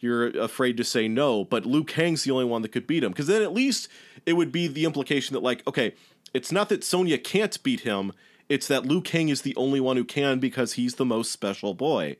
you're 0.00 0.28
afraid 0.38 0.76
to 0.76 0.84
say 0.84 1.08
no 1.08 1.44
but 1.44 1.64
Liu 1.66 1.84
Kang's 1.84 2.24
the 2.24 2.30
only 2.30 2.44
one 2.44 2.62
that 2.62 2.70
could 2.72 2.86
beat 2.86 3.02
him 3.04 3.12
because 3.12 3.26
then 3.26 3.42
at 3.42 3.52
least 3.52 3.88
it 4.26 4.34
would 4.34 4.52
be 4.52 4.66
the 4.68 4.84
implication 4.84 5.34
that 5.34 5.42
like 5.42 5.66
okay 5.66 5.94
it's 6.34 6.50
not 6.52 6.68
that 6.68 6.82
sonya 6.84 7.18
can't 7.18 7.62
beat 7.62 7.80
him 7.80 8.12
it's 8.48 8.66
that 8.68 8.84
luke 8.86 9.04
kang 9.04 9.28
is 9.28 9.42
the 9.42 9.54
only 9.56 9.80
one 9.80 9.96
who 9.96 10.04
can 10.04 10.38
because 10.38 10.74
he's 10.74 10.94
the 10.96 11.04
most 11.04 11.30
special 11.30 11.74
boy 11.74 12.16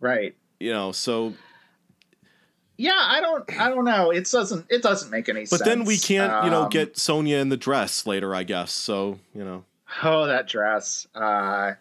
right. 0.00 0.34
you 0.60 0.72
know 0.72 0.92
so 0.92 1.34
Yeah, 2.78 2.92
I 2.94 3.20
don't 3.20 3.58
I 3.58 3.68
don't 3.70 3.84
know. 3.84 4.10
It 4.10 4.28
doesn't 4.30 4.66
it 4.68 4.82
doesn't 4.82 5.10
make 5.10 5.28
any 5.28 5.46
sense. 5.46 5.60
but 5.60 5.64
then 5.64 5.84
we 5.84 5.96
can't 5.96 6.44
you 6.44 6.50
know 6.50 6.64
Um, 6.64 6.68
get 6.68 6.98
sonya 6.98 7.38
in 7.38 7.48
the 7.48 7.56
dress 7.56 8.06
later 8.06 8.34
i 8.34 8.42
guess 8.42 8.70
so 8.72 9.18
you 9.34 9.44
know 9.44 9.64
Oh, 10.02 10.26
that 10.26 10.48
dress. 10.48 11.06
Uh, 11.14 11.72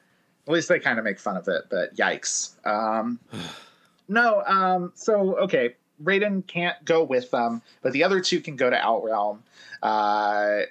at 0.47 0.53
least 0.53 0.69
they 0.69 0.79
kind 0.79 0.99
of 0.99 1.05
make 1.05 1.19
fun 1.19 1.37
of 1.37 1.47
it, 1.47 1.63
but 1.71 1.95
yikes. 1.95 2.53
Um, 2.65 3.19
no, 4.08 4.43
um, 4.45 4.92
so, 4.95 5.38
okay, 5.40 5.75
Raiden 6.03 6.45
can't 6.45 6.84
go 6.85 7.03
with 7.03 7.32
them, 7.32 7.61
but 7.82 7.93
the 7.93 8.03
other 8.03 8.22
two 8.22 8.42
can 8.42 8.56
go 8.56 8.69
to 8.69 8.75
Outrealm. 8.75 9.40
Uh, 9.82 10.61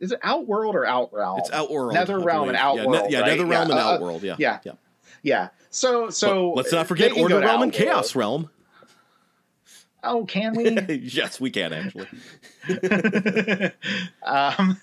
is 0.00 0.12
it 0.12 0.20
Outworld 0.22 0.74
or 0.76 0.84
Outrealm? 0.84 1.38
it's 1.38 1.50
outworld 1.50 1.94
Netherrealm 1.94 2.42
and 2.42 2.50
and 2.50 2.56
Outworld. 2.56 3.10
yeah, 3.10 3.20
right? 3.20 3.38
netherrealm 3.38 3.62
and 3.62 3.72
uh, 3.72 3.76
uh, 3.76 3.94
outworld 3.94 4.22
yeah 4.22 4.36
yeah. 4.38 4.58
yeah 4.64 4.72
Yeah. 5.22 5.48
So, 5.70 6.10
so 6.10 6.50
But 6.50 6.56
let's 6.56 6.72
not 6.72 6.86
forget 6.86 7.16
order 7.16 7.40
realm 7.40 7.62
and 7.62 7.72
chaos 7.72 8.14
realm 8.14 8.50
Oh, 10.04 10.24
can 10.24 10.54
we? 10.54 10.78
yes 11.02 11.40
we 11.40 11.50
can 11.50 11.72
actually 11.72 12.06
um, 14.22 14.80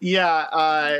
yeah. 0.00 0.34
Uh, 0.34 0.98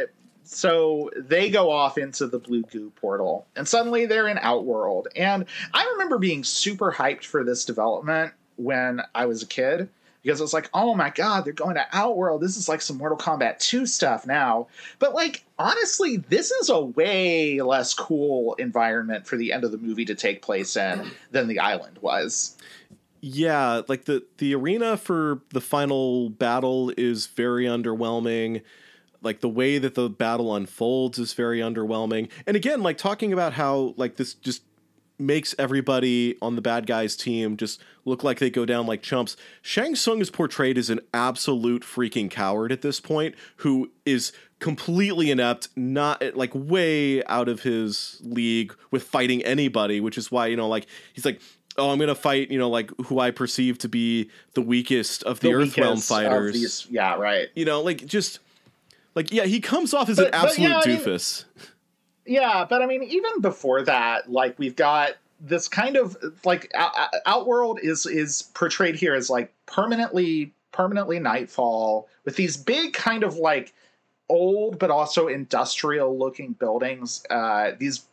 so 0.52 1.10
they 1.16 1.48
go 1.48 1.70
off 1.70 1.96
into 1.96 2.26
the 2.26 2.40
blue 2.40 2.62
goo 2.62 2.90
portal, 2.96 3.46
and 3.54 3.68
suddenly 3.68 4.06
they're 4.06 4.26
in 4.26 4.38
Outworld. 4.38 5.06
And 5.14 5.44
I 5.72 5.84
remember 5.92 6.18
being 6.18 6.42
super 6.42 6.90
hyped 6.90 7.24
for 7.24 7.44
this 7.44 7.64
development 7.64 8.32
when 8.56 9.00
I 9.14 9.26
was 9.26 9.44
a 9.44 9.46
kid 9.46 9.88
because 10.22 10.40
I 10.40 10.44
was 10.44 10.52
like, 10.52 10.68
"Oh 10.74 10.96
my 10.96 11.10
god, 11.10 11.44
they're 11.44 11.52
going 11.52 11.76
to 11.76 11.86
Outworld! 11.92 12.40
This 12.40 12.56
is 12.56 12.68
like 12.68 12.82
some 12.82 12.98
Mortal 12.98 13.16
Kombat 13.16 13.60
2 13.60 13.86
stuff 13.86 14.26
now." 14.26 14.66
But 14.98 15.14
like, 15.14 15.44
honestly, 15.56 16.16
this 16.16 16.50
is 16.50 16.68
a 16.68 16.80
way 16.80 17.60
less 17.60 17.94
cool 17.94 18.54
environment 18.54 19.28
for 19.28 19.36
the 19.36 19.52
end 19.52 19.62
of 19.62 19.70
the 19.70 19.78
movie 19.78 20.04
to 20.06 20.16
take 20.16 20.42
place 20.42 20.76
in 20.76 21.12
than 21.30 21.46
the 21.46 21.60
island 21.60 21.98
was. 22.00 22.56
Yeah, 23.20 23.82
like 23.86 24.06
the 24.06 24.24
the 24.38 24.56
arena 24.56 24.96
for 24.96 25.42
the 25.50 25.60
final 25.60 26.28
battle 26.28 26.92
is 26.96 27.28
very 27.28 27.66
underwhelming. 27.66 28.62
Like 29.22 29.40
the 29.40 29.48
way 29.48 29.78
that 29.78 29.94
the 29.94 30.08
battle 30.08 30.54
unfolds 30.54 31.18
is 31.18 31.34
very 31.34 31.58
underwhelming. 31.60 32.30
And 32.46 32.56
again, 32.56 32.82
like 32.82 32.98
talking 32.98 33.32
about 33.32 33.54
how 33.54 33.94
like 33.96 34.16
this 34.16 34.34
just 34.34 34.62
makes 35.18 35.54
everybody 35.58 36.34
on 36.40 36.56
the 36.56 36.62
bad 36.62 36.86
guys 36.86 37.14
team 37.14 37.54
just 37.58 37.78
look 38.06 38.24
like 38.24 38.38
they 38.38 38.48
go 38.48 38.64
down 38.64 38.86
like 38.86 39.02
chumps. 39.02 39.36
Shang 39.60 39.94
Tsung 39.94 40.20
is 40.22 40.30
portrayed 40.30 40.78
as 40.78 40.88
an 40.88 41.00
absolute 41.12 41.82
freaking 41.82 42.30
coward 42.30 42.72
at 42.72 42.80
this 42.80 43.00
point 43.00 43.34
who 43.56 43.90
is 44.06 44.32
completely 44.60 45.30
inept, 45.30 45.68
not 45.76 46.22
like 46.34 46.50
way 46.54 47.22
out 47.24 47.48
of 47.48 47.62
his 47.62 48.18
league 48.24 48.74
with 48.90 49.02
fighting 49.02 49.42
anybody, 49.44 50.00
which 50.00 50.16
is 50.16 50.30
why, 50.30 50.46
you 50.46 50.56
know, 50.56 50.68
like 50.68 50.86
he's 51.12 51.24
like 51.26 51.40
oh, 51.78 51.90
I'm 51.90 51.98
gonna 51.98 52.14
fight, 52.14 52.50
you 52.50 52.58
know, 52.58 52.68
like 52.68 52.90
who 53.06 53.20
I 53.20 53.30
perceive 53.30 53.78
to 53.78 53.88
be 53.88 54.28
the 54.54 54.60
weakest 54.60 55.22
of 55.22 55.40
the, 55.40 55.48
The 55.48 55.54
Earth 55.54 55.78
Realm 55.78 55.90
weakest 55.94 56.10
of 56.10 56.16
fighters. 56.16 56.52
these- 56.54 56.86
yeah, 56.90 57.14
right. 57.14 57.48
You 57.54 57.64
know, 57.64 57.80
like 57.82 58.04
just 58.06 58.38
like 59.14 59.32
yeah, 59.32 59.44
he 59.44 59.60
comes 59.60 59.92
off 59.94 60.08
as 60.08 60.16
But- 60.16 60.26
an 60.26 60.30
but, 60.32 60.44
absolute 60.44 60.68
yeah, 60.68 60.80
I 60.84 60.86
mean- 60.86 60.98
doofus. 60.98 61.44
Yeah, 62.26 62.64
but 62.68 62.80
I 62.82 62.86
mean, 62.86 63.02
even 63.02 63.40
before 63.40 63.82
that, 63.82 64.30
like 64.30 64.58
we've 64.58 64.76
got 64.76 65.12
this 65.40 65.68
kind 65.68 65.96
of 65.96 66.16
like 66.44 66.70
Outworld 67.26 67.80
is 67.82 68.06
is 68.06 68.42
portrayed 68.54 68.94
here 68.94 69.14
as 69.14 69.30
like 69.30 69.52
permanently 69.66 70.52
permanently 70.72 71.18
nightfall 71.18 72.08
with 72.24 72.36
these 72.36 72.56
big 72.56 72.92
kind 72.92 73.24
of 73.24 73.36
like 73.36 73.72
old 74.28 74.78
but 74.78 74.90
also 74.90 75.26
industrial 75.28 76.16
looking 76.16 76.52
buildings. 76.52 77.24
Uh, 77.30 77.72
these 77.78 78.04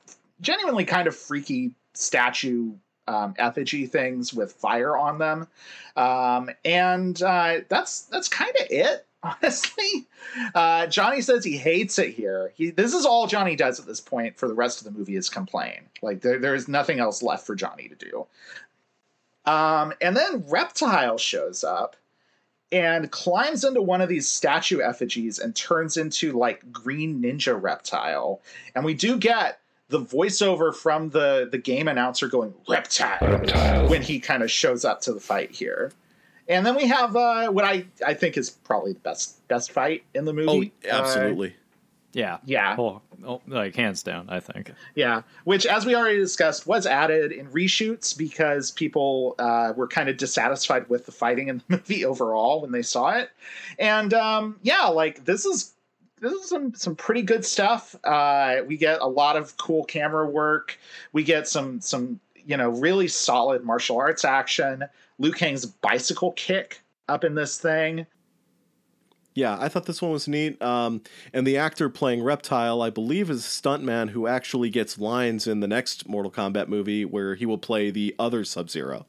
genuinely 0.42 0.86
kind 0.86 1.08
of 1.08 1.16
freaky 1.16 1.72
statue 1.94 2.72
um, 3.08 3.36
effigy 3.38 3.86
things 3.86 4.34
with 4.34 4.54
fire 4.54 4.98
on 4.98 5.18
them, 5.20 5.48
um, 5.96 6.50
and 6.66 7.22
uh, 7.22 7.60
that's 7.70 8.02
that's 8.04 8.28
kind 8.30 8.52
of 8.60 8.68
it. 8.70 9.06
Honestly, 9.24 10.08
uh, 10.54 10.88
Johnny 10.88 11.22
says 11.22 11.44
he 11.44 11.58
hates 11.58 11.98
it 11.98 12.14
here. 12.14 12.52
He 12.56 12.70
this 12.70 12.94
is 12.94 13.06
all 13.06 13.28
Johnny 13.28 13.56
does 13.56 13.80
at 13.80 13.86
this 13.86 14.00
point 14.00 14.38
for 14.38 14.48
the 14.48 14.54
rest 14.54 14.80
of 14.80 14.86
the 14.86 14.98
movie 14.98 15.16
is 15.16 15.30
complain. 15.30 15.82
Like 16.02 16.22
there, 16.22 16.38
there 16.38 16.56
is 16.56 16.68
nothing 16.68 17.00
else 17.00 17.24
left 17.24 17.46
for 17.46 17.56
Johnny 17.56 17.90
to 17.90 17.96
do. 17.96 18.28
Um, 19.52 19.94
and 20.02 20.16
then 20.16 20.44
Reptile 20.48 21.18
shows 21.18 21.64
up 21.64 21.96
and 22.72 23.10
climbs 23.12 23.64
into 23.64 23.82
one 23.82 24.02
of 24.02 24.10
these 24.10 24.28
statue 24.28 24.82
effigies 24.82 25.40
and 25.40 25.56
turns 25.56 25.98
into 25.98 26.34
like 26.34 26.72
green 26.72 27.22
ninja 27.22 27.60
reptile. 27.60 28.42
And 28.76 28.84
we 28.84 28.94
do 28.94 29.18
get 29.18 29.60
the 29.90 30.02
voiceover 30.02 30.76
from 30.76 31.10
the 31.10 31.48
the 31.50 31.58
game 31.58 31.88
announcer 31.88 32.28
going 32.28 32.54
reptile, 32.68 33.88
when 33.88 34.02
he 34.02 34.20
kind 34.20 34.44
of 34.44 34.52
shows 34.52 34.84
up 34.86 35.02
to 35.02 35.14
the 35.14 35.20
fight 35.20 35.52
here. 35.52 35.92
And 36.50 36.66
then 36.66 36.76
we 36.76 36.88
have 36.88 37.16
uh, 37.16 37.48
what 37.48 37.66
I, 37.66 37.86
I 38.06 38.14
think 38.14 38.38
is 38.38 38.50
probably 38.50 38.94
the 38.94 39.00
best 39.00 39.46
best 39.48 39.72
fight 39.72 40.04
in 40.14 40.26
the 40.26 40.32
Oh, 40.32 40.56
movie. 40.56 40.74
Uh, 40.86 40.96
absolutely. 40.96 41.56
Yeah. 42.14 42.38
Yeah. 42.46 42.76
Oh, 42.80 43.02
oh, 43.26 43.42
like 43.48 43.76
hands 43.76 44.02
down, 44.02 44.28
I 44.30 44.40
think. 44.40 44.72
Yeah, 44.96 45.22
which, 45.44 45.66
as 45.68 45.86
we 45.86 45.94
already 45.94 46.18
discussed, 46.18 46.66
was 46.66 46.88
added 46.88 47.32
in 47.32 47.48
reshoots 47.48 48.18
because 48.18 48.72
people 48.72 49.36
uh, 49.38 49.74
were 49.76 49.88
kind 49.88 50.10
of 50.10 50.18
dissatisfied 50.18 50.90
with 50.90 51.06
the 51.06 51.12
fighting 51.12 51.50
in 51.50 51.58
the 51.58 51.64
movie 51.78 52.06
overall 52.06 52.62
when 52.62 52.72
they 52.72 52.82
saw 52.82 53.10
it. 53.10 53.30
And 53.78 54.14
um, 54.14 54.58
yeah, 54.64 54.86
like 54.88 55.26
this 55.26 55.46
is 55.46 55.74
this 56.20 56.32
is 56.32 56.50
some 56.50 56.74
some 56.74 56.96
pretty 56.96 57.22
good 57.22 57.46
stuff. 57.46 57.96
Uh, 58.04 58.62
we 58.66 58.78
get 58.78 59.00
a 59.02 59.08
lot 59.08 59.36
of 59.36 59.56
cool 59.58 59.84
camera 59.84 60.28
work. 60.28 60.80
We 61.12 61.24
get 61.24 61.48
some 61.48 61.82
some 61.82 62.20
you 62.46 62.58
know 62.58 62.70
really 62.70 63.10
solid 63.10 63.64
martial 63.64 63.98
arts 63.98 64.26
action. 64.26 64.86
Liu 65.20 65.32
Kang's 65.32 65.66
bicycle 65.66 66.32
kick 66.34 66.82
up 67.08 67.24
in 67.24 67.36
this 67.36 67.60
thing. 67.60 68.06
Yeah, 69.34 69.56
I 69.60 69.70
thought 69.70 69.86
this 69.86 70.02
one 70.02 70.12
was 70.12 70.28
neat. 70.28 70.60
Um, 70.64 71.02
and 71.32 71.46
the 71.46 71.58
actor 71.58 71.90
playing 71.90 72.24
Reptile, 72.24 72.82
I 72.82 72.90
believe, 72.90 73.30
is 73.30 73.46
a 73.46 73.48
stuntman 73.48 74.10
who 74.10 74.26
actually 74.26 74.72
gets 74.72 74.98
lines 74.98 75.46
in 75.46 75.60
the 75.60 75.68
next 75.68 76.10
Mortal 76.10 76.32
Kombat 76.32 76.68
movie 76.68 77.06
where 77.06 77.36
he 77.36 77.46
will 77.46 77.60
play 77.60 77.92
the 77.92 78.16
other 78.18 78.44
Sub 78.44 78.68
Zero. 78.68 79.06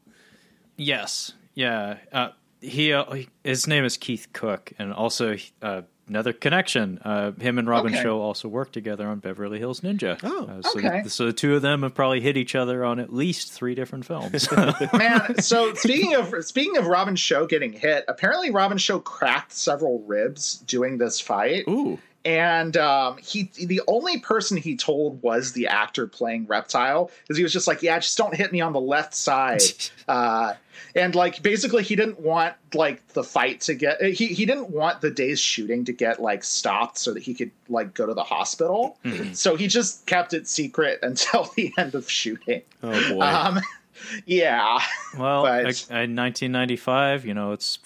Yes. 0.77 1.33
Yeah. 1.55 1.97
Uh, 2.13 2.29
he, 2.61 2.93
uh, 2.93 3.07
his 3.43 3.67
name 3.67 3.85
is 3.85 3.97
Keith 3.97 4.29
Cooke, 4.35 4.73
and 4.79 4.93
also 4.93 5.37
uh, 5.63 5.83
another 6.09 6.33
connection. 6.33 6.99
Uh, 7.05 7.33
him 7.33 7.59
and 7.59 7.69
Robin 7.69 7.93
Okay. 7.93 8.03
Shou 8.03 8.19
also 8.21 8.49
worked 8.49 8.73
together 8.73 9.07
on 9.07 9.19
Beverly 9.19 9.59
Hills 9.59 9.81
Ninja. 9.81 10.19
Oh, 10.23 10.47
Uh, 10.47 10.63
so, 10.63 10.79
okay. 10.79 11.03
so 11.09 11.27
the 11.27 11.33
two 11.33 11.55
of 11.57 11.63
them 11.63 11.83
have 11.83 11.95
probably 11.95 12.21
hit 12.21 12.37
each 12.37 12.55
other 12.55 12.85
on 12.85 12.99
at 12.99 13.13
least 13.13 13.53
three 13.53 13.75
different 13.75 14.05
films. 14.07 14.49
Man, 14.93 15.41
so 15.43 15.75
speaking 15.75 16.15
of 16.15 16.35
speaking 16.45 16.77
of 16.77 16.87
Robin 16.87 17.17
Shou 17.17 17.47
getting 17.47 17.73
hit, 17.73 18.05
apparently 18.09 18.51
Robin 18.51 18.79
Shou 18.79 19.01
cracked 19.01 19.53
several 19.53 20.01
ribs 20.07 20.59
doing 20.67 20.99
this 20.99 21.21
fight. 21.21 21.65
Ooh. 21.69 21.99
And 22.29 22.77
um, 22.77 23.17
he 23.17 23.51
the 23.57 23.81
only 23.89 24.19
person 24.19 24.59
he 24.59 24.77
told 24.77 25.23
was 25.23 25.53
the 25.55 25.67
actor 25.67 26.07
playing 26.07 26.47
reptile 26.47 27.11
because 27.23 27.39
he 27.39 27.43
was 27.43 27.55
just 27.55 27.67
like 27.67 27.83
yeah 27.83 27.99
just 27.99 28.19
don't 28.19 28.35
hit 28.35 28.53
me 28.53 28.61
on 28.61 28.73
the 28.75 28.81
left 28.81 29.15
side. 29.15 29.63
Uh, 30.09 30.55
and 30.95 31.15
like 31.15 31.43
basically 31.43 31.83
he 31.83 31.95
didn't 31.95 32.19
want 32.19 32.55
like 32.73 33.07
the 33.09 33.23
fight 33.23 33.61
to 33.61 33.75
get 33.75 34.01
he, 34.03 34.29
he 34.29 34.47
didn't 34.47 34.71
want 34.71 35.03
the 35.03 35.11
day's 35.11 35.39
shooting 35.39 35.85
to 35.85 35.93
get 35.93 36.19
like 36.19 36.43
stopped 36.43 36.97
so 36.97 37.13
that 37.13 37.23
he 37.23 37.35
could 37.35 37.51
like 37.69 37.93
go 37.93 38.07
to 38.07 38.15
the 38.15 38.23
hospital. 38.23 38.97
So 39.35 39.55
he 39.55 39.67
just 39.67 40.07
kept 40.07 40.33
it 40.33 40.49
secret 40.49 41.01
until 41.03 41.53
the 41.57 41.75
end 41.77 41.95
of 41.95 42.11
shooting. 42.11 42.63
Oh 42.83 43.11
boy. 43.13 43.21
um, 43.21 43.61
yeah. 44.25 44.79
Well, 45.19 45.43
But- 45.43 45.67
I, 45.91 46.05
I, 46.05 46.09
1995, 46.09 47.27
you 47.27 47.35
know, 47.35 47.53
it's 47.53 47.79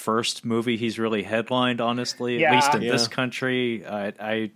first 0.00 0.44
movie 0.44 0.76
he's 0.76 0.98
really 0.98 1.22
headlined. 1.22 1.80
Honestly, 1.80 2.44
at 2.44 2.54
least 2.54 2.74
in 2.74 2.82
Yeah. 2.82 2.92
this 2.92 3.06
country, 3.08 3.84
I, 3.86 4.12
I, 4.18 4.50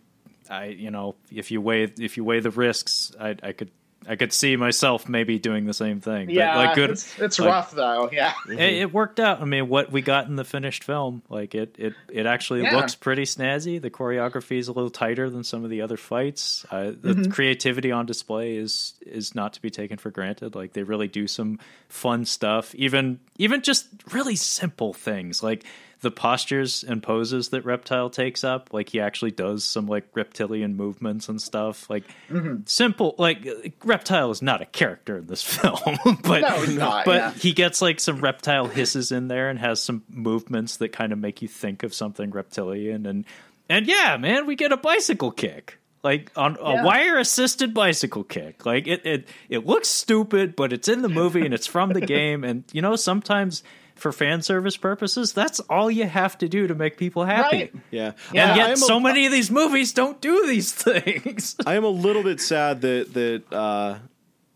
I, 0.49 0.65
you 0.67 0.91
know, 0.91 1.15
if 1.31 1.51
you 1.51 1.61
weigh 1.61 1.85
if 1.85 2.17
you 2.17 2.25
weigh 2.25 2.41
the 2.41 2.51
risks, 2.51 3.13
I, 3.21 3.37
I 3.43 3.53
could. 3.53 3.71
I 4.09 4.17
could 4.17 4.33
see 4.33 4.57
myself 4.57 5.09
maybe 5.09 5.39
doing 5.39 5.65
the 5.65 5.75
same 5.75 6.01
thing. 6.01 6.27
But, 6.27 6.35
yeah 6.35 6.57
like 6.57 6.75
good, 6.75 6.91
it's, 6.91 7.19
it's 7.19 7.39
like- 7.39 7.49
rough 7.49 7.73
though 7.73 8.11
yeah 8.13 8.33
it, 8.49 8.59
it 8.61 8.93
worked 8.93 9.19
out. 9.21 9.41
I 9.41 9.45
mean, 9.45 9.69
what 9.69 9.91
we 9.91 10.03
got 10.03 10.27
in 10.27 10.37
the 10.37 10.45
finished 10.45 10.85
film, 10.85 11.23
like 11.29 11.55
it, 11.55 11.77
it, 11.79 11.95
it 12.11 12.27
actually 12.27 12.63
Yeah. 12.63 12.77
looks 12.77 12.95
pretty 12.95 13.23
snazzy. 13.25 13.81
The 13.81 13.91
choreography 13.91 14.59
is 14.59 14.69
a 14.69 14.73
little 14.73 14.91
tighter 14.91 15.31
than 15.31 15.45
some 15.45 15.65
of 15.65 15.71
the 15.71 15.81
other 15.83 15.97
fights. 15.97 16.65
Uh, 16.71 16.93
the 17.01 17.29
creativity 17.33 17.93
on 17.93 18.07
display 18.07 18.57
is 18.57 18.95
is 19.07 19.35
not 19.35 19.55
to 19.55 19.63
be 19.63 19.71
taken 19.71 19.97
for 19.99 20.11
granted. 20.11 20.55
Like 20.55 20.73
they 20.73 20.83
really 20.83 21.09
do 21.09 21.27
some 21.27 21.59
fun 21.89 22.25
stuff, 22.25 22.75
even 22.75 23.21
even 23.39 23.63
just 23.63 23.87
really 24.13 24.37
simple 24.37 24.93
things 24.93 25.43
like 25.43 25.65
the 26.05 26.13
postures 26.13 26.85
and 26.85 27.03
poses 27.03 27.49
that 27.49 27.65
Reptile 27.65 28.09
takes 28.11 28.45
up. 28.45 28.73
Like 28.73 28.91
he 28.91 29.01
actually 29.01 29.33
does 29.33 29.65
some 29.65 29.87
like 29.89 30.05
reptilian 30.15 30.77
movements 30.77 31.29
and 31.29 31.43
stuff. 31.43 31.91
Like 31.91 32.05
mm-hmm. 32.31 32.59
simple. 32.67 33.17
Like 33.19 33.75
Reptile 33.85 34.31
is 34.31 34.41
not 34.41 34.63
a 34.63 34.67
character 34.67 35.17
in 35.19 35.27
this 35.27 35.43
film, 35.57 35.99
but 36.23 36.43
No, 36.43 36.65
not, 36.67 37.05
but 37.05 37.17
yeah. 37.17 37.33
he 37.33 37.53
gets 37.53 37.83
like 37.83 37.99
some 37.99 38.21
reptile 38.21 38.69
hisses 38.69 39.11
in 39.11 39.27
there 39.27 39.51
and 39.51 39.59
has 39.59 39.83
some 39.83 40.05
movements 40.09 40.77
that 40.77 40.93
kind 40.93 41.13
of 41.13 41.19
make 41.19 41.43
you 41.43 41.49
think 41.49 41.83
of 41.83 41.93
something 41.93 42.31
reptilian 42.31 43.07
and 43.07 43.25
and 43.69 43.87
yeah 43.87 44.17
man 44.19 44.47
we 44.47 44.55
get 44.55 44.71
a 44.73 44.77
bicycle 44.77 45.31
kick 45.31 45.79
like 46.03 46.31
on 46.37 46.57
a 46.61 46.73
Yeah. 46.75 46.85
wire 46.85 47.19
assisted 47.19 47.73
bicycle 47.73 48.25
kick 48.25 48.67
like 48.67 48.87
it, 48.87 49.07
it 49.07 49.29
it 49.49 49.65
looks 49.67 49.89
stupid 49.89 50.55
but 50.55 50.73
it's 50.73 50.87
in 50.87 51.01
the 51.03 51.09
movie 51.09 51.45
and 51.45 51.55
it's 51.55 51.67
from 51.67 51.91
the 51.95 52.01
game 52.19 52.45
and 52.45 52.65
you 52.73 52.83
know 52.83 52.95
sometimes 52.95 53.63
for 53.95 54.13
fan 54.13 54.43
service 54.43 54.77
purposes 54.77 55.33
that's 55.33 55.61
all 55.61 55.91
you 55.91 56.07
have 56.07 56.37
to 56.39 56.49
do 56.49 56.67
to 56.67 56.75
make 56.75 56.97
people 56.97 57.25
happy 57.25 57.57
Right. 57.57 57.75
yeah. 57.91 58.13
Yeah, 58.33 58.49
and 58.49 58.57
yet 58.57 58.79
so 58.79 58.97
a, 58.97 59.01
many 59.01 59.27
of 59.27 59.33
these 59.33 59.51
movies 59.51 59.93
don't 59.93 60.21
do 60.21 60.47
these 60.47 60.73
things 60.87 61.57
I 61.65 61.75
am 61.75 61.85
a 61.85 61.89
little 61.89 62.23
bit 62.23 62.41
sad 62.41 62.81
that 62.81 63.15
that 63.15 63.53
uh, 63.57 63.99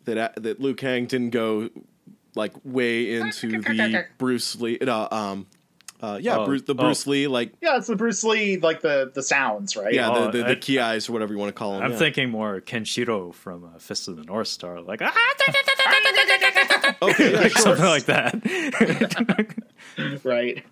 that 0.05 0.43
that 0.43 0.61
Liu 0.61 0.75
Kang 0.75 1.07
didn't 1.07 1.31
go 1.31 1.71
like 2.35 2.53
way 2.65 3.15
into 3.15 3.61
the 3.63 4.05
Bruce 4.17 4.57
Lee. 4.61 4.79
No, 4.81 5.09
um, 5.11 5.47
uh, 6.01 6.19
yeah, 6.21 6.39
Oh, 6.39 6.45
Bruce, 6.47 6.63
the 6.63 6.73
oh. 6.75 6.77
Bruce 6.77 7.07
Lee, 7.07 7.27
like 7.27 7.53
yeah 7.61 7.77
it's 7.77 7.87
the 7.89 7.97
bruce 7.97 8.23
lee 8.25 8.57
like 8.59 8.81
the 8.83 9.11
the 9.15 9.23
sounds 9.23 9.77
right 9.77 9.93
yeah, 9.93 10.11
Oh, 10.11 10.31
the 10.31 10.39
the, 10.45 10.51
I- 10.51 10.55
key 10.55 10.79
eyes 10.79 11.09
or 11.09 11.13
whatever 11.13 11.33
you 11.33 11.39
want 11.39 11.49
to 11.49 11.59
call 11.59 11.73
them. 11.75 11.83
i'm 11.83 11.91
yeah. 11.93 11.97
thinking 11.99 12.31
more 12.31 12.61
kenshiro 12.61 13.35
from 13.35 13.65
uh, 13.65 13.79
fist 13.79 14.07
of 14.09 14.17
the 14.17 14.25
north 14.25 14.49
star 14.49 14.81
like 14.81 15.01
ah, 15.03 15.13
okay, 17.03 17.33
yeah, 17.33 17.41
like 17.43 17.53
something 17.59 17.85
like 17.85 18.05
that 18.07 18.35
right 20.25 20.65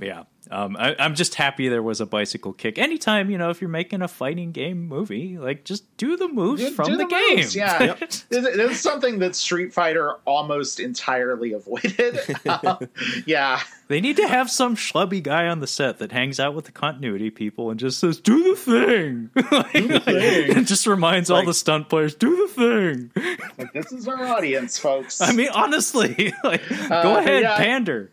Yeah. 0.00 0.24
Um, 0.50 0.76
I, 0.78 0.96
I'm 0.98 1.14
just 1.14 1.34
happy 1.34 1.68
there 1.68 1.82
was 1.82 2.00
a 2.00 2.06
bicycle 2.06 2.52
kick. 2.52 2.78
Anytime, 2.78 3.30
you 3.30 3.38
know, 3.38 3.50
if 3.50 3.60
you're 3.60 3.68
making 3.70 4.02
a 4.02 4.08
fighting 4.08 4.52
game 4.52 4.86
movie, 4.88 5.38
like 5.38 5.64
just 5.64 5.84
do 5.96 6.16
the 6.16 6.28
moves 6.28 6.62
Do- 6.62 6.70
from 6.70 6.86
do 6.86 6.96
the, 6.96 7.04
the 7.04 7.10
game. 7.10 7.36
moves, 7.36 7.54
yeah. 7.56 7.94
This 8.00 8.24
this 8.28 8.70
is 8.72 8.80
something 8.80 9.18
that 9.20 9.34
Street 9.36 9.72
Fighter 9.72 10.14
almost 10.24 10.80
entirely 10.80 11.52
avoided. 11.52 12.18
Um, 12.46 12.78
yeah, 13.26 13.60
they 13.88 14.00
need 14.00 14.16
to 14.16 14.26
have 14.28 14.50
some 14.50 14.76
schlubby 14.76 15.22
guy 15.22 15.46
on 15.48 15.60
the 15.60 15.66
set 15.66 15.98
that 15.98 16.12
hangs 16.12 16.38
out 16.40 16.54
with 16.54 16.64
the 16.66 16.72
continuity 16.72 17.30
people 17.30 17.70
and 17.70 17.78
just 17.80 17.98
says, 17.98 18.18
"Do 18.20 18.42
the 18.50 18.56
thing," 18.56 19.30
Like, 19.50 20.04
thing. 20.04 20.56
and 20.56 20.66
just 20.66 20.86
reminds 20.86 21.30
all 21.30 21.44
the 21.44 21.54
stunt 21.54 21.88
players, 21.88 22.14
"Do 22.14 22.46
the 22.46 22.52
thing." 22.54 23.10
like 23.58 23.72
this 23.72 23.92
is 23.92 24.06
our 24.08 24.24
audience, 24.26 24.78
folks. 24.78 25.20
I 25.20 25.32
mean, 25.32 25.48
honestly, 25.54 26.32
like, 26.44 26.66
go 26.68 27.14
Uh, 27.16 27.18
ahead, 27.18 27.42
yeah. 27.42 27.56
pander. 27.56 28.10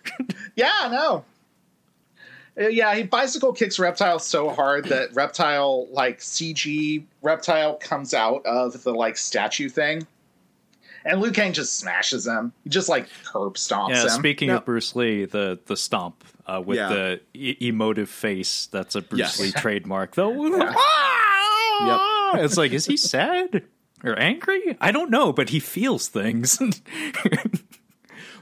yeah, 0.55 0.89
no. 0.91 1.23
Uh, 2.59 2.67
Yeah, 2.67 2.93
he 2.95 3.03
bicycle 3.03 3.53
kicks 3.53 3.79
Reptile 3.79 4.19
so 4.19 4.49
hard 4.49 4.85
that 4.85 5.09
Reptile, 5.13 5.87
like 5.91 6.19
CG 6.19 7.03
Reptile, 7.21 7.75
comes 7.75 8.13
out 8.13 8.45
of 8.45 8.83
the 8.83 8.93
like 8.93 9.17
statue 9.17 9.69
thing, 9.69 10.05
and 11.03 11.21
Liu 11.21 11.31
Kang 11.31 11.53
just 11.53 11.77
smashes 11.77 12.25
him. 12.27 12.53
He 12.63 12.69
just 12.69 12.89
like 12.89 13.07
curb 13.25 13.55
stomps 13.55 13.89
Yeah, 13.89 14.03
him. 14.03 14.09
speaking 14.09 14.47
Now- 14.49 14.57
of 14.57 14.65
Bruce 14.65 14.95
Lee, 14.95 15.25
the 15.25 15.59
the 15.65 15.77
stomp 15.77 16.23
uh, 16.47 16.61
with 16.65 16.77
Yeah. 16.77 16.89
the 16.89 17.21
e- 17.33 17.57
emotive 17.61 18.09
face, 18.09 18.67
that's 18.67 18.95
a 18.95 19.01
Bruce 19.01 19.19
Yes. 19.19 19.39
Lee 19.39 19.51
trademark. 19.61 20.15
Though, 20.15 20.33
it's 22.35 22.57
like, 22.57 22.71
is 22.71 22.85
he 22.85 22.97
sad 22.97 23.63
or 24.03 24.17
angry? 24.19 24.77
I 24.79 24.91
don't 24.91 25.09
know, 25.09 25.33
but 25.33 25.49
he 25.49 25.59
feels 25.59 26.07
things. 26.07 26.59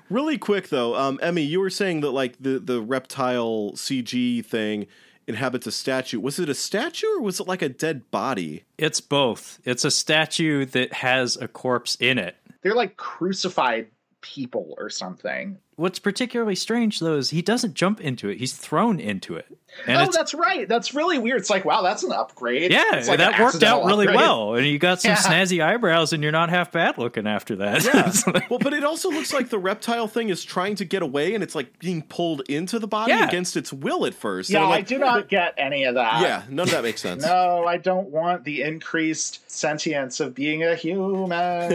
Really 0.09 0.37
quick 0.37 0.69
though, 0.69 0.95
um, 0.95 1.19
Emmy, 1.21 1.41
you 1.43 1.59
were 1.59 1.69
saying 1.69 2.01
that 2.01 2.11
like 2.11 2.37
the 2.39 2.59
the 2.59 2.81
reptile 2.81 3.71
CG 3.75 4.45
thing 4.45 4.87
inhabits 5.27 5.67
a 5.67 5.71
statue. 5.71 6.19
Was 6.19 6.39
it 6.39 6.49
a 6.49 6.53
statue 6.53 7.07
or 7.17 7.21
was 7.21 7.39
it 7.39 7.47
like 7.47 7.61
a 7.61 7.69
dead 7.69 8.09
body? 8.11 8.63
it's 8.77 8.99
both. 8.99 9.59
It's 9.63 9.85
a 9.85 9.91
statue 9.91 10.65
that 10.65 10.93
has 10.93 11.37
a 11.37 11.47
corpse 11.47 11.95
in 11.95 12.17
it. 12.17 12.35
They're 12.61 12.75
like 12.75 12.97
crucified 12.97 13.87
people 14.21 14.75
or 14.77 14.89
something. 14.89 15.57
What's 15.75 15.99
particularly 15.99 16.55
strange 16.55 16.99
though 16.99 17.15
is 17.17 17.31
he 17.31 17.41
doesn't 17.41 17.73
jump 17.73 17.99
into 18.01 18.29
it; 18.29 18.37
he's 18.37 18.53
thrown 18.53 18.99
into 18.99 19.35
it, 19.35 19.47
and 19.87 19.97
oh, 20.07 20.11
that's 20.11 20.33
right. 20.35 20.67
That's 20.69 20.93
really 20.93 21.17
weird. 21.17 21.39
It's 21.39 21.49
like, 21.49 21.65
wow, 21.65 21.81
that's 21.81 22.03
an 22.03 22.11
upgrade. 22.11 22.71
yeah, 22.71 23.03
like 23.07 23.17
that 23.17 23.39
worked 23.39 23.63
out 23.63 23.83
really 23.85 24.05
upgrade. 24.05 24.15
well. 24.21 24.53
And 24.55 24.67
you 24.67 24.77
got 24.77 25.01
some 25.01 25.11
Yeah. 25.11 25.17
snazzy 25.17 25.63
eyebrows, 25.63 26.13
and 26.13 26.21
you're 26.21 26.31
not 26.31 26.49
half 26.51 26.71
bad 26.71 26.97
looking 26.99 27.25
after 27.25 27.55
that. 27.57 27.83
Yeah. 27.83 28.11
Well, 28.49 28.59
but 28.59 28.73
it 28.73 28.83
also 28.83 29.09
looks 29.09 29.33
like 29.33 29.49
the 29.49 29.57
reptile 29.57 30.07
thing 30.07 30.29
is 30.29 30.43
trying 30.43 30.75
to 30.75 30.85
get 30.85 31.01
away 31.01 31.33
and 31.33 31.43
it's 31.43 31.55
like 31.55 31.79
being 31.79 32.03
pulled 32.03 32.41
into 32.49 32.77
the 32.77 32.87
body 32.87 33.11
Yeah. 33.11 33.27
against 33.27 33.57
its 33.57 33.73
will 33.73 34.05
at 34.05 34.13
first. 34.13 34.49
Yeah, 34.51 34.59
And 34.59 34.67
I'm 34.67 34.73
I 34.73 34.81
do 34.81 34.99
not 34.99 35.27
get 35.27 35.55
any 35.57 35.85
of 35.85 35.95
that. 35.95 36.21
Yeah, 36.21 36.43
none 36.49 36.67
of 36.67 36.71
that 36.71 36.83
makes 36.83 37.01
sense. 37.01 37.25
No, 37.33 37.65
I 37.65 37.77
don't 37.77 38.09
want 38.09 38.43
the 38.43 38.61
increased 38.61 39.49
sentience 39.49 40.19
of 40.19 40.35
being 40.35 40.61
a 40.63 40.75
human. 40.75 41.73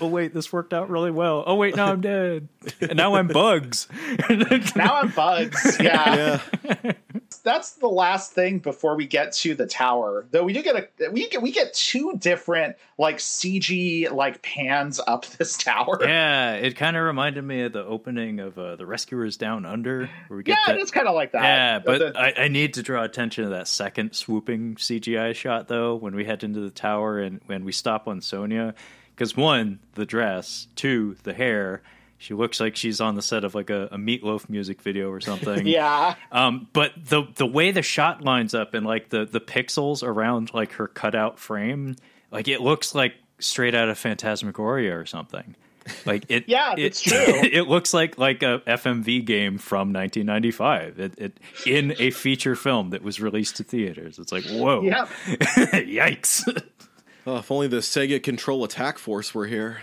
oh 0.00 0.08
wait, 0.08 0.34
this 0.34 0.52
worked 0.52 0.72
out 0.74 0.90
really 0.90 1.10
well. 1.10 1.44
Oh 1.46 1.54
wait, 1.54 1.76
now 1.76 1.86
I'm 1.86 2.00
dead. 2.00 2.48
And 2.80 2.96
now 2.96 3.14
I'm 3.14 3.28
Bugs. 3.28 3.88
now 4.76 4.94
I'm 5.00 5.10
Bugs. 5.10 5.76
Yeah. 5.80 6.40
Yeah. 6.64 6.92
that's 7.42 7.72
the 7.72 7.88
last 7.88 8.32
thing 8.32 8.58
before 8.58 8.96
we 8.96 9.06
get 9.06 9.32
to 9.34 9.54
the 9.54 9.66
tower. 9.66 10.26
Though 10.30 10.44
we 10.44 10.52
do 10.52 10.62
get 10.62 10.76
a 11.00 11.10
we 11.10 11.28
get 11.28 11.42
we 11.42 11.52
get 11.52 11.74
two 11.74 12.14
different 12.18 12.76
like 12.98 13.18
CG 13.18 14.10
like 14.10 14.40
pans 14.42 15.00
up 15.06 15.26
this 15.38 15.56
tower. 15.58 15.98
yeah, 16.02 16.54
it 16.54 16.76
kind 16.76 16.96
of 16.96 17.02
reminded 17.04 17.44
me 17.44 17.62
of 17.62 17.72
the 17.72 17.84
opening 17.84 18.40
of 18.40 18.58
uh, 18.58 18.76
the 18.76 18.86
Rescuers 18.86 19.36
Down 19.36 19.66
Under, 19.66 20.08
where 20.28 20.36
we 20.38 20.42
get 20.42 20.58
Yeah, 20.66 20.72
that. 20.74 20.80
it's 20.80 20.90
kind 20.90 21.06
of 21.08 21.14
like 21.14 21.32
that. 21.32 21.42
yeah, 21.42 21.78
but 21.80 21.98
The- 21.98 22.18
I, 22.18 22.44
I 22.44 22.48
need 22.48 22.74
to 22.74 22.82
draw 22.82 23.02
attention 23.04 23.44
to 23.44 23.50
that 23.50 23.68
second 23.68 24.14
swooping 24.14 24.76
CGI 24.76 25.34
shot 25.34 25.68
though 25.68 25.94
when 25.96 26.14
we 26.14 26.24
head 26.24 26.42
into 26.44 26.60
the 26.60 26.70
tower 26.70 27.18
and 27.18 27.40
when 27.46 27.64
we 27.64 27.72
stop 27.72 28.08
on 28.08 28.20
Sonya, 28.20 28.74
because 29.14 29.36
one, 29.36 29.80
the 29.94 30.06
dress, 30.06 30.66
two, 30.76 31.16
the 31.24 31.34
hair. 31.34 31.82
She 32.24 32.32
looks 32.32 32.58
like 32.58 32.74
she's 32.74 33.02
on 33.02 33.16
the 33.16 33.22
set 33.22 33.44
of 33.44 33.54
like 33.54 33.68
a, 33.68 33.88
a 33.92 33.98
Meatloaf 33.98 34.48
music 34.48 34.80
video 34.80 35.10
or 35.10 35.20
something. 35.20 35.66
yeah, 35.66 36.14
Um, 36.32 36.68
but 36.72 36.92
the 36.96 37.24
the 37.34 37.44
way 37.46 37.70
the 37.70 37.82
shot 37.82 38.22
lines 38.24 38.54
up 38.54 38.72
and 38.72 38.86
like 38.86 39.10
the 39.10 39.26
the 39.26 39.40
pixels 39.40 40.02
around 40.02 40.54
like 40.54 40.72
her 40.72 40.88
cutout 40.88 41.38
frame, 41.38 41.96
like 42.30 42.48
it 42.48 42.62
looks 42.62 42.94
like 42.94 43.12
straight 43.40 43.74
out 43.74 43.90
of 43.90 43.98
Phantasmagoria 43.98 44.98
or 44.98 45.04
something. 45.04 45.54
Like 46.06 46.24
it, 46.30 46.44
Yeah, 46.48 46.72
it, 46.78 46.82
that's 46.82 47.02
true. 47.02 47.18
It 47.18 47.68
looks 47.68 47.92
like 47.92 48.16
like 48.16 48.42
a 48.42 48.60
FMV 48.66 49.22
game 49.26 49.58
from 49.58 49.92
1995. 49.92 50.98
It, 50.98 51.14
it 51.18 51.40
in 51.66 51.94
a 51.98 52.10
feature 52.10 52.56
film 52.56 52.88
that 52.90 53.02
was 53.02 53.20
released 53.20 53.56
to 53.56 53.64
theaters. 53.64 54.18
It's 54.18 54.32
like 54.32 54.44
whoa, 54.46 54.80
Yep. 54.82 55.08
yikes! 55.72 56.62
Oh, 57.26 57.36
if 57.38 57.50
only 57.50 57.68
the 57.68 57.78
Sega 57.78 58.22
Control 58.22 58.64
Attack 58.64 58.98
Force 58.98 59.34
were 59.34 59.46
here. 59.46 59.82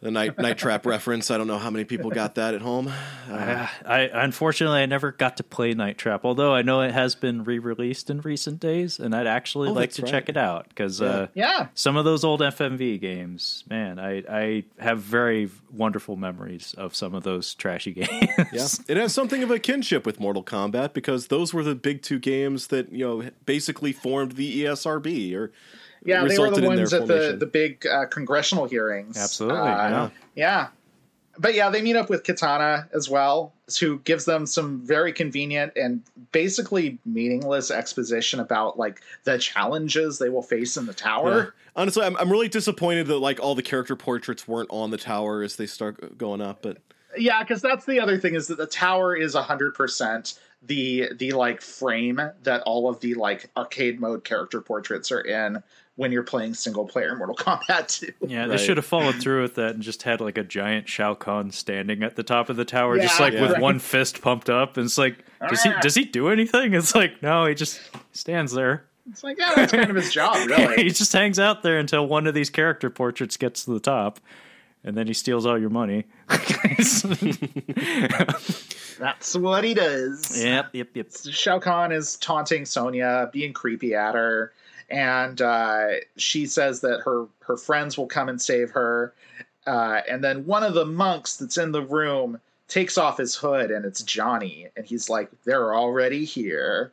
The 0.00 0.12
night 0.12 0.38
night 0.38 0.58
trap 0.58 0.86
reference. 0.86 1.28
I 1.28 1.38
don't 1.38 1.48
know 1.48 1.58
how 1.58 1.70
many 1.70 1.84
people 1.84 2.10
got 2.10 2.36
that 2.36 2.54
at 2.54 2.60
home. 2.62 2.88
I 3.28 4.08
unfortunately 4.12 4.78
I 4.80 4.86
never 4.86 5.10
got 5.10 5.36
to 5.38 5.42
play 5.44 5.74
Night 5.74 5.98
Trap, 5.98 6.24
although 6.24 6.54
I 6.54 6.62
know 6.62 6.82
it 6.82 6.92
has 6.92 7.14
been 7.16 7.42
re-released 7.42 8.08
in 8.08 8.20
recent 8.20 8.60
days, 8.60 9.00
and 9.00 9.14
I'd 9.14 9.26
actually 9.26 9.70
Oh, 9.70 9.72
like 9.72 9.90
to 9.94 10.02
right. 10.02 10.10
check 10.10 10.28
it 10.28 10.36
out 10.36 10.68
because. 10.68 11.02
Uh, 11.02 11.26
yeah. 11.34 11.68
some 11.74 11.96
of 11.96 12.04
those 12.04 12.22
old 12.22 12.40
FMV 12.40 13.00
games, 13.00 13.64
man, 13.68 13.98
I 13.98 14.22
I 14.30 14.64
have 14.78 15.00
very 15.00 15.50
wonderful 15.72 16.14
memories 16.16 16.74
of 16.78 16.94
some 16.94 17.12
of 17.14 17.24
those 17.24 17.54
trashy 17.54 17.92
games. 17.94 18.08
Yeah, 18.52 18.68
it 18.86 18.96
has 18.96 19.12
something 19.12 19.42
of 19.42 19.50
a 19.50 19.58
kinship 19.58 20.06
with 20.06 20.20
Mortal 20.20 20.44
Kombat 20.44 20.92
because 20.92 21.26
those 21.26 21.52
were 21.52 21.64
the 21.64 21.74
big 21.74 22.02
two 22.02 22.20
games 22.20 22.68
that 22.68 22.92
you 22.92 23.04
know 23.04 23.30
basically 23.46 23.92
formed 23.92 24.32
the 24.32 24.62
ESRB 24.62 25.34
or 25.34 25.50
Yeah, 26.08 26.24
they 26.24 26.38
were 26.38 26.50
the 26.50 26.66
ones 26.66 26.92
at 26.92 27.06
the 27.06 27.36
the 27.38 27.46
big 27.46 27.86
uh, 27.86 28.06
congressional 28.06 28.66
hearings. 28.66 29.16
Absolutely, 29.16 29.58
Uh, 29.60 29.88
yeah. 29.88 30.10
yeah. 30.34 30.68
But 31.40 31.54
yeah, 31.54 31.70
they 31.70 31.82
meet 31.82 31.94
up 31.94 32.10
with 32.10 32.24
Kitana 32.24 32.88
as 32.92 33.08
well, 33.08 33.52
who 33.78 34.00
gives 34.00 34.24
them 34.24 34.44
some 34.44 34.80
very 34.80 35.12
convenient 35.12 35.74
and 35.76 36.02
basically 36.32 36.98
meaningless 37.04 37.70
exposition 37.70 38.40
about 38.40 38.76
like 38.76 39.00
the 39.22 39.38
challenges 39.38 40.18
they 40.18 40.30
will 40.30 40.42
face 40.42 40.76
in 40.76 40.86
the 40.86 40.94
tower. 40.94 41.38
Yeah. 41.38 41.50
Honestly, 41.76 42.04
I'm, 42.04 42.16
I'm 42.16 42.30
really 42.30 42.48
disappointed 42.48 43.06
that 43.06 43.18
like 43.18 43.38
all 43.38 43.54
the 43.54 43.62
character 43.62 43.94
portraits 43.94 44.48
weren't 44.48 44.70
on 44.72 44.90
the 44.90 44.96
tower 44.96 45.42
as 45.42 45.54
they 45.56 45.66
start 45.66 46.18
going 46.18 46.40
up. 46.40 46.62
But 46.62 46.78
Yeah, 47.16 47.40
because 47.44 47.62
that's 47.62 47.84
the 47.84 48.00
other 48.00 48.18
thing 48.18 48.34
is 48.34 48.48
that 48.48 48.58
the 48.58 48.66
tower 48.66 49.14
is 49.14 49.34
hundred 49.34 49.74
percent 49.74 50.40
the 50.62 51.10
the 51.16 51.32
like 51.32 51.60
frame 51.60 52.20
that 52.42 52.62
all 52.62 52.88
of 52.88 52.98
the 52.98 53.14
like 53.14 53.48
arcade 53.56 54.00
mode 54.00 54.24
character 54.24 54.60
portraits 54.60 55.12
are 55.12 55.20
in 55.20 55.62
when 55.98 56.12
you're 56.12 56.22
playing 56.22 56.54
single 56.54 56.86
player 56.86 57.14
Mortal 57.16 57.34
Kombat 57.34 57.88
2. 58.20 58.26
yeah, 58.28 58.44
they 58.46 58.52
Right. 58.52 58.60
should 58.60 58.76
have 58.76 58.86
followed 58.86 59.16
through 59.16 59.42
with 59.42 59.56
that 59.56 59.74
and 59.74 59.82
just 59.82 60.04
had 60.04 60.20
like 60.20 60.38
a 60.38 60.44
giant 60.44 60.88
Shao 60.88 61.14
Kahn 61.14 61.50
standing 61.50 62.02
at 62.04 62.14
the 62.16 62.22
top 62.22 62.48
of 62.48 62.56
the 62.56 62.64
tower, 62.64 62.96
just 62.98 63.18
Yeah, 63.18 63.24
like 63.26 63.34
with 63.34 63.50
yeah. 63.52 63.58
one 63.60 63.80
fist 63.80 64.22
pumped 64.22 64.48
up. 64.48 64.76
And 64.76 64.86
it's 64.86 64.96
like, 64.96 65.16
does 65.48 65.62
he 65.64 65.72
does 65.82 65.94
he 65.96 66.04
do 66.04 66.28
anything? 66.28 66.72
It's 66.74 66.94
like, 66.94 67.20
no, 67.22 67.46
he 67.46 67.54
just 67.54 67.80
stands 68.12 68.52
there. 68.52 68.84
It's 69.10 69.24
like, 69.24 69.38
yeah, 69.38 69.52
that's 69.56 69.72
kind 69.72 69.90
of 69.90 69.96
his 69.96 70.12
job, 70.12 70.46
really. 70.50 70.84
he 70.84 70.90
just 70.90 71.12
hangs 71.12 71.38
out 71.40 71.62
there 71.62 71.78
until 71.78 72.06
one 72.06 72.26
of 72.26 72.34
these 72.34 72.50
character 72.50 72.90
portraits 72.90 73.36
gets 73.36 73.64
to 73.64 73.72
the 73.72 73.80
top. 73.80 74.20
And 74.84 74.96
then 74.96 75.08
he 75.08 75.12
steals 75.14 75.44
all 75.46 75.58
your 75.58 75.70
money. 75.70 76.04
That's 78.98 79.34
what 79.36 79.64
he 79.64 79.74
does. 79.74 80.42
yep, 80.42 80.70
yep, 80.72 80.88
yep. 80.94 81.08
Shao 81.30 81.58
Kahn 81.58 81.92
is 81.92 82.16
taunting 82.16 82.64
Sonya, 82.64 83.30
being 83.32 83.52
creepy 83.52 83.94
at 83.94 84.14
her, 84.14 84.52
and 84.90 85.40
uh, 85.42 85.86
she 86.16 86.46
says 86.46 86.80
that 86.80 87.00
her 87.04 87.26
her 87.40 87.56
friends 87.56 87.96
will 87.98 88.06
come 88.06 88.28
and 88.28 88.40
save 88.40 88.70
her. 88.70 89.12
Uh, 89.66 90.00
and 90.08 90.24
then 90.24 90.46
one 90.46 90.62
of 90.62 90.72
the 90.74 90.86
monks 90.86 91.36
that's 91.36 91.58
in 91.58 91.72
the 91.72 91.82
room 91.82 92.40
takes 92.68 92.96
off 92.98 93.18
his 93.18 93.34
hood, 93.34 93.70
and 93.70 93.84
it's 93.84 94.02
Johnny, 94.02 94.68
and 94.76 94.86
he's 94.86 95.08
like, 95.10 95.30
"They're 95.44 95.74
already 95.74 96.24
here," 96.24 96.92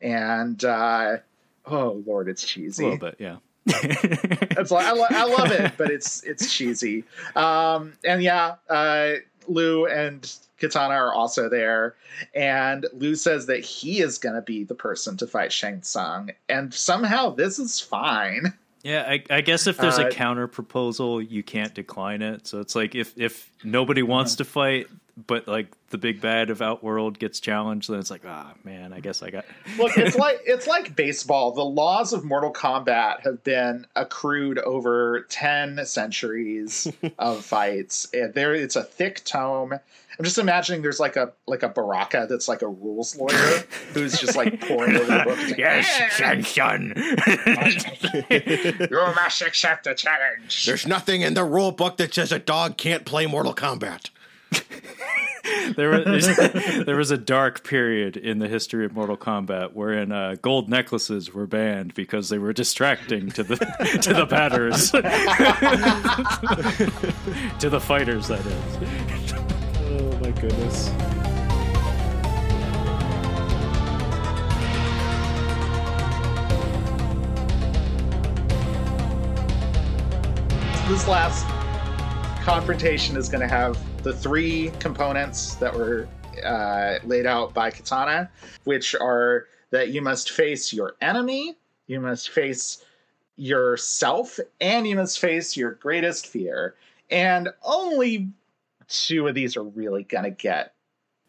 and 0.00 0.62
uh, 0.64 1.18
oh 1.66 2.02
lord, 2.06 2.28
it's 2.28 2.42
A 2.44 2.46
cheesy. 2.46 2.84
little 2.84 2.98
bit, 2.98 3.16
yeah. 3.18 3.36
It's 3.68 4.70
like 4.70 4.86
I, 4.86 4.92
lo- 4.92 5.06
I 5.10 5.24
love 5.24 5.50
it, 5.50 5.72
but 5.76 5.90
it's 5.90 6.22
it's 6.22 6.52
cheesy. 6.54 7.04
Um, 7.34 7.94
and 8.04 8.22
yeah, 8.22 8.54
uh, 8.70 9.14
Lou 9.48 9.86
and 9.86 10.22
Kitana 10.60 10.90
are 10.90 11.12
also 11.12 11.48
there, 11.48 11.94
and 12.34 12.86
Lou 12.94 13.14
says 13.14 13.46
that 13.46 13.64
he 13.64 14.00
is 14.00 14.18
going 14.18 14.34
to 14.34 14.42
be 14.42 14.64
the 14.64 14.74
person 14.74 15.16
to 15.18 15.26
fight 15.26 15.52
Shang 15.52 15.82
Tsung, 15.82 16.30
and 16.48 16.72
somehow 16.72 17.30
this 17.30 17.58
is 17.58 17.80
fine. 17.80 18.54
Yeah, 18.82 19.04
I, 19.06 19.22
I 19.30 19.40
guess 19.40 19.66
if 19.66 19.78
there's 19.78 19.98
Uh, 19.98 20.06
a 20.06 20.10
counter 20.10 20.46
proposal, 20.46 21.20
you 21.20 21.42
can't 21.42 21.74
decline 21.74 22.22
it. 22.22 22.46
So 22.46 22.60
it's 22.60 22.74
like 22.76 22.94
if 22.94 23.18
if 23.18 23.50
nobody 23.64 24.02
wants 24.02 24.36
to 24.36 24.44
fight, 24.44 24.86
but 25.26 25.48
like 25.48 25.68
the 25.90 25.98
big 25.98 26.20
bad 26.20 26.50
of 26.50 26.60
Outworld 26.60 27.18
gets 27.18 27.40
challenged, 27.40 27.88
then 27.88 27.98
it's 27.98 28.10
like, 28.10 28.22
ah, 28.26 28.52
man, 28.64 28.92
I 28.92 29.00
guess 29.00 29.22
I 29.22 29.30
got. 29.30 29.46
Look, 29.78 29.96
it's 29.96 30.16
like 30.16 30.40
it's 30.44 30.66
like 30.66 30.94
baseball. 30.94 31.52
The 31.52 31.64
laws 31.64 32.12
of 32.12 32.24
Mortal 32.24 32.52
Kombat 32.52 33.20
have 33.22 33.42
been 33.42 33.86
accrued 33.96 34.58
over 34.58 35.26
ten 35.28 35.84
centuries 35.86 36.92
of 37.18 37.44
fights. 37.44 38.08
And 38.12 38.34
there, 38.34 38.54
it's 38.54 38.76
a 38.76 38.82
thick 38.82 39.24
tome. 39.24 39.72
I'm 40.18 40.24
just 40.24 40.38
imagining 40.38 40.80
there's 40.82 41.00
like 41.00 41.16
a 41.16 41.32
like 41.46 41.62
a 41.62 41.68
Baraka 41.68 42.26
that's 42.28 42.48
like 42.48 42.62
a 42.62 42.68
rules 42.68 43.16
lawyer 43.16 43.64
who's 43.92 44.18
just 44.18 44.36
like 44.36 44.60
pouring 44.66 44.96
over 44.96 45.04
the 45.04 45.24
book. 45.24 45.38
He's 45.38 45.50
like, 45.50 45.58
Yes, 45.58 46.46
Shun. 46.46 46.94
You 48.90 49.14
must 49.14 49.42
accept 49.42 49.84
the 49.84 49.94
challenge. 49.94 50.66
there's 50.66 50.86
nothing 50.86 51.22
in 51.22 51.34
the 51.34 51.44
rule 51.44 51.72
book 51.72 51.96
that 51.98 52.14
says 52.14 52.32
a 52.32 52.38
dog 52.38 52.76
can't 52.76 53.04
play 53.04 53.26
Mortal 53.26 53.54
Kombat. 53.54 54.10
there 55.76 55.90
was 55.90 56.36
there 56.86 56.96
was 56.96 57.10
a 57.10 57.18
dark 57.18 57.64
period 57.64 58.16
in 58.16 58.38
the 58.38 58.48
history 58.48 58.84
of 58.84 58.94
Mortal 58.94 59.16
Kombat 59.16 59.72
wherein 59.72 60.12
uh, 60.12 60.36
gold 60.40 60.68
necklaces 60.68 61.32
were 61.32 61.46
banned 61.46 61.94
because 61.94 62.28
they 62.28 62.38
were 62.38 62.52
distracting 62.52 63.30
to 63.30 63.42
the 63.42 63.56
to 64.02 64.14
the 64.14 64.26
batters, 64.26 64.90
to 67.60 67.70
the 67.70 67.80
fighters. 67.80 68.28
That 68.28 68.44
is. 68.46 69.32
Oh 69.32 70.18
my 70.20 70.30
goodness. 70.32 70.90
This 80.88 81.08
last 81.08 81.44
confrontation 82.46 83.16
is 83.16 83.28
going 83.28 83.40
to 83.40 83.48
have 83.48 83.76
the 84.04 84.12
three 84.12 84.70
components 84.78 85.56
that 85.56 85.74
were 85.74 86.06
uh, 86.44 86.94
laid 87.02 87.26
out 87.26 87.52
by 87.52 87.72
Kitana, 87.72 88.28
which 88.62 88.94
are 88.94 89.48
that 89.70 89.88
you 89.88 90.00
must 90.00 90.30
face 90.30 90.72
your 90.72 90.94
enemy, 91.00 91.56
you 91.88 91.98
must 91.98 92.30
face 92.30 92.84
yourself, 93.34 94.38
and 94.60 94.86
you 94.86 94.94
must 94.94 95.18
face 95.18 95.56
your 95.56 95.72
greatest 95.72 96.28
fear. 96.28 96.76
And 97.10 97.48
only 97.64 98.28
two 98.86 99.26
of 99.26 99.34
these 99.34 99.56
are 99.56 99.64
really 99.64 100.04
going 100.04 100.22
to 100.22 100.30
get 100.30 100.72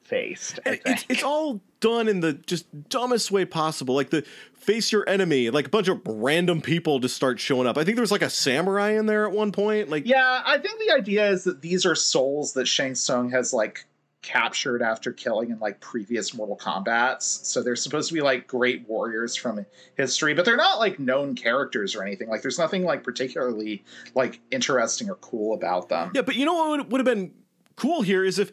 faced. 0.08 0.60
I 0.66 0.70
And 0.70 0.80
it's, 0.86 1.06
it's 1.10 1.24
all 1.24 1.62
done 1.80 2.08
in 2.08 2.22
the 2.22 2.34
just 2.34 2.66
dumbest 2.90 3.32
way 3.32 3.46
possible. 3.46 3.96
Like 3.96 4.10
the 4.10 4.24
face 4.54 4.92
your 4.92 5.08
enemy, 5.08 5.50
like 5.50 5.68
a 5.68 5.70
bunch 5.70 5.88
of 5.88 6.02
random 6.06 6.62
people 6.62 7.00
just 7.00 7.16
start 7.16 7.40
showing 7.40 7.68
up. 7.68 7.78
I 7.78 7.84
think 7.84 7.96
there 7.96 8.04
was 8.04 8.12
like 8.12 8.22
a 8.22 8.30
samurai 8.30 8.92
in 8.92 9.06
there 9.06 9.28
at 9.28 9.34
one 9.34 9.52
point. 9.52 9.90
Like 9.90 10.06
Yeah, 10.06 10.42
I 10.46 10.58
think 10.58 10.80
the 10.80 10.94
idea 10.94 11.30
is 11.30 11.44
that 11.44 11.62
these 11.62 11.86
are 11.86 11.96
souls 11.96 12.54
that 12.54 12.68
Shang 12.68 12.96
Tsung 12.96 13.30
has 13.32 13.54
like 13.54 13.86
captured 14.24 14.82
after 14.82 15.14
killing 15.14 15.52
in 15.52 15.60
like 15.60 15.80
previous 15.80 16.34
Mortal 16.34 16.58
Kombat's. 16.58 17.48
So 17.48 17.62
they're 17.62 17.76
supposed 17.76 18.10
to 18.10 18.14
be 18.14 18.22
like 18.22 18.48
great 18.48 18.88
warriors 18.88 19.36
from 19.36 19.66
history, 19.96 20.34
but 20.34 20.44
they're 20.44 20.58
not 20.58 20.80
like 20.80 21.00
known 21.00 21.36
characters 21.36 21.96
or 21.96 22.04
anything. 22.04 22.28
Like 22.28 22.42
there's 22.42 22.60
nothing 22.60 22.84
like 22.84 23.04
particularly 23.04 23.84
like 24.16 24.40
interesting 24.52 25.10
or 25.10 25.16
cool 25.16 25.54
about 25.54 25.90
them. 25.90 26.12
Yeah, 26.14 26.24
but 26.24 26.36
you 26.36 26.46
know 26.46 26.56
what 26.56 26.70
would, 26.72 26.92
would 26.92 27.00
have 27.00 27.16
been 27.16 27.32
cool 27.78 28.02
here 28.02 28.24
is 28.26 28.40
if 28.40 28.52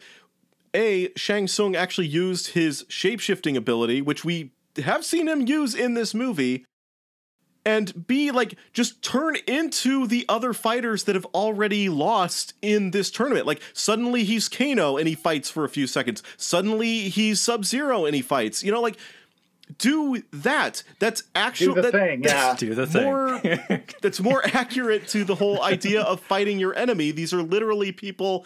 a 0.75 1.11
Shang 1.15 1.47
Tsung 1.47 1.75
actually 1.75 2.07
used 2.07 2.47
his 2.47 2.83
shapeshifting 2.83 3.55
ability, 3.55 4.01
which 4.01 4.25
we 4.25 4.51
have 4.83 5.05
seen 5.05 5.27
him 5.27 5.47
use 5.47 5.73
in 5.73 5.93
this 5.93 6.13
movie, 6.13 6.65
and 7.65 8.05
B, 8.05 8.29
like 8.29 8.55
just 8.73 9.01
turn 9.01 9.37
into 9.47 10.05
the 10.05 10.25
other 10.29 10.53
fighters 10.53 11.05
that 11.05 11.15
have 11.15 11.25
already 11.33 11.89
lost 11.89 12.53
in 12.61 12.91
this 12.91 13.09
tournament. 13.09 13.47
Like 13.47 13.61
suddenly 13.73 14.23
he's 14.23 14.47
Kano 14.47 14.97
and 14.97 15.07
he 15.07 15.15
fights 15.15 15.49
for 15.49 15.63
a 15.63 15.69
few 15.69 15.87
seconds. 15.87 16.21
Suddenly 16.37 17.09
he's 17.09 17.41
Sub 17.41 17.65
Zero 17.65 18.05
and 18.05 18.15
he 18.15 18.21
fights. 18.21 18.63
You 18.63 18.71
know, 18.71 18.81
like 18.81 18.97
do 19.79 20.21
that. 20.31 20.83
That's 20.99 21.23
actual. 21.33 21.73
Do 21.73 21.81
the 21.81 21.91
that, 21.91 21.91
thing, 21.93 22.23
yeah. 22.23 22.55
Do 22.59 22.75
the 22.75 22.85
thing. 22.85 23.03
More, 23.03 23.41
that's 24.01 24.19
more 24.19 24.45
accurate 24.53 25.07
to 25.07 25.23
the 25.23 25.33
whole 25.33 25.63
idea 25.63 26.03
of 26.03 26.19
fighting 26.19 26.59
your 26.59 26.75
enemy. 26.75 27.09
These 27.09 27.33
are 27.33 27.41
literally 27.41 27.91
people 27.91 28.45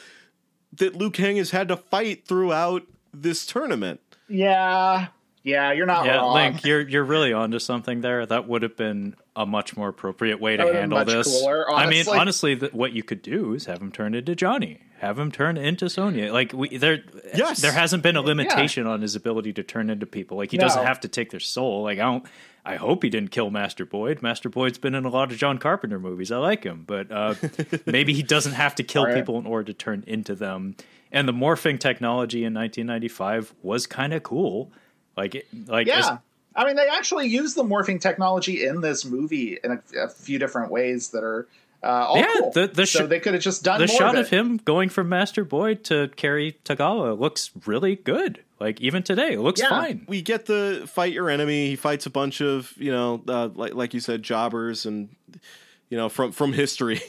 that 0.78 0.96
Liu 0.96 1.10
Kang 1.12 1.38
has 1.38 1.52
had 1.52 1.68
to 1.70 1.78
fight 1.78 2.26
throughout 2.26 2.84
this 3.14 3.46
tournament. 3.46 4.00
Yeah, 4.28 5.08
yeah, 5.44 5.72
you're 5.72 5.86
not 5.88 6.06
yeah, 6.06 6.18
wrong. 6.18 6.34
Link, 6.36 6.64
you're 6.64 6.82
you're 6.88 7.04
really 7.04 7.34
onto 7.34 7.58
something 7.60 8.02
there. 8.02 8.26
That 8.26 8.48
would 8.48 8.62
have 8.62 8.76
been 8.78 9.16
a 9.36 9.46
much 9.46 9.76
more 9.76 9.88
appropriate 9.90 10.40
way 10.40 10.56
That 10.58 10.64
to 10.64 10.66
would've 10.68 10.80
handle 10.80 11.00
much 11.00 11.08
this. 11.08 11.28
cooler, 11.28 11.70
I 11.72 11.86
mean, 11.88 12.00
honestly. 12.02 12.18
honestly, 12.20 12.56
th- 12.58 12.74
what 12.74 12.92
you 12.94 13.04
could 13.04 13.22
do 13.22 13.54
is 13.54 13.66
have 13.66 13.82
him 13.82 13.92
turn 13.92 14.14
into 14.14 14.36
Johnny, 14.36 14.82
have 15.00 15.18
him 15.18 15.32
turn 15.32 15.58
into 15.58 15.90
Sonya. 15.90 16.32
Like 16.34 16.54
we, 16.54 16.78
there, 16.78 17.00
Yes. 17.34 17.62
there 17.62 17.72
hasn't 17.72 18.04
been 18.04 18.18
a 18.18 18.22
limitation 18.22 18.86
on 18.86 19.02
his 19.02 19.16
ability 19.16 19.54
to 19.54 19.64
turn 19.64 19.90
into 19.90 20.06
people. 20.06 20.38
Like 20.38 20.52
he 20.52 20.58
No. 20.58 20.66
doesn't 20.66 20.86
have 20.86 21.00
to 21.02 21.08
take 21.08 21.32
their 21.32 21.40
soul. 21.40 21.84
Like 21.84 21.98
I 22.00 22.04
don't. 22.04 22.26
I 22.70 22.76
hope 22.78 23.04
he 23.04 23.10
didn't 23.10 23.32
kill 23.32 23.50
Master 23.50 23.86
Boyd. 23.86 24.22
Master 24.22 24.50
Boyd's 24.50 24.78
been 24.78 24.96
in 24.96 25.06
a 25.06 25.10
lot 25.10 25.32
of 25.32 25.38
John 25.38 25.58
Carpenter 25.58 26.00
movies. 26.00 26.32
I 26.32 26.38
like 26.38 26.64
him, 26.64 26.84
but 26.86 27.12
uh, 27.12 27.36
maybe 27.86 28.14
he 28.14 28.24
doesn't 28.24 28.54
have 28.54 28.76
to 28.76 28.84
kill 28.84 29.06
Right. 29.06 29.16
people 29.16 29.38
in 29.40 29.46
order 29.46 29.66
to 29.66 29.74
turn 29.74 30.04
into 30.08 30.36
them. 30.36 30.76
And 31.12 31.28
the 31.28 31.34
morphing 31.34 31.80
technology 31.80 32.44
in 32.44 32.54
1995 32.54 33.54
was 33.64 33.88
kind 33.88 34.14
of 34.14 34.24
cool. 34.24 34.72
Like, 35.18 35.36
it- 35.36 35.48
like 35.68 35.88
as- 35.88 36.06
yeah. 36.06 36.18
I 36.56 36.66
mean, 36.66 36.76
they 36.76 36.88
actually 36.88 37.28
use 37.28 37.54
the 37.54 37.64
morphing 37.64 38.02
technology 38.02 38.66
in 38.66 38.82
this 38.82 39.06
movie 39.06 39.58
in 39.64 39.72
a, 39.72 40.00
a 40.04 40.10
few 40.10 40.40
different 40.40 40.72
ways 40.72 41.10
that 41.10 41.24
are 41.24 41.48
uh, 41.82 41.88
all 41.88 42.18
Yeah, 42.18 42.26
cool. 42.40 42.52
the- 42.52 42.68
the 42.68 42.86
so 42.86 43.06
sh- 43.06 43.10
they 43.10 43.20
could 43.20 43.34
have 43.34 43.44
just 43.44 43.64
done 43.64 43.80
the 43.80 43.88
shot 43.88 44.16
of, 44.16 44.22
of, 44.26 44.30
him 44.30 44.58
going 44.58 44.90
from 44.90 45.08
Master 45.10 45.46
Boyd 45.46 45.84
to 45.86 46.10
Cary 46.18 46.58
Tagawa 46.66 47.18
looks 47.18 47.52
really 47.66 47.96
good. 47.96 48.44
Like 48.60 48.82
even 48.82 49.04
today, 49.04 49.34
it 49.34 49.40
looks 49.40 49.62
Yeah. 49.62 49.70
fine. 49.70 50.06
we 50.08 50.22
get 50.22 50.46
the 50.46 50.84
fight 50.92 51.14
your 51.14 51.30
enemy. 51.30 51.68
He 51.70 51.76
fights 51.76 52.06
a 52.06 52.10
bunch 52.10 52.42
of 52.42 52.74
you 52.78 52.92
know, 52.92 53.22
uh, 53.28 53.50
like 53.56 53.74
like 53.74 53.94
you 53.94 54.00
said, 54.00 54.22
jobbers 54.24 54.86
and 54.86 55.10
you 55.90 55.98
know 55.98 56.10
from 56.10 56.32
from 56.32 56.54
history, 56.54 57.02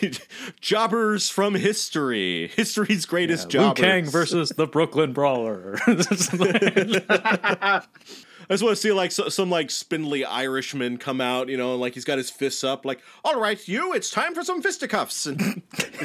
jobbers 0.60 1.30
from 1.30 1.54
history, 1.54 2.48
history's 2.48 3.06
greatest 3.06 3.44
Liu 3.46 3.60
jobbers. 3.60 3.84
Kang 3.84 4.04
versus 4.06 4.50
the 4.50 4.66
Brooklyn 4.66 5.12
Brawler. 5.12 5.78
I 8.50 8.54
just 8.54 8.62
want 8.62 8.76
to 8.76 8.80
see 8.80 8.92
like 8.92 9.12
so, 9.12 9.28
some 9.28 9.50
like 9.50 9.70
spindly 9.70 10.24
Irishman 10.24 10.96
come 10.96 11.20
out, 11.20 11.48
you 11.50 11.58
know, 11.58 11.72
and 11.72 11.80
like 11.82 11.92
he's 11.94 12.06
got 12.06 12.16
his 12.16 12.30
fists 12.30 12.64
up, 12.64 12.86
like, 12.86 13.00
all 13.22 13.38
right, 13.38 13.66
you, 13.68 13.92
it's 13.92 14.10
time 14.10 14.34
for 14.34 14.42
some 14.42 14.62
fisticuffs 14.62 15.26
and 15.26 15.38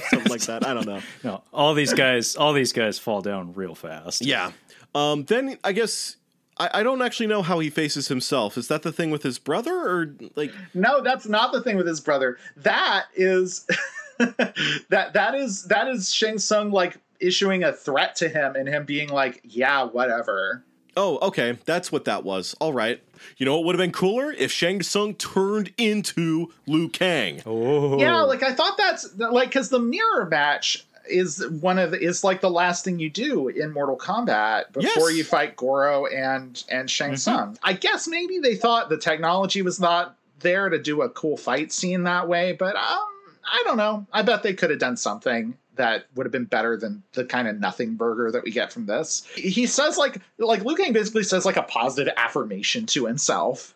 something 0.09 0.29
like 0.29 0.41
that. 0.41 0.65
I 0.67 0.73
don't 0.73 0.85
know. 0.85 0.99
no, 1.23 1.41
all 1.53 1.73
these 1.73 1.93
guys, 1.93 2.35
all 2.35 2.51
these 2.51 2.73
guys 2.73 2.99
fall 2.99 3.21
down 3.21 3.53
real 3.53 3.75
fast. 3.75 4.25
Yeah. 4.25 4.51
Um, 4.95 5.25
then 5.25 5.57
I 5.63 5.71
guess 5.71 6.17
I, 6.57 6.69
I 6.75 6.83
don't 6.83 7.01
actually 7.01 7.27
know 7.27 7.41
how 7.41 7.59
he 7.59 7.69
faces 7.69 8.07
himself. 8.07 8.57
Is 8.57 8.67
that 8.67 8.83
the 8.83 8.91
thing 8.91 9.11
with 9.11 9.23
his 9.23 9.39
brother, 9.39 9.73
or 9.73 10.15
like? 10.35 10.51
No, 10.73 11.01
that's 11.01 11.27
not 11.27 11.51
the 11.51 11.61
thing 11.61 11.77
with 11.77 11.87
his 11.87 11.99
brother. 11.99 12.37
That 12.57 13.05
is 13.15 13.65
that 14.17 15.13
that 15.13 15.35
is 15.35 15.63
that 15.65 15.87
is 15.87 16.13
Shang 16.13 16.37
Tsung 16.37 16.71
like 16.71 16.97
issuing 17.19 17.63
a 17.63 17.71
threat 17.73 18.15
to 18.17 18.29
him 18.29 18.55
and 18.55 18.67
him 18.67 18.85
being 18.85 19.09
like, 19.09 19.41
"Yeah, 19.43 19.83
whatever." 19.83 20.63
Oh, 20.95 21.17
okay, 21.27 21.57
that's 21.65 21.91
what 21.91 22.05
that 22.05 22.23
was. 22.23 22.55
All 22.59 22.71
right. 22.71 23.01
You 23.37 23.45
know 23.47 23.55
what 23.55 23.65
would 23.65 23.75
have 23.75 23.83
been 23.83 23.91
cooler 23.91 24.31
if 24.31 24.51
Shang 24.51 24.83
Tsung 24.83 25.15
turned 25.15 25.73
into 25.77 26.51
Liu 26.67 26.87
Kang. 26.89 27.41
Oh, 27.45 27.99
Yeah, 27.99 28.21
like 28.21 28.43
I 28.43 28.53
thought 28.53 28.77
that's 28.77 29.17
like 29.17 29.49
because 29.49 29.69
the 29.69 29.79
mirror 29.79 30.27
match 30.29 30.85
is 31.09 31.45
one 31.61 31.77
of 31.79 31.91
the, 31.91 32.01
is 32.01 32.23
like 32.23 32.41
the 32.41 32.49
last 32.49 32.83
thing 32.85 32.99
you 32.99 33.09
do 33.09 33.47
in 33.49 33.71
Mortal 33.73 33.97
Kombat 33.97 34.71
before 34.73 34.83
Yes. 34.83 34.97
Mm-hmm. 34.97 35.17
you 35.17 35.23
fight 35.23 35.55
Goro 35.55 36.05
and 36.05 36.63
and 36.69 36.89
Shang 36.89 37.17
Tsung. 37.17 37.57
I 37.63 37.73
guess 37.73 38.07
maybe 38.07 38.39
they 38.39 38.55
thought 38.55 38.89
the 38.89 38.97
technology 38.97 39.61
was 39.61 39.79
not 39.79 40.15
there 40.39 40.69
to 40.69 40.77
do 40.81 41.01
a 41.01 41.09
cool 41.09 41.37
fight 41.37 41.71
scene 41.71 42.03
that 42.03 42.27
way, 42.27 42.53
but 42.53 42.75
um, 42.75 43.07
I 43.45 43.61
don't 43.65 43.77
know. 43.77 44.05
I 44.11 44.21
bet 44.21 44.43
they 44.43 44.53
could 44.53 44.69
have 44.69 44.79
done 44.79 44.97
something 44.97 45.57
that 45.75 46.05
would 46.15 46.25
have 46.25 46.31
been 46.31 46.45
better 46.45 46.77
than 46.77 47.01
the 47.13 47.25
kind 47.25 47.47
of 47.47 47.59
nothing 47.59 47.95
burger 47.95 48.29
that 48.31 48.43
we 48.43 48.51
get 48.51 48.71
from 48.71 48.85
this. 48.85 49.25
He 49.35 49.65
says 49.65 49.97
like 49.97 50.19
like 50.37 50.63
Liu 50.63 50.75
Kang 50.75 50.93
basically 50.93 51.23
says 51.23 51.45
like 51.45 51.57
a 51.57 51.63
positive 51.63 52.13
affirmation 52.17 52.85
to 52.87 53.05
himself. 53.05 53.73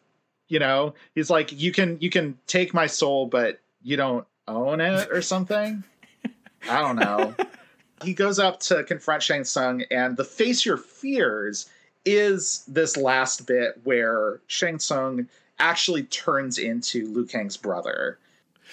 You 0.50 0.60
know, 0.60 0.94
he's 1.16 1.30
like, 1.30 1.52
you 1.52 1.72
can 1.72 1.98
you 2.00 2.10
can 2.10 2.38
take 2.48 2.74
my 2.74 2.88
soul, 2.88 3.26
but 3.28 3.60
you 3.84 3.98
don't 3.98 4.26
own 4.48 4.80
it 4.80 5.10
or 5.12 5.22
something. 5.22 5.84
I 6.70 6.82
don't 6.82 6.96
know. 6.98 7.36
he 8.04 8.14
goes 8.14 8.40
up 8.40 8.60
to 8.62 8.84
confront 8.84 9.24
Shang 9.24 9.44
Tsung, 9.44 9.84
and 9.92 10.18
the 10.18 10.24
face 10.24 10.66
your 10.66 10.78
fears 10.78 11.70
is 12.06 12.64
this 12.68 12.96
last 12.96 13.48
bit 13.48 13.80
where 13.84 14.40
Shang 14.48 14.80
Tsung 14.80 15.28
actually 15.60 16.04
turns 16.04 16.58
into 16.58 17.08
Liu 17.08 17.26
Kang's 17.26 17.58
brother. 17.58 18.20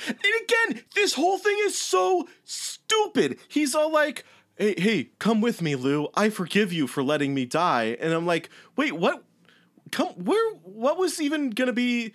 And 0.07 0.17
again, 0.17 0.83
this 0.95 1.15
whole 1.15 1.39
thing 1.39 1.57
is 1.63 1.81
so 1.81 2.29
stupid. 2.45 3.39
He's 3.49 3.75
all 3.75 3.93
like, 3.93 4.25
"Hey, 4.57 4.75
hey, 4.77 5.11
come 5.19 5.41
with 5.41 5.63
me, 5.63 5.77
Lou. 5.77 6.09
I 6.15 6.31
forgive 6.31 6.73
you 6.73 6.87
for 6.87 7.03
letting 7.03 7.35
me 7.35 7.45
die." 7.45 7.97
And 8.01 8.13
I'm 8.13 8.27
like, 8.27 8.51
"Wait, 8.77 8.93
what? 8.93 9.25
Come 9.91 10.09
where? 10.09 10.55
What 10.63 10.99
was 10.99 11.21
even 11.21 11.51
gonna 11.51 11.73
be?" 11.73 12.13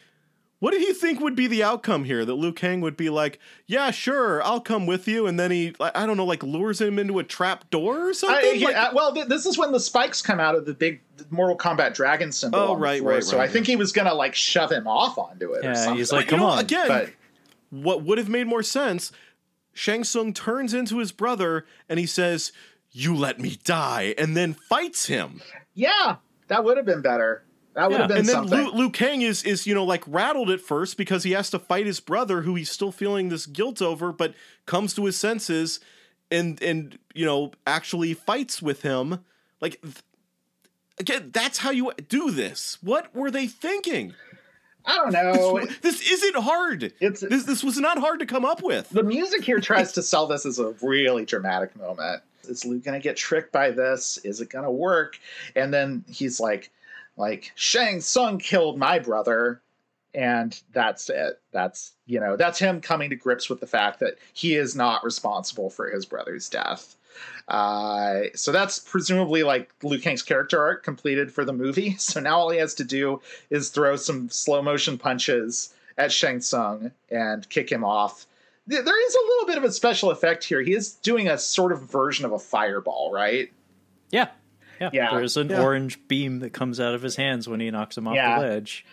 What 0.60 0.72
did 0.72 0.82
he 0.82 0.92
think 0.92 1.22
would 1.22 1.36
be 1.38 1.48
the 1.48 1.64
outcome 1.64 2.04
here? 2.04 2.26
That 2.26 2.34
Liu 2.34 2.52
Kang 2.52 2.82
would 2.82 2.98
be 2.98 3.10
like, 3.10 3.40
"Yeah, 3.66 3.92
sure, 3.92 4.44
I'll 4.44 4.60
come 4.60 4.86
with 4.86 5.08
you," 5.08 5.26
and 5.26 5.40
then 5.40 5.52
he, 5.52 5.74
I 5.80 5.92
I 5.96 6.06
don't 6.06 6.18
know, 6.18 6.26
like 6.26 6.44
lures 6.44 6.82
him 6.82 7.00
into 7.00 7.18
a 7.20 7.24
trap 7.24 7.70
door 7.70 8.08
or 8.08 8.10
I, 8.10 8.12
something. 8.12 8.60
yeah, 8.60 8.68
Like- 8.68 8.76
uh, 8.76 8.92
well, 8.94 9.14
th- 9.14 9.28
this 9.28 9.46
is 9.46 9.58
when 9.58 9.72
the 9.72 9.80
spikes 9.80 10.22
come 10.22 10.40
out 10.42 10.56
of 10.56 10.66
the 10.66 10.74
big 10.74 11.02
Mortal 11.30 11.58
Kombat 11.58 11.94
dragon 11.94 12.32
symbol. 12.34 12.60
Oh, 12.60 12.76
right, 12.76 13.00
floor, 13.00 13.14
right, 13.14 13.24
So 13.24 13.38
right, 13.38 13.50
I 13.50 13.52
think 13.52 13.68
he 13.68 13.78
was 13.78 13.94
gonna 13.94 14.14
like 14.14 14.36
shove 14.36 14.70
him 14.72 14.86
off 14.86 15.18
onto 15.18 15.54
it. 15.54 15.64
or 15.66 15.70
Yeah, 15.70 15.74
something. 15.76 15.96
he's 15.98 16.12
like, 16.12 16.26
But, 16.28 16.32
you 16.34 16.38
come 16.38 16.40
know, 16.48 16.54
on. 16.54 16.60
again. 16.60 16.88
but 16.90 17.10
what 17.70 18.04
would 18.04 18.18
have 18.18 18.30
made 18.30 18.48
more 18.48 18.64
sense 18.64 19.12
Shang 19.74 20.04
Tsung 20.04 20.34
turns 20.34 20.74
into 20.74 20.98
his 20.98 21.12
brother 21.14 21.66
and 21.88 22.00
he 22.00 22.06
says, 22.06 22.52
You 22.92 23.16
let 23.16 23.40
me 23.40 23.58
die, 23.64 24.14
and 24.18 24.36
then 24.36 24.56
fights 24.56 25.06
him. 25.06 25.42
yeah, 25.74 26.18
that 26.48 26.66
would 26.66 26.76
have 26.76 26.86
been 26.86 27.02
better. 27.02 27.44
That 27.76 27.90
would 27.90 27.94
Yeah, 27.94 28.00
have 28.00 28.08
been 28.10 28.18
And 28.18 28.28
then 28.28 28.36
something. 28.36 28.60
Liu, 28.66 28.72
Liu 28.72 28.90
Kang 28.90 29.22
is, 29.22 29.44
is, 29.44 29.66
you 29.68 29.74
know, 29.76 29.84
like 29.86 30.04
rattled 30.08 30.50
at 30.50 30.60
first 30.62 30.98
because 30.98 31.24
he 31.24 31.32
has 31.32 31.50
to 31.52 31.60
fight 31.60 31.86
his 31.86 32.00
brother 32.00 32.42
who 32.42 32.56
he's 32.56 32.72
still 32.72 32.92
feeling 32.92 33.30
this 33.30 33.46
guilt 33.46 33.82
over, 33.82 34.12
but 34.12 34.34
comes 34.66 34.94
to 34.96 35.06
his 35.06 35.18
senses 35.18 35.80
and, 36.32 36.62
and 36.62 36.98
you 37.14 37.26
know, 37.26 37.52
actually 37.68 38.14
fights 38.14 38.62
with 38.62 38.82
him. 38.82 39.20
Like, 39.62 39.84
again, 41.00 41.30
that's 41.34 41.60
how 41.60 41.72
you 41.72 41.92
do 42.08 42.32
this. 42.32 42.78
What 42.82 43.14
were 43.16 43.32
they 43.32 43.48
thinking? 43.48 44.14
I 44.86 44.96
don't 44.96 45.12
know. 45.12 45.66
This 45.82 46.10
isn't 46.12 46.36
hard. 46.42 46.84
It's- 47.00 47.20
this, 47.20 47.44
this 47.44 47.64
was 47.64 47.78
not 47.78 48.00
hard 48.00 48.20
to 48.20 48.26
come 48.26 48.46
up 48.46 48.64
with. 48.64 48.90
the 48.90 49.04
music 49.04 49.44
here 49.44 49.60
tries 49.60 49.92
to 49.94 50.02
sell 50.02 50.26
this 50.26 50.46
as 50.46 50.58
a 50.58 50.74
really 50.82 51.26
dramatic 51.26 51.76
moment. 51.76 52.24
Is 52.48 52.66
Luke 52.66 52.84
gonna 52.84 53.00
get 53.00 53.16
tricked 53.16 53.52
by 53.52 53.70
this? 53.70 54.18
Is 54.24 54.42
it 54.42 54.50
gonna 54.50 54.72
work? 54.72 55.20
And 55.56 55.72
then 55.72 56.04
he's 56.10 56.40
like, 56.40 56.72
like 57.20 57.52
Shang 57.54 58.00
Tsung 58.00 58.40
killed 58.40 58.80
my 58.80 58.98
brother, 58.98 59.62
and 60.16 60.60
that's 60.72 61.10
it. 61.10 61.40
That's 61.52 61.92
you 62.06 62.20
know 62.20 62.38
that's 62.38 62.58
him 62.58 62.82
coming 62.82 63.10
to 63.12 63.16
grips 63.16 63.50
with 63.50 63.60
the 63.60 63.68
fact 63.68 64.00
that 64.00 64.18
he 64.34 64.56
is 64.56 64.76
not 64.76 65.04
responsible 65.04 65.70
for 65.70 65.90
his 65.90 66.06
brother's 66.06 66.50
death. 66.50 66.96
Uh, 67.50 68.22
so 68.36 68.52
that's 68.52 68.80
presumably 68.80 69.44
like 69.44 69.70
Liu 69.84 70.00
Kang's 70.00 70.24
character 70.24 70.62
arc 70.62 70.84
completed 70.84 71.32
for 71.32 71.44
the 71.44 71.54
movie. 71.54 71.98
So 72.00 72.20
now 72.20 72.40
all 72.40 72.50
he 72.50 72.60
has 72.60 72.74
to 72.76 72.84
do 72.84 73.22
is 73.50 73.70
throw 73.70 73.98
some 73.98 74.30
slow 74.30 74.62
motion 74.62 74.98
punches 74.98 75.74
at 75.98 76.12
Shang 76.12 76.40
Tsung 76.40 76.92
and 77.12 77.48
kick 77.50 77.70
him 77.70 77.84
off. 77.84 78.26
There 78.66 79.08
is 79.08 79.16
a 79.16 79.28
little 79.28 79.48
bit 79.48 79.58
of 79.58 79.64
a 79.64 79.72
special 79.72 80.12
effect 80.12 80.44
here. 80.44 80.62
He 80.62 80.74
is 80.74 80.94
doing 80.94 81.28
a 81.28 81.38
sort 81.38 81.72
of 81.72 81.82
version 81.82 82.24
of 82.24 82.32
a 82.32 82.40
fireball, 82.40 83.12
right? 83.12 83.52
Yeah. 84.12 84.30
Yeah. 84.80 84.90
Yeah. 84.94 85.16
There's 85.16 85.38
an 85.38 85.50
Yeah. 85.50 85.62
orange 85.62 86.00
beam 86.08 86.40
that 86.40 86.54
comes 86.54 86.80
out 86.80 86.94
of 86.94 87.02
his 87.02 87.16
hands 87.16 87.48
when 87.48 87.60
he 87.60 87.70
knocks 87.72 87.98
him 87.98 88.08
off 88.08 88.16
Yeah. 88.16 88.40
the 88.40 88.48
ledge. 88.48 88.86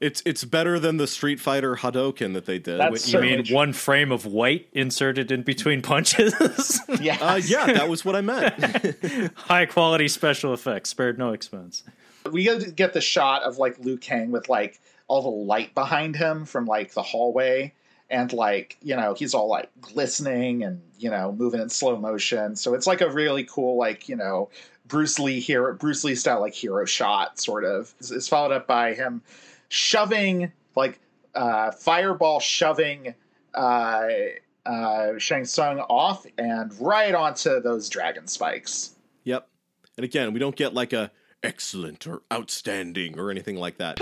It's 0.00 0.20
it's 0.26 0.42
better 0.42 0.80
than 0.80 0.96
the 0.96 1.06
Street 1.06 1.38
Fighter 1.38 1.76
Hadoken 1.76 2.34
that 2.34 2.44
they 2.44 2.58
did. 2.58 2.80
That's- 2.80 3.12
You 3.12 3.20
mean 3.20 3.30
Certainly. 3.38 3.54
one 3.54 3.72
frame 3.72 4.10
of 4.10 4.26
white 4.26 4.66
inserted 4.72 5.30
in 5.30 5.42
between 5.42 5.80
punches? 5.80 6.34
Yeah. 7.00 7.18
Uh, 7.20 7.36
yeah, 7.44 7.66
that 7.72 7.88
was 7.88 8.04
what 8.04 8.16
I 8.16 8.20
meant. 8.20 9.32
High 9.36 9.66
quality 9.66 10.08
special 10.08 10.52
effects, 10.54 10.90
spared 10.90 11.18
no 11.18 11.32
expense. 11.32 11.84
we 12.30 12.42
get 12.44 12.74
get 12.74 12.92
the 12.94 13.00
shot 13.00 13.42
of 13.44 13.58
like 13.58 13.78
Liu 13.78 13.96
Kang 13.96 14.32
with 14.32 14.48
like 14.48 14.80
all 15.06 15.22
the 15.22 15.28
light 15.28 15.72
behind 15.74 16.16
him 16.16 16.46
from 16.46 16.64
like 16.66 16.94
the 16.94 17.02
hallway 17.02 17.72
and 18.10 18.32
like 18.32 18.76
you 18.82 18.96
know 18.96 19.14
he's 19.14 19.34
all 19.34 19.48
like 19.48 19.68
glistening 19.80 20.62
and 20.64 20.80
you 20.98 21.10
know 21.10 21.32
moving 21.32 21.60
in 21.60 21.68
slow 21.68 21.96
motion 21.96 22.56
so 22.56 22.74
it's 22.74 22.86
like 22.86 23.00
a 23.00 23.08
really 23.10 23.44
cool 23.44 23.76
like 23.76 24.08
you 24.08 24.16
know 24.16 24.48
bruce 24.92 25.18
lee 25.18 25.40
hero 25.40 25.74
bruce 25.74 26.04
lee 26.04 26.14
style 26.14 26.40
like 26.40 26.54
hero 26.54 26.84
shot 26.84 27.40
sort 27.40 27.64
of 27.64 27.94
it's, 27.98 28.10
it's 28.10 28.28
followed 28.28 28.52
up 28.52 28.66
by 28.66 28.92
him 28.92 29.22
shoving 29.70 30.52
like 30.76 31.00
uh, 31.34 31.70
fireball 31.70 32.40
shoving 32.40 33.14
uh, 33.54 34.08
uh, 34.66 35.18
Shang 35.18 35.44
Tsung 35.44 35.80
off 35.80 36.26
and 36.38 36.72
right 36.78 37.14
onto 37.14 37.60
those 37.60 37.88
dragon 37.88 38.26
spikes. 38.26 38.94
Yep. 39.24 39.48
And 39.96 40.04
again, 40.04 40.32
we 40.32 40.38
don't 40.38 40.54
get 40.56 40.74
like 40.74 40.92
a 40.92 41.10
excellent 41.42 42.06
or 42.06 42.22
outstanding 42.32 43.18
or 43.18 43.30
anything 43.30 43.56
like 43.56 43.78
that. 43.78 43.98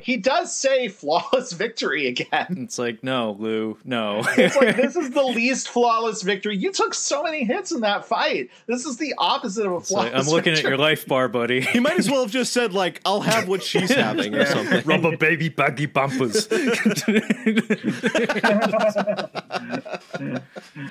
He 0.00 0.16
does 0.16 0.54
say 0.54 0.88
flawless 0.88 1.52
victory 1.52 2.06
again. 2.06 2.46
It's 2.58 2.78
like, 2.78 3.04
no, 3.04 3.36
Lou, 3.38 3.78
no. 3.84 4.22
It's 4.36 4.56
like 4.56 4.76
this 4.76 4.96
is 4.96 5.10
the 5.10 5.22
least 5.22 5.68
flawless 5.68 6.22
victory. 6.22 6.56
You 6.56 6.72
took 6.72 6.94
so 6.94 7.22
many 7.22 7.44
hits 7.44 7.72
in 7.72 7.80
that 7.80 8.04
fight. 8.04 8.50
This 8.66 8.86
is 8.86 8.96
the 8.96 9.14
opposite 9.18 9.66
of 9.66 9.72
a 9.72 9.76
It's 9.76 9.90
like, 9.90 10.10
flawless. 10.10 10.28
I'm 10.28 10.34
looking 10.34 10.54
at 10.54 10.62
your 10.62 10.78
life 10.78 11.06
bar, 11.06 11.28
buddy. 11.28 11.60
He 11.60 11.80
might 11.80 11.98
as 11.98 12.10
well 12.10 12.22
have 12.22 12.30
just 12.30 12.52
said 12.52 12.72
like, 12.72 13.00
"I'll 13.04 13.20
have 13.20 13.48
what 13.48 13.62
she's 13.62 13.90
having" 13.90 14.34
or 14.34 14.46
something. 14.46 14.82
Rubber 14.84 15.16
baby 15.16 15.48
baggy 15.48 15.86
bumpers. 15.86 16.48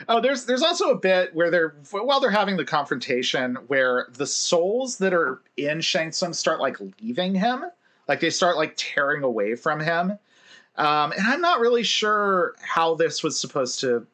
Oh, 0.08 0.20
there's 0.22 0.46
there's 0.46 0.62
also 0.62 0.90
a 0.90 0.98
bit 0.98 1.34
where 1.36 1.52
they're 1.52 1.76
while 1.92 2.20
they're 2.20 2.32
having 2.32 2.58
the 2.58 2.66
confrontation 2.66 3.56
where 3.68 4.08
the 4.14 4.26
souls 4.26 4.98
that 4.98 5.14
are 5.14 5.42
in 5.68 5.82
Shang 5.82 6.12
Tsung 6.12 6.34
start 6.34 6.60
like 6.60 6.78
leaving 7.02 7.36
him, 7.36 7.66
like 8.08 8.20
they 8.20 8.30
start 8.30 8.58
like 8.58 8.74
tearing 8.78 9.24
away 9.24 9.56
from 9.56 9.80
him. 9.80 10.18
Um, 10.76 11.12
and 11.12 11.28
I'm 11.28 11.42
not 11.42 11.60
really 11.60 11.84
sure 11.84 12.56
how 12.62 12.96
this 12.96 13.22
was 13.22 13.40
supposed 13.40 13.82
to 13.82 14.08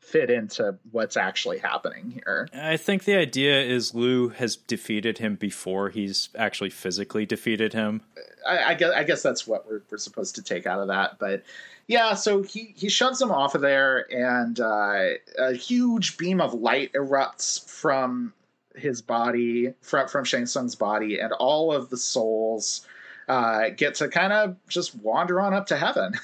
fit 0.00 0.30
into 0.30 0.78
what's 0.90 1.18
actually 1.18 1.58
happening 1.58 2.10
here. 2.10 2.48
I 2.54 2.78
think 2.78 3.04
the 3.04 3.16
idea 3.16 3.60
is 3.60 3.94
Lou 3.94 4.30
has 4.30 4.56
defeated 4.56 5.18
him 5.18 5.34
before 5.34 5.90
he's 5.90 6.30
actually 6.34 6.70
physically 6.70 7.26
defeated 7.26 7.74
him. 7.74 8.00
I, 8.48 8.70
I 8.70 8.74
guess 8.74 8.92
I 8.94 9.04
guess 9.04 9.22
that's 9.22 9.46
what 9.46 9.66
we're, 9.68 9.82
we're 9.90 9.98
supposed 9.98 10.34
to 10.36 10.42
take 10.42 10.66
out 10.66 10.80
of 10.80 10.88
that. 10.88 11.18
But 11.18 11.42
yeah, 11.88 12.14
so 12.14 12.42
he 12.42 12.72
he 12.74 12.88
shoves 12.88 13.20
him 13.20 13.30
off 13.30 13.54
of 13.54 13.60
there, 13.60 14.06
and 14.10 14.58
uh, 14.58 15.08
a 15.38 15.52
huge 15.52 16.16
beam 16.16 16.40
of 16.40 16.54
light 16.54 16.92
erupts 16.94 17.68
from 17.68 18.32
his 18.74 19.02
body, 19.02 19.74
from 19.80 20.08
from 20.08 20.24
Shang 20.24 20.46
Tsung's 20.46 20.74
body, 20.74 21.18
and 21.18 21.32
all 21.32 21.72
of 21.72 21.90
the 21.90 21.96
souls 21.96 22.86
uh, 23.28 23.70
get 23.70 23.96
to 23.96 24.08
kind 24.08 24.32
of 24.32 24.56
just 24.68 24.94
wander 24.96 25.40
on 25.40 25.54
up 25.54 25.66
to 25.66 25.76
heaven. 25.76 26.14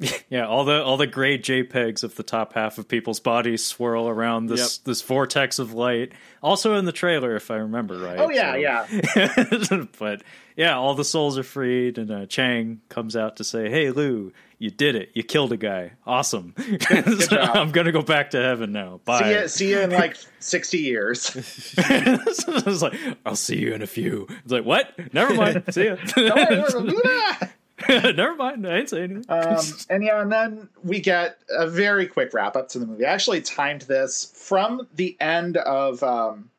Yeah, 0.28 0.46
all 0.46 0.64
the 0.64 0.82
all 0.82 0.96
the 0.96 1.06
gray 1.06 1.38
JPEGs 1.38 2.02
of 2.02 2.16
the 2.16 2.22
top 2.24 2.54
half 2.54 2.78
of 2.78 2.88
people's 2.88 3.20
bodies 3.20 3.64
swirl 3.64 4.08
around 4.08 4.46
this 4.46 4.78
this 4.78 5.02
vortex 5.02 5.58
of 5.58 5.72
light. 5.74 6.12
Also 6.42 6.74
in 6.74 6.84
the 6.86 6.92
trailer, 6.92 7.36
if 7.36 7.50
I 7.50 7.56
remember 7.56 7.98
right. 7.98 8.18
Oh 8.18 8.30
yeah, 8.30 8.86
so- 8.86 9.76
yeah. 9.76 9.86
but 9.98 10.22
yeah, 10.56 10.76
all 10.76 10.94
the 10.94 11.04
souls 11.04 11.38
are 11.38 11.42
freed, 11.44 11.98
and 11.98 12.10
uh, 12.10 12.26
Chang 12.26 12.80
comes 12.88 13.14
out 13.16 13.36
to 13.36 13.44
say, 13.44 13.68
"Hey, 13.70 13.90
Lou, 13.90 14.32
you 14.58 14.70
did 14.70 14.94
it! 14.96 15.10
You 15.14 15.22
killed 15.22 15.52
a 15.52 15.56
guy. 15.56 15.92
Awesome. 16.06 16.54
So. 17.20 17.36
I'm 17.38 17.70
gonna 17.70 17.92
go 17.92 18.02
back 18.02 18.30
to 18.30 18.42
heaven 18.42 18.72
now. 18.72 19.00
Bye." 19.04 19.22
See 19.22 19.30
you, 19.30 19.48
see 19.48 19.70
you 19.70 19.80
in 19.80 19.90
like 19.90 20.16
sixty 20.40 20.78
years. 20.78 21.30
I 21.78 22.18
was 22.66 22.82
like, 22.82 22.94
"I'll 23.24 23.36
see 23.36 23.58
you 23.58 23.72
in 23.74 23.82
a 23.82 23.86
few." 23.86 24.26
It's 24.42 24.52
like, 24.52 24.64
"What? 24.64 24.92
Never 25.12 25.34
mind. 25.34 25.62
see 25.70 25.84
ya." 25.86 25.96
Never 28.16 28.34
mind. 28.34 28.66
I 28.66 28.78
ain't 28.78 28.88
saying 28.90 29.24
anything. 29.28 29.30
um, 29.30 29.64
and 29.90 30.04
yeah, 30.04 30.20
and 30.22 30.30
then 30.32 30.68
we 30.82 31.00
get 31.00 31.38
a 31.50 31.66
very 31.66 32.06
quick 32.06 32.32
wrap 32.34 32.56
up 32.56 32.68
to 32.70 32.78
the 32.78 32.86
movie. 32.86 33.04
I 33.06 33.12
actually 33.12 33.40
timed 33.42 33.82
this 33.82 34.32
from 34.34 34.86
the 34.94 35.16
end 35.20 35.56
of 35.58 36.02
um, 36.02 36.50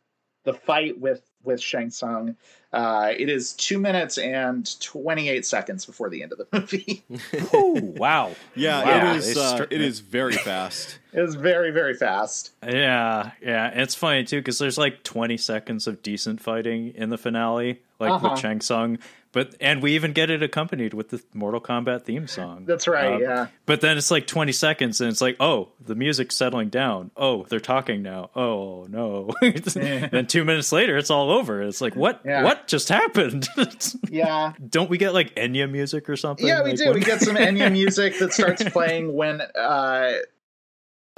the 0.43 0.53
fight 0.53 0.99
with 0.99 1.21
with 1.43 1.61
Shang 1.61 1.91
Tsung. 1.91 2.35
Uh, 2.73 3.13
it 3.17 3.29
is 3.29 3.53
two 3.53 3.79
minutes 3.79 4.17
and 4.17 4.79
twenty 4.81 5.29
eight 5.29 5.45
seconds 5.45 5.85
before 5.85 6.09
the 6.09 6.21
end 6.23 6.33
of 6.33 6.39
the 6.39 6.47
movie. 6.51 7.03
Ooh, 7.53 7.93
wow. 7.97 8.31
Yeah, 8.55 8.83
Wow, 8.83 9.11
it 9.13 9.17
is. 9.17 9.33
they 9.33 9.39
Uh, 9.39 9.55
start- 9.55 9.71
it 9.71 9.79
is 9.81 9.99
very 10.01 10.33
fast. 10.33 10.99
it 11.13 11.21
is 11.21 11.35
very 11.35 11.71
very 11.71 11.93
fast. 11.93 12.51
Yeah, 12.67 13.31
yeah. 13.41 13.69
It's 13.69 13.95
funny 13.95 14.23
too 14.25 14.39
because 14.39 14.59
there's 14.59 14.77
like 14.77 15.03
20 15.03 15.37
seconds 15.37 15.87
of 15.87 16.01
decent 16.01 16.41
fighting 16.41 16.93
in 16.95 17.09
the 17.11 17.17
finale, 17.17 17.81
like 17.99 18.11
Uh-huh. 18.11 18.31
with 18.31 18.39
Shang 18.41 18.59
Tsung. 18.59 18.97
But 19.35 19.53
and 19.59 19.83
we 19.83 19.93
even 19.95 20.13
get 20.13 20.29
it 20.31 20.41
accompanied 20.41 20.93
with 20.93 21.09
the 21.09 21.21
Mortal 21.33 21.59
Kombat 21.59 22.03
theme 22.05 22.25
song. 22.25 22.63
That's 22.65 22.87
right, 22.87 23.15
Um, 23.15 23.21
yeah. 23.21 23.47
But 23.65 23.81
then 23.81 23.97
it's 23.97 24.09
like 24.09 24.27
20 24.27 24.53
seconds, 24.53 25.01
and 25.01 25.11
it's 25.11 25.19
like, 25.19 25.35
oh, 25.41 25.73
the 25.79 25.93
music's 25.93 26.37
settling 26.37 26.69
down. 26.69 27.11
Oh, 27.17 27.43
they're 27.49 27.59
talking 27.59 28.01
now. 28.01 28.29
Oh 28.33 28.87
no. 28.89 29.33
then 29.41 30.25
two 30.25 30.45
minutes 30.45 30.71
later, 30.71 30.95
it's 30.97 31.11
all 31.11 31.29
over. 31.31 31.61
It's 31.61 31.81
like, 31.81 31.97
what? 31.97 32.21
Yeah. 32.23 32.43
What 32.43 32.67
just 32.67 32.87
happened? 32.89 33.47
Yeah, 34.09 34.53
Don't 34.69 34.89
we 34.89 34.97
get 34.97 35.13
like 35.13 35.35
Enya 35.35 35.69
music 35.69 36.09
or 36.09 36.15
something? 36.15 36.47
yeah, 36.47 36.63
we 36.63 36.69
Like, 36.69 36.77
do. 36.79 36.85
when- 36.85 36.93
We 36.93 37.01
get 37.01 37.19
some 37.21 37.35
Enya 37.35 37.69
music 37.81 38.17
that 38.19 38.31
starts 38.31 38.63
playing 38.69 39.13
when 39.13 39.41
uh, 39.41 40.13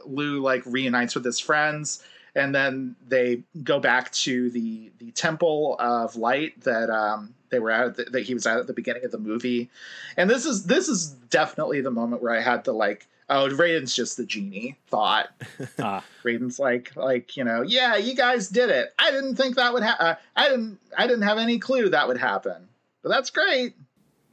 Lou 0.06 0.42
like 0.42 0.64
reunites 0.66 1.14
with 1.16 1.24
his 1.26 1.40
friends, 1.40 2.04
and 2.36 2.54
then 2.56 2.96
they 3.08 3.44
go 3.64 3.80
back 3.80 4.12
to 4.14 4.50
the 4.50 4.92
the 4.98 5.12
temple 5.12 5.76
of 5.80 6.16
light 6.16 6.60
that 6.62 6.90
um, 6.90 7.36
they 7.50 7.60
were 7.60 7.72
at 7.72 7.96
that 8.12 8.24
he 8.24 8.34
was 8.34 8.46
at 8.46 8.58
at 8.58 8.68
the 8.68 8.74
beginning 8.74 9.06
of 9.06 9.12
the 9.12 9.18
movie. 9.18 9.70
And 10.16 10.30
this 10.30 10.46
is 10.46 10.66
this 10.66 10.88
is 10.88 11.08
definitely 11.30 11.82
the 11.82 11.92
moment 11.92 12.22
where 12.22 12.36
I 12.36 12.42
had 12.42 12.66
to 12.66 12.72
like. 12.72 13.08
Oh, 13.30 13.50
Raiden's 13.50 13.94
just 13.94 14.16
the 14.16 14.26
genie. 14.26 14.78
Thought 14.88 15.28
Ah. 15.80 16.02
Raiden's 16.24 16.60
like, 16.60 16.96
like 16.96 17.36
you 17.36 17.44
know, 17.44 17.62
yeah, 17.62 17.98
you 17.98 18.16
guys 18.16 18.48
did 18.48 18.70
it. 18.70 18.94
I 18.98 19.12
didn't 19.12 19.36
think 19.36 19.58
that 19.58 19.74
would 19.74 19.84
happen. 19.84 20.06
Uh, 20.06 20.16
I 20.36 20.48
didn't, 20.48 20.80
I 20.98 21.08
didn't 21.08 21.24
have 21.24 21.38
any 21.38 21.60
clue 21.60 21.90
that 21.90 22.08
would 22.08 22.18
happen. 22.18 22.70
But 23.04 23.10
that's 23.10 23.30
great. 23.30 23.74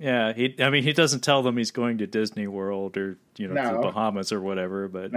Yeah, 0.05 0.34
he. 0.34 0.55
I 0.58 0.68
mean, 0.68 0.83
he 0.83 0.92
doesn't 0.92 1.20
tell 1.20 1.42
them 1.42 1.57
he's 1.57 1.70
going 1.70 1.97
to 1.99 2.07
Disney 2.07 2.47
World 2.47 2.99
or 2.99 3.16
you 3.39 3.49
know 3.49 3.55
No. 3.55 3.73
the 3.73 3.78
Bahamas 3.78 4.33
or 4.33 4.41
whatever, 4.42 4.86
but 4.86 5.12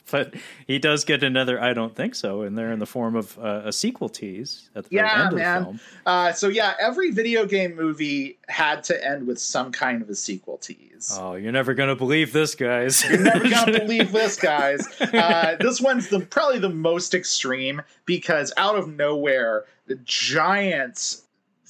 but 0.10 0.34
he 0.66 0.78
does 0.78 1.04
get 1.04 1.22
another. 1.22 1.60
I 1.60 1.74
don't 1.74 1.94
think 1.94 2.14
so, 2.14 2.40
and 2.40 2.56
they're 2.56 2.72
in 2.72 2.78
the 2.78 2.86
form 2.86 3.14
of 3.16 3.38
uh, 3.38 3.62
a 3.66 3.72
sequel 3.74 4.08
tease 4.08 4.70
at 4.74 4.84
the 4.86 4.96
Yeah, 4.96 5.24
end 5.24 5.32
of 5.34 5.38
man. 5.38 5.58
the 5.58 5.64
film. 5.64 5.80
Uh, 6.06 6.32
so 6.32 6.48
yeah, 6.48 6.72
every 6.80 7.10
video 7.10 7.44
game 7.44 7.76
movie 7.76 8.38
had 8.48 8.82
to 8.84 9.06
end 9.06 9.26
with 9.26 9.38
some 9.38 9.72
kind 9.72 10.00
of 10.00 10.08
a 10.08 10.14
sequel 10.14 10.56
tease. 10.56 11.14
Oh, 11.20 11.34
you're 11.34 11.52
never 11.52 11.74
gonna 11.74 11.96
believe 11.96 12.32
this, 12.32 12.54
guys. 12.54 13.04
You're 13.04 13.18
never 13.20 13.46
gonna 13.46 13.72
believe 13.80 14.10
this, 14.10 14.36
guys. 14.36 14.86
Uh, 15.02 15.56
this 15.60 15.82
one's 15.82 16.08
the 16.08 16.20
probably 16.20 16.60
the 16.60 16.70
most 16.70 17.12
extreme 17.12 17.82
because 18.06 18.54
out 18.56 18.76
of 18.76 18.88
nowhere, 18.88 19.64
the 19.86 19.96
giant 20.04 21.18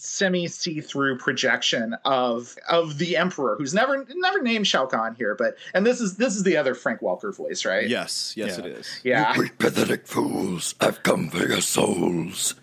semi 0.07 0.47
see-through 0.47 1.19
projection 1.19 1.95
of 2.05 2.57
of 2.69 2.99
the 2.99 3.17
emperor 3.17 3.57
who's 3.59 3.75
never 3.75 4.07
never 4.15 4.41
named 4.43 4.67
Shao 4.67 4.87
Kahn 4.87 5.15
here 5.15 5.35
but 5.35 5.57
and 5.75 5.85
this 5.85 6.01
is 6.01 6.17
this 6.17 6.37
is 6.37 6.43
the 6.45 6.57
other 6.57 6.75
Frank 6.75 7.01
Welker 7.01 7.35
voice 7.37 7.65
right 7.65 7.89
Yes, 7.89 8.35
yes, 8.37 8.59
Yeah. 8.59 8.65
it 8.65 8.71
is. 8.73 9.01
yeah 9.05 9.31
you 9.33 9.39
great 9.39 9.59
pathetic 9.59 10.07
fools, 10.07 10.75
I've 10.81 11.03
come 11.03 11.29
for 11.31 11.47
your 11.47 11.61
souls. 11.61 12.55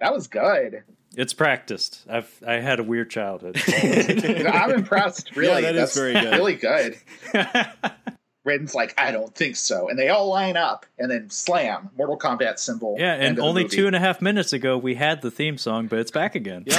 that 0.00 0.12
was 0.12 0.26
good 0.28 0.82
It's 1.16 1.32
practiced. 1.34 2.04
I've 2.08 2.30
I 2.46 2.54
had 2.54 2.80
a 2.80 2.82
weird 2.82 3.10
childhood. 3.10 3.60
I'm 3.68 4.70
impressed 4.72 5.34
really 5.36 5.62
that 5.62 5.74
is 5.76 5.94
That's 5.94 5.96
very 5.96 6.12
good. 6.14 6.32
really 6.32 6.54
good 6.56 6.96
Raiden's 8.44 8.74
like 8.74 8.94
I 8.98 9.10
don't 9.10 9.34
think 9.34 9.56
so 9.56 9.88
and 9.88 9.98
they 9.98 10.08
all 10.08 10.28
line 10.28 10.56
up 10.56 10.86
and 10.98 11.10
then 11.10 11.30
slam 11.30 11.90
Mortal 11.96 12.18
Kombat 12.18 12.58
symbol 12.58 12.96
yeah, 12.98 13.14
and 13.14 13.38
only 13.38 13.62
movie. 13.64 13.76
two 13.76 13.86
and 13.86 13.96
a 13.96 14.00
half 14.00 14.20
minutes 14.20 14.52
ago 14.52 14.76
we 14.76 14.94
had 14.94 15.22
the 15.22 15.30
theme 15.30 15.56
song, 15.58 15.86
but 15.86 15.98
it's 15.98 16.10
back 16.10 16.34
again. 16.34 16.64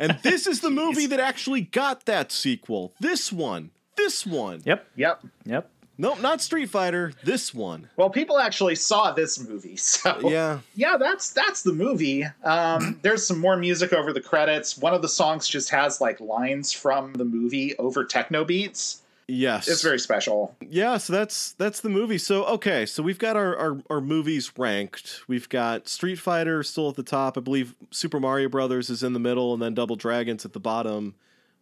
And 0.00 0.18
this 0.22 0.46
is 0.46 0.60
the 0.60 0.70
movie 0.70 1.06
that 1.06 1.20
actually 1.20 1.62
got 1.62 2.06
that 2.06 2.30
sequel. 2.32 2.94
This 3.00 3.32
one. 3.32 3.70
This 3.96 4.24
one. 4.26 4.62
yep. 4.64 4.86
yep 4.96 5.22
Yep. 5.44 5.70
Nope, 6.00 6.20
not 6.22 6.40
Street 6.40 6.70
Fighter. 6.70 7.12
This 7.24 7.52
one. 7.52 7.88
Well, 7.96 8.08
people 8.08 8.38
actually 8.38 8.76
saw 8.76 9.10
this 9.12 9.40
movie, 9.40 9.76
so 9.76 10.30
Yeah. 10.30 10.60
yeah, 10.76 10.96
that's 10.96 11.32
that's 11.32 11.62
the 11.62 11.72
movie. 11.72 12.24
Um, 12.44 12.98
there's 13.02 13.26
some 13.26 13.38
more 13.40 13.56
music 13.56 13.92
over 13.92 14.12
the 14.12 14.20
credits. 14.20 14.78
One 14.78 14.94
of 14.94 15.02
the 15.02 15.08
songs 15.08 15.48
just 15.48 15.70
has 15.70 16.00
like 16.00 16.20
lines 16.20 16.72
from 16.72 17.14
the 17.14 17.24
movie 17.24 17.76
over 17.78 18.04
techno 18.04 18.44
beats. 18.44 19.02
Yes. 19.30 19.68
It's 19.68 19.82
very 19.82 19.98
special. 19.98 20.56
yeah, 20.68 20.96
so 20.96 21.12
that's 21.12 21.52
that's 21.52 21.80
the 21.80 21.90
movie. 21.90 22.16
So 22.16 22.44
okay, 22.46 22.86
so 22.86 23.02
we've 23.02 23.18
got 23.18 23.36
our, 23.36 23.54
our 23.56 23.82
our 23.90 24.00
movies 24.00 24.50
ranked. 24.56 25.20
We've 25.28 25.48
got 25.48 25.86
Street 25.86 26.18
Fighter 26.18 26.62
still 26.62 26.88
at 26.88 26.96
the 26.96 27.02
top. 27.02 27.36
I 27.36 27.42
believe 27.42 27.74
Super 27.90 28.18
Mario 28.18 28.48
Brothers 28.48 28.88
is 28.88 29.02
in 29.02 29.12
the 29.12 29.20
middle, 29.20 29.52
and 29.52 29.62
then 29.62 29.74
Double 29.74 29.96
Dragons 29.96 30.46
at 30.46 30.54
the 30.54 30.60
bottom. 30.60 31.14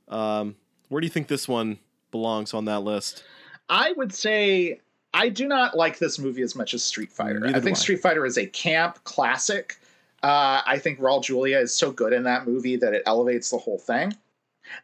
Um, 0.08 0.54
where 0.88 1.00
do 1.00 1.06
you 1.06 1.10
think 1.10 1.26
this 1.26 1.48
one 1.48 1.80
belongs 2.12 2.54
on 2.54 2.66
that 2.66 2.80
list? 2.80 3.24
I 3.68 3.92
would 3.96 4.14
say 4.14 4.80
I 5.12 5.28
do 5.28 5.48
not 5.48 5.76
like 5.76 5.98
this 5.98 6.20
movie 6.20 6.42
as 6.42 6.54
much 6.54 6.72
as 6.72 6.84
Street 6.84 7.10
Fighter. 7.10 7.40
Neither 7.40 7.56
I 7.56 7.60
think 7.60 7.76
I. 7.76 7.80
Street 7.80 8.00
Fighter 8.00 8.24
is 8.24 8.38
a 8.38 8.46
camp 8.46 9.02
classic. 9.02 9.78
Uh, 10.22 10.62
I 10.64 10.78
think 10.78 11.00
Raul 11.00 11.22
Julia 11.22 11.58
is 11.58 11.74
so 11.76 11.90
good 11.90 12.12
in 12.12 12.22
that 12.24 12.46
movie 12.46 12.76
that 12.76 12.94
it 12.94 13.02
elevates 13.06 13.50
the 13.50 13.58
whole 13.58 13.78
thing. 13.78 14.14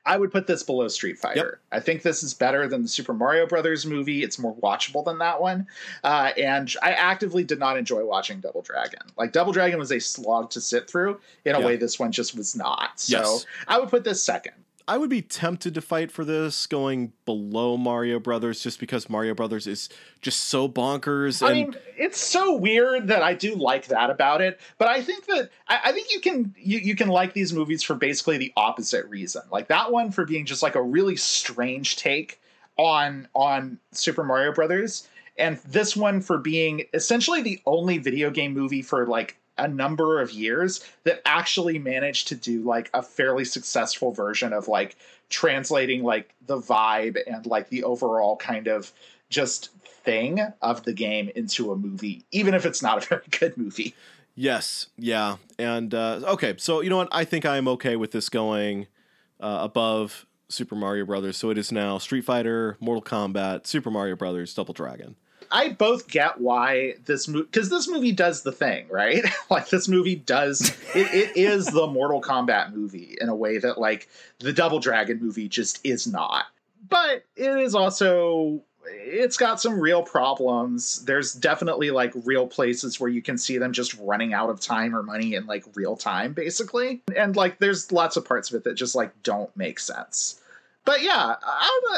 I 0.07 0.17
would 0.17 0.31
put 0.33 0.47
this 0.47 0.63
below 0.63 0.89
Street 0.89 1.19
Fighter. 1.19 1.61
I 1.71 1.81
think 1.81 2.03
this 2.03 2.23
is 2.23 2.35
better 2.35 2.67
than 2.69 2.83
the 2.83 2.89
Super 2.89 3.15
Mario 3.15 3.47
Brothers 3.47 3.85
movie. 3.87 4.23
It's 4.23 4.39
more 4.39 4.55
watchable 4.57 5.05
than 5.05 5.19
that 5.19 5.41
one. 5.41 5.67
Uh, 6.05 6.31
and 6.37 6.73
I 6.83 6.93
actively 6.93 7.45
did 7.45 7.59
not 7.59 7.77
enjoy 7.77 8.05
watching 8.05 8.41
Double 8.41 8.63
Dragon. 8.63 9.01
Like 9.17 9.33
Double 9.33 9.53
Dragon 9.53 9.79
was 9.79 9.93
a 9.93 9.99
slog 10.01 10.51
to 10.51 10.61
sit 10.61 10.89
through 10.89 11.21
in 11.45 11.55
a 11.55 11.61
Yeah. 11.61 11.67
way 11.67 11.77
this 11.77 11.99
one 11.99 12.13
just 12.13 12.37
was 12.37 12.55
not. 12.57 13.01
So 13.01 13.19
Yes. 13.19 13.47
I 13.69 13.79
would 13.79 13.89
put 13.89 14.05
this 14.05 14.23
second. 14.23 14.55
I 14.89 14.99
would 14.99 15.11
be 15.11 15.23
tempted 15.23 15.75
to 15.75 15.81
fight 15.81 16.11
for 16.11 16.25
this 16.25 16.67
going 16.67 17.13
below 17.25 17.77
Mario 17.77 18.19
Brothers 18.19 18.63
just 18.63 18.81
because 18.81 19.09
Mario 19.09 19.35
Brothers 19.35 19.67
is 19.67 19.89
just 20.21 20.45
so 20.45 20.69
bonkers. 20.69 21.41
And 21.41 21.51
I 21.51 21.55
mean, 21.55 21.77
it's 21.97 22.21
so 22.21 22.57
weird 22.57 23.09
that 23.09 23.23
I 23.23 23.35
do 23.35 23.55
like 23.55 23.87
that 23.87 24.11
about 24.11 24.41
it, 24.41 24.61
but 24.79 24.89
I 24.89 25.03
think 25.03 25.27
that 25.27 25.51
I, 25.69 25.81
I 25.87 25.93
think 25.93 26.13
you 26.13 26.21
can 26.21 26.55
you, 26.59 26.79
you 26.79 26.97
can 26.97 27.09
like 27.09 27.33
these 27.33 27.53
movies 27.53 27.83
for 27.83 27.95
basically 27.95 28.39
the 28.39 28.53
opposite 28.57 29.09
reason. 29.09 29.43
Like 29.51 29.69
that 29.69 29.93
one 29.93 30.11
for 30.11 30.25
being 30.25 30.47
just 30.47 30.63
like 30.63 30.75
a 30.75 30.83
really 30.83 31.17
strange 31.17 31.97
take 31.97 32.41
on 32.77 33.29
on 33.35 33.79
Super 33.93 34.25
Mario 34.25 34.53
Brothers, 34.53 35.09
and 35.39 35.59
this 35.59 35.97
one 35.97 36.21
for 36.21 36.39
being 36.39 36.85
essentially 36.93 37.43
the 37.43 37.61
only 37.67 37.99
video 37.99 38.31
game 38.31 38.53
movie 38.53 38.83
for 38.83 39.07
like 39.07 39.37
a 39.59 39.69
number 39.69 40.21
of 40.21 40.33
years 40.33 40.85
that 41.05 41.21
actually 41.27 41.79
managed 41.79 42.29
to 42.29 42.35
do 42.35 42.63
like 42.63 42.91
a 42.95 43.03
fairly 43.03 43.45
successful 43.45 44.13
version 44.13 44.53
of 44.53 44.69
like 44.69 44.97
translating 45.29 46.03
like 46.03 46.35
the 46.47 46.59
vibe 46.59 47.17
and 47.27 47.47
like 47.47 47.69
the 47.69 47.85
overall 47.85 48.37
kind 48.37 48.67
of 48.67 48.93
just 49.29 49.71
thing 49.85 50.41
of 50.61 50.83
the 50.85 50.93
game 50.93 51.31
into 51.37 51.73
a 51.73 51.77
movie 51.77 52.25
even 52.33 52.55
if 52.55 52.67
it's 52.67 52.83
not 52.83 53.05
a 53.05 53.07
very 53.09 53.23
good 53.31 53.57
movie 53.57 53.95
yes, 54.35 54.89
yeah, 54.97 55.37
and 55.59 55.95
uh, 55.95 56.21
okay, 56.25 56.55
so 56.59 56.81
you 56.81 56.91
know 56.91 56.97
what? 56.97 57.09
I 57.13 57.25
think 57.25 57.45
I 57.45 57.57
am 57.57 57.69
okay 57.69 57.97
with 57.97 58.13
this 58.13 58.29
going 58.29 58.87
uh, 59.41 59.59
above 59.61 60.27
Super 60.49 60.75
Mario 60.75 61.05
Brothers. 61.05 61.37
So 61.37 61.51
it 61.51 61.59
is 61.59 61.73
now 61.73 61.99
Street 61.99 62.25
Fighter, 62.25 62.77
Mortal 62.81 63.03
Kombat, 63.03 63.67
Super 63.67 63.91
Mario 63.91 64.17
Brothers, 64.17 64.55
Double 64.55 64.75
Dragon. 64.75 65.17
I 65.53 65.69
both 65.69 66.09
get 66.09 66.41
why 66.41 66.95
this 67.05 67.29
movie 67.29 67.45
because 67.45 67.69
this 67.69 67.87
movie 67.87 68.13
does 68.13 68.43
the 68.43 68.53
thing, 68.53 68.87
right? 68.89 69.23
like 69.51 69.69
this 69.69 69.87
movie 69.87 70.17
does 70.17 70.71
it, 70.95 71.15
it 71.15 71.37
is 71.37 71.67
the 71.67 71.87
Mortal 71.87 72.23
Kombat 72.23 72.73
movie 72.73 73.17
in 73.21 73.29
a 73.29 73.35
way 73.35 73.59
that 73.59 73.79
like 73.79 74.09
the 74.41 74.53
Double 74.53 74.81
Dragon 74.81 75.21
movie 75.21 75.49
just 75.49 75.85
is 75.85 76.07
not. 76.07 76.47
But 76.89 77.25
it 77.37 77.59
is 77.59 77.75
also 77.75 78.63
it's 78.85 79.37
got 79.37 79.61
some 79.61 79.79
real 79.79 80.03
problems. 80.03 81.05
There's 81.05 81.35
definitely 81.35 81.91
like 81.91 82.13
real 82.25 82.47
places 82.47 82.99
where 82.99 83.11
you 83.11 83.23
can 83.23 83.39
see 83.39 83.59
them 83.59 83.73
just 83.73 83.95
running 83.99 84.33
out 84.33 84.51
of 84.51 84.59
time 84.59 84.97
or 84.97 85.03
money 85.03 85.35
in 85.35 85.47
like 85.47 85.65
real 85.75 85.97
time, 85.97 86.33
basically. 86.33 87.03
And 87.17 87.37
like 87.37 87.59
there's 87.59 87.93
lots 87.93 88.17
of 88.17 88.25
parts 88.25 88.51
of 88.51 88.57
it 88.57 88.65
that 88.65 88.75
just 88.75 88.95
like 88.95 89.23
don't 89.23 89.55
make 89.57 89.79
sense 89.79 90.42
but 90.85 91.03
yeah, 91.03 91.37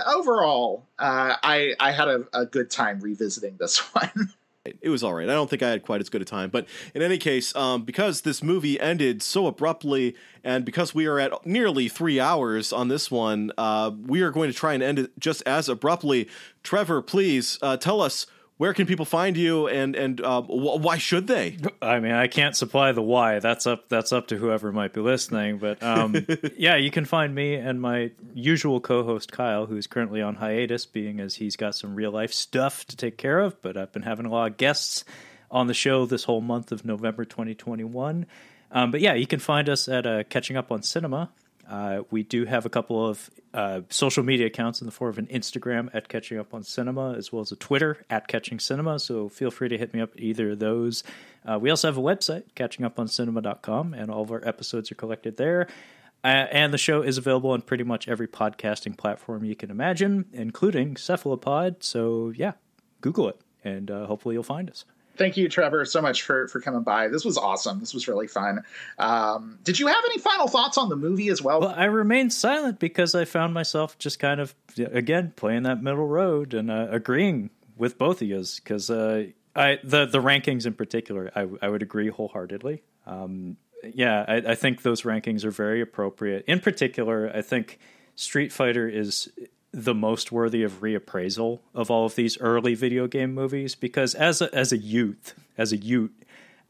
overall, 0.07 0.87
uh, 0.99 1.37
I 1.43 1.75
I 1.81 1.93
had 1.93 2.09
a, 2.09 2.25
a, 2.33 2.47
good 2.47 2.71
time 2.71 3.01
revisiting 3.01 3.57
this 3.59 3.79
one. 3.95 4.33
It 4.81 4.89
was 4.89 5.03
all 5.03 5.13
right. 5.13 5.29
I 5.29 5.33
don't 5.33 5.51
think 5.51 5.63
I 5.63 5.69
had 5.69 5.83
quite 5.83 6.01
as 6.01 6.09
good 6.09 6.23
a 6.23 6.25
time, 6.25 6.49
but 6.49 6.67
in 6.95 7.03
any 7.03 7.19
case, 7.19 7.55
um, 7.55 7.83
because 7.83 8.23
this 8.23 8.43
movie 8.43 8.81
ended 8.81 9.23
so 9.23 9.47
abruptly, 9.47 10.17
and 10.43 10.65
because 10.65 10.95
we 10.95 11.05
are 11.05 11.19
at 11.19 11.45
nearly 11.45 11.89
three 11.89 12.19
hours 12.19 12.73
on 12.73 12.89
this 12.89 13.11
one, 13.11 13.53
uh, 13.59 13.91
we 14.07 14.23
are 14.23 14.31
going 14.31 14.51
to 14.51 14.57
try 14.57 14.73
and 14.73 14.83
end 14.83 14.99
it 14.99 15.19
just 15.19 15.43
as 15.45 15.69
abruptly. 15.69 16.29
Trevor, 16.63 17.03
please 17.03 17.59
uh, 17.61 17.77
tell 17.77 18.01
us 18.01 18.27
where 18.57 18.73
can 18.73 18.87
people 18.87 19.05
find 19.05 19.37
you 19.37 19.67
and 19.69 19.97
and 19.97 20.21
uh, 20.21 20.41
wh- 20.43 20.81
why 20.81 20.97
should 20.99 21.27
they? 21.27 21.57
I 21.83 21.99
mean 22.01 22.13
i 22.13 22.27
can't 22.27 22.57
supply 22.57 22.93
the 22.93 23.03
why. 23.03 23.39
That's 23.41 23.67
up 23.67 23.89
that's 23.89 24.13
up 24.13 24.29
to 24.29 24.37
whoever 24.37 24.73
might 24.73 24.93
be 24.93 25.01
listening 25.01 25.59
but 25.59 25.83
um, 25.83 26.15
yeah 26.57 26.77
you 26.77 26.91
can 26.91 27.05
find 27.05 27.35
me 27.35 27.55
and 27.55 27.81
my 27.81 28.13
usual 28.35 28.81
co-host 28.81 29.33
kyle 29.33 29.67
who's 29.67 29.87
currently 29.87 30.23
on 30.23 30.37
hiatus 30.37 30.87
being 30.87 31.21
as 31.21 31.37
he's 31.37 31.57
got 31.57 31.75
some 31.75 31.95
real 31.95 32.11
life 32.11 32.33
stuff 32.33 32.85
to 32.87 32.97
take 32.97 33.17
care 33.19 33.41
of 33.41 33.61
but 33.63 33.77
i've 33.77 33.93
been 33.93 34.03
having 34.03 34.27
a 34.27 34.31
lot 34.31 34.51
of 34.51 34.57
guests 34.57 35.05
on 35.51 35.67
the 35.67 35.75
show 35.75 36.07
this 36.07 36.25
whole 36.25 36.41
month 36.41 36.73
of 36.73 36.85
november 36.85 37.25
2021 37.25 38.27
um, 38.73 38.91
but 38.91 39.01
yeah 39.01 39.15
you 39.15 39.27
can 39.27 39.41
find 39.41 39.69
us 39.69 39.89
at 39.89 40.07
uh, 40.07 40.23
catching 40.25 40.57
up 40.57 40.71
on 40.73 40.83
cinema 40.83 41.31
uh, 41.69 42.03
we 42.11 42.23
do 42.23 42.45
have 42.45 42.67
a 42.67 42.69
couple 42.69 43.07
of 43.07 43.31
uh, 43.53 43.83
social 43.89 44.23
media 44.23 44.47
accounts 44.47 44.81
in 44.81 44.87
the 44.87 44.91
form 44.91 45.11
of 45.11 45.19
an 45.19 45.27
Instagram 45.27 45.89
at 45.95 46.09
Catching 46.09 46.39
Up 46.39 46.53
on 46.53 46.63
Cinema, 46.63 47.15
as 47.15 47.33
well 47.33 47.43
as 47.43 47.53
a 47.53 47.57
Twitter 47.57 48.05
at 48.11 48.29
Catching 48.29 48.59
Cinema. 48.59 48.99
So 48.99 49.29
feel 49.29 49.51
free 49.51 49.69
to 49.69 49.79
hit 49.79 49.95
me 49.95 50.01
up 50.01 50.11
either 50.17 50.53
of 50.53 50.59
those. 50.59 51.05
Uh, 51.47 51.59
we 51.59 51.71
also 51.71 51.89
have 51.89 51.97
a 51.97 52.03
website, 52.03 52.45
catchinguponcinema.com, 52.57 53.95
and 53.95 54.11
all 54.11 54.23
of 54.23 54.31
our 54.31 54.47
episodes 54.47 54.91
are 54.91 54.97
collected 54.97 55.37
there. 55.37 55.69
Uh, 56.23 56.47
and 56.51 56.73
the 56.73 56.79
show 56.79 57.03
is 57.03 57.19
available 57.19 57.51
on 57.51 57.61
pretty 57.61 57.85
much 57.85 58.09
every 58.09 58.27
podcasting 58.27 58.97
platform 58.97 59.45
you 59.45 59.55
can 59.55 59.71
imagine, 59.71 60.25
including 60.33 60.97
Cephalopod. 60.97 61.83
So 61.83 62.33
yeah, 62.35 62.53
Google 63.03 63.29
it, 63.29 63.41
and 63.63 63.91
uh, 63.91 64.07
hopefully 64.07 64.35
you'll 64.35 64.43
find 64.43 64.71
us 64.71 64.87
thank 65.17 65.37
you, 65.37 65.49
Trevor, 65.49 65.85
so 65.85 66.01
much 66.01 66.23
for 66.23 66.49
for 66.49 66.61
coming 66.61 66.83
by. 66.83 67.09
This 67.09 67.25
was 67.25 67.37
awesome. 67.37 67.81
This 67.81 67.95
was 67.95 68.09
really 68.09 68.27
fun. 68.27 68.63
Um, 68.99 69.59
did 69.65 69.79
you 69.79 69.87
have 69.87 70.05
any 70.07 70.19
final 70.19 70.49
thoughts 70.49 70.79
on 70.79 70.89
the 70.89 70.97
movie 70.97 71.29
as 71.29 71.43
well? 71.43 71.61
Well, 71.61 71.75
I 71.77 71.85
remained 71.85 72.33
silent 72.33 72.79
because 72.79 73.15
I 73.15 73.25
found 73.25 73.55
myself 73.55 73.99
just 73.99 74.19
kind 74.19 74.41
of 74.41 74.55
again 74.79 75.33
playing 75.37 75.65
that 75.65 75.83
middle 75.83 76.07
road 76.07 76.55
and 76.55 76.71
uh, 76.71 76.89
agreeing 76.91 77.51
with 77.77 77.99
both 77.99 78.23
of 78.23 78.29
you 78.29 78.45
because 78.57 78.91
uh, 78.91 79.27
I 79.55 79.79
the 79.83 80.07
the 80.07 80.21
rankings 80.21 80.67
in 80.67 80.75
particular 80.75 81.31
I, 81.35 81.47
I 81.63 81.69
would 81.69 81.83
agree 81.83 82.09
wholeheartedly. 82.09 82.83
Um, 83.07 83.57
yeah, 83.93 84.25
I, 84.27 84.37
I 84.37 84.55
think 84.55 84.83
those 84.83 85.03
rankings 85.03 85.45
are 85.45 85.51
very 85.51 85.81
appropriate. 85.81 86.45
In 86.47 86.61
particular, 86.61 87.31
I 87.35 87.43
think 87.43 87.79
Street 88.17 88.53
Fighter 88.53 88.89
is 88.89 89.31
the 89.75 89.95
most 89.95 90.31
worthy 90.31 90.63
of 90.63 90.81
reappraisal 90.81 91.59
of 91.75 91.91
all 91.91 92.07
of 92.07 92.15
these 92.15 92.39
early 92.41 92.75
video 92.75 93.09
game 93.09 93.35
movies 93.35 93.75
because 93.75 94.15
as 94.15 94.41
a, 94.41 94.55
as 94.55 94.73
a 94.73 94.79
youth, 94.79 95.35
as 95.59 95.73
a 95.73 95.77
youth, 95.77 96.13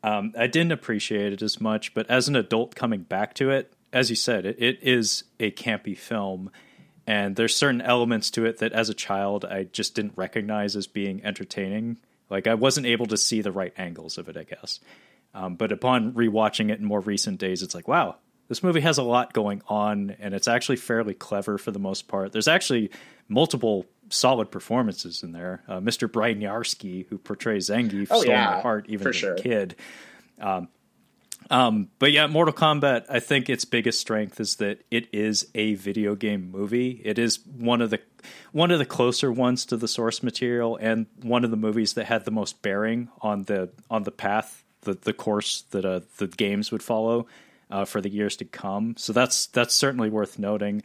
um, 0.02 0.32
I 0.38 0.46
didn't 0.46 0.72
appreciate 0.72 1.32
it 1.32 1.42
as 1.42 1.60
much. 1.60 1.92
But 1.92 2.10
as 2.10 2.28
an 2.28 2.36
adult 2.36 2.74
coming 2.74 3.02
back 3.02 3.34
to 3.34 3.50
it, 3.50 3.74
as 3.92 4.08
you 4.08 4.16
said, 4.16 4.46
it, 4.46 4.56
it 4.58 4.78
is 4.82 5.24
a 5.38 5.50
campy 5.50 5.96
film, 5.96 6.50
and 7.06 7.36
there's 7.36 7.54
certain 7.54 7.82
elements 7.82 8.30
to 8.32 8.46
it 8.46 8.58
that 8.58 8.72
as 8.72 8.88
a 8.88 8.94
child 8.94 9.44
I 9.44 9.64
just 9.64 9.94
didn't 9.94 10.14
recognize 10.16 10.74
as 10.74 10.86
being 10.86 11.22
entertaining. 11.24 11.98
Like 12.30 12.46
I 12.46 12.54
wasn't 12.54 12.86
able 12.86 13.06
to 13.06 13.18
see 13.18 13.42
the 13.42 13.52
right 13.52 13.72
angles 13.76 14.16
of 14.16 14.28
it, 14.30 14.36
I 14.36 14.44
guess. 14.44 14.80
Um, 15.34 15.56
but 15.56 15.72
upon 15.72 16.12
rewatching 16.12 16.70
it 16.70 16.78
in 16.78 16.86
more 16.86 17.00
recent 17.00 17.38
days, 17.38 17.62
it's 17.62 17.74
like, 17.74 17.88
wow, 17.88 18.16
this 18.48 18.62
movie 18.62 18.80
has 18.80 18.98
a 18.98 19.02
lot 19.02 19.32
going 19.32 19.62
on 19.68 20.16
and 20.18 20.34
it's 20.34 20.48
actually 20.48 20.76
fairly 20.76 21.14
clever 21.14 21.58
for 21.58 21.70
the 21.70 21.78
most 21.78 22.08
part. 22.08 22.32
There's 22.32 22.48
actually 22.48 22.90
multiple 23.28 23.86
solid 24.10 24.50
performances 24.50 25.22
in 25.22 25.32
there. 25.32 25.62
Uh, 25.66 25.80
Mr. 25.80 26.08
Bryniarski, 26.08 27.06
who 27.08 27.18
portrays 27.18 27.70
Zangief, 27.70 28.08
oh, 28.10 28.20
stole 28.20 28.32
yeah, 28.32 28.56
my 28.56 28.60
heart 28.60 28.86
even 28.88 29.08
as 29.08 29.16
sure. 29.16 29.34
a 29.34 29.40
kid. 29.40 29.76
Um, 30.40 30.68
um, 31.50 31.88
but 31.98 32.12
yeah, 32.12 32.26
Mortal 32.26 32.54
Kombat, 32.54 33.04
I 33.08 33.20
think 33.20 33.50
its 33.50 33.64
biggest 33.64 34.00
strength 34.00 34.40
is 34.40 34.56
that 34.56 34.82
it 34.90 35.08
is 35.12 35.48
a 35.54 35.74
video 35.74 36.14
game 36.14 36.50
movie. 36.50 37.02
It 37.04 37.18
is 37.18 37.40
one 37.46 37.82
of 37.82 37.90
the 37.90 38.00
one 38.52 38.70
of 38.70 38.78
the 38.78 38.86
closer 38.86 39.30
ones 39.30 39.66
to 39.66 39.76
the 39.76 39.88
source 39.88 40.22
material 40.22 40.78
and 40.80 41.06
one 41.22 41.44
of 41.44 41.50
the 41.50 41.56
movies 41.56 41.94
that 41.94 42.06
had 42.06 42.24
the 42.24 42.30
most 42.30 42.62
bearing 42.62 43.08
on 43.20 43.42
the 43.42 43.70
on 43.90 44.04
the 44.04 44.10
path, 44.10 44.64
the 44.82 44.94
the 44.94 45.12
course 45.12 45.62
that 45.70 45.84
uh, 45.84 46.00
the 46.16 46.28
games 46.28 46.72
would 46.72 46.82
follow 46.82 47.26
uh, 47.74 47.84
for 47.84 48.00
the 48.00 48.08
years 48.08 48.36
to 48.36 48.44
come. 48.44 48.94
So 48.96 49.12
that's 49.12 49.46
that's 49.46 49.74
certainly 49.74 50.08
worth 50.08 50.38
noting. 50.38 50.82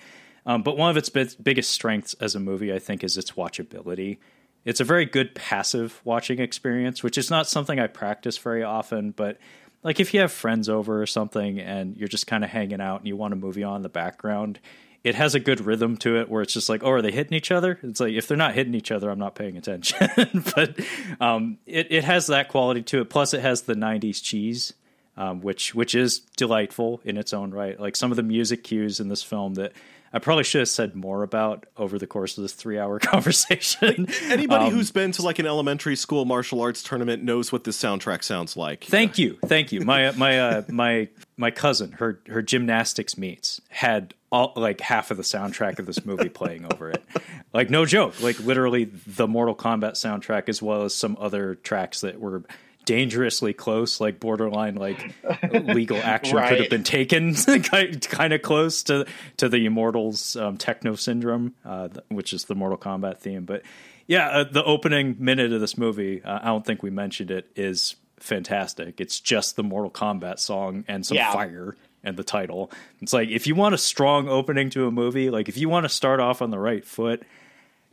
Um, 0.48 0.64
but 0.64 0.76
one 0.76 0.90
of 0.90 0.98
its 0.98 1.10
biggest 1.10 1.70
strengths 1.70 2.16
as 2.16 2.34
a 2.34 2.40
movie, 2.40 2.74
I 2.74 2.80
think, 2.80 3.04
is 3.04 3.16
its 3.16 3.34
watchability. 3.34 4.18
It's 4.66 4.80
a 4.80 4.84
very 4.84 5.06
good 5.06 5.36
passive 5.36 6.02
watching 6.04 6.40
experience, 6.40 7.04
which 7.04 7.18
is 7.20 7.30
not 7.30 7.48
something 7.48 7.80
I 7.80 7.86
practice 7.86 8.40
very 8.40 8.64
often. 8.64 9.12
But 9.12 9.38
like 9.84 10.00
if 10.00 10.16
you 10.16 10.22
have 10.22 10.32
friends 10.32 10.68
over 10.68 11.00
or 11.00 11.06
something 11.06 11.60
and 11.60 11.96
you're 11.96 12.08
just 12.08 12.26
kind 12.26 12.44
of 12.44 12.50
hanging 12.50 12.82
out 12.82 13.02
and 13.02 13.08
you 13.08 13.16
want 13.16 13.34
a 13.34 13.38
movie 13.38 13.64
on 13.64 13.78
in 13.78 13.82
the 13.84 13.90
background, 13.90 14.60
it 15.04 15.14
has 15.14 15.36
a 15.36 15.40
good 15.40 15.62
rhythm 15.62 15.96
to 15.98 16.18
it 16.18 16.28
where 16.28 16.42
it's 16.42 16.54
just 16.54 16.70
like, 16.70 16.84
oh, 16.84 16.90
are 16.90 17.04
they 17.04 17.12
hitting 17.12 17.34
each 17.34 17.52
other? 17.52 17.80
It's 17.84 18.00
like 18.00 18.14
if 18.14 18.28
they're 18.28 18.36
not 18.36 18.56
hitting 18.56 18.74
each 18.74 18.92
other, 18.92 19.12
I'm 19.12 19.20
not 19.20 19.36
paying 19.36 19.58
attention. 19.58 20.10
but 20.56 20.80
um, 21.22 21.60
it 21.68 21.92
it 21.92 22.04
has 22.04 22.28
that 22.28 22.50
quality 22.50 22.82
to 22.82 23.02
it. 23.02 23.12
Plus, 23.12 23.36
it 23.36 23.42
has 23.42 23.62
the 23.62 23.76
'90s 23.76 24.24
cheese 24.24 24.74
um, 25.20 25.42
which 25.42 25.76
which 25.76 25.94
is 25.94 26.20
delightful 26.38 27.02
in 27.04 27.18
its 27.18 27.34
own 27.34 27.52
right. 27.52 27.78
Like 27.78 27.98
some 27.98 28.10
of 28.10 28.16
the 28.16 28.24
music 28.24 28.64
cues 28.64 29.02
in 29.02 29.10
this 29.10 29.22
film 29.22 29.56
that 29.56 29.74
I 30.14 30.20
probably 30.20 30.46
should 30.46 30.60
have 30.60 30.70
said 30.70 30.96
more 30.96 31.24
about 31.24 31.66
over 31.76 32.00
the 32.00 32.08
course 32.08 32.38
of 32.38 32.42
this 32.42 32.54
three 32.54 32.80
hour 32.80 33.00
conversation. 33.00 34.08
Anybody 34.24 34.66
um, 34.66 34.72
who's 34.72 34.92
been 34.92 35.12
to 35.12 35.22
like 35.22 35.38
an 35.38 35.46
elementary 35.46 35.98
school 35.98 36.24
martial 36.24 36.62
arts 36.62 36.82
tournament 36.82 37.22
knows 37.22 37.52
what 37.52 37.66
this 37.66 37.78
soundtrack 37.78 38.24
sounds 38.24 38.56
like. 38.56 38.86
Thank 38.86 39.18
you, 39.18 39.38
thank 39.46 39.74
you. 39.74 39.82
My 39.82 40.12
my 40.12 40.40
uh, 40.40 40.62
my 40.70 41.10
my 41.36 41.52
cousin, 41.52 41.92
her 41.94 42.22
her 42.30 42.42
gymnastics 42.42 43.18
meets 43.18 43.60
had 43.68 44.14
all 44.32 44.54
like 44.56 44.80
half 44.80 45.12
of 45.12 45.18
the 45.18 45.24
soundtrack 45.24 45.80
of 45.80 45.86
this 45.86 46.06
movie 46.06 46.30
playing 46.30 46.66
over 46.72 46.92
it. 46.92 47.04
Like 47.52 47.70
no 47.70 47.86
joke, 47.86 48.22
like 48.22 48.40
literally 48.40 48.86
the 48.86 49.28
Mortal 49.28 49.56
Kombat 49.56 49.94
soundtrack 49.94 50.48
as 50.48 50.62
well 50.62 50.84
as 50.84 50.96
some 50.96 51.18
other 51.20 51.56
tracks 51.56 52.02
that 52.02 52.22
were 52.22 52.44
dangerously 52.90 53.54
close, 53.54 54.02
like 54.02 54.20
borderline, 54.20 54.74
like 54.74 55.14
legal 55.52 55.98
action 55.98 56.38
right. 56.38 56.50
could 56.50 56.60
have 56.60 56.72
been 56.72 56.84
taken, 56.84 57.36
kind 57.36 58.34
of 58.34 58.42
close 58.42 58.82
to 58.82 59.06
to 59.38 59.48
the 59.48 59.68
Immortals 59.68 60.36
um, 60.36 60.58
techno 60.58 60.96
syndrome, 60.96 61.54
uh, 61.64 61.90
which 62.08 62.34
is 62.34 62.46
the 62.46 62.56
Mortal 62.56 62.80
Kombat 62.80 63.20
theme. 63.20 63.46
But 63.46 63.62
yeah, 64.08 64.30
uh, 64.30 64.44
the 64.44 64.64
opening 64.64 65.18
minute 65.20 65.54
of 65.54 65.62
this 65.62 65.78
movie, 65.78 66.24
uh, 66.24 66.40
I 66.42 66.46
don't 66.46 66.66
think 66.66 66.82
we 66.82 66.90
mentioned 66.90 67.30
it, 67.30 67.52
is 67.56 67.96
fantastic. 68.18 69.00
It's 69.00 69.20
just 69.20 69.56
the 69.56 69.62
Mortal 69.62 69.92
Kombat 69.92 70.40
song 70.40 70.84
and 70.88 71.06
some 71.06 71.18
yeah. 71.18 71.32
fire. 71.32 71.76
and 72.04 72.18
the 72.18 72.24
title. 72.24 72.72
It's 73.02 73.14
like 73.14 73.30
if 73.30 73.46
you 73.46 73.54
want 73.54 73.76
a 73.76 73.78
strong 73.78 74.28
opening 74.30 74.72
to 74.72 74.88
a 74.88 74.92
movie, 74.92 75.30
like 75.30 75.48
if 75.48 75.58
you 75.58 75.70
want 75.70 75.84
to 75.84 75.90
start 75.90 76.20
off 76.20 76.42
on 76.42 76.50
the 76.50 76.58
right 76.58 76.84
foot, 76.84 77.22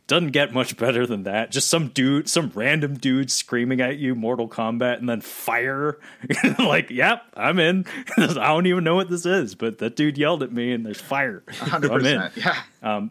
doesn't 0.07 0.31
get 0.31 0.53
much 0.53 0.77
better 0.77 1.05
than 1.05 1.23
that. 1.23 1.51
Just 1.51 1.69
some 1.69 1.89
dude, 1.89 2.29
some 2.29 2.51
random 2.55 2.95
dude 2.95 3.29
screaming 3.29 3.81
at 3.81 3.97
you 3.97 4.15
Mortal 4.15 4.47
Kombat 4.47 4.99
and 4.99 5.09
then 5.09 5.21
fire. 5.21 5.99
like, 6.59 6.89
yep, 6.89 7.23
I'm 7.35 7.59
in. 7.59 7.85
I 8.17 8.47
don't 8.47 8.65
even 8.65 8.83
know 8.83 8.95
what 8.95 9.09
this 9.09 9.25
is, 9.25 9.53
but 9.53 9.79
that 9.79 9.95
dude 9.95 10.17
yelled 10.17 10.43
at 10.43 10.51
me 10.51 10.71
and 10.71 10.85
there's 10.85 11.01
fire. 11.01 11.43
100%. 11.47 12.35
Yeah. 12.35 13.07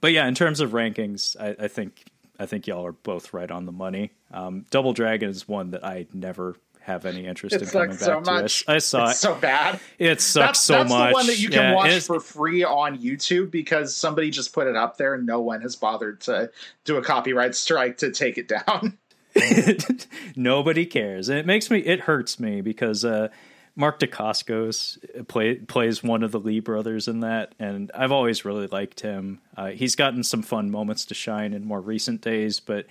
But 0.00 0.12
yeah, 0.12 0.26
in 0.26 0.34
terms 0.34 0.60
of 0.60 0.70
rankings, 0.70 1.36
I, 1.38 1.64
I 1.64 1.68
think 1.68 2.04
I 2.38 2.46
think 2.46 2.66
y'all 2.66 2.86
are 2.86 2.92
both 2.92 3.34
right 3.34 3.50
on 3.50 3.66
the 3.66 3.72
money. 3.72 4.12
Um, 4.32 4.64
Double 4.70 4.92
Dragon 4.94 5.28
is 5.28 5.46
one 5.46 5.72
that 5.72 5.84
I 5.84 6.06
never 6.14 6.56
have 6.82 7.04
any 7.04 7.26
interest 7.26 7.54
It 7.54 7.62
in 7.62 7.68
coming 7.68 7.92
sucks 7.92 8.04
so 8.04 8.14
back 8.20 8.24
to. 8.24 8.42
Much. 8.42 8.64
I, 8.68 8.78
saw 8.78 9.04
it's 9.10 9.18
it. 9.18 9.20
so 9.20 9.34
bad. 9.34 9.80
it 9.98 10.20
sucks 10.20 10.46
That's, 10.46 10.60
so 10.60 10.72
that's 10.74 10.90
much. 10.90 10.98
That's 10.98 11.10
the 11.10 11.14
one 11.14 11.26
that 11.26 11.38
you 11.38 11.48
can 11.50 11.58
Yeah, 11.58 11.74
watch 11.74 12.02
for 12.02 12.20
free 12.20 12.64
on 12.64 12.98
YouTube 12.98 13.50
because 13.50 13.94
somebody 13.94 14.30
just 14.30 14.52
put 14.52 14.66
it 14.66 14.76
up 14.76 14.96
there 14.96 15.14
and 15.14 15.26
no 15.26 15.40
one 15.40 15.60
has 15.62 15.76
bothered 15.76 16.20
to 16.22 16.50
do 16.84 16.96
a 16.96 17.02
copyright 17.02 17.54
strike 17.54 17.98
to 17.98 18.10
take 18.10 18.38
it 18.38 18.48
down. 18.48 18.98
Nobody 20.36 20.86
cares. 20.86 21.28
And 21.28 21.38
it 21.38 21.46
makes 21.46 21.70
me 21.70 21.78
it 21.80 22.00
hurts 22.00 22.40
me 22.40 22.60
because 22.60 23.04
uh 23.04 23.28
Mark 23.76 24.00
Dacascos 24.00 24.98
play, 25.28 25.54
plays 25.54 26.02
one 26.02 26.22
of 26.24 26.32
the 26.32 26.40
Lee 26.40 26.58
brothers 26.60 27.06
in 27.06 27.20
that, 27.20 27.54
and 27.58 27.90
I've 27.94 28.10
always 28.12 28.44
really 28.44 28.66
liked 28.66 29.00
him. 29.00 29.40
Uh, 29.56 29.68
he's 29.68 29.94
gotten 29.94 30.24
some 30.24 30.42
fun 30.42 30.70
moments 30.72 31.04
to 31.06 31.14
shine 31.14 31.54
in 31.54 31.64
more 31.64 31.80
recent 31.80 32.20
days, 32.20 32.58
but 32.58 32.86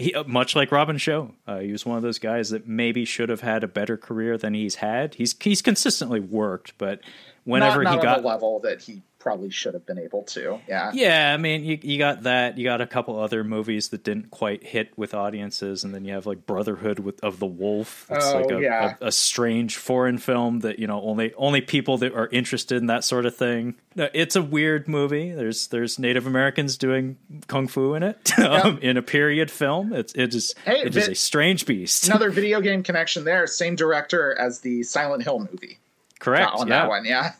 he, 0.00 0.14
uh, 0.14 0.24
much 0.24 0.56
like 0.56 0.72
Robin 0.72 0.96
Shou, 0.96 1.34
uh, 1.46 1.58
he 1.58 1.72
was 1.72 1.84
one 1.84 1.98
of 1.98 2.02
those 2.02 2.18
guys 2.18 2.50
that 2.50 2.66
maybe 2.66 3.04
should 3.04 3.28
have 3.28 3.42
had 3.42 3.62
a 3.62 3.68
better 3.68 3.98
career 3.98 4.38
than 4.38 4.54
he's 4.54 4.76
had. 4.76 5.14
He's 5.14 5.34
he's 5.38 5.60
consistently 5.60 6.20
worked, 6.20 6.72
but 6.78 7.00
whenever 7.44 7.82
not, 7.82 7.90
not 7.90 7.98
he 7.98 8.02
got 8.02 8.22
the 8.22 8.26
level 8.26 8.60
that 8.60 8.80
he 8.80 9.02
probably 9.20 9.50
should 9.50 9.74
have 9.74 9.86
been 9.86 9.98
able 9.98 10.24
to. 10.24 10.58
Yeah. 10.66 10.90
yeah, 10.92 11.32
I 11.32 11.36
mean, 11.36 11.62
you 11.64 11.78
you 11.80 11.98
got 11.98 12.24
that. 12.24 12.58
You 12.58 12.64
got 12.64 12.80
a 12.80 12.86
couple 12.86 13.16
other 13.20 13.44
movies 13.44 13.90
that 13.90 14.02
didn't 14.02 14.32
quite 14.32 14.64
hit 14.64 14.90
with 14.98 15.14
audiences, 15.14 15.84
and 15.84 15.94
then 15.94 16.04
you 16.04 16.14
have 16.14 16.26
like 16.26 16.44
Brotherhood 16.46 16.98
with 16.98 17.22
of 17.22 17.38
the 17.38 17.46
Wolf. 17.46 18.06
It's 18.10 18.24
Oh, 18.26 18.40
like 18.40 18.50
a, 18.50 18.60
yeah. 18.60 18.94
a, 19.00 19.06
a 19.08 19.12
strange 19.12 19.76
foreign 19.76 20.18
film 20.18 20.60
that 20.60 20.78
you 20.80 20.88
know 20.88 21.00
only 21.02 21.32
only 21.34 21.60
people 21.60 21.98
that 21.98 22.12
are 22.14 22.26
interested 22.32 22.78
in 22.78 22.86
that 22.86 23.04
sort 23.04 23.26
of 23.26 23.36
thing. 23.36 23.76
No, 23.94 24.08
It's 24.14 24.34
a 24.36 24.42
weird 24.42 24.88
movie. 24.88 25.30
There's 25.32 25.68
there's 25.68 25.98
Native 25.98 26.26
Americans 26.26 26.76
doing 26.76 27.16
kung 27.46 27.68
fu 27.68 27.94
in 27.94 28.02
it 28.02 28.38
um, 28.40 28.78
in 28.82 28.96
a 28.96 29.02
period 29.02 29.50
film. 29.50 29.92
It's 29.92 30.12
it 30.14 30.34
is 30.34 30.54
Hey, 30.64 30.80
it 30.80 30.96
is 30.96 31.04
but- 31.06 31.12
a 31.12 31.14
strange 31.14 31.66
beast. 31.66 32.06
Another 32.08 32.30
video 32.40 32.60
game 32.60 32.82
connection 32.82 33.24
there. 33.24 33.46
Same 33.46 33.76
director 33.76 34.34
as 34.38 34.60
the 34.60 34.82
Silent 34.82 35.22
Hill 35.24 35.40
movie. 35.40 35.78
Correct. 36.20 36.50
on 36.54 36.68
yeah. 36.68 36.80
that 36.82 36.88
one, 36.88 37.04
yeah. 37.04 37.32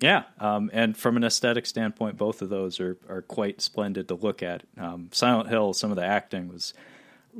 Yeah, 0.00 0.24
um, 0.38 0.70
and 0.72 0.96
from 0.96 1.16
an 1.16 1.24
aesthetic 1.24 1.66
standpoint, 1.66 2.16
both 2.16 2.40
of 2.40 2.50
those 2.50 2.78
are 2.78 2.96
are 3.08 3.22
quite 3.22 3.60
splendid 3.60 4.08
to 4.08 4.14
look 4.14 4.42
at. 4.42 4.62
Um, 4.76 5.08
Silent 5.12 5.48
Hill, 5.48 5.72
some 5.72 5.90
of 5.90 5.96
the 5.96 6.04
acting 6.04 6.48
was, 6.48 6.72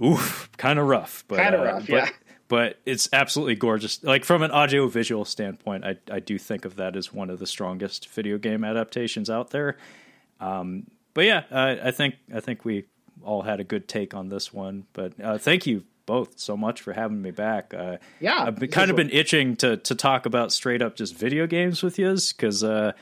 oof, 0.04 0.50
kind 0.56 0.78
of 0.78 0.86
rough, 0.86 1.24
but 1.28 1.38
Kinda 1.38 1.60
uh, 1.60 1.64
rough, 1.64 1.86
but, 1.86 1.88
yeah. 1.88 2.08
But 2.48 2.80
it's 2.86 3.08
absolutely 3.12 3.54
gorgeous. 3.54 4.02
Like 4.02 4.24
from 4.24 4.42
an 4.42 4.50
audio 4.50 4.88
visual 4.88 5.24
standpoint, 5.24 5.84
I 5.84 5.98
I 6.10 6.18
do 6.18 6.38
think 6.38 6.64
of 6.64 6.76
that 6.76 6.96
as 6.96 7.12
one 7.12 7.30
of 7.30 7.38
the 7.38 7.46
strongest 7.46 8.08
video 8.08 8.38
game 8.38 8.64
adaptations 8.64 9.30
out 9.30 9.50
there. 9.50 9.76
Um, 10.40 10.86
but 11.14 11.26
yeah, 11.26 11.44
I, 11.50 11.88
I 11.88 11.90
think 11.90 12.16
I 12.34 12.40
think 12.40 12.64
we 12.64 12.86
all 13.22 13.42
had 13.42 13.60
a 13.60 13.64
good 13.64 13.86
take 13.86 14.14
on 14.14 14.30
this 14.30 14.52
one. 14.52 14.86
But 14.94 15.12
uh, 15.22 15.38
thank 15.38 15.66
you 15.66 15.84
both 16.08 16.38
so 16.40 16.56
much 16.56 16.80
for 16.80 16.94
having 16.94 17.20
me 17.20 17.30
back. 17.30 17.74
Uh, 17.74 17.98
Yeah, 18.18 18.42
I've 18.44 18.56
been, 18.58 18.70
kind 18.70 18.90
of 18.90 18.96
been 18.96 19.10
itching 19.10 19.56
to 19.56 19.76
to 19.76 19.94
talk 19.94 20.24
about 20.24 20.52
straight 20.52 20.80
up 20.80 20.96
just 20.96 21.14
video 21.14 21.46
games 21.46 21.82
with 21.82 21.98
you 21.98 22.16
because 22.36 22.64
uh, 22.64 22.92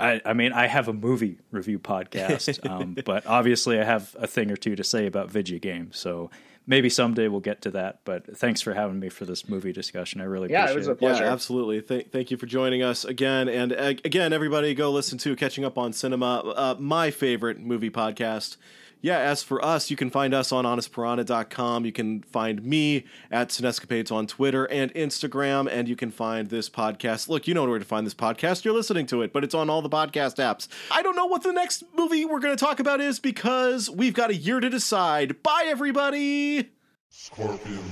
I 0.00 0.20
I 0.24 0.32
mean 0.34 0.52
I 0.52 0.66
have 0.66 0.88
a 0.88 0.92
movie 0.92 1.38
review 1.52 1.78
podcast, 1.78 2.68
um, 2.70 2.96
but 3.04 3.24
obviously 3.26 3.78
I 3.80 3.84
have 3.84 4.16
a 4.18 4.26
thing 4.26 4.50
or 4.50 4.56
two 4.56 4.74
to 4.74 4.82
say 4.82 5.06
about 5.06 5.30
video 5.30 5.60
games. 5.60 5.96
So 5.96 6.30
maybe 6.66 6.88
someday 6.88 7.28
we'll 7.28 7.40
get 7.40 7.62
to 7.62 7.70
that. 7.70 8.00
But 8.04 8.36
thanks 8.36 8.60
for 8.60 8.74
having 8.74 8.98
me 8.98 9.10
for 9.10 9.24
this 9.24 9.48
movie 9.48 9.72
discussion. 9.72 10.20
I 10.20 10.24
really 10.24 10.46
appreciate 10.46 10.64
it. 10.64 10.66
Yeah, 10.66 10.72
it 10.72 10.76
was 10.76 10.88
a 10.88 10.94
pleasure. 10.96 11.24
Yeah, 11.24 11.32
absolutely. 11.32 11.82
Th- 11.82 12.08
thank 12.10 12.32
you 12.32 12.36
for 12.36 12.46
joining 12.46 12.82
us 12.82 13.04
again. 13.04 13.48
And 13.48 13.72
uh, 13.72 13.94
again, 14.04 14.32
everybody, 14.32 14.74
go 14.74 14.90
listen 14.90 15.18
to 15.18 15.36
Catching 15.36 15.64
Up 15.64 15.78
on 15.78 15.92
Cinema, 15.92 16.38
uh, 16.38 16.74
my 16.80 17.12
favorite 17.12 17.60
movie 17.60 17.90
podcast. 17.90 18.56
Yeah, 19.04 19.18
as 19.18 19.42
for 19.42 19.62
us, 19.62 19.90
you 19.90 19.98
can 19.98 20.08
find 20.08 20.32
us 20.32 20.50
on 20.50 20.64
honestpiranha.com. 20.64 21.84
You 21.84 21.92
can 21.92 22.22
find 22.22 22.64
me 22.64 23.04
at 23.30 23.50
Cinescapades 23.50 24.10
on 24.10 24.26
Twitter 24.26 24.64
and 24.64 24.94
Instagram, 24.94 25.68
and 25.70 25.86
you 25.86 25.94
can 25.94 26.10
find 26.10 26.48
this 26.48 26.70
podcast. 26.70 27.28
Look, 27.28 27.46
you 27.46 27.52
know 27.52 27.66
where 27.66 27.78
to 27.78 27.84
find 27.84 28.06
this 28.06 28.14
podcast. 28.14 28.64
You're 28.64 28.72
listening 28.72 29.04
to 29.08 29.20
it, 29.20 29.30
but 29.30 29.44
it's 29.44 29.54
on 29.54 29.68
all 29.68 29.82
the 29.82 29.90
podcast 29.90 30.36
apps. 30.36 30.68
I 30.90 31.02
don't 31.02 31.16
know 31.16 31.26
what 31.26 31.42
the 31.42 31.52
next 31.52 31.84
movie 31.94 32.24
we're 32.24 32.40
going 32.40 32.56
to 32.56 32.64
talk 32.64 32.80
about 32.80 33.02
is 33.02 33.20
because 33.20 33.90
we've 33.90 34.14
got 34.14 34.30
a 34.30 34.34
year 34.34 34.58
to 34.58 34.70
decide. 34.70 35.42
Bye, 35.42 35.64
everybody! 35.66 36.70
Scorpion, 37.10 37.84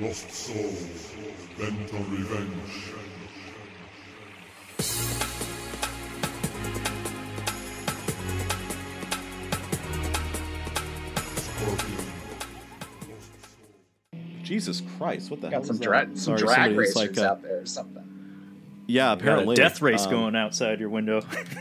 lost 0.00 0.50
revenge. 1.58 2.94
Jesus 14.46 14.80
Christ, 14.96 15.30
what 15.30 15.40
the 15.40 15.50
hell 15.50 15.58
Got 15.60 15.66
some 15.66 15.78
dra- 15.78 16.06
that? 16.06 16.16
some 16.16 16.38
Sorry, 16.38 16.38
drag 16.38 16.54
somebody 16.54 16.76
racers 16.76 16.96
like, 16.96 17.18
uh, 17.18 17.24
out 17.24 17.42
there 17.42 17.60
or 17.60 17.66
something. 17.66 18.02
Yeah, 18.86 19.06
Got 19.06 19.10
a 19.10 19.20
apparently. 19.20 19.56
death 19.56 19.82
race 19.82 20.04
Um, 20.04 20.10
going 20.12 20.36
outside 20.36 20.78
your 20.78 20.88
window. 20.90 21.20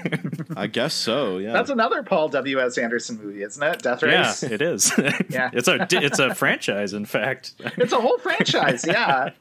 I 0.55 0.67
guess 0.67 0.93
so. 0.93 1.39
Yeah. 1.39 1.53
That's 1.53 1.71
another 1.71 2.03
Paul 2.03 2.29
W. 2.29 2.59
S. 2.61 2.77
Anderson 2.77 3.17
movie, 3.19 3.41
isn't 3.41 3.61
it? 3.63 3.81
Death 3.81 4.03
Race. 4.03 4.11
yeah, 4.13 4.19
Race. 4.27 4.43
it 4.43 4.61
is. 4.61 4.91
Yeah. 5.29 5.49
it's 5.51 5.67
a 5.67 5.87
it's 5.91 6.19
a 6.19 6.35
franchise. 6.35 6.93
In 6.93 7.05
fact, 7.05 7.53
It's 7.77 7.93
a 7.93 7.99
whole 7.99 8.19
franchise, 8.19 8.85
yeah. 8.87 9.31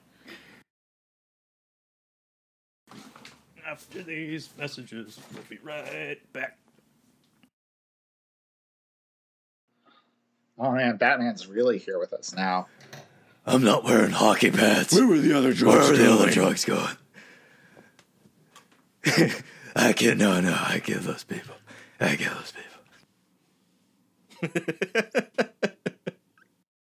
after 3.67 4.03
these 4.03 4.49
messages, 4.59 5.19
we'll 5.35 5.43
be 5.51 5.59
right 5.63 6.19
back. 6.33 6.57
Oh 10.59 10.71
man, 10.73 10.97
Batman's 10.97 11.49
really 11.49 11.79
here 11.79 11.99
with 11.99 12.13
us 12.13 12.33
now. 12.35 12.69
I'm 13.47 13.63
not 13.63 13.85
wearing 13.85 14.11
hockey 14.11 14.51
pads. 14.51 14.95
Where 14.95 15.07
were 15.07 15.19
the 15.19 15.37
other 15.37 15.53
drugs 15.53 15.91
Where 15.91 15.93
are 15.93 15.97
the 15.97 16.13
other 16.13 16.31
drugs 16.31 16.65
going? 16.65 16.97
I 19.77 19.93
can't. 19.93 20.19
No, 20.19 20.41
no. 20.41 20.53
I 20.53 20.81
give 20.83 21.05
those 21.05 21.25
people. 21.25 21.55
I 22.01 22.17
give 22.17 22.33
those 22.35 22.53
people. 24.43 25.71